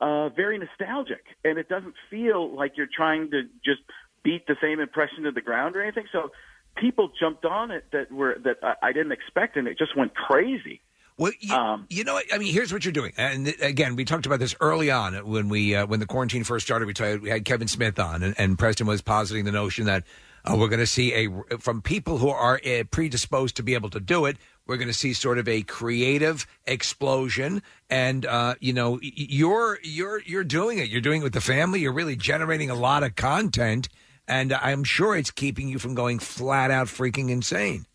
uh, 0.00 0.28
very 0.30 0.58
nostalgic, 0.58 1.24
and 1.44 1.58
it 1.58 1.68
doesn't 1.68 1.94
feel 2.10 2.54
like 2.54 2.72
you're 2.76 2.88
trying 2.94 3.30
to 3.30 3.42
just 3.64 3.80
beat 4.22 4.46
the 4.46 4.56
same 4.60 4.80
impression 4.80 5.24
to 5.24 5.32
the 5.32 5.40
ground 5.40 5.76
or 5.76 5.82
anything. 5.82 6.06
So 6.12 6.30
people 6.76 7.10
jumped 7.18 7.44
on 7.44 7.70
it 7.70 7.84
that 7.92 8.12
were 8.12 8.36
that 8.44 8.58
I, 8.82 8.92
didn't 8.92 9.12
expect, 9.12 9.56
and 9.56 9.66
it 9.66 9.78
just 9.78 9.96
went 9.96 10.14
crazy. 10.14 10.80
Well, 11.18 11.32
you, 11.40 11.84
you 11.90 12.04
know. 12.04 12.20
I 12.32 12.38
mean, 12.38 12.52
here's 12.52 12.72
what 12.72 12.84
you're 12.84 12.92
doing. 12.92 13.12
And 13.16 13.54
again, 13.60 13.96
we 13.96 14.04
talked 14.04 14.26
about 14.26 14.38
this 14.38 14.54
early 14.60 14.90
on 14.90 15.14
when 15.26 15.48
we 15.48 15.74
uh, 15.74 15.86
when 15.86 16.00
the 16.00 16.06
quarantine 16.06 16.44
first 16.44 16.66
started. 16.66 16.86
We, 16.86 16.94
tried, 16.94 17.22
we 17.22 17.28
had 17.28 17.44
Kevin 17.44 17.68
Smith 17.68 17.98
on, 17.98 18.22
and, 18.22 18.34
and 18.38 18.58
Preston 18.58 18.86
was 18.86 19.02
positing 19.02 19.44
the 19.44 19.52
notion 19.52 19.86
that 19.86 20.04
uh, 20.44 20.56
we're 20.56 20.68
going 20.68 20.80
to 20.80 20.86
see 20.86 21.12
a 21.12 21.58
from 21.58 21.82
people 21.82 22.18
who 22.18 22.28
are 22.28 22.60
uh, 22.66 22.84
predisposed 22.90 23.56
to 23.56 23.62
be 23.62 23.74
able 23.74 23.90
to 23.90 24.00
do 24.00 24.26
it. 24.26 24.36
We're 24.66 24.76
going 24.76 24.88
to 24.88 24.94
see 24.94 25.12
sort 25.12 25.38
of 25.38 25.48
a 25.48 25.62
creative 25.62 26.46
explosion, 26.66 27.62
and 27.90 28.24
uh, 28.26 28.54
you 28.60 28.72
know, 28.72 28.98
you're 29.02 29.78
you're 29.82 30.20
you're 30.22 30.44
doing 30.44 30.78
it. 30.78 30.88
You're 30.88 31.00
doing 31.00 31.20
it 31.20 31.24
with 31.24 31.34
the 31.34 31.40
family. 31.40 31.80
You're 31.80 31.92
really 31.92 32.16
generating 32.16 32.70
a 32.70 32.74
lot 32.74 33.02
of 33.02 33.14
content, 33.16 33.88
and 34.26 34.52
I'm 34.52 34.84
sure 34.84 35.16
it's 35.16 35.30
keeping 35.30 35.68
you 35.68 35.78
from 35.78 35.94
going 35.94 36.18
flat 36.18 36.70
out 36.70 36.86
freaking 36.86 37.30
insane. 37.30 37.86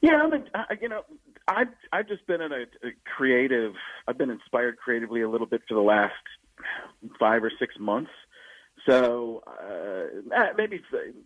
Yeah, 0.00 0.22
I'm 0.22 0.32
a, 0.32 0.44
I, 0.54 0.64
you 0.80 0.88
know, 0.88 1.02
I've 1.48 1.68
I've 1.92 2.08
just 2.08 2.26
been 2.26 2.40
in 2.40 2.52
a, 2.52 2.62
a 2.86 2.90
creative. 3.16 3.74
I've 4.06 4.18
been 4.18 4.30
inspired 4.30 4.76
creatively 4.78 5.22
a 5.22 5.30
little 5.30 5.46
bit 5.46 5.62
for 5.68 5.74
the 5.74 5.80
last 5.80 6.14
five 7.18 7.42
or 7.42 7.52
six 7.58 7.74
months. 7.78 8.10
So 8.86 9.42
uh, 9.46 10.34
eh, 10.34 10.52
maybe 10.56 10.80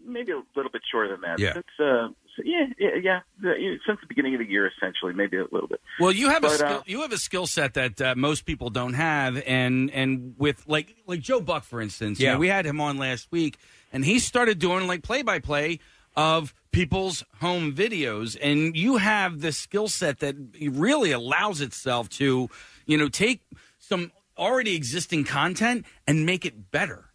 maybe 0.05 0.33
a 0.33 0.43
little 0.57 0.71
bit 0.71 0.83
shorter 0.91 1.11
than 1.11 1.21
that. 1.23 1.39
Yeah. 1.39 1.55
Since, 1.55 1.67
uh, 1.79 2.09
so 2.37 2.43
yeah, 2.45 2.67
yeah, 2.79 3.21
yeah, 3.43 3.75
Since 3.87 4.01
the 4.01 4.07
beginning 4.09 4.35
of 4.35 4.41
the 4.41 4.47
year, 4.47 4.67
essentially, 4.67 5.13
maybe 5.13 5.37
a 5.37 5.45
little 5.51 5.69
bit. 5.69 5.81
Well, 6.01 6.13
you 6.13 6.31
have 6.31 6.45
a 6.45 6.51
skill, 6.51 6.67
uh, 6.79 6.83
you 6.87 7.03
have 7.03 7.13
a 7.13 7.19
skill 7.19 7.47
set 7.47 7.75
that 7.75 8.01
uh, 8.01 8.15
most 8.17 8.47
people 8.47 8.71
don't 8.71 8.95
have, 8.95 9.43
and 9.47 9.91
and 9.91 10.35
with 10.39 10.65
like 10.67 10.97
like 11.07 11.21
Joe 11.21 11.41
Buck, 11.41 11.65
for 11.65 11.81
instance. 11.81 12.19
you 12.21 12.27
Yeah. 12.27 12.33
know, 12.35 12.39
we 12.39 12.49
had 12.49 12.65
him 12.65 12.81
on 12.81 12.97
last 12.97 13.29
week, 13.31 13.59
and 13.93 14.05
he 14.05 14.19
started 14.19 14.59
doing 14.59 14.87
like 14.87 15.03
play 15.03 15.23
by 15.23 15.39
play 15.39 15.79
of 16.17 16.55
people's 16.73 17.23
home 17.41 17.73
videos, 17.75 18.37
and 18.41 18.77
you 18.77 18.97
have 18.97 19.41
this 19.41 19.59
skill 19.59 19.89
set 19.89 20.21
that 20.21 20.35
really 20.61 21.13
allows 21.13 21.61
itself 21.61 22.09
to, 22.09 22.49
you 22.87 22.97
know, 22.99 23.09
take 23.09 23.43
some 23.79 24.11
already 24.39 24.75
existing 24.75 25.25
content 25.25 25.85
and 26.07 26.25
make 26.25 26.45
it 26.47 26.71
better. 26.71 27.12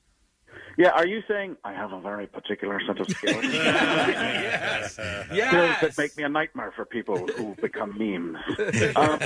Yeah, 0.78 0.90
are 0.90 1.08
you 1.08 1.24
saying 1.28 1.58
I 1.64 1.74
have 1.74 1.91
a 1.91 1.99
very 1.99 2.28
particular 2.28 2.80
set 2.86 2.99
of 2.99 3.10
skills? 3.10 3.44
yes. 3.44 4.94
Skills 5.32 5.76
that 5.82 5.95
make 5.98 6.16
me 6.16 6.24
a 6.24 6.30
nightmare 6.30 6.72
for 6.76 6.86
people 6.86 7.28
who 7.28 7.56
become 7.56 7.98
memes. 7.98 8.38
Um, 8.95 9.20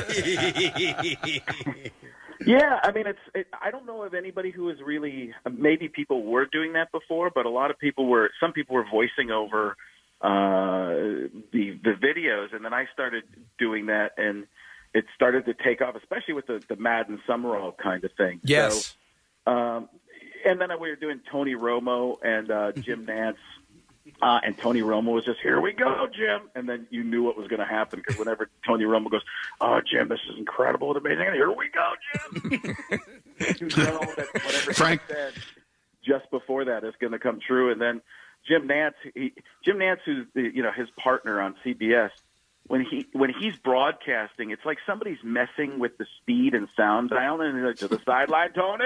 yeah, 2.45 2.79
I 2.83 2.91
mean, 2.91 3.05
it's. 3.05 3.19
It, 3.35 3.47
I 3.61 3.69
don't 3.69 3.85
know 3.85 4.03
of 4.03 4.13
anybody 4.13 4.49
who 4.51 4.69
is 4.69 4.77
really. 4.83 5.33
Maybe 5.49 5.87
people 5.87 6.23
were 6.23 6.45
doing 6.45 6.73
that 6.73 6.91
before, 6.91 7.29
but 7.29 7.45
a 7.45 7.49
lot 7.49 7.69
of 7.69 7.77
people 7.77 8.07
were. 8.07 8.31
Some 8.39 8.51
people 8.51 8.75
were 8.75 8.85
voicing 8.89 9.29
over 9.29 9.75
uh, 10.21 11.29
the 11.51 11.77
the 11.83 11.93
videos, 12.01 12.53
and 12.53 12.65
then 12.65 12.73
I 12.73 12.85
started 12.93 13.23
doing 13.59 13.87
that, 13.87 14.13
and 14.17 14.47
it 14.93 15.05
started 15.15 15.45
to 15.45 15.53
take 15.53 15.81
off, 15.81 15.95
especially 15.95 16.33
with 16.33 16.47
the 16.47 16.63
the 16.67 16.75
Madden 16.75 17.19
Summerall 17.27 17.73
kind 17.73 18.03
of 18.03 18.11
thing. 18.13 18.39
Yes. 18.43 18.95
So, 19.45 19.51
um, 19.51 19.89
and 20.45 20.59
then 20.59 20.69
we 20.79 20.89
were 20.89 20.95
doing 20.95 21.19
Tony 21.31 21.55
Romo 21.55 22.17
and 22.23 22.51
uh, 22.51 22.71
Jim 22.75 23.05
Nantz 23.05 23.37
Uh, 24.21 24.39
and 24.43 24.57
Tony 24.57 24.81
Romo 24.81 25.13
was 25.13 25.25
just, 25.25 25.39
here 25.41 25.59
we 25.61 25.73
go, 25.73 26.07
Jim. 26.11 26.49
And 26.55 26.67
then 26.67 26.87
you 26.89 27.03
knew 27.03 27.23
what 27.23 27.37
was 27.37 27.47
going 27.47 27.59
to 27.59 27.65
happen 27.65 27.99
because 27.99 28.17
whenever 28.19 28.49
Tony 28.67 28.83
Romo 28.83 29.09
goes, 29.09 29.21
oh, 29.59 29.79
Jim, 29.81 30.09
this 30.09 30.19
is 30.29 30.37
incredible 30.37 30.95
and 30.95 30.97
amazing. 31.05 31.27
And 31.27 31.35
here 31.35 31.51
we 31.51 31.69
go, 31.69 31.91
Jim. 32.13 32.41
you 33.59 33.67
know 33.77 33.99
that 34.17 34.27
whatever 34.33 34.73
Frank- 34.73 35.01
he 35.07 35.13
said 35.13 35.33
just 36.03 36.29
before 36.31 36.65
that 36.65 36.83
is 36.83 36.93
going 36.99 37.13
to 37.13 37.19
come 37.19 37.39
true. 37.45 37.71
And 37.71 37.79
then 37.79 38.01
Jim 38.47 38.67
Nantz, 38.67 38.93
he, 39.13 39.33
Jim 39.63 39.77
Nantz, 39.77 39.99
who's 40.05 40.25
the, 40.33 40.49
you 40.53 40.63
know 40.63 40.71
his 40.71 40.89
partner 40.97 41.39
on 41.39 41.55
CBS, 41.63 42.09
when 42.71 42.85
he 42.85 43.05
when 43.11 43.33
he's 43.37 43.55
broadcasting, 43.57 44.51
it's 44.51 44.65
like 44.65 44.77
somebody's 44.85 45.17
messing 45.23 45.77
with 45.77 45.97
the 45.97 46.05
speed 46.21 46.53
and 46.53 46.69
sound 46.77 47.09
dial, 47.09 47.41
and 47.41 47.65
like, 47.65 47.75
to 47.77 47.87
the 47.89 47.99
sideline, 48.05 48.53
Tony. 48.53 48.85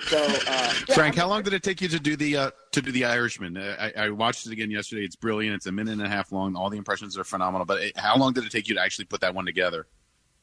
so, 0.08 0.24
uh, 0.48 0.70
Frank, 0.94 1.16
how 1.16 1.28
long 1.28 1.42
did 1.42 1.52
it 1.52 1.62
take 1.62 1.82
you 1.82 1.88
to 1.88 2.00
do 2.00 2.16
the 2.16 2.36
uh, 2.36 2.50
to 2.72 2.80
do 2.80 2.90
the 2.90 3.04
Irishman? 3.04 3.58
Uh, 3.58 3.76
I, 3.78 4.04
I 4.04 4.10
watched 4.10 4.46
it 4.46 4.52
again 4.52 4.70
yesterday. 4.70 5.02
It's 5.02 5.16
brilliant. 5.16 5.56
It's 5.56 5.66
a 5.66 5.72
minute 5.72 5.92
and 5.92 6.02
a 6.02 6.08
half 6.08 6.32
long. 6.32 6.56
All 6.56 6.70
the 6.70 6.78
impressions 6.78 7.18
are 7.18 7.24
phenomenal. 7.24 7.66
But 7.66 7.82
it, 7.82 7.98
how 7.98 8.16
long 8.16 8.32
did 8.32 8.44
it 8.44 8.50
take 8.50 8.68
you 8.68 8.74
to 8.76 8.80
actually 8.80 9.04
put 9.04 9.20
that 9.20 9.34
one 9.34 9.44
together? 9.44 9.86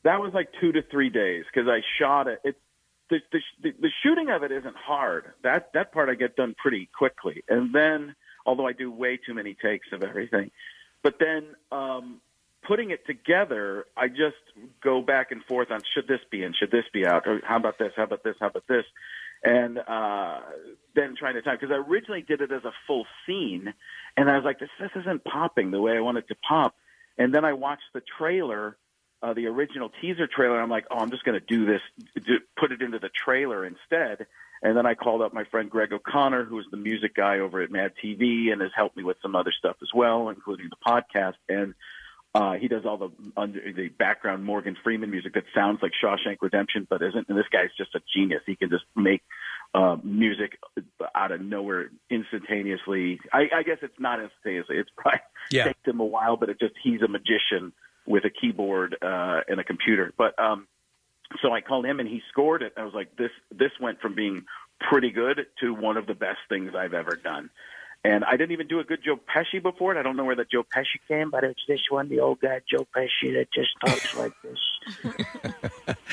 that 0.04 0.20
was 0.20 0.34
like 0.34 0.50
two 0.60 0.72
to 0.72 0.84
three 0.84 1.10
days 1.10 1.46
because 1.52 1.68
I 1.68 1.82
shot 2.00 2.28
it. 2.28 2.40
It's 2.44 2.60
the, 3.10 3.20
the 3.32 3.72
the 3.82 3.90
shooting 4.04 4.30
of 4.30 4.44
it 4.44 4.52
isn't 4.52 4.76
hard. 4.76 5.34
That 5.44 5.72
that 5.74 5.92
part 5.92 6.10
I 6.10 6.16
get 6.16 6.36
done 6.36 6.56
pretty 6.58 6.90
quickly, 6.96 7.44
and 7.50 7.74
then 7.74 8.16
although 8.46 8.68
I 8.68 8.74
do 8.74 8.92
way 8.92 9.18
too 9.18 9.34
many 9.34 9.56
takes 9.56 9.88
of 9.92 10.04
everything, 10.04 10.52
but 11.02 11.16
then 11.20 11.48
um, 11.72 12.22
putting 12.68 12.92
it 12.92 13.06
together, 13.06 13.86
I 13.96 14.08
just 14.08 14.38
go 14.84 15.02
back 15.02 15.32
and 15.32 15.44
forth 15.46 15.72
on 15.72 15.82
should 15.94 16.08
this 16.08 16.22
be 16.32 16.44
in, 16.44 16.54
should 16.54 16.72
this 16.72 16.86
be 16.94 17.06
out, 17.06 17.28
or 17.28 17.42
how 17.44 17.58
about 17.58 17.78
this, 17.78 17.94
how 17.96 18.04
about 18.04 18.24
this, 18.24 18.36
how 18.40 18.48
about 18.48 18.68
this, 18.68 18.86
and 19.44 19.78
uh, 19.78 20.40
then 20.96 21.16
trying 21.18 21.36
to 21.36 21.42
time 21.42 21.58
because 21.60 21.74
I 21.74 21.90
originally 21.90 22.22
did 22.22 22.42
it 22.42 22.52
as 22.52 22.64
a 22.64 22.72
full 22.88 23.06
scene, 23.26 23.74
and 24.18 24.30
I 24.30 24.36
was 24.36 24.46
like, 24.46 24.60
this 24.60 24.70
this 24.80 24.92
isn't 24.96 25.24
popping 25.24 25.72
the 25.72 25.82
way 25.82 25.98
I 25.98 26.00
want 26.02 26.18
it 26.18 26.28
to 26.30 26.36
pop, 26.48 26.76
and 27.18 27.34
then 27.34 27.46
I 27.46 27.54
watched 27.54 27.92
the 27.94 28.02
trailer 28.18 28.78
uh, 29.24 29.34
the 29.34 29.48
original 29.48 29.90
teaser 30.02 30.28
trailer. 30.28 30.62
I'm 30.62 30.70
like, 30.70 30.86
oh, 30.92 30.98
I'm 30.98 31.10
just 31.10 31.24
going 31.24 31.40
to 31.40 31.46
do 31.46 31.66
this, 31.66 31.82
do, 32.16 32.40
put 32.60 32.74
it 32.74 32.82
into 32.82 33.00
the 33.00 33.10
trailer 33.10 33.66
instead. 33.66 34.28
And 34.64 34.78
then 34.78 34.86
I 34.86 34.94
called 34.96 35.22
up 35.22 35.34
my 35.34 35.44
friend 35.52 35.70
Greg 35.70 35.92
O'Connor, 35.92 36.46
who's 36.46 36.66
the 36.72 36.78
music 36.78 37.14
guy 37.16 37.40
over 37.40 37.62
at 37.62 37.70
Mad 37.70 37.92
TV, 38.04 38.52
and 38.52 38.62
has 38.62 38.72
helped 38.76 38.96
me 38.96 39.04
with 39.04 39.18
some 39.22 39.36
other 39.36 39.52
stuff 39.58 39.76
as 39.82 39.90
well, 39.94 40.30
including 40.30 40.70
the 40.70 40.78
podcast. 40.86 41.34
And 41.50 41.74
uh, 42.34 42.54
he 42.54 42.68
does 42.70 42.84
all 42.86 42.98
the 42.98 43.10
under, 43.38 43.60
the 43.74 43.90
background 43.90 44.44
Morgan 44.44 44.76
Freeman 44.84 45.12
music 45.12 45.34
that 45.34 45.44
sounds 45.54 45.80
like 45.82 45.92
Shawshank 46.02 46.38
Redemption, 46.42 46.88
but 46.90 47.02
isn't. 47.04 47.28
And 47.30 47.38
this 47.38 47.46
guy's 47.52 47.70
just 47.78 47.94
a 47.94 48.00
genius. 48.16 48.42
He 48.48 48.56
can 48.56 48.70
just 48.70 48.86
make 48.96 49.22
uh, 49.76 49.98
music 50.04 50.58
out 51.14 51.32
of 51.32 51.42
nowhere 51.42 51.90
instantaneously. 52.10 53.20
I, 53.32 53.50
I 53.56 53.64
guess 53.64 53.78
it's 53.82 54.00
not 54.00 54.20
instantaneously. 54.22 54.78
It's 54.78 54.90
probably 54.98 55.20
Yeah. 55.52 55.66
takes 55.66 55.86
him 55.86 56.00
a 56.00 56.06
while, 56.06 56.38
but 56.38 56.50
it 56.50 56.60
just 56.60 56.74
he's 56.82 57.02
a 57.02 57.08
magician 57.08 57.74
with 58.08 58.24
a 58.26 58.30
keyboard 58.30 58.96
uh, 59.02 59.42
and 59.48 59.60
a 59.60 59.64
computer. 59.64 60.12
But 60.18 60.38
um, 60.40 60.68
so 61.42 61.52
I 61.52 61.62
called 61.62 61.86
him 61.86 62.00
and 62.00 62.08
he 62.08 62.22
scored 62.30 62.62
it. 62.62 62.74
I 62.78 62.84
was 62.84 62.94
like, 62.94 63.16
this 63.18 63.32
this 63.52 63.72
went 63.82 64.02
from 64.02 64.16
being 64.16 64.46
pretty 64.80 65.12
good 65.12 65.46
to 65.62 65.74
one 65.74 65.98
of 65.98 66.08
the 66.08 66.14
best 66.14 66.40
things 66.50 66.74
I've 66.78 66.94
ever 66.94 67.20
done. 67.24 67.50
And 68.06 68.26
I 68.26 68.32
didn't 68.32 68.52
even 68.52 68.68
do 68.68 68.80
a 68.82 68.84
good 68.84 69.00
Joe 69.02 69.16
Pesci 69.18 69.62
before 69.64 69.96
it. 69.96 69.98
I 69.98 70.04
don't 70.04 70.18
know 70.18 70.26
where 70.26 70.36
the 70.36 70.44
Joe 70.44 70.64
Pesci 70.64 71.00
came, 71.08 71.30
but 71.32 71.46
it's 71.46 71.62
this 71.70 71.80
one, 71.90 72.10
the 72.10 72.20
old 72.20 72.42
guy 72.42 72.60
Joe 72.70 72.86
Pesci 72.94 73.34
that 73.36 73.48
just 73.54 73.70
talks 73.86 74.14
like 74.18 74.34
this. 74.44 74.60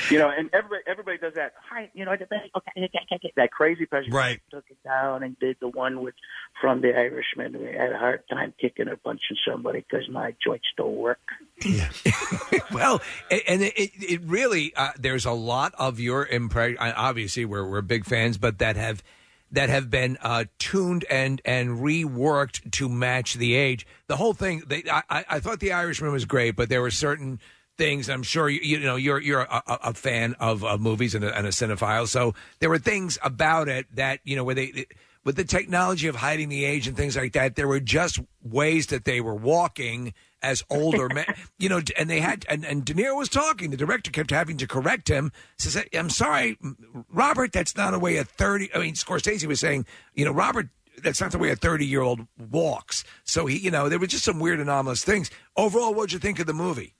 you 0.09 0.17
know, 0.17 0.29
and 0.29 0.49
everybody 0.53 0.83
everybody 0.87 1.17
does 1.17 1.33
that. 1.33 1.53
Hi, 1.69 1.89
you 1.93 2.05
know, 2.05 2.11
okay, 2.13 2.23
okay, 2.55 2.71
okay, 2.77 2.99
okay, 3.15 3.33
that 3.35 3.51
crazy 3.51 3.85
Pesci 3.85 4.09
Right. 4.11 4.39
took 4.49 4.63
it 4.69 4.77
down 4.85 5.23
and 5.23 5.37
did 5.39 5.57
the 5.59 5.67
one 5.67 6.01
with 6.01 6.13
from 6.61 6.79
the 6.79 6.95
Irishman. 6.95 7.59
We 7.59 7.65
had 7.75 7.91
a 7.91 7.97
hard 7.97 8.23
time 8.29 8.53
kicking 8.59 8.87
or 8.87 8.95
punching 8.95 9.35
somebody 9.45 9.79
because 9.89 10.07
my 10.09 10.33
joints 10.41 10.67
don't 10.77 10.95
work. 10.95 11.19
Yeah. 11.65 11.89
well, 12.71 13.01
a- 13.29 13.49
and 13.51 13.61
it, 13.61 13.73
it, 13.77 13.91
it 14.01 14.21
really 14.23 14.73
uh, 14.75 14.91
there's 14.97 15.25
a 15.25 15.31
lot 15.33 15.73
of 15.77 15.99
your 15.99 16.25
impression. 16.25 16.77
Obviously, 16.79 17.43
we're 17.43 17.69
we're 17.69 17.81
big 17.81 18.05
fans, 18.05 18.37
but 18.37 18.59
that 18.59 18.77
have 18.77 19.03
that 19.51 19.69
have 19.69 19.89
been 19.89 20.17
uh, 20.21 20.45
tuned 20.59 21.05
and 21.09 21.41
and 21.45 21.79
reworked 21.79 22.71
to 22.71 22.87
match 22.89 23.33
the 23.35 23.53
age. 23.55 23.85
The 24.07 24.15
whole 24.17 24.33
thing. 24.33 24.63
They, 24.65 24.83
I, 24.89 25.25
I 25.29 25.39
thought 25.39 25.59
the 25.59 25.73
Irishman 25.73 26.11
was 26.11 26.25
great, 26.25 26.55
but 26.55 26.69
there 26.69 26.81
were 26.81 26.91
certain 26.91 27.39
things. 27.77 28.09
I'm 28.09 28.23
sure 28.23 28.49
you, 28.49 28.59
you 28.61 28.79
know 28.79 28.95
you're 28.95 29.19
you're 29.19 29.41
a, 29.41 29.63
a- 29.67 29.79
a 29.89 29.93
fan 29.93 30.35
of, 30.39 30.63
of 30.63 30.79
movies 30.81 31.15
and 31.15 31.23
a, 31.23 31.37
and 31.37 31.45
a 31.47 31.51
cinephile, 31.51 32.07
so 32.07 32.33
there 32.59 32.69
were 32.69 32.77
things 32.79 33.17
about 33.23 33.67
it 33.67 33.87
that 33.95 34.19
you 34.23 34.35
know 34.35 34.43
where 34.43 34.55
they. 34.55 34.85
With 35.23 35.35
the 35.35 35.43
technology 35.43 36.07
of 36.07 36.15
hiding 36.15 36.49
the 36.49 36.65
age 36.65 36.87
and 36.87 36.97
things 36.97 37.15
like 37.15 37.33
that, 37.33 37.55
there 37.55 37.67
were 37.67 37.79
just 37.79 38.19
ways 38.41 38.87
that 38.87 39.05
they 39.05 39.21
were 39.21 39.35
walking 39.35 40.15
as 40.41 40.63
older 40.69 41.09
men, 41.09 41.25
you 41.57 41.69
know, 41.69 41.81
and 41.97 42.09
they 42.09 42.19
had, 42.19 42.45
and, 42.49 42.65
and 42.65 42.85
De 42.85 42.93
Niro 42.93 43.17
was 43.17 43.29
talking. 43.29 43.71
The 43.71 43.77
director 43.77 44.11
kept 44.11 44.31
having 44.31 44.57
to 44.57 44.67
correct 44.67 45.07
him. 45.07 45.31
Says, 45.57 45.83
"I'm 45.93 46.09
sorry, 46.09 46.57
Robert, 47.11 47.51
that's 47.51 47.75
not 47.75 47.93
a 47.93 47.99
way 47.99 48.17
a 48.17 48.23
30." 48.23 48.73
I 48.73 48.79
mean, 48.79 48.95
Scorsese 48.95 49.45
was 49.45 49.59
saying, 49.59 49.85
you 50.13 50.25
know, 50.25 50.31
Robert, 50.31 50.69
that's 51.01 51.21
not 51.21 51.31
the 51.31 51.37
way 51.37 51.49
a 51.49 51.55
30 51.55 51.85
year 51.85 52.01
old 52.01 52.27
walks. 52.37 53.03
So 53.23 53.45
he, 53.45 53.57
you 53.57 53.71
know, 53.71 53.89
there 53.89 53.99
were 53.99 54.07
just 54.07 54.25
some 54.25 54.39
weird 54.39 54.59
anomalous 54.59 55.03
things. 55.03 55.29
Overall, 55.55 55.93
what'd 55.93 56.13
you 56.13 56.19
think 56.19 56.39
of 56.39 56.47
the 56.47 56.53
movie? 56.53 56.95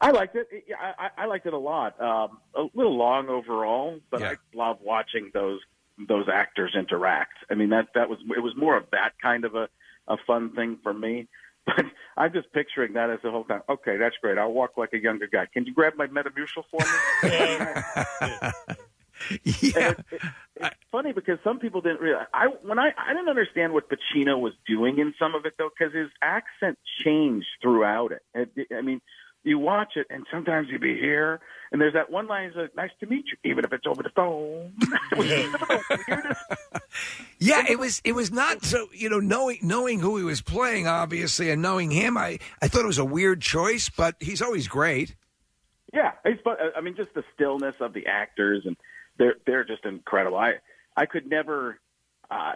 I 0.00 0.10
liked 0.10 0.36
it. 0.36 0.46
Yeah, 0.68 0.76
I, 0.80 1.06
I 1.06 1.22
I 1.24 1.26
liked 1.26 1.46
it 1.46 1.52
a 1.52 1.58
lot. 1.58 2.00
Um, 2.00 2.38
a 2.54 2.66
little 2.74 2.96
long 2.96 3.28
overall, 3.28 3.98
but 4.10 4.22
I 4.22 4.36
love 4.54 4.78
watching 4.80 5.30
those 5.34 5.60
those 6.08 6.26
actors 6.32 6.76
interact. 6.78 7.34
I 7.50 7.54
mean 7.54 7.70
that 7.70 7.88
that 7.94 8.08
was 8.08 8.18
it 8.36 8.42
was 8.42 8.54
more 8.56 8.76
of 8.76 8.84
that 8.92 9.14
kind 9.20 9.44
of 9.44 9.54
a 9.56 9.68
a 10.06 10.16
fun 10.26 10.54
thing 10.54 10.78
for 10.82 10.94
me. 10.94 11.28
But 11.76 11.86
I'm 12.16 12.32
just 12.32 12.52
picturing 12.52 12.94
that 12.94 13.10
as 13.10 13.18
the 13.22 13.30
whole 13.30 13.44
time. 13.44 13.62
Okay, 13.68 13.96
that's 13.96 14.16
great. 14.22 14.38
I'll 14.38 14.52
walk 14.52 14.76
like 14.76 14.92
a 14.92 14.98
younger 14.98 15.26
guy. 15.26 15.46
Can 15.52 15.66
you 15.66 15.74
grab 15.74 15.94
my 15.96 16.06
Metamucil 16.06 16.64
for 16.70 16.80
me? 16.80 16.86
yeah. 19.44 19.90
It, 19.90 19.98
it, 20.10 20.22
it's 20.56 20.76
funny 20.90 21.12
because 21.12 21.38
some 21.44 21.58
people 21.58 21.80
didn't 21.80 22.00
realize. 22.00 22.26
I 22.32 22.46
when 22.62 22.78
I 22.78 22.90
I 22.96 23.12
didn't 23.12 23.28
understand 23.28 23.72
what 23.72 23.88
Pacino 23.88 24.40
was 24.40 24.52
doing 24.66 24.98
in 24.98 25.14
some 25.18 25.34
of 25.34 25.44
it 25.44 25.54
though, 25.58 25.70
because 25.76 25.94
his 25.94 26.08
accent 26.22 26.78
changed 27.04 27.46
throughout 27.62 28.12
it. 28.12 28.22
it. 28.34 28.68
I 28.74 28.82
mean, 28.82 29.00
you 29.48 29.58
watch 29.58 29.92
it 29.96 30.06
and 30.10 30.26
sometimes 30.30 30.68
you'd 30.70 30.80
be 30.80 30.98
here, 30.98 31.40
and 31.72 31.80
there's 31.80 31.94
that 31.94 32.10
one 32.10 32.26
line 32.26 32.52
like, 32.54 32.76
"Nice 32.76 32.90
to 33.00 33.06
meet 33.06 33.24
you," 33.26 33.50
even 33.50 33.64
if 33.64 33.72
it's 33.72 33.86
over 33.86 34.02
the 34.02 34.10
phone. 34.10 34.74
Yeah, 37.40 37.64
it 37.68 37.78
was 37.78 38.00
it 38.04 38.12
was 38.12 38.32
not 38.32 38.64
so 38.64 38.88
you 38.92 39.08
know 39.08 39.20
knowing 39.20 39.58
knowing 39.62 40.00
who 40.00 40.16
he 40.16 40.24
was 40.24 40.40
playing 40.40 40.88
obviously 40.88 41.50
and 41.50 41.62
knowing 41.62 41.92
him 41.92 42.16
I 42.16 42.40
I 42.60 42.66
thought 42.66 42.82
it 42.82 42.88
was 42.88 42.98
a 42.98 43.04
weird 43.04 43.40
choice 43.40 43.88
but 43.88 44.16
he's 44.18 44.42
always 44.42 44.66
great. 44.66 45.14
Yeah, 45.92 46.12
it's 46.24 46.42
fun. 46.42 46.56
I 46.76 46.80
mean, 46.80 46.96
just 46.96 47.14
the 47.14 47.24
stillness 47.34 47.76
of 47.80 47.94
the 47.94 48.06
actors, 48.06 48.64
and 48.66 48.76
they're 49.18 49.36
they're 49.46 49.64
just 49.64 49.84
incredible. 49.84 50.36
I 50.36 50.54
I 50.96 51.06
could 51.06 51.26
never, 51.26 51.78
uh, 52.30 52.54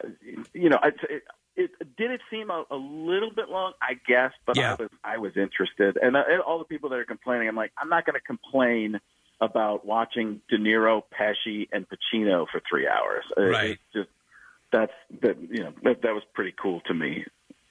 you 0.52 0.68
know, 0.68 0.78
it, 0.82 1.22
it, 1.56 1.70
it 1.80 1.96
did 1.96 2.10
it 2.10 2.20
seem 2.30 2.50
a, 2.50 2.64
a 2.70 2.76
little 2.76 3.30
bit 3.34 3.48
long, 3.48 3.72
I 3.80 3.94
guess, 4.06 4.32
but 4.46 4.56
I 4.58 4.74
was 4.74 4.90
I 5.04 5.18
was 5.18 5.32
interested, 5.36 5.98
and, 6.00 6.16
uh, 6.16 6.22
and 6.28 6.40
all 6.40 6.58
the 6.58 6.64
people 6.64 6.90
that 6.90 6.98
are 6.98 7.04
complaining, 7.04 7.48
I'm 7.48 7.56
like, 7.56 7.72
I'm 7.78 7.88
not 7.88 8.06
going 8.06 8.14
to 8.14 8.20
complain 8.20 9.00
about 9.40 9.84
watching 9.84 10.40
De 10.48 10.56
Niro, 10.56 11.02
Pesci, 11.12 11.68
and 11.72 11.84
Pacino 11.88 12.46
for 12.50 12.62
three 12.68 12.86
hours. 12.86 13.24
Uh, 13.36 13.42
Right. 13.42 13.70
It's 13.72 13.82
just 13.92 14.08
that's 14.70 14.92
that 15.20 15.36
you 15.50 15.62
know 15.64 15.72
that 15.82 16.02
that 16.02 16.14
was 16.14 16.22
pretty 16.32 16.54
cool 16.60 16.80
to 16.86 16.94
me. 16.94 17.24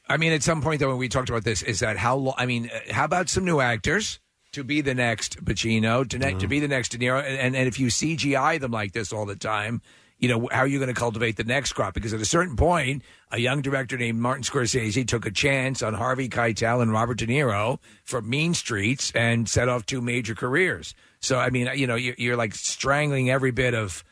I 0.07 0.17
mean 0.17 0.33
at 0.33 0.43
some 0.43 0.61
point 0.61 0.79
though 0.79 0.89
when 0.89 0.97
we 0.97 1.09
talked 1.09 1.29
about 1.29 1.43
this 1.43 1.63
is 1.63 1.79
that 1.79 1.97
how 1.97 2.15
long 2.15 2.35
I 2.37 2.45
mean 2.45 2.69
uh, 2.73 2.93
how 2.93 3.05
about 3.05 3.29
some 3.29 3.43
new 3.43 3.59
actors 3.59 4.19
to 4.51 4.63
be 4.63 4.81
the 4.81 4.93
next 4.93 5.43
Pacino 5.43 6.07
to 6.09 6.19
ne- 6.19 6.35
to 6.35 6.47
be 6.47 6.59
the 6.59 6.67
next 6.67 6.89
De 6.89 6.97
Niro 6.97 7.19
and, 7.19 7.37
and 7.37 7.55
and 7.55 7.67
if 7.67 7.79
you 7.79 7.87
CGI 7.87 8.59
them 8.59 8.71
like 8.71 8.91
this 8.91 9.11
all 9.11 9.25
the 9.25 9.35
time 9.35 9.81
you 10.21 10.29
know 10.29 10.47
how 10.51 10.59
are 10.59 10.67
you 10.67 10.79
going 10.79 10.87
to 10.87 10.93
cultivate 10.93 11.35
the 11.35 11.43
next 11.43 11.73
crop 11.73 11.93
because 11.93 12.13
at 12.13 12.21
a 12.21 12.25
certain 12.25 12.55
point 12.55 13.03
a 13.31 13.39
young 13.39 13.61
director 13.61 13.97
named 13.97 14.19
Martin 14.19 14.43
Scorsese 14.43 15.05
took 15.05 15.25
a 15.25 15.31
chance 15.31 15.83
on 15.83 15.93
Harvey 15.93 16.29
Keitel 16.29 16.81
and 16.81 16.93
Robert 16.93 17.17
De 17.17 17.27
Niro 17.27 17.79
for 18.05 18.21
Mean 18.21 18.53
Streets 18.53 19.11
and 19.13 19.49
set 19.49 19.67
off 19.67 19.85
two 19.85 19.99
major 19.99 20.35
careers 20.35 20.95
so 21.19 21.37
I 21.37 21.49
mean 21.49 21.69
you 21.75 21.87
know 21.87 21.95
you're, 21.95 22.15
you're 22.17 22.37
like 22.37 22.55
strangling 22.55 23.29
every 23.29 23.51
bit 23.51 23.73
of 23.73 24.03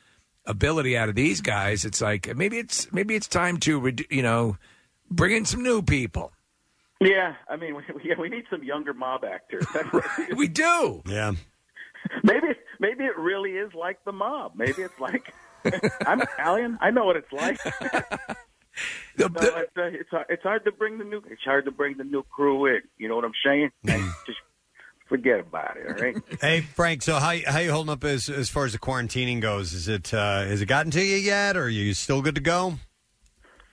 ability 0.46 0.98
out 0.98 1.08
of 1.08 1.16
these 1.16 1.40
guys 1.42 1.86
it's 1.86 2.02
like 2.02 2.36
maybe 2.36 2.58
it's 2.58 2.92
maybe 2.92 3.16
it's 3.16 3.28
time 3.28 3.58
to 3.58 3.80
redu- 3.80 4.12
you 4.12 4.24
know 4.24 4.58
bring 5.10 5.36
in 5.36 5.46
some 5.46 5.64
new 5.64 5.82
people 5.82 6.34
Yeah, 7.02 7.36
I 7.48 7.56
mean, 7.56 7.76
we, 7.78 7.84
we, 7.96 8.16
we 8.20 8.30
need 8.30 8.46
some 8.50 8.62
younger 8.64 8.94
mob 8.94 9.24
actors. 9.24 9.66
we 10.36 10.48
do. 10.50 11.02
Yeah. 11.06 11.32
Maybe 12.24 12.48
maybe 12.80 13.06
it 13.06 13.18
really 13.18 13.52
is 13.52 13.74
like 13.74 14.04
the 14.06 14.12
mob. 14.12 14.54
Maybe 14.56 14.82
it's 14.82 15.00
like 15.00 15.34
I'm 16.06 16.22
Italian. 16.22 16.78
I 16.82 16.92
know 16.92 17.06
what 17.06 17.16
it's 17.16 17.32
like. 17.32 17.60
So 19.18 19.26
it's, 19.26 19.38
uh, 19.78 19.82
it's 19.92 20.10
hard- 20.10 20.26
it's 20.30 20.44
hard 20.44 20.64
to 20.66 20.72
bring 20.72 20.98
the 21.00 21.04
new 21.04 21.22
it's 21.30 21.44
hard 21.44 21.66
to 21.66 21.72
bring 21.72 21.98
the 21.98 22.06
new 22.06 22.24
crew 22.24 22.66
in. 22.68 22.82
You 22.98 23.10
know 23.10 23.16
what 23.18 23.26
I'm 23.26 23.34
saying? 23.46 23.72
And 23.86 24.02
just 24.26 24.40
forget 25.08 25.42
about 25.42 25.76
it. 25.76 25.88
All 25.88 25.96
right. 25.96 26.16
Hey 26.42 26.62
Frank, 26.62 27.02
so 27.02 27.16
how 27.16 27.36
how 27.46 27.60
you 27.60 27.72
holding 27.72 27.92
up 27.92 28.04
as 28.06 28.30
as 28.30 28.50
far 28.50 28.64
as 28.64 28.72
the 28.72 28.80
quarantining 28.80 29.42
goes? 29.42 29.74
Is 29.74 29.90
it 29.90 30.14
uh, 30.14 30.46
has 30.46 30.62
it 30.62 30.68
gotten 30.68 30.92
to 30.92 31.04
you 31.04 31.18
yet, 31.18 31.58
or 31.58 31.64
are 31.64 31.70
you 31.70 31.94
still 31.94 32.22
good 32.22 32.36
to 32.36 32.42
go? 32.42 32.76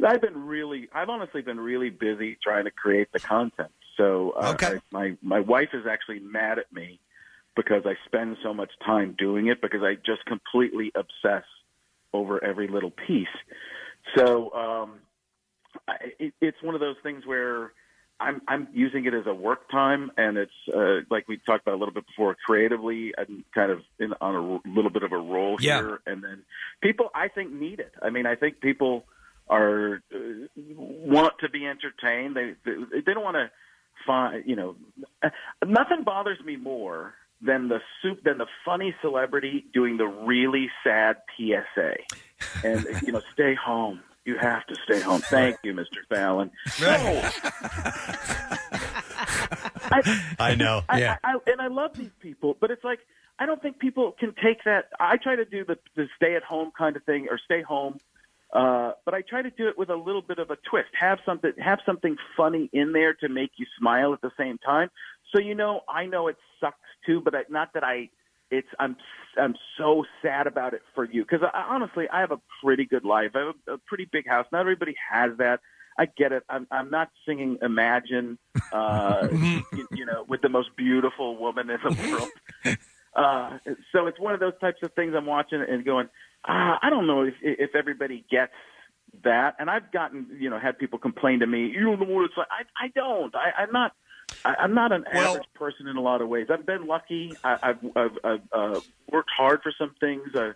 I've 0.04 0.20
been 0.20 0.46
really, 0.46 0.88
I've 0.92 1.08
honestly 1.08 1.40
been 1.40 1.58
really 1.60 1.90
busy 1.90 2.36
trying 2.42 2.64
to 2.64 2.70
create 2.70 3.08
the 3.12 3.20
content. 3.20 3.70
So 3.96 4.30
uh, 4.32 4.56
I, 4.60 4.80
my 4.90 5.16
my 5.22 5.40
wife 5.40 5.70
is 5.72 5.86
actually 5.88 6.18
mad 6.20 6.58
at 6.58 6.70
me 6.72 7.00
because 7.54 7.82
I 7.86 7.94
spend 8.06 8.36
so 8.42 8.52
much 8.52 8.70
time 8.84 9.14
doing 9.16 9.46
it 9.46 9.62
because 9.62 9.82
I 9.82 9.94
just 9.94 10.24
completely 10.26 10.92
obsess 10.94 11.44
over 12.16 12.42
every 12.42 12.68
little 12.68 12.90
piece. 12.90 13.26
So 14.16 14.52
um, 14.52 15.00
I, 15.88 15.94
it, 16.18 16.34
it's 16.40 16.62
one 16.62 16.74
of 16.74 16.80
those 16.80 16.96
things 17.02 17.26
where 17.26 17.72
I'm 18.18 18.40
I'm 18.48 18.68
using 18.72 19.04
it 19.04 19.14
as 19.14 19.26
a 19.26 19.34
work 19.34 19.70
time, 19.70 20.10
and 20.16 20.36
it's 20.38 20.52
uh, 20.74 21.00
like 21.10 21.28
we 21.28 21.38
talked 21.38 21.66
about 21.66 21.74
a 21.74 21.80
little 21.80 21.92
bit 21.92 22.06
before. 22.06 22.34
Creatively, 22.46 23.12
I'm 23.18 23.44
kind 23.54 23.70
of 23.70 23.80
in 23.98 24.14
on 24.20 24.34
a 24.34 24.52
r- 24.54 24.60
little 24.64 24.90
bit 24.90 25.02
of 25.02 25.12
a 25.12 25.18
roll 25.18 25.58
Yeah. 25.60 25.80
here, 25.82 26.00
and 26.06 26.24
then 26.24 26.42
people 26.80 27.10
I 27.14 27.28
think 27.28 27.52
need 27.52 27.78
it. 27.80 27.92
I 28.02 28.10
mean, 28.10 28.26
I 28.26 28.34
think 28.34 28.60
people 28.60 29.04
are 29.48 30.00
uh, 30.14 30.18
want 30.56 31.34
to 31.40 31.50
be 31.50 31.66
entertained. 31.66 32.36
They 32.36 32.54
they, 32.64 33.00
they 33.04 33.12
don't 33.14 33.22
want 33.24 33.36
to 33.36 33.50
find 34.06 34.44
you 34.46 34.56
know 34.56 34.76
uh, 35.22 35.28
nothing 35.66 36.02
bothers 36.04 36.38
me 36.44 36.56
more 36.56 37.12
than 37.40 37.68
the 37.68 37.80
soup 38.02 38.22
than 38.24 38.38
the 38.38 38.46
funny 38.64 38.94
celebrity 39.00 39.66
doing 39.72 39.96
the 39.96 40.06
really 40.06 40.70
sad 40.82 41.16
PSA, 41.36 41.94
and 42.64 42.86
you 43.06 43.12
know, 43.12 43.22
stay 43.32 43.54
home. 43.54 44.00
You 44.24 44.36
have 44.40 44.66
to 44.66 44.76
stay 44.84 45.00
home. 45.00 45.20
Thank 45.20 45.58
you, 45.62 45.72
Mr. 45.72 46.04
Fallon. 46.08 46.50
No. 46.80 47.30
I, 49.88 50.22
I 50.40 50.54
know. 50.56 50.82
I, 50.88 50.98
yeah. 50.98 51.16
I, 51.22 51.34
I, 51.34 51.38
and 51.46 51.60
I 51.60 51.68
love 51.68 51.96
these 51.96 52.10
people, 52.20 52.56
but 52.60 52.72
it's 52.72 52.82
like 52.82 52.98
I 53.38 53.46
don't 53.46 53.60
think 53.60 53.78
people 53.78 54.14
can 54.18 54.34
take 54.42 54.64
that. 54.64 54.86
I 54.98 55.16
try 55.16 55.36
to 55.36 55.44
do 55.44 55.64
the, 55.64 55.78
the 55.94 56.06
stay 56.16 56.34
at 56.36 56.42
home 56.42 56.72
kind 56.76 56.96
of 56.96 57.04
thing 57.04 57.28
or 57.30 57.38
stay 57.44 57.62
home, 57.62 57.98
uh, 58.52 58.92
but 59.04 59.14
I 59.14 59.22
try 59.22 59.42
to 59.42 59.50
do 59.50 59.68
it 59.68 59.76
with 59.76 59.90
a 59.90 59.96
little 59.96 60.22
bit 60.22 60.38
of 60.38 60.50
a 60.50 60.56
twist. 60.68 60.88
Have 60.98 61.18
something, 61.26 61.52
have 61.58 61.80
something 61.84 62.16
funny 62.36 62.70
in 62.72 62.92
there 62.92 63.14
to 63.14 63.28
make 63.28 63.52
you 63.56 63.66
smile 63.78 64.14
at 64.14 64.22
the 64.22 64.30
same 64.38 64.58
time. 64.58 64.90
So 65.34 65.40
you 65.40 65.54
know, 65.54 65.82
I 65.88 66.06
know 66.06 66.28
it 66.28 66.36
sucks 66.60 66.78
too, 67.06 67.20
but 67.24 67.34
I, 67.34 67.42
not 67.48 67.72
that 67.74 67.84
I. 67.84 68.10
It's 68.48 68.68
I'm 68.78 68.96
I'm 69.36 69.54
so 69.76 70.04
sad 70.22 70.46
about 70.46 70.72
it 70.72 70.82
for 70.94 71.04
you 71.04 71.24
because 71.24 71.40
I, 71.52 71.66
honestly 71.68 72.06
I 72.12 72.20
have 72.20 72.30
a 72.30 72.40
pretty 72.62 72.84
good 72.84 73.04
life. 73.04 73.32
I 73.34 73.38
have 73.38 73.54
a, 73.66 73.72
a 73.72 73.78
pretty 73.78 74.08
big 74.10 74.28
house. 74.28 74.46
Not 74.52 74.60
everybody 74.60 74.94
has 75.10 75.32
that. 75.38 75.60
I 75.98 76.06
get 76.06 76.30
it. 76.30 76.44
I'm 76.48 76.66
I'm 76.70 76.90
not 76.90 77.10
singing 77.26 77.58
Imagine, 77.60 78.38
uh, 78.72 79.28
you, 79.32 79.88
you 79.90 80.06
know, 80.06 80.24
with 80.28 80.42
the 80.42 80.48
most 80.48 80.76
beautiful 80.76 81.36
woman 81.36 81.70
in 81.70 81.78
the 81.82 82.10
world. 82.10 82.78
Uh, 83.16 83.56
so 83.92 84.06
it's 84.06 84.20
one 84.20 84.34
of 84.34 84.40
those 84.40 84.52
types 84.60 84.76
of 84.82 84.92
things 84.92 85.14
I'm 85.16 85.24
watching 85.24 85.64
and 85.66 85.86
going, 85.86 86.06
ah, 86.46 86.78
I 86.82 86.90
don't 86.90 87.06
know 87.06 87.22
if 87.22 87.32
if 87.40 87.74
everybody 87.74 88.26
gets 88.30 88.52
that. 89.24 89.54
And 89.58 89.70
I've 89.70 89.90
gotten, 89.90 90.26
you 90.38 90.50
know, 90.50 90.58
had 90.58 90.78
people 90.78 90.98
complain 90.98 91.40
to 91.40 91.46
me, 91.46 91.66
you 91.66 91.80
don't 91.80 91.98
know 91.98 92.14
what 92.14 92.26
it's 92.26 92.36
like. 92.36 92.48
I 92.50 92.84
I 92.84 92.88
don't. 92.94 93.34
I, 93.34 93.62
I'm 93.62 93.72
not. 93.72 93.92
I, 94.44 94.54
I'm 94.60 94.74
not 94.74 94.92
an 94.92 95.04
average 95.10 95.46
person 95.54 95.88
in 95.88 95.96
a 95.96 96.00
lot 96.00 96.20
of 96.20 96.28
ways. 96.28 96.48
I've 96.50 96.66
been 96.66 96.86
lucky. 96.86 97.32
I, 97.42 97.58
I've 97.62 97.96
I've, 97.96 98.18
I've 98.24 98.40
uh, 98.52 98.80
worked 99.10 99.30
hard 99.36 99.62
for 99.62 99.72
some 99.78 99.94
things. 100.00 100.34
Uh, 100.34 100.52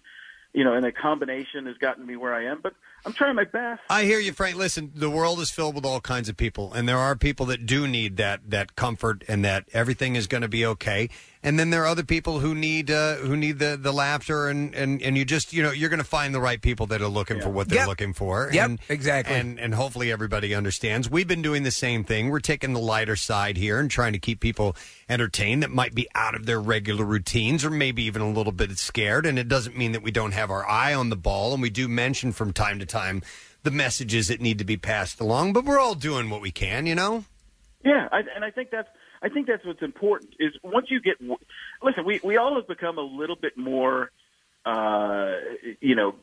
you 0.52 0.64
know, 0.64 0.74
and 0.74 0.84
a 0.84 0.92
combination 0.92 1.66
has 1.66 1.76
gotten 1.78 2.04
me 2.04 2.16
where 2.16 2.34
I 2.34 2.46
am. 2.46 2.60
But 2.60 2.74
I'm 3.04 3.12
trying 3.12 3.36
my 3.36 3.44
best. 3.44 3.80
I 3.88 4.04
hear 4.04 4.18
you, 4.18 4.32
Frank. 4.32 4.56
Listen, 4.56 4.90
the 4.94 5.10
world 5.10 5.40
is 5.40 5.50
filled 5.50 5.74
with 5.74 5.84
all 5.84 6.00
kinds 6.00 6.28
of 6.28 6.36
people, 6.36 6.72
and 6.72 6.88
there 6.88 6.98
are 6.98 7.16
people 7.16 7.46
that 7.46 7.66
do 7.66 7.86
need 7.86 8.16
that 8.16 8.50
that 8.50 8.76
comfort 8.76 9.24
and 9.28 9.44
that 9.44 9.68
everything 9.72 10.16
is 10.16 10.26
going 10.26 10.42
to 10.42 10.48
be 10.48 10.66
okay. 10.66 11.08
And 11.42 11.58
then 11.58 11.70
there 11.70 11.84
are 11.84 11.86
other 11.86 12.02
people 12.04 12.40
who 12.40 12.54
need 12.54 12.90
uh, 12.90 13.14
who 13.14 13.34
need 13.34 13.58
the, 13.58 13.78
the 13.80 13.92
laughter, 13.92 14.48
and, 14.48 14.74
and, 14.74 15.00
and 15.00 15.16
you 15.16 15.24
just 15.24 15.54
you 15.54 15.62
know 15.62 15.70
you're 15.70 15.88
going 15.88 15.96
to 15.96 16.04
find 16.04 16.34
the 16.34 16.40
right 16.40 16.60
people 16.60 16.84
that 16.88 17.00
are 17.00 17.08
looking 17.08 17.40
for 17.40 17.48
what 17.48 17.70
they're 17.70 17.78
Yep. 17.78 17.88
looking 17.88 18.12
for. 18.12 18.50
Yep, 18.52 18.64
and, 18.66 18.78
exactly. 18.90 19.34
And 19.36 19.58
and 19.58 19.74
hopefully 19.74 20.12
everybody 20.12 20.54
understands. 20.54 21.08
We've 21.08 21.26
been 21.26 21.40
doing 21.40 21.62
the 21.62 21.70
same 21.70 22.04
thing. 22.04 22.28
We're 22.28 22.40
taking 22.40 22.74
the 22.74 22.78
lighter 22.80 23.16
side 23.16 23.56
here 23.56 23.80
and 23.80 23.90
trying 23.90 24.12
to 24.12 24.18
keep 24.18 24.40
people 24.40 24.76
entertained 25.08 25.62
that 25.62 25.70
might 25.70 25.94
be 25.94 26.06
out 26.14 26.34
of 26.34 26.44
their 26.44 26.60
regular 26.60 27.06
routines 27.06 27.64
or 27.64 27.70
maybe 27.70 28.02
even 28.02 28.20
a 28.20 28.30
little 28.30 28.52
bit 28.52 28.76
scared. 28.78 29.24
And 29.24 29.38
it 29.38 29.48
doesn't 29.48 29.78
mean 29.78 29.92
that 29.92 30.02
we 30.02 30.10
don't 30.10 30.32
have 30.32 30.50
our 30.50 30.68
eye 30.68 30.92
on 30.92 31.08
the 31.08 31.16
ball, 31.16 31.54
and 31.54 31.62
we 31.62 31.70
do 31.70 31.88
mention 31.88 32.32
from 32.32 32.52
time 32.52 32.78
to 32.80 32.86
time 32.86 33.22
the 33.62 33.70
messages 33.70 34.28
that 34.28 34.42
need 34.42 34.58
to 34.58 34.64
be 34.64 34.76
passed 34.76 35.20
along. 35.20 35.54
But 35.54 35.64
we're 35.64 35.78
all 35.80 35.94
doing 35.94 36.28
what 36.28 36.42
we 36.42 36.50
can, 36.50 36.84
you 36.84 36.94
know. 36.94 37.24
Yeah, 37.82 38.08
I, 38.12 38.18
and 38.36 38.44
I 38.44 38.50
think 38.50 38.68
that's 38.70 38.88
I 39.22 39.28
think 39.28 39.46
that's 39.46 39.64
what's 39.64 39.82
important 39.82 40.34
is 40.38 40.52
once 40.62 40.86
you 40.90 41.00
get 41.00 41.16
listen, 41.82 42.04
we 42.04 42.20
we 42.24 42.36
all 42.36 42.54
have 42.56 42.66
become 42.66 42.98
a 42.98 43.02
little 43.02 43.36
bit 43.36 43.56
more, 43.56 44.10
uh, 44.64 45.32
you 45.80 45.94
know, 45.94 46.14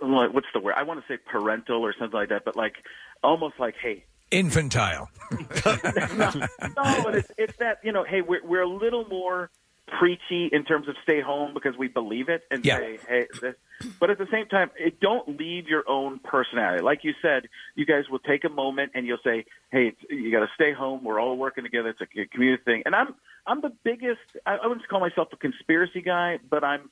what's 0.00 0.46
the 0.52 0.60
word? 0.60 0.74
I 0.76 0.82
want 0.82 1.00
to 1.00 1.06
say 1.12 1.18
parental 1.30 1.82
or 1.82 1.94
something 1.98 2.18
like 2.18 2.28
that, 2.28 2.44
but 2.44 2.56
like 2.56 2.74
almost 3.22 3.54
like, 3.58 3.74
hey, 3.80 4.04
Infantile. 4.30 5.08
no, 5.30 5.40
but 5.64 7.14
it's 7.14 7.32
it's 7.38 7.56
that 7.58 7.78
you 7.82 7.92
know, 7.92 8.04
hey, 8.04 8.20
we're 8.20 8.44
we're 8.44 8.62
a 8.62 8.68
little 8.68 9.06
more 9.06 9.50
preachy 9.86 10.48
in 10.52 10.64
terms 10.64 10.88
of 10.88 10.96
stay 11.02 11.20
home 11.20 11.54
because 11.54 11.76
we 11.78 11.86
believe 11.88 12.28
it 12.28 12.42
and 12.50 12.64
Yeah. 12.64 12.78
say, 12.78 12.98
hey, 13.08 13.26
this, 13.40 13.54
but 14.00 14.10
at 14.10 14.18
the 14.18 14.26
same 14.32 14.46
time, 14.46 14.70
it 14.78 14.98
don't 15.00 15.38
leave 15.38 15.68
your 15.68 15.84
own 15.88 16.18
personality. 16.18 16.82
Like 16.82 17.04
you 17.04 17.14
said, 17.22 17.48
you 17.76 17.86
guys 17.86 18.04
will 18.10 18.18
take 18.18 18.42
a 18.44 18.48
moment 18.48 18.92
and 18.94 19.06
you'll 19.06 19.18
say, 19.22 19.44
hey, 19.70 19.88
it's, 19.88 19.98
you 20.10 20.32
got 20.32 20.40
to 20.40 20.50
stay 20.54 20.72
home. 20.72 21.04
We're 21.04 21.20
all 21.20 21.36
working 21.36 21.62
together. 21.62 21.90
It's 21.90 22.00
a 22.00 22.26
community 22.26 22.62
thing. 22.64 22.82
And 22.84 22.94
I'm 22.94 23.14
I'm 23.46 23.60
the 23.60 23.70
biggest. 23.84 24.18
I, 24.44 24.56
I 24.56 24.66
wouldn't 24.66 24.88
call 24.88 24.98
myself 25.00 25.28
a 25.32 25.36
conspiracy 25.36 26.02
guy, 26.02 26.38
but 26.50 26.64
I'm, 26.64 26.90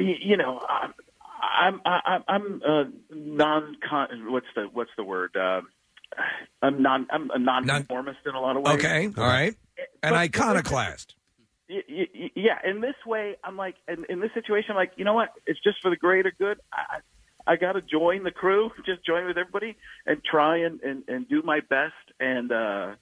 you 0.00 0.36
know, 0.36 0.60
I'm 0.68 0.92
I'm 1.40 1.80
I'm, 1.84 2.24
I'm 2.26 2.62
uh, 2.66 2.84
non. 3.14 3.76
What's 4.28 4.46
the 4.56 4.62
what's 4.72 4.90
the 4.96 5.04
word? 5.04 5.36
Uh, 5.36 5.60
I'm 6.62 6.82
non. 6.82 7.06
I'm 7.10 7.30
a 7.30 7.38
non-conformist 7.38 8.18
in 8.26 8.34
a 8.34 8.40
lot 8.40 8.56
of 8.56 8.62
ways. 8.62 8.74
Okay, 8.76 9.06
all 9.16 9.24
right. 9.24 9.54
An 10.02 10.10
But- 10.10 10.14
iconoclast. 10.14 11.14
Y- 11.68 11.82
y- 11.88 12.06
y- 12.14 12.30
yeah, 12.34 12.58
in 12.64 12.80
this 12.80 12.94
way, 13.06 13.36
I'm 13.42 13.56
like, 13.56 13.74
in, 13.88 14.04
in 14.08 14.20
this 14.20 14.30
situation, 14.34 14.70
I'm 14.70 14.76
like, 14.76 14.92
you 14.96 15.04
know 15.04 15.14
what? 15.14 15.30
It's 15.46 15.60
just 15.62 15.78
for 15.82 15.90
the 15.90 15.96
greater 15.96 16.32
good. 16.38 16.58
I, 16.72 16.98
I 17.46 17.56
got 17.56 17.72
to 17.72 17.82
join 17.82 18.22
the 18.24 18.30
crew, 18.30 18.70
just 18.86 19.04
join 19.04 19.26
with 19.26 19.36
everybody, 19.38 19.76
and 20.06 20.22
try 20.24 20.58
and, 20.58 20.80
and, 20.82 21.02
and 21.08 21.28
do 21.28 21.42
my 21.42 21.60
best. 21.60 21.94
And 22.20 22.52
uh, 22.52 22.94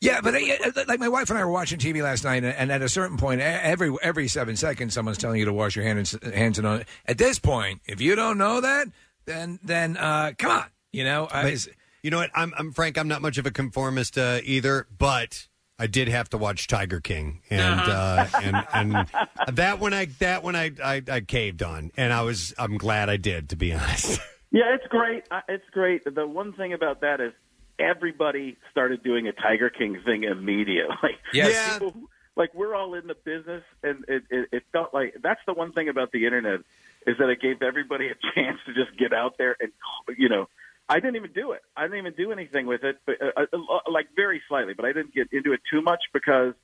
Yeah, 0.00 0.20
but 0.22 0.34
uh, 0.34 0.84
like 0.86 1.00
my 1.00 1.08
wife 1.08 1.30
and 1.30 1.38
I 1.38 1.44
were 1.44 1.50
watching 1.50 1.78
TV 1.78 2.02
last 2.02 2.24
night, 2.24 2.44
and- 2.44 2.54
and 2.56 2.72
at 2.72 2.82
a 2.82 2.88
certain 2.88 3.16
point, 3.16 3.40
e- 3.40 3.44
every 3.44 3.94
every 4.02 4.28
seven 4.28 4.56
seconds, 4.56 4.94
someone's 4.94 5.18
telling 5.18 5.38
you 5.38 5.44
to 5.44 5.52
wash 5.52 5.76
your 5.76 5.84
hands 5.84 6.16
hands 6.34 6.58
and 6.58 6.66
on 6.66 6.84
at 7.06 7.18
this 7.18 7.38
point, 7.38 7.80
if 7.86 8.00
you 8.00 8.14
don't 8.14 8.38
know 8.38 8.60
that, 8.60 8.88
then 9.26 9.58
then 9.62 9.96
uh, 9.96 10.32
come 10.38 10.50
on, 10.52 10.64
you 10.92 11.04
know. 11.04 11.28
But 11.30 11.66
you 12.02 12.10
know 12.10 12.18
what? 12.18 12.30
I'm, 12.34 12.54
I'm 12.56 12.72
Frank. 12.72 12.96
I'm 12.96 13.08
not 13.08 13.20
much 13.22 13.38
of 13.38 13.46
a 13.46 13.50
conformist 13.50 14.16
uh, 14.16 14.40
either, 14.44 14.86
but 14.96 15.47
I 15.78 15.86
did 15.86 16.08
have 16.08 16.28
to 16.30 16.38
watch 16.38 16.66
Tiger 16.66 17.00
King, 17.00 17.40
and 17.50 17.80
uh, 17.80 18.26
and 18.42 18.66
and 18.72 19.56
that 19.56 19.78
one 19.78 19.94
I 19.94 20.06
that 20.18 20.42
one 20.42 20.56
I, 20.56 20.72
I 20.82 21.02
I 21.10 21.20
caved 21.20 21.62
on, 21.62 21.92
and 21.96 22.12
I 22.12 22.22
was 22.22 22.52
I'm 22.58 22.76
glad 22.78 23.08
I 23.08 23.16
did, 23.16 23.50
to 23.50 23.56
be 23.56 23.72
honest. 23.74 24.20
yeah, 24.50 24.74
it's 24.74 24.86
great. 24.88 25.24
Uh, 25.30 25.40
It's 25.48 25.68
great. 25.70 26.02
The 26.04 26.26
one 26.26 26.52
thing 26.54 26.72
about 26.72 27.02
that 27.02 27.20
is 27.20 27.32
everybody 27.78 28.56
started 28.72 29.02
doing 29.02 29.28
a 29.28 29.32
Tiger 29.32 29.70
King 29.70 30.00
thing 30.04 30.24
immediately. 30.24 31.16
Yes. 31.32 31.54
Like, 31.72 31.80
people 31.80 32.00
who- 32.00 32.08
like 32.36 32.54
we're 32.54 32.74
all 32.74 32.94
in 32.94 33.06
the 33.08 33.16
business, 33.16 33.64
and 33.82 34.04
it, 34.06 34.22
it, 34.30 34.48
it 34.52 34.62
felt 34.72 34.94
like 34.94 35.14
that's 35.22 35.40
the 35.46 35.52
one 35.54 35.72
thing 35.72 35.88
about 35.88 36.12
the 36.12 36.24
internet 36.24 36.60
is 37.06 37.16
that 37.18 37.28
it 37.28 37.40
gave 37.40 37.62
everybody 37.62 38.06
a 38.08 38.14
chance 38.34 38.58
to 38.66 38.74
just 38.74 38.96
get 38.98 39.12
out 39.12 39.36
there 39.38 39.56
and 39.60 39.72
you 40.16 40.28
know. 40.28 40.48
I 40.88 41.00
didn't 41.00 41.16
even 41.16 41.32
do 41.32 41.52
it. 41.52 41.60
I 41.76 41.82
didn't 41.82 41.98
even 41.98 42.14
do 42.14 42.32
anything 42.32 42.66
with 42.66 42.82
it, 42.84 42.98
but 43.06 43.16
uh, 43.20 43.42
uh, 43.52 43.90
like 43.90 44.08
very 44.16 44.40
slightly. 44.48 44.74
But 44.74 44.86
I 44.86 44.92
didn't 44.92 45.14
get 45.14 45.28
into 45.32 45.52
it 45.52 45.60
too 45.70 45.82
much 45.82 46.00
because 46.12 46.54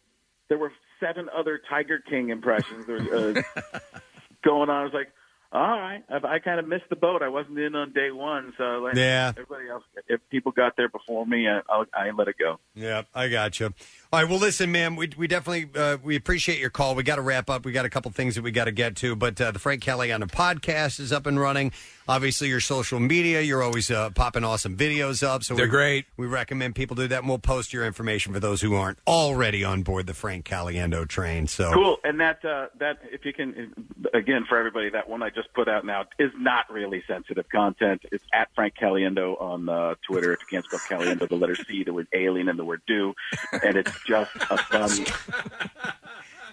there 0.48 0.58
were 0.58 0.72
seven 1.00 1.28
other 1.36 1.60
Tiger 1.68 1.98
King 1.98 2.30
impressions 2.30 2.86
there 2.86 3.02
was, 3.02 3.36
uh, 3.74 3.78
going 4.44 4.70
on. 4.70 4.80
I 4.80 4.84
was 4.84 4.94
like, 4.94 5.12
all 5.52 5.78
right, 5.78 6.02
I, 6.10 6.34
I 6.34 6.38
kind 6.40 6.58
of 6.58 6.66
missed 6.66 6.88
the 6.90 6.96
boat. 6.96 7.22
I 7.22 7.28
wasn't 7.28 7.58
in 7.58 7.74
on 7.76 7.92
day 7.92 8.10
one, 8.10 8.54
so 8.58 8.80
like 8.80 8.96
Yeah. 8.96 9.32
everybody 9.36 9.68
else, 9.68 9.84
if 10.08 10.20
people 10.30 10.52
got 10.52 10.76
there 10.76 10.88
before 10.88 11.24
me, 11.26 11.46
I, 11.48 11.60
I'll, 11.68 11.84
I 11.94 12.10
let 12.10 12.26
it 12.28 12.36
go. 12.38 12.58
Yeah, 12.74 13.02
I 13.14 13.28
got 13.28 13.60
you. 13.60 13.72
All 14.14 14.20
right, 14.20 14.30
well, 14.30 14.38
listen, 14.38 14.70
man, 14.70 14.94
we 14.94 15.10
we 15.16 15.26
definitely 15.26 15.68
uh, 15.74 15.96
we 16.00 16.14
appreciate 16.14 16.60
your 16.60 16.70
call. 16.70 16.94
We 16.94 17.02
got 17.02 17.16
to 17.16 17.22
wrap 17.22 17.50
up. 17.50 17.64
We 17.64 17.72
got 17.72 17.84
a 17.84 17.90
couple 17.90 18.12
things 18.12 18.36
that 18.36 18.42
we 18.42 18.52
got 18.52 18.66
to 18.66 18.70
get 18.70 18.94
to, 18.98 19.16
but 19.16 19.40
uh, 19.40 19.50
the 19.50 19.58
Frank 19.58 19.82
Caliendo 19.82 20.30
podcast 20.30 21.00
is 21.00 21.12
up 21.12 21.26
and 21.26 21.40
running. 21.40 21.72
Obviously, 22.06 22.48
your 22.48 22.60
social 22.60 23.00
media, 23.00 23.40
you're 23.40 23.62
always 23.62 23.90
uh, 23.90 24.10
popping 24.10 24.44
awesome 24.44 24.76
videos 24.76 25.26
up. 25.26 25.42
So 25.42 25.56
They're 25.56 25.64
we, 25.64 25.70
great. 25.70 26.04
We 26.16 26.26
recommend 26.28 26.76
people 26.76 26.94
do 26.94 27.08
that, 27.08 27.20
and 27.20 27.28
we'll 27.28 27.38
post 27.38 27.72
your 27.72 27.84
information 27.86 28.32
for 28.32 28.38
those 28.38 28.60
who 28.60 28.76
aren't 28.76 28.98
already 29.04 29.64
on 29.64 29.82
board 29.82 30.06
the 30.06 30.14
Frank 30.14 30.44
Caliendo 30.44 31.08
train. 31.08 31.48
So 31.48 31.72
Cool, 31.72 31.96
and 32.04 32.20
that 32.20 32.44
uh, 32.44 32.68
that 32.78 32.98
if 33.10 33.24
you 33.24 33.32
can 33.32 33.74
again 34.12 34.44
for 34.48 34.56
everybody, 34.58 34.90
that 34.90 35.08
one 35.08 35.24
I 35.24 35.30
just 35.30 35.52
put 35.54 35.66
out 35.66 35.84
now 35.84 36.04
is 36.20 36.30
not 36.38 36.70
really 36.70 37.02
sensitive 37.08 37.48
content. 37.48 38.02
It's 38.12 38.22
at 38.32 38.48
Frank 38.54 38.74
Caliendo 38.80 39.40
on 39.42 39.68
uh, 39.68 39.96
Twitter. 40.06 40.32
If 40.34 40.40
you 40.42 40.46
can't 40.50 40.64
spell 40.64 40.78
Caliendo, 40.78 41.28
the 41.28 41.34
letter 41.34 41.56
C, 41.56 41.82
the 41.82 41.92
word 41.92 42.06
alien, 42.12 42.48
and 42.48 42.56
the 42.56 42.64
word 42.64 42.82
do, 42.86 43.14
and 43.50 43.76
it's 43.76 44.03
just 44.06 44.30
a 44.50 44.56
fun. 44.58 44.90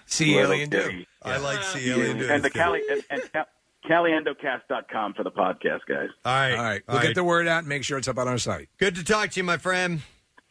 See 0.06 0.34
little 0.34 0.52
Alien 0.52 0.70
do. 0.70 0.82
ditty. 0.82 1.08
I 1.22 1.36
like 1.38 1.62
see 1.62 1.90
And, 1.90 2.20
and 2.22 2.42
the 2.42 2.50
Cali 2.50 2.82
and, 2.90 3.02
and 3.10 3.22
Cal- 3.32 3.46
CaliEndocast.com 3.88 5.14
for 5.14 5.24
the 5.24 5.30
podcast, 5.30 5.80
guys. 5.88 6.08
All 6.24 6.32
right. 6.32 6.54
All 6.54 6.62
right. 6.62 6.82
We'll 6.88 7.00
get 7.02 7.14
the 7.14 7.24
word 7.24 7.46
out 7.48 7.60
and 7.60 7.68
make 7.68 7.84
sure 7.84 7.98
it's 7.98 8.08
up 8.08 8.18
on 8.18 8.28
our 8.28 8.38
site. 8.38 8.68
Good 8.78 8.94
to 8.96 9.04
talk 9.04 9.30
to 9.30 9.40
you, 9.40 9.44
my 9.44 9.56
friend. 9.56 10.02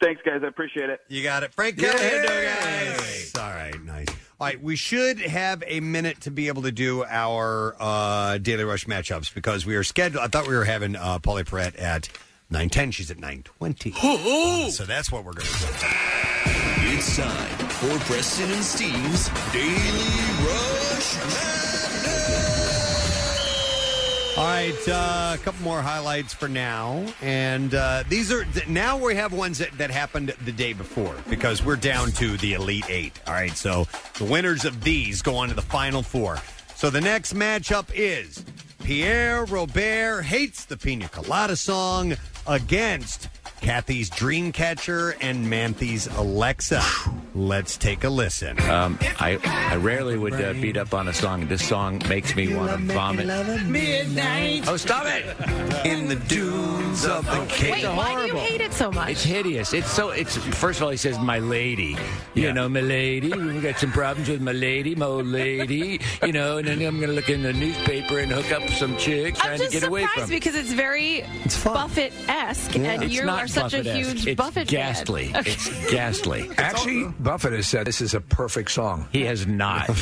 Thanks, 0.02 0.20
guys. 0.24 0.40
I 0.42 0.48
appreciate 0.48 0.90
it. 0.90 1.00
You 1.08 1.22
got 1.22 1.42
it. 1.44 1.54
Frank 1.54 1.76
Caliendo, 1.76 2.26
guys. 2.26 3.32
All 3.36 3.50
right, 3.50 3.80
nice. 3.84 4.08
All 4.40 4.48
right, 4.48 4.60
we 4.60 4.74
should 4.74 5.20
have 5.20 5.62
a 5.68 5.78
minute 5.78 6.20
to 6.22 6.32
be 6.32 6.48
able 6.48 6.62
to 6.62 6.72
do 6.72 7.04
our 7.04 7.76
uh, 7.78 8.38
Daily 8.38 8.64
Rush 8.64 8.86
matchups 8.86 9.32
because 9.32 9.64
we 9.64 9.76
are 9.76 9.84
scheduled. 9.84 10.24
I 10.24 10.26
thought 10.26 10.48
we 10.48 10.56
were 10.56 10.64
having 10.64 10.96
uh, 10.96 11.20
Pauley 11.20 11.44
Perrette 11.44 11.80
at 11.80 12.08
9.10. 12.52 12.92
She's 12.92 13.10
at 13.10 13.16
9.20. 13.18 14.70
so 14.70 14.84
that's 14.84 15.10
what 15.10 15.24
we're 15.24 15.32
going 15.32 15.46
to 15.46 15.52
do. 15.52 15.66
It's 16.94 17.16
time 17.16 17.68
for 17.68 17.98
Preston 18.04 18.50
and 18.50 18.62
Steve's 18.62 19.28
Daily 19.52 19.72
Rush 20.44 21.16
All 24.36 24.44
right, 24.44 24.88
uh, 24.88 25.34
a 25.34 25.38
couple 25.42 25.62
more 25.62 25.80
highlights 25.80 26.34
for 26.34 26.48
now, 26.48 27.06
and 27.22 27.74
uh, 27.74 28.02
these 28.08 28.32
are 28.32 28.44
th- 28.44 28.68
now 28.68 28.98
we 28.98 29.14
have 29.14 29.32
ones 29.32 29.58
that, 29.58 29.76
that 29.78 29.90
happened 29.90 30.34
the 30.44 30.52
day 30.52 30.72
before 30.72 31.14
because 31.30 31.64
we're 31.64 31.76
down 31.76 32.12
to 32.12 32.36
the 32.38 32.54
elite 32.54 32.88
eight. 32.88 33.18
All 33.26 33.34
right, 33.34 33.56
so 33.56 33.86
the 34.18 34.24
winners 34.24 34.64
of 34.64 34.82
these 34.82 35.22
go 35.22 35.36
on 35.36 35.48
to 35.48 35.54
the 35.54 35.62
final 35.62 36.02
four. 36.02 36.38
So 36.74 36.90
the 36.90 37.00
next 37.00 37.34
matchup 37.34 37.90
is 37.94 38.44
Pierre 38.84 39.44
Robert 39.44 40.22
hates 40.22 40.64
the 40.64 40.76
Pina 40.76 41.08
Colada 41.08 41.54
song 41.54 42.14
against 42.48 43.28
Kathy's 43.62 44.10
Dreamcatcher 44.10 45.16
and 45.20 45.48
Manthy's 45.48 46.08
Alexa. 46.08 46.82
Let's 47.34 47.78
take 47.78 48.02
a 48.04 48.10
listen. 48.10 48.60
Um, 48.68 48.98
I 49.20 49.38
I 49.44 49.76
rarely 49.76 50.18
would 50.18 50.34
uh, 50.34 50.52
beat 50.54 50.76
up 50.76 50.92
on 50.92 51.08
a 51.08 51.14
song. 51.14 51.46
This 51.46 51.66
song 51.66 52.02
makes 52.08 52.34
me 52.36 52.54
want 52.54 52.72
to 52.72 52.92
vomit. 52.92 53.26
Midnight. 53.64 54.68
Oh, 54.68 54.76
stop 54.76 55.06
it! 55.06 55.24
In 55.86 56.08
the 56.08 56.16
dunes 56.16 57.06
of 57.06 57.24
the 57.24 57.46
Cape. 57.48 57.72
Wait, 57.72 57.84
why 57.96 58.14
do 58.16 58.26
you 58.26 58.36
hate 58.36 58.60
it 58.60 58.74
so 58.74 58.90
much? 58.90 59.10
It's 59.10 59.22
hideous. 59.22 59.72
It's 59.72 59.90
so. 59.90 60.10
It's 60.10 60.36
first 60.36 60.80
of 60.80 60.84
all, 60.84 60.90
he 60.90 60.98
says, 60.98 61.18
"My 61.20 61.38
lady," 61.38 61.96
you 62.34 62.52
know, 62.52 62.68
"My 62.68 62.80
lady." 62.80 63.32
We 63.32 63.60
got 63.60 63.78
some 63.78 63.92
problems 63.92 64.28
with 64.28 64.42
my 64.42 64.52
lady, 64.52 64.94
my 64.94 65.06
old 65.06 65.26
lady, 65.26 66.00
you 66.22 66.32
know. 66.32 66.58
And 66.58 66.66
then 66.68 66.82
I'm 66.82 66.98
going 66.98 67.08
to 67.08 67.14
look 67.14 67.30
in 67.30 67.42
the 67.42 67.52
newspaper 67.54 68.18
and 68.18 68.30
hook 68.30 68.52
up 68.52 68.68
some 68.70 68.96
chick 68.98 69.36
trying 69.36 69.52
I'm 69.52 69.58
to 69.58 69.64
just 69.64 69.72
get 69.72 69.84
away 69.84 70.02
surprised 70.02 70.28
from. 70.28 70.36
because 70.36 70.54
it's 70.54 70.72
very 70.72 71.24
Buffett-esque, 71.64 72.74
and 72.76 73.02
it's 73.04 73.14
you 73.14 73.24
not 73.24 73.44
are 73.44 73.48
such 73.52 73.72
Buffett-esque. 73.72 73.88
a 73.88 73.98
huge 74.10 74.26
it's 74.26 74.36
Buffett 74.38 74.68
ghastly. 74.68 75.28
fan. 75.28 75.42
It's 75.46 75.90
ghastly. 75.90 76.50
Actually, 76.58 77.04
Buffett 77.20 77.52
has 77.52 77.66
said 77.68 77.86
this 77.86 78.00
is 78.00 78.14
a 78.14 78.20
perfect 78.20 78.70
song. 78.70 79.06
He 79.12 79.24
has 79.24 79.46
not. 79.46 79.86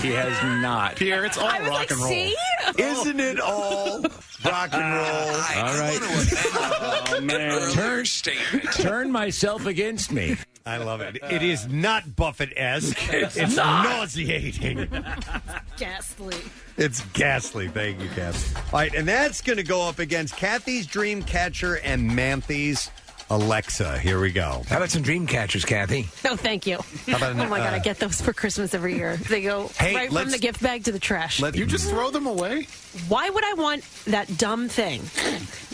he 0.00 0.10
has 0.10 0.60
not. 0.62 0.96
Pierre, 0.96 1.24
it's 1.24 1.38
all 1.38 1.46
I 1.46 1.60
was 1.60 1.68
rock 1.68 1.78
like, 1.78 1.90
and 1.90 2.00
roll. 2.00 2.08
see? 2.08 2.36
Isn't 2.78 3.20
it 3.20 3.40
all 3.40 4.02
rock 4.44 4.72
and 4.72 4.94
roll? 4.94 5.34
Ah, 5.34 5.66
all 5.66 5.78
right. 5.78 5.98
Oh, 7.14 7.20
man. 7.20 7.72
Turn. 7.72 8.04
Turn 8.74 9.10
myself 9.12 9.66
against 9.66 10.12
me. 10.12 10.36
I 10.64 10.76
love 10.76 11.00
it. 11.00 11.18
It 11.30 11.42
is 11.42 11.66
not 11.66 12.14
Buffett 12.14 12.52
esque. 12.56 12.96
It's, 13.12 13.56
not. 13.56 13.84
nauseating. 13.84 14.88
Ghastly. 15.76 16.36
It's 16.76 17.02
ghastly. 17.12 17.68
Thank 17.68 18.00
you, 18.00 18.08
Kathy. 18.10 18.56
All 18.56 18.80
right, 18.80 18.94
and 18.94 19.06
that's 19.06 19.40
going 19.40 19.58
to 19.58 19.62
go 19.62 19.86
up 19.88 19.98
against 19.98 20.36
Kathy's 20.36 20.86
Dreamcatcher 20.86 21.80
and 21.84 22.14
Manthy's 22.14 22.90
Alexa. 23.32 23.98
Here 23.98 24.20
we 24.20 24.30
go. 24.30 24.62
How 24.68 24.76
about 24.76 24.90
some 24.90 25.00
dream 25.00 25.26
catchers, 25.26 25.64
Kathy? 25.64 26.06
No, 26.22 26.36
thank 26.36 26.66
you. 26.66 26.76
How 27.06 27.16
about 27.16 27.32
an, 27.32 27.40
oh 27.40 27.48
my 27.48 27.60
god, 27.60 27.72
uh, 27.72 27.76
I 27.76 27.78
get 27.78 27.98
those 27.98 28.20
for 28.20 28.34
Christmas 28.34 28.74
every 28.74 28.94
year. 28.94 29.16
They 29.16 29.40
go 29.40 29.68
Hey, 29.78 29.94
right 29.94 30.08
from 30.08 30.16
let's- 30.16 30.32
the 30.32 30.38
gift 30.38 30.62
bag 30.62 30.84
to 30.84 30.92
the 30.92 30.98
trash. 30.98 31.40
Let- 31.40 31.56
You 31.56 31.64
just 31.64 31.88
throw 31.88 32.10
them 32.10 32.26
away? 32.26 32.66
Why 33.08 33.30
would 33.30 33.42
I 33.42 33.54
want 33.54 33.84
that 34.04 34.36
dumb 34.36 34.68
thing? 34.68 35.00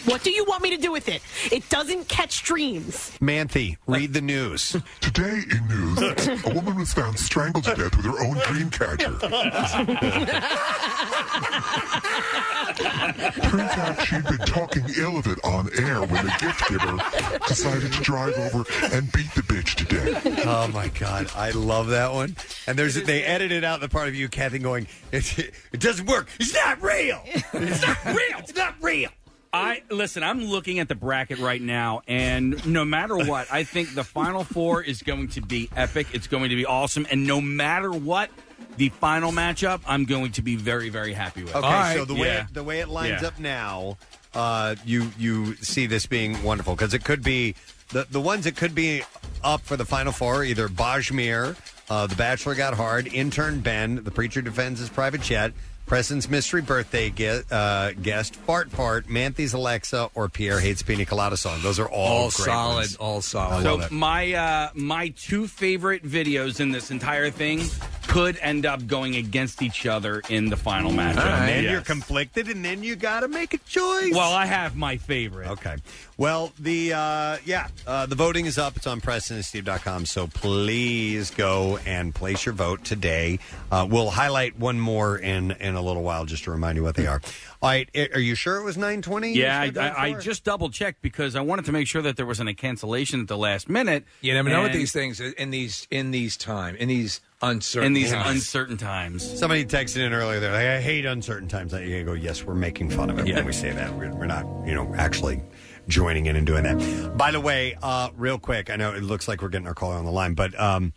What 0.04 0.22
do 0.22 0.30
you 0.30 0.44
want 0.44 0.62
me 0.62 0.70
to 0.70 0.76
do 0.76 0.92
with 0.92 1.08
it? 1.08 1.20
It 1.50 1.68
doesn't 1.68 2.06
catch 2.08 2.44
dreams. 2.44 3.10
Manthy, 3.20 3.76
read 3.88 4.12
the 4.14 4.20
news. 4.20 4.76
Today 5.00 5.40
in 5.50 5.66
news, 5.66 5.98
a 6.46 6.50
woman 6.54 6.76
was 6.76 6.92
found 6.94 7.18
strangled 7.18 7.64
to 7.64 7.74
death 7.74 7.96
with 7.96 8.06
her 8.06 8.20
own 8.24 8.36
dream 8.46 8.70
catcher. 8.70 9.18
Turns 12.78 13.70
out 13.72 14.00
she'd 14.06 14.24
been 14.24 14.38
talking 14.38 14.84
ill 14.96 15.18
of 15.18 15.26
it 15.26 15.38
on 15.44 15.68
air 15.78 16.00
when 16.00 16.24
the 16.24 16.34
gift 16.40 16.68
giver 16.68 16.96
decided 17.46 17.92
to 17.92 18.02
drive 18.02 18.34
over 18.38 18.64
and 18.94 19.10
beat 19.12 19.30
the 19.34 19.42
bitch 19.42 19.74
to 19.76 19.84
death. 19.84 20.46
Oh 20.46 20.68
my 20.68 20.88
God, 20.88 21.30
I 21.34 21.50
love 21.50 21.88
that 21.88 22.12
one. 22.12 22.36
And 22.66 22.78
there's 22.78 22.94
they 22.94 23.24
edited 23.24 23.64
out 23.64 23.80
the 23.80 23.88
part 23.88 24.08
of 24.08 24.14
you, 24.14 24.28
Kathy, 24.28 24.58
going, 24.58 24.86
"It, 25.12 25.38
it 25.72 25.80
doesn't 25.80 26.06
work. 26.06 26.28
It's 26.38 26.54
not 26.54 26.82
real. 26.82 27.22
It's 27.24 27.82
not 27.86 28.04
real. 28.06 28.38
It's 28.38 28.54
not 28.54 28.74
real." 28.80 29.10
I 29.52 29.82
listen. 29.90 30.22
I'm 30.22 30.44
looking 30.44 30.78
at 30.78 30.88
the 30.88 30.94
bracket 30.94 31.38
right 31.38 31.60
now, 31.60 32.02
and 32.06 32.64
no 32.66 32.84
matter 32.84 33.16
what, 33.16 33.50
I 33.50 33.64
think 33.64 33.94
the 33.94 34.04
final 34.04 34.44
four 34.44 34.82
is 34.82 35.02
going 35.02 35.28
to 35.28 35.40
be 35.40 35.70
epic. 35.74 36.08
It's 36.12 36.26
going 36.26 36.50
to 36.50 36.56
be 36.56 36.66
awesome, 36.66 37.06
and 37.10 37.26
no 37.26 37.40
matter 37.40 37.90
what, 37.90 38.30
the 38.76 38.90
final 38.90 39.32
matchup, 39.32 39.80
I'm 39.86 40.04
going 40.04 40.32
to 40.32 40.42
be 40.42 40.56
very, 40.56 40.90
very 40.90 41.14
happy 41.14 41.44
with. 41.44 41.56
Okay, 41.56 41.94
so 41.96 42.04
the 42.04 42.14
way 42.14 42.26
Yeah. 42.28 42.44
it, 42.44 42.54
the 42.54 42.62
way 42.62 42.80
it 42.80 42.88
lines 42.88 43.22
Yeah. 43.22 43.28
up 43.28 43.38
now, 43.38 43.96
uh, 44.34 44.74
you 44.84 45.10
you 45.18 45.54
see 45.56 45.86
this 45.86 46.04
being 46.06 46.42
wonderful 46.42 46.74
because 46.74 46.92
it 46.92 47.02
could 47.04 47.22
be 47.22 47.54
the 47.90 48.06
the 48.10 48.20
ones 48.20 48.44
that 48.44 48.54
could 48.56 48.74
be 48.74 49.02
up 49.42 49.62
for 49.62 49.76
the 49.78 49.86
final 49.86 50.12
four 50.12 50.40
are 50.40 50.44
either 50.44 50.68
Bajmir, 50.68 51.56
uh, 51.88 52.06
the 52.06 52.16
Bachelor 52.16 52.54
got 52.54 52.74
hard, 52.74 53.06
intern 53.06 53.60
Ben, 53.60 54.04
the 54.04 54.10
preacher 54.10 54.42
defends 54.42 54.78
his 54.78 54.90
private 54.90 55.22
jet. 55.22 55.52
Preston's 55.88 56.28
mystery 56.28 56.60
birthday 56.62 57.10
ge- 57.10 57.44
uh, 57.50 57.92
guest, 58.02 58.36
Fart 58.36 58.70
Fart, 58.70 59.08
Manthy's 59.08 59.54
Alexa, 59.54 60.10
or 60.14 60.28
Pierre 60.28 60.60
hates 60.60 60.82
Pina 60.82 61.04
Colada 61.06 61.36
song. 61.36 61.58
Those 61.62 61.78
are 61.80 61.88
all, 61.88 62.06
All 62.24 62.30
great 62.30 62.44
solid, 62.44 62.74
ones. 62.76 62.96
all 62.96 63.22
solid. 63.22 63.62
So 63.62 63.88
my 63.94 64.32
uh, 64.34 64.70
my 64.74 65.08
two 65.08 65.46
favorite 65.46 66.04
videos 66.04 66.60
in 66.60 66.70
this 66.72 66.90
entire 66.90 67.30
thing 67.30 67.62
could 68.06 68.38
end 68.40 68.64
up 68.66 68.86
going 68.86 69.16
against 69.16 69.62
each 69.62 69.86
other 69.86 70.22
in 70.28 70.48
the 70.50 70.56
final 70.56 70.90
matchup. 70.90 71.24
And 71.26 71.48
then 71.48 71.64
Yes. 71.64 71.72
you're 71.72 71.80
conflicted, 71.82 72.48
and 72.48 72.64
then 72.64 72.82
you 72.82 72.94
got 72.96 73.20
to 73.20 73.28
make 73.28 73.52
a 73.54 73.58
choice. 73.58 74.12
Well, 74.14 74.32
I 74.32 74.46
have 74.46 74.76
my 74.76 74.96
favorite. 74.98 75.48
Okay. 75.48 75.76
Well, 76.18 76.52
the 76.58 76.94
uh, 76.94 77.36
yeah, 77.44 77.68
uh, 77.86 78.06
the 78.06 78.16
voting 78.16 78.46
is 78.46 78.58
up. 78.58 78.76
It's 78.76 78.88
on 78.88 79.00
PrestonandSteve.com. 79.00 80.04
So 80.04 80.26
please 80.26 81.30
go 81.30 81.78
and 81.86 82.12
place 82.12 82.44
your 82.44 82.54
vote 82.56 82.84
today. 82.84 83.38
Uh, 83.70 83.86
we'll 83.88 84.10
highlight 84.10 84.58
one 84.58 84.80
more 84.80 85.16
in 85.16 85.52
in 85.52 85.76
a 85.76 85.80
little 85.80 86.02
while 86.02 86.26
just 86.26 86.42
to 86.44 86.50
remind 86.50 86.76
you 86.76 86.82
what 86.82 86.96
they 86.96 87.06
are. 87.06 87.20
All 87.62 87.70
right. 87.70 87.88
i- 87.94 88.08
Are 88.14 88.18
you 88.20 88.34
sure 88.34 88.56
it 88.56 88.64
was 88.64 88.76
nine 88.76 89.00
twenty? 89.00 89.32
Yeah, 89.34 89.60
I, 89.60 89.72
I, 89.80 90.06
I 90.08 90.12
just 90.14 90.42
double 90.42 90.70
checked 90.70 91.02
because 91.02 91.36
I 91.36 91.40
wanted 91.40 91.66
to 91.66 91.72
make 91.72 91.86
sure 91.86 92.02
that 92.02 92.16
there 92.16 92.26
wasn't 92.26 92.48
a 92.48 92.54
cancellation 92.54 93.20
at 93.20 93.28
the 93.28 93.38
last 93.38 93.68
minute. 93.68 94.04
You 94.20 94.34
never 94.34 94.48
know 94.50 94.62
with 94.62 94.72
And 94.72 94.80
these 94.80 94.92
things 94.92 95.20
in 95.20 95.50
these 95.50 95.86
in 95.88 96.10
these 96.10 96.36
time 96.36 96.74
in 96.74 96.88
these 96.88 97.20
uncertain 97.42 97.86
in 97.86 97.92
these 97.92 98.10
times. 98.10 98.28
uncertain 98.30 98.76
times. 98.76 99.38
Somebody 99.38 99.64
texted 99.64 100.04
in 100.04 100.12
earlier. 100.12 100.40
They're 100.40 100.50
like, 100.50 100.66
I 100.66 100.80
hate 100.80 101.04
uncertain 101.06 101.46
times. 101.46 101.72
You 101.72 101.78
gotta 101.90 102.02
go. 102.04 102.12
Yes, 102.14 102.42
we're 102.44 102.56
making 102.56 102.90
fun 102.90 103.08
of 103.08 103.20
it 103.20 103.32
when 103.32 103.46
we 103.46 103.52
say 103.52 103.70
that. 103.70 103.94
We're, 103.94 104.12
we're 104.12 104.26
not, 104.26 104.44
you 104.66 104.74
know, 104.74 104.92
actually 104.96 105.40
joining 105.88 106.26
in 106.26 106.36
and 106.36 106.46
doing 106.46 106.62
that. 106.64 107.16
By 107.16 107.30
the 107.32 107.40
way, 107.40 107.76
uh, 107.82 108.10
real 108.16 108.38
quick, 108.38 108.70
I 108.70 108.76
know 108.76 108.92
it 108.94 109.02
looks 109.02 109.26
like 109.26 109.42
we're 109.42 109.48
getting 109.48 109.66
our 109.66 109.74
caller 109.74 109.96
on 109.96 110.04
the 110.04 110.12
line, 110.12 110.34
but 110.34 110.58
um, 110.60 110.92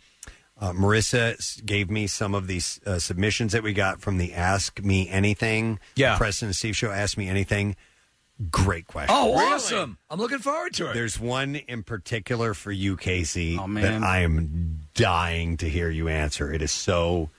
uh, 0.60 0.72
Marissa 0.72 1.32
s- 1.34 1.60
gave 1.64 1.90
me 1.90 2.06
some 2.06 2.34
of 2.34 2.46
these 2.46 2.78
uh, 2.86 2.98
submissions 2.98 3.52
that 3.52 3.62
we 3.62 3.72
got 3.72 4.00
from 4.00 4.18
the 4.18 4.34
Ask 4.34 4.82
Me 4.82 5.08
Anything. 5.08 5.80
Yeah. 5.96 6.16
Preston 6.16 6.46
and 6.48 6.56
Steve 6.56 6.76
show. 6.76 6.90
Ask 6.90 7.16
Me 7.16 7.28
Anything. 7.28 7.74
Great 8.50 8.86
question. 8.88 9.14
Oh, 9.16 9.34
awesome! 9.34 9.98
I'm 10.10 10.18
looking 10.18 10.38
forward 10.40 10.72
to 10.74 10.90
it. 10.90 10.94
There's 10.94 11.20
one 11.20 11.54
in 11.54 11.84
particular 11.84 12.54
for 12.54 12.72
you, 12.72 12.96
Casey, 12.96 13.56
Oh, 13.56 13.62
that 13.62 13.68
man. 13.68 14.02
I 14.02 14.20
am 14.22 14.80
dying 14.94 15.58
to 15.58 15.68
hear 15.68 15.88
you 15.90 16.08
answer. 16.08 16.52
It 16.52 16.60
is 16.60 16.72
so, 16.72 17.30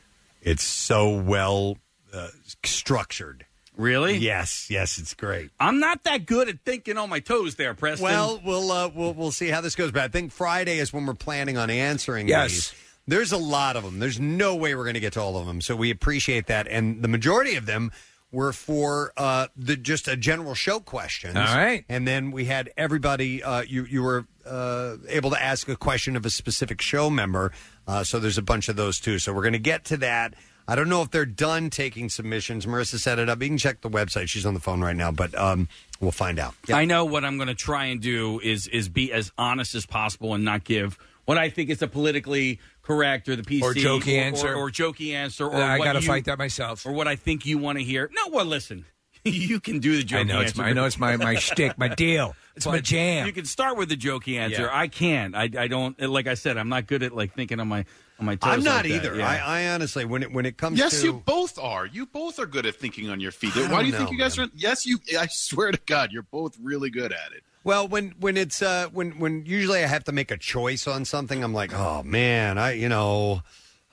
it's 0.42 0.64
so 0.64 1.10
well 1.20 1.78
uh, 2.14 2.30
structured. 2.64 3.46
Really? 3.76 4.18
Yes, 4.18 4.68
yes, 4.69 4.98
it's 5.00 5.14
great. 5.14 5.50
I'm 5.60 5.80
not 5.80 6.03
that 6.03 6.26
good 6.26 6.48
at 6.50 6.60
thinking 6.64 6.98
on 6.98 7.10
my 7.10 7.19
toes 7.19 7.56
there, 7.56 7.74
Preston. 7.74 8.03
Well, 8.06 8.40
we'll 8.45 8.72
uh, 8.72 8.90
we'll 8.93 9.14
we'll 9.14 9.32
see 9.32 9.50
how 9.50 9.61
this 9.61 9.76
goes. 9.76 9.92
But 9.92 10.03
I 10.03 10.08
think 10.10 10.32
Friday 10.32 10.77
is 10.77 10.93
when 10.93 11.06
we're 11.06 11.14
planning 11.16 11.58
on 11.58 11.69
answering 11.69 12.27
Yes. 12.27 12.52
these. 12.52 12.74
There's 13.08 13.32
a 13.32 13.38
lot 13.38 13.76
of 13.76 13.84
them. 13.84 14.00
There's 14.00 14.19
no 14.19 14.56
way 14.56 14.76
we're 14.76 14.84
going 14.85 14.93
to 14.93 15.00
get 15.02 15.14
to 15.14 15.22
all 15.22 15.38
of 15.38 15.45
them. 15.45 15.60
So 15.60 15.76
we 15.76 15.90
appreciate 15.92 16.48
that, 16.48 16.68
and 16.69 17.02
the 17.02 17.08
majority 17.10 17.56
of 17.56 17.66
them 17.66 17.92
were 18.32 18.53
for 18.53 19.11
uh, 19.18 19.48
the 19.58 19.76
just 19.76 20.08
a 20.08 20.16
general 20.16 20.56
show 20.56 20.80
questions. 20.80 21.35
All 21.35 21.43
right. 21.43 21.84
and 21.90 22.08
then 22.08 22.32
we 22.32 22.45
had 22.45 22.72
everybody. 22.77 23.43
Uh, 23.43 23.61
you 23.64 23.85
you 23.85 24.03
were 24.03 24.26
uh, 24.45 24.98
able 25.10 25.32
to 25.32 25.43
ask 25.43 25.68
a 25.68 25.76
question 25.76 26.16
of 26.16 26.26
a 26.26 26.30
specific 26.30 26.80
show 26.82 27.10
member. 27.10 27.52
Uh, 27.88 28.03
so 28.03 28.19
there's 28.19 28.38
a 28.38 28.42
bunch 28.43 28.69
of 28.69 28.76
those 28.76 29.00
too. 29.00 29.19
So 29.19 29.34
we're 29.34 29.42
going 29.43 29.53
to 29.53 29.60
get 29.60 29.84
to 29.85 29.98
that. 29.98 30.35
I 30.67 30.75
don't 30.75 30.88
know 30.90 31.01
if 31.01 31.11
they're 31.11 31.25
done 31.25 31.69
taking 31.69 32.08
submissions. 32.09 32.66
Marissa 32.66 32.98
set 33.00 33.19
it 33.19 33.27
up. 33.30 33.42
You 33.42 33.50
can 33.50 33.58
check 33.58 33.82
the 33.82 33.90
website. 33.90 34.30
She's 34.30 34.45
on 34.45 34.53
the 34.53 34.59
phone 34.59 34.82
right 34.82 34.95
now, 34.95 35.11
but 35.11 35.38
um, 35.38 35.67
we'll 36.00 36.11
find 36.11 36.40
out. 36.40 36.56
I 36.74 36.85
know 36.85 37.03
what 37.06 37.25
I'm 37.25 37.35
going 37.38 37.50
to 37.50 37.56
try 37.56 37.85
and 37.85 38.01
do 38.01 38.40
is 38.42 38.67
is 38.67 38.88
be 38.90 39.11
as 39.11 39.32
honest 39.38 39.75
as 39.75 39.85
possible 39.85 40.33
and 40.33 40.45
not 40.45 40.64
give 40.64 40.98
what 41.25 41.38
I 41.38 41.50
think 41.50 41.69
is 41.69 41.82
a 41.82 41.88
politically 41.88 42.59
correct 42.82 43.30
or 43.30 43.35
the 43.38 43.43
PC 43.43 43.61
Or 43.61 43.74
jokey 43.74 44.17
or, 44.17 44.22
answer. 44.24 44.53
or, 44.53 44.56
or 44.67 44.69
jokey 44.72 45.14
answer 45.14 45.45
or 45.45 45.56
I 45.56 45.77
what 45.80 45.85
gotta 45.85 46.01
you- 46.01 46.08
fight 46.08 46.25
that 46.25 46.38
myself. 46.38 46.85
or 46.85 46.92
what 46.92 47.08
I 47.08 47.16
think 47.16 47.45
you 47.45 47.58
want 47.58 47.77
to 47.77 47.83
hear. 47.83 48.09
No, 48.14 48.30
well, 48.30 48.45
listen, 48.45 48.85
you 49.32 49.60
can 49.60 49.80
do 49.80 49.95
the 49.98 50.03
jokey 50.03 50.19
I 50.19 50.24
know 50.24 50.40
it's 50.42 50.52
answer. 50.52 50.61
my, 50.61 50.69
I 50.69 50.74
know 50.74 50.85
it's 50.85 51.00
my 51.00 51.18
my 51.18 51.35
shtick, 51.35 51.77
my 51.77 51.88
deal. 51.88 52.35
It's 52.56 52.68
my 52.68 52.82
jam. 52.82 53.26
You 53.26 53.34
can 53.34 53.45
start 53.45 53.77
with 53.77 53.90
the 53.90 53.98
jokey 53.98 54.38
answer. 54.38 54.61
Yeah. 54.66 54.69
I 54.72 54.88
can't. 54.88 55.34
I, 55.35 55.50
I 55.58 55.68
don't. 55.68 56.00
Like 56.00 56.27
I 56.27 56.35
said, 56.35 56.56
I'm 56.56 56.69
not 56.69 56.85
good 56.85 57.02
at 57.02 57.11
like 57.16 57.34
thinking 57.34 57.60
on 57.60 57.68
my 57.68 57.84
on 58.19 58.27
my 58.27 58.35
toes. 58.35 58.53
I'm 58.53 58.64
not 58.64 58.84
like 58.85 58.92
that. 58.92 59.08
either. 59.08 59.16
Yeah. 59.16 59.27
I, 59.27 59.61
I 59.64 59.68
honestly, 59.74 60.06
when 60.06 60.22
it 60.22 60.32
when 60.32 60.45
it 60.45 60.56
comes 60.56 60.77
Yes, 60.77 61.02
to 61.02 61.08
you 61.08 61.14
both 61.14 61.58
are. 61.58 61.88
You 61.88 62.06
both 62.06 62.38
are 62.38 62.45
good 62.45 62.68
at 62.68 62.76
thinking 62.76 63.10
on 63.10 63.19
your 63.19 63.32
feet. 63.32 63.58
I 63.58 63.61
Why 63.61 63.68
don't 63.69 63.80
do 63.80 63.85
you 63.88 63.93
think 63.98 64.11
you 64.11 64.19
guys 64.19 64.38
are? 64.38 64.50
Yes, 64.53 64.85
you. 64.85 65.00
I 65.19 65.26
swear 65.32 65.72
to 65.72 65.80
God, 65.88 66.11
you're 66.11 66.22
both 66.22 66.56
really 66.61 66.92
good 66.92 67.11
at 67.11 67.32
it. 67.35 67.42
Well, 67.64 67.88
when 67.88 68.14
when 68.19 68.38
it's 68.38 68.61
uh 68.61 68.90
when 68.92 69.18
when 69.18 69.48
usually 69.48 69.84
I 69.84 69.88
have 69.88 70.03
to 70.03 70.11
make 70.11 70.30
a 70.30 70.38
choice 70.38 70.85
on 70.85 71.06
something, 71.06 71.43
I'm 71.43 71.56
like, 71.56 71.74
oh 71.74 72.03
man, 72.03 72.60
I 72.60 72.74
you 72.74 72.88
know, 72.88 73.42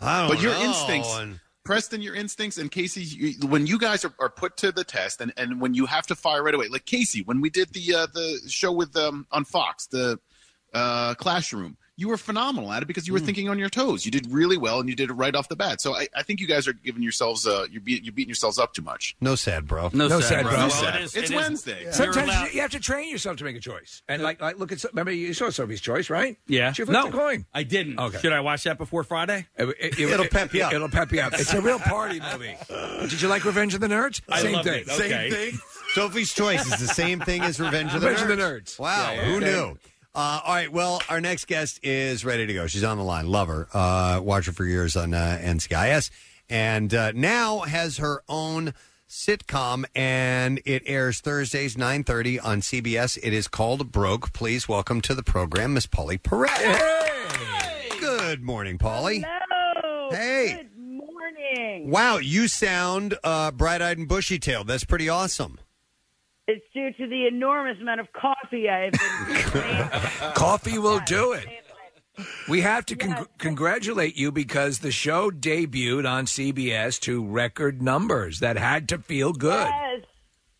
I 0.02 0.20
don't 0.20 0.36
But 0.36 0.42
your 0.42 0.52
know. 0.52 0.64
instincts, 0.64 1.16
And- 1.16 1.40
Preston, 1.64 2.00
your 2.00 2.14
instincts, 2.14 2.58
and 2.58 2.70
Casey, 2.70 3.02
you, 3.02 3.46
when 3.46 3.66
you 3.66 3.78
guys 3.78 4.04
are, 4.04 4.14
are 4.18 4.30
put 4.30 4.56
to 4.58 4.72
the 4.72 4.84
test, 4.84 5.20
and, 5.20 5.32
and 5.36 5.60
when 5.60 5.74
you 5.74 5.86
have 5.86 6.06
to 6.06 6.14
fire 6.14 6.42
right 6.42 6.54
away, 6.54 6.68
like 6.68 6.86
Casey, 6.86 7.22
when 7.22 7.40
we 7.40 7.50
did 7.50 7.72
the 7.72 7.94
uh, 7.94 8.06
the 8.12 8.40
show 8.48 8.72
with 8.72 8.96
um, 8.96 9.26
on 9.30 9.44
Fox, 9.44 9.86
the 9.86 10.18
uh, 10.72 11.14
Classroom, 11.14 11.76
you 12.00 12.08
were 12.08 12.16
phenomenal 12.16 12.72
at 12.72 12.82
it 12.82 12.86
because 12.86 13.06
you 13.06 13.12
were 13.12 13.18
Hmm. 13.20 13.26
thinking 13.26 13.48
on 13.48 13.58
your 13.58 13.68
toes. 13.68 14.04
You 14.04 14.10
did 14.10 14.30
really 14.32 14.56
well, 14.56 14.80
and 14.80 14.88
you 14.88 14.96
did 14.96 15.10
it 15.10 15.12
right 15.12 15.34
off 15.34 15.48
the 15.48 15.56
bat. 15.56 15.80
So 15.80 15.94
I, 15.94 16.08
I 16.16 16.22
think 16.22 16.40
you 16.40 16.46
guys 16.46 16.66
are 16.66 16.72
giving 16.72 17.02
yourselves 17.02 17.46
uh, 17.46 17.66
you're, 17.70 17.80
be, 17.82 18.00
you're 18.02 18.12
beating 18.12 18.30
yourselves 18.30 18.58
up 18.58 18.72
too 18.74 18.82
much. 18.82 19.14
No 19.20 19.34
sad, 19.34 19.66
bro. 19.68 19.90
No, 19.92 20.08
No 20.08 20.20
sad, 20.20 20.28
sad, 20.28 20.42
bro. 20.42 20.50
bro. 20.52 20.58
Well, 20.60 20.70
sad. 20.70 20.94
it 20.96 21.02
is- 21.02 21.14
It's 21.14 21.30
it 21.30 21.34
is- 21.34 21.40
Wednesday. 21.40 21.82
You're 21.84 21.92
Sometimes 21.92 22.28
allowed- 22.28 22.52
you 22.54 22.60
have 22.62 22.70
to 22.72 22.80
train 22.80 23.10
yourself 23.10 23.36
to 23.36 23.44
make 23.44 23.56
a 23.56 23.60
choice. 23.60 24.02
And 24.08 24.22
like, 24.22 24.40
like 24.40 24.58
look 24.58 24.72
at 24.72 24.80
some- 24.80 24.90
remember 24.92 25.12
you 25.12 25.34
saw 25.34 25.50
Sophie's 25.50 25.80
choice, 25.80 26.10
right? 26.10 26.36
Yeah. 26.46 26.72
She 26.72 26.84
flipped 26.84 26.92
no, 26.92 27.10
the 27.10 27.16
coin. 27.16 27.44
I 27.54 27.62
didn't. 27.62 27.98
Okay. 28.00 28.18
Should 28.18 28.32
I 28.32 28.40
watch 28.40 28.64
that 28.64 28.78
before 28.78 29.04
Friday? 29.04 29.46
It, 29.56 29.68
it, 29.78 29.98
it, 29.98 30.10
It'll 30.10 30.26
pep 30.26 30.54
you 30.54 30.62
up. 30.62 30.72
It'll 30.72 30.88
pep 30.88 31.12
you 31.12 31.20
up. 31.20 31.34
It's 31.34 31.52
a 31.52 31.60
real 31.60 31.78
party 31.78 32.20
movie. 32.32 32.56
Did 33.08 33.20
you 33.20 33.28
like 33.28 33.44
Revenge 33.44 33.74
of 33.74 33.80
the 33.80 33.88
Nerds? 33.88 34.20
I 34.28 34.40
Same 34.42 34.52
loved 34.52 34.64
thing. 34.68 34.80
it. 34.82 34.88
Okay. 34.88 35.30
Same 35.30 35.30
thing. 35.52 35.60
Sophie's 35.94 36.32
Choice 36.32 36.64
is 36.72 36.78
the 36.80 36.86
same 36.94 37.18
thing 37.20 37.42
as 37.42 37.58
Revenge 37.58 37.92
of 37.94 38.00
the 38.00 38.08
Revenge 38.10 38.28
Nerds. 38.28 38.32
of 38.32 38.38
the 38.38 38.42
Nerds. 38.44 38.78
Wow, 38.78 39.10
Yeah, 39.10 39.12
yeah, 39.14 39.24
who 39.32 39.40
knew? 39.40 39.78
Uh, 40.12 40.40
all 40.44 40.54
right, 40.54 40.72
well, 40.72 41.00
our 41.08 41.20
next 41.20 41.46
guest 41.46 41.78
is 41.84 42.24
ready 42.24 42.46
to 42.46 42.52
go. 42.52 42.66
She's 42.66 42.82
on 42.82 42.98
the 42.98 43.04
line. 43.04 43.28
Love 43.28 43.46
her. 43.48 43.68
Uh, 43.72 44.20
watch 44.22 44.46
her 44.46 44.52
for 44.52 44.64
years 44.64 44.96
on 44.96 45.14
uh, 45.14 45.38
NCIS, 45.40 46.10
and 46.48 46.92
uh, 46.92 47.12
now 47.12 47.60
has 47.60 47.98
her 47.98 48.22
own 48.28 48.74
sitcom, 49.08 49.84
and 49.94 50.60
it 50.64 50.82
airs 50.86 51.20
Thursdays 51.20 51.78
nine 51.78 52.02
thirty 52.02 52.40
on 52.40 52.60
CBS. 52.60 53.18
It 53.22 53.32
is 53.32 53.46
called 53.46 53.92
Broke. 53.92 54.32
Please 54.32 54.68
welcome 54.68 55.00
to 55.02 55.14
the 55.14 55.22
program, 55.22 55.74
Miss 55.74 55.86
Pauley 55.86 56.20
Perrette. 56.20 56.80
Good 58.00 58.42
morning, 58.42 58.78
Pauley. 58.78 59.24
Hello. 59.24 60.08
Hey. 60.10 60.56
Good 60.56 60.76
morning. 60.76 61.88
Wow, 61.90 62.16
you 62.18 62.48
sound 62.48 63.16
uh, 63.22 63.52
bright-eyed 63.52 63.98
and 63.98 64.08
bushy-tailed. 64.08 64.66
That's 64.66 64.84
pretty 64.84 65.08
awesome. 65.08 65.58
It's 66.50 66.64
due 66.74 66.92
to 66.92 67.08
the 67.08 67.28
enormous 67.28 67.80
amount 67.80 68.00
of 68.00 68.08
coffee 68.12 68.68
I've 68.68 68.92
been. 68.92 70.32
Coffee 70.34 70.78
will 70.78 70.98
do 71.06 71.32
it. 71.32 71.46
We 72.48 72.62
have 72.62 72.84
to 72.86 72.96
con- 72.96 73.26
congratulate 73.38 74.16
you 74.16 74.32
because 74.32 74.80
the 74.80 74.90
show 74.90 75.30
debuted 75.30 76.10
on 76.10 76.26
CBS 76.26 76.98
to 77.02 77.24
record 77.24 77.80
numbers. 77.80 78.40
That 78.40 78.56
had 78.56 78.88
to 78.88 78.98
feel 78.98 79.32
good. 79.32 79.68
Yes, 79.68 80.04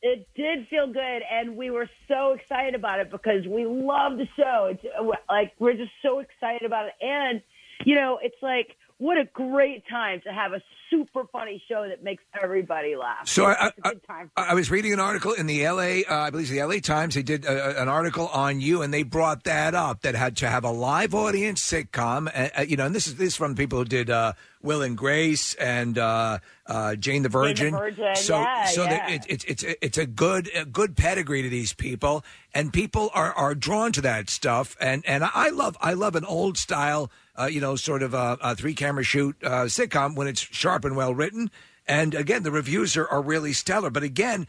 it 0.02 0.28
did 0.36 0.68
feel 0.68 0.86
good, 0.86 1.22
and 1.28 1.56
we 1.56 1.70
were 1.70 1.90
so 2.06 2.34
excited 2.34 2.76
about 2.76 3.00
it 3.00 3.10
because 3.10 3.44
we 3.48 3.66
love 3.66 4.16
the 4.16 4.28
show. 4.36 4.70
It's 4.70 4.84
uh, 4.96 5.04
like 5.28 5.54
we're 5.58 5.74
just 5.74 5.92
so 6.02 6.20
excited 6.20 6.64
about 6.64 6.86
it, 6.86 6.94
and 7.00 7.42
you 7.84 7.96
know, 7.96 8.20
it's 8.22 8.40
like 8.42 8.76
what 9.00 9.16
a 9.16 9.24
great 9.24 9.82
time 9.88 10.20
to 10.24 10.30
have 10.30 10.52
a 10.52 10.60
super 10.90 11.24
funny 11.32 11.62
show 11.68 11.86
that 11.88 12.04
makes 12.04 12.22
everybody 12.42 12.96
laugh. 12.96 13.26
So 13.26 13.46
I, 13.46 13.68
It's 13.68 13.76
good 13.82 14.06
time. 14.06 14.30
I, 14.36 14.48
I 14.48 14.54
was 14.54 14.70
reading 14.70 14.92
an 14.92 15.00
article 15.00 15.32
in 15.32 15.46
the 15.46 15.66
LA, 15.66 16.02
uh, 16.06 16.26
I 16.26 16.30
believe 16.30 16.50
it's 16.50 16.50
the 16.50 16.62
LA 16.62 16.80
Times. 16.80 17.14
They 17.14 17.22
did 17.22 17.46
uh, 17.46 17.74
an 17.78 17.88
article 17.88 18.28
on 18.28 18.60
you, 18.60 18.82
and 18.82 18.92
they 18.92 19.02
brought 19.02 19.44
that 19.44 19.74
up 19.74 20.02
that 20.02 20.14
had 20.14 20.36
to 20.38 20.50
have 20.50 20.64
a 20.64 20.70
live 20.70 21.14
audience 21.14 21.62
sitcom. 21.62 22.28
Uh, 22.28 22.50
uh, 22.58 22.62
you 22.62 22.76
know, 22.76 22.84
and 22.84 22.94
this 22.94 23.06
is 23.06 23.16
this 23.16 23.28
is 23.28 23.36
from 23.36 23.54
people 23.54 23.78
who 23.78 23.84
did 23.86 24.10
uh, 24.10 24.34
Will 24.62 24.82
and 24.82 24.98
Grace 24.98 25.54
and 25.54 25.96
uh, 25.96 26.38
uh, 26.66 26.94
Jane 26.96 27.22
the 27.22 27.30
Virgin. 27.30 27.74
Virgin, 27.74 28.16
So, 28.16 28.38
yeah, 28.38 28.66
so 28.66 28.82
yeah. 28.84 28.90
that 28.90 29.10
it, 29.10 29.26
it's 29.28 29.44
it's 29.44 29.64
it's 29.80 29.98
a 29.98 30.06
good 30.06 30.50
a 30.54 30.66
good 30.66 30.94
pedigree 30.96 31.42
to 31.42 31.48
these 31.48 31.72
people, 31.72 32.22
and 32.52 32.70
people 32.70 33.10
are, 33.14 33.32
are 33.32 33.54
drawn 33.54 33.92
to 33.92 34.02
that 34.02 34.28
stuff. 34.28 34.76
And 34.78 35.02
and 35.06 35.24
I 35.24 35.48
love 35.48 35.78
I 35.80 35.94
love 35.94 36.16
an 36.16 36.26
old 36.26 36.58
style, 36.58 37.10
uh, 37.40 37.46
you 37.46 37.60
know, 37.60 37.76
sort 37.76 38.02
of 38.02 38.14
a, 38.14 38.36
a 38.40 38.54
three 38.54 38.74
camera 38.74 39.04
shoot 39.04 39.36
uh, 39.42 39.64
sitcom 39.64 40.16
when 40.16 40.28
it's 40.28 40.40
sharp 40.40 40.84
and 40.84 40.96
well 40.96 41.14
written. 41.14 41.50
And 41.86 42.14
again, 42.14 42.42
the 42.42 42.50
reviews 42.50 42.96
are, 42.96 43.08
are 43.08 43.22
really 43.22 43.52
stellar. 43.52 43.90
But 43.90 44.02
again, 44.02 44.46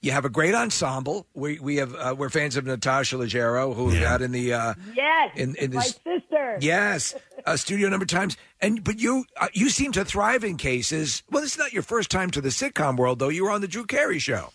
you 0.00 0.12
have 0.12 0.24
a 0.24 0.28
great 0.28 0.54
ensemble. 0.54 1.26
We 1.34 1.58
we 1.58 1.76
have 1.76 1.94
uh, 1.94 2.14
we're 2.16 2.28
fans 2.28 2.56
of 2.56 2.66
Natasha 2.66 3.16
Leggero, 3.16 3.74
who 3.74 3.98
got 3.98 4.20
in 4.20 4.32
the 4.32 4.52
uh, 4.52 4.74
Yes, 4.94 5.30
in, 5.34 5.54
in 5.56 5.72
my 5.72 5.82
sister. 5.82 6.58
Yes, 6.60 7.14
uh, 7.46 7.56
studio 7.56 7.88
number 7.88 8.04
times, 8.04 8.36
and 8.60 8.84
but 8.84 9.00
you 9.00 9.24
uh, 9.38 9.48
you 9.54 9.70
seem 9.70 9.92
to 9.92 10.04
thrive 10.04 10.44
in 10.44 10.58
cases. 10.58 11.22
Well, 11.30 11.42
this 11.42 11.52
is 11.52 11.58
not 11.58 11.72
your 11.72 11.82
first 11.82 12.10
time 12.10 12.30
to 12.32 12.42
the 12.42 12.50
sitcom 12.50 12.98
world, 12.98 13.18
though. 13.18 13.30
You 13.30 13.44
were 13.44 13.50
on 13.50 13.62
the 13.62 13.68
Drew 13.68 13.86
Carey 13.86 14.18
show. 14.18 14.52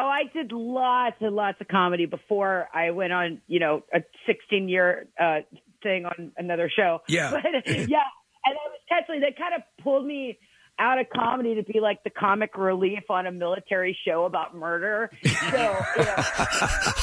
Oh, 0.00 0.06
I 0.06 0.24
did 0.32 0.52
lots 0.52 1.16
and 1.20 1.34
lots 1.34 1.60
of 1.60 1.66
comedy 1.66 2.06
before 2.06 2.68
I 2.72 2.92
went 2.92 3.12
on, 3.12 3.40
you 3.48 3.58
know, 3.58 3.82
a 3.92 4.00
16 4.26 4.68
year 4.68 5.08
uh, 5.20 5.40
thing 5.82 6.04
on 6.04 6.32
another 6.36 6.70
show. 6.74 7.00
Yeah. 7.08 7.30
But, 7.30 7.44
yeah. 7.66 8.02
And 8.44 8.54
I 8.54 8.68
was 8.68 8.80
actually, 8.90 9.20
they 9.20 9.34
kind 9.36 9.54
of 9.54 9.62
pulled 9.82 10.06
me 10.06 10.38
out 10.78 10.98
of 10.98 11.06
comedy 11.10 11.56
to 11.56 11.62
be 11.64 11.80
like 11.80 12.02
the 12.04 12.10
comic 12.10 12.56
relief 12.56 13.10
on 13.10 13.26
a 13.26 13.32
military 13.32 13.98
show 14.06 14.24
about 14.24 14.54
murder. 14.54 15.10
So, 15.24 15.28
you 15.28 15.52
know, 15.52 16.16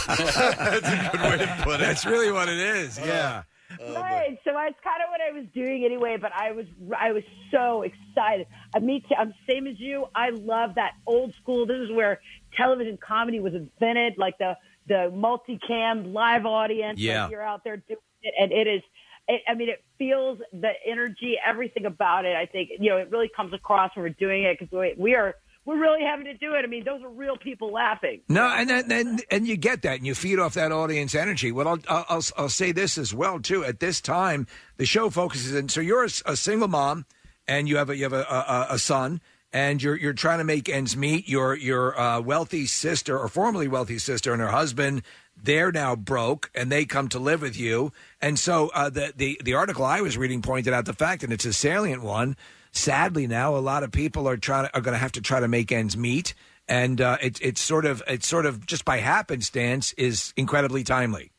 That's 0.08 0.88
a 0.88 1.10
good 1.12 1.22
way 1.22 1.38
to 1.38 1.60
put 1.64 1.76
it. 1.76 1.80
That's 1.80 2.06
really 2.06 2.32
what 2.32 2.48
it 2.48 2.58
is. 2.58 2.98
Yeah. 2.98 3.44
Uh, 3.80 3.84
uh, 3.84 3.94
right. 3.95 4.40
So 4.44 4.52
that's 4.54 4.76
kind 4.84 5.02
of 5.04 5.10
what 5.10 5.22
I 5.22 5.32
was 5.32 5.45
doing 5.54 5.84
anyway. 5.84 6.18
But 6.20 6.32
I 6.34 6.52
was 6.52 6.66
I 6.98 7.12
was 7.12 7.24
so 7.52 7.82
excited. 7.82 8.48
I 8.76 8.80
me 8.80 9.02
too. 9.02 9.16
I'm 9.18 9.34
same 9.50 9.68
as 9.68 9.80
you. 9.80 10.06
I 10.14 10.30
love 10.30 10.76
that 10.76 10.92
old 11.08 11.34
school. 11.42 11.66
This 11.66 11.80
is 11.80 11.92
where 11.92 12.22
television 12.56 12.98
comedy 12.98 13.40
was 13.40 13.54
invented, 13.54 14.14
like 14.18 14.38
the 14.38 14.56
the 14.88 15.12
multicam 15.14 16.14
live 16.14 16.45
audience. 16.45 17.00
Yeah. 17.00 17.24
like 17.24 17.32
you're 17.32 17.42
out 17.42 17.64
there 17.64 17.78
doing 17.78 18.00
it, 18.26 18.34
and 18.40 18.52
it 18.52 18.68
is. 18.68 18.82
It, 19.28 19.42
I 19.48 19.56
mean, 19.56 19.70
it 19.70 19.84
feels 19.98 20.40
the 20.54 20.72
energy, 20.86 21.36
everything 21.44 21.86
about 21.86 22.26
it. 22.26 22.36
I 22.36 22.45
think 22.45 22.70
you 22.80 22.90
know 22.90 22.98
it 22.98 23.10
really 23.10 23.30
comes 23.36 23.54
across 23.54 23.95
when 23.95 24.04
we're 24.04 24.10
doing 24.10 24.44
it 24.44 24.60
because 24.60 24.72
we, 24.72 24.94
we 24.98 25.16
are 25.16 25.36
we're 25.66 25.80
really 25.80 26.04
having 26.04 26.26
to 26.26 26.36
do 26.36 26.54
it. 26.54 26.64
I 26.64 26.68
mean, 26.68 26.84
those 26.84 27.02
are 27.02 27.10
real 27.10 27.38
people 27.38 27.72
laughing. 27.72 28.22
No, 28.30 28.45
and 28.48 28.70
then, 28.70 28.92
and, 28.92 29.24
and 29.32 29.48
you 29.48 29.58
get 29.58 29.82
that, 29.82 29.98
and 29.98 30.06
you 30.06 30.14
feed 30.14 30.38
off 30.38 30.54
that 30.54 30.72
audience 30.72 31.16
energy. 31.16 31.52
Well, 31.52 31.68
I'll, 31.68 32.06
I'll 32.08 32.24
I'll 32.38 32.50
say 32.50 32.72
this 32.72 32.98
as 32.98 33.14
well 33.14 33.40
too. 33.40 33.66
At 33.66 33.80
this 33.80 34.00
time, 34.00 34.45
the 34.78 34.86
show 34.86 35.10
focuses, 35.10 35.56
and 35.56 35.72
so 35.72 35.82
you're 35.82 36.04
a 36.04 36.36
single 36.36 36.68
mom, 36.68 37.06
and 37.48 37.68
you 37.68 37.78
have 37.78 37.90
a 37.90 37.98
you 37.98 38.04
have 38.04 38.14
a, 38.14 38.22
a, 38.24 38.68
a 38.72 38.80
son, 38.80 39.22
and 39.52 39.82
you're 39.82 39.95
you're 39.95 40.14
trying 40.14 40.38
to 40.38 40.44
make 40.44 40.70
ends 40.70 40.95
meet. 40.95 41.28
Your 41.28 41.56
your 41.56 42.00
uh, 42.00 42.22
wealthy 42.22 42.68
sister, 42.68 43.18
or 43.18 43.28
formerly 43.28 43.68
wealthy 43.68 43.98
sister, 43.98 44.34
and 44.34 44.42
her 44.42 44.50
husband. 44.50 45.02
They're 45.42 45.72
now 45.72 45.96
broke, 45.96 46.50
and 46.56 46.72
they 46.72 46.86
come 46.86 47.10
to 47.10 47.20
live 47.20 47.42
with 47.42 47.58
you. 47.58 47.92
And 48.22 48.40
so, 48.40 48.70
uh, 48.74 48.90
the, 48.90 49.14
the 49.16 49.40
the 49.44 49.54
article 49.54 49.86
I 49.86 50.02
was 50.02 50.18
reading 50.18 50.42
pointed 50.42 50.74
out 50.74 50.86
the 50.86 50.94
fact, 50.94 51.24
and 51.24 51.32
it's 51.32 51.46
a 51.46 51.54
salient 51.54 52.02
one. 52.02 52.36
Sadly, 52.72 53.28
now 53.28 53.56
a 53.56 53.60
lot 53.60 53.84
of 53.84 53.92
people 53.92 54.28
are 54.28 54.38
trying 54.38 54.68
to, 54.68 54.76
are 54.76 54.82
going 54.82 54.94
to 54.94 55.00
have 55.00 55.14
to 55.14 55.22
try 55.22 55.40
to 55.40 55.48
make 55.48 55.72
ends 55.72 55.96
meet, 55.96 56.34
and 56.68 57.00
uh, 57.00 57.18
it's 57.22 57.40
it's 57.42 57.62
sort 57.62 57.86
of 57.86 58.02
it's 58.08 58.28
sort 58.28 58.46
of 58.46 58.66
just 58.66 58.86
by 58.86 58.98
happenstance 58.98 59.94
is 59.94 60.34
incredibly 60.36 60.84
timely. 60.84 61.32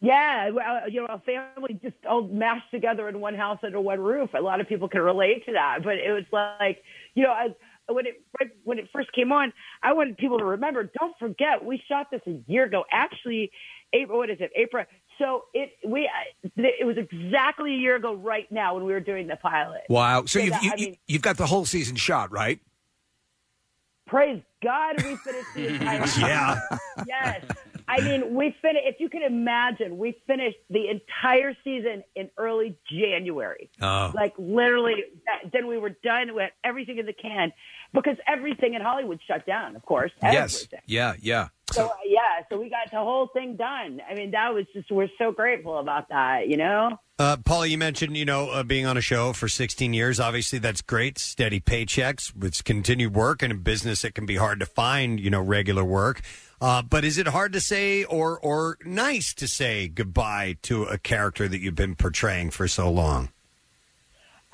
Yeah, 0.00 0.50
well, 0.50 0.90
you 0.90 1.00
know, 1.00 1.06
a 1.08 1.18
family 1.20 1.80
just 1.82 1.96
all 2.08 2.28
mashed 2.28 2.70
together 2.70 3.08
in 3.08 3.18
one 3.18 3.34
house 3.34 3.58
under 3.62 3.80
one 3.80 3.98
roof. 3.98 4.30
A 4.34 4.42
lot 4.42 4.60
of 4.60 4.68
people 4.68 4.88
can 4.88 5.00
relate 5.00 5.46
to 5.46 5.52
that, 5.52 5.78
but 5.82 5.94
it 5.94 6.12
was 6.12 6.24
like, 6.32 6.82
you 7.14 7.22
know, 7.22 7.34
when 7.88 8.06
it 8.06 8.22
right, 8.40 8.50
when 8.64 8.78
it 8.78 8.88
first 8.92 9.12
came 9.12 9.32
on, 9.32 9.52
I 9.82 9.92
wanted 9.92 10.16
people 10.16 10.38
to 10.38 10.44
remember. 10.44 10.90
Don't 10.98 11.16
forget, 11.18 11.64
we 11.64 11.82
shot 11.88 12.10
this 12.10 12.22
a 12.26 12.42
year 12.46 12.64
ago. 12.64 12.84
Actually, 12.92 13.50
April. 13.92 14.18
What 14.18 14.30
is 14.30 14.38
it? 14.40 14.50
April. 14.56 14.84
So 15.18 15.44
it 15.54 15.70
we 15.86 16.10
it 16.56 16.86
was 16.86 16.96
exactly 16.98 17.74
a 17.74 17.78
year 17.78 17.96
ago 17.96 18.14
right 18.14 18.50
now 18.50 18.74
when 18.74 18.84
we 18.84 18.92
were 18.92 19.00
doing 19.00 19.26
the 19.26 19.36
pilot. 19.36 19.82
Wow! 19.88 20.24
So 20.26 20.38
you've 20.38 20.52
that- 20.52 20.62
you, 20.62 20.72
I 20.72 20.76
mean, 20.76 20.96
you've 21.06 21.22
got 21.22 21.36
the 21.36 21.46
whole 21.46 21.64
season 21.64 21.96
shot, 21.96 22.32
right? 22.32 22.60
praise 24.06 24.40
God, 24.62 25.02
we 25.02 25.16
finished 25.16 25.54
the 25.54 25.66
entire. 25.66 26.06
Yeah. 26.18 26.60
Yes. 27.06 27.44
I 27.88 28.00
mean, 28.00 28.34
we 28.34 28.54
finished. 28.62 28.84
If 28.86 28.96
you 28.98 29.08
can 29.08 29.22
imagine, 29.22 29.98
we 29.98 30.20
finished 30.26 30.56
the 30.70 30.88
entire 30.88 31.54
season 31.62 32.02
in 32.16 32.30
early 32.36 32.76
January. 32.90 33.70
Oh. 33.80 34.10
Like 34.14 34.34
literally, 34.38 35.04
that, 35.26 35.52
then 35.52 35.68
we 35.68 35.78
were 35.78 35.90
done. 35.90 36.34
We 36.34 36.42
had 36.42 36.52
everything 36.64 36.98
in 36.98 37.06
the 37.06 37.12
can 37.12 37.52
because 37.92 38.16
everything 38.26 38.74
in 38.74 38.82
Hollywood 38.82 39.20
shut 39.26 39.46
down. 39.46 39.76
Of 39.76 39.82
course. 39.82 40.12
Yes. 40.22 40.68
Yeah. 40.86 41.14
Yeah. 41.20 41.48
So 41.72 41.90
yeah, 42.06 42.44
so 42.48 42.58
we 42.58 42.70
got 42.70 42.90
the 42.92 42.98
whole 42.98 43.26
thing 43.28 43.56
done. 43.56 44.00
I 44.08 44.14
mean, 44.14 44.30
that 44.30 44.54
was 44.54 44.66
just 44.72 44.90
we're 44.90 45.08
so 45.18 45.32
grateful 45.32 45.78
about 45.78 46.08
that. 46.10 46.48
You 46.48 46.56
know. 46.56 46.98
Uh, 47.18 47.36
Paula, 47.38 47.66
you 47.66 47.76
mentioned 47.76 48.16
you 48.16 48.24
know 48.24 48.50
uh, 48.50 48.62
being 48.62 48.86
on 48.86 48.96
a 48.96 49.00
show 49.00 49.32
for 49.32 49.48
16 49.48 49.92
years. 49.92 50.20
Obviously, 50.20 50.58
that's 50.58 50.80
great, 50.80 51.18
steady 51.18 51.58
paychecks. 51.60 52.32
It's 52.44 52.62
continued 52.62 53.14
work 53.14 53.42
in 53.42 53.50
a 53.50 53.54
business. 53.54 54.02
that 54.02 54.14
can 54.14 54.26
be 54.26 54.36
hard 54.36 54.60
to 54.60 54.66
find 54.66 55.18
you 55.18 55.30
know 55.30 55.40
regular 55.40 55.84
work. 55.84 56.22
Uh, 56.60 56.82
but 56.82 57.04
is 57.04 57.18
it 57.18 57.28
hard 57.28 57.52
to 57.52 57.60
say 57.60 58.04
or 58.04 58.38
or 58.38 58.78
nice 58.84 59.34
to 59.34 59.48
say 59.48 59.88
goodbye 59.88 60.56
to 60.62 60.84
a 60.84 60.98
character 60.98 61.48
that 61.48 61.60
you've 61.60 61.74
been 61.74 61.96
portraying 61.96 62.50
for 62.50 62.68
so 62.68 62.90
long? 62.90 63.30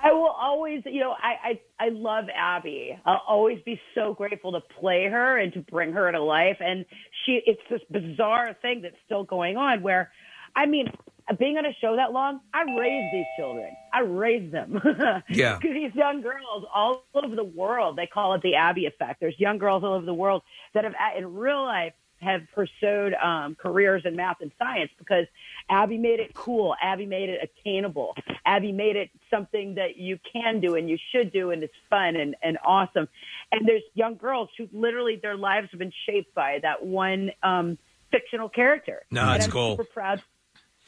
I 0.03 0.13
will 0.13 0.35
always, 0.37 0.83
you 0.85 0.99
know, 1.01 1.13
I, 1.13 1.51
I 1.51 1.61
I 1.83 1.89
love 1.89 2.27
Abby. 2.33 2.97
I'll 3.05 3.23
always 3.27 3.59
be 3.65 3.81
so 3.97 4.15
grateful 4.15 4.53
to 4.53 4.61
play 4.61 5.09
her 5.09 5.37
and 5.37 5.53
to 5.55 5.61
bring 5.63 5.93
her 5.93 6.13
to 6.13 6.23
life. 6.23 6.59
And 6.61 6.85
she, 7.25 7.43
it's 7.45 7.61
this 7.69 7.81
bizarre 7.91 8.57
thing 8.63 8.83
that's 8.83 8.95
still 9.05 9.25
going 9.25 9.57
on. 9.57 9.83
Where, 9.83 10.13
I 10.55 10.67
mean, 10.67 10.93
being 11.41 11.57
on 11.59 11.67
a 11.67 11.73
show 11.81 11.97
that 11.97 12.13
long, 12.13 12.39
I 12.55 12.63
raised 12.79 13.13
these 13.13 13.27
children. 13.37 13.69
I 13.93 14.01
raised 14.03 14.53
them. 14.53 14.81
Yeah. 15.29 15.57
Because 15.57 15.75
these 15.75 15.95
young 15.97 16.23
girls 16.23 16.65
all 16.73 17.03
over 17.15 17.35
the 17.35 17.43
world, 17.43 17.97
they 17.97 18.07
call 18.07 18.35
it 18.35 18.43
the 18.43 18.55
Abby 18.55 18.87
effect. 18.87 19.19
There's 19.19 19.39
young 19.41 19.59
girls 19.59 19.83
all 19.83 19.95
over 19.95 20.07
the 20.07 20.15
world 20.15 20.43
that 20.75 20.85
have, 20.85 20.95
in 21.19 21.35
real 21.35 21.65
life, 21.65 21.95
have 22.23 22.43
pursued 22.55 23.15
um, 23.15 23.55
careers 23.57 24.03
in 24.05 24.17
math 24.17 24.41
and 24.41 24.53
science 24.59 24.91
because 24.99 25.27
Abby 25.69 25.99
made 25.99 26.21
it 26.21 26.35
cool. 26.35 26.75
Abby 26.81 27.07
made 27.07 27.29
it 27.29 27.41
attainable. 27.43 28.15
Abby 28.47 28.73
made 28.73 28.97
it 28.97 29.11
something 29.31 29.75
that 29.75 29.97
you 29.97 30.19
can 30.33 30.61
do 30.61 30.77
and 30.77 30.89
you 30.89 30.99
should 31.13 31.33
do 31.33 31.51
and 31.51 31.63
it's 31.63 31.75
fun 31.91 32.17
and, 32.17 32.37
and 32.43 32.59
awesome. 32.65 33.09
And 33.51 33.67
there's 33.67 33.83
young 33.95 34.17
girls 34.17 34.49
who 34.57 34.69
literally 34.73 35.19
their 35.21 35.37
lives 35.37 35.69
have 35.73 35.79
been 35.79 35.93
shaped 36.07 36.35
by 36.35 36.61
that 36.63 36.85
one 36.85 37.33
um, 37.43 37.79
fictional 38.11 38.49
character. 38.49 39.03
No, 39.11 39.33
it's 39.33 39.47
cool. 39.49 39.77
Super 39.77 39.91
proud. 39.93 40.23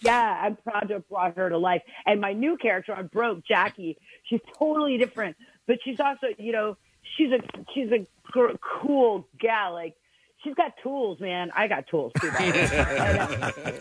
Yeah, 0.00 0.40
I'm 0.42 0.56
proud 0.56 0.88
to 0.88 0.94
have 0.94 1.08
brought 1.08 1.36
her 1.36 1.48
to 1.48 1.58
life. 1.58 1.82
And 2.06 2.20
my 2.20 2.32
new 2.32 2.56
character 2.56 2.94
on 2.94 3.06
Broke, 3.06 3.44
Jackie, 3.46 3.96
she's 4.24 4.40
totally 4.58 4.98
different, 4.98 5.36
but 5.66 5.78
she's 5.84 5.98
also, 5.98 6.26
you 6.38 6.52
know, 6.52 6.76
she's 7.16 7.32
a 7.32 7.38
she's 7.74 7.90
a 7.90 8.06
gr- 8.24 8.56
cool 8.60 9.26
gal. 9.38 9.72
Like 9.72 9.96
she's 10.44 10.54
got 10.54 10.72
tools, 10.82 11.18
man. 11.20 11.50
I 11.56 11.66
got 11.66 11.86
tools 11.88 12.12
too. 12.20 12.30
by 12.30 12.50
the 12.50 13.62
way. 13.64 13.80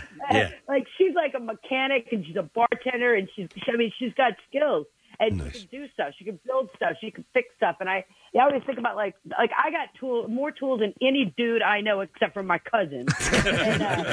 Yeah. 0.30 0.50
like 0.68 0.86
she's 0.98 1.14
like 1.14 1.32
a 1.34 1.40
mechanic 1.40 2.08
and 2.12 2.22
she's 2.26 2.36
a 2.36 2.42
bartender 2.42 3.14
and 3.14 3.30
she's 3.34 3.48
I 3.66 3.76
mean 3.78 3.90
she's 3.98 4.12
got 4.12 4.34
skills 4.46 4.86
and 5.20 5.40
she 5.54 5.66
can 5.66 5.68
do 5.70 5.88
stuff. 5.94 6.12
She 6.18 6.24
can 6.24 6.38
build 6.46 6.68
stuff. 6.76 6.92
She 7.00 7.10
can 7.10 7.24
fix 7.32 7.48
stuff. 7.56 7.76
And 7.80 7.88
I, 7.88 8.04
I 8.38 8.40
always 8.44 8.62
think 8.64 8.78
about 8.78 8.94
like 8.94 9.14
like 9.38 9.50
I 9.56 9.70
got 9.70 9.88
tool 9.98 10.28
more 10.28 10.50
tools 10.50 10.80
than 10.80 10.92
any 11.00 11.32
dude 11.36 11.62
I 11.62 11.80
know 11.80 12.00
except 12.00 12.34
for 12.34 12.42
my 12.42 12.58
cousin. 12.58 13.06
and, 13.32 13.82
uh, 13.82 14.12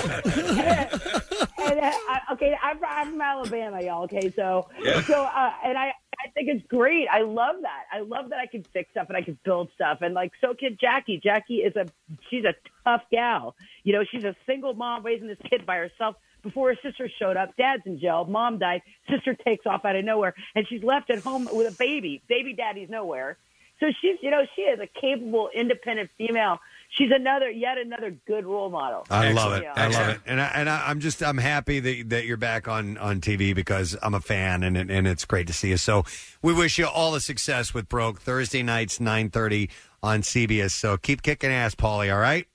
and, 1.59 1.79
uh, 1.79 1.91
I, 2.09 2.19
okay, 2.33 2.55
I'm, 2.63 2.79
I'm 2.87 3.11
from 3.11 3.21
Alabama, 3.21 3.81
y'all. 3.83 4.03
Okay, 4.05 4.31
so 4.35 4.69
Yeah. 4.81 5.01
so 5.01 5.21
uh, 5.23 5.51
and 5.65 5.77
I 5.77 5.91
I 6.23 6.29
think 6.29 6.49
it's 6.49 6.65
great. 6.67 7.07
I 7.11 7.21
love 7.21 7.55
that. 7.61 7.85
I 7.91 8.01
love 8.01 8.29
that 8.29 8.39
I 8.39 8.45
can 8.47 8.63
fix 8.63 8.91
stuff 8.91 9.07
and 9.09 9.17
I 9.17 9.21
can 9.21 9.37
build 9.43 9.69
stuff. 9.75 9.99
And 10.01 10.13
like 10.13 10.31
so 10.41 10.53
can 10.53 10.77
Jackie. 10.79 11.19
Jackie 11.23 11.57
is 11.57 11.75
a 11.75 11.87
she's 12.29 12.45
a 12.45 12.53
tough 12.83 13.03
gal. 13.11 13.55
You 13.83 13.93
know, 13.93 14.03
she's 14.09 14.23
a 14.23 14.35
single 14.45 14.73
mom 14.73 15.03
raising 15.03 15.27
this 15.27 15.37
kid 15.49 15.65
by 15.65 15.77
herself. 15.77 16.15
Before 16.43 16.69
her 16.69 16.77
sister 16.83 17.09
showed 17.17 17.37
up, 17.37 17.57
dad's 17.57 17.81
in 17.87 17.99
jail, 17.99 18.23
mom 18.23 18.59
died, 18.59 18.83
sister 19.09 19.33
takes 19.33 19.65
off 19.65 19.83
out 19.83 19.95
of 19.95 20.05
nowhere, 20.05 20.35
and 20.53 20.67
she's 20.67 20.83
left 20.83 21.09
at 21.09 21.23
home 21.23 21.49
with 21.51 21.73
a 21.73 21.75
baby. 21.75 22.21
Baby 22.27 22.53
daddy's 22.53 22.87
nowhere. 22.87 23.37
So 23.79 23.87
she's, 24.01 24.17
you 24.21 24.31
know, 24.31 24.43
she 24.55 24.61
is 24.61 24.79
a 24.79 24.87
capable, 24.87 25.49
independent 25.53 26.11
female. 26.17 26.59
She's 26.97 27.11
another, 27.13 27.49
yet 27.49 27.77
another 27.77 28.15
good 28.25 28.45
role 28.45 28.69
model. 28.69 29.05
I 29.09 29.33
love 29.33 29.51
it. 29.53 29.57
You 29.57 29.61
know? 29.63 29.73
I 29.75 29.87
love 29.87 30.09
it. 30.09 30.21
And 30.25 30.39
I, 30.39 30.45
and 30.55 30.69
I, 30.69 30.87
I'm 30.87 31.01
just 31.01 31.21
I'm 31.21 31.37
happy 31.37 31.79
that 31.81 32.09
that 32.09 32.25
you're 32.25 32.37
back 32.37 32.69
on 32.69 32.97
on 32.97 33.19
TV 33.19 33.53
because 33.53 33.97
I'm 34.01 34.13
a 34.13 34.21
fan 34.21 34.63
and 34.63 34.77
it- 34.77 34.89
and 34.89 35.05
it's 35.05 35.25
great 35.25 35.47
to 35.47 35.53
see 35.53 35.69
you. 35.69 35.77
So 35.77 36.05
we 36.41 36.53
wish 36.53 36.77
you 36.79 36.87
all 36.87 37.11
the 37.11 37.19
success 37.19 37.73
with 37.73 37.89
Broke 37.89 38.21
Thursday 38.21 38.63
nights 38.63 38.99
9:30 38.99 39.69
on 40.01 40.21
CBS. 40.21 40.71
So 40.71 40.95
keep 40.95 41.21
kicking 41.21 41.51
ass, 41.51 41.75
Pauley. 41.75 42.13
All 42.13 42.19
right. 42.21 42.47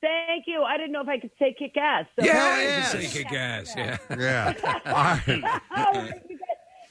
Thank 0.00 0.44
you. 0.46 0.62
I 0.62 0.76
didn't 0.76 0.92
know 0.92 1.00
if 1.02 1.08
I 1.08 1.18
could 1.18 1.30
say 1.38 1.54
kick 1.56 1.76
ass. 1.76 2.06
So 2.18 2.24
Yeah, 2.26 2.60
you 2.60 2.82
can 2.82 3.02
say 3.02 3.22
kick 3.22 3.32
ass. 3.32 3.72
Yeah. 3.76 3.98
Yeah. 4.10 4.54
All 4.86 4.92
right. 4.92 5.60
Have 5.70 5.96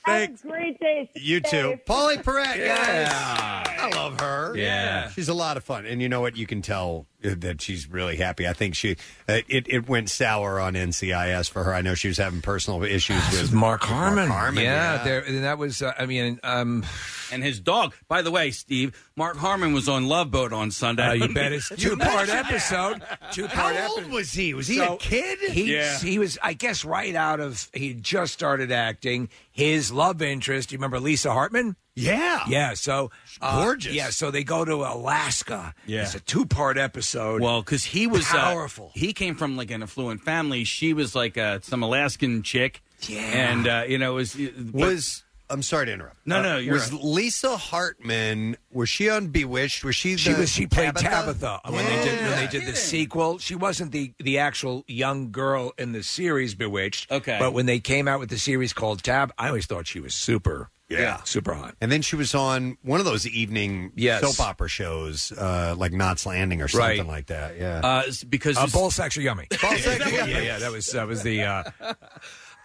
a 0.07 0.27
great 0.27 0.79
day. 0.79 1.09
You 1.15 1.39
too. 1.39 1.49
Safe. 1.49 1.85
Pauley 1.85 2.23
Perrette. 2.23 2.57
Yeah. 2.57 3.63
I 3.65 3.89
love 3.95 4.19
her. 4.19 4.55
Yeah. 4.55 5.09
She's 5.09 5.29
a 5.29 5.33
lot 5.33 5.57
of 5.57 5.63
fun. 5.63 5.85
And 5.85 6.01
you 6.01 6.09
know 6.09 6.21
what? 6.21 6.35
You 6.35 6.45
can 6.47 6.61
tell 6.61 7.07
that 7.21 7.61
she's 7.61 7.89
really 7.89 8.15
happy. 8.17 8.47
I 8.47 8.53
think 8.53 8.75
she 8.75 8.97
uh, 9.29 9.39
it, 9.47 9.65
it 9.69 9.87
went 9.87 10.09
sour 10.09 10.59
on 10.59 10.73
NCIS 10.73 11.49
for 11.49 11.63
her. 11.63 11.73
I 11.73 11.81
know 11.81 11.93
she 11.95 12.07
was 12.07 12.17
having 12.17 12.41
personal 12.41 12.83
issues 12.83 13.21
with 13.31 13.53
Mark 13.53 13.83
Harmon. 13.83 14.27
Harmon, 14.29 14.63
yeah, 14.63 14.95
yeah. 14.97 15.03
There, 15.03 15.19
and 15.21 15.43
that 15.43 15.57
was. 15.57 15.81
Uh, 15.81 15.93
I 15.97 16.05
mean, 16.05 16.39
um, 16.43 16.85
and 17.31 17.43
his 17.43 17.59
dog. 17.59 17.93
By 18.07 18.21
the 18.21 18.31
way, 18.31 18.51
Steve, 18.51 19.09
Mark 19.15 19.37
Harmon 19.37 19.73
was 19.73 19.87
on 19.87 20.07
Love 20.07 20.31
Boat 20.31 20.51
on 20.53 20.71
Sunday. 20.71 21.07
Uh, 21.07 21.13
you 21.13 21.33
bet 21.33 21.51
it's 21.53 21.69
two 21.77 21.95
part 21.97 22.29
episode. 22.29 23.01
Two 23.31 23.47
part 23.47 23.75
How 23.75 23.89
old 23.89 23.99
episode. 23.99 24.13
was 24.13 24.31
he? 24.33 24.53
Was 24.53 24.67
he 24.67 24.79
a 24.79 24.97
kid? 24.97 25.39
He, 25.51 25.73
Yeah. 25.75 25.97
he 25.99 26.19
was, 26.19 26.37
I 26.41 26.53
guess, 26.53 26.83
right 26.83 27.15
out 27.15 27.39
of. 27.39 27.69
He 27.73 27.93
just 27.93 28.33
started 28.33 28.71
acting. 28.71 29.29
His 29.51 29.91
love 29.91 30.21
interest. 30.21 30.71
You 30.71 30.77
remember 30.77 30.99
Lisa 30.99 31.31
Hartman? 31.31 31.75
Yeah. 31.95 32.43
Yeah. 32.47 32.73
So 32.73 33.11
uh, 33.41 33.63
gorgeous. 33.63 33.93
Yeah. 33.93 34.09
So 34.11 34.31
they 34.31 34.43
go 34.43 34.63
to 34.65 34.75
Alaska. 34.75 35.73
Yeah. 35.85 36.03
It's 36.03 36.15
a 36.15 36.19
two 36.19 36.45
part 36.45 36.77
episode. 36.77 37.41
Well, 37.41 37.61
because 37.61 37.83
he 37.83 38.07
was 38.07 38.25
uh, 38.31 38.37
Powerful. 38.37 38.91
he 38.95 39.13
came 39.13 39.35
from 39.35 39.57
like 39.57 39.71
an 39.71 39.83
affluent 39.83 40.21
family. 40.21 40.63
She 40.63 40.93
was 40.93 41.15
like 41.15 41.37
uh, 41.37 41.59
some 41.61 41.83
Alaskan 41.83 42.43
chick. 42.43 42.81
Yeah. 43.07 43.19
And 43.21 43.67
uh, 43.67 43.83
you 43.87 43.97
know, 43.97 44.11
it 44.13 44.15
was 44.15 44.37
Was 44.73 45.23
I'm 45.49 45.61
sorry 45.63 45.87
to 45.87 45.91
interrupt. 45.91 46.15
No, 46.25 46.41
no, 46.41 46.55
Uh, 46.55 46.59
you're 46.59 46.73
was 46.75 46.93
right. 46.93 47.03
Lisa 47.03 47.57
Hartman? 47.57 48.55
Was 48.71 48.87
she 48.87 49.09
on 49.09 49.27
Bewitched? 49.27 49.83
Was 49.83 49.97
she? 49.97 50.15
She 50.15 50.31
the 50.31 50.39
was. 50.39 50.49
She 50.49 50.65
played 50.67 50.95
Tabitha? 50.95 51.09
Tabitha, 51.09 51.59
when 51.65 51.83
they 51.85 52.03
did 52.05 52.21
when 52.21 52.37
they 52.37 52.47
did 52.47 52.65
the 52.65 52.75
sequel. 52.77 53.37
She 53.39 53.55
wasn't 53.55 53.91
the 53.91 54.13
the 54.19 54.37
actual 54.37 54.85
young 54.87 55.31
girl 55.31 55.73
in 55.77 55.91
the 55.91 56.03
series 56.03 56.55
Bewitched. 56.55 57.11
Okay. 57.11 57.37
but 57.37 57.51
when 57.53 57.65
they 57.65 57.79
came 57.79 58.07
out 58.07 58.19
with 58.21 58.29
the 58.29 58.39
series 58.39 58.71
called 58.71 59.03
Tab, 59.03 59.33
I 59.37 59.47
always 59.49 59.65
thought 59.65 59.87
she 59.87 59.99
was 59.99 60.13
super. 60.13 60.69
Yeah. 60.99 61.23
super 61.23 61.53
hot. 61.53 61.75
And 61.81 61.91
then 61.91 62.01
she 62.01 62.15
was 62.15 62.33
on 62.35 62.77
one 62.81 62.99
of 62.99 63.05
those 63.05 63.27
evening 63.27 63.91
Yes. 63.95 64.21
soap 64.21 64.39
opera 64.45 64.67
shows, 64.69 65.31
uh, 65.31 65.75
like 65.77 65.91
Knots 65.93 66.25
Landing 66.25 66.61
or 66.61 66.67
something 66.67 66.99
Right. 66.99 67.07
like 67.07 67.27
that. 67.27 67.57
Yeah. 67.57 67.79
uh, 67.83 68.03
s- 68.07 68.23
because 68.23 68.57
Uh, 68.57 68.65
this- 68.65 68.73
ball 68.73 68.91
sacks 68.91 69.17
are 69.17 69.21
yummy. 69.21 69.47
Ball 69.61 69.77
sacks 69.77 70.05
are 70.05 70.09
yeah, 70.09 70.25
yummy. 70.25 70.45
yeah, 70.45 70.59
that 70.59 70.71
was 70.71 70.87
that 70.91 71.07
was 71.07 71.23
the. 71.23 71.43
Uh, 71.43 71.63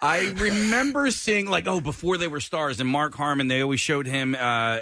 I 0.01 0.29
remember 0.37 1.09
seeing 1.11 1.47
like 1.47 1.67
oh 1.67 1.81
before 1.81 2.17
they 2.17 2.27
were 2.27 2.39
stars 2.39 2.79
and 2.79 2.87
Mark 2.89 3.15
Harmon 3.15 3.47
they 3.47 3.61
always 3.61 3.79
showed 3.79 4.05
him 4.05 4.35
uh, 4.35 4.37
uh, 4.39 4.79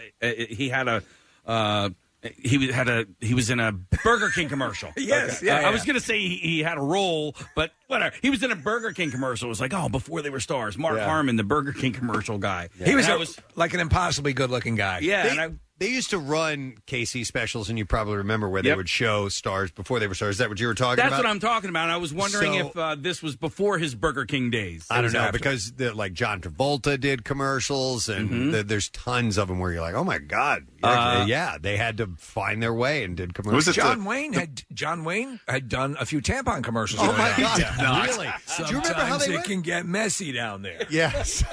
he 0.50 0.68
had 0.70 0.88
a 0.90 1.04
uh, 1.46 1.90
he 2.38 2.58
was- 2.58 2.72
had 2.72 2.90
a 2.90 3.06
he 3.22 3.34
was 3.34 3.50
in 3.50 3.60
a 3.60 3.72
Burger 3.72 4.30
King 4.30 4.50
commercial. 4.50 4.92
Yes, 4.98 5.38
Okay. 5.38 5.46
yeah, 5.48 5.58
Uh, 5.58 5.62
yeah. 5.62 5.68
I 5.68 5.72
was 5.72 5.84
gonna 5.86 6.00
say 6.02 6.20
he, 6.20 6.36
he 6.38 6.60
had 6.64 6.78
a 6.78 6.82
role, 6.82 7.36
but 7.56 7.72
whatever. 7.88 8.16
He 8.22 8.30
was 8.30 8.44
in 8.44 8.52
a 8.52 8.56
Burger 8.56 8.92
King 8.92 9.12
commercial. 9.12 9.48
It 9.48 9.50
was 9.50 9.62
like 9.62 9.74
oh 9.74 9.90
before 9.90 10.22
they 10.22 10.30
were 10.30 10.40
stars. 10.40 10.78
Mark 10.78 10.98
Yeah. 10.98 11.06
Harmon, 11.06 11.36
the 11.36 11.44
Burger 11.44 11.74
King 11.74 11.94
commercial 11.94 12.38
guy. 12.38 12.70
he 12.84 12.96
was, 12.96 13.06
That 13.08 13.20
a- 13.20 13.44
like 13.60 13.74
an 13.74 13.80
impossibly 13.80 14.34
good 14.34 14.50
looking 14.50 14.76
guy. 14.76 15.00
yeah. 15.00 15.24
They, 15.24 15.30
and 15.30 15.40
I, 15.42 15.50
they 15.78 15.90
used 15.90 16.12
to 16.12 16.18
run 16.20 16.78
KC 16.88 17.26
specials, 17.26 17.68
and 17.68 17.78
you 17.78 17.84
probably 17.86 18.16
remember 18.16 18.48
where 18.48 18.62
they 18.62 18.70
Yep. 18.70 18.78
would 18.78 18.88
show 18.90 19.28
stars 19.28 19.72
before 19.72 20.00
they 20.00 20.08
were 20.08 20.14
stars. 20.14 20.36
Is 20.36 20.38
that 20.38 20.48
what 20.48 20.58
you 20.58 20.68
were 20.68 20.74
talking 20.74 20.94
about? 21.04 21.10
that's 21.10 21.20
about? 21.20 21.28
what 21.28 21.32
I'm 21.32 21.40
talking 21.42 21.70
about. 21.70 21.90
I 21.90 21.98
was 21.98 22.14
wondering 22.14 22.54
So- 22.62 22.68
if 22.70 22.78
uh, 22.78 22.96
this 22.98 23.22
was 23.22 23.36
before 23.36 23.78
his 23.78 23.94
Burger 23.94 24.24
King 24.26 24.50
days. 24.50 24.88
I 24.90 24.96
don't 24.96 25.04
was 25.06 25.14
know 25.16 25.20
after. 25.20 25.34
because 25.38 25.74
the, 25.74 25.94
like 25.94 26.14
John 26.14 26.40
Travolta 26.40 26.98
did 26.98 27.26
commercials, 27.26 28.08
and 28.08 28.54
the, 28.54 28.64
there's 28.64 28.88
tons 28.90 29.38
of 29.38 29.50
them 29.50 29.60
where 29.60 29.74
you're 29.74 29.82
like, 29.82 29.96
oh 29.96 30.06
my 30.06 30.18
god, 30.18 30.66
You're 30.82 30.92
Uh, 30.92 31.26
yeah, 31.26 31.58
they 31.60 31.76
had 31.76 31.98
to 31.98 32.08
find 32.18 32.64
their 32.64 32.74
way 32.74 33.04
and 33.04 33.18
did 33.18 33.34
commercials. 33.34 33.76
John 33.76 34.06
Wayne 34.06 34.32
had 34.32 34.64
John 34.74 35.04
Wayne 35.04 35.42
had 35.46 35.68
done 35.68 35.98
a 36.00 36.06
few 36.06 36.22
tampon 36.22 36.64
commercials. 36.64 37.02
Oh, 37.04 37.12
my. 37.12 37.34
God, 37.38 37.58
Did 37.58 37.66
not. 37.84 38.08
really? 38.08 38.28
Do 38.58 38.64
you 38.64 38.68
remember 38.80 38.88
how 38.94 39.18
Sometimes 39.18 39.26
they 39.26 39.32
it 39.32 39.36
went? 39.36 39.46
can 39.48 39.62
get 39.62 39.86
messy 39.86 40.32
down 40.32 40.62
there. 40.62 40.82
Yes. 40.90 41.44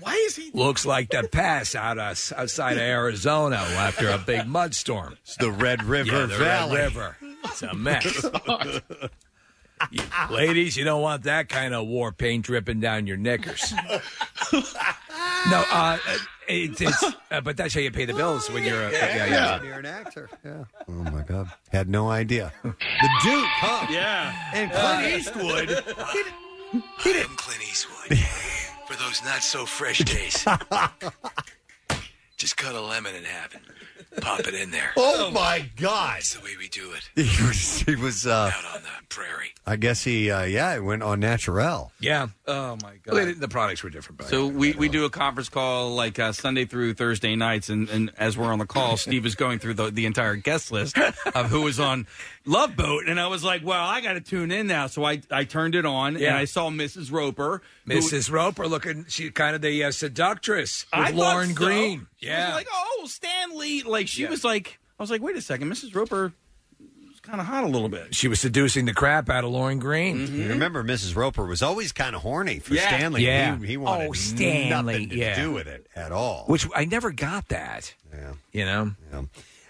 Why 0.00 0.12
is 0.26 0.36
he? 0.36 0.50
Looks 0.54 0.86
like 0.86 1.10
the 1.10 1.28
pass 1.30 1.74
out 1.74 1.98
us 1.98 2.32
outside 2.32 2.72
of 2.74 2.78
Arizona 2.82 3.56
after 3.56 4.08
a 4.10 4.18
big 4.18 4.40
mudstorm. 4.46 5.12
It's 5.22 5.36
the 5.36 5.50
Red 5.50 5.82
River 5.82 6.12
yeah, 6.12 6.26
the 6.26 6.36
Valley. 6.36 6.76
Red 6.76 6.84
River. 6.94 7.16
It's 7.44 7.62
a 7.62 7.74
mess. 7.74 8.24
You- 9.92 10.00
ladies, 10.30 10.76
you 10.76 10.84
don't 10.84 11.02
want 11.02 11.22
that 11.24 11.48
kind 11.48 11.72
of 11.74 11.86
war 11.86 12.10
paint 12.12 12.44
dripping 12.46 12.80
down 12.80 13.06
your 13.06 13.16
knickers. 13.16 13.72
no, 14.52 15.64
uh, 15.70 15.98
it, 16.48 16.80
it's 16.80 17.04
uh, 17.30 17.40
but 17.40 17.56
that's 17.56 17.74
how 17.74 17.80
you 17.80 17.90
pay 17.90 18.04
the 18.04 18.14
bills 18.14 18.50
when 18.50 18.64
you're 18.64 18.88
a 18.88 18.92
yeah, 18.92 19.26
yeah. 19.26 19.62
You're 19.62 19.78
an 19.78 19.86
actor. 19.86 20.30
Yeah. 20.44 20.64
Oh 20.88 20.92
my 20.92 21.22
god, 21.22 21.50
had 21.70 21.88
no 21.88 22.10
idea. 22.10 22.52
The 22.62 22.70
Duke, 23.22 23.44
huh? 23.60 23.86
Yeah. 23.90 24.34
And 24.54 24.70
Clint 24.72 25.14
Eastwood. 25.14 25.84
I'm 26.72 27.36
Clint 27.36 27.62
Eastwood. 27.62 28.18
For 28.86 28.94
those 28.96 29.22
not 29.24 29.42
so 29.42 29.66
fresh 29.66 29.98
days, 29.98 30.46
just 32.36 32.56
cut 32.56 32.74
a 32.74 32.80
lemon 32.80 33.14
in 33.14 33.24
half 33.24 33.54
and 33.54 33.62
Pop 34.20 34.40
it 34.40 34.54
in 34.54 34.70
there. 34.70 34.90
Oh, 34.96 35.30
my 35.30 35.70
God! 35.76 36.16
That's 36.16 36.34
the 36.34 36.44
way 36.44 36.50
we 36.58 36.68
do 36.68 36.92
it. 36.92 37.08
He 37.28 37.44
was, 37.46 37.80
he 37.82 37.94
was 37.96 38.26
uh, 38.26 38.50
out 38.54 38.76
on 38.76 38.82
the 38.82 38.88
prairie. 39.08 39.52
I 39.66 39.76
guess 39.76 40.02
he, 40.02 40.30
uh, 40.30 40.44
yeah, 40.44 40.74
he 40.74 40.80
went 40.80 41.02
on 41.02 41.20
natural. 41.20 41.92
Yeah. 42.00 42.28
Oh 42.46 42.76
my 42.82 42.94
god. 43.04 43.14
Well, 43.14 43.26
they- 43.26 43.32
the 43.32 43.48
products 43.48 43.82
were 43.82 43.90
different. 43.90 44.18
But 44.18 44.28
So 44.28 44.46
we, 44.46 44.72
we 44.72 44.88
do 44.88 45.04
a 45.04 45.10
conference 45.10 45.48
call 45.48 45.90
like 45.94 46.18
uh, 46.18 46.32
Sunday 46.32 46.64
through 46.64 46.94
Thursday 46.94 47.36
nights, 47.36 47.68
and, 47.68 47.88
and 47.90 48.10
as 48.16 48.36
we're 48.38 48.50
on 48.52 48.58
the 48.58 48.66
call, 48.66 48.96
Steve 48.96 49.26
is 49.26 49.34
going 49.34 49.58
through 49.58 49.74
the, 49.74 49.90
the 49.90 50.06
entire 50.06 50.36
guest 50.36 50.72
list 50.72 50.96
of 50.98 51.50
who 51.50 51.62
was 51.62 51.78
on 51.78 52.06
Love 52.48 52.74
Boat, 52.76 53.04
and 53.08 53.20
I 53.20 53.26
was 53.28 53.44
like, 53.44 53.62
well, 53.64 53.84
I 53.84 54.00
got 54.00 54.14
to 54.14 54.20
tune 54.20 54.50
in 54.50 54.66
now. 54.66 54.86
So 54.86 55.04
I, 55.04 55.20
I 55.30 55.44
turned 55.44 55.74
it 55.74 55.84
on, 55.84 56.16
and 56.16 56.26
I 56.34 56.46
saw 56.46 56.70
Mrs. 56.70 57.12
Roper. 57.12 57.62
who- 57.86 57.92
Mrs. 57.92 58.32
Roper 58.32 58.66
looking, 58.66 59.04
she 59.08 59.30
kind 59.30 59.54
of 59.54 59.60
the 59.62 59.84
uh, 59.84 59.90
seductress 59.90 60.86
with 60.92 61.00
I 61.00 61.06
thought 61.12 61.14
Lauren 61.14 61.48
so. 61.50 61.54
Green. 61.54 62.06
She 62.16 62.26
was 62.28 62.36
Yeah. 62.38 62.54
like, 62.54 62.66
oh, 62.72 63.04
Stanley. 63.06 63.82
Like, 63.82 64.08
she 64.08 64.22
Yeah. 64.22 64.30
was 64.30 64.44
like, 64.44 64.78
I 64.98 65.02
was 65.02 65.10
like, 65.10 65.22
wait 65.22 65.36
a 65.36 65.42
second, 65.42 65.70
Mrs. 65.70 65.94
Roper 65.94 66.32
was 67.08 67.20
kind 67.20 67.40
of 67.40 67.46
hot 67.46 67.64
a 67.64 67.66
little 67.68 67.88
bit. 67.90 68.14
She 68.14 68.28
was 68.28 68.40
seducing 68.40 68.86
the 68.86 68.94
crap 68.94 69.28
out 69.28 69.44
of 69.44 69.50
Lorne 69.50 69.78
Greene. 69.78 70.26
You 70.34 70.48
remember 70.48 70.82
Mrs. 70.82 71.14
Roper 71.14 71.44
was 71.44 71.62
always 71.62 71.92
kind 71.92 72.16
of 72.16 72.22
horny 72.22 72.60
for 72.60 72.72
Yeah. 72.74 72.88
Stanley. 72.88 73.26
Yeah. 73.26 73.58
He, 73.58 73.66
he 73.66 73.76
wanted 73.76 74.08
Oh, 74.08 74.12
Stanley, 74.14 74.70
nothing 74.94 75.08
to 75.10 75.16
yeah. 75.16 75.36
do 75.40 75.52
with 75.52 75.66
it 75.66 75.86
at 75.94 76.12
all. 76.12 76.44
Which 76.46 76.66
I 76.74 76.86
never 76.86 77.12
got 77.12 77.48
that. 77.48 77.94
Yeah. 78.12 78.32
You 78.52 78.64
know? 78.64 79.26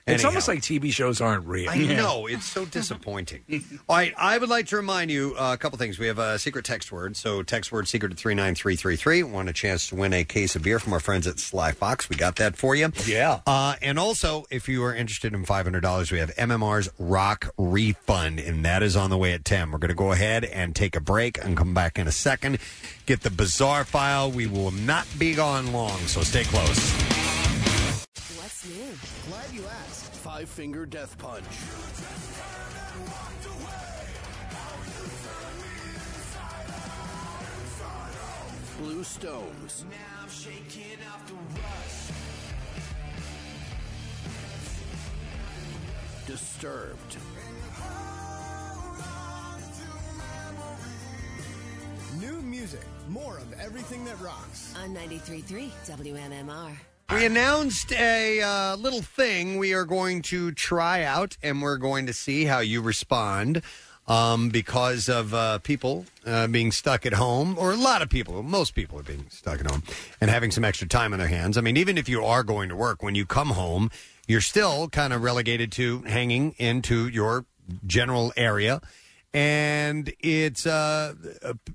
It's 0.08 0.22
Anyhow. 0.24 0.28
almost 0.28 0.48
like 0.48 0.60
TV 0.60 0.90
shows 0.90 1.20
aren't 1.20 1.46
real. 1.46 1.68
I 1.68 1.76
know 1.76 2.26
it's 2.26 2.46
so 2.46 2.64
disappointing. 2.64 3.42
All 3.88 3.96
right, 3.96 4.14
I 4.16 4.38
would 4.38 4.48
like 4.48 4.66
to 4.68 4.76
remind 4.76 5.10
you 5.10 5.34
uh, 5.38 5.52
a 5.52 5.58
couple 5.58 5.76
things. 5.76 5.98
We 5.98 6.06
have 6.06 6.18
a 6.18 6.38
secret 6.38 6.64
text 6.64 6.90
word, 6.90 7.14
so 7.14 7.42
text 7.42 7.70
word 7.72 7.86
secret 7.88 8.08
to 8.10 8.16
three 8.16 8.34
nine 8.34 8.54
three 8.54 8.74
three 8.74 8.96
three. 8.96 9.22
Want 9.22 9.50
a 9.50 9.52
chance 9.52 9.88
to 9.90 9.96
win 9.96 10.14
a 10.14 10.24
case 10.24 10.56
of 10.56 10.62
beer 10.62 10.78
from 10.78 10.94
our 10.94 11.00
friends 11.00 11.26
at 11.26 11.38
Sly 11.38 11.72
Fox? 11.72 12.08
We 12.08 12.16
got 12.16 12.36
that 12.36 12.56
for 12.56 12.74
you. 12.74 12.90
Yeah. 13.06 13.40
Uh, 13.46 13.74
and 13.82 13.98
also, 13.98 14.46
if 14.50 14.66
you 14.66 14.82
are 14.84 14.94
interested 14.94 15.34
in 15.34 15.44
five 15.44 15.66
hundred 15.66 15.82
dollars, 15.82 16.10
we 16.10 16.18
have 16.20 16.34
MMR's 16.36 16.88
Rock 16.98 17.50
Refund, 17.58 18.40
and 18.40 18.64
that 18.64 18.82
is 18.82 18.96
on 18.96 19.10
the 19.10 19.18
way 19.18 19.34
at 19.34 19.44
ten. 19.44 19.70
We're 19.70 19.78
going 19.78 19.90
to 19.90 19.94
go 19.94 20.12
ahead 20.12 20.44
and 20.44 20.74
take 20.74 20.96
a 20.96 21.00
break 21.00 21.36
and 21.44 21.54
come 21.54 21.74
back 21.74 21.98
in 21.98 22.08
a 22.08 22.12
second. 22.12 22.58
Get 23.04 23.20
the 23.20 23.30
bizarre 23.30 23.84
file. 23.84 24.30
We 24.30 24.46
will 24.46 24.70
not 24.70 25.06
be 25.18 25.34
gone 25.34 25.72
long, 25.72 25.98
so 26.06 26.22
stay 26.22 26.44
close. 26.44 26.92
What's 28.36 28.66
new? 28.66 29.30
Glad 29.30 29.52
you 29.52 29.62
asked. 29.66 29.97
Five 30.38 30.48
Finger 30.50 30.86
Death 30.86 31.18
Punch. 31.18 31.42
Blue 38.78 39.02
Stones. 39.02 39.84
Disturbed. 46.28 47.16
New 52.20 52.40
music. 52.42 52.80
More 53.08 53.38
of 53.38 53.52
everything 53.60 54.04
that 54.04 54.20
rocks. 54.20 54.72
On 54.76 54.94
93.3 54.94 55.70
WMMR. 55.84 56.76
We 57.10 57.24
announced 57.24 57.90
a 57.92 58.42
uh, 58.42 58.76
little 58.76 59.00
thing 59.00 59.56
we 59.56 59.72
are 59.72 59.86
going 59.86 60.20
to 60.22 60.52
try 60.52 61.04
out, 61.04 61.38
and 61.42 61.62
we're 61.62 61.78
going 61.78 62.04
to 62.04 62.12
see 62.12 62.44
how 62.44 62.58
you 62.58 62.82
respond 62.82 63.62
um, 64.06 64.50
because 64.50 65.08
of 65.08 65.32
uh, 65.32 65.58
people 65.60 66.04
uh, 66.26 66.48
being 66.48 66.70
stuck 66.70 67.06
at 67.06 67.14
home, 67.14 67.56
or 67.58 67.72
a 67.72 67.76
lot 67.76 68.02
of 68.02 68.10
people, 68.10 68.42
most 68.42 68.74
people 68.74 69.00
are 69.00 69.02
being 69.02 69.24
stuck 69.30 69.58
at 69.58 69.70
home 69.70 69.82
and 70.20 70.30
having 70.30 70.50
some 70.50 70.64
extra 70.64 70.86
time 70.86 71.14
on 71.14 71.18
their 71.18 71.28
hands. 71.28 71.56
I 71.56 71.62
mean, 71.62 71.78
even 71.78 71.96
if 71.96 72.10
you 72.10 72.22
are 72.26 72.42
going 72.42 72.68
to 72.68 72.76
work, 72.76 73.02
when 73.02 73.14
you 73.14 73.24
come 73.24 73.48
home, 73.48 73.90
you're 74.26 74.42
still 74.42 74.90
kind 74.90 75.14
of 75.14 75.22
relegated 75.22 75.72
to 75.72 76.02
hanging 76.02 76.54
into 76.58 77.08
your 77.08 77.46
general 77.86 78.34
area 78.36 78.82
and 79.38 80.12
it's 80.18 80.66
uh, 80.66 81.14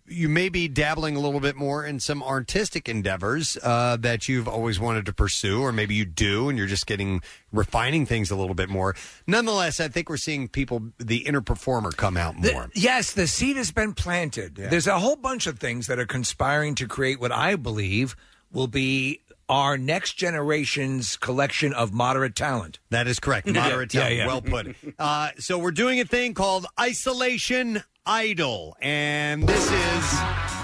you 0.05 0.27
may 0.27 0.49
be 0.49 0.67
dabbling 0.67 1.15
a 1.15 1.19
little 1.21 1.39
bit 1.39 1.55
more 1.55 1.85
in 1.85 1.97
some 1.97 2.21
artistic 2.21 2.89
endeavors 2.89 3.57
uh, 3.63 3.95
that 4.01 4.27
you've 4.27 4.49
always 4.49 4.81
wanted 4.81 5.05
to 5.05 5.13
pursue, 5.13 5.61
or 5.61 5.71
maybe 5.71 5.95
you 5.95 6.03
do, 6.03 6.49
and 6.49 6.57
you're 6.57 6.67
just 6.67 6.85
getting 6.87 7.21
refining 7.53 8.05
things 8.05 8.29
a 8.31 8.35
little 8.35 8.53
bit 8.53 8.67
more. 8.67 8.97
Nonetheless, 9.27 9.79
I 9.79 9.87
think 9.87 10.09
we're 10.09 10.17
seeing 10.17 10.49
people, 10.49 10.91
the 10.97 11.25
inner 11.25 11.39
performer, 11.39 11.91
come 11.91 12.17
out 12.17 12.35
more. 12.35 12.69
Yes, 12.75 13.13
the 13.13 13.27
seed 13.27 13.55
has 13.55 13.71
been 13.71 13.93
planted. 13.93 14.55
There's 14.55 14.87
a 14.87 14.99
whole 14.99 15.15
bunch 15.15 15.47
of 15.47 15.57
things 15.57 15.87
that 15.87 15.99
are 15.99 16.05
conspiring 16.05 16.75
to 16.75 16.85
create 16.85 17.21
what 17.21 17.31
I 17.31 17.55
believe 17.55 18.17
will 18.51 18.67
be 18.67 19.21
our 19.49 19.77
next 19.77 20.13
generation's 20.13 21.17
collection 21.17 21.73
of 21.73 21.93
moderate 21.93 22.35
talent. 22.35 22.79
That 22.89 23.07
is 23.07 23.19
correct. 23.19 23.47
Moderate 23.53 23.93
Yeah, 23.93 24.01
talent. 24.01 24.17
yeah. 24.17 24.27
Well 24.27 24.41
put. 24.41 24.75
Uh, 24.99 25.29
so 25.39 25.57
we're 25.57 25.71
doing 25.71 25.99
a 25.99 26.05
thing 26.05 26.33
called 26.33 26.65
Isolation 26.79 27.83
Idol. 28.05 28.75
And 28.81 29.43
this 29.47 29.65
is 29.71 30.13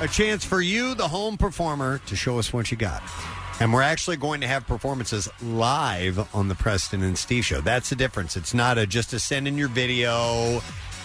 a 0.02 0.08
chance 0.12 0.46
for 0.46 0.62
you, 0.62 0.94
the 0.96 1.08
home 1.08 1.38
performer, 1.38 2.00
to 2.08 2.16
show 2.16 2.40
us 2.40 2.54
what 2.54 2.72
you 2.72 2.78
got. 2.78 3.02
And 3.60 3.74
we're 3.74 3.82
actually 3.82 4.16
going 4.18 4.40
to 4.42 4.48
have 4.48 4.66
performances 4.66 5.28
live 5.42 6.34
on 6.34 6.48
the 6.48 6.56
Preston 6.56 7.04
and 7.04 7.18
Steve 7.18 7.44
show. 7.46 7.60
That's 7.60 7.90
the 7.90 7.96
difference. 7.96 8.38
It's 8.38 8.54
not 8.54 8.78
a 8.78 8.88
just 8.88 9.10
to 9.10 9.20
send 9.20 9.48
in 9.48 9.58
your 9.58 9.68
video 9.68 10.62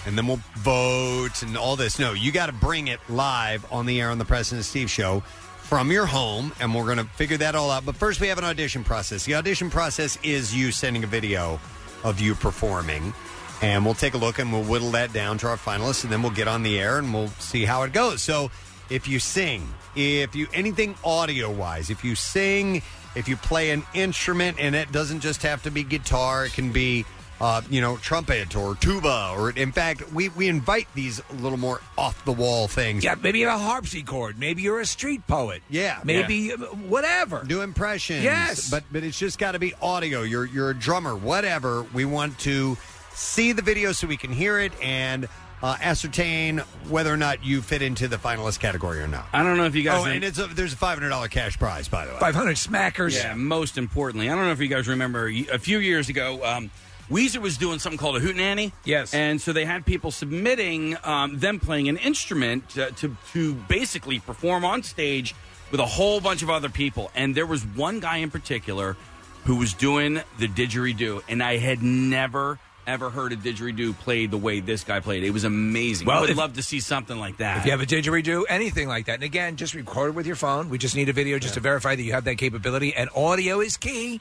and 0.07 0.19
then 0.19 0.27
we'll 0.27 0.41
vote 0.57 1.43
and 1.43 1.57
all 1.57 1.77
this. 1.77 1.99
No, 1.99 2.13
you 2.13 2.31
got 2.31 2.47
to 2.47 2.53
bring 2.53 2.89
it 2.89 3.01
live 3.09 3.67
on 3.73 3.87
the 3.87 4.01
air 4.01 4.11
on 4.11 4.19
the 4.19 4.25
Preston 4.25 4.59
and 4.59 4.65
Steve 4.65 4.91
show 4.91 5.23
from 5.65 5.91
your 5.91 6.05
home, 6.05 6.53
and 6.61 6.75
we're 6.75 6.85
going 6.85 6.99
to 6.99 7.05
figure 7.05 7.39
that 7.39 7.55
all 7.55 7.71
out. 7.71 7.87
But 7.87 7.97
first, 7.97 8.21
we 8.21 8.29
have 8.29 8.39
an 8.39 8.45
audition 8.45 8.85
process. 8.85 9.25
The 9.25 9.35
audition 9.35 9.71
process 9.71 10.19
is 10.23 10.55
you 10.55 10.71
sending 10.71 11.03
a 11.05 11.07
video 11.07 11.59
of 12.05 12.21
you 12.21 12.35
performing, 12.35 13.15
and 13.63 13.85
we'll 13.85 13.95
take 13.95 14.13
a 14.13 14.19
look 14.19 14.39
and 14.39 14.53
we'll 14.53 14.63
whittle 14.63 14.91
that 14.91 15.13
down 15.13 15.39
to 15.39 15.49
our 15.49 15.57
finalists, 15.57 16.05
and 16.05 16.13
then 16.13 16.23
we'll 16.23 16.33
get 16.33 16.49
on 16.49 16.63
the 16.63 16.79
air 16.79 16.99
and 16.99 17.13
we'll 17.15 17.29
see 17.29 17.65
how 17.65 17.83
it 17.83 17.93
goes. 17.93 18.23
So, 18.23 18.51
if 18.91 19.09
you 19.09 19.19
sing, 19.19 19.67
if 19.97 20.37
you 20.37 20.47
anything 20.53 20.95
audio 21.03 21.51
wise, 21.51 21.89
if 21.89 22.05
you 22.05 22.15
sing, 22.15 22.83
if 23.17 23.27
you 23.27 23.37
play 23.37 23.71
an 23.71 23.83
instrument, 23.95 24.59
and 24.61 24.75
it 24.75 24.93
doesn't 24.93 25.21
just 25.21 25.43
have 25.43 25.63
to 25.63 25.71
be 25.71 25.83
guitar, 25.83 26.45
it 26.45 26.53
can 26.53 26.73
be 26.73 27.07
uh, 27.41 27.63
you 27.69 27.81
know, 27.81 27.97
trumpet 27.97 28.55
or 28.57 28.75
tuba, 28.77 29.35
or 29.37 29.51
in 29.51 29.73
fact, 29.73 30.13
we, 30.13 30.29
we 30.31 30.49
invite 30.49 30.87
these 30.95 31.21
little 31.35 31.59
more 31.59 31.81
off 31.99 32.25
the 32.25 32.33
wall 32.33 32.69
things. 32.69 33.03
Yeah, 33.05 33.17
maybe 33.21 33.41
you're 33.41 33.51
a 33.51 33.59
harpsichord. 33.59 34.39
Maybe 34.39 34.63
you're 34.63 34.81
a 34.81 34.87
street 34.87 35.27
poet. 35.27 35.63
Yeah, 35.69 36.01
Maybe 36.05 36.53
uh, 36.53 36.57
whatever. 36.57 37.43
Do 37.47 37.63
impressions. 37.63 38.23
Yes. 38.23 38.71
but 38.71 38.85
but 38.93 39.03
it's 39.03 39.19
just 39.19 39.39
got 39.39 39.53
to 39.53 39.59
be 39.59 39.75
audio. 39.83 40.23
You're 40.23 40.47
you're 40.47 40.71
a 40.71 40.75
drummer, 40.75 41.17
whatever. 41.17 41.85
We 41.93 42.05
want 42.05 42.39
to 42.41 42.77
see 43.13 43.53
the 43.53 43.63
video 43.63 43.93
so 43.93 44.07
we 44.07 44.17
can 44.17 44.33
hear 44.33 44.59
it 44.59 44.73
and 44.83 45.29
uh, 45.63 45.77
ascertain 45.81 46.59
whether 46.89 47.13
or 47.13 47.17
not 47.17 47.45
you 47.45 47.63
fit 47.63 47.81
into 47.81 48.07
the 48.07 48.17
finalist 48.17 48.61
category 48.61 49.01
or 49.01 49.09
not. 49.09 49.27
I 49.33 49.43
don't 49.43 49.57
know 49.57 49.65
if 49.65 49.75
you 49.75 49.83
guys. 49.83 50.07
Oh, 50.07 50.11
and 50.11 50.23
it's 50.23 50.39
a, 50.39 50.47
there's 50.47 50.73
a 50.73 50.77
five 50.77 50.99
hundred 50.99 51.09
dollar 51.09 51.29
cash 51.29 51.59
prize, 51.59 51.89
by 51.89 52.05
the 52.07 52.13
way. 52.13 52.19
500 52.19 52.57
smackers. 52.57 53.15
Yeah, 53.15 53.35
most 53.35 53.79
importantly, 53.79 54.29
I 54.29 54.35
don't 54.35 54.45
know 54.45 54.53
if 54.53 54.61
you 54.61 54.69
guys 54.69 54.89
remember 54.89 55.29
a 55.29 55.59
few 55.59 55.79
years 55.79 56.09
ago. 56.09 56.45
Um, 56.45 56.71
Weezer 57.11 57.39
was 57.39 57.57
doing 57.59 57.79
something 57.79 57.99
called 57.99 58.17
a 58.17 58.21
hootenanny. 58.21 58.73
Yes, 58.85 59.13
and 59.15 59.41
so 59.41 59.53
they 59.53 59.65
had 59.65 59.85
people 59.85 60.11
submitting 60.11 60.97
um, 61.05 61.39
them 61.39 61.61
playing 61.61 61.89
an 61.89 61.97
instrument 61.99 62.79
uh, 62.79 62.91
to 62.97 63.17
to 63.33 63.55
basically 63.55 64.19
perform 64.21 64.65
on 64.65 64.83
stage 64.83 65.35
with 65.71 65.81
a 65.81 65.87
whole 65.87 66.21
bunch 66.21 66.43
of 66.43 66.51
other 66.51 66.69
people. 66.69 67.11
And 67.15 67.35
there 67.35 67.47
was 67.47 67.65
one 67.65 68.01
guy 68.01 68.19
in 68.19 68.31
particular 68.31 68.97
who 69.45 69.57
was 69.57 69.75
doing 69.75 70.21
the 70.39 70.49
didgeridoo, 70.49 71.23
and 71.29 71.43
I 71.43 71.59
had 71.59 71.83
never 71.83 72.59
ever 72.87 73.11
heard 73.11 73.33
a 73.33 73.37
didgeridoo 73.37 73.99
played 73.99 74.31
the 74.31 74.37
way 74.37 74.61
this 74.61 74.85
guy 74.85 75.01
played. 75.01 75.25
It 75.25 75.31
was 75.31 75.45
amazing. 75.45 76.07
Well, 76.07 76.19
I 76.19 76.21
would 76.21 76.31
if- 76.31 76.37
love 76.37 76.55
to 76.55 76.63
see 76.63 76.81
something 76.81 77.19
like 77.19 77.39
that. 77.39 77.59
If 77.59 77.65
you 77.65 77.71
have 77.71 77.81
a 77.81 77.87
didgeridoo, 77.87 78.45
anything 78.49 78.89
like 78.89 79.07
that. 79.07 79.15
And 79.15 79.23
again, 79.23 79.57
just 79.57 79.75
record 79.75 80.11
it 80.11 80.15
with 80.15 80.27
your 80.27 80.37
phone. 80.37 80.69
We 80.69 80.79
just 80.79 80.95
need 80.95 81.09
a 81.09 81.13
video 81.13 81.39
just 81.39 81.55
to 81.55 81.61
verify 81.61 81.95
that 81.95 82.03
you 82.03 82.13
have 82.13 82.25
that 82.25 82.37
capability. 82.37 82.95
And 82.95 83.09
audio 83.17 83.61
is 83.61 83.77
key. 83.77 84.21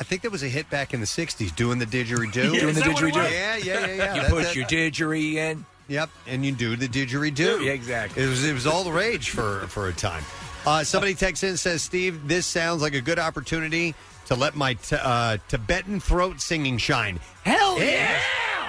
I 0.00 0.04
think 0.04 0.22
there 0.22 0.30
was 0.30 0.42
a 0.42 0.48
hit 0.48 0.68
back 0.70 0.94
in 0.94 1.00
the 1.00 1.06
'60s 1.06 1.54
doing 1.54 1.78
the 1.78 1.86
didgeridoo. 1.86 2.32
Doing 2.58 2.74
the 2.74 2.80
didgeridoo. 2.80 3.14
Yeah, 3.30 3.56
yeah, 3.56 3.56
yeah, 3.56 3.86
yeah. 3.86 4.14
You 4.14 4.20
That- 4.22 4.30
put 4.30 4.42
that- 4.44 4.56
your 4.56 4.64
didgeridoo 4.66 5.34
in. 5.34 5.66
Yep, 5.88 6.10
and 6.26 6.44
you 6.46 6.52
do 6.52 6.76
the 6.76 6.88
didgeridoo. 6.88 7.64
Yeah, 7.64 7.72
exactly. 7.72 8.22
It 8.22 8.26
was 8.28 8.44
it 8.44 8.54
was 8.54 8.66
all 8.66 8.84
the 8.84 8.92
rage 8.92 9.30
for 9.30 9.66
for 9.68 9.88
a 9.88 9.92
time. 9.92 10.24
Uh, 10.64 10.84
somebody 10.84 11.14
texts 11.14 11.42
in 11.42 11.50
and 11.50 11.58
says, 11.58 11.82
"Steve, 11.82 12.26
this 12.28 12.46
sounds 12.46 12.82
like 12.82 12.94
a 12.94 13.00
good 13.00 13.18
opportunity 13.18 13.94
to 14.26 14.34
let 14.36 14.54
my 14.54 14.74
t- 14.74 14.96
uh, 15.00 15.36
Tibetan 15.48 16.00
throat 16.00 16.40
singing 16.40 16.78
shine." 16.78 17.18
Hell 17.44 17.78
yeah! 17.82 18.18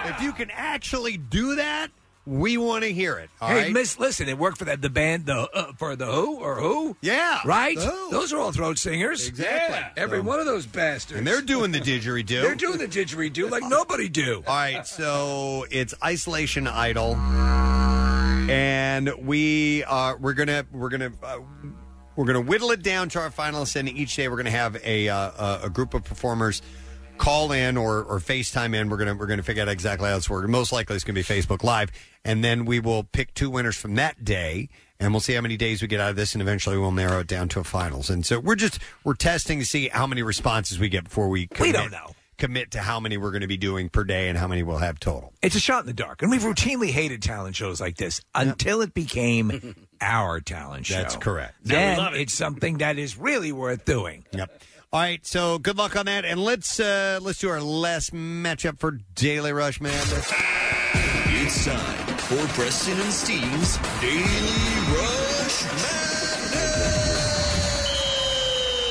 If 0.05 0.21
you 0.21 0.33
can 0.33 0.49
actually 0.51 1.17
do 1.17 1.55
that, 1.55 1.91
we 2.25 2.57
want 2.57 2.83
to 2.83 2.93
hear 2.93 3.17
it. 3.17 3.29
All 3.41 3.49
hey, 3.49 3.55
right? 3.63 3.71
Miss, 3.73 3.99
listen, 3.99 4.29
it 4.29 4.37
worked 4.37 4.57
for 4.57 4.65
that 4.65 4.81
the 4.81 4.89
band 4.89 5.25
the 5.25 5.49
uh, 5.53 5.73
for 5.77 5.95
the 5.95 6.05
Who 6.05 6.37
or 6.37 6.55
Who? 6.55 6.95
Yeah, 7.01 7.39
right. 7.45 7.77
The 7.77 7.85
Who. 7.85 8.11
Those 8.11 8.31
are 8.31 8.39
all 8.39 8.51
throat 8.53 8.77
singers. 8.77 9.27
Exactly. 9.27 9.75
Yeah, 9.75 9.89
every 9.97 10.19
So- 10.19 10.23
one 10.23 10.39
of 10.39 10.45
those 10.45 10.65
bastards. 10.65 11.17
and 11.17 11.27
they're 11.27 11.41
doing 11.41 11.71
the 11.71 11.79
didgeridoo. 11.81 12.27
They're 12.41 12.55
doing 12.55 12.77
the 12.77 12.87
didgeridoo 12.87 13.49
like 13.51 13.63
nobody 13.63 14.07
do. 14.09 14.43
All 14.47 14.55
right, 14.55 14.87
so 14.87 15.65
it's 15.69 15.93
Isolation 16.03 16.67
Idol, 16.67 17.15
and 18.49 19.11
we 19.25 19.83
are 19.85 20.17
we're 20.17 20.33
gonna 20.33 20.65
we're 20.71 20.89
gonna 20.89 21.11
uh, 21.21 21.39
we're 22.15 22.25
gonna 22.25 22.41
whittle 22.41 22.71
it 22.71 22.83
down 22.83 23.09
to 23.09 23.19
our 23.19 23.29
finalists, 23.31 23.75
and 23.75 23.89
each 23.89 24.15
day 24.15 24.27
we're 24.27 24.37
gonna 24.37 24.49
have 24.51 24.77
a 24.83 25.09
uh, 25.09 25.17
a, 25.17 25.59
a 25.65 25.69
group 25.69 25.93
of 25.93 26.03
performers 26.03 26.61
call 27.17 27.51
in 27.51 27.77
or, 27.77 28.03
or 28.03 28.19
FaceTime 28.19 28.75
in. 28.75 28.89
We're 28.89 28.97
gonna 28.97 29.15
we're 29.15 29.27
gonna 29.27 29.43
figure 29.43 29.61
out 29.63 29.69
exactly 29.69 30.09
how 30.09 30.17
it's 30.17 30.29
working. 30.29 30.51
Most 30.51 30.71
likely 30.71 30.95
it's 30.95 31.03
gonna 31.05 31.15
be 31.15 31.23
Facebook 31.23 31.63
Live, 31.63 31.91
and 32.25 32.43
then 32.43 32.65
we 32.65 32.79
will 32.79 33.03
pick 33.03 33.33
two 33.33 33.49
winners 33.49 33.75
from 33.77 33.95
that 33.95 34.23
day, 34.25 34.69
and 34.99 35.11
we'll 35.13 35.19
see 35.21 35.33
how 35.33 35.41
many 35.41 35.57
days 35.57 35.81
we 35.81 35.87
get 35.87 35.99
out 35.99 36.09
of 36.09 36.15
this, 36.15 36.33
and 36.33 36.41
eventually 36.41 36.77
we'll 36.77 36.91
narrow 36.91 37.19
it 37.19 37.27
down 37.27 37.47
to 37.49 37.59
a 37.59 37.63
finals. 37.63 38.09
And 38.09 38.25
so 38.25 38.39
we're 38.39 38.55
just 38.55 38.79
we're 39.03 39.13
testing 39.15 39.59
to 39.59 39.65
see 39.65 39.89
how 39.89 40.07
many 40.07 40.23
responses 40.23 40.79
we 40.79 40.89
get 40.89 41.03
before 41.05 41.29
we 41.29 41.47
commit, 41.47 41.73
don't 41.75 41.91
know. 41.91 42.11
commit 42.37 42.71
to 42.71 42.79
how 42.79 42.99
many 42.99 43.15
we're 43.17 43.31
going 43.31 43.41
to 43.41 43.47
be 43.47 43.57
doing 43.57 43.89
per 43.89 44.03
day 44.03 44.27
and 44.29 44.37
how 44.37 44.47
many 44.47 44.63
we'll 44.63 44.77
have 44.77 44.99
total. 44.99 45.31
It's 45.41 45.55
a 45.55 45.59
shot 45.59 45.81
in 45.81 45.85
the 45.87 45.93
dark, 45.93 46.21
and 46.21 46.31
we've 46.31 46.41
routinely 46.41 46.89
hated 46.89 47.21
talent 47.21 47.55
shows 47.55 47.79
like 47.79 47.95
this 47.97 48.21
until 48.35 48.81
it 48.81 48.93
became 48.93 49.75
our 50.01 50.39
talent 50.41 50.85
show. 50.87 50.95
That's 50.95 51.15
correct. 51.15 51.53
Now 51.65 51.75
we 51.75 51.79
Then 51.79 51.97
love 51.97 52.13
it. 52.15 52.21
it's 52.21 52.33
something 52.33 52.79
that 52.79 52.97
is 52.97 53.17
really 53.17 53.51
worth 53.51 53.85
doing. 53.85 54.25
Yep. 54.31 54.61
All 54.93 54.99
right, 54.99 55.25
so 55.25 55.57
good 55.57 55.75
luck 55.77 55.95
on 55.95 56.05
that, 56.05 56.23
and 56.23 56.39
let's 56.43 56.79
uh, 56.79 57.17
let's 57.19 57.39
do 57.39 57.49
our 57.49 57.59
last 57.61 58.13
matchup 58.13 58.77
for 58.77 58.99
Daily 59.15 59.51
Rush 59.51 59.81
Madness. 59.81 60.31
It's 61.25 61.65
time 61.65 62.17
for 62.19 62.45
Preston 62.53 62.99
and 63.01 63.11
Steve's 63.11 63.77
Daily 63.99 64.21
Rush 64.21 65.63
Madness. 65.63 66.53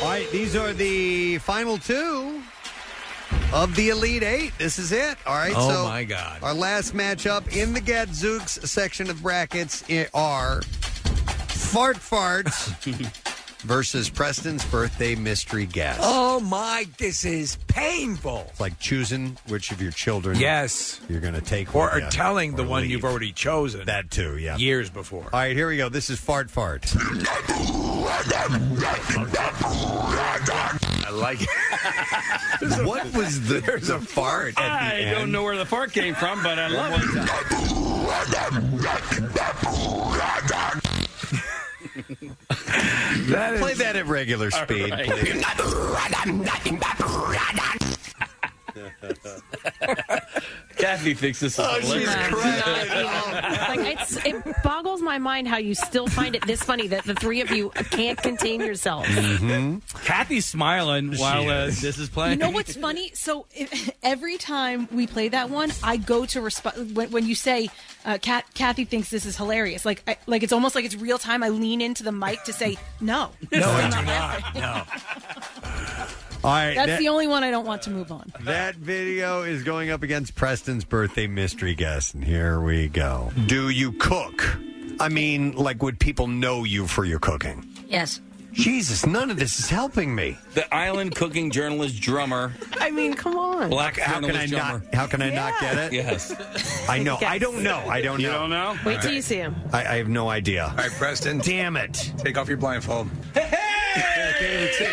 All 0.03 0.09
right, 0.09 0.29
these 0.33 0.57
are 0.57 0.73
the 0.73 1.39
final 1.39 1.79
two 1.79 2.43
of 3.53 3.77
the 3.77 3.91
Elite 3.91 4.25
Eight. 4.25 4.53
This 4.59 4.81
is 4.81 4.91
it. 4.91 5.17
All 5.25 5.37
right. 5.37 5.55
Oh, 5.55 5.71
so 5.71 5.85
my 5.85 6.03
God. 6.03 6.43
Our 6.43 6.53
last 6.55 6.95
matchup 6.95 7.57
in 7.57 7.75
the 7.75 7.81
Gadzooks 7.81 8.59
section 8.69 9.09
of 9.09 9.23
brackets 9.23 9.85
i- 9.89 10.09
are 10.13 10.63
Fart 10.63 11.97
Farts 11.99 12.75
versus 13.63 14.11
Preston's 14.11 14.65
birthday 14.65 15.15
mystery 15.15 15.67
guest. 15.67 16.01
Oh 16.03 16.41
my, 16.41 16.87
this 16.99 17.25
is 17.25 17.57
painful. 17.69 18.47
It's 18.51 18.61
like 18.61 18.79
choosing 18.79 19.37
which 19.49 19.71
of 19.73 19.81
your 19.81 19.93
children 19.93 20.39
Yes. 20.39 21.01
you're 21.09 21.21
going 21.21 21.35
to 21.35 21.41
take 21.41 21.75
Or, 21.75 21.85
with 21.87 21.95
or 21.95 21.99
ya 22.01 22.09
telling 22.11 22.57
the 22.57 22.65
or 22.65 22.69
one 22.69 22.83
leave. 22.83 22.91
you've 22.91 23.05
already 23.05 23.33
chosen. 23.33 23.87
That 23.87 24.11
too, 24.11 24.37
yeah. 24.39 24.57
Years 24.57 24.91
before. 24.91 25.25
All 25.25 25.31
right, 25.41 25.57
here 25.57 25.69
we 25.69 25.77
go. 25.77 25.89
This 25.89 26.11
is 26.11 26.19
Fart 26.21 26.51
Fart. 26.51 26.93
I 29.85 31.11
like 31.13 31.39
it. 31.43 31.49
what 32.87 33.05
was 33.15 33.47
the, 33.49 33.61
There's 33.61 33.89
a 33.91 33.99
fart 34.01 34.49
at 34.51 34.55
the 34.57 34.63
I 34.63 34.91
end? 35.01 35.17
don't 35.17 35.33
know 35.33 35.43
where 35.43 35.57
the 35.57 35.67
fart 35.67 35.93
came 35.93 36.15
from, 36.15 36.43
but 36.43 36.59
I 36.59 36.69
love 36.69 36.93
That 41.95 43.59
Play 43.59 43.73
is- 43.73 43.79
that 43.79 43.97
at 43.97 44.07
regular 44.07 44.51
speed, 44.51 44.91
right. 44.91 45.07
please. 45.07 45.45
Kathy 50.79 51.15
thinks 51.15 51.41
this 51.41 51.59
is 51.59 51.65
Oh, 51.65 51.79
she's 51.81 51.93
hilarious. 51.93 52.33
like 53.69 54.01
it's, 54.01 54.17
it 54.27 54.63
boggles 54.63 55.03
my 55.03 55.19
mind 55.19 55.49
how 55.49 55.59
you 55.59 55.75
still 55.75 56.07
find 56.07 56.35
it 56.35 56.47
this 56.47 56.63
funny 56.63 56.87
that 56.89 57.05
the 57.05 57.15
three 57.15 57.41
of 57.41 57.51
you 57.51 57.71
can't 57.91 58.21
contain 58.21 58.61
yourselves. 58.61 59.09
Mm-hmm. 59.09 59.79
Kathy's 60.05 60.47
smiling 60.47 61.15
while 61.17 61.49
uh, 61.49 61.67
this 61.67 61.99
is 61.99 62.09
playing. 62.09 62.33
You 62.33 62.39
know 62.47 62.51
what's 62.51 62.77
funny? 62.77 63.11
So 63.15 63.47
if, 63.55 63.91
every 64.03 64.39
time 64.39 64.89
we 64.91 65.07
play 65.07 65.29
that 65.29 65.51
one, 65.51 65.71
I 65.83 65.97
go 65.99 66.25
to 66.27 66.41
respond 66.41 66.97
when, 66.97 67.11
when 67.11 67.27
you 67.27 67.35
say, 67.35 67.69
uh, 68.05 68.19
Kat, 68.21 68.45
"Kathy 68.55 68.85
thinks 68.85 69.11
this 69.11 69.27
is 69.27 69.37
hilarious." 69.37 69.85
Like, 69.85 70.03
I, 70.09 70.17
like 70.27 70.43
it's 70.43 70.53
almost 70.53 70.75
like 70.75 70.85
it's 70.85 70.97
real 70.97 71.19
time. 71.19 71.43
I 71.43 71.51
lean 71.51 71.81
into 71.81 72.03
the 72.03 72.13
mic 72.13 72.43
to 72.45 72.53
say, 72.53 72.77
"No, 73.01 73.31
No, 73.53 73.71
I 73.71 73.89
do 73.89 73.91
not 73.91 74.55
not. 74.55 74.57
No. 74.57 76.07
All 76.45 76.51
right. 76.51 76.75
That's 76.75 76.87
that- 76.89 76.99
the 76.99 77.09
only 77.09 77.27
one 77.27 77.45
I 77.45 77.51
don't 77.51 77.67
want 77.67 77.83
to 77.83 77.91
move 77.91 78.11
on. 78.11 78.33
That 78.41 78.75
video 78.77 79.43
is 79.43 79.63
going 79.63 79.91
up 79.91 80.03
against 80.03 80.35
Preston's 80.35 80.85
birthday 80.85 81.27
mystery 81.27 81.75
guest, 81.75 82.15
and 82.15 82.25
here 82.25 82.61
we 82.61 82.89
go. 82.89 83.31
Do 83.47 83.69
you 83.71 83.93
cook? 83.93 84.59
I 85.01 85.09
mean, 85.09 85.53
like, 85.53 85.83
would 85.83 85.99
people 85.99 86.27
know 86.27 86.65
you 86.65 86.87
for 86.87 87.05
your 87.05 87.19
cooking? 87.19 87.67
Yes. 87.89 88.21
Jesus, 88.53 89.07
none 89.07 89.31
of 89.31 89.39
this 89.39 89.59
is 89.59 89.71
helping 89.71 90.15
me. 90.15 90.37
The 90.53 90.73
island 90.75 91.15
cooking 91.15 91.51
journalist 91.51 91.99
drummer, 92.03 92.53
I 92.81 92.91
mean, 92.91 93.15
come 93.15 93.39
on. 93.39 93.71
black 93.71 93.97
How 93.99 94.21
can 94.21 94.37
I 94.37 94.47
drummer. 94.47 94.81
not? 94.85 94.95
How 94.95 95.07
can 95.07 95.23
I 95.23 95.31
not 95.31 95.55
get 95.59 95.79
it? 95.79 95.93
Yes. 95.95 96.35
I 96.87 96.99
know. 96.99 97.17
I 97.27 97.39
don't 97.39 97.63
know. 97.63 97.79
I 97.89 98.03
don't 98.03 98.21
You 98.21 98.27
know. 98.27 98.41
don't 98.41 98.51
know? 98.51 98.77
Wait 98.85 99.01
till 99.01 99.13
you 99.13 99.23
see 99.23 99.37
him. 99.37 99.57
I, 99.73 99.79
I 99.87 99.97
have 99.97 100.09
no 100.09 100.29
idea. 100.29 100.67
All 100.67 100.77
right, 100.77 100.91
Preston. 100.93 101.39
Damn 101.39 101.77
it! 101.79 102.13
Take 102.19 102.37
off 102.37 102.47
your 102.49 102.59
blindfold. 102.59 103.09
I 103.35 103.41
can't 103.41 104.43
even 104.43 104.69
see. 104.75 104.89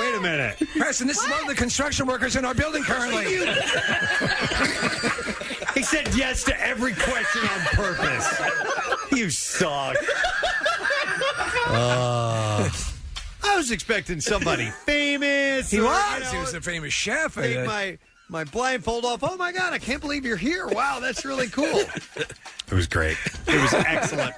Wait 0.00 0.14
a 0.14 0.20
minute. 0.20 0.60
Preston, 0.76 1.06
this 1.06 1.22
is 1.22 1.30
one 1.30 1.40
of 1.42 1.46
the 1.46 1.54
construction 1.54 2.06
workers 2.06 2.36
in 2.36 2.44
our 2.44 2.54
building 2.54 2.82
currently. 2.82 3.24
He 5.74 5.82
said 5.84 6.12
yes 6.14 6.42
to 6.44 6.60
every 6.60 6.94
question 6.94 7.42
on 7.42 7.60
purpose. 7.72 8.40
You 9.12 9.30
suck. 9.30 9.96
Uh, 11.68 12.68
I 13.44 13.56
was 13.56 13.70
expecting 13.70 14.20
somebody 14.20 14.70
famous. 14.84 15.70
He 15.70 15.78
or, 15.78 15.82
you 15.82 15.86
was. 15.88 16.20
know, 16.20 16.26
He 16.32 16.38
was 16.38 16.54
a 16.54 16.60
famous 16.60 16.92
chef. 16.92 17.36
Take 17.36 17.58
Uh, 17.58 17.64
my 17.64 17.98
my 18.28 18.44
blindfold 18.44 19.04
off. 19.04 19.20
Oh 19.22 19.36
my 19.36 19.52
god! 19.52 19.72
I 19.72 19.78
can't 19.78 20.00
believe 20.00 20.24
you're 20.26 20.36
here. 20.36 20.66
Wow, 20.66 20.98
that's 21.00 21.24
really 21.24 21.48
cool. 21.48 21.82
it 22.16 22.72
was 22.72 22.86
great. 22.86 23.16
It 23.46 23.60
was 23.62 23.72
excellent. 23.72 24.34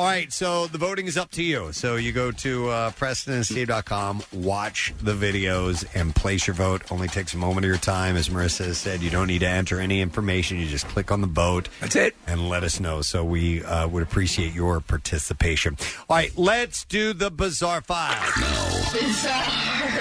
All 0.00 0.06
right, 0.06 0.32
so 0.32 0.66
the 0.66 0.78
voting 0.78 1.08
is 1.08 1.18
up 1.18 1.30
to 1.32 1.42
you. 1.42 1.72
So 1.72 1.96
you 1.96 2.12
go 2.12 2.32
to 2.32 2.70
uh, 2.70 2.90
PrestonandSteve.com, 2.92 4.22
watch 4.32 4.94
the 4.98 5.12
videos, 5.12 5.84
and 5.94 6.14
place 6.14 6.46
your 6.46 6.54
vote. 6.54 6.90
Only 6.90 7.06
takes 7.06 7.34
a 7.34 7.36
moment 7.36 7.66
of 7.66 7.68
your 7.68 7.76
time. 7.76 8.16
As 8.16 8.30
Marissa 8.30 8.64
has 8.64 8.78
said, 8.78 9.02
you 9.02 9.10
don't 9.10 9.26
need 9.26 9.40
to 9.40 9.46
enter 9.46 9.78
any 9.78 10.00
information. 10.00 10.58
You 10.58 10.66
just 10.68 10.88
click 10.88 11.12
on 11.12 11.20
the 11.20 11.26
vote. 11.26 11.68
That's 11.80 11.96
it. 11.96 12.16
And 12.26 12.48
let 12.48 12.64
us 12.64 12.80
know. 12.80 13.02
So 13.02 13.22
we 13.22 13.62
uh, 13.62 13.88
would 13.88 14.02
appreciate 14.02 14.54
your 14.54 14.80
participation. 14.80 15.76
All 16.08 16.16
right, 16.16 16.32
let's 16.34 16.86
do 16.86 17.12
the 17.12 17.30
Bizarre 17.30 17.82
File. 17.82 18.16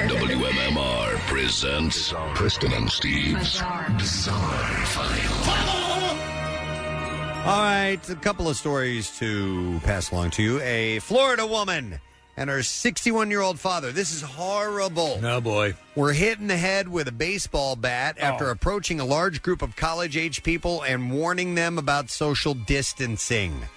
WMMR 0.08 1.18
presents 1.28 2.14
Preston 2.36 2.72
and 2.72 2.90
Steve's 2.90 3.62
Bizarre, 3.98 4.70
File. 4.86 5.79
All 7.46 7.62
right, 7.64 8.00
a 8.10 8.16
couple 8.16 8.48
of 8.48 8.58
stories 8.58 9.18
to 9.18 9.80
pass 9.84 10.12
along 10.12 10.32
to 10.32 10.44
you. 10.44 10.62
A 10.62 11.00
Florida 11.00 11.48
woman 11.48 12.00
and 12.38 12.50
her 12.50 12.62
61 12.62 13.32
year 13.32 13.42
old 13.42 13.60
father. 13.60 13.92
This 13.92 14.14
is 14.14 14.22
horrible. 14.22 15.20
No, 15.20 15.42
boy. 15.42 15.74
Were 15.96 16.14
hit 16.14 16.38
in 16.40 16.46
the 16.48 16.58
head 16.58 16.88
with 16.88 17.08
a 17.08 17.12
baseball 17.12 17.76
bat 17.76 18.18
after 18.20 18.48
Oh. 18.50 18.52
approaching 18.52 19.00
a 19.00 19.06
large 19.06 19.42
group 19.42 19.62
of 19.64 19.76
college 19.76 20.16
age 20.16 20.44
people 20.44 20.84
and 20.84 21.12
warning 21.12 21.56
them 21.56 21.80
about 21.80 22.12
social 22.12 22.54
distancing. 22.54 23.68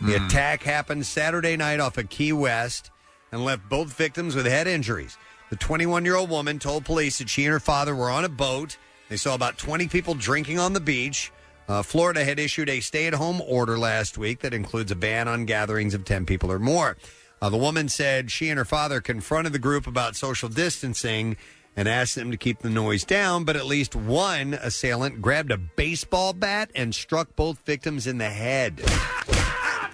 The 0.00 0.18
Hmm. 0.18 0.26
attack 0.26 0.64
happened 0.64 1.06
Saturday 1.06 1.56
night 1.56 1.80
off 1.80 1.96
of 1.96 2.10
Key 2.10 2.32
West 2.34 2.90
and 3.30 3.44
left 3.44 3.66
both 3.68 3.94
victims 3.94 4.34
with 4.34 4.44
head 4.46 4.66
injuries. 4.66 5.16
The 5.48 5.56
21 5.56 6.04
year 6.04 6.16
old 6.16 6.28
woman 6.28 6.58
told 6.58 6.84
police 6.84 7.18
that 7.18 7.30
she 7.30 7.44
and 7.46 7.52
her 7.52 7.60
father 7.60 7.94
were 7.94 8.10
on 8.10 8.24
a 8.24 8.28
boat. 8.28 8.76
They 9.08 9.16
saw 9.16 9.34
about 9.34 9.56
20 9.58 9.88
people 9.88 10.14
drinking 10.14 10.58
on 10.58 10.74
the 10.74 10.80
beach. 10.80 11.30
Uh, 11.72 11.82
Florida 11.82 12.22
had 12.22 12.38
issued 12.38 12.68
a 12.68 12.80
stay 12.80 13.06
at 13.06 13.14
home 13.14 13.40
order 13.40 13.78
last 13.78 14.18
week 14.18 14.40
that 14.40 14.52
includes 14.52 14.90
a 14.90 14.94
ban 14.94 15.26
on 15.26 15.46
gatherings 15.46 15.94
of 15.94 16.04
10 16.04 16.26
people 16.26 16.52
or 16.52 16.58
more. 16.58 16.98
Uh, 17.40 17.48
the 17.48 17.56
woman 17.56 17.88
said 17.88 18.30
she 18.30 18.50
and 18.50 18.58
her 18.58 18.64
father 18.66 19.00
confronted 19.00 19.54
the 19.54 19.58
group 19.58 19.86
about 19.86 20.14
social 20.14 20.50
distancing 20.50 21.34
and 21.74 21.88
asked 21.88 22.14
them 22.14 22.30
to 22.30 22.36
keep 22.36 22.58
the 22.58 22.68
noise 22.68 23.04
down, 23.04 23.44
but 23.44 23.56
at 23.56 23.64
least 23.64 23.96
one 23.96 24.52
assailant 24.52 25.22
grabbed 25.22 25.50
a 25.50 25.56
baseball 25.56 26.34
bat 26.34 26.70
and 26.74 26.94
struck 26.94 27.34
both 27.36 27.58
victims 27.60 28.06
in 28.06 28.18
the 28.18 28.28
head. 28.28 28.82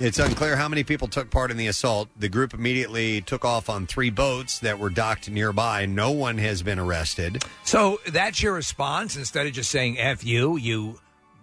It's 0.01 0.19
unclear 0.19 0.57
how 0.57 0.69
many 0.69 0.83
people 0.83 1.07
took 1.07 1.31
part 1.31 1.53
in 1.53 1.57
the 1.57 1.69
assault. 1.69 2.09
The 2.19 2.29
group 2.29 2.55
immediately 2.55 3.21
took 3.21 3.45
off 3.45 3.71
on 3.71 3.87
three 3.87 4.11
boats 4.11 4.59
that 4.61 4.81
were 4.81 4.91
docked 4.91 5.31
nearby. 5.31 5.87
No 5.87 6.11
one 6.11 6.39
has 6.39 6.61
been 6.61 6.81
arrested. 6.81 7.45
So 7.63 8.01
that's 8.11 8.43
your 8.43 8.55
response 8.55 9.17
instead 9.17 9.47
of 9.47 9.53
just 9.53 9.71
saying 9.71 9.97
"f 9.99 10.25
you." 10.25 10.57
You 10.57 10.99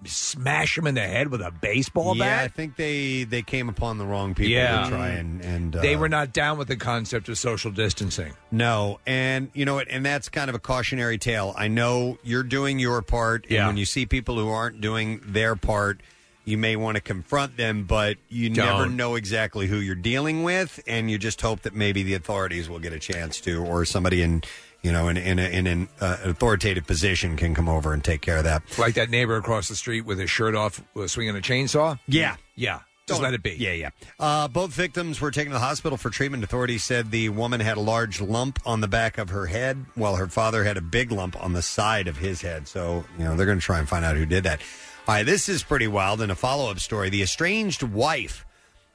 smash 0.07 0.77
him 0.77 0.87
in 0.87 0.95
the 0.95 1.01
head 1.01 1.29
with 1.29 1.41
a 1.41 1.51
baseball 1.51 2.13
bat? 2.15 2.17
yeah, 2.27 2.39
I 2.41 2.47
bat. 2.47 2.53
think 2.55 2.75
they 2.75 3.23
they 3.23 3.41
came 3.41 3.69
upon 3.69 3.97
the 3.97 4.05
wrong 4.05 4.33
people 4.35 4.51
Yeah. 4.51 4.83
to 4.83 4.89
try 4.89 5.07
and 5.09 5.41
and 5.43 5.75
uh, 5.75 5.81
they 5.81 5.95
were 5.95 6.09
not 6.09 6.33
down 6.33 6.57
with 6.57 6.67
the 6.67 6.75
concept 6.77 7.29
of 7.29 7.37
social 7.37 7.71
distancing. 7.71 8.33
No, 8.51 8.99
and 9.05 9.49
you 9.53 9.65
know 9.65 9.75
what? 9.75 9.87
And 9.89 10.05
that's 10.05 10.29
kind 10.29 10.49
of 10.49 10.55
a 10.55 10.59
cautionary 10.59 11.17
tale. 11.17 11.53
I 11.57 11.67
know 11.67 12.17
you're 12.23 12.43
doing 12.43 12.79
your 12.79 13.01
part, 13.01 13.43
and 13.43 13.51
Yeah. 13.51 13.67
when 13.67 13.77
you 13.77 13.85
see 13.85 14.05
people 14.05 14.37
who 14.37 14.49
aren't 14.49 14.81
doing 14.81 15.21
their 15.25 15.55
part, 15.55 16.01
you 16.45 16.57
may 16.59 16.75
want 16.75 16.95
to 16.95 17.01
confront 17.01 17.57
them, 17.57 17.85
but 17.85 18.17
you 18.29 18.51
never 18.51 18.83
Don't. 18.85 18.95
know 18.95 19.15
exactly 19.15 19.65
who 19.65 19.77
you're 19.77 19.95
dealing 19.95 20.43
with, 20.43 20.79
and 20.85 21.09
you 21.09 21.17
just 21.17 21.41
hope 21.41 21.61
that 21.63 21.73
maybe 21.73 22.03
the 22.03 22.13
authorities 22.13 22.69
will 22.69 22.77
get 22.79 22.93
a 22.93 22.99
chance 22.99 23.41
to, 23.41 23.63
or 23.65 23.83
somebody 23.83 24.21
in 24.21 24.43
you 24.85 24.91
know 24.91 25.07
in 25.07 25.17
in, 25.17 25.39
a, 25.39 25.49
in 25.49 25.65
an 25.65 25.89
uh, 25.99 26.17
authoritative 26.23 26.85
position 26.85 27.35
can 27.35 27.55
come 27.55 27.67
over 27.67 27.91
and 27.91 28.03
take 28.03 28.21
care 28.21 28.37
of 28.37 28.43
that. 28.43 28.61
Like 28.77 28.93
that 28.93 29.09
neighbor 29.09 29.35
across 29.35 29.67
the 29.67 29.75
street 29.75 30.05
with 30.05 30.19
his 30.19 30.29
shirt 30.29 30.55
off, 30.55 30.81
uh, 30.95 31.07
swinging 31.07 31.35
a 31.35 31.39
chainsaw. 31.39 31.99
Yeah. 32.07 32.35
Yeah. 32.55 32.81
Just 33.07 33.21
let 33.21 33.35
it 33.35 33.43
be. 33.43 33.51
Yeah, 33.51 33.73
yeah. 33.73 33.89
Uh, 34.19 34.47
both 34.47 34.71
victims 34.71 35.21
were 35.21 35.29
taken 35.29 35.51
to 35.51 35.59
the 35.59 35.63
hospital 35.63 35.95
for 35.95 36.09
treatment. 36.09 36.43
Authorities 36.43 36.83
said 36.83 37.11
the 37.11 37.29
woman 37.29 37.59
had 37.59 37.77
a 37.77 37.79
large 37.79 38.19
lump 38.19 38.59
on 38.65 38.81
the 38.81 38.87
back 38.87 39.19
of 39.19 39.29
her 39.29 39.45
head, 39.45 39.85
while 39.93 40.15
her 40.15 40.27
father 40.27 40.63
had 40.63 40.75
a 40.75 40.81
big 40.81 41.11
lump 41.11 41.39
on 41.39 41.53
the 41.53 41.61
side 41.61 42.07
of 42.07 42.17
his 42.17 42.41
head. 42.41 42.67
So, 42.67 43.05
you 43.19 43.23
know, 43.23 43.35
they're 43.35 43.45
going 43.45 43.59
to 43.59 43.63
try 43.63 43.77
and 43.77 43.87
find 43.87 44.03
out 44.03 44.17
who 44.17 44.25
did 44.25 44.45
that. 44.45 44.59
All 45.07 45.13
right, 45.13 45.23
this 45.23 45.49
is 45.49 45.61
pretty 45.61 45.87
wild. 45.87 46.19
In 46.19 46.31
a 46.31 46.35
follow 46.35 46.71
up 46.71 46.79
story, 46.79 47.11
the 47.11 47.21
estranged 47.21 47.83
wife 47.83 48.43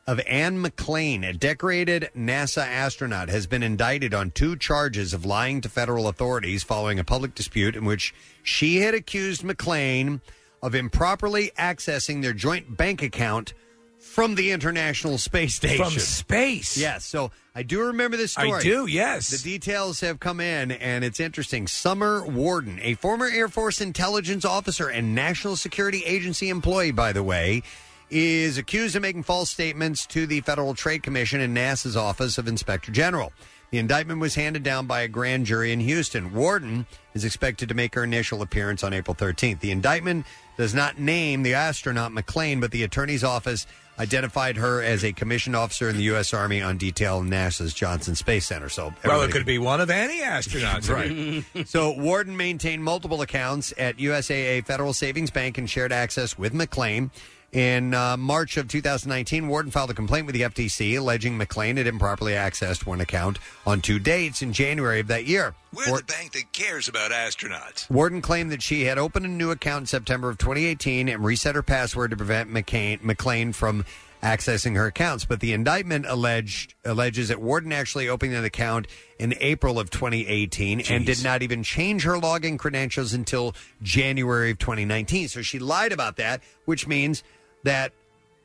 of 0.06 0.20
Anne 0.26 0.62
McClain, 0.62 1.28
a 1.28 1.32
decorated 1.32 2.10
NASA 2.16 2.66
astronaut, 2.66 3.28
has 3.28 3.46
been 3.46 3.62
indicted 3.62 4.14
on 4.14 4.30
two 4.30 4.56
charges 4.56 5.12
of 5.12 5.24
lying 5.24 5.60
to 5.60 5.68
federal 5.68 6.08
authorities 6.08 6.62
following 6.62 6.98
a 6.98 7.04
public 7.04 7.34
dispute 7.34 7.76
in 7.76 7.84
which 7.84 8.14
she 8.42 8.78
had 8.78 8.94
accused 8.94 9.42
McClain 9.42 10.20
of 10.62 10.74
improperly 10.74 11.52
accessing 11.58 12.22
their 12.22 12.32
joint 12.32 12.76
bank 12.76 13.02
account 13.02 13.54
from 13.98 14.34
the 14.34 14.50
International 14.50 15.18
Space 15.18 15.54
Station. 15.54 15.84
From 15.84 15.98
space? 15.98 16.76
Yes. 16.76 17.04
So 17.04 17.30
I 17.54 17.62
do 17.62 17.82
remember 17.82 18.16
this 18.16 18.32
story. 18.32 18.52
I 18.52 18.60
story. 18.60 18.64
do, 18.64 18.86
yes. 18.86 19.30
The 19.30 19.38
details 19.38 20.00
have 20.00 20.18
come 20.18 20.40
in, 20.40 20.72
and 20.72 21.04
it's 21.04 21.20
interesting. 21.20 21.66
Summer 21.66 22.26
Worden, 22.26 22.80
a 22.82 22.94
former 22.94 23.26
Air 23.26 23.48
Force 23.48 23.80
intelligence 23.80 24.44
officer 24.44 24.88
and 24.88 25.14
National 25.14 25.54
Security 25.54 26.02
Agency 26.04 26.48
employee, 26.48 26.92
by 26.92 27.12
the 27.12 27.22
way, 27.22 27.62
is 28.10 28.58
accused 28.58 28.96
of 28.96 29.02
making 29.02 29.22
false 29.22 29.50
statements 29.50 30.06
to 30.06 30.26
the 30.26 30.40
Federal 30.40 30.74
Trade 30.74 31.02
Commission 31.02 31.40
and 31.40 31.56
NASA's 31.56 31.96
Office 31.96 32.38
of 32.38 32.48
Inspector 32.48 32.90
General. 32.92 33.32
The 33.70 33.78
indictment 33.78 34.20
was 34.20 34.34
handed 34.34 34.64
down 34.64 34.86
by 34.86 35.02
a 35.02 35.08
grand 35.08 35.46
jury 35.46 35.72
in 35.72 35.78
Houston. 35.80 36.34
Worden 36.34 36.86
is 37.14 37.24
expected 37.24 37.68
to 37.68 37.74
make 37.74 37.94
her 37.94 38.02
initial 38.02 38.42
appearance 38.42 38.82
on 38.82 38.92
April 38.92 39.14
13th. 39.14 39.60
The 39.60 39.70
indictment 39.70 40.26
does 40.56 40.74
not 40.74 40.98
name 40.98 41.44
the 41.44 41.54
astronaut 41.54 42.10
McClain, 42.10 42.60
but 42.60 42.72
the 42.72 42.82
attorney's 42.82 43.22
office 43.22 43.68
identified 44.00 44.56
her 44.56 44.82
as 44.82 45.04
a 45.04 45.12
commissioned 45.12 45.54
officer 45.54 45.88
in 45.88 45.96
the 45.96 46.02
U.S. 46.04 46.34
Army 46.34 46.60
on 46.62 46.78
detail 46.78 47.20
in 47.20 47.28
NASA's 47.28 47.72
Johnson 47.72 48.16
Space 48.16 48.46
Center. 48.46 48.68
So, 48.68 48.86
Well, 49.04 49.20
everybody 49.20 49.30
it 49.30 49.32
could 49.32 49.46
be 49.46 49.58
one 49.58 49.80
of 49.80 49.90
any 49.90 50.20
astronauts. 50.20 50.88
Right. 50.90 51.68
so 51.68 51.92
Worden 51.92 52.36
maintained 52.36 52.82
multiple 52.82 53.20
accounts 53.22 53.72
at 53.78 53.98
USAA 53.98 54.64
Federal 54.64 54.94
Savings 54.94 55.30
Bank 55.30 55.58
and 55.58 55.68
shared 55.70 55.92
access 55.92 56.36
with 56.36 56.54
McClain. 56.54 57.10
In 57.52 57.94
uh, 57.94 58.16
March 58.16 58.56
of 58.56 58.68
2019, 58.68 59.48
Worden 59.48 59.72
filed 59.72 59.90
a 59.90 59.94
complaint 59.94 60.26
with 60.26 60.36
the 60.36 60.42
FTC 60.42 60.96
alleging 60.96 61.36
McClain 61.36 61.78
had 61.78 61.88
improperly 61.88 62.32
accessed 62.34 62.86
one 62.86 63.00
account 63.00 63.40
on 63.66 63.80
two 63.80 63.98
dates 63.98 64.40
in 64.40 64.52
January 64.52 65.00
of 65.00 65.08
that 65.08 65.26
year. 65.26 65.54
We're 65.72 65.98
the 65.98 66.04
bank 66.04 66.32
that 66.32 66.52
cares 66.52 66.86
about 66.86 67.10
astronauts. 67.10 67.90
Worden 67.90 68.22
claimed 68.22 68.52
that 68.52 68.62
she 68.62 68.84
had 68.84 68.98
opened 68.98 69.26
a 69.26 69.28
new 69.28 69.50
account 69.50 69.82
in 69.82 69.86
September 69.86 70.30
of 70.30 70.38
2018 70.38 71.08
and 71.08 71.24
reset 71.24 71.56
her 71.56 71.62
password 71.62 72.12
to 72.12 72.16
prevent 72.16 72.52
McCain, 72.52 73.00
McClain 73.00 73.52
from 73.52 73.84
accessing 74.22 74.76
her 74.76 74.86
accounts. 74.86 75.24
But 75.24 75.40
the 75.40 75.52
indictment 75.52 76.06
alleged 76.06 76.74
alleges 76.84 77.28
that 77.28 77.40
Worden 77.40 77.72
actually 77.72 78.08
opened 78.08 78.34
an 78.34 78.44
account 78.44 78.86
in 79.18 79.34
April 79.40 79.80
of 79.80 79.90
2018 79.90 80.82
and 80.82 81.04
did 81.04 81.24
not 81.24 81.42
even 81.42 81.62
change 81.62 82.04
her 82.04 82.14
login 82.14 82.58
credentials 82.58 83.12
until 83.12 83.54
January 83.82 84.52
of 84.52 84.58
2019. 84.58 85.28
So 85.28 85.42
she 85.42 85.58
lied 85.58 85.92
about 85.92 86.16
that, 86.16 86.42
which 86.64 86.86
means 86.86 87.22
that 87.64 87.92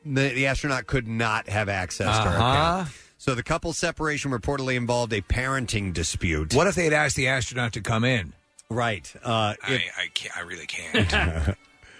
the, 0.04 0.28
the 0.30 0.46
astronaut 0.46 0.86
could 0.86 1.06
not 1.08 1.48
have 1.48 1.68
access 1.68 2.16
to 2.18 2.22
her 2.24 2.28
Uh-huh. 2.38 2.44
account. 2.82 2.88
So 3.18 3.34
the 3.34 3.42
couple's 3.42 3.78
separation 3.78 4.30
reportedly 4.30 4.76
involved 4.76 5.12
a 5.12 5.22
parenting 5.22 5.92
dispute. 5.92 6.54
What 6.54 6.66
if 6.66 6.74
they 6.74 6.84
had 6.84 6.92
asked 6.92 7.16
the 7.16 7.28
astronaut 7.28 7.72
to 7.72 7.80
come 7.80 8.04
in? 8.04 8.34
Right. 8.68 9.10
Uh, 9.24 9.54
I, 9.62 9.84
I 9.98 10.06
can't. 10.14 10.36
I 10.36 10.40
really 10.42 10.66
can't. 10.66 11.12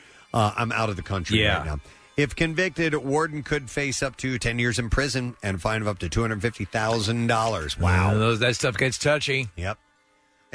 uh, 0.35 0.53
I'm 0.57 0.73
out 0.73 0.91
of 0.91 0.97
the 0.97 1.03
country 1.03 1.41
Yeah. 1.43 1.59
right 1.59 1.67
now. 1.67 1.81
If 2.17 2.35
convicted, 2.37 2.95
Worden 2.95 3.43
could 3.43 3.71
face 3.71 4.03
up 4.03 4.17
to 4.19 4.39
10 4.39 4.59
years 4.59 4.79
in 4.79 4.89
prison 4.89 5.37
and 5.43 5.57
a 5.57 5.59
fine 5.59 5.83
of 5.83 5.89
up 5.89 5.99
to 5.99 6.09
$250,000. 6.09 7.79
Wow. 7.81 8.11
Uh, 8.11 8.15
those, 8.15 8.39
that 8.41 8.57
stuff 8.57 8.77
gets 8.77 8.99
touchy. 8.99 9.49
Yep. 9.57 9.79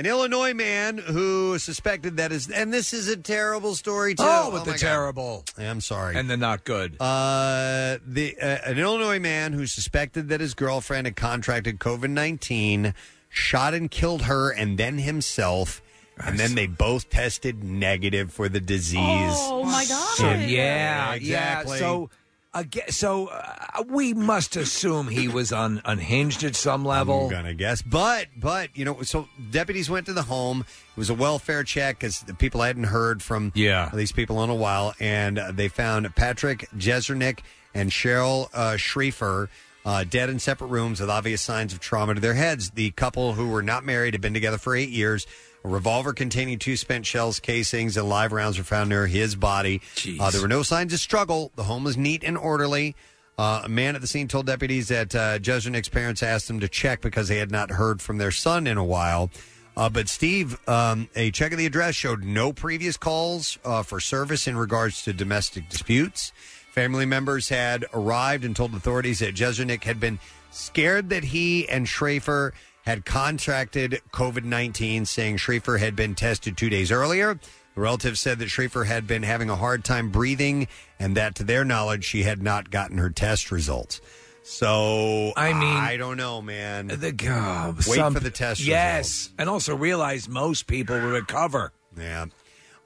An 0.01 0.07
Illinois 0.07 0.55
man 0.55 0.97
who 0.97 1.59
suspected 1.59 2.17
that 2.17 2.31
is, 2.31 2.49
and 2.49 2.73
this 2.73 2.91
is 2.91 3.07
a 3.07 3.15
terrible 3.15 3.75
story 3.75 4.15
too. 4.15 4.23
Oh, 4.25 4.49
with 4.49 4.65
my 4.65 4.65
the 4.65 4.71
God. 4.71 4.79
terrible. 4.79 5.45
I'm 5.59 5.79
sorry. 5.79 6.15
And 6.15 6.27
the 6.27 6.37
not 6.37 6.63
good. 6.63 6.99
Uh, 6.99 7.99
the 8.03 8.35
uh, 8.41 8.57
an 8.65 8.79
Illinois 8.79 9.19
man 9.19 9.53
who 9.53 9.67
suspected 9.67 10.29
that 10.29 10.41
his 10.41 10.55
girlfriend 10.55 11.05
had 11.05 11.15
contracted 11.15 11.77
COVID 11.77 12.09
nineteen 12.09 12.95
shot 13.29 13.75
and 13.75 13.91
killed 13.91 14.23
her 14.23 14.49
and 14.49 14.79
then 14.79 14.97
himself, 14.97 15.83
and 16.17 16.39
then 16.39 16.55
they 16.55 16.65
both 16.65 17.11
tested 17.11 17.63
negative 17.63 18.33
for 18.33 18.49
the 18.49 18.59
disease. 18.59 18.97
Oh 19.03 19.61
my 19.65 19.85
god! 19.87 20.15
So, 20.17 20.31
yeah, 20.31 21.13
exactly. 21.13 21.73
yeah. 21.75 21.79
So, 21.79 22.09
again, 22.53 22.89
so 22.89 23.27
uh, 23.27 23.83
we 23.87 24.13
must 24.13 24.55
assume 24.55 25.07
he 25.07 25.27
was 25.27 25.51
un, 25.51 25.81
unhinged 25.85 26.43
at 26.43 26.55
some 26.55 26.83
level. 26.85 27.25
I'm 27.25 27.29
gonna 27.31 27.53
guess, 27.53 27.81
but 27.81 28.27
but 28.37 28.75
you 28.75 28.85
know, 28.85 29.01
so 29.01 29.27
deputies 29.51 29.89
went 29.89 30.05
to 30.07 30.13
the 30.13 30.23
home. 30.23 30.61
It 30.61 30.97
was 30.99 31.09
a 31.09 31.13
welfare 31.13 31.63
check 31.63 31.99
because 31.99 32.21
the 32.21 32.33
people 32.33 32.61
hadn't 32.61 32.85
heard 32.85 33.21
from 33.23 33.51
Yeah. 33.55 33.89
these 33.93 34.11
people 34.11 34.43
in 34.43 34.49
a 34.49 34.55
while, 34.55 34.93
and 34.99 35.39
uh, 35.39 35.51
they 35.51 35.67
found 35.67 36.13
Patrick 36.15 36.67
Jesernik 36.77 37.39
and 37.73 37.91
Cheryl 37.91 38.49
uh, 38.53 38.73
Schriefer. 38.77 39.47
Uh, 39.83 40.03
dead 40.03 40.29
in 40.29 40.37
separate 40.37 40.67
rooms 40.67 40.99
with 40.99 41.09
obvious 41.09 41.41
signs 41.41 41.73
of 41.73 41.79
trauma 41.79 42.13
to 42.13 42.19
their 42.21 42.35
heads. 42.35 42.69
The 42.69 42.91
couple 42.91 43.33
who 43.33 43.49
were 43.49 43.63
not 43.63 43.83
married 43.83 44.13
had 44.13 44.21
been 44.21 44.35
together 44.35 44.59
for 44.59 44.75
eight 44.75 44.89
years. 44.89 45.25
A 45.63 45.67
revolver 45.67 46.13
containing 46.13 46.57
two 46.57 46.75
spent 46.75 47.05
shells, 47.05 47.39
casings, 47.39 47.95
and 47.97 48.09
live 48.09 48.31
rounds 48.31 48.57
were 48.57 48.63
found 48.63 48.89
near 48.89 49.05
his 49.05 49.35
body. 49.35 49.81
Uh, 50.19 50.31
there 50.31 50.41
were 50.41 50.47
no 50.47 50.63
signs 50.63 50.93
of 50.93 50.99
struggle. 50.99 51.51
The 51.55 51.63
home 51.63 51.83
was 51.83 51.97
neat 51.97 52.23
and 52.23 52.37
orderly. 52.37 52.95
Uh, 53.37 53.61
a 53.65 53.69
man 53.69 53.95
at 53.95 54.01
the 54.01 54.07
scene 54.07 54.27
told 54.27 54.45
deputies 54.47 54.87
that 54.89 55.15
uh, 55.15 55.39
Jesernik's 55.39 55.89
parents 55.89 56.21
asked 56.21 56.47
them 56.47 56.59
to 56.59 56.67
check 56.67 57.01
because 57.01 57.27
they 57.27 57.37
had 57.37 57.51
not 57.51 57.71
heard 57.71 58.01
from 58.01 58.17
their 58.17 58.31
son 58.31 58.67
in 58.67 58.77
a 58.77 58.83
while. 58.83 59.29
Uh, 59.77 59.89
but 59.89 60.09
Steve, 60.09 60.59
um, 60.67 61.07
a 61.15 61.31
check 61.31 61.51
of 61.51 61.57
the 61.57 61.65
address 61.65 61.95
showed 61.95 62.23
no 62.23 62.51
previous 62.51 62.97
calls 62.97 63.57
uh, 63.63 63.83
for 63.83 63.99
service 63.99 64.47
in 64.47 64.57
regards 64.57 65.03
to 65.03 65.13
domestic 65.13 65.69
disputes. 65.69 66.33
Family 66.71 67.05
members 67.05 67.49
had 67.49 67.85
arrived 67.93 68.43
and 68.45 68.55
told 68.55 68.73
authorities 68.73 69.19
that 69.19 69.35
Jesernick 69.35 69.83
had 69.83 69.99
been 69.99 70.19
scared 70.51 71.09
that 71.09 71.23
he 71.23 71.67
and 71.69 71.87
Schrafer 71.87 72.53
had 72.83 73.05
contracted 73.05 74.01
COVID 74.11 74.43
19, 74.43 75.05
saying 75.05 75.37
Schrafer 75.37 75.79
had 75.79 75.95
been 75.95 76.15
tested 76.15 76.57
two 76.57 76.69
days 76.69 76.91
earlier. 76.91 77.39
The 77.75 77.81
relatives 77.81 78.19
said 78.19 78.39
that 78.39 78.49
Schrafer 78.49 78.85
had 78.85 79.07
been 79.07 79.23
having 79.23 79.49
a 79.49 79.55
hard 79.55 79.83
time 79.83 80.09
breathing 80.09 80.67
and 80.99 81.15
that, 81.15 81.35
to 81.35 81.43
their 81.43 81.63
knowledge, 81.63 82.03
she 82.03 82.23
had 82.23 82.41
not 82.41 82.69
gotten 82.69 82.97
her 82.97 83.09
test 83.09 83.51
results. 83.51 84.01
So, 84.43 85.33
I 85.37 85.53
mean, 85.53 85.77
I 85.77 85.97
don't 85.97 86.17
know, 86.17 86.41
man. 86.41 86.87
The 86.87 87.15
uh, 87.29 87.73
Wait 87.75 87.83
some- 87.83 88.13
for 88.13 88.19
the 88.19 88.31
test 88.31 88.61
Yes, 88.61 89.29
and 89.37 89.49
also 89.49 89.75
realize 89.75 90.27
most 90.27 90.67
people 90.67 90.99
will 90.99 91.11
recover. 91.11 91.71
Yeah. 91.97 92.25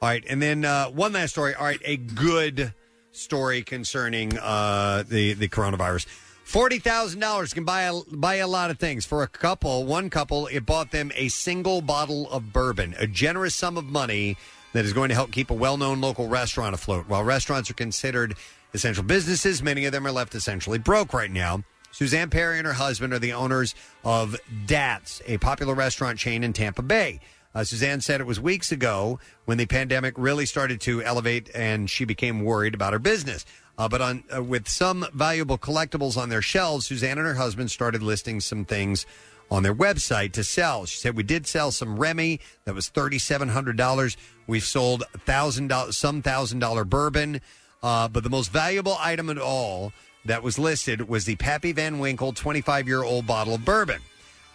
All 0.01 0.09
right, 0.09 0.23
and 0.27 0.41
then 0.41 0.65
uh, 0.65 0.87
one 0.87 1.13
last 1.13 1.31
story. 1.31 1.55
All 1.55 1.65
right, 1.65 1.81
a 1.85 1.95
good 1.95 2.73
story 3.11 3.63
concerning 3.63 4.37
uh, 4.37 5.03
the 5.07 5.33
the 5.33 5.47
coronavirus. 5.47 6.05
Forty 6.45 6.77
thousand 6.77 7.19
dollars 7.19 7.53
can 7.53 7.65
buy 7.65 7.81
a, 7.81 8.01
buy 8.11 8.35
a 8.35 8.47
lot 8.47 8.69
of 8.69 8.77
things 8.77 9.03
for 9.03 9.23
a 9.23 9.27
couple. 9.27 9.83
One 9.83 10.11
couple, 10.11 10.45
it 10.47 10.65
bought 10.65 10.91
them 10.91 11.11
a 11.15 11.27
single 11.27 11.81
bottle 11.81 12.29
of 12.29 12.53
bourbon, 12.53 12.95
a 12.99 13.07
generous 13.07 13.55
sum 13.55 13.77
of 13.77 13.85
money 13.85 14.37
that 14.71 14.85
is 14.85 14.93
going 14.93 15.09
to 15.09 15.15
help 15.15 15.31
keep 15.31 15.49
a 15.49 15.55
well 15.55 15.75
known 15.75 16.01
local 16.01 16.29
restaurant 16.29 16.75
afloat. 16.75 17.09
While 17.09 17.23
restaurants 17.23 17.69
are 17.71 17.73
considered 17.73 18.35
essential 18.75 19.03
businesses, 19.03 19.63
many 19.63 19.85
of 19.85 19.91
them 19.91 20.05
are 20.05 20.11
left 20.11 20.35
essentially 20.35 20.77
broke 20.77 21.13
right 21.13 21.31
now. 21.31 21.63
Suzanne 21.91 22.29
Perry 22.29 22.59
and 22.59 22.67
her 22.67 22.73
husband 22.73 23.11
are 23.11 23.19
the 23.19 23.33
owners 23.33 23.73
of 24.03 24.35
Datz, 24.67 25.21
a 25.25 25.39
popular 25.39 25.73
restaurant 25.73 26.19
chain 26.19 26.43
in 26.43 26.53
Tampa 26.53 26.83
Bay. 26.83 27.21
Uh, 27.55 27.63
Suzanne 27.63 28.01
said 28.01 28.19
it 28.19 28.27
was 28.27 28.39
weeks 28.39 28.71
ago 28.71 29.17
when 29.45 29.57
the 29.57 29.65
pandemic 29.65 30.13
really 30.17 30.45
started 30.45 30.81
to 30.81 31.01
elevate, 31.01 31.49
and 31.55 31.89
she 31.89 32.03
became 32.03 32.43
worried 32.43 32.73
about 32.75 32.91
her 32.91 32.99
business. 32.99 33.45
Uh, 33.77 33.89
but 33.89 34.01
on 34.01 34.23
uh, 34.35 34.41
with 34.41 34.67
some 34.67 35.05
valuable 35.13 35.57
collectibles 35.57 36.17
on 36.17 36.29
their 36.29 36.41
shelves, 36.41 36.87
Suzanne 36.87 37.17
and 37.17 37.27
her 37.27 37.33
husband 37.35 37.71
started 37.71 38.01
listing 38.01 38.39
some 38.39 38.63
things 38.63 39.05
on 39.51 39.63
their 39.63 39.75
website 39.75 40.31
to 40.33 40.43
sell. 40.43 40.85
She 40.85 40.97
said 40.97 41.15
we 41.15 41.23
did 41.23 41.45
sell 41.45 41.71
some 41.71 41.97
Remy 41.97 42.39
that 42.63 42.73
was 42.73 42.87
thirty 42.87 43.19
seven 43.19 43.49
hundred 43.49 43.77
dollars. 43.77 44.17
We've 44.47 44.63
sold 44.63 45.03
thousand 45.25 45.67
dollars, 45.67 45.97
some 45.97 46.21
thousand 46.21 46.59
dollar 46.59 46.85
bourbon, 46.85 47.41
uh, 47.83 48.07
but 48.07 48.23
the 48.23 48.29
most 48.29 48.51
valuable 48.51 48.97
item 48.99 49.29
at 49.29 49.37
all 49.37 49.91
that 50.23 50.41
was 50.41 50.57
listed 50.57 51.07
was 51.07 51.25
the 51.25 51.35
Pappy 51.35 51.71
Van 51.71 51.99
Winkle 51.99 52.31
twenty 52.31 52.61
five 52.61 52.87
year 52.87 53.03
old 53.03 53.27
bottle 53.27 53.55
of 53.55 53.65
bourbon. 53.65 54.01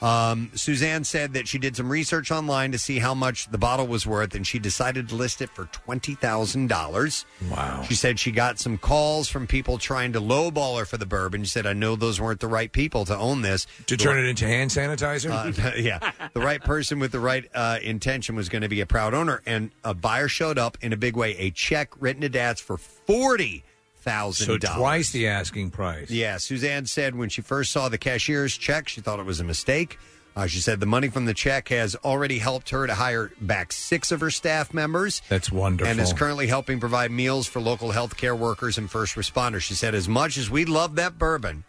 Um, 0.03 0.51
Suzanne 0.55 1.05
said 1.05 1.35
that 1.35 1.47
she 1.47 1.59
did 1.59 1.77
some 1.77 1.91
research 1.91 2.31
online 2.31 2.73
to 2.73 2.79
see 2.79 2.99
how 2.99 3.15
much 3.15 3.51
the 3.51 3.59
bottle 3.59 3.87
was 3.87 4.07
worth, 4.07 4.35
and 4.35 4.47
she 4.47 4.59
decided 4.59 5.09
to 5.11 5.15
list 5.15 5.43
it 5.43 5.51
for 5.51 5.67
twenty 5.67 6.15
thousand 6.15 6.69
dollars. 6.69 7.27
Wow! 7.51 7.83
She 7.83 7.95
said 7.95 8.19
she 8.19 8.33
got 8.33 8.59
some 8.59 8.79
calls 8.79 9.29
from 9.29 9.47
people 9.47 9.79
trying 9.79 10.13
to 10.15 10.21
lowball 10.21 10.79
her 10.79 10.85
for 10.87 10.97
the 10.97 11.07
bourbon. 11.07 11.45
She 11.45 11.51
said, 11.51 11.67
"I 11.67 11.75
know 11.75 11.97
those 11.97 12.21
weren't 12.21 12.41
the 12.41 12.49
right 12.49 12.73
people 12.73 13.05
to 13.07 13.17
own 13.17 13.43
this." 13.43 13.67
To 13.87 13.97
turn 13.97 14.19
it 14.19 14.29
into 14.29 14.47
hand 14.47 14.71
sanitizer? 14.71 15.31
Uh, 15.31 15.73
yeah, 15.79 16.13
the 16.33 16.41
right 16.41 16.63
person 16.63 16.99
with 16.99 17.13
the 17.13 17.21
right 17.21 17.47
uh, 17.55 17.79
intention 17.83 18.37
was 18.37 18.49
going 18.49 18.63
to 18.63 18.69
be 18.69 18.81
a 18.81 18.87
proud 18.87 19.13
owner, 19.13 19.43
and 19.45 19.71
a 19.85 19.93
buyer 19.93 20.29
showed 20.29 20.59
up 20.59 20.79
in 20.81 20.93
a 20.93 20.97
big 20.97 21.17
way. 21.17 21.37
A 21.37 21.51
check 21.51 21.91
written 22.01 22.23
to 22.23 22.31
Datz 22.31 22.61
for 22.61 22.79
forty 22.79 23.65
thousand 24.01 24.47
So 24.47 24.59
twice 24.59 25.11
the 25.11 25.29
asking 25.29 25.71
price. 25.71 26.11
Yeah, 26.11 26.39
Suzanne 26.39 26.87
said 26.87 27.15
when 27.15 27.29
she 27.29 27.43
first 27.43 27.73
saw 27.73 27.89
the 27.89 27.99
cashier's 27.99 28.57
check, 28.57 28.89
she 28.89 29.01
thought 29.01 29.19
it 29.19 29.27
was 29.27 29.41
a 29.41 29.45
mistake. 29.45 29.99
Uh, 30.37 30.47
she 30.47 30.61
said 30.61 30.79
the 30.79 30.87
money 30.87 31.09
from 31.09 31.25
the 31.25 31.35
check 31.35 31.69
has 31.69 31.97
already 31.97 32.39
helped 32.39 32.71
her 32.71 32.87
to 32.87 32.95
hire 32.95 33.33
back 33.41 33.73
six 33.73 34.13
of 34.13 34.21
her 34.21 34.31
staff 34.31 34.73
members. 34.73 35.23
That's 35.29 35.51
wonderful. 35.51 35.91
And 35.91 36.01
is 36.01 36.13
currently 36.13 36.47
helping 36.47 36.79
provide 36.79 37.11
meals 37.11 37.47
for 37.47 37.61
local 37.61 37.91
healthcare 37.91 38.39
workers 38.39 38.79
and 38.79 38.89
first 38.91 39.17
responders. 39.17 39.63
She 39.63 39.75
said, 39.75 39.95
as 39.95 40.09
much 40.09 40.39
as 40.39 40.49
we 40.49 40.65
love 40.65 40.97
that 40.97 41.19
bourbon, 41.19 41.65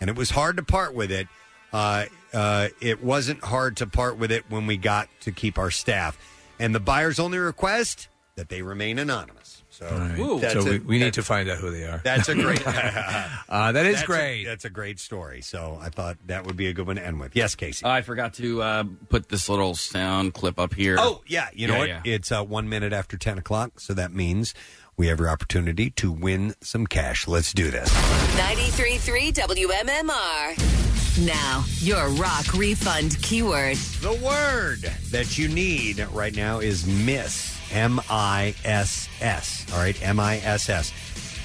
and 0.00 0.08
it 0.08 0.16
was 0.16 0.30
hard 0.30 0.56
to 0.58 0.62
part 0.62 0.94
with 0.94 1.10
it, 1.10 1.26
uh, 1.72 2.06
uh, 2.32 2.68
it 2.80 3.02
wasn't 3.02 3.42
hard 3.42 3.76
to 3.78 3.86
part 3.86 4.16
with 4.16 4.30
it 4.30 4.44
when 4.48 4.66
we 4.66 4.76
got 4.76 5.08
to 5.22 5.32
keep 5.32 5.58
our 5.58 5.72
staff. 5.72 6.16
And 6.60 6.72
the 6.72 6.80
buyer's 6.80 7.18
only 7.18 7.38
request 7.38 8.08
that 8.36 8.48
they 8.48 8.62
remain 8.62 8.98
anonymous. 9.00 9.43
So, 9.88 9.96
Right. 9.96 10.40
that's 10.40 10.54
so 10.54 10.64
we, 10.70 10.78
we 10.78 10.98
need 10.98 11.14
to 11.14 11.22
find 11.22 11.48
out 11.50 11.58
who 11.58 11.70
they 11.70 11.84
are. 11.84 12.00
That's 12.04 12.28
a 12.28 12.34
great. 12.34 12.66
uh, 12.66 13.72
that 13.72 13.86
is 13.86 13.94
That's 13.96 14.02
a- 14.02 14.06
great. 14.06 14.44
that's 14.44 14.64
a 14.64 14.70
great 14.70 14.98
story. 14.98 15.40
So 15.42 15.78
I 15.80 15.88
thought 15.90 16.16
that 16.26 16.46
would 16.46 16.56
be 16.56 16.68
a 16.68 16.72
good 16.72 16.86
one 16.86 16.96
to 16.96 17.04
end 17.06 17.20
with. 17.20 17.36
Yes, 17.36 17.54
Casey. 17.54 17.84
I 17.84 18.02
forgot 18.02 18.34
to 18.34 18.62
uh, 18.62 18.84
put 19.08 19.28
this 19.28 19.48
little 19.48 19.74
sound 19.74 20.34
clip 20.34 20.58
up 20.58 20.74
here. 20.74 20.96
Oh 20.98 21.22
yeah, 21.26 21.48
you 21.52 21.66
know 21.68 21.74
Yeah, 21.74 21.78
what? 21.80 21.88
yeah. 21.88 22.00
It's 22.04 22.32
uh, 22.32 22.42
one 22.42 22.68
minute 22.68 22.92
after 22.92 23.16
ten 23.16 23.36
o'clock, 23.38 23.78
so 23.80 23.92
that 23.94 24.12
means 24.12 24.54
we 24.96 25.08
have 25.08 25.18
your 25.18 25.28
opportunity 25.28 25.90
to 25.90 26.10
win 26.12 26.54
some 26.60 26.86
cash. 26.86 27.26
Let's 27.26 27.52
do 27.52 27.70
this. 27.70 27.90
93.3 28.36 29.32
WMMR. 29.34 31.26
Now, 31.26 31.64
your 31.78 32.08
rock 32.10 32.52
refund 32.54 33.20
keyword. 33.22 33.76
The 33.76 34.14
word 34.14 34.80
that 35.10 35.36
you 35.38 35.48
need 35.48 36.00
right 36.12 36.34
now 36.34 36.58
is 36.60 36.86
miss. 36.86 37.53
M 37.74 38.00
I 38.08 38.54
S 38.64 39.08
S. 39.20 39.66
All 39.72 39.78
right, 39.80 40.00
M 40.02 40.20
I 40.20 40.38
S 40.38 40.68
S. 40.68 40.92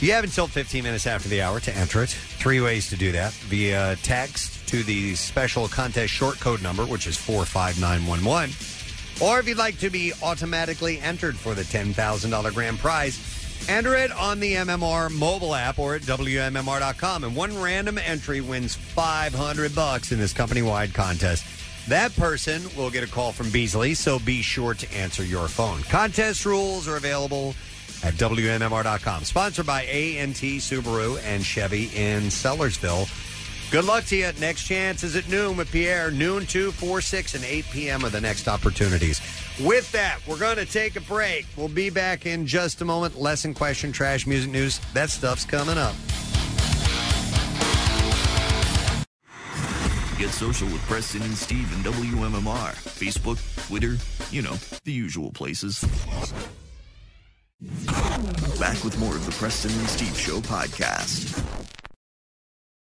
You 0.01 0.14
have 0.14 0.24
until 0.24 0.48
15 0.48 0.83
minutes 0.83 1.06
after 1.08 1.27
the 1.27 1.41
hour 1.41 1.59
to 1.59 1.75
enter 1.75 2.03
it. 2.03 2.09
Three 2.09 2.61
ways 2.61 2.88
to 2.90 2.95
do 2.95 3.11
that 3.11 3.33
via 3.33 3.98
text 3.98 4.66
to 4.69 4.82
the 4.83 5.16
special 5.16 5.67
contest 5.67 6.14
short 6.14 6.40
code 6.40 6.61
number, 6.64 6.85
which 6.85 7.06
is 7.06 7.17
45911. 7.17 8.56
Or 9.22 9.40
if 9.40 9.48
you'd 9.48 9.58
like 9.58 9.77
to 9.80 9.90
be 9.90 10.14
automatically 10.24 10.99
entered 10.99 11.35
for 11.35 11.53
the 11.53 11.64
$10,000 11.64 12.53
grand 12.53 12.80
prize, 12.80 13.66
enter 13.67 13.95
it 13.95 14.11
on 14.14 14.40
the 14.40 14.53
MMR 14.53 15.11
mobile 15.11 15.53
app 15.53 15.80
or 15.80 15.95
at 15.95 16.03
WMMR.com. 16.03 17.25
And 17.25 17.35
one 17.35 17.59
random 17.59 17.98
entry 17.98 18.40
wins 18.40 18.75
500 18.75 19.75
bucks 19.75 20.14
in 20.14 20.19
this 20.19 20.32
company 20.32 20.61
wide 20.61 20.93
contest. 20.93 21.43
That 21.90 22.16
person 22.16 22.61
will 22.77 22.92
get 22.92 23.03
a 23.03 23.08
call 23.08 23.32
from 23.32 23.50
Beasley, 23.50 23.95
so 23.95 24.19
be 24.19 24.43
sure 24.43 24.76
to 24.76 24.93
answer 24.93 25.24
your 25.24 25.48
phone. 25.48 25.82
Contest 25.82 26.45
rules 26.45 26.88
are 26.88 26.98
available 26.98 27.56
at 28.03 28.14
WMMR.com. 28.14 29.24
Sponsored 29.24 29.66
by 29.66 29.82
A&T 29.90 30.59
Subaru 30.59 31.19
and 31.26 31.43
Chevy 31.43 31.85
in 31.95 32.26
Sellersville. 32.26 33.09
Good 33.72 33.85
luck 33.85 34.03
to 34.06 34.16
you. 34.16 34.32
Next 34.40 34.68
chance 34.68 35.03
is 35.03 35.16
at 35.16 35.27
noon 35.30 35.58
with 35.58 35.72
Pierre. 35.72 36.11
Noon, 36.11 36.45
2, 36.45 36.72
4, 36.74 37.01
6, 37.01 37.34
and 37.34 37.43
8 37.43 37.66
p.m. 37.72 38.06
are 38.06 38.09
the 38.09 38.22
next 38.22 38.48
opportunities. 38.48 39.19
With 39.59 39.92
that, 39.92 40.19
we're 40.27 40.38
going 40.38 40.58
to 40.58 40.66
take 40.66 40.95
a 40.95 41.01
break. 41.01 41.48
We'll 41.58 41.69
be 41.69 41.90
back 41.90 42.27
in 42.27 42.45
just 42.45 42.82
a 42.82 42.85
moment. 42.85 43.19
Lesson, 43.19 43.56
question, 43.56 43.92
trash, 43.92 44.27
music 44.27 44.51
news. 44.51 44.80
That 44.93 45.09
stuff's 45.09 45.43
coming 45.43 45.80
up. 45.80 45.95
Get 50.20 50.32
social 50.32 50.68
with 50.68 50.82
Preston 50.82 51.22
and 51.22 51.34
Steve 51.34 51.74
and 51.74 51.86
WMMR. 51.86 52.74
Facebook, 52.74 53.40
Twitter, 53.68 53.96
you 54.32 54.42
know, 54.42 54.56
the 54.84 54.92
usual 54.92 55.32
places. 55.32 55.80
Back 58.60 58.84
with 58.84 59.00
more 59.00 59.16
of 59.16 59.26
the 59.26 59.32
Preston 59.32 59.72
and 59.72 59.88
Steve 59.88 60.18
Show 60.18 60.42
podcast. 60.42 61.42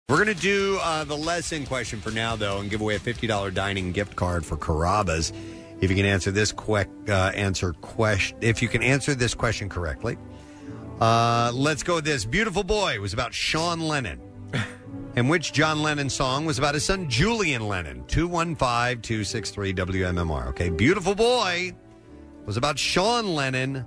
We're 0.08 0.24
going 0.24 0.34
to 0.34 0.42
do 0.42 0.80
uh, 0.82 1.04
the 1.04 1.18
lesson 1.18 1.66
question 1.66 2.00
for 2.00 2.12
now, 2.12 2.38
though, 2.38 2.60
and 2.60 2.70
give 2.70 2.80
away 2.80 2.96
a 2.96 3.00
$50 3.00 3.54
dining 3.54 3.92
gift 3.92 4.16
card 4.16 4.46
for 4.46 4.56
Carrabba's. 4.56 5.34
If 5.82 5.90
you 5.90 5.98
can 5.98 6.06
answer 6.06 6.32
this 6.32 6.54
quick, 6.54 6.88
uh, 7.10 7.34
answer 7.36 7.74
question, 7.74 8.38
if 8.40 8.62
you 8.62 8.70
can 8.70 8.82
answer 8.82 9.14
this 9.14 9.36
question 9.36 9.68
correctly, 9.68 10.18
uh, 11.02 11.52
let's 11.54 11.84
go 11.84 11.96
with 11.96 12.06
this. 12.06 12.24
Beautiful 12.24 12.64
Boy 12.64 13.02
was 13.02 13.12
about 13.12 13.34
Sean 13.34 13.82
Lennon. 13.82 14.27
And 15.16 15.30
which 15.30 15.51
John 15.51 15.82
Lennon 15.82 16.09
song 16.09 16.45
was 16.45 16.59
about 16.59 16.75
his 16.75 16.85
son 16.85 17.09
Julian 17.09 17.67
Lennon? 17.67 18.06
215 18.06 19.01
263 19.01 19.74
WMMR. 19.74 20.48
Okay, 20.48 20.69
Beautiful 20.69 21.16
Boy 21.16 21.74
was 22.45 22.57
about 22.57 22.77
Sean 22.77 23.33
Lennon, 23.33 23.85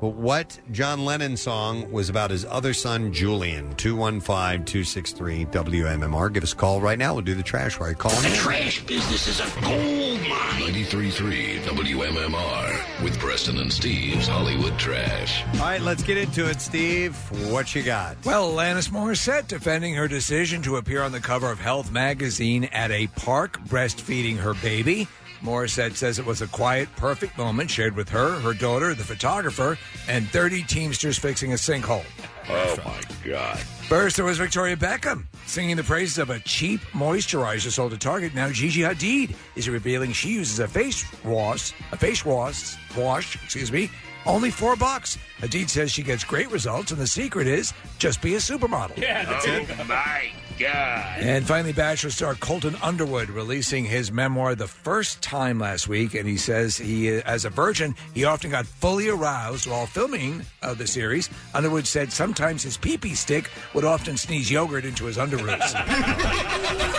but 0.00 0.08
what 0.10 0.58
John 0.70 1.04
Lennon 1.04 1.36
song 1.36 1.90
was 1.90 2.08
about 2.08 2.30
his 2.30 2.44
other 2.44 2.72
son 2.72 3.12
Julian? 3.12 3.74
215 3.76 4.64
263 4.64 5.46
WMMR. 5.46 6.32
Give 6.32 6.42
us 6.42 6.52
a 6.52 6.56
call 6.56 6.80
right 6.80 6.98
now. 6.98 7.14
We'll 7.14 7.22
do 7.24 7.34
the 7.34 7.42
trash 7.42 7.78
wire. 7.80 7.94
Call 7.94 8.10
The 8.20 8.28
in. 8.28 8.34
trash 8.34 8.84
business 8.86 9.26
is 9.26 9.40
a 9.40 9.60
gold 9.60 10.20
mine. 10.20 10.72
93.3 10.72 11.60
WMMR 11.62 13.02
with 13.02 13.18
Preston 13.18 13.58
and 13.58 13.72
Steve's 13.72 14.28
Hollywood 14.28 14.78
Trash. 14.78 15.42
All 15.54 15.60
right, 15.60 15.80
let's 15.80 16.02
get 16.02 16.16
into 16.16 16.48
it, 16.48 16.60
Steve. 16.60 17.16
What 17.50 17.74
you 17.74 17.82
got? 17.82 18.16
Well, 18.24 18.50
Alanis 18.52 18.90
Morissette 18.90 19.48
defending 19.48 19.94
her 19.94 20.08
decision 20.08 20.62
to 20.62 20.76
appear 20.76 21.02
on 21.02 21.12
the 21.12 21.20
cover 21.20 21.50
of 21.50 21.58
Health 21.58 21.90
magazine 21.90 22.64
at 22.72 22.90
a 22.90 23.06
park 23.08 23.58
breastfeeding 23.66 24.36
her 24.38 24.54
baby. 24.54 25.08
Morissette 25.42 25.96
says 25.96 26.18
it 26.18 26.26
was 26.26 26.42
a 26.42 26.46
quiet, 26.48 26.88
perfect 26.96 27.38
moment 27.38 27.70
shared 27.70 27.94
with 27.94 28.08
her, 28.08 28.38
her 28.40 28.54
daughter, 28.54 28.94
the 28.94 29.04
photographer, 29.04 29.78
and 30.08 30.28
30 30.28 30.62
Teamsters 30.64 31.18
fixing 31.18 31.52
a 31.52 31.56
sinkhole. 31.56 32.04
Oh 32.48 32.76
my 32.84 33.00
God. 33.24 33.58
First, 33.58 34.16
there 34.16 34.24
was 34.24 34.38
Victoria 34.38 34.76
Beckham 34.76 35.26
singing 35.46 35.76
the 35.76 35.82
praises 35.84 36.18
of 36.18 36.30
a 36.30 36.40
cheap 36.40 36.80
moisturizer 36.92 37.70
sold 37.70 37.92
at 37.92 38.00
Target. 38.00 38.34
Now, 38.34 38.50
Gigi 38.50 38.82
Hadid 38.82 39.34
is 39.56 39.68
revealing 39.68 40.12
she 40.12 40.30
uses 40.30 40.58
a 40.58 40.68
face 40.68 41.04
wash, 41.24 41.72
a 41.92 41.96
face 41.96 42.24
wash, 42.24 42.76
wash, 42.96 43.36
excuse 43.42 43.72
me, 43.72 43.90
only 44.26 44.50
four 44.50 44.76
bucks. 44.76 45.18
Hadid 45.40 45.68
says 45.68 45.90
she 45.90 46.02
gets 46.02 46.24
great 46.24 46.50
results, 46.50 46.90
and 46.90 47.00
the 47.00 47.06
secret 47.06 47.46
is 47.46 47.72
just 47.98 48.20
be 48.20 48.34
a 48.34 48.38
supermodel. 48.38 48.98
Yeah, 48.98 49.24
that's 49.24 49.46
oh 49.46 49.52
it. 49.52 49.86
my 49.88 50.30
God. 50.58 51.18
And 51.20 51.46
finally, 51.46 51.72
Bachelor 51.72 52.10
star 52.10 52.34
Colton 52.34 52.76
Underwood 52.82 53.30
releasing 53.30 53.84
his 53.84 54.10
memoir 54.10 54.54
the 54.54 54.68
first 54.68 55.22
time 55.22 55.58
last 55.58 55.88
week, 55.88 56.14
and 56.14 56.28
he 56.28 56.36
says 56.36 56.76
he, 56.76 57.08
as 57.08 57.44
a 57.44 57.50
virgin, 57.50 57.94
he 58.14 58.24
often 58.24 58.50
got 58.50 58.66
fully 58.66 59.08
aroused 59.08 59.66
while 59.66 59.86
filming 59.86 60.42
uh, 60.62 60.74
the 60.74 60.86
series. 60.86 61.30
Underwood 61.54 61.86
said 61.86 62.12
sometimes 62.12 62.62
his 62.62 62.76
pee-pee 62.76 63.14
stick 63.14 63.50
would 63.74 63.84
often 63.84 64.16
sneeze 64.16 64.50
yogurt 64.50 64.84
into 64.84 65.04
his 65.04 65.16
underoos. 65.16 65.72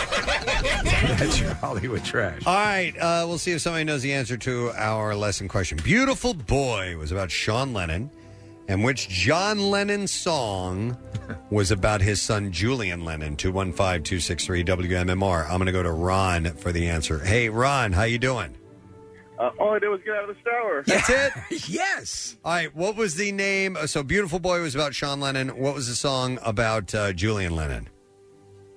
That's 1.18 1.40
your 1.40 1.54
Hollywood 1.54 2.04
trash. 2.04 2.42
All 2.46 2.54
right, 2.54 2.96
uh, 2.98 3.24
we'll 3.26 3.38
see 3.38 3.52
if 3.52 3.60
somebody 3.60 3.84
knows 3.84 4.02
the 4.02 4.12
answer 4.12 4.36
to 4.38 4.70
our 4.74 5.14
lesson 5.14 5.48
question. 5.48 5.78
Beautiful 5.82 6.34
Boy 6.34 6.96
was 6.96 7.12
about 7.12 7.30
Sean 7.30 7.72
Lennon, 7.72 8.10
and 8.70 8.84
which 8.84 9.08
John 9.08 9.58
Lennon 9.70 10.06
song 10.06 10.96
was 11.50 11.70
about 11.72 12.00
his 12.00 12.22
son 12.22 12.52
Julian 12.52 13.04
Lennon? 13.04 13.36
215 13.36 14.02
263 14.04 14.64
WMMR. 14.64 15.42
I'm 15.44 15.56
going 15.58 15.66
to 15.66 15.72
go 15.72 15.82
to 15.82 15.90
Ron 15.90 16.44
for 16.54 16.70
the 16.72 16.88
answer. 16.88 17.18
Hey, 17.18 17.48
Ron, 17.48 17.92
how 17.92 18.04
you 18.04 18.18
doing? 18.18 18.56
Uh, 19.38 19.50
all 19.58 19.74
I 19.74 19.78
did 19.78 19.88
was 19.88 20.00
get 20.04 20.14
out 20.14 20.28
of 20.28 20.36
the 20.36 20.42
shower. 20.42 20.82
That's 20.86 21.10
it? 21.50 21.68
yes. 21.68 22.36
All 22.44 22.52
right, 22.52 22.74
what 22.76 22.94
was 22.94 23.16
the 23.16 23.32
name? 23.32 23.76
uh, 23.76 23.86
So, 23.86 24.02
Beautiful 24.02 24.38
Boy 24.38 24.60
was 24.60 24.74
about 24.74 24.94
Sean 24.94 25.18
Lennon. 25.20 25.48
What 25.58 25.74
was 25.74 25.88
the 25.88 25.94
song 25.94 26.38
about 26.42 26.94
uh, 26.94 27.12
Julian 27.12 27.56
Lennon? 27.56 27.88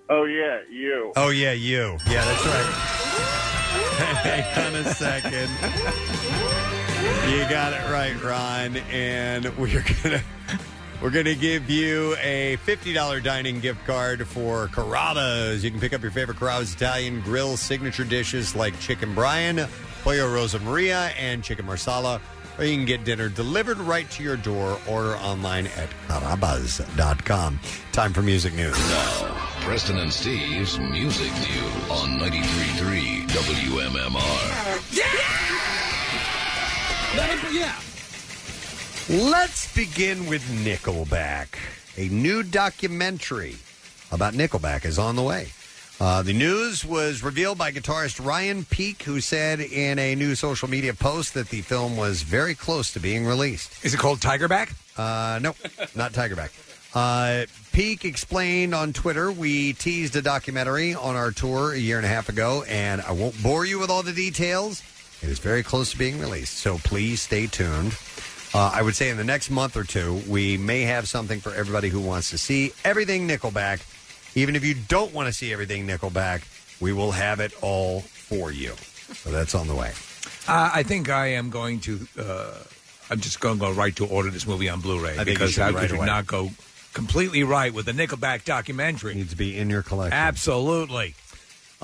Oh 0.09 0.25
yeah, 0.25 0.59
you. 0.71 1.11
Oh, 1.15 1.29
yeah, 1.29 1.51
you. 1.53 1.97
Yeah, 2.09 2.25
that's 2.25 2.45
right. 2.45 2.73
Hang 4.23 4.67
on 4.67 4.75
a 4.75 4.83
second. 4.93 5.49
You 7.03 7.49
got 7.49 7.73
it 7.73 7.91
right, 7.91 8.15
Ron. 8.23 8.77
And 8.91 9.45
we're 9.57 9.83
gonna 10.03 10.21
we're 11.01 11.09
gonna 11.09 11.35
give 11.35 11.69
you 11.69 12.15
a 12.21 12.55
fifty 12.63 12.93
dollar 12.93 13.19
dining 13.19 13.59
gift 13.59 13.85
card 13.85 14.25
for 14.27 14.67
Carrabba's. 14.69 15.63
You 15.63 15.71
can 15.71 15.79
pick 15.81 15.91
up 15.93 16.01
your 16.01 16.11
favorite 16.11 16.37
Carrabba's 16.37 16.73
Italian 16.73 17.19
grill 17.21 17.57
signature 17.57 18.05
dishes 18.05 18.55
like 18.55 18.79
chicken 18.79 19.13
Bryan, 19.13 19.67
pollo 20.03 20.33
rosa 20.33 20.59
Maria, 20.59 21.09
and 21.19 21.43
chicken 21.43 21.65
marsala. 21.65 22.21
Or 22.57 22.63
you 22.65 22.75
can 22.77 22.85
get 22.85 23.03
dinner 23.03 23.29
delivered 23.29 23.79
right 23.79 24.09
to 24.11 24.23
your 24.23 24.37
door. 24.37 24.79
Order 24.87 25.15
online 25.17 25.65
at 25.75 25.89
carrabbas.com. 26.07 27.59
Time 27.91 28.13
for 28.13 28.21
music 28.21 28.53
news. 28.53 28.77
Now, 28.77 29.35
Preston 29.61 29.97
and 29.97 30.13
Steve's 30.13 30.77
Music 30.77 31.31
News 31.33 31.89
on 31.89 32.19
93.3 32.19 33.27
WMMR. 33.27 34.95
yeah. 34.95 35.52
Let's 39.09 39.73
begin 39.75 40.25
with 40.25 40.41
Nickelback. 40.65 41.57
A 41.97 42.07
new 42.09 42.41
documentary 42.41 43.57
about 44.11 44.33
Nickelback 44.33 44.85
is 44.85 44.97
on 44.97 45.15
the 45.15 45.21
way. 45.21 45.49
Uh, 45.99 46.23
the 46.23 46.33
news 46.33 46.83
was 46.83 47.21
revealed 47.21 47.57
by 47.57 47.71
guitarist 47.71 48.23
Ryan 48.23 48.65
Peake, 48.65 49.03
who 49.03 49.21
said 49.21 49.59
in 49.59 49.99
a 49.99 50.15
new 50.15 50.33
social 50.33 50.67
media 50.67 50.93
post 50.93 51.35
that 51.35 51.49
the 51.49 51.61
film 51.61 51.95
was 51.95 52.23
very 52.23 52.55
close 52.55 52.91
to 52.93 52.99
being 52.99 53.25
released. 53.25 53.85
Is 53.85 53.93
it 53.93 53.97
called 53.97 54.19
Tigerback? 54.19 54.73
Uh, 54.97 55.39
no, 55.39 55.53
not 55.95 56.13
Tigerback. 56.13 56.49
Uh, 56.95 57.45
Peake 57.73 58.05
explained 58.05 58.73
on 58.73 58.93
Twitter 58.93 59.31
we 59.31 59.73
teased 59.73 60.15
a 60.15 60.21
documentary 60.21 60.95
on 60.95 61.15
our 61.15 61.31
tour 61.31 61.73
a 61.73 61.77
year 61.77 61.97
and 61.97 62.05
a 62.05 62.09
half 62.09 62.29
ago, 62.29 62.63
and 62.67 63.01
I 63.01 63.11
won't 63.11 63.41
bore 63.43 63.65
you 63.65 63.79
with 63.79 63.89
all 63.89 64.03
the 64.03 64.13
details. 64.13 64.81
It 65.23 65.29
is 65.29 65.39
very 65.39 65.63
close 65.63 65.91
to 65.91 65.97
being 65.97 66.19
released, 66.19 66.57
so 66.57 66.77
please 66.79 67.21
stay 67.21 67.47
tuned. 67.47 67.97
Uh, 68.53 68.71
I 68.73 68.81
would 68.81 68.95
say 68.95 69.09
in 69.09 69.15
the 69.15 69.23
next 69.23 69.49
month 69.49 69.77
or 69.77 69.85
two, 69.85 70.21
we 70.27 70.57
may 70.57 70.81
have 70.81 71.07
something 71.07 71.39
for 71.39 71.53
everybody 71.53 71.87
who 71.87 72.01
wants 72.01 72.29
to 72.31 72.37
see 72.37 72.73
everything 72.83 73.27
Nickelback. 73.27 73.81
Even 74.35 74.55
if 74.55 74.65
you 74.65 74.75
don't 74.75 75.13
want 75.13 75.27
to 75.27 75.33
see 75.33 75.53
everything 75.53 75.87
Nickelback, 75.87 76.43
we 76.81 76.91
will 76.91 77.11
have 77.11 77.39
it 77.39 77.53
all 77.63 78.01
for 78.01 78.51
you. 78.51 78.73
So 79.13 79.31
that's 79.31 79.55
on 79.55 79.67
the 79.67 79.75
way. 79.75 79.93
Uh, 80.47 80.71
I 80.73 80.83
think 80.83 81.09
I 81.09 81.27
am 81.27 81.49
going 81.49 81.79
to. 81.81 82.05
Uh, 82.19 82.55
I'm 83.09 83.21
just 83.21 83.39
going 83.39 83.59
to 83.59 83.61
go 83.61 83.71
right 83.71 83.95
to 83.95 84.05
order 84.05 84.29
this 84.29 84.45
movie 84.45 84.69
on 84.69 84.81
Blu-ray 84.81 85.15
think 85.15 85.27
you 85.27 85.33
because 85.33 85.51
should 85.51 85.63
how 85.63 85.71
right 85.71 85.81
could 85.81 85.91
you 85.91 85.97
away. 85.97 86.05
not 86.05 86.27
go 86.27 86.51
completely 86.93 87.43
right 87.43 87.73
with 87.73 87.85
the 87.85 87.91
Nickelback 87.91 88.43
documentary? 88.43 89.15
Needs 89.15 89.31
to 89.31 89.37
be 89.37 89.57
in 89.57 89.69
your 89.69 89.83
collection. 89.83 90.13
Absolutely. 90.17 91.15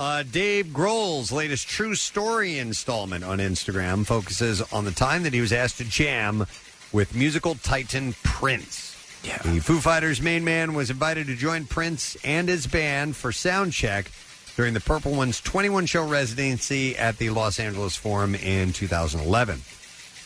Uh, 0.00 0.22
Dave 0.22 0.68
Grohl's 0.68 1.30
latest 1.30 1.68
true 1.68 1.94
story 1.94 2.58
installment 2.58 3.22
on 3.22 3.36
Instagram 3.36 4.06
focuses 4.06 4.62
on 4.72 4.86
the 4.86 4.92
time 4.92 5.24
that 5.24 5.34
he 5.34 5.42
was 5.42 5.52
asked 5.52 5.76
to 5.76 5.84
jam 5.84 6.46
with 6.90 7.14
musical 7.14 7.54
titan 7.56 8.14
Prince. 8.22 8.96
The 9.44 9.60
Foo 9.60 9.78
Fighters 9.78 10.22
main 10.22 10.42
man 10.42 10.72
was 10.72 10.88
invited 10.88 11.26
to 11.26 11.36
join 11.36 11.66
Prince 11.66 12.16
and 12.24 12.48
his 12.48 12.66
band 12.66 13.14
for 13.14 13.30
sound 13.30 13.74
check 13.74 14.10
during 14.56 14.72
the 14.72 14.80
Purple 14.80 15.12
One's 15.12 15.38
21 15.42 15.84
show 15.84 16.08
residency 16.08 16.96
at 16.96 17.18
the 17.18 17.28
Los 17.28 17.60
Angeles 17.60 17.94
Forum 17.94 18.34
in 18.34 18.72
2011. 18.72 19.60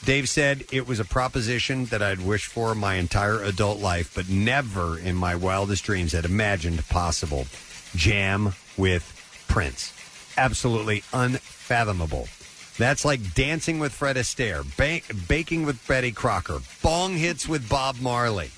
Dave 0.05 0.29
said 0.29 0.67
it 0.71 0.87
was 0.87 1.01
a 1.01 1.05
proposition 1.05 1.87
that 1.87 2.01
I'd 2.01 2.21
wished 2.21 2.47
for 2.47 2.77
my 2.77 2.95
entire 2.95 3.43
adult 3.43 3.81
life, 3.81 4.15
but 4.15 4.29
never 4.29 4.97
in 4.97 5.17
my 5.17 5.35
wildest 5.35 5.83
dreams 5.83 6.13
had 6.13 6.25
imagined 6.25 6.87
possible. 6.89 7.47
Jam 7.97 8.55
with 8.77 9.14
Prince. 9.49 9.93
Absolutely 10.37 11.03
unfathomable. 11.13 12.29
That's 12.77 13.05
like 13.05 13.35
dancing 13.35 13.79
with 13.79 13.93
Fred 13.93 14.17
Astaire, 14.17 14.65
ba- 14.77 15.15
baking 15.29 15.65
with 15.65 15.87
Betty 15.87 16.11
Crocker, 16.11 16.59
bong 16.83 17.15
hits 17.15 17.49
with 17.49 17.69
Bob 17.69 18.01
Marley. 18.01 18.49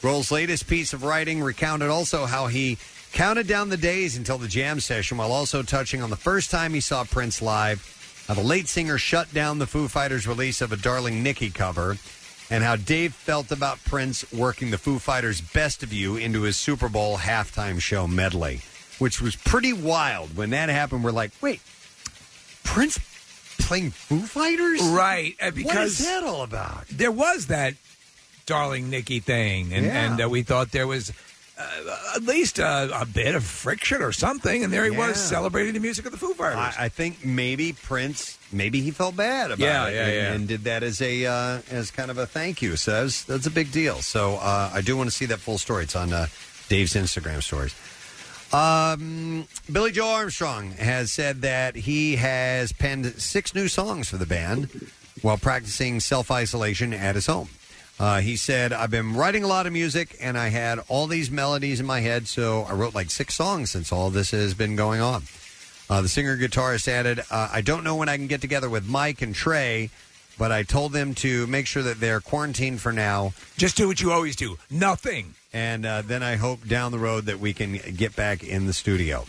Grohl's 0.00 0.30
latest 0.30 0.66
piece 0.66 0.92
of 0.92 1.04
writing 1.04 1.42
recounted 1.42 1.90
also 1.90 2.24
how 2.26 2.46
he 2.46 2.78
counted 3.12 3.46
down 3.46 3.68
the 3.68 3.76
days 3.76 4.16
until 4.16 4.38
the 4.38 4.48
jam 4.48 4.80
session 4.80 5.18
while 5.18 5.32
also 5.32 5.62
touching 5.62 6.02
on 6.02 6.10
the 6.10 6.16
first 6.16 6.50
time 6.50 6.72
he 6.72 6.80
saw 6.80 7.04
Prince 7.04 7.42
live, 7.42 8.24
how 8.28 8.34
the 8.34 8.42
late 8.42 8.68
singer 8.68 8.98
shut 8.98 9.32
down 9.34 9.58
the 9.58 9.66
Foo 9.66 9.88
Fighters 9.88 10.26
release 10.26 10.60
of 10.60 10.72
a 10.72 10.76
Darling 10.76 11.22
Nikki 11.22 11.50
cover, 11.50 11.96
and 12.50 12.62
how 12.62 12.76
Dave 12.76 13.14
felt 13.14 13.50
about 13.50 13.82
Prince 13.84 14.30
working 14.32 14.70
the 14.70 14.78
Foo 14.78 14.98
Fighters' 14.98 15.40
Best 15.40 15.82
of 15.82 15.92
You 15.92 16.16
into 16.16 16.42
his 16.42 16.56
Super 16.56 16.88
Bowl 16.88 17.18
halftime 17.18 17.80
show 17.80 18.06
medley, 18.06 18.60
which 18.98 19.20
was 19.20 19.36
pretty 19.36 19.72
wild. 19.72 20.36
When 20.36 20.50
that 20.50 20.68
happened, 20.68 21.04
we're 21.04 21.10
like, 21.12 21.32
wait, 21.40 21.60
Prince 22.64 22.98
playing 23.58 23.90
Foo 23.90 24.20
Fighters? 24.20 24.82
Right. 24.82 25.34
uh, 25.40 25.46
What 25.46 25.54
Because 25.54 26.00
is 26.00 26.06
that 26.06 26.22
all 26.24 26.42
about? 26.42 26.86
There 26.88 27.12
was 27.12 27.46
that 27.46 27.74
Darling 28.46 28.90
Nikki 28.90 29.20
thing, 29.20 29.72
and, 29.72 29.84
Yeah. 29.86 30.12
and 30.12 30.22
uh, 30.24 30.28
we 30.28 30.42
thought 30.42 30.70
there 30.72 30.86
was 30.86 31.12
uh, 31.58 31.96
at 32.14 32.22
least 32.22 32.60
uh, 32.60 32.88
a 32.92 33.06
bit 33.06 33.34
of 33.34 33.42
friction 33.42 34.02
or 34.02 34.12
something, 34.12 34.62
and 34.62 34.70
there 34.72 34.84
he 34.84 34.90
Yeah. 34.92 35.08
was 35.08 35.16
celebrating 35.16 35.72
the 35.72 35.80
music 35.80 36.04
of 36.04 36.12
the 36.12 36.18
Foo 36.18 36.34
Fighters. 36.34 36.58
I, 36.78 36.84
I 36.84 36.88
think 36.90 37.24
maybe 37.24 37.72
Prince, 37.72 38.36
maybe 38.52 38.82
he 38.82 38.90
felt 38.90 39.16
bad 39.16 39.50
about 39.50 39.58
Yeah, 39.64 39.86
it, 39.88 39.94
yeah, 39.94 40.04
and, 40.04 40.14
yeah. 40.14 40.32
and 40.34 40.48
did 40.48 40.64
that 40.64 40.82
as 40.82 41.00
a 41.00 41.24
uh, 41.24 41.60
as 41.70 41.90
kind 41.90 42.10
of 42.10 42.18
a 42.18 42.26
thank 42.26 42.60
you. 42.60 42.76
So 42.76 42.90
that's, 43.02 43.24
that's 43.24 43.46
a 43.46 43.50
big 43.50 43.72
deal. 43.72 43.96
So 44.02 44.36
uh, 44.36 44.70
I 44.72 44.82
do 44.82 44.96
want 44.98 45.08
to 45.08 45.16
see 45.16 45.24
that 45.26 45.38
full 45.38 45.56
story. 45.58 45.84
It's 45.84 45.96
on 45.96 46.12
uh, 46.12 46.26
Dave's 46.68 46.92
Instagram 46.94 47.42
stories. 47.42 47.74
Um, 48.52 49.48
Billie 49.70 49.92
Joe 49.92 50.08
Armstrong 50.08 50.72
has 50.72 51.12
said 51.12 51.42
that 51.42 51.74
he 51.74 52.16
has 52.16 52.72
penned 52.72 53.20
six 53.20 53.54
new 53.54 53.68
songs 53.68 54.08
for 54.08 54.16
the 54.16 54.26
band 54.26 54.90
while 55.22 55.36
practicing 55.36 56.00
self 56.00 56.30
isolation 56.30 56.92
at 56.94 57.14
his 57.14 57.26
home. 57.26 57.48
Uh, 57.98 58.20
he 58.20 58.36
said, 58.36 58.72
I've 58.72 58.90
been 58.90 59.14
writing 59.14 59.42
a 59.42 59.46
lot 59.46 59.66
of 59.66 59.72
music 59.72 60.16
and 60.20 60.36
I 60.36 60.48
had 60.48 60.80
all 60.88 61.06
these 61.06 61.30
melodies 61.30 61.80
in 61.80 61.86
my 61.86 62.00
head, 62.00 62.28
so 62.28 62.62
I 62.68 62.74
wrote 62.74 62.94
like 62.94 63.10
six 63.10 63.34
songs 63.34 63.70
since 63.70 63.90
all 63.90 64.10
this 64.10 64.32
has 64.32 64.52
been 64.54 64.76
going 64.76 65.00
on. 65.00 65.22
Uh, 65.88 66.02
the 66.02 66.08
singer 66.08 66.36
guitarist 66.36 66.88
added, 66.88 67.20
uh, 67.30 67.48
I 67.50 67.62
don't 67.62 67.84
know 67.84 67.96
when 67.96 68.08
I 68.08 68.16
can 68.16 68.26
get 68.26 68.40
together 68.40 68.68
with 68.68 68.86
Mike 68.86 69.22
and 69.22 69.34
Tré, 69.34 69.88
but 70.36 70.52
I 70.52 70.62
told 70.62 70.92
them 70.92 71.14
to 71.16 71.46
make 71.46 71.66
sure 71.66 71.82
that 71.84 72.00
they're 72.00 72.20
quarantined 72.20 72.80
for 72.80 72.92
now. 72.92 73.32
Just 73.56 73.76
do 73.76 73.88
what 73.88 74.00
you 74.00 74.12
always 74.12 74.36
do 74.36 74.58
nothing. 74.68 75.35
And 75.52 75.86
uh, 75.86 76.02
then 76.02 76.22
I 76.22 76.36
hope 76.36 76.66
down 76.66 76.92
the 76.92 76.98
road 76.98 77.26
that 77.26 77.40
we 77.40 77.52
can 77.52 77.78
get 77.96 78.14
back 78.14 78.44
in 78.44 78.66
the 78.66 78.72
studio. 78.72 79.24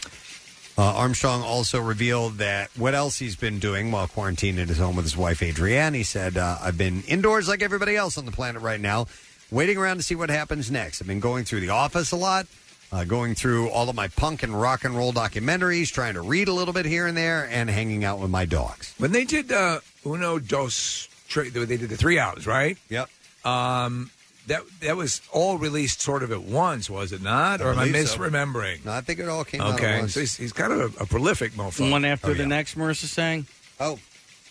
Uh, 0.78 0.94
Armstrong 0.94 1.42
also 1.42 1.82
revealed 1.82 2.38
that 2.38 2.70
what 2.78 2.94
else 2.94 3.18
he's 3.18 3.36
been 3.36 3.58
doing 3.58 3.92
while 3.92 4.08
quarantined 4.08 4.60
at 4.60 4.68
his 4.68 4.78
home 4.78 4.96
with 4.96 5.06
his 5.06 5.18
wife 5.18 5.42
Adrienne. 5.42 5.96
He 5.96 6.04
said, 6.04 6.38
uh, 6.38 6.60
"I've 6.62 6.78
been 6.78 7.02
indoors 7.04 7.48
like 7.48 7.64
everybody 7.64 7.96
else 7.96 8.16
on 8.18 8.26
the 8.26 8.32
planet 8.32 8.62
right 8.62 8.80
now, 8.80 9.08
waiting 9.50 9.78
around 9.78 9.98
to 9.98 10.04
see 10.04 10.14
what 10.14 10.30
happens 10.30 10.70
next. 10.70 11.02
I've 11.02 11.08
been 11.08 11.20
going 11.20 11.46
through 11.46 11.62
The 11.62 11.70
Office 11.70 12.12
a 12.12 12.16
lot, 12.16 12.46
uh, 12.92 13.06
going 13.06 13.34
through 13.34 13.70
all 13.70 13.90
of 13.90 13.96
my 13.96 14.08
punk 14.08 14.44
and 14.44 14.60
rock 14.60 14.86
and 14.86 14.96
roll 14.96 15.12
documentaries, 15.12 15.92
trying 15.92 16.14
to 16.14 16.22
read 16.22 16.48
a 16.48 16.54
little 16.54 16.76
bit 16.76 16.86
here 16.86 17.08
and 17.08 17.18
there, 17.18 17.48
and 17.52 17.72
hanging 17.72 18.04
out 18.04 18.20
with 18.20 18.30
my 18.30 18.46
dogs." 18.46 18.94
When 19.00 19.12
they 19.12 19.26
did 19.26 19.52
uh, 19.52 19.80
Uno 20.06 20.38
Dos, 20.38 21.08
Tre- 21.28 21.50
they 21.50 21.78
did 21.78 21.90
the 21.90 21.98
three 21.98 22.20
hours, 22.20 22.46
right? 22.46 22.78
Yep. 22.90 23.10
Um, 23.44 24.12
that 24.48 24.64
that 24.82 24.98
was 24.98 25.22
all 25.32 25.58
released 25.58 26.01
sort 26.01 26.24
of 26.24 26.32
at 26.32 26.42
once, 26.43 26.90
was 26.90 27.11
it 27.11 27.22
not? 27.22 27.61
Or 27.61 27.72
am 27.72 27.80
I 27.80 27.85
believe 27.85 28.08
so. 28.09 28.17
misremembering? 28.17 28.84
No, 28.85 28.92
I 28.93 29.01
think 29.01 29.19
it 29.19 29.27
all 29.30 29.43
came 29.45 29.61
out 29.61 29.76
okay. 29.76 30.00
once. 30.00 30.14
So 30.14 30.22
he's, 30.22 30.35
he's 30.35 30.53
kind 30.53 30.74
of 30.74 31.00
a, 31.00 31.03
a 31.03 31.06
prolific 31.06 31.51
mofo. 31.53 31.92
One 31.92 32.06
after 32.06 32.32
Oh, 32.32 32.34
the 32.34 32.43
yeah. 32.43 32.48
next, 32.50 32.77
Marissa 32.77 33.06
sang? 33.06 33.45
Oh. 33.80 34.00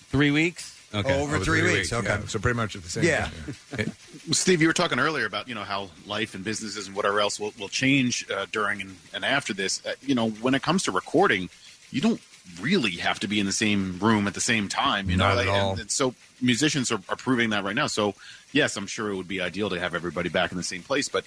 Three 0.08 0.30
weeks? 0.30 0.72
Okay. 0.94 1.20
over 1.20 1.40
three 1.40 1.62
weeks, 1.62 1.92
okay. 1.92 2.06
yeah. 2.06 2.26
So 2.26 2.38
pretty 2.38 2.56
much 2.56 2.76
at 2.76 2.82
the 2.82 2.88
same 2.88 3.04
Yeah. 3.04 3.28
time. 3.76 3.92
Steve, 4.32 4.62
you 4.62 4.68
were 4.68 4.72
talking 4.72 4.98
earlier 5.00 5.26
about 5.26 5.48
you 5.48 5.54
know 5.54 5.64
how 5.64 5.90
life 6.06 6.34
and 6.34 6.44
businesses 6.44 6.86
and 6.86 6.96
whatever 6.96 7.20
else 7.20 7.40
will, 7.40 7.52
will 7.58 7.68
change 7.68 8.24
uh, 8.30 8.46
during 8.52 8.80
and, 8.80 8.96
and 9.12 9.24
after 9.24 9.52
this. 9.52 9.84
Uh, 9.84 9.92
you 10.00 10.14
know, 10.14 10.30
when 10.30 10.54
it 10.54 10.62
comes 10.62 10.84
to 10.84 10.92
recording, 10.92 11.50
you 11.90 12.00
don't 12.00 12.20
really 12.60 12.92
have 12.92 13.18
to 13.20 13.28
be 13.28 13.40
in 13.40 13.46
the 13.46 13.52
same 13.52 13.98
room 13.98 14.26
at 14.28 14.34
the 14.34 14.40
same 14.40 14.68
time. 14.68 15.10
You 15.10 15.16
know, 15.16 15.28
Not 15.28 15.38
at 15.38 15.40
and- 15.48 15.50
all. 15.50 15.78
and 15.80 15.90
so 15.90 16.14
musicians 16.40 16.92
are, 16.92 17.00
are 17.08 17.16
proving 17.16 17.50
that 17.50 17.64
right 17.64 17.74
now. 17.74 17.88
So 17.88 18.14
yes, 18.52 18.76
I'm 18.76 18.86
sure 18.86 19.10
it 19.10 19.16
would 19.16 19.28
be 19.28 19.40
ideal 19.40 19.70
to 19.70 19.78
have 19.80 19.94
everybody 19.94 20.28
back 20.28 20.50
in 20.50 20.56
the 20.56 20.62
same 20.62 20.82
place, 20.82 21.08
but 21.08 21.24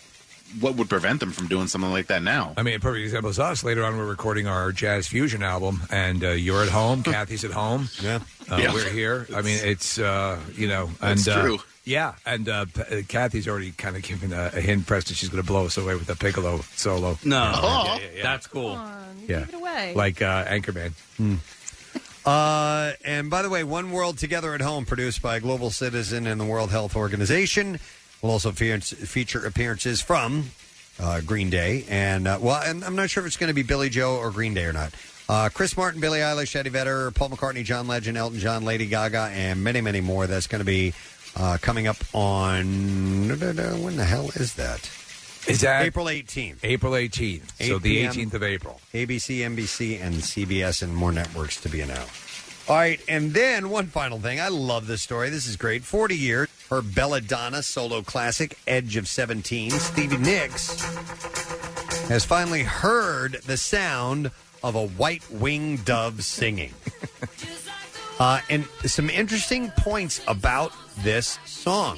what 0.59 0.75
would 0.77 0.89
prevent 0.89 1.19
them 1.19 1.31
from 1.31 1.47
doing 1.47 1.67
something 1.67 1.91
like 1.91 2.07
that 2.07 2.23
now? 2.23 2.53
I 2.57 2.63
mean, 2.63 2.73
a 2.73 2.79
perfect 2.79 3.03
example 3.03 3.29
is 3.29 3.37
us. 3.39 3.63
Later 3.63 3.83
on, 3.83 3.95
we're 3.97 4.07
recording 4.07 4.47
our 4.47 4.71
jazz 4.71 5.07
fusion 5.07 5.43
album, 5.43 5.81
and 5.91 6.23
uh, 6.23 6.29
you're 6.31 6.63
at 6.63 6.69
home. 6.69 7.03
Kathy's 7.15 7.45
at 7.45 7.51
home. 7.51 7.87
Yeah, 8.01 8.19
uh, 8.51 8.57
Yeah. 8.57 8.73
we're 8.73 8.89
here. 8.89 9.27
I 9.35 9.41
mean, 9.43 9.59
it's 9.63 9.99
uh, 9.99 10.39
you 10.55 10.67
know, 10.67 10.85
and 11.01 11.19
That's 11.19 11.27
uh, 11.27 11.41
true. 11.43 11.59
yeah, 11.85 12.15
and 12.25 12.49
uh, 12.49 12.65
P- 12.65 12.81
uh, 12.81 13.01
Kathy's 13.07 13.47
already 13.47 13.71
kind 13.73 13.95
of 13.95 14.01
given 14.01 14.33
a, 14.33 14.49
a 14.55 14.59
hint. 14.59 14.87
Preston, 14.87 15.13
she's 15.15 15.29
going 15.29 15.43
to 15.43 15.47
blow 15.47 15.65
us 15.67 15.77
away 15.77 15.93
with 15.93 16.09
a 16.09 16.15
piccolo 16.15 16.61
solo. 16.75 17.19
No. 17.23 17.37
Yeah, 17.37 17.83
yeah, 17.97 17.99
yeah. 18.15 18.23
That's 18.23 18.47
cool. 18.47 18.71
yeah. 19.27 19.41
Give 19.41 19.49
it 19.49 19.53
away. 19.55 19.93
like 19.95 20.19
uh, 20.23 20.45
Anchorman. 20.45 20.93
Uh, 22.25 22.93
and 23.05 23.29
by 23.29 23.41
the 23.41 23.49
way, 23.49 23.63
One 23.63 23.91
World 23.91 24.17
Together 24.17 24.53
at 24.53 24.61
Home, 24.61 24.85
produced 24.85 25.21
by 25.21 25.39
Global 25.39 25.69
Citizen 25.69 26.27
and 26.27 26.39
the 26.39 26.45
World 26.45 26.69
Health 26.69 26.95
Organization, 26.95 27.79
will 28.21 28.31
also 28.31 28.51
fe- 28.51 28.79
feature 28.79 29.45
appearances 29.45 30.01
from 30.01 30.51
uh, 30.99 31.21
Green 31.21 31.49
Day. 31.49 31.85
And, 31.89 32.27
uh, 32.27 32.37
well, 32.41 32.61
and 32.61 32.83
I'm 32.83 32.95
not 32.95 33.09
sure 33.09 33.23
if 33.23 33.27
it's 33.27 33.37
going 33.37 33.49
to 33.49 33.53
be 33.53 33.63
Billie 33.63 33.89
Joe 33.89 34.17
or 34.17 34.31
Green 34.31 34.53
Day 34.53 34.65
or 34.65 34.73
not. 34.73 34.93
Uh, 35.29 35.47
Chris 35.53 35.77
Martin, 35.77 36.01
Billie 36.01 36.19
Eilish, 36.19 36.55
Eddie 36.55 36.71
Vedder, 36.71 37.11
Paul 37.11 37.29
McCartney, 37.29 37.63
John 37.63 37.87
Legend, 37.87 38.17
Elton 38.17 38.39
John, 38.39 38.65
Lady 38.65 38.87
Gaga, 38.87 39.29
and 39.31 39.63
many, 39.63 39.79
many 39.79 40.01
more. 40.01 40.25
That's 40.27 40.47
going 40.47 40.59
to 40.59 40.65
be 40.65 40.93
uh, 41.35 41.57
coming 41.61 41.87
up 41.87 41.97
on. 42.13 43.29
When 43.29 43.95
the 43.95 44.05
hell 44.05 44.29
is 44.35 44.55
that? 44.55 44.89
Is 45.47 45.61
that 45.61 45.83
April 45.85 46.05
18th? 46.05 46.57
April 46.63 46.93
18th. 46.93 47.51
So 47.67 47.75
8 47.77 47.81
the 47.81 47.97
p.m. 47.97 48.13
18th 48.13 48.33
of 48.33 48.43
April. 48.43 48.81
ABC, 48.93 49.39
NBC, 49.39 50.01
and 50.01 50.15
CBS, 50.15 50.83
and 50.83 50.95
more 50.95 51.11
networks 51.11 51.59
to 51.61 51.69
be 51.69 51.81
announced. 51.81 52.69
All 52.69 52.75
right, 52.75 52.99
and 53.07 53.33
then 53.33 53.69
one 53.71 53.87
final 53.87 54.19
thing. 54.19 54.39
I 54.39 54.49
love 54.49 54.85
this 54.85 55.01
story. 55.01 55.29
This 55.31 55.47
is 55.47 55.55
great. 55.55 55.83
40 55.83 56.15
years, 56.15 56.49
her 56.69 56.83
Bella 56.83 57.19
Donna 57.19 57.63
solo 57.63 58.03
classic, 58.03 58.59
Edge 58.67 58.95
of 58.95 59.07
17, 59.07 59.71
Stevie 59.71 60.17
Nicks, 60.17 60.79
has 62.09 62.25
finally 62.25 62.61
heard 62.61 63.41
the 63.47 63.57
sound 63.57 64.29
of 64.61 64.75
a 64.75 64.85
white 64.85 65.23
winged 65.31 65.85
dove 65.85 66.23
singing. 66.23 66.73
Uh, 68.19 68.41
and 68.49 68.67
some 68.83 69.09
interesting 69.09 69.71
points 69.77 70.21
about 70.27 70.73
this 70.97 71.39
song. 71.45 71.97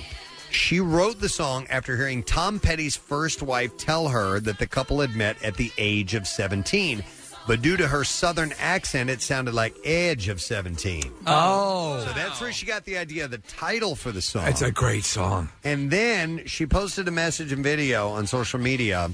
She 0.52 0.82
wrote 0.82 1.20
the 1.22 1.30
song 1.30 1.66
after 1.70 1.96
hearing 1.96 2.24
Tom 2.24 2.60
Petty's 2.60 2.96
first 2.98 3.42
wife 3.42 3.78
tell 3.78 4.10
her 4.10 4.40
that 4.42 4.60
the 4.60 4.68
couple 4.68 5.00
had 5.00 5.16
met 5.16 5.42
at 5.44 5.56
the 5.56 5.72
age 5.78 6.14
of 6.14 6.28
17. 6.28 7.04
but 7.48 7.62
due 7.62 7.78
to 7.78 7.88
her 7.88 8.04
southern 8.04 8.54
accent, 8.60 9.10
it 9.10 9.22
sounded 9.22 9.54
like 9.54 9.76
Edge 9.84 10.28
of 10.28 10.42
17. 10.42 11.12
Oh. 11.26 12.04
So 12.06 12.14
that's 12.14 12.40
where 12.40 12.52
she 12.52 12.66
got 12.66 12.86
the 12.86 12.98
idea 12.98 13.26
of 13.26 13.32
the 13.32 13.40
title 13.40 13.96
for 13.96 14.12
the 14.12 14.22
song. 14.22 14.48
It's 14.48 14.62
a 14.62 14.72
great 14.72 15.06
song. 15.06 15.50
And 15.64 15.90
then 15.90 16.46
she 16.46 16.66
posted 16.66 17.08
a 17.08 17.12
message 17.12 17.52
and 17.52 17.64
video 17.64 18.10
on 18.10 18.28
social 18.28 18.60
media 18.60 19.10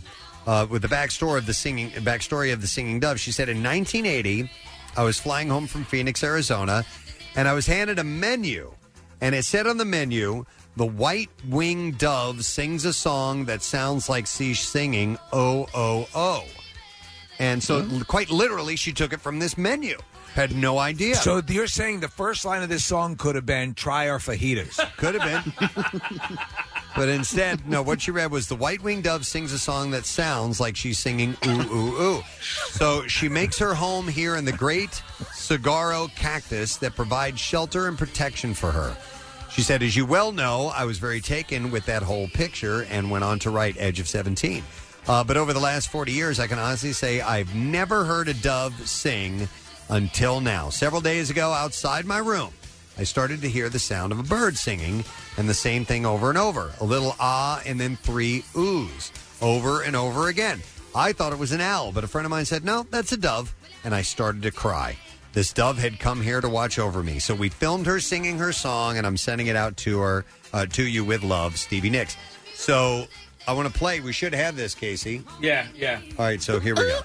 uh, 0.45 0.65
with 0.69 0.81
the 0.81 0.87
backstory 0.87 1.37
of 1.37 1.45
the 1.45 1.53
singing 1.53 1.91
backstory 1.91 2.51
of 2.51 2.61
the 2.61 2.67
singing 2.67 2.99
dove. 2.99 3.19
She 3.19 3.31
said 3.31 3.47
in 3.47 3.63
1980, 3.63 4.49
I 4.97 5.03
was 5.03 5.19
flying 5.19 5.49
home 5.49 5.67
from 5.67 5.83
Phoenix, 5.85 6.23
Arizona, 6.23 6.83
and 7.35 7.47
I 7.47 7.53
was 7.53 7.67
handed 7.67 7.99
a 7.99 8.03
menu, 8.03 8.73
and 9.21 9.35
it 9.35 9.45
said 9.45 9.67
on 9.67 9.77
the 9.77 9.85
menu, 9.85 10.45
"The 10.77 10.85
white 10.85 11.29
winged 11.49 11.97
dove 11.97 12.45
sings 12.45 12.85
a 12.85 12.93
song 12.93 13.45
that 13.45 13.61
sounds 13.61 14.07
like 14.07 14.27
she's 14.27 14.59
singing 14.59 15.17
oh 15.33 15.67
oh 15.73 16.07
oh," 16.15 16.45
and 17.39 17.61
so 17.61 17.81
hmm? 17.81 18.01
quite 18.03 18.29
literally, 18.29 18.75
she 18.75 18.93
took 18.93 19.11
it 19.11 19.19
from 19.19 19.39
this 19.39 19.57
menu. 19.57 19.97
Had 20.35 20.55
no 20.55 20.77
idea. 20.77 21.15
So 21.15 21.41
you're 21.47 21.65
saying 21.65 21.99
the 21.99 22.07
first 22.07 22.45
line 22.45 22.61
of 22.61 22.69
this 22.69 22.85
song 22.85 23.15
could 23.15 23.33
have 23.33 23.45
been 23.45 23.73
"Try 23.73 24.07
our 24.07 24.19
fajitas." 24.19 24.79
Could 24.97 25.15
have 25.15 25.43
been. 25.43 26.37
But 26.95 27.09
instead, 27.09 27.67
no, 27.69 27.83
what 27.83 28.01
she 28.01 28.09
read 28.09 28.31
was 28.31 28.47
the 28.47 28.55
white 28.55 28.81
winged 28.81 29.03
dove 29.03 29.25
sings 29.27 29.53
a 29.53 29.59
song 29.59 29.91
that 29.91 30.07
sounds 30.07 30.59
like 30.59 30.75
she's 30.75 30.97
singing 30.97 31.37
ooh, 31.45 31.61
ooh, 31.71 32.01
ooh. 32.01 32.23
So 32.69 33.05
she 33.07 33.29
makes 33.29 33.59
her 33.59 33.75
home 33.75 34.07
here 34.07 34.35
in 34.35 34.45
the 34.45 34.51
great 34.51 35.03
saguaro 35.31 36.07
cactus 36.15 36.77
that 36.77 36.95
provides 36.95 37.39
shelter 37.39 37.87
and 37.87 37.99
protection 37.99 38.55
for 38.55 38.71
her. 38.71 38.97
She 39.57 39.63
said, 39.63 39.81
As 39.81 39.95
you 39.95 40.05
well 40.05 40.31
know, 40.31 40.67
I 40.67 40.85
was 40.85 40.99
very 40.99 41.19
taken 41.19 41.71
with 41.71 41.87
that 41.87 42.03
whole 42.03 42.27
picture 42.27 42.83
and 42.91 43.09
went 43.09 43.23
on 43.23 43.39
to 43.39 43.49
write 43.49 43.75
Edge 43.79 43.99
of 43.99 44.07
17. 44.07 44.63
Uh, 45.07 45.23
but 45.23 45.35
over 45.35 45.51
the 45.51 45.59
last 45.59 45.89
40 45.89 46.11
years, 46.11 46.39
I 46.39 46.45
can 46.45 46.59
honestly 46.59 46.93
say 46.93 47.21
I've 47.21 47.55
never 47.55 48.05
heard 48.05 48.27
a 48.27 48.35
dove 48.35 48.87
sing 48.87 49.49
until 49.89 50.41
now. 50.41 50.69
Several 50.69 51.01
days 51.01 51.31
ago, 51.31 51.53
outside 51.53 52.05
my 52.05 52.19
room, 52.19 52.51
I 52.99 53.03
started 53.03 53.41
to 53.41 53.49
hear 53.49 53.67
the 53.67 53.79
sound 53.79 54.11
of 54.11 54.19
a 54.19 54.23
bird 54.23 54.57
singing, 54.57 55.03
and 55.37 55.49
the 55.49 55.55
same 55.55 55.85
thing 55.85 56.05
over 56.05 56.29
and 56.29 56.37
over. 56.37 56.71
A 56.79 56.85
little 56.85 57.15
ah, 57.19 57.59
and 57.65 57.79
then 57.79 57.95
three 57.95 58.43
oohs, 58.53 59.09
over 59.41 59.81
and 59.81 59.95
over 59.95 60.27
again. 60.27 60.61
I 60.93 61.13
thought 61.13 61.33
it 61.33 61.39
was 61.39 61.51
an 61.51 61.61
owl, 61.61 61.91
but 61.91 62.03
a 62.03 62.07
friend 62.07 62.27
of 62.27 62.29
mine 62.29 62.45
said, 62.45 62.63
no, 62.63 62.85
that's 62.91 63.11
a 63.11 63.17
dove, 63.17 63.55
and 63.83 63.95
I 63.95 64.03
started 64.03 64.43
to 64.43 64.51
cry. 64.51 64.97
This 65.33 65.53
dove 65.53 65.77
had 65.77 65.99
come 65.99 66.21
here 66.21 66.41
to 66.41 66.49
watch 66.49 66.79
over 66.79 67.03
me, 67.03 67.19
so 67.19 67.35
we 67.35 67.49
filmed 67.49 67.85
her 67.85 67.99
singing 67.99 68.37
her 68.39 68.51
song, 68.51 68.97
and 68.97 69.05
I'm 69.05 69.17
sending 69.17 69.47
it 69.47 69.55
out 69.55 69.77
to 69.77 69.99
her, 69.99 70.25
uh, 70.53 70.65
to 70.67 70.83
you 70.83 71.05
with 71.05 71.23
love, 71.23 71.57
Stevie 71.57 71.89
Nicks. 71.91 72.17
So 72.55 73.05
I 73.47 73.53
want 73.53 73.71
to 73.71 73.73
play. 73.73 73.99
We 73.99 74.13
should 74.13 74.33
have 74.33 74.55
this, 74.55 74.73
Casey. 74.73 75.23
Yeah, 75.39 75.67
yeah. 75.75 76.01
All 76.17 76.25
right, 76.25 76.41
so 76.41 76.59
here 76.59 76.75
we 76.75 76.81
go. 76.81 77.01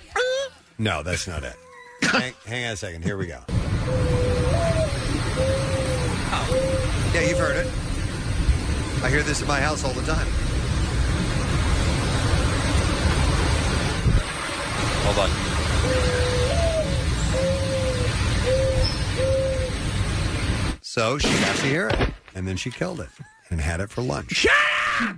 No, 0.78 1.02
that's 1.02 1.28
not 1.28 1.44
it. 1.44 1.54
hang, 2.02 2.32
hang 2.46 2.64
on 2.66 2.72
a 2.72 2.76
second. 2.76 3.04
Here 3.04 3.16
we 3.16 3.26
go. 3.26 3.40
Yeah, 7.12 7.20
you've 7.28 7.38
heard 7.38 7.56
it. 7.56 7.66
I 9.04 9.10
hear 9.10 9.22
this 9.22 9.42
in 9.42 9.48
my 9.48 9.60
house 9.60 9.84
all 9.84 9.92
the 9.92 10.02
time. 10.02 10.26
Hold 15.04 15.18
on. 15.18 16.21
So 20.92 21.16
she 21.16 21.28
got 21.40 21.56
to 21.56 21.62
hear 21.62 21.88
it, 21.88 22.10
and 22.34 22.46
then 22.46 22.58
she 22.58 22.70
killed 22.70 23.00
it 23.00 23.08
and 23.48 23.58
had 23.58 23.80
it 23.80 23.88
for 23.88 24.02
lunch. 24.02 24.32
Shut 24.32 24.52
up! 25.00 25.16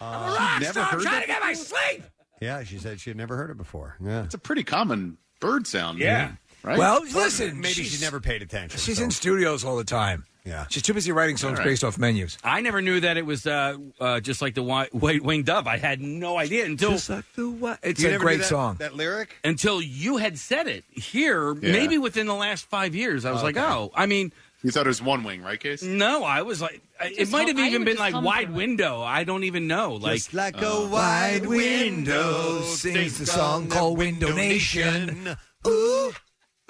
Uh, 0.00 0.58
never 0.62 0.80
heard 0.80 1.00
trying 1.02 1.14
that? 1.14 1.20
to 1.22 1.26
get 1.26 1.40
my 1.42 1.54
sleep. 1.54 2.04
Yeah, 2.40 2.62
she 2.62 2.78
said 2.78 3.00
she 3.00 3.10
had 3.10 3.16
never 3.16 3.36
heard 3.36 3.50
it 3.50 3.56
before. 3.56 3.96
Yeah, 4.00 4.22
It's 4.22 4.34
a 4.34 4.38
pretty 4.38 4.62
common 4.62 5.18
bird 5.40 5.66
sound. 5.66 5.98
Yeah. 5.98 6.36
Right? 6.62 6.78
Well, 6.78 7.00
listen, 7.02 7.56
maybe 7.60 7.74
she's- 7.74 7.88
she 7.98 8.00
never 8.04 8.20
paid 8.20 8.42
attention. 8.42 8.78
She's 8.78 8.98
so- 8.98 9.02
in 9.04 9.10
studios 9.10 9.64
all 9.64 9.76
the 9.76 9.82
time. 9.82 10.24
Yeah. 10.44 10.66
She's 10.70 10.82
too 10.84 10.94
busy 10.94 11.10
writing 11.10 11.36
songs 11.36 11.58
All 11.58 11.64
right. 11.64 11.70
based 11.72 11.82
off 11.82 11.98
menus. 11.98 12.38
I 12.44 12.60
never 12.60 12.80
knew 12.80 13.00
that 13.00 13.16
it 13.16 13.26
was 13.26 13.44
uh, 13.48 13.78
uh, 13.98 14.20
just 14.20 14.40
like 14.40 14.54
the 14.54 14.62
white, 14.62 14.94
white 14.94 15.20
winged 15.20 15.46
dove. 15.46 15.66
I 15.66 15.78
had 15.78 16.00
no 16.00 16.38
idea 16.38 16.64
until 16.64 16.92
Just 16.92 17.10
like 17.10 17.24
the 17.34 17.50
what? 17.50 17.80
It's 17.82 18.00
You 18.00 18.06
a 18.06 18.12
never 18.12 18.22
great 18.24 18.38
that- 18.38 18.44
song. 18.46 18.76
That 18.76 18.94
lyric? 18.94 19.34
until 19.42 19.82
you 19.82 20.18
had 20.18 20.38
said 20.38 20.68
it 20.68 20.84
here. 20.92 21.52
Yeah. 21.54 21.72
Maybe 21.72 21.98
within 21.98 22.28
the 22.28 22.34
last 22.36 22.66
five 22.66 22.94
years, 22.94 23.24
I 23.24 23.32
was 23.32 23.42
like, 23.42 23.56
Okay. 23.56 23.66
oh, 23.66 23.90
I 23.92 24.06
mean, 24.06 24.32
You 24.62 24.70
thought 24.70 24.86
it 24.86 24.88
was 24.88 25.02
one 25.02 25.22
wing, 25.22 25.42
right, 25.42 25.60
Case? 25.60 25.82
no, 25.82 26.24
I 26.24 26.42
was 26.42 26.60
like, 26.62 26.80
it 27.00 27.16
Just 27.18 27.30
might 27.32 27.46
have 27.48 27.56
hum- 27.56 27.64
I 27.64 27.68
even 27.68 27.80
would 27.82 27.84
been 27.86 27.94
just 27.96 28.00
like 28.00 28.14
hum 28.14 28.24
wide 28.24 28.46
through 28.46 28.54
it. 28.54 28.56
window. 28.56 29.02
I 29.02 29.22
don't 29.24 29.44
even 29.44 29.66
know. 29.68 29.94
Like, 29.94 30.14
Just 30.14 30.34
like 30.34 30.60
uh, 30.60 30.66
a 30.66 30.88
wide 30.88 31.46
window 31.46 32.62
sings 32.62 33.18
the 33.18 33.26
song 33.26 33.68
called 33.68 33.98
Window 33.98 34.32
Nation. 34.34 35.36
Ooh, 35.66 36.12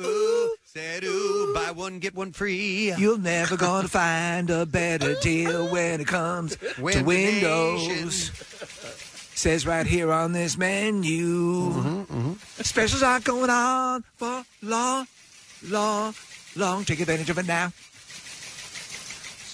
ooh, 0.01 0.57
said 0.65 1.05
ooh, 1.05 1.53
buy 1.55 1.71
one 1.71 1.99
get 2.01 2.15
one 2.15 2.33
free. 2.33 2.93
You're 2.99 3.19
never 3.19 3.57
gonna 3.57 3.89
find 3.89 4.51
a 4.51 4.67
better 4.67 5.15
deal 5.23 5.69
when 5.71 6.01
it 6.01 6.07
comes 6.07 6.57
to 6.57 6.83
Window 6.83 7.05
windows. 7.05 8.31
Says 9.35 9.67
right 9.67 9.87
here 9.87 10.11
on 10.13 10.33
this 10.33 10.57
menu. 10.59 11.71
Mm-hmm, 11.71 12.33
Specials 12.63 13.03
are 13.03 13.21
going 13.21 13.51
on 13.51 14.03
for 14.17 14.45
long, 14.63 15.07
long, 15.69 16.15
long. 16.57 16.85
Take 16.85 17.01
advantage 17.01 17.31
of 17.31 17.39
it 17.39 17.47
now. 17.47 17.73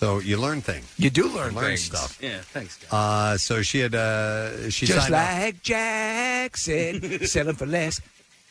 So 0.02 0.18
you 0.18 0.36
learn 0.36 0.60
things. 0.62 0.92
You 0.98 1.10
do 1.10 1.28
learn, 1.28 1.54
learn 1.54 1.64
things. 1.66 1.84
stuff. 1.84 2.18
yeah, 2.20 2.40
thanks. 2.40 2.76
Guys. 2.78 2.92
Uh, 2.92 3.38
so 3.38 3.62
she 3.62 3.78
had 3.78 3.94
uh, 3.94 4.68
she 4.70 4.86
Just 4.86 5.02
signed 5.02 5.14
off- 5.14 5.42
like 5.44 5.62
Jack 5.62 6.56
said, 6.56 7.28
selling 7.28 7.54
for 7.54 7.66
less. 7.66 8.00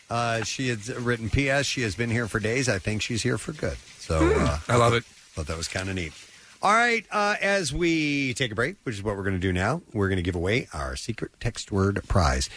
Uh, 0.09 0.43
she 0.43 0.69
had 0.69 0.85
written 0.87 1.29
P.S. 1.29 1.65
She 1.65 1.81
has 1.81 1.95
been 1.95 2.09
here 2.09 2.27
for 2.27 2.39
days. 2.39 2.67
I 2.69 2.79
think 2.79 3.01
she's 3.01 3.21
here 3.23 3.37
for 3.37 3.51
good. 3.53 3.77
So 3.99 4.19
uh, 4.33 4.59
I 4.67 4.75
love 4.77 4.93
it. 4.93 5.03
Thought 5.03 5.47
that 5.47 5.57
was 5.57 5.67
kind 5.67 5.89
of 5.89 5.95
neat. 5.95 6.13
All 6.63 6.73
right, 6.73 7.03
uh, 7.11 7.35
as 7.41 7.73
we 7.73 8.33
take 8.35 8.51
a 8.51 8.55
break, 8.55 8.75
which 8.83 8.93
is 8.95 9.01
what 9.01 9.17
we're 9.17 9.23
going 9.23 9.35
to 9.35 9.39
do 9.39 9.51
now, 9.51 9.81
we're 9.93 10.09
going 10.09 10.17
to 10.17 10.21
give 10.23 10.35
away 10.35 10.67
our 10.73 10.95
secret 10.95 11.31
text 11.39 11.71
word 11.71 11.99
prize, 12.07 12.49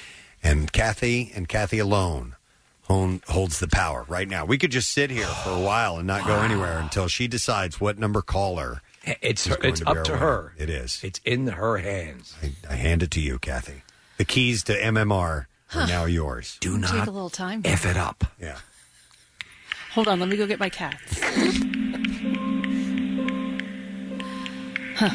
and 0.42 0.70
Kathy 0.72 1.32
and 1.34 1.48
Kathy 1.48 1.78
alone 1.78 2.36
hon- 2.84 3.22
holds 3.28 3.58
the 3.60 3.68
power 3.68 4.04
right 4.08 4.28
now. 4.28 4.44
We 4.44 4.58
could 4.58 4.70
just 4.70 4.90
sit 4.92 5.10
here 5.10 5.26
for 5.26 5.50
a 5.50 5.60
while 5.60 5.96
and 5.98 6.06
not 6.06 6.26
go 6.26 6.40
anywhere 6.40 6.78
until 6.78 7.08
she 7.08 7.26
decides 7.28 7.80
what 7.80 7.98
number 7.98 8.22
caller. 8.22 8.82
It's 9.20 9.46
is 9.46 9.52
her, 9.52 9.58
going 9.60 9.72
it's 9.72 9.80
to 9.80 9.84
be 9.86 9.90
up 9.90 9.96
our 9.98 10.02
to 10.04 10.12
winner. 10.12 10.24
her. 10.24 10.52
It 10.58 10.70
is. 10.70 11.00
It's 11.04 11.20
in 11.24 11.46
her 11.48 11.76
hands. 11.78 12.34
I, 12.42 12.52
I 12.70 12.76
hand 12.76 13.02
it 13.02 13.10
to 13.12 13.20
you, 13.20 13.38
Kathy. 13.38 13.82
The 14.16 14.24
keys 14.24 14.62
to 14.64 14.72
MMR 14.74 15.46
are 15.74 15.86
now 15.86 16.04
yours. 16.06 16.56
Do 16.60 16.72
Take 16.80 16.80
not 16.92 17.08
a 17.08 17.10
little 17.10 17.28
time. 17.30 17.62
f 17.64 17.84
it 17.84 17.96
up. 17.96 18.24
Yeah. 18.40 18.58
Hold 19.92 20.08
on, 20.08 20.20
let 20.20 20.28
me 20.28 20.36
go 20.36 20.46
get 20.46 20.58
my 20.58 20.68
cats. 20.70 21.20
Huh. 24.96 25.10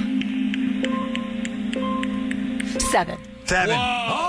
Seven. 2.91 3.17
Seven. 3.45 3.75
Oh, 3.79 4.28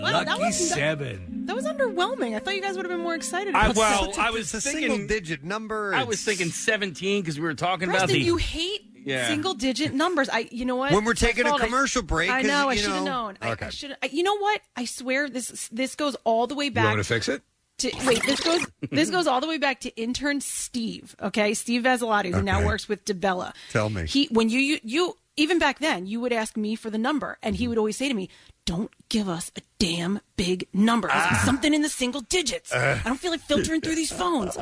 the 0.00 0.04
Well, 0.04 0.24
that 0.24 0.26
lucky 0.28 0.42
wasn't 0.42 0.68
that- 0.70 0.74
seven. 0.76 1.46
That 1.46 1.56
was 1.56 1.64
underwhelming. 1.64 2.36
I 2.36 2.38
thought 2.38 2.54
you 2.54 2.62
guys 2.62 2.76
would 2.76 2.84
have 2.84 2.90
been 2.92 3.00
more 3.02 3.14
excited. 3.14 3.54
I, 3.54 3.66
about 3.66 3.76
well, 3.76 4.12
seven. 4.12 4.20
I 4.20 4.30
was 4.30 4.54
It's 4.54 4.66
a 4.66 4.70
thinking 4.70 4.90
single 4.90 5.06
digit 5.08 5.42
number. 5.44 5.94
I 5.94 6.04
was 6.04 6.20
It's- 6.20 6.24
thinking 6.38 6.52
17 6.52 7.22
because 7.22 7.38
we 7.38 7.44
were 7.44 7.54
talking 7.54 7.88
about 7.88 8.00
Preston, 8.00 8.20
the. 8.20 8.24
you 8.24 8.36
hate 8.36 8.82
Yeah. 9.04 9.26
single 9.28 9.54
digit 9.54 9.92
numbers. 9.94 10.28
I, 10.28 10.48
you 10.52 10.64
know 10.64 10.76
what? 10.76 10.92
When 10.92 11.04
we're 11.04 11.12
It's 11.12 11.22
my 11.22 11.28
taking 11.28 11.46
a 11.46 11.50
fault. 11.50 11.62
I- 11.62 11.64
commercial 11.66 12.02
break, 12.02 12.30
I 12.30 12.42
'cause, 12.42 12.48
know. 12.48 12.68
I 12.68 12.72
you 12.74 12.78
should 12.80 12.90
have 12.92 13.04
know- 13.04 13.24
known. 13.26 13.38
I, 13.40 13.50
Okay. 13.52 13.66
I 13.66 13.70
should. 13.70 13.96
You 14.10 14.22
know 14.22 14.36
what? 14.38 14.60
I 14.76 14.84
swear 14.84 15.28
this 15.28 15.68
this 15.72 15.94
goes 15.96 16.14
all 16.24 16.46
the 16.46 16.54
way 16.54 16.68
back. 16.68 16.82
You 16.82 16.88
back. 16.88 16.96
want 16.96 17.06
to 17.06 17.14
fix 17.14 17.28
it? 17.28 17.42
to 17.78 17.90
wait 18.06 18.22
this 18.26 18.40
goes 18.40 18.66
this 18.90 19.08
goes 19.08 19.26
all 19.26 19.40
the 19.40 19.46
way 19.46 19.56
back 19.56 19.80
to 19.80 19.88
intern 19.98 20.38
steve 20.42 21.16
okay 21.22 21.54
steve 21.54 21.82
Vasilati, 21.84 22.30
who 22.30 22.42
now 22.42 22.58
Okay. 22.58 22.66
works 22.66 22.90
with 22.90 23.06
debella 23.06 23.54
Tell 23.70 23.88
me. 23.88 24.04
he 24.06 24.26
when 24.30 24.50
you, 24.50 24.58
you 24.60 24.78
you 24.84 25.16
even 25.38 25.58
back 25.58 25.78
then 25.78 26.04
you 26.06 26.20
would 26.20 26.30
ask 26.30 26.58
me 26.58 26.74
for 26.76 26.90
the 26.90 26.98
number 26.98 27.38
and 27.42 27.54
Mm-hmm. 27.54 27.60
he 27.60 27.68
would 27.68 27.78
always 27.78 27.96
say 27.96 28.06
to 28.06 28.12
me 28.12 28.28
don't 28.66 28.90
give 29.08 29.28
us 29.28 29.50
a 29.56 29.60
damn 29.78 30.20
big 30.36 30.66
number 30.72 31.08
Ah. 31.10 31.42
something 31.44 31.72
in 31.74 31.82
the 31.82 31.88
single 31.88 32.20
digits 32.22 32.72
i 32.72 33.00
don't 33.04 33.18
feel 33.18 33.30
like 33.30 33.40
filtering 33.40 33.80
through 33.80 33.94
these 33.94 34.12
phones 34.12 34.56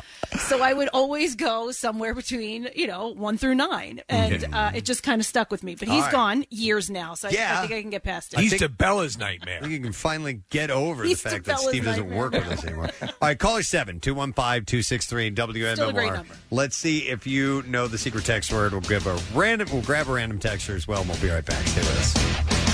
so 0.47 0.61
i 0.61 0.73
would 0.73 0.87
always 0.89 1.35
go 1.35 1.71
somewhere 1.71 2.13
between 2.15 2.67
you 2.75 2.87
know 2.87 3.09
one 3.09 3.37
through 3.37 3.53
nine 3.55 4.01
and 4.09 4.47
uh, 4.53 4.71
it 4.73 4.85
just 4.85 5.03
kind 5.03 5.19
of 5.21 5.25
stuck 5.25 5.51
with 5.51 5.61
me 5.63 5.75
but 5.75 5.87
he's 5.87 5.97
All 5.97 6.03
right. 6.03 6.11
gone 6.11 6.45
years 6.49 6.89
now 6.89 7.13
so 7.13 7.27
I, 7.27 7.31
Yeah. 7.31 7.57
I 7.57 7.61
think 7.61 7.73
i 7.73 7.81
can 7.81 7.89
get 7.91 8.03
past 8.03 8.33
it 8.33 8.39
He's 8.39 8.57
to 8.59 8.69
Bella's 8.69 9.17
nightmare. 9.17 9.57
I 9.57 9.61
think 9.61 9.73
you 9.73 9.79
can 9.79 9.93
finally 9.93 10.41
get 10.49 10.71
over 10.71 11.03
He's 11.03 11.21
the 11.21 11.29
fact 11.29 11.45
that 11.45 11.57
Bella's 11.57 11.69
Steve 11.69 11.83
doesn't 11.85 12.09
work 12.15 12.31
with 12.33 12.47
us 12.47 12.63
anymore. 12.63 12.89
All 13.01 13.09
right, 13.21 13.37
caller 13.37 13.63
7 13.63 13.99
215 13.99 14.65
263 14.65 15.31
Still 15.75 15.89
a 15.89 15.93
great 15.93 16.11
WMMR. 16.11 16.25
Let's 16.51 16.75
see 16.75 16.99
if 17.09 17.27
you 17.27 17.63
know 17.67 17.87
the 17.87 17.97
secret 17.97 18.25
text 18.25 18.51
word. 18.53 18.71
We'll 18.71 18.81
give 18.81 19.05
a 19.07 19.19
random 19.33 19.69
we'll 19.71 19.81
grab 19.81 20.07
a 20.07 20.13
random 20.13 20.39
texter 20.39 20.75
as 20.75 20.87
well 20.87 21.01
and 21.01 21.09
we'll 21.09 21.19
be 21.21 21.29
right 21.29 21.45
back. 21.45 21.65
Stay 21.67 21.81
with 21.81 21.99
us. 21.99 22.68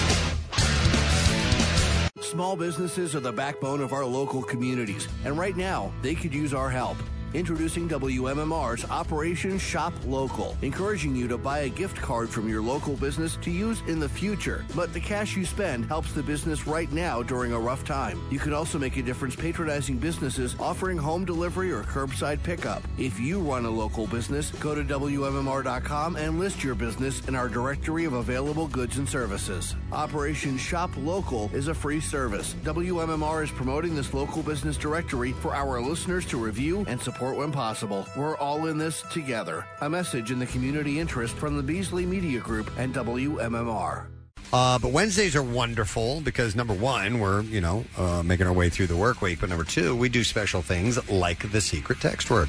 Small 2.26 2.56
businesses 2.56 3.14
are 3.16 3.20
the 3.20 3.32
backbone 3.32 3.82
of 3.82 3.94
our 3.94 4.04
local 4.04 4.42
communities, 4.42 5.08
and 5.26 5.38
right 5.38 5.56
now, 5.56 5.94
they 6.02 6.16
could 6.16 6.34
use 6.34 6.56
our 6.56 6.72
help. 6.72 6.98
Introducing 7.34 7.90
WMMR's 7.90 8.86
Operation 8.90 9.58
Shop 9.58 9.94
Local, 10.06 10.56
encouraging 10.62 11.16
you 11.16 11.28
to 11.28 11.38
buy 11.38 11.60
a 11.60 11.70
gift 11.70 11.98
card 11.98 12.30
from 12.30 12.48
your 12.48 12.62
local 12.62 12.95
business 12.95 13.38
to 13.42 13.52
use 13.52 13.82
in 13.88 14.00
the 14.00 14.08
future. 14.08 14.66
But 14.74 14.94
the 14.94 15.02
cash 15.02 15.36
you 15.36 15.45
spend 15.45 15.86
helps 15.86 16.14
the 16.14 16.24
business 16.24 16.66
right 16.66 16.90
now 16.92 17.22
during 17.22 17.52
a 17.52 17.60
rough 17.60 17.84
time. 17.84 18.22
You 18.32 18.40
can 18.40 18.54
also 18.54 18.80
make 18.80 18.95
a 18.95 19.02
difference 19.02 19.36
patronizing 19.36 19.98
businesses 19.98 20.56
offering 20.60 20.98
home 20.98 21.26
delivery 21.26 21.72
or 21.72 21.84
curbside 21.84 22.42
pickup. 22.42 22.84
If 22.98 23.20
you 23.20 23.42
run 23.42 23.66
a 23.66 23.70
local 23.70 24.08
business, 24.08 24.52
go 24.52 24.74
to 24.74 24.84
WMMR.com 24.84 26.16
and 26.16 26.40
list 26.40 26.64
your 26.64 26.76
business 26.76 27.28
in 27.28 27.36
our 27.36 27.50
directory 27.50 28.06
of 28.06 28.14
available 28.14 28.68
goods 28.68 28.98
and 28.98 29.10
services. 29.10 29.76
Operation 29.92 30.58
Shop 30.58 30.92
Local 30.98 31.50
is 31.54 31.68
a 31.68 31.74
free 31.74 32.00
service. 32.00 32.56
WMMR 32.64 33.44
is 33.44 33.52
promoting 33.52 33.94
this 33.94 34.14
local 34.14 34.42
business 34.42 34.78
directory 34.78 35.34
for 35.34 35.54
our 35.54 35.82
listeners 35.82 36.26
to 36.28 36.38
review 36.38 36.86
and 36.88 37.02
support 37.02 37.25
when 37.34 37.52
possible. 37.52 38.08
We're 38.16 38.38
all 38.38 38.68
in 38.68 38.78
this 38.78 39.04
together. 39.12 39.66
A 39.82 39.90
message 39.90 40.32
in 40.32 40.40
the 40.40 40.45
community 40.45 41.00
interest 41.00 41.36
from 41.36 41.58
the 41.58 41.64
Beasley 41.64 42.06
Media 42.06 42.40
Group 42.40 42.70
and 42.78 42.94
WMMR. 42.94 44.08
Uh, 44.54 44.80
but 44.80 44.92
Wednesdays 44.92 45.36
are 45.36 45.44
wonderful 45.44 46.22
because 46.22 46.56
number 46.56 46.74
one, 46.74 47.20
we're 47.20 47.42
you 47.42 47.62
know 47.62 47.84
uh, 47.98 48.22
making 48.24 48.48
our 48.48 48.54
way 48.54 48.70
through 48.70 48.88
the 48.88 48.95
work 48.95 49.22
week, 49.22 49.42
but 49.42 49.50
number 49.50 49.64
two, 49.64 49.95
we 49.95 50.08
do 50.08 50.24
special 50.24 50.62
things 50.62 51.10
like 51.10 51.52
the 51.52 51.62
secret 51.62 52.00
text 52.00 52.30
word. 52.30 52.48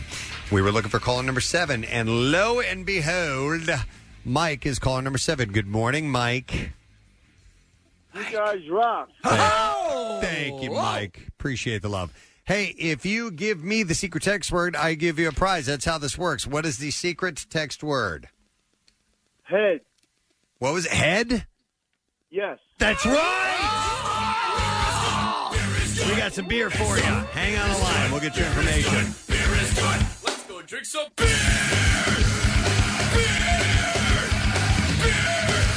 We 0.53 0.63
were 0.63 0.71
looking 0.71 0.91
for 0.91 0.99
caller 0.99 1.23
number 1.23 1.41
seven, 1.41 1.85
and 1.85 2.31
lo 2.31 2.61
and 2.61 2.85
behold, 2.85 3.69
Mike 4.25 4.67
is 4.67 4.79
caller 4.79 5.03
number 5.03 5.19
seven. 5.19 5.53
Good 5.53 5.67
morning, 5.67 6.11
Mike. 6.11 6.73
You 8.15 8.25
guys 8.31 8.69
rock. 8.71 9.09
Thank 10.21 10.63
you, 10.63 10.71
Mike. 10.71 11.27
Appreciate 11.29 11.83
the 11.83 11.89
love. 11.89 12.13
Hey, 12.47 12.67
if 12.79 13.05
you 13.05 13.33
give 13.33 13.65
me 13.65 13.83
the 13.83 13.93
secret 13.93 14.23
text 14.23 14.53
word, 14.53 14.77
I 14.77 14.95
give 14.95 15.19
you 15.19 15.27
a 15.27 15.33
prize. 15.33 15.67
That's 15.67 15.85
how 15.85 15.99
this 15.99 16.17
works. 16.17 16.47
What 16.47 16.65
is 16.65 16.79
the 16.79 16.93
secret 16.93 17.45
text 17.51 17.83
word? 17.83 18.29
Head. 19.43 19.81
What 20.61 20.73
was 20.73 20.87
it? 20.87 20.93
Head? 20.93 21.49
Yes. 22.31 22.61
That's 22.79 23.05
right. 23.05 23.17
We 26.09 26.17
got 26.17 26.35
some 26.35 26.47
beer 26.47 26.71
for 26.71 26.97
you. 26.97 27.03
Hang 27.03 27.59
on 27.59 27.69
the 27.69 27.79
line. 27.79 28.13
We'll 28.13 28.21
get 28.21 28.37
your 28.37 28.47
information. 28.47 29.13
Beer 29.27 29.55
is 29.61 29.75
good. 29.75 30.07
Let's 30.25 30.45
go 30.47 30.63
drink 30.63 30.85
some 30.85 31.09
beer. 31.17 31.27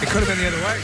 It 0.01 0.07
could 0.07 0.21
have 0.23 0.27
been 0.27 0.37
the 0.37 0.47
other 0.47 0.63
way. 0.67 0.79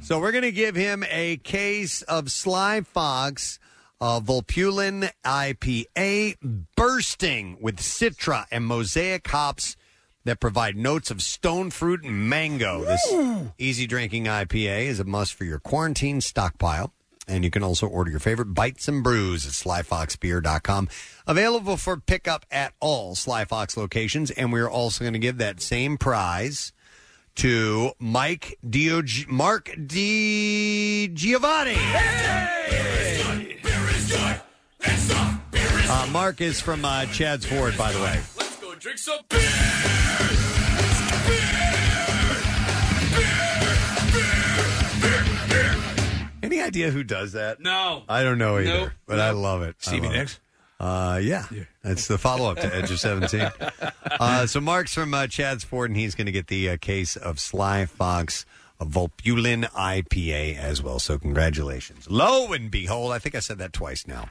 So 0.00 0.18
we're 0.18 0.32
going 0.32 0.44
to 0.44 0.52
give 0.52 0.76
him 0.76 1.04
a 1.10 1.36
case 1.36 2.00
of 2.00 2.32
Sly 2.32 2.80
Fox 2.80 3.58
uh, 4.00 4.20
Volpulin 4.20 5.10
IPA 5.24 6.36
bursting 6.76 7.58
with 7.60 7.78
Citra 7.78 8.46
and 8.50 8.64
Mosaic 8.66 9.26
hops 9.28 9.76
that 10.24 10.40
provide 10.40 10.76
notes 10.76 11.10
of 11.10 11.22
stone 11.22 11.70
fruit 11.70 12.02
and 12.02 12.28
mango. 12.28 12.84
This 12.84 13.50
easy 13.58 13.86
drinking 13.86 14.24
IPA 14.24 14.86
is 14.86 15.00
a 15.00 15.04
must 15.04 15.34
for 15.34 15.44
your 15.44 15.58
quarantine 15.58 16.20
stockpile. 16.20 16.92
And 17.26 17.42
you 17.42 17.50
can 17.50 17.62
also 17.62 17.86
order 17.86 18.10
your 18.10 18.20
favorite 18.20 18.52
bites 18.52 18.86
and 18.86 19.02
brews 19.02 19.46
at 19.46 19.52
slyfoxbeer.com. 19.52 20.88
Available 21.26 21.78
for 21.78 21.96
pickup 21.96 22.44
at 22.50 22.74
all 22.80 23.14
Sly 23.14 23.46
Fox 23.46 23.76
locations. 23.78 24.30
And 24.30 24.52
we're 24.52 24.68
also 24.68 25.04
going 25.04 25.14
to 25.14 25.18
give 25.18 25.38
that 25.38 25.62
same 25.62 25.96
prize 25.96 26.72
to 27.36 27.92
Mike 27.98 28.58
Dio 28.68 29.02
Mark 29.28 29.74
Di 29.86 31.08
Giovanni. 31.14 31.78
Uh, 35.86 36.08
Mark 36.10 36.40
is 36.40 36.60
from 36.60 36.84
uh, 36.84 37.06
Chadds 37.06 37.46
Ford, 37.46 37.76
by 37.78 37.92
the 37.92 38.00
way. 38.00 38.20
Let's 38.36 38.56
go 38.60 38.74
drink 38.74 38.98
some 38.98 39.18
beer. 39.28 39.40
Any 46.42 46.60
idea 46.60 46.90
who 46.90 47.02
does 47.02 47.32
that? 47.32 47.60
No. 47.60 48.02
I 48.06 48.22
don't 48.22 48.36
know 48.36 48.58
either, 48.58 48.64
Nope. 48.80 48.90
but 49.06 49.18
I 49.18 49.30
love 49.30 49.62
it. 49.62 49.76
I 49.80 49.86
Stevie 49.86 50.06
love 50.08 50.14
it. 50.14 50.18
Nicks? 50.18 50.40
Uh, 50.78 51.20
yeah, 51.22 51.46
it's 51.84 52.06
the 52.08 52.18
follow 52.18 52.50
up 52.50 52.58
to 52.58 52.74
Edge 52.74 52.90
of 52.90 53.00
Seventeen. 53.00 53.50
Uh, 54.20 54.46
so 54.46 54.60
Mark's 54.60 54.94
from 54.94 55.12
uh, 55.12 55.26
Chadds 55.26 55.64
Ford, 55.64 55.90
and 55.90 55.98
he's 55.98 56.14
going 56.14 56.26
to 56.26 56.32
get 56.32 56.46
the 56.46 56.70
uh, 56.70 56.76
case 56.76 57.16
of 57.16 57.40
Sly 57.40 57.84
Fox 57.86 58.44
a 58.44 58.63
Volpulin 58.84 59.64
IPA 59.70 60.58
as 60.58 60.82
well. 60.82 60.98
So 60.98 61.18
congratulations. 61.18 62.08
Lo 62.10 62.52
and 62.52 62.70
behold, 62.70 63.12
I 63.12 63.18
think 63.18 63.34
I 63.34 63.40
said 63.40 63.58
that 63.58 63.72
twice 63.72 64.06
now. 64.06 64.28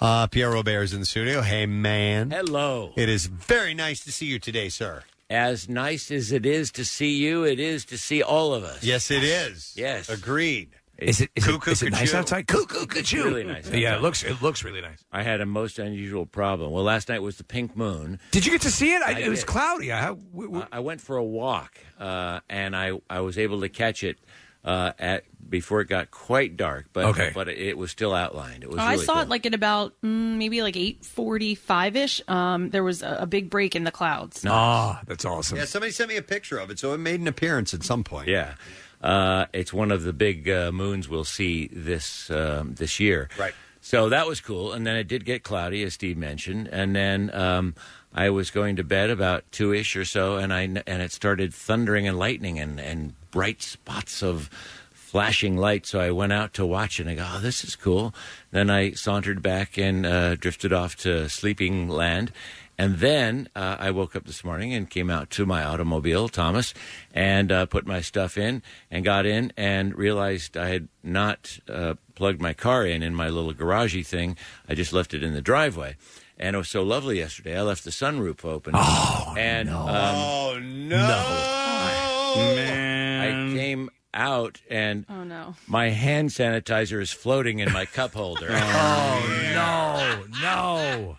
Uh, 0.00 0.26
Pierre 0.28 0.50
Robert 0.50 0.82
is 0.82 0.92
in 0.92 1.00
the 1.00 1.06
studio. 1.06 1.42
Hey, 1.42 1.66
man. 1.66 2.30
Hello. 2.30 2.92
It 2.96 3.08
is 3.08 3.26
very 3.26 3.74
nice 3.74 4.04
to 4.04 4.12
see 4.12 4.26
you 4.26 4.38
today, 4.38 4.68
sir. 4.68 5.02
As 5.28 5.68
nice 5.68 6.12
as 6.12 6.30
it 6.30 6.46
is 6.46 6.70
to 6.72 6.84
see 6.84 7.16
you, 7.16 7.44
it 7.44 7.58
is 7.58 7.84
to 7.86 7.98
see 7.98 8.22
all 8.22 8.54
of 8.54 8.62
us. 8.62 8.84
Yes, 8.84 9.10
it 9.10 9.24
is. 9.24 9.74
Yes. 9.76 10.08
Agreed. 10.08 10.70
Is 10.98 11.20
it, 11.20 11.30
is 11.36 11.44
Cuckoo 11.44 11.70
it, 11.70 11.72
is 11.74 11.82
it 11.82 11.90
nice 11.92 12.10
cuckoo. 12.10 12.18
outside? 12.18 12.46
Cuckoo, 12.46 12.86
cuckoo. 12.86 13.24
Really 13.24 13.44
nice. 13.44 13.68
Yeah, 13.70 13.76
it 13.78 13.86
outside. 13.86 14.02
looks 14.02 14.22
it 14.24 14.42
looks 14.42 14.64
really 14.64 14.80
nice. 14.80 15.04
I 15.12 15.22
had 15.22 15.40
a 15.42 15.46
most 15.46 15.78
unusual 15.78 16.24
problem. 16.24 16.70
Well, 16.72 16.84
last 16.84 17.08
night 17.10 17.20
was 17.20 17.36
the 17.36 17.44
pink 17.44 17.76
moon. 17.76 18.18
Did 18.30 18.46
you 18.46 18.52
get 18.52 18.62
to 18.62 18.70
see 18.70 18.94
it? 18.94 19.02
I, 19.02 19.12
I 19.12 19.18
it 19.20 19.28
was 19.28 19.40
did. 19.40 19.46
cloudy. 19.46 19.92
I, 19.92 20.00
how, 20.00 20.14
w- 20.14 20.48
w- 20.48 20.66
I 20.72 20.80
went 20.80 21.02
for 21.02 21.16
a 21.18 21.24
walk, 21.24 21.78
uh, 22.00 22.40
and 22.48 22.74
I, 22.74 22.92
I 23.10 23.20
was 23.20 23.36
able 23.36 23.60
to 23.60 23.68
catch 23.68 24.02
it 24.02 24.18
uh, 24.64 24.92
at 24.98 25.24
before 25.48 25.80
it 25.82 25.88
got 25.88 26.10
quite 26.10 26.56
dark. 26.56 26.86
But 26.94 27.04
Okay. 27.06 27.30
but 27.34 27.48
it 27.48 27.76
was 27.76 27.90
still 27.90 28.14
outlined. 28.14 28.62
It 28.64 28.70
was. 28.70 28.78
Oh, 28.78 28.82
I 28.82 28.92
really 28.94 29.04
saw 29.04 29.12
cool. 29.14 29.22
it 29.24 29.28
like 29.28 29.44
at 29.44 29.52
about 29.54 29.92
mm, 30.02 30.36
maybe 30.38 30.62
like 30.62 30.76
eight 30.78 31.04
forty-five 31.04 31.94
ish. 31.94 32.22
Um, 32.26 32.70
there 32.70 32.82
was 32.82 33.02
a, 33.02 33.18
a 33.20 33.26
big 33.26 33.50
break 33.50 33.76
in 33.76 33.84
the 33.84 33.92
clouds. 33.92 34.44
Ah, 34.46 35.02
that's 35.06 35.26
awesome. 35.26 35.58
Yeah, 35.58 35.66
somebody 35.66 35.92
sent 35.92 36.08
me 36.08 36.16
a 36.16 36.22
picture 36.22 36.56
of 36.56 36.70
it, 36.70 36.78
so 36.78 36.94
it 36.94 36.98
made 36.98 37.20
an 37.20 37.28
appearance 37.28 37.74
at 37.74 37.82
some 37.82 38.02
point. 38.02 38.28
Yeah. 38.28 38.54
Uh, 39.02 39.46
it's 39.52 39.72
one 39.72 39.90
of 39.90 40.04
the 40.04 40.12
big 40.12 40.48
uh, 40.48 40.72
moons 40.72 41.08
we'll 41.08 41.24
see 41.24 41.68
this 41.68 42.30
um, 42.30 42.74
this 42.74 42.98
year. 42.98 43.28
Right. 43.38 43.54
So 43.80 44.08
that 44.08 44.26
was 44.26 44.40
cool, 44.40 44.72
and 44.72 44.84
then 44.84 44.96
it 44.96 45.06
did 45.06 45.24
get 45.24 45.44
cloudy, 45.44 45.84
as 45.84 45.94
Steve 45.94 46.16
mentioned, 46.16 46.68
and 46.72 46.96
then 46.96 47.32
um, 47.32 47.76
I 48.12 48.30
was 48.30 48.50
going 48.50 48.74
to 48.76 48.82
bed 48.82 49.10
about 49.10 49.44
two 49.52 49.72
ish 49.72 49.94
or 49.94 50.04
so, 50.04 50.36
and 50.36 50.52
I 50.52 50.62
and 50.62 51.02
it 51.02 51.12
started 51.12 51.54
thundering 51.54 52.08
and 52.08 52.18
lightning 52.18 52.58
and 52.58 52.80
and 52.80 53.14
bright 53.30 53.62
spots 53.62 54.24
of 54.24 54.50
flashing 54.90 55.56
light. 55.56 55.86
So 55.86 56.00
I 56.00 56.10
went 56.10 56.32
out 56.32 56.52
to 56.54 56.66
watch, 56.66 56.98
and 56.98 57.08
I 57.08 57.14
go, 57.14 57.26
"Oh, 57.34 57.40
this 57.40 57.62
is 57.62 57.76
cool." 57.76 58.12
Then 58.50 58.70
I 58.70 58.92
sauntered 58.92 59.40
back 59.40 59.78
and 59.78 60.04
uh, 60.04 60.34
drifted 60.34 60.72
off 60.72 60.96
to 60.96 61.28
sleeping 61.28 61.88
land. 61.88 62.32
And 62.78 62.98
then 62.98 63.48
uh, 63.56 63.76
I 63.78 63.90
woke 63.90 64.14
up 64.14 64.24
this 64.24 64.44
morning 64.44 64.74
and 64.74 64.88
came 64.90 65.08
out 65.10 65.30
to 65.30 65.46
my 65.46 65.64
automobile, 65.64 66.28
Thomas, 66.28 66.74
and 67.14 67.50
uh, 67.50 67.66
put 67.66 67.86
my 67.86 68.00
stuff 68.00 68.36
in 68.36 68.62
and 68.90 69.04
got 69.04 69.24
in 69.24 69.52
and 69.56 69.96
realized 69.96 70.56
I 70.56 70.68
had 70.68 70.88
not 71.02 71.58
uh, 71.68 71.94
plugged 72.14 72.40
my 72.40 72.52
car 72.52 72.84
in 72.84 73.02
in 73.02 73.14
my 73.14 73.28
little 73.28 73.54
garagey 73.54 74.04
thing. 74.04 74.36
I 74.68 74.74
just 74.74 74.92
left 74.92 75.14
it 75.14 75.22
in 75.22 75.32
the 75.32 75.40
driveway. 75.42 75.96
And 76.38 76.54
it 76.54 76.58
was 76.58 76.68
so 76.68 76.82
lovely 76.82 77.18
yesterday. 77.18 77.58
I 77.58 77.62
left 77.62 77.84
the 77.84 77.90
sunroof 77.90 78.44
open. 78.44 78.74
Oh, 78.76 79.34
and, 79.38 79.70
no. 79.70 79.86
oh, 79.88 80.58
no. 80.60 80.96
Man 82.54 82.96
I 83.22 83.56
came 83.56 83.90
out 84.12 84.60
and 84.70 85.04
Oh 85.08 85.24
no. 85.24 85.54
my 85.66 85.90
hand 85.90 86.30
sanitizer 86.30 87.00
is 87.00 87.12
floating 87.12 87.58
in 87.60 87.72
my 87.72 87.84
cup 87.86 88.14
holder. 88.14 88.48
oh 88.50 89.50
no, 89.54 90.24
no. 90.40 91.16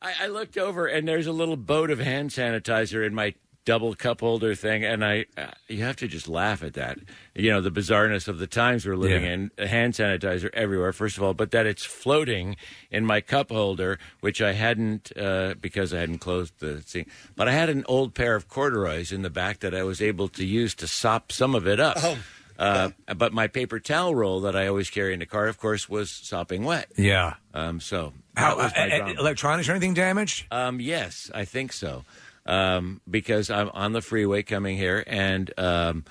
I, 0.00 0.14
I 0.22 0.26
looked 0.28 0.56
over 0.56 0.86
and 0.86 1.06
there's 1.08 1.26
a 1.26 1.32
little 1.32 1.56
boat 1.56 1.90
of 1.90 1.98
hand 1.98 2.30
sanitizer 2.30 3.06
in 3.06 3.14
my 3.14 3.34
double 3.64 3.94
cup 3.94 4.20
holder 4.20 4.54
thing, 4.54 4.82
and 4.82 5.04
I 5.04 5.26
uh, 5.36 5.48
you 5.68 5.82
have 5.82 5.96
to 5.96 6.08
just 6.08 6.26
laugh 6.26 6.62
at 6.62 6.72
that. 6.74 6.98
You 7.34 7.50
know 7.50 7.60
the 7.60 7.70
bizarreness 7.70 8.26
of 8.26 8.38
the 8.38 8.46
times 8.46 8.86
we're 8.86 8.96
living 8.96 9.24
Yeah. 9.24 9.32
in. 9.58 9.68
Hand 9.68 9.92
sanitizer 9.92 10.48
everywhere, 10.54 10.92
first 10.94 11.18
of 11.18 11.22
all, 11.22 11.34
but 11.34 11.50
that 11.50 11.66
it's 11.66 11.84
floating 11.84 12.56
in 12.90 13.04
my 13.04 13.20
cup 13.20 13.50
holder, 13.50 13.98
which 14.20 14.40
I 14.40 14.52
hadn't 14.54 15.12
uh, 15.18 15.52
because 15.60 15.92
I 15.92 15.98
hadn't 16.00 16.18
closed 16.20 16.54
the 16.60 16.80
thing. 16.80 17.06
But 17.36 17.48
I 17.48 17.52
had 17.52 17.68
an 17.68 17.84
old 17.88 18.14
pair 18.14 18.34
of 18.36 18.48
corduroys 18.48 19.12
in 19.12 19.20
the 19.20 19.28
back 19.30 19.58
that 19.60 19.74
I 19.74 19.82
was 19.82 20.00
able 20.00 20.28
to 20.28 20.46
use 20.46 20.74
to 20.76 20.86
sop 20.88 21.30
some 21.30 21.54
of 21.54 21.66
it 21.66 21.78
up. 21.78 21.98
Oh. 22.00 22.16
Uh, 22.58 22.90
but 23.16 23.32
my 23.32 23.46
paper 23.46 23.78
towel 23.78 24.14
roll 24.14 24.40
that 24.40 24.56
I 24.56 24.66
always 24.66 24.90
carry 24.90 25.12
in 25.12 25.20
the 25.20 25.26
car, 25.26 25.46
of 25.46 25.58
course, 25.58 25.88
was 25.88 26.10
sopping 26.10 26.64
wet. 26.64 26.90
Yeah. 26.96 27.34
Um, 27.54 27.78
so 27.80 28.12
that 28.34 28.40
How 28.42 28.56
was 28.56 28.72
my 28.74 28.82
uh, 28.82 28.84
uh, 28.86 28.98
drama. 28.98 29.14
electronics 29.20 29.68
or 29.68 29.72
anything 29.72 29.94
damaged? 29.94 30.46
Um, 30.50 30.80
yes, 30.80 31.30
I 31.34 31.44
think 31.44 31.72
so. 31.72 32.04
Um, 32.46 33.00
because 33.08 33.50
I'm 33.50 33.68
on 33.70 33.92
the 33.92 34.00
freeway 34.00 34.42
coming 34.42 34.76
here 34.76 35.04
and 35.06 35.52
um, 35.58 36.04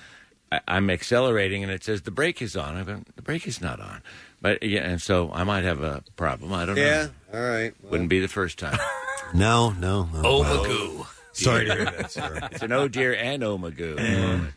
I, 0.51 0.61
I'm 0.67 0.89
accelerating 0.89 1.63
and 1.63 1.71
it 1.71 1.83
says 1.83 2.03
the 2.03 2.11
brake 2.11 2.41
is 2.41 2.55
on. 2.55 2.77
I 2.77 2.83
go, 2.83 3.01
the 3.15 3.21
brake 3.23 3.47
is 3.47 3.59
not 3.59 3.79
on. 3.81 4.01
But 4.39 4.61
yeah, 4.63 4.81
and 4.81 5.01
so 5.01 5.31
I 5.33 5.43
might 5.43 5.63
have 5.63 5.81
a 5.81 6.03
problem. 6.15 6.53
I 6.53 6.65
don't 6.67 6.75
know. 6.75 6.81
Yeah, 6.81 7.07
know. 7.33 7.39
all 7.39 7.45
right. 7.49 7.73
Wouldn't 7.83 8.09
be 8.09 8.19
the 8.19 8.27
first 8.27 8.57
time. 8.59 8.77
No, 9.33 9.71
no. 9.71 10.03
no. 10.05 10.21
Oh, 10.23 10.39
Well, 10.39 10.63
Magoo. 10.63 11.05
Sorry 11.33 11.65
to 11.65 11.75
hear 11.75 11.83
that, 11.85 12.11
sir. 12.11 12.39
It's 12.51 12.61
an 12.61 12.71
oh 12.71 12.87
dear 12.87 13.13
and 13.13 13.43
oh 13.43 13.57
magoo. 13.57 14.53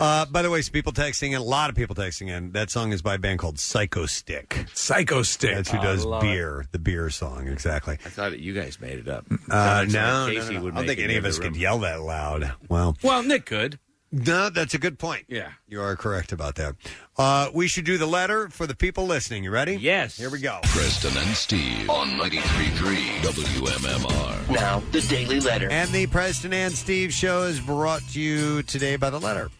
Uh, 0.00 0.26
by 0.26 0.42
the 0.42 0.50
way, 0.50 0.60
some 0.62 0.72
people 0.72 0.92
texting 0.92 1.28
in, 1.28 1.34
a 1.36 1.42
lot 1.42 1.70
of 1.70 1.76
people 1.76 1.94
texting 1.94 2.28
in. 2.28 2.52
That 2.52 2.70
song 2.70 2.92
is 2.92 3.00
by 3.02 3.14
a 3.14 3.18
band 3.18 3.38
called 3.38 3.56
Psychostick. 3.56 4.68
Psycho 4.76 5.22
Stick. 5.22 5.54
That's 5.54 5.70
who 5.70 5.78
Oh, 5.78 5.82
does 5.82 6.04
I 6.04 6.08
love 6.08 6.22
it. 6.22 6.26
beer, 6.26 6.66
the 6.72 6.78
beer 6.78 7.08
song, 7.10 7.48
exactly. 7.48 7.98
I 8.04 8.08
thought 8.08 8.38
you 8.38 8.52
guys 8.52 8.80
made 8.80 8.98
it 8.98 9.08
up. 9.08 9.24
Uh, 9.50 9.86
Sounded 9.86 9.86
like 9.86 9.88
no, 9.88 10.00
something 10.00 10.34
no, 10.34 10.40
Casey 10.40 10.52
no, 10.54 10.58
no. 10.58 10.64
would 10.64 10.72
I 10.72 10.76
don't 10.76 10.86
make 10.86 10.88
think 10.88 10.98
in 11.00 11.04
any 11.10 11.16
of 11.16 11.22
the 11.22 11.28
us 11.30 11.36
other 11.36 11.42
could 11.44 11.52
room. 11.54 11.60
yell 11.62 11.78
that 11.80 12.00
loud. 12.02 12.52
Well, 12.68 12.96
Well, 13.02 13.22
Nick 13.22 13.46
could. 13.46 13.78
No, 14.14 14.48
that's 14.48 14.74
a 14.74 14.78
good 14.78 14.98
point. 14.98 15.24
Yeah. 15.28 15.50
You 15.66 15.82
are 15.82 15.96
correct 15.96 16.30
about 16.30 16.54
that. 16.54 16.76
Uh, 17.18 17.48
we 17.52 17.66
should 17.66 17.84
do 17.84 17.98
the 17.98 18.06
letter 18.06 18.48
for 18.48 18.66
the 18.66 18.74
people 18.74 19.06
listening. 19.06 19.42
You 19.42 19.50
ready? 19.50 19.76
Yes. 19.76 20.16
Here 20.16 20.30
we 20.30 20.40
go. 20.40 20.60
Preston 20.62 21.16
and 21.16 21.34
Steve 21.36 21.90
on 21.90 22.10
93.3 22.10 22.96
WMMR. 23.22 24.50
Now, 24.50 24.82
the 24.92 25.00
Daily 25.02 25.40
Letter. 25.40 25.68
And 25.68 25.90
the 25.90 26.06
Preston 26.06 26.52
and 26.52 26.72
Steve 26.72 27.12
show 27.12 27.42
is 27.42 27.58
brought 27.58 28.02
to 28.12 28.20
you 28.20 28.62
today 28.62 28.96
by 28.96 29.10
the 29.10 29.18
letter. 29.18 29.50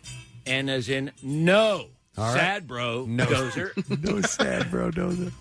And 0.47 0.71
as 0.71 0.89
in, 0.89 1.11
no. 1.23 1.87
All 2.17 2.27
right. 2.27 2.35
Sad 2.35 2.69
bro. 2.69 3.07
No. 3.07 3.27
Dozer. 3.27 4.05
no 4.05 4.21
sad, 4.21 4.71
bro. 4.71 4.93
Dozer. 4.93 5.33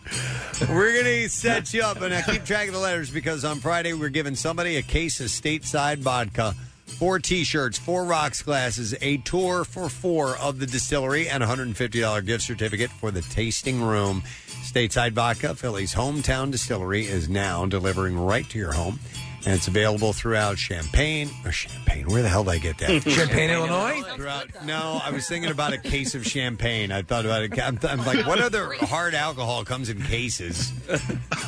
We're 0.69 0.93
going 0.93 1.05
to 1.05 1.29
set 1.29 1.71
you 1.71 1.83
up, 1.83 2.01
and 2.01 2.09
now 2.09 2.21
keep 2.23 2.45
track 2.45 2.67
of 2.67 2.73
the 2.73 2.79
letters 2.79 3.11
because 3.11 3.45
on 3.45 3.59
Friday 3.59 3.93
we're 3.93 4.09
giving 4.09 4.33
somebody 4.33 4.77
a 4.77 4.81
case 4.81 5.19
of 5.19 5.27
stateside 5.27 5.99
vodka, 5.99 6.55
four 6.85 7.19
T-shirts, 7.19 7.77
four 7.77 8.05
rocks 8.05 8.41
glasses, 8.41 8.95
a 9.01 9.17
tour 9.17 9.63
for 9.63 9.89
four 9.89 10.37
of 10.37 10.59
the 10.59 10.65
distillery, 10.65 11.27
and 11.27 11.43
a 11.43 11.47
$150 11.47 12.25
gift 12.25 12.43
certificate 12.43 12.91
for 12.91 13.11
the 13.11 13.21
tasting 13.21 13.81
room. 13.81 14.23
Stateside 14.63 15.11
Vodka, 15.11 15.55
Philly's 15.55 15.93
hometown 15.93 16.51
distillery, 16.51 17.05
is 17.05 17.27
now 17.27 17.65
delivering 17.65 18.17
right 18.17 18.47
to 18.49 18.57
your 18.57 18.73
home. 18.73 18.99
And 19.45 19.55
it's 19.55 19.67
available 19.67 20.13
throughout 20.13 20.57
Champagne 20.57 21.29
Or 21.43 21.51
Champagne. 21.51 22.05
where 22.07 22.21
the 22.21 22.29
hell 22.29 22.45
did 22.45 22.51
I 22.51 22.57
get 22.59 22.77
that? 22.77 23.03
Champagne, 23.09 23.49
Illinois? 23.49 24.01
Throughout, 24.15 24.47
no, 24.65 25.01
I 25.03 25.11
was 25.11 25.27
thinking 25.27 25.51
about 25.51 25.73
a 25.73 25.77
case 25.77 26.15
of 26.15 26.25
champagne. 26.25 26.93
I 26.93 27.01
thought 27.01 27.25
about 27.25 27.43
it. 27.43 27.59
I'm, 27.61 27.77
I'm 27.83 28.05
like, 28.05 28.25
what 28.25 28.39
other 28.39 28.71
hard 28.79 29.13
alcohol 29.13 29.65
comes 29.65 29.89
in 29.89 30.01
cases? 30.01 30.71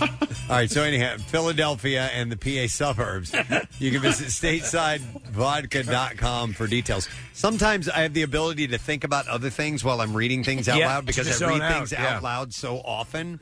All 0.02 0.10
right, 0.50 0.70
so 0.70 0.84
anyhow, 0.84 1.16
Philadelphia 1.28 2.10
and 2.14 2.30
the 2.32 2.38
PA 2.38 2.68
suburbs. 2.68 3.34
You 3.80 3.92
can 3.92 4.02
visit 4.02 4.28
statesidevodka.com 4.28 6.54
for 6.54 6.68
details. 6.68 7.08
Sometimes 7.34 7.90
I 7.90 8.00
have 8.02 8.14
the 8.14 8.22
ability 8.24 8.68
to 8.68 8.78
think 8.78 9.04
about 9.04 9.28
other 9.28 9.50
things 9.50 9.84
while 9.84 10.02
I'm 10.02 10.16
reading 10.16 10.44
things 10.44 10.70
out 10.70 10.78
Yeah, 10.78 10.88
loud 10.88 11.06
because 11.06 11.28
just 11.28 11.42
I 11.42 11.48
read 11.48 11.54
zone 11.54 11.62
out, 11.62 11.74
things 11.78 11.92
yeah. 11.94 12.16
out 12.18 12.24
loud 12.24 12.54
so 12.54 12.78
often. 12.80 13.40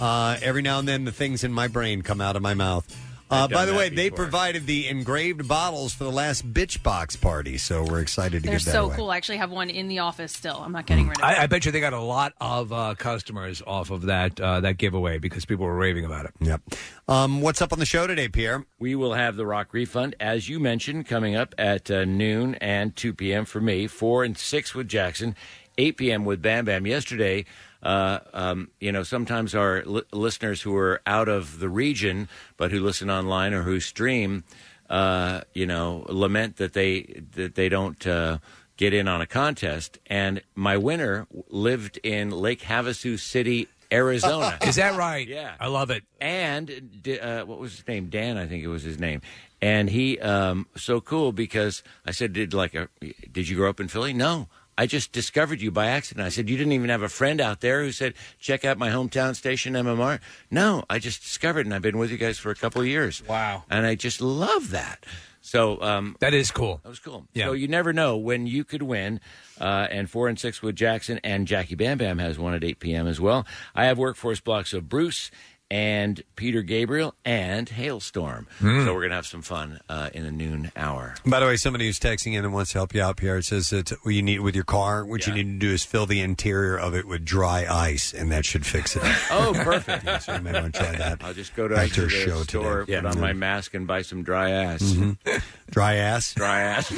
Uh, 0.00 0.36
every 0.42 0.62
now 0.62 0.78
and 0.78 0.86
then, 0.88 1.04
the 1.04 1.12
things 1.12 1.44
in 1.44 1.52
my 1.52 1.68
brain 1.68 2.02
come 2.02 2.20
out 2.20 2.36
of 2.36 2.42
my 2.42 2.54
mouth. 2.54 2.86
Uh, 3.30 3.48
by 3.48 3.64
the 3.64 3.72
that 3.72 3.78
way, 3.78 3.88
they 3.88 4.10
provided 4.10 4.66
the 4.66 4.86
engraved 4.86 5.48
bottles 5.48 5.92
for 5.94 6.04
the 6.04 6.12
last 6.12 6.52
Bitch 6.52 6.82
Box 6.82 7.16
party, 7.16 7.56
so 7.56 7.82
we're 7.82 8.00
excited 8.00 8.42
to 8.42 8.48
They're 8.48 8.58
get 8.58 8.66
that 8.66 8.72
so 8.72 8.84
away. 8.86 8.96
cool. 8.96 9.10
I 9.10 9.16
actually 9.16 9.38
have 9.38 9.50
one 9.50 9.70
in 9.70 9.88
the 9.88 10.00
office 10.00 10.32
still. 10.32 10.56
I'm 10.56 10.72
not 10.72 10.86
getting 10.86 11.08
rid 11.08 11.18
of 11.18 11.22
it. 11.22 11.26
I, 11.26 11.44
I 11.44 11.46
bet 11.46 11.64
you 11.64 11.72
they 11.72 11.80
got 11.80 11.94
a 11.94 12.00
lot 12.00 12.34
of 12.40 12.72
uh, 12.72 12.94
customers 12.96 13.62
off 13.66 13.90
of 13.90 14.02
that 14.02 14.38
uh, 14.38 14.60
that 14.60 14.76
giveaway 14.76 15.18
because 15.18 15.44
people 15.44 15.64
were 15.64 15.74
raving 15.76 16.04
about 16.04 16.26
it. 16.26 16.32
Yep. 16.40 16.60
Um, 17.08 17.40
what's 17.40 17.60
up 17.62 17.72
on 17.72 17.78
the 17.78 17.86
show 17.86 18.06
today, 18.06 18.28
Pierre? 18.28 18.66
We 18.78 18.94
will 18.94 19.14
have 19.14 19.36
the 19.36 19.46
rock 19.46 19.72
refund, 19.72 20.14
as 20.20 20.48
you 20.48 20.60
mentioned, 20.60 21.06
coming 21.06 21.34
up 21.34 21.54
at 21.58 21.90
uh, 21.90 22.04
noon 22.04 22.54
and 22.56 22.94
2 22.94 23.14
p.m. 23.14 23.44
for 23.46 23.60
me, 23.60 23.86
4 23.86 24.24
and 24.24 24.38
6 24.38 24.74
with 24.74 24.88
Jackson, 24.88 25.34
8 25.78 25.96
p.m. 25.96 26.24
with 26.24 26.40
Bam 26.42 26.66
Bam. 26.66 26.86
Yesterday, 26.86 27.46
uh, 27.84 28.20
um, 28.32 28.70
you 28.80 28.90
know, 28.90 29.02
sometimes 29.02 29.54
our 29.54 29.82
li- 29.84 30.02
listeners 30.12 30.62
who 30.62 30.74
are 30.76 31.00
out 31.06 31.28
of 31.28 31.58
the 31.58 31.68
region 31.68 32.28
but 32.56 32.72
who 32.72 32.80
listen 32.80 33.10
online 33.10 33.52
or 33.52 33.62
who 33.62 33.78
stream, 33.80 34.44
uh, 34.90 35.42
you 35.52 35.66
know, 35.66 36.04
lament 36.08 36.56
that 36.56 36.72
they 36.72 37.22
that 37.32 37.54
they 37.54 37.68
don't 37.68 38.06
uh, 38.06 38.38
get 38.76 38.94
in 38.94 39.08
on 39.08 39.20
a 39.20 39.26
contest. 39.26 39.98
And 40.06 40.42
my 40.54 40.76
winner 40.76 41.26
lived 41.48 41.98
in 42.02 42.30
Lake 42.30 42.62
Havasu 42.62 43.18
City, 43.18 43.68
Arizona. 43.92 44.58
Is 44.66 44.76
that 44.76 44.96
right? 44.96 45.26
Yeah. 45.26 45.54
I 45.60 45.68
love 45.68 45.90
it. 45.90 46.04
And 46.20 47.08
uh, 47.20 47.44
what 47.44 47.58
was 47.58 47.76
his 47.76 47.86
name? 47.86 48.08
Dan, 48.08 48.36
I 48.36 48.46
think 48.46 48.64
it 48.64 48.68
was 48.68 48.82
his 48.82 48.98
name. 48.98 49.20
And 49.60 49.88
he 49.88 50.18
um, 50.20 50.66
so 50.76 51.00
cool 51.00 51.32
because 51.32 51.82
I 52.04 52.10
said, 52.10 52.34
"Did 52.34 52.52
like 52.52 52.74
a? 52.74 52.88
Did 53.32 53.48
you 53.48 53.56
grow 53.56 53.70
up 53.70 53.80
in 53.80 53.88
Philly?" 53.88 54.12
No. 54.12 54.48
I 54.76 54.86
just 54.86 55.12
discovered 55.12 55.60
you 55.60 55.70
by 55.70 55.86
accident. 55.86 56.26
I 56.26 56.30
said, 56.30 56.48
You 56.50 56.56
didn't 56.56 56.72
even 56.72 56.90
have 56.90 57.02
a 57.02 57.08
friend 57.08 57.40
out 57.40 57.60
there 57.60 57.82
who 57.82 57.92
said, 57.92 58.14
Check 58.38 58.64
out 58.64 58.76
my 58.78 58.90
hometown 58.90 59.36
station, 59.36 59.74
MMR. 59.74 60.20
No, 60.50 60.84
I 60.90 60.98
just 60.98 61.22
discovered, 61.22 61.66
and 61.66 61.74
I've 61.74 61.82
been 61.82 61.98
with 61.98 62.10
you 62.10 62.18
guys 62.18 62.38
for 62.38 62.50
a 62.50 62.54
couple 62.56 62.80
of 62.80 62.86
years. 62.88 63.22
Wow. 63.28 63.64
And 63.70 63.86
I 63.86 63.94
just 63.94 64.20
love 64.20 64.70
that. 64.70 65.04
So 65.40 65.80
um, 65.82 66.16
That 66.20 66.32
is 66.32 66.50
cool. 66.50 66.80
that 66.82 66.88
was 66.88 66.98
cool. 66.98 67.26
Yeah. 67.34 67.46
So 67.46 67.52
you 67.52 67.68
never 67.68 67.92
know 67.92 68.16
when 68.16 68.46
you 68.46 68.64
could 68.64 68.82
win. 68.82 69.20
Uh, 69.60 69.86
and 69.90 70.10
four 70.10 70.26
and 70.26 70.36
six 70.38 70.60
with 70.62 70.74
Jackson 70.74 71.20
and 71.22 71.46
Jacky 71.46 71.76
Bam 71.76 71.98
Bam 71.98 72.18
has 72.18 72.38
one 72.38 72.54
at 72.54 72.64
8 72.64 72.80
p.m. 72.80 73.06
as 73.06 73.20
well. 73.20 73.46
I 73.74 73.84
have 73.84 73.98
workforce 73.98 74.40
blocks 74.40 74.72
of 74.72 74.88
Bruce 74.88 75.30
and 75.74 76.22
Peter 76.36 76.62
Gabriel 76.62 77.16
and 77.24 77.68
Hailstorm. 77.68 78.46
Hmm. 78.60 78.84
So 78.84 78.94
we're 78.94 79.00
going 79.00 79.10
to 79.10 79.16
have 79.16 79.26
some 79.26 79.42
fun 79.42 79.80
uh, 79.88 80.08
in 80.14 80.22
the 80.22 80.30
noon 80.30 80.70
hour. 80.76 81.16
By 81.26 81.40
the 81.40 81.46
way, 81.46 81.56
somebody 81.56 81.86
who's 81.86 81.98
texting 81.98 82.34
in 82.38 82.44
and 82.44 82.54
wants 82.54 82.70
to 82.72 82.78
help 82.78 82.94
you 82.94 83.02
out, 83.02 83.16
Pierre, 83.16 83.38
it 83.38 83.44
says 83.44 83.70
that 83.70 83.90
what 84.04 84.14
you 84.14 84.22
need 84.22 84.38
with 84.38 84.54
your 84.54 84.62
car, 84.62 85.04
what 85.04 85.26
you 85.26 85.34
need 85.34 85.42
to 85.50 85.58
do 85.58 85.72
is 85.72 85.82
fill 85.82 86.06
the 86.06 86.20
interior 86.20 86.76
of 86.78 86.94
it 86.94 87.08
with 87.08 87.24
dry 87.24 87.66
ice, 87.68 88.14
and 88.14 88.30
that 88.30 88.44
should 88.46 88.64
fix 88.64 88.94
it. 88.94 89.02
Oh, 89.32 89.52
perfect. 89.52 90.04
Yeah, 90.14 90.18
so 90.18 90.34
you 90.34 90.42
may 90.42 90.52
want 90.52 90.74
to 90.74 90.80
try 90.80 90.92
that. 90.96 91.24
I'll 91.24 91.34
just 91.34 91.56
go 91.56 91.66
to 91.66 91.74
after 91.76 92.02
the 92.02 92.06
a 92.06 92.10
show 92.10 92.42
store, 92.44 92.84
today. 92.84 93.00
put 93.00 93.06
on 93.06 93.20
my 93.20 93.32
mask, 93.32 93.74
and 93.74 93.84
buy 93.86 94.02
some 94.02 94.22
dry 94.22 94.50
ass. 94.50 94.80
Mhm. 94.82 95.16
Dry 95.70 95.94
ass. 95.96 96.34
Dry 96.34 96.60
ass. 96.60 96.88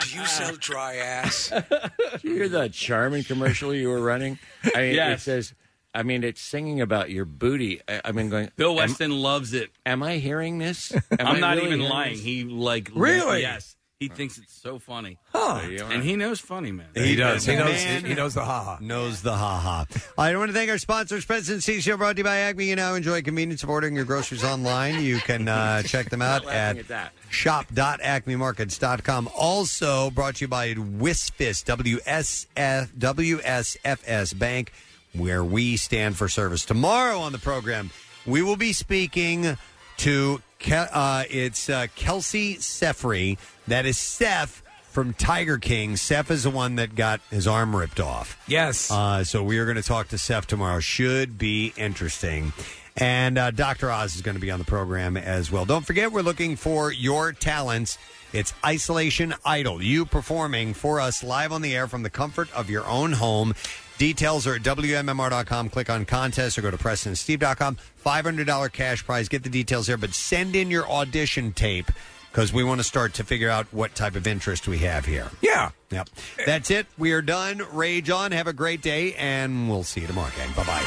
Do 0.00 0.10
you 0.16 0.24
sell 0.26 0.54
dry 0.56 0.96
ass? 0.96 1.48
Did 2.12 2.22
you 2.24 2.34
hear 2.34 2.48
the 2.48 2.68
Charmin 2.68 3.24
commercial 3.24 3.74
you 3.74 3.88
were 3.88 4.00
running? 4.00 4.38
I 4.76 4.78
mean, 4.78 4.90
it 4.90 4.94
Yes. 4.94 5.22
says, 5.24 5.54
I 5.94 6.02
mean, 6.02 6.22
it's 6.22 6.40
singing 6.40 6.80
about 6.80 7.10
your 7.10 7.24
booty. 7.24 7.80
I, 7.88 8.00
I 8.06 8.12
mean, 8.12 8.28
going. 8.28 8.50
Bill 8.56 8.70
am- 8.72 8.76
Weston 8.76 9.10
loves 9.10 9.54
it. 9.54 9.70
Am 9.86 10.02
I 10.02 10.18
hearing 10.18 10.58
this? 10.58 10.92
Am 10.92 11.02
I'm 11.20 11.36
I 11.36 11.40
not 11.40 11.56
really 11.56 11.66
even 11.68 11.80
hearing 11.80 11.92
lying. 11.92 12.12
this? 12.14 12.22
He 12.22 12.44
like 12.44 12.90
Really? 12.94 13.40
Yes, 13.40 13.74
he 13.98 14.08
thinks 14.08 14.38
it's 14.38 14.54
so 14.54 14.78
funny. 14.78 15.18
Huh. 15.34 15.60
There. 15.66 15.84
And 15.90 16.04
he 16.04 16.14
knows 16.14 16.38
funny, 16.38 16.70
man. 16.70 16.86
He 16.94 17.16
does. 17.16 17.44
He 17.44 17.56
knows. 17.56 17.72
Man 17.84 18.04
He 18.04 18.14
knows 18.14 18.34
the 18.34 18.44
ha 18.44 18.62
ha. 18.62 18.78
knows 18.80 19.22
the 19.22 19.34
ha 19.34 19.58
ha. 19.58 19.86
I 20.16 20.36
want 20.36 20.50
to 20.50 20.54
thank 20.54 20.70
our 20.70 20.78
sponsors, 20.78 21.24
President 21.24 21.64
C 21.64 21.80
Show, 21.80 21.96
brought 21.96 22.12
to 22.14 22.20
you 22.20 22.24
by 22.24 22.36
Acme. 22.36 22.66
You 22.66 22.76
now 22.76 22.94
enjoy 22.94 23.22
convenience 23.22 23.64
of 23.64 23.70
ordering 23.70 23.96
your 23.96 24.04
groceries 24.04 24.44
online. 24.44 25.02
You 25.02 25.18
can 25.18 25.48
uh, 25.48 25.82
check 25.86 26.10
them 26.10 26.22
out 26.22 26.46
at, 26.46 26.88
at 26.90 27.12
shop.acmemarkets.com. 27.30 29.30
Also 29.36 30.10
brought 30.10 30.36
to 30.36 30.44
you 30.44 30.48
by 30.48 30.74
WSFS, 30.74 31.64
W-S-F, 31.64 32.92
WSFS 32.92 34.38
Bank, 34.38 34.72
where 35.18 35.44
we 35.44 35.76
stand 35.76 36.16
for 36.16 36.28
service. 36.28 36.64
Tomorrow 36.64 37.18
on 37.18 37.32
the 37.32 37.38
program, 37.38 37.90
we 38.26 38.42
will 38.42 38.56
be 38.56 38.72
speaking 38.72 39.56
to 39.98 40.42
Ke- 40.60 40.90
uh, 40.92 41.24
it's 41.30 41.68
uh, 41.68 41.86
Kelci 41.96 42.56
Saffery. 42.56 43.38
That 43.66 43.86
is 43.86 43.96
Saff 43.96 44.62
from 44.90 45.12
Tiger 45.12 45.58
King. 45.58 45.94
Saff 45.94 46.30
is 46.30 46.42
the 46.42 46.50
one 46.50 46.76
that 46.76 46.94
got 46.94 47.20
his 47.30 47.46
arm 47.46 47.76
ripped 47.76 48.00
off. 48.00 48.42
Yes. 48.48 48.90
Uh, 48.90 49.22
so 49.24 49.42
we 49.42 49.58
are 49.58 49.64
going 49.64 49.76
to 49.76 49.82
talk 49.82 50.08
to 50.08 50.16
Saff 50.16 50.46
tomorrow. 50.46 50.80
Should 50.80 51.38
be 51.38 51.72
interesting. 51.76 52.52
And 52.96 53.38
uh, 53.38 53.52
Dr. 53.52 53.90
Oz 53.92 54.16
is 54.16 54.22
going 54.22 54.34
to 54.34 54.40
be 54.40 54.50
on 54.50 54.58
the 54.58 54.64
program 54.64 55.16
as 55.16 55.52
well. 55.52 55.64
Don't 55.64 55.86
forget, 55.86 56.10
we're 56.10 56.22
looking 56.22 56.56
for 56.56 56.90
your 56.90 57.32
talents. 57.32 57.96
It's 58.32 58.52
Isolation 58.66 59.34
Idol. 59.44 59.80
You 59.80 60.04
performing 60.04 60.74
for 60.74 61.00
us 61.00 61.22
live 61.22 61.52
on 61.52 61.62
the 61.62 61.76
air 61.76 61.86
from 61.86 62.02
the 62.02 62.10
comfort 62.10 62.52
of 62.52 62.68
your 62.68 62.84
own 62.86 63.12
home. 63.12 63.54
Details 63.98 64.46
are 64.46 64.54
at 64.54 64.62
WMMR.com. 64.62 65.70
Click 65.70 65.90
on 65.90 66.04
contest 66.04 66.56
or 66.56 66.62
go 66.62 66.70
to 66.70 66.78
PrestonandSteve.com. 66.78 67.76
$500 68.04 68.72
cash 68.72 69.04
prize. 69.04 69.28
Get 69.28 69.42
the 69.42 69.50
details 69.50 69.88
there, 69.88 69.96
but 69.96 70.14
send 70.14 70.54
in 70.54 70.70
your 70.70 70.88
audition 70.88 71.52
tape 71.52 71.90
because 72.30 72.52
we 72.52 72.62
want 72.62 72.78
to 72.78 72.84
start 72.84 73.14
to 73.14 73.24
figure 73.24 73.50
out 73.50 73.66
what 73.72 73.94
type 73.94 74.14
of 74.14 74.26
interest 74.26 74.68
we 74.68 74.78
have 74.78 75.04
here. 75.04 75.28
Yeah. 75.40 75.70
Yep. 75.90 76.08
That's 76.46 76.70
it. 76.70 76.86
We 76.96 77.12
are 77.12 77.22
done. 77.22 77.62
Rage 77.72 78.10
on. 78.10 78.32
Have 78.32 78.46
a 78.46 78.52
great 78.52 78.82
day, 78.82 79.14
and 79.14 79.68
we'll 79.68 79.82
see 79.82 80.02
you 80.02 80.06
tomorrow, 80.06 80.30
gang. 80.36 80.52
Bye 80.54 80.64
bye. 80.64 80.84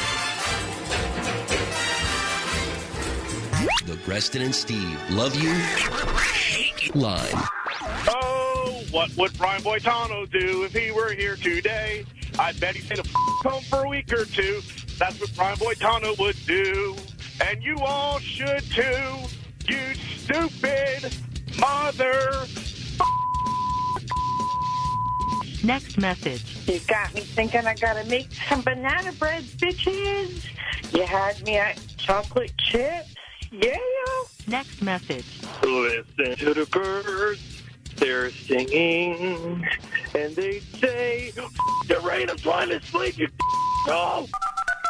The 3.84 3.96
Preston 4.04 4.42
and 4.42 4.54
Steve 4.54 4.98
Love 5.10 5.34
You 5.34 5.52
line. 6.94 7.34
Oh, 8.08 8.82
what 8.90 9.14
would 9.16 9.36
Brian 9.36 9.62
Boitano 9.62 10.30
do 10.30 10.62
if 10.64 10.72
he 10.72 10.90
were 10.90 11.12
here 11.12 11.36
today? 11.36 12.04
I 12.38 12.52
bet 12.52 12.74
he'd 12.76 12.84
stay 12.84 12.94
the 12.96 13.02
f- 13.02 13.52
home 13.52 13.62
for 13.64 13.84
a 13.84 13.88
week 13.88 14.12
or 14.12 14.24
two. 14.24 14.60
That's 14.98 15.20
what 15.20 15.34
Brian 15.34 15.56
Boitano 15.56 16.18
would 16.18 16.36
do. 16.46 16.96
And 17.44 17.62
you 17.62 17.78
all 17.80 18.18
should 18.18 18.62
too, 18.70 19.16
you 19.68 19.94
stupid 19.94 21.14
mother. 21.58 22.46
Next 25.64 25.96
message. 25.98 26.42
You 26.66 26.80
got 26.80 27.14
me 27.14 27.20
thinking 27.20 27.66
I 27.66 27.74
gotta 27.74 28.04
make 28.08 28.32
some 28.32 28.62
banana 28.62 29.12
bread, 29.12 29.44
bitches. 29.44 30.44
You 30.92 31.04
had 31.04 31.40
me 31.44 31.56
at 31.56 31.80
chocolate 31.98 32.52
chips. 32.58 33.14
Yeah. 33.50 33.76
Next 34.48 34.82
message. 34.82 35.24
Listen 35.62 36.36
to 36.36 36.54
the 36.54 36.66
birds 36.70 37.51
they're 38.02 38.30
singing, 38.30 39.64
and 40.14 40.34
they 40.34 40.58
say, 40.58 41.30
the 41.86 42.00
rain 42.00 42.28
is 42.28 42.40
trying 42.40 42.68
to 42.68 42.82
sleep, 42.82 43.16
you 43.16 43.28
no. 43.86 43.92
Oh. 43.94 44.28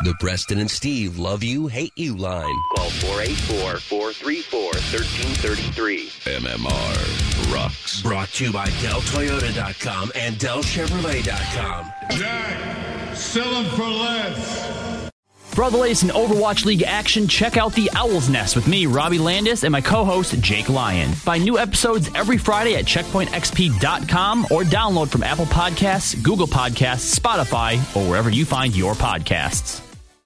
The 0.04 0.14
Preston 0.18 0.58
and 0.58 0.70
Steve 0.70 1.18
Love 1.18 1.42
You, 1.44 1.68
Hate 1.68 1.92
You 1.94 2.16
line. 2.16 2.56
Call 2.76 2.90
484 2.90 3.78
434 3.78 4.60
1333. 4.64 6.08
MMR 6.08 7.54
rocks. 7.54 8.02
Brought 8.02 8.28
to 8.30 8.46
you 8.46 8.52
by 8.52 8.66
DellToyota.com 8.66 10.12
and 10.16 10.36
DellChevrolet.com. 10.36 11.92
Jack, 12.10 13.16
sell 13.16 13.50
them 13.50 13.64
for 13.76 13.88
less. 13.88 15.01
For 15.52 15.62
all 15.62 15.70
the 15.70 15.76
latest 15.76 16.04
in 16.04 16.08
Overwatch 16.08 16.64
League 16.64 16.82
action, 16.82 17.28
check 17.28 17.58
out 17.58 17.74
The 17.74 17.90
Owl's 17.94 18.30
Nest 18.30 18.56
with 18.56 18.66
me, 18.66 18.86
Robbie 18.86 19.18
Landis, 19.18 19.64
and 19.64 19.72
my 19.72 19.82
co 19.82 20.02
host, 20.02 20.40
Jake 20.40 20.70
Lyon. 20.70 21.12
Find 21.12 21.44
new 21.44 21.58
episodes 21.58 22.08
every 22.14 22.38
Friday 22.38 22.74
at 22.76 22.86
checkpointxp.com 22.86 24.46
or 24.50 24.62
download 24.62 25.10
from 25.10 25.22
Apple 25.22 25.44
Podcasts, 25.44 26.20
Google 26.22 26.46
Podcasts, 26.46 27.18
Spotify, 27.18 27.76
or 27.94 28.08
wherever 28.08 28.30
you 28.30 28.46
find 28.46 28.74
your 28.74 28.94
podcasts. 28.94 29.91